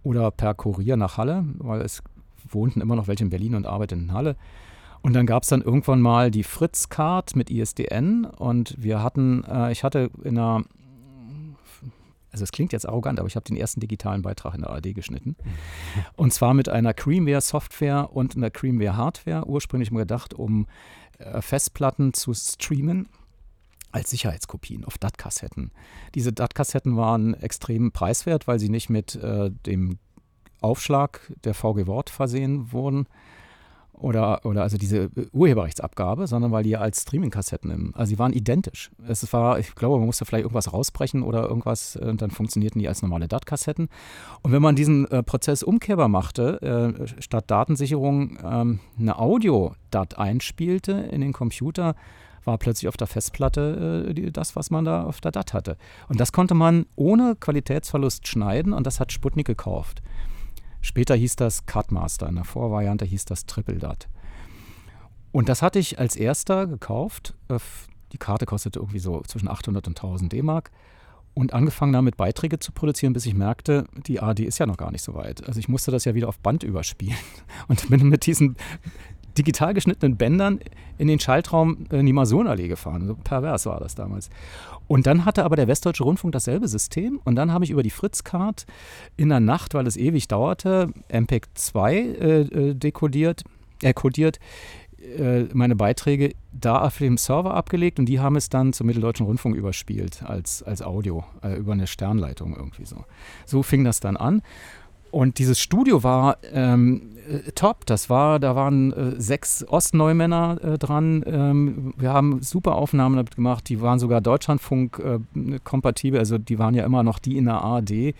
oder 0.03 0.31
per 0.31 0.53
Kurier 0.53 0.97
nach 0.97 1.17
Halle, 1.17 1.45
weil 1.57 1.81
es 1.81 2.01
wohnten 2.49 2.81
immer 2.81 2.95
noch 2.95 3.07
welche 3.07 3.23
in 3.23 3.29
Berlin 3.29 3.55
und 3.55 3.65
arbeiteten 3.65 4.03
in 4.05 4.13
Halle. 4.13 4.35
Und 5.01 5.13
dann 5.13 5.25
gab 5.25 5.43
es 5.43 5.49
dann 5.49 5.61
irgendwann 5.61 6.01
mal 6.01 6.31
die 6.31 6.43
Fritz-Card 6.43 7.35
mit 7.35 7.49
ISDN 7.49 8.25
und 8.25 8.75
wir 8.77 9.01
hatten, 9.03 9.43
äh, 9.43 9.71
ich 9.71 9.83
hatte 9.83 10.09
in 10.23 10.37
einer, 10.37 10.63
also 12.31 12.43
es 12.43 12.51
klingt 12.51 12.73
jetzt 12.73 12.87
arrogant, 12.87 13.19
aber 13.19 13.27
ich 13.27 13.35
habe 13.35 13.45
den 13.45 13.57
ersten 13.57 13.79
digitalen 13.79 14.21
Beitrag 14.21 14.55
in 14.55 14.61
der 14.61 14.71
ARD 14.71 14.93
geschnitten. 14.95 15.35
Und 16.15 16.33
zwar 16.33 16.53
mit 16.53 16.67
einer 16.67 16.93
Creamware-Software 16.93 18.09
und 18.11 18.35
einer 18.35 18.49
Creamware-Hardware, 18.49 19.45
ursprünglich 19.47 19.91
mal 19.91 19.99
gedacht, 19.99 20.33
um 20.33 20.67
äh, 21.19 21.41
Festplatten 21.41 22.13
zu 22.13 22.33
streamen 22.33 23.07
als 23.91 24.09
Sicherheitskopien 24.09 24.85
auf 24.85 24.97
DAT-Kassetten. 24.97 25.71
Diese 26.15 26.33
DAT-Kassetten 26.33 26.97
waren 26.97 27.33
extrem 27.35 27.91
preiswert, 27.91 28.47
weil 28.47 28.59
sie 28.59 28.69
nicht 28.69 28.89
mit 28.89 29.15
äh, 29.15 29.51
dem 29.65 29.99
Aufschlag 30.61 31.31
der 31.43 31.53
VG 31.53 31.87
Wort 31.87 32.09
versehen 32.09 32.71
wurden 32.71 33.07
oder, 33.97 34.45
oder 34.45 34.61
also 34.61 34.77
diese 34.77 35.09
Urheberrechtsabgabe, 35.31 36.27
sondern 36.27 36.51
weil 36.51 36.63
die 36.63 36.77
als 36.77 37.01
Streaming-Kassetten, 37.01 37.93
also 37.95 38.09
sie 38.09 38.19
waren 38.19 38.31
identisch. 38.31 38.91
Es 39.07 39.31
war, 39.33 39.59
ich 39.59 39.73
glaube, 39.73 39.97
man 39.97 40.05
musste 40.05 40.25
vielleicht 40.25 40.43
irgendwas 40.43 40.71
rausbrechen 40.71 41.23
oder 41.23 41.47
irgendwas 41.47 41.95
und 41.95 42.09
äh, 42.09 42.15
dann 42.15 42.31
funktionierten 42.31 42.79
die 42.79 42.87
als 42.87 43.01
normale 43.01 43.27
DAT-Kassetten. 43.27 43.89
Und 44.43 44.51
wenn 44.51 44.61
man 44.61 44.75
diesen 44.75 45.09
äh, 45.09 45.23
Prozess 45.23 45.63
umkehrbar 45.63 46.09
machte, 46.09 46.61
äh, 46.61 47.21
statt 47.21 47.45
Datensicherung 47.49 48.37
ähm, 48.43 48.79
eine 48.99 49.17
Audio-DAT 49.17 50.17
einspielte 50.17 50.91
in 50.91 51.21
den 51.21 51.33
Computer, 51.33 51.95
war 52.47 52.57
plötzlich 52.57 52.87
auf 52.87 52.97
der 52.97 53.07
Festplatte 53.07 54.13
äh, 54.15 54.31
das, 54.31 54.55
was 54.55 54.71
man 54.71 54.85
da 54.85 55.03
auf 55.03 55.21
der 55.21 55.31
DAT 55.31 55.53
hatte. 55.53 55.77
Und 56.07 56.19
das 56.19 56.31
konnte 56.31 56.55
man 56.55 56.87
ohne 56.95 57.35
Qualitätsverlust 57.35 58.27
schneiden 58.27 58.73
und 58.73 58.87
das 58.87 58.99
hat 58.99 59.11
Sputnik 59.11 59.45
gekauft. 59.45 60.01
Später 60.81 61.15
hieß 61.15 61.35
das 61.35 61.65
Cutmaster, 61.65 62.27
in 62.27 62.35
der 62.35 62.45
Vorvariante 62.45 63.05
hieß 63.05 63.25
das 63.25 63.45
Triple 63.45 63.77
DAT. 63.77 64.07
Und 65.31 65.49
das 65.49 65.61
hatte 65.61 65.77
ich 65.77 65.99
als 65.99 66.15
erster 66.15 66.65
gekauft. 66.65 67.35
Äh, 67.49 67.59
die 68.13 68.17
Karte 68.17 68.45
kostete 68.45 68.79
irgendwie 68.79 68.99
so 68.99 69.21
zwischen 69.21 69.49
800 69.49 69.87
und 69.87 69.97
1000 69.97 70.31
D-Mark 70.31 70.71
und 71.37 71.53
angefangen 71.53 71.93
damit 71.93 72.17
Beiträge 72.17 72.57
zu 72.57 72.71
produzieren, 72.71 73.13
bis 73.13 73.27
ich 73.27 73.35
merkte, 73.35 73.85
die 74.07 74.19
AD 74.21 74.43
ist 74.43 74.57
ja 74.57 74.65
noch 74.65 74.77
gar 74.77 74.91
nicht 74.91 75.03
so 75.03 75.13
weit. 75.13 75.47
Also 75.47 75.59
ich 75.59 75.67
musste 75.67 75.91
das 75.91 76.03
ja 76.03 76.15
wieder 76.15 76.29
auf 76.29 76.39
Band 76.39 76.63
überspielen 76.63 77.17
und 77.67 77.89
bin 77.89 78.09
mit 78.09 78.25
diesen 78.25 78.55
digital 79.37 79.73
geschnittenen 79.73 80.17
Bändern 80.17 80.59
in 80.97 81.07
den 81.07 81.19
Schaltraum 81.19 81.85
äh, 81.91 82.01
Niemasonallee 82.01 82.67
gefahren. 82.67 83.07
So 83.07 83.15
pervers 83.15 83.65
war 83.65 83.79
das 83.79 83.95
damals. 83.95 84.29
Und 84.87 85.05
dann 85.05 85.25
hatte 85.25 85.43
aber 85.43 85.55
der 85.55 85.67
Westdeutsche 85.67 86.03
Rundfunk 86.03 86.31
dasselbe 86.31 86.67
System. 86.67 87.19
Und 87.23 87.35
dann 87.35 87.51
habe 87.51 87.65
ich 87.65 87.71
über 87.71 87.83
die 87.83 87.89
Fritz-Card 87.89 88.65
in 89.17 89.29
der 89.29 89.39
Nacht, 89.39 89.73
weil 89.73 89.85
es 89.85 89.97
ewig 89.97 90.27
dauerte, 90.27 90.91
MPEG 91.09 91.47
2 91.53 91.95
äh, 91.95 92.41
äh, 92.41 92.73
dekodiert, 92.73 93.43
äh, 93.83 93.93
äh, 95.17 95.47
meine 95.53 95.75
Beiträge 95.75 96.33
da 96.51 96.81
auf 96.81 96.97
dem 96.97 97.17
Server 97.17 97.53
abgelegt 97.53 97.99
und 97.99 98.07
die 98.07 98.19
haben 98.19 98.35
es 98.35 98.49
dann 98.49 98.73
zum 98.73 98.87
Mitteldeutschen 98.87 99.25
Rundfunk 99.25 99.55
überspielt 99.55 100.23
als, 100.23 100.63
als 100.63 100.81
Audio 100.81 101.23
äh, 101.43 101.55
über 101.55 101.73
eine 101.73 101.85
Sternleitung 101.85 102.55
irgendwie 102.55 102.85
so. 102.85 103.05
So 103.45 103.61
fing 103.61 103.83
das 103.83 103.99
dann 103.99 104.17
an. 104.17 104.41
Und 105.17 105.39
dieses 105.39 105.59
Studio 105.59 106.03
war 106.03 106.37
ähm, 106.53 107.17
äh, 107.27 107.51
top. 107.53 107.87
Das 107.87 108.07
war, 108.07 108.37
da 108.37 108.55
waren 108.55 108.93
äh, 108.93 109.19
sechs 109.19 109.67
Ostneumänner 109.67 110.59
äh, 110.61 110.77
dran. 110.77 111.23
Ähm, 111.25 111.95
wir 111.97 112.13
haben 112.13 112.43
super 112.43 112.75
Aufnahmen 112.75 113.15
damit 113.15 113.35
gemacht. 113.35 113.67
Die 113.67 113.81
waren 113.81 113.97
sogar 113.97 114.21
Deutschlandfunk 114.21 114.99
äh, 114.99 115.57
kompatibel. 115.63 116.19
Also 116.19 116.37
die 116.37 116.59
waren 116.59 116.75
ja 116.75 116.85
immer 116.85 117.01
noch 117.01 117.17
die 117.17 117.35
in 117.35 117.45
der 117.45 117.63
ARD, 117.63 117.89
äh, 117.89 118.13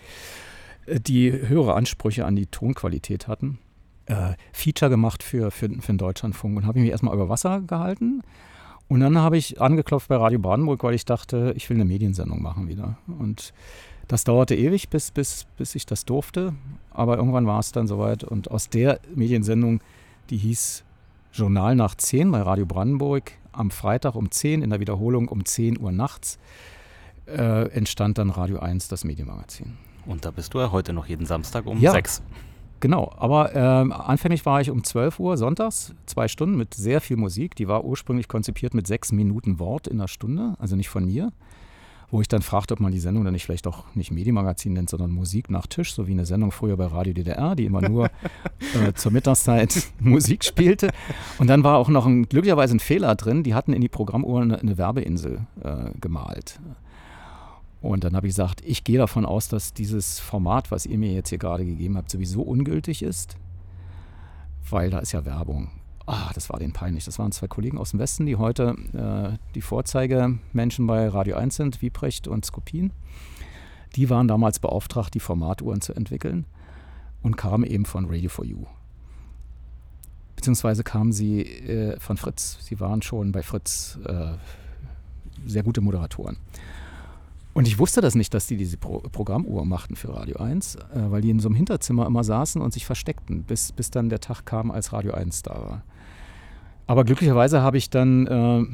die 0.86 1.30
höhere 1.30 1.74
Ansprüche 1.74 2.26
an 2.26 2.34
die 2.34 2.46
Tonqualität 2.46 3.28
hatten. 3.28 3.60
Äh, 4.06 4.32
Feature 4.52 4.90
gemacht 4.90 5.22
für, 5.22 5.52
für, 5.52 5.68
für 5.68 5.92
den 5.92 5.98
Deutschlandfunk 5.98 6.56
und 6.56 6.66
habe 6.66 6.80
ich 6.80 6.82
mich 6.82 6.90
erstmal 6.90 7.14
über 7.14 7.28
Wasser 7.28 7.60
gehalten. 7.60 8.22
Und 8.88 8.98
dann 8.98 9.16
habe 9.18 9.36
ich 9.36 9.60
angeklopft 9.60 10.08
bei 10.08 10.16
Radio 10.16 10.40
Brandenburg, 10.40 10.82
weil 10.82 10.94
ich 10.94 11.04
dachte, 11.04 11.52
ich 11.56 11.70
will 11.70 11.76
eine 11.76 11.84
Mediensendung 11.84 12.42
machen 12.42 12.66
wieder. 12.66 12.98
Und 13.06 13.52
das 14.08 14.24
dauerte 14.24 14.56
ewig, 14.56 14.88
bis, 14.88 15.10
bis, 15.10 15.46
bis 15.56 15.74
ich 15.74 15.86
das 15.86 16.04
durfte, 16.04 16.54
aber 16.90 17.18
irgendwann 17.18 17.46
war 17.46 17.60
es 17.60 17.72
dann 17.72 17.86
soweit. 17.86 18.24
Und 18.24 18.50
aus 18.50 18.70
der 18.70 19.00
Mediensendung, 19.14 19.80
die 20.30 20.38
hieß 20.38 20.82
Journal 21.32 21.76
nach 21.76 21.94
10 21.94 22.30
bei 22.32 22.40
Radio 22.40 22.64
Brandenburg, 22.64 23.32
am 23.52 23.70
Freitag 23.70 24.14
um 24.14 24.30
10, 24.30 24.62
in 24.62 24.70
der 24.70 24.80
Wiederholung 24.80 25.28
um 25.28 25.44
10 25.44 25.78
Uhr 25.78 25.92
nachts, 25.92 26.38
äh, 27.26 27.68
entstand 27.70 28.16
dann 28.16 28.30
Radio 28.30 28.58
1, 28.60 28.88
das 28.88 29.04
Medienmagazin. 29.04 29.76
Und 30.06 30.24
da 30.24 30.30
bist 30.30 30.54
du 30.54 30.60
ja 30.60 30.72
heute 30.72 30.94
noch 30.94 31.06
jeden 31.06 31.26
Samstag 31.26 31.66
um 31.66 31.78
ja, 31.78 31.92
6. 31.92 32.22
Genau, 32.80 33.12
aber 33.16 33.54
äh, 33.54 33.58
anfänglich 33.58 34.46
war 34.46 34.60
ich 34.60 34.70
um 34.70 34.84
12 34.84 35.20
Uhr 35.20 35.36
sonntags, 35.36 35.94
zwei 36.06 36.28
Stunden 36.28 36.56
mit 36.56 36.72
sehr 36.74 37.02
viel 37.02 37.16
Musik. 37.16 37.56
Die 37.56 37.68
war 37.68 37.84
ursprünglich 37.84 38.28
konzipiert 38.28 38.72
mit 38.72 38.86
sechs 38.86 39.12
Minuten 39.12 39.58
Wort 39.58 39.86
in 39.86 39.98
der 39.98 40.08
Stunde, 40.08 40.54
also 40.58 40.76
nicht 40.76 40.88
von 40.88 41.04
mir 41.04 41.32
wo 42.10 42.20
ich 42.20 42.28
dann 42.28 42.42
fragte, 42.42 42.74
ob 42.74 42.80
man 42.80 42.92
die 42.92 43.00
Sendung 43.00 43.24
dann 43.24 43.34
nicht 43.34 43.44
vielleicht 43.44 43.66
auch 43.66 43.84
nicht 43.94 44.10
Medienmagazin 44.10 44.72
nennt, 44.72 44.88
sondern 44.88 45.10
Musik 45.10 45.50
nach 45.50 45.66
Tisch, 45.66 45.92
so 45.92 46.06
wie 46.06 46.12
eine 46.12 46.24
Sendung 46.24 46.52
früher 46.52 46.76
bei 46.76 46.86
Radio 46.86 47.12
DDR, 47.12 47.54
die 47.54 47.66
immer 47.66 47.86
nur 47.86 48.06
äh, 48.74 48.94
zur 48.94 49.12
Mittagszeit 49.12 49.88
Musik 50.00 50.44
spielte. 50.44 50.88
Und 51.38 51.48
dann 51.48 51.64
war 51.64 51.76
auch 51.76 51.88
noch 51.88 52.06
ein, 52.06 52.28
glücklicherweise 52.28 52.76
ein 52.76 52.80
Fehler 52.80 53.14
drin, 53.14 53.42
die 53.42 53.54
hatten 53.54 53.72
in 53.72 53.82
die 53.82 53.88
Programmuhr 53.88 54.40
eine, 54.40 54.58
eine 54.58 54.78
Werbeinsel 54.78 55.46
äh, 55.62 55.90
gemalt. 56.00 56.60
Und 57.80 58.04
dann 58.04 58.16
habe 58.16 58.26
ich 58.26 58.32
gesagt, 58.32 58.62
ich 58.64 58.84
gehe 58.84 58.98
davon 58.98 59.24
aus, 59.24 59.48
dass 59.48 59.72
dieses 59.72 60.18
Format, 60.18 60.70
was 60.70 60.86
ihr 60.86 60.98
mir 60.98 61.12
jetzt 61.12 61.28
hier 61.28 61.38
gerade 61.38 61.64
gegeben 61.64 61.96
habt, 61.96 62.10
sowieso 62.10 62.42
ungültig 62.42 63.02
ist, 63.02 63.36
weil 64.70 64.90
da 64.90 64.98
ist 64.98 65.12
ja 65.12 65.24
Werbung. 65.24 65.70
Ah, 66.10 66.30
das 66.32 66.48
war 66.48 66.58
denen 66.58 66.72
peinlich. 66.72 67.04
Das 67.04 67.18
waren 67.18 67.32
zwei 67.32 67.48
Kollegen 67.48 67.76
aus 67.76 67.90
dem 67.90 68.00
Westen, 68.00 68.24
die 68.24 68.36
heute 68.36 68.74
äh, 68.94 69.36
die 69.54 69.60
Vorzeigemenschen 69.60 70.86
bei 70.86 71.06
Radio 71.06 71.36
1 71.36 71.54
sind, 71.54 71.82
Wiebrecht 71.82 72.26
und 72.26 72.46
Skopin. 72.46 72.94
Die 73.94 74.08
waren 74.08 74.26
damals 74.26 74.58
beauftragt, 74.58 75.12
die 75.12 75.20
Formatuhren 75.20 75.82
zu 75.82 75.92
entwickeln 75.92 76.46
und 77.22 77.36
kamen 77.36 77.64
eben 77.64 77.84
von 77.84 78.06
Radio 78.06 78.30
for 78.30 78.46
You. 78.46 78.64
Beziehungsweise 80.34 80.82
kamen 80.82 81.12
sie 81.12 81.42
äh, 81.42 82.00
von 82.00 82.16
Fritz. 82.16 82.56
Sie 82.62 82.80
waren 82.80 83.02
schon 83.02 83.30
bei 83.30 83.42
Fritz 83.42 83.98
äh, 84.06 84.32
sehr 85.44 85.62
gute 85.62 85.82
Moderatoren. 85.82 86.38
Und 87.58 87.66
ich 87.66 87.80
wusste 87.80 88.00
das 88.00 88.14
nicht, 88.14 88.32
dass 88.34 88.46
die 88.46 88.56
diese 88.56 88.76
Pro 88.76 89.00
Programmuhr 89.00 89.64
machten 89.64 89.96
für 89.96 90.14
Radio 90.14 90.36
1, 90.36 90.76
äh, 90.76 90.78
weil 91.08 91.22
die 91.22 91.30
in 91.30 91.40
so 91.40 91.48
einem 91.48 91.56
Hinterzimmer 91.56 92.06
immer 92.06 92.22
saßen 92.22 92.62
und 92.62 92.72
sich 92.72 92.86
versteckten, 92.86 93.42
bis, 93.42 93.72
bis 93.72 93.90
dann 93.90 94.08
der 94.08 94.20
Tag 94.20 94.46
kam, 94.46 94.70
als 94.70 94.92
Radio 94.92 95.12
1 95.12 95.42
da 95.42 95.54
war. 95.54 95.82
Aber 96.86 97.02
glücklicherweise 97.02 97.60
habe 97.60 97.76
ich 97.76 97.90
dann 97.90 98.26
äh, 98.28 98.64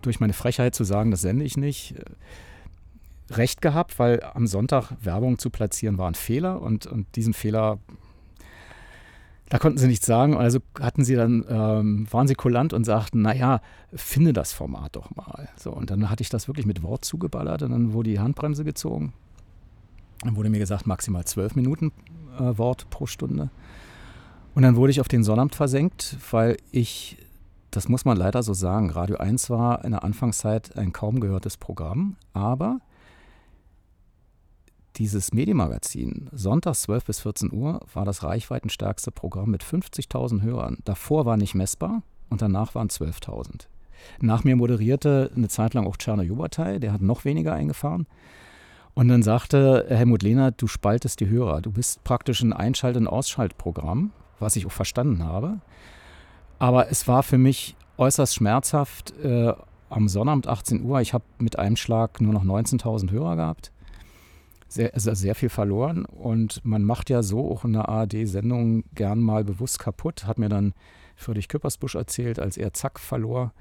durch 0.00 0.20
meine 0.20 0.32
Frechheit 0.32 0.76
zu 0.76 0.84
sagen, 0.84 1.10
das 1.10 1.22
sende 1.22 1.44
ich 1.44 1.56
nicht, 1.56 1.96
äh, 1.96 3.34
recht 3.34 3.60
gehabt, 3.60 3.98
weil 3.98 4.22
am 4.22 4.46
Sonntag 4.46 4.92
Werbung 5.00 5.40
zu 5.40 5.50
platzieren 5.50 5.98
war 5.98 6.06
ein 6.06 6.14
Fehler 6.14 6.62
und, 6.62 6.86
und 6.86 7.16
diesen 7.16 7.34
Fehler 7.34 7.80
Da 9.48 9.58
konnten 9.58 9.78
sie 9.78 9.86
nichts 9.86 10.06
sagen, 10.06 10.36
also 10.36 10.58
hatten 10.80 11.04
sie 11.04 11.14
dann, 11.14 11.44
ähm, 11.48 12.06
waren 12.10 12.26
sie 12.26 12.34
kulant 12.34 12.72
und 12.72 12.84
sagten, 12.84 13.22
naja, 13.22 13.60
finde 13.94 14.32
das 14.32 14.52
Format 14.52 14.96
doch 14.96 15.14
mal. 15.14 15.48
So, 15.56 15.72
und 15.72 15.90
dann 15.90 16.10
hatte 16.10 16.22
ich 16.22 16.28
das 16.28 16.48
wirklich 16.48 16.66
mit 16.66 16.82
Wort 16.82 17.04
zugeballert 17.04 17.62
und 17.62 17.70
dann 17.70 17.92
wurde 17.92 18.10
die 18.10 18.18
Handbremse 18.18 18.64
gezogen. 18.64 19.12
Dann 20.22 20.34
wurde 20.34 20.50
mir 20.50 20.58
gesagt, 20.58 20.86
maximal 20.86 21.24
zwölf 21.24 21.54
Minuten 21.54 21.92
äh, 22.38 22.58
Wort 22.58 22.90
pro 22.90 23.06
Stunde. 23.06 23.50
Und 24.54 24.62
dann 24.62 24.74
wurde 24.74 24.90
ich 24.90 25.00
auf 25.00 25.08
den 25.08 25.22
Sonnabend 25.22 25.54
versenkt, 25.54 26.16
weil 26.30 26.56
ich, 26.72 27.18
das 27.70 27.88
muss 27.88 28.04
man 28.04 28.16
leider 28.16 28.42
so 28.42 28.52
sagen, 28.54 28.90
Radio 28.90 29.18
1 29.18 29.50
war 29.50 29.84
in 29.84 29.92
der 29.92 30.02
Anfangszeit 30.02 30.76
ein 30.76 30.92
kaum 30.92 31.20
gehörtes 31.20 31.56
Programm, 31.56 32.16
aber 32.32 32.80
dieses 34.98 35.32
Medienmagazin, 35.32 36.28
sonntags 36.32 36.82
12 36.82 37.04
bis 37.04 37.20
14 37.20 37.52
Uhr, 37.52 37.80
war 37.92 38.04
das 38.04 38.22
reichweitenstärkste 38.22 39.10
Programm 39.10 39.50
mit 39.50 39.62
50.000 39.62 40.42
Hörern. 40.42 40.78
Davor 40.84 41.26
war 41.26 41.36
nicht 41.36 41.54
messbar 41.54 42.02
und 42.30 42.42
danach 42.42 42.74
waren 42.74 42.88
12.000. 42.88 43.66
Nach 44.20 44.44
mir 44.44 44.56
moderierte 44.56 45.30
eine 45.36 45.48
Zeit 45.48 45.74
lang 45.74 45.86
auch 45.86 45.96
Czerno 45.96 46.22
Jubatay, 46.22 46.78
der 46.78 46.92
hat 46.92 47.02
noch 47.02 47.24
weniger 47.24 47.52
eingefahren. 47.52 48.06
Und 48.94 49.08
dann 49.08 49.22
sagte 49.22 49.86
Helmut 49.88 50.22
Lehnert, 50.22 50.60
du 50.60 50.66
spaltest 50.66 51.20
die 51.20 51.28
Hörer. 51.28 51.60
Du 51.60 51.70
bist 51.70 52.02
praktisch 52.02 52.40
ein 52.42 52.52
Einschalt- 52.52 52.96
und 52.96 53.06
Ausschaltprogramm, 53.06 54.12
was 54.38 54.56
ich 54.56 54.66
auch 54.66 54.72
verstanden 54.72 55.24
habe. 55.24 55.60
Aber 56.58 56.90
es 56.90 57.06
war 57.06 57.22
für 57.22 57.36
mich 57.36 57.76
äußerst 57.98 58.34
schmerzhaft. 58.34 59.12
Äh, 59.22 59.52
am 59.88 60.08
Sonnabend 60.08 60.48
18 60.48 60.82
Uhr, 60.82 61.00
ich 61.00 61.12
habe 61.12 61.24
mit 61.38 61.58
einem 61.58 61.76
Schlag 61.76 62.20
nur 62.20 62.32
noch 62.32 62.44
19.000 62.44 63.10
Hörer 63.10 63.36
gehabt 63.36 63.70
sehr, 64.68 64.94
also 64.94 65.14
sehr 65.14 65.34
viel 65.34 65.48
verloren. 65.48 66.04
Und 66.04 66.64
man 66.64 66.82
macht 66.82 67.10
ja 67.10 67.22
so 67.22 67.50
auch 67.50 67.64
in 67.64 67.72
der 67.72 67.88
ARD-Sendung 67.88 68.84
gern 68.94 69.20
mal 69.20 69.44
bewusst 69.44 69.78
kaputt. 69.78 70.26
Hat 70.26 70.38
mir 70.38 70.48
dann 70.48 70.74
Friedrich 71.16 71.48
Küppersbusch 71.48 71.94
erzählt, 71.94 72.38
als 72.38 72.56
er 72.56 72.72
Zack 72.72 73.00
verlor. 73.00 73.52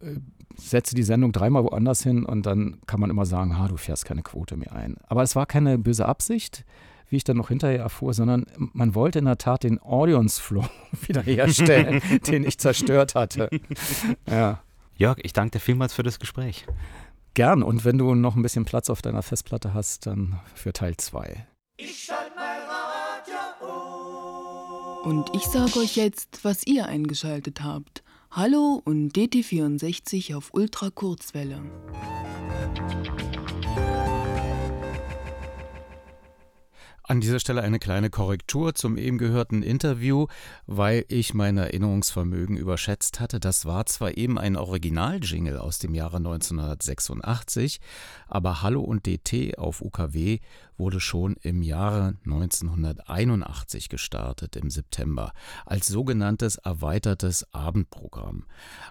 Äh, 0.00 0.16
setze 0.56 0.94
die 0.94 1.02
Sendung 1.02 1.32
dreimal 1.32 1.64
woanders 1.64 2.02
hin 2.02 2.24
und 2.24 2.46
dann 2.46 2.78
kann 2.86 3.00
man 3.00 3.10
immer 3.10 3.26
sagen, 3.26 3.58
ha, 3.58 3.66
du 3.66 3.76
fährst 3.76 4.04
keine 4.04 4.22
Quote 4.22 4.56
mehr 4.56 4.72
ein. 4.72 4.96
Aber 5.08 5.22
es 5.22 5.34
war 5.34 5.46
keine 5.46 5.78
böse 5.78 6.06
Absicht, 6.06 6.64
wie 7.08 7.16
ich 7.16 7.24
dann 7.24 7.36
noch 7.36 7.48
hinterher 7.48 7.80
erfuhr, 7.80 8.14
sondern 8.14 8.46
man 8.56 8.94
wollte 8.94 9.18
in 9.18 9.24
der 9.24 9.38
Tat 9.38 9.64
den 9.64 9.80
Audience 9.82 10.40
Flow 10.40 10.64
wiederherstellen, 11.06 12.00
den 12.28 12.44
ich 12.44 12.58
zerstört 12.58 13.14
hatte. 13.14 13.50
Ja. 14.30 14.60
Jörg, 14.96 15.18
ich 15.24 15.32
danke 15.32 15.58
dir 15.58 15.60
vielmals 15.60 15.92
für 15.92 16.04
das 16.04 16.20
Gespräch. 16.20 16.66
Gern. 17.34 17.62
Und 17.64 17.84
wenn 17.84 17.98
du 17.98 18.14
noch 18.14 18.36
ein 18.36 18.42
bisschen 18.42 18.64
Platz 18.64 18.88
auf 18.88 19.02
deiner 19.02 19.22
Festplatte 19.22 19.74
hast, 19.74 20.06
dann 20.06 20.40
für 20.54 20.72
Teil 20.72 20.96
2. 20.96 21.46
Ich 21.76 22.04
schalte 22.04 22.32
mein 22.36 22.60
Radio 22.68 23.40
um. 25.02 25.18
Und 25.18 25.34
ich 25.34 25.42
sage 25.42 25.80
euch 25.80 25.96
jetzt, 25.96 26.44
was 26.44 26.64
ihr 26.66 26.86
eingeschaltet 26.86 27.62
habt. 27.62 28.04
Hallo 28.30 28.80
und 28.84 29.12
DT64 29.16 30.36
auf 30.36 30.54
Ultrakurzwelle. 30.54 31.62
An 37.06 37.20
dieser 37.20 37.38
Stelle 37.38 37.60
eine 37.60 37.78
kleine 37.78 38.08
Korrektur 38.08 38.74
zum 38.74 38.96
eben 38.96 39.18
gehörten 39.18 39.62
Interview, 39.62 40.26
weil 40.66 41.04
ich 41.08 41.34
mein 41.34 41.58
Erinnerungsvermögen 41.58 42.56
überschätzt 42.56 43.20
hatte. 43.20 43.40
Das 43.40 43.66
war 43.66 43.84
zwar 43.84 44.16
eben 44.16 44.38
ein 44.38 44.56
Original-Jingle 44.56 45.58
aus 45.58 45.78
dem 45.78 45.94
Jahre 45.94 46.16
1986, 46.16 47.80
aber 48.26 48.62
Hallo 48.62 48.80
und 48.80 49.04
DT 49.04 49.58
auf 49.58 49.82
UKW 49.82 50.38
wurde 50.76 51.00
schon 51.00 51.36
im 51.42 51.62
Jahre 51.62 52.16
1981 52.24 53.88
gestartet, 53.88 54.56
im 54.56 54.70
September, 54.70 55.32
als 55.66 55.86
sogenanntes 55.86 56.56
erweitertes 56.56 57.52
Abendprogramm. 57.52 58.44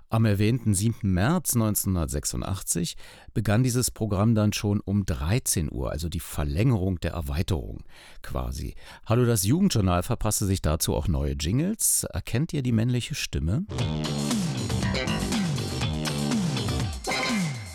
Am 0.09 0.25
erwähnten 0.25 0.73
7. 0.73 1.11
März 1.11 1.55
1986 1.55 2.95
begann 3.33 3.63
dieses 3.63 3.91
Programm 3.91 4.35
dann 4.35 4.53
schon 4.53 4.79
um 4.79 5.05
13 5.05 5.71
Uhr, 5.71 5.91
also 5.91 6.09
die 6.09 6.19
Verlängerung 6.19 6.99
der 6.99 7.11
Erweiterung 7.11 7.83
quasi. 8.21 8.75
Hallo, 9.05 9.25
das 9.25 9.43
Jugendjournal 9.43 10.03
verpasste 10.03 10.45
sich 10.45 10.61
dazu 10.61 10.95
auch 10.95 11.07
neue 11.07 11.33
Jingles. 11.33 12.05
Erkennt 12.05 12.53
ihr 12.53 12.63
die 12.63 12.71
männliche 12.71 13.15
Stimme? 13.15 13.65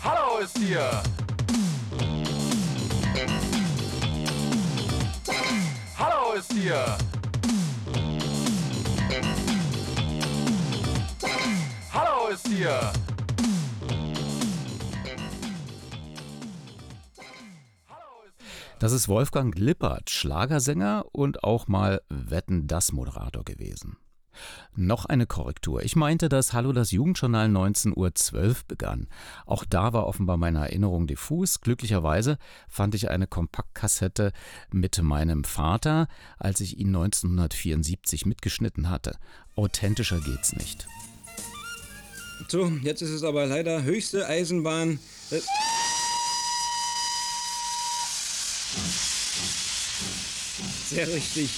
Hallo 0.01 0.39
ist 0.43 0.57
hier! 0.57 1.03
Ist 6.39 6.53
hier. 6.53 6.97
Hallo 11.91 12.29
ist 12.33 12.47
hier. 12.47 12.93
Das 18.79 18.93
ist 18.93 19.09
Wolfgang 19.09 19.53
Lippert, 19.57 20.09
Schlagersänger 20.09 21.03
und 21.11 21.43
auch 21.43 21.67
mal 21.67 22.01
Wetten 22.07 22.67
das 22.67 22.93
Moderator 22.93 23.43
gewesen. 23.43 23.97
Noch 24.75 25.05
eine 25.05 25.25
Korrektur. 25.25 25.83
Ich 25.83 25.95
meinte, 25.95 26.29
dass 26.29 26.53
Hallo 26.53 26.71
das 26.71 26.91
Jugendjournal 26.91 27.47
19.12 27.47 27.95
Uhr 27.97 28.55
begann. 28.67 29.07
Auch 29.45 29.65
da 29.65 29.93
war 29.93 30.07
offenbar 30.07 30.37
meine 30.37 30.59
Erinnerung 30.59 31.07
diffus. 31.07 31.61
Glücklicherweise 31.61 32.37
fand 32.67 32.95
ich 32.95 33.09
eine 33.09 33.27
Kompaktkassette 33.27 34.31
mit 34.71 35.01
meinem 35.01 35.43
Vater, 35.43 36.07
als 36.37 36.61
ich 36.61 36.77
ihn 36.77 36.87
1974 36.87 38.25
mitgeschnitten 38.25 38.89
hatte. 38.89 39.17
Authentischer 39.55 40.21
geht's 40.21 40.53
nicht. 40.53 40.87
So, 42.47 42.69
jetzt 42.81 43.01
ist 43.01 43.11
es 43.11 43.23
aber 43.23 43.45
leider 43.45 43.83
höchste 43.83 44.25
Eisenbahn. 44.27 44.99
Äh 45.31 45.41
Sehr 50.87 51.07
richtig 51.07 51.49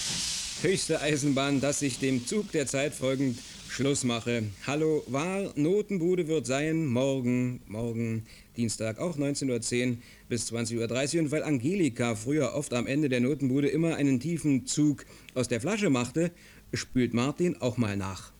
höchste 0.63 1.01
Eisenbahn, 1.01 1.59
dass 1.59 1.81
ich 1.81 1.99
dem 1.99 2.27
Zug 2.27 2.51
der 2.51 2.67
Zeit 2.67 2.93
folgend 2.93 3.39
Schluss 3.67 4.03
mache. 4.03 4.43
Hallo, 4.67 5.03
war 5.07 5.51
Notenbude 5.55 6.27
wird 6.27 6.45
sein 6.45 6.85
morgen, 6.85 7.61
morgen 7.67 8.25
Dienstag 8.57 8.99
auch 8.99 9.17
19.10 9.17 9.89
Uhr 9.89 9.97
bis 10.29 10.51
20.30 10.51 11.15
Uhr. 11.15 11.21
Und 11.23 11.31
weil 11.31 11.43
Angelika 11.43 12.15
früher 12.15 12.53
oft 12.53 12.73
am 12.73 12.85
Ende 12.85 13.09
der 13.09 13.21
Notenbude 13.21 13.69
immer 13.69 13.95
einen 13.95 14.19
tiefen 14.19 14.67
Zug 14.67 15.05
aus 15.33 15.47
der 15.47 15.61
Flasche 15.61 15.89
machte, 15.89 16.31
spült 16.73 17.13
Martin 17.13 17.57
auch 17.57 17.77
mal 17.77 17.97
nach. 17.97 18.31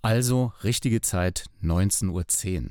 Also 0.00 0.52
richtige 0.62 1.00
Zeit 1.00 1.46
19.10 1.62 2.64
Uhr. 2.64 2.70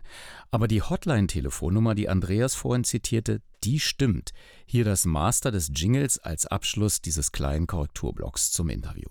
Aber 0.49 0.67
die 0.67 0.81
Hotline-Telefonnummer, 0.81 1.93
die 1.93 2.09
Andreas 2.09 2.55
vorhin 2.55 2.83
zitierte, 2.83 3.41
die 3.63 3.79
stimmt. 3.79 4.31
Hier 4.65 4.85
das 4.85 5.05
Master 5.05 5.51
des 5.51 5.71
Jingles 5.73 6.19
als 6.19 6.45
Abschluss 6.45 7.01
dieses 7.01 7.31
kleinen 7.31 7.67
Korrekturblocks 7.67 8.51
zum 8.51 8.69
Interview. 8.69 9.09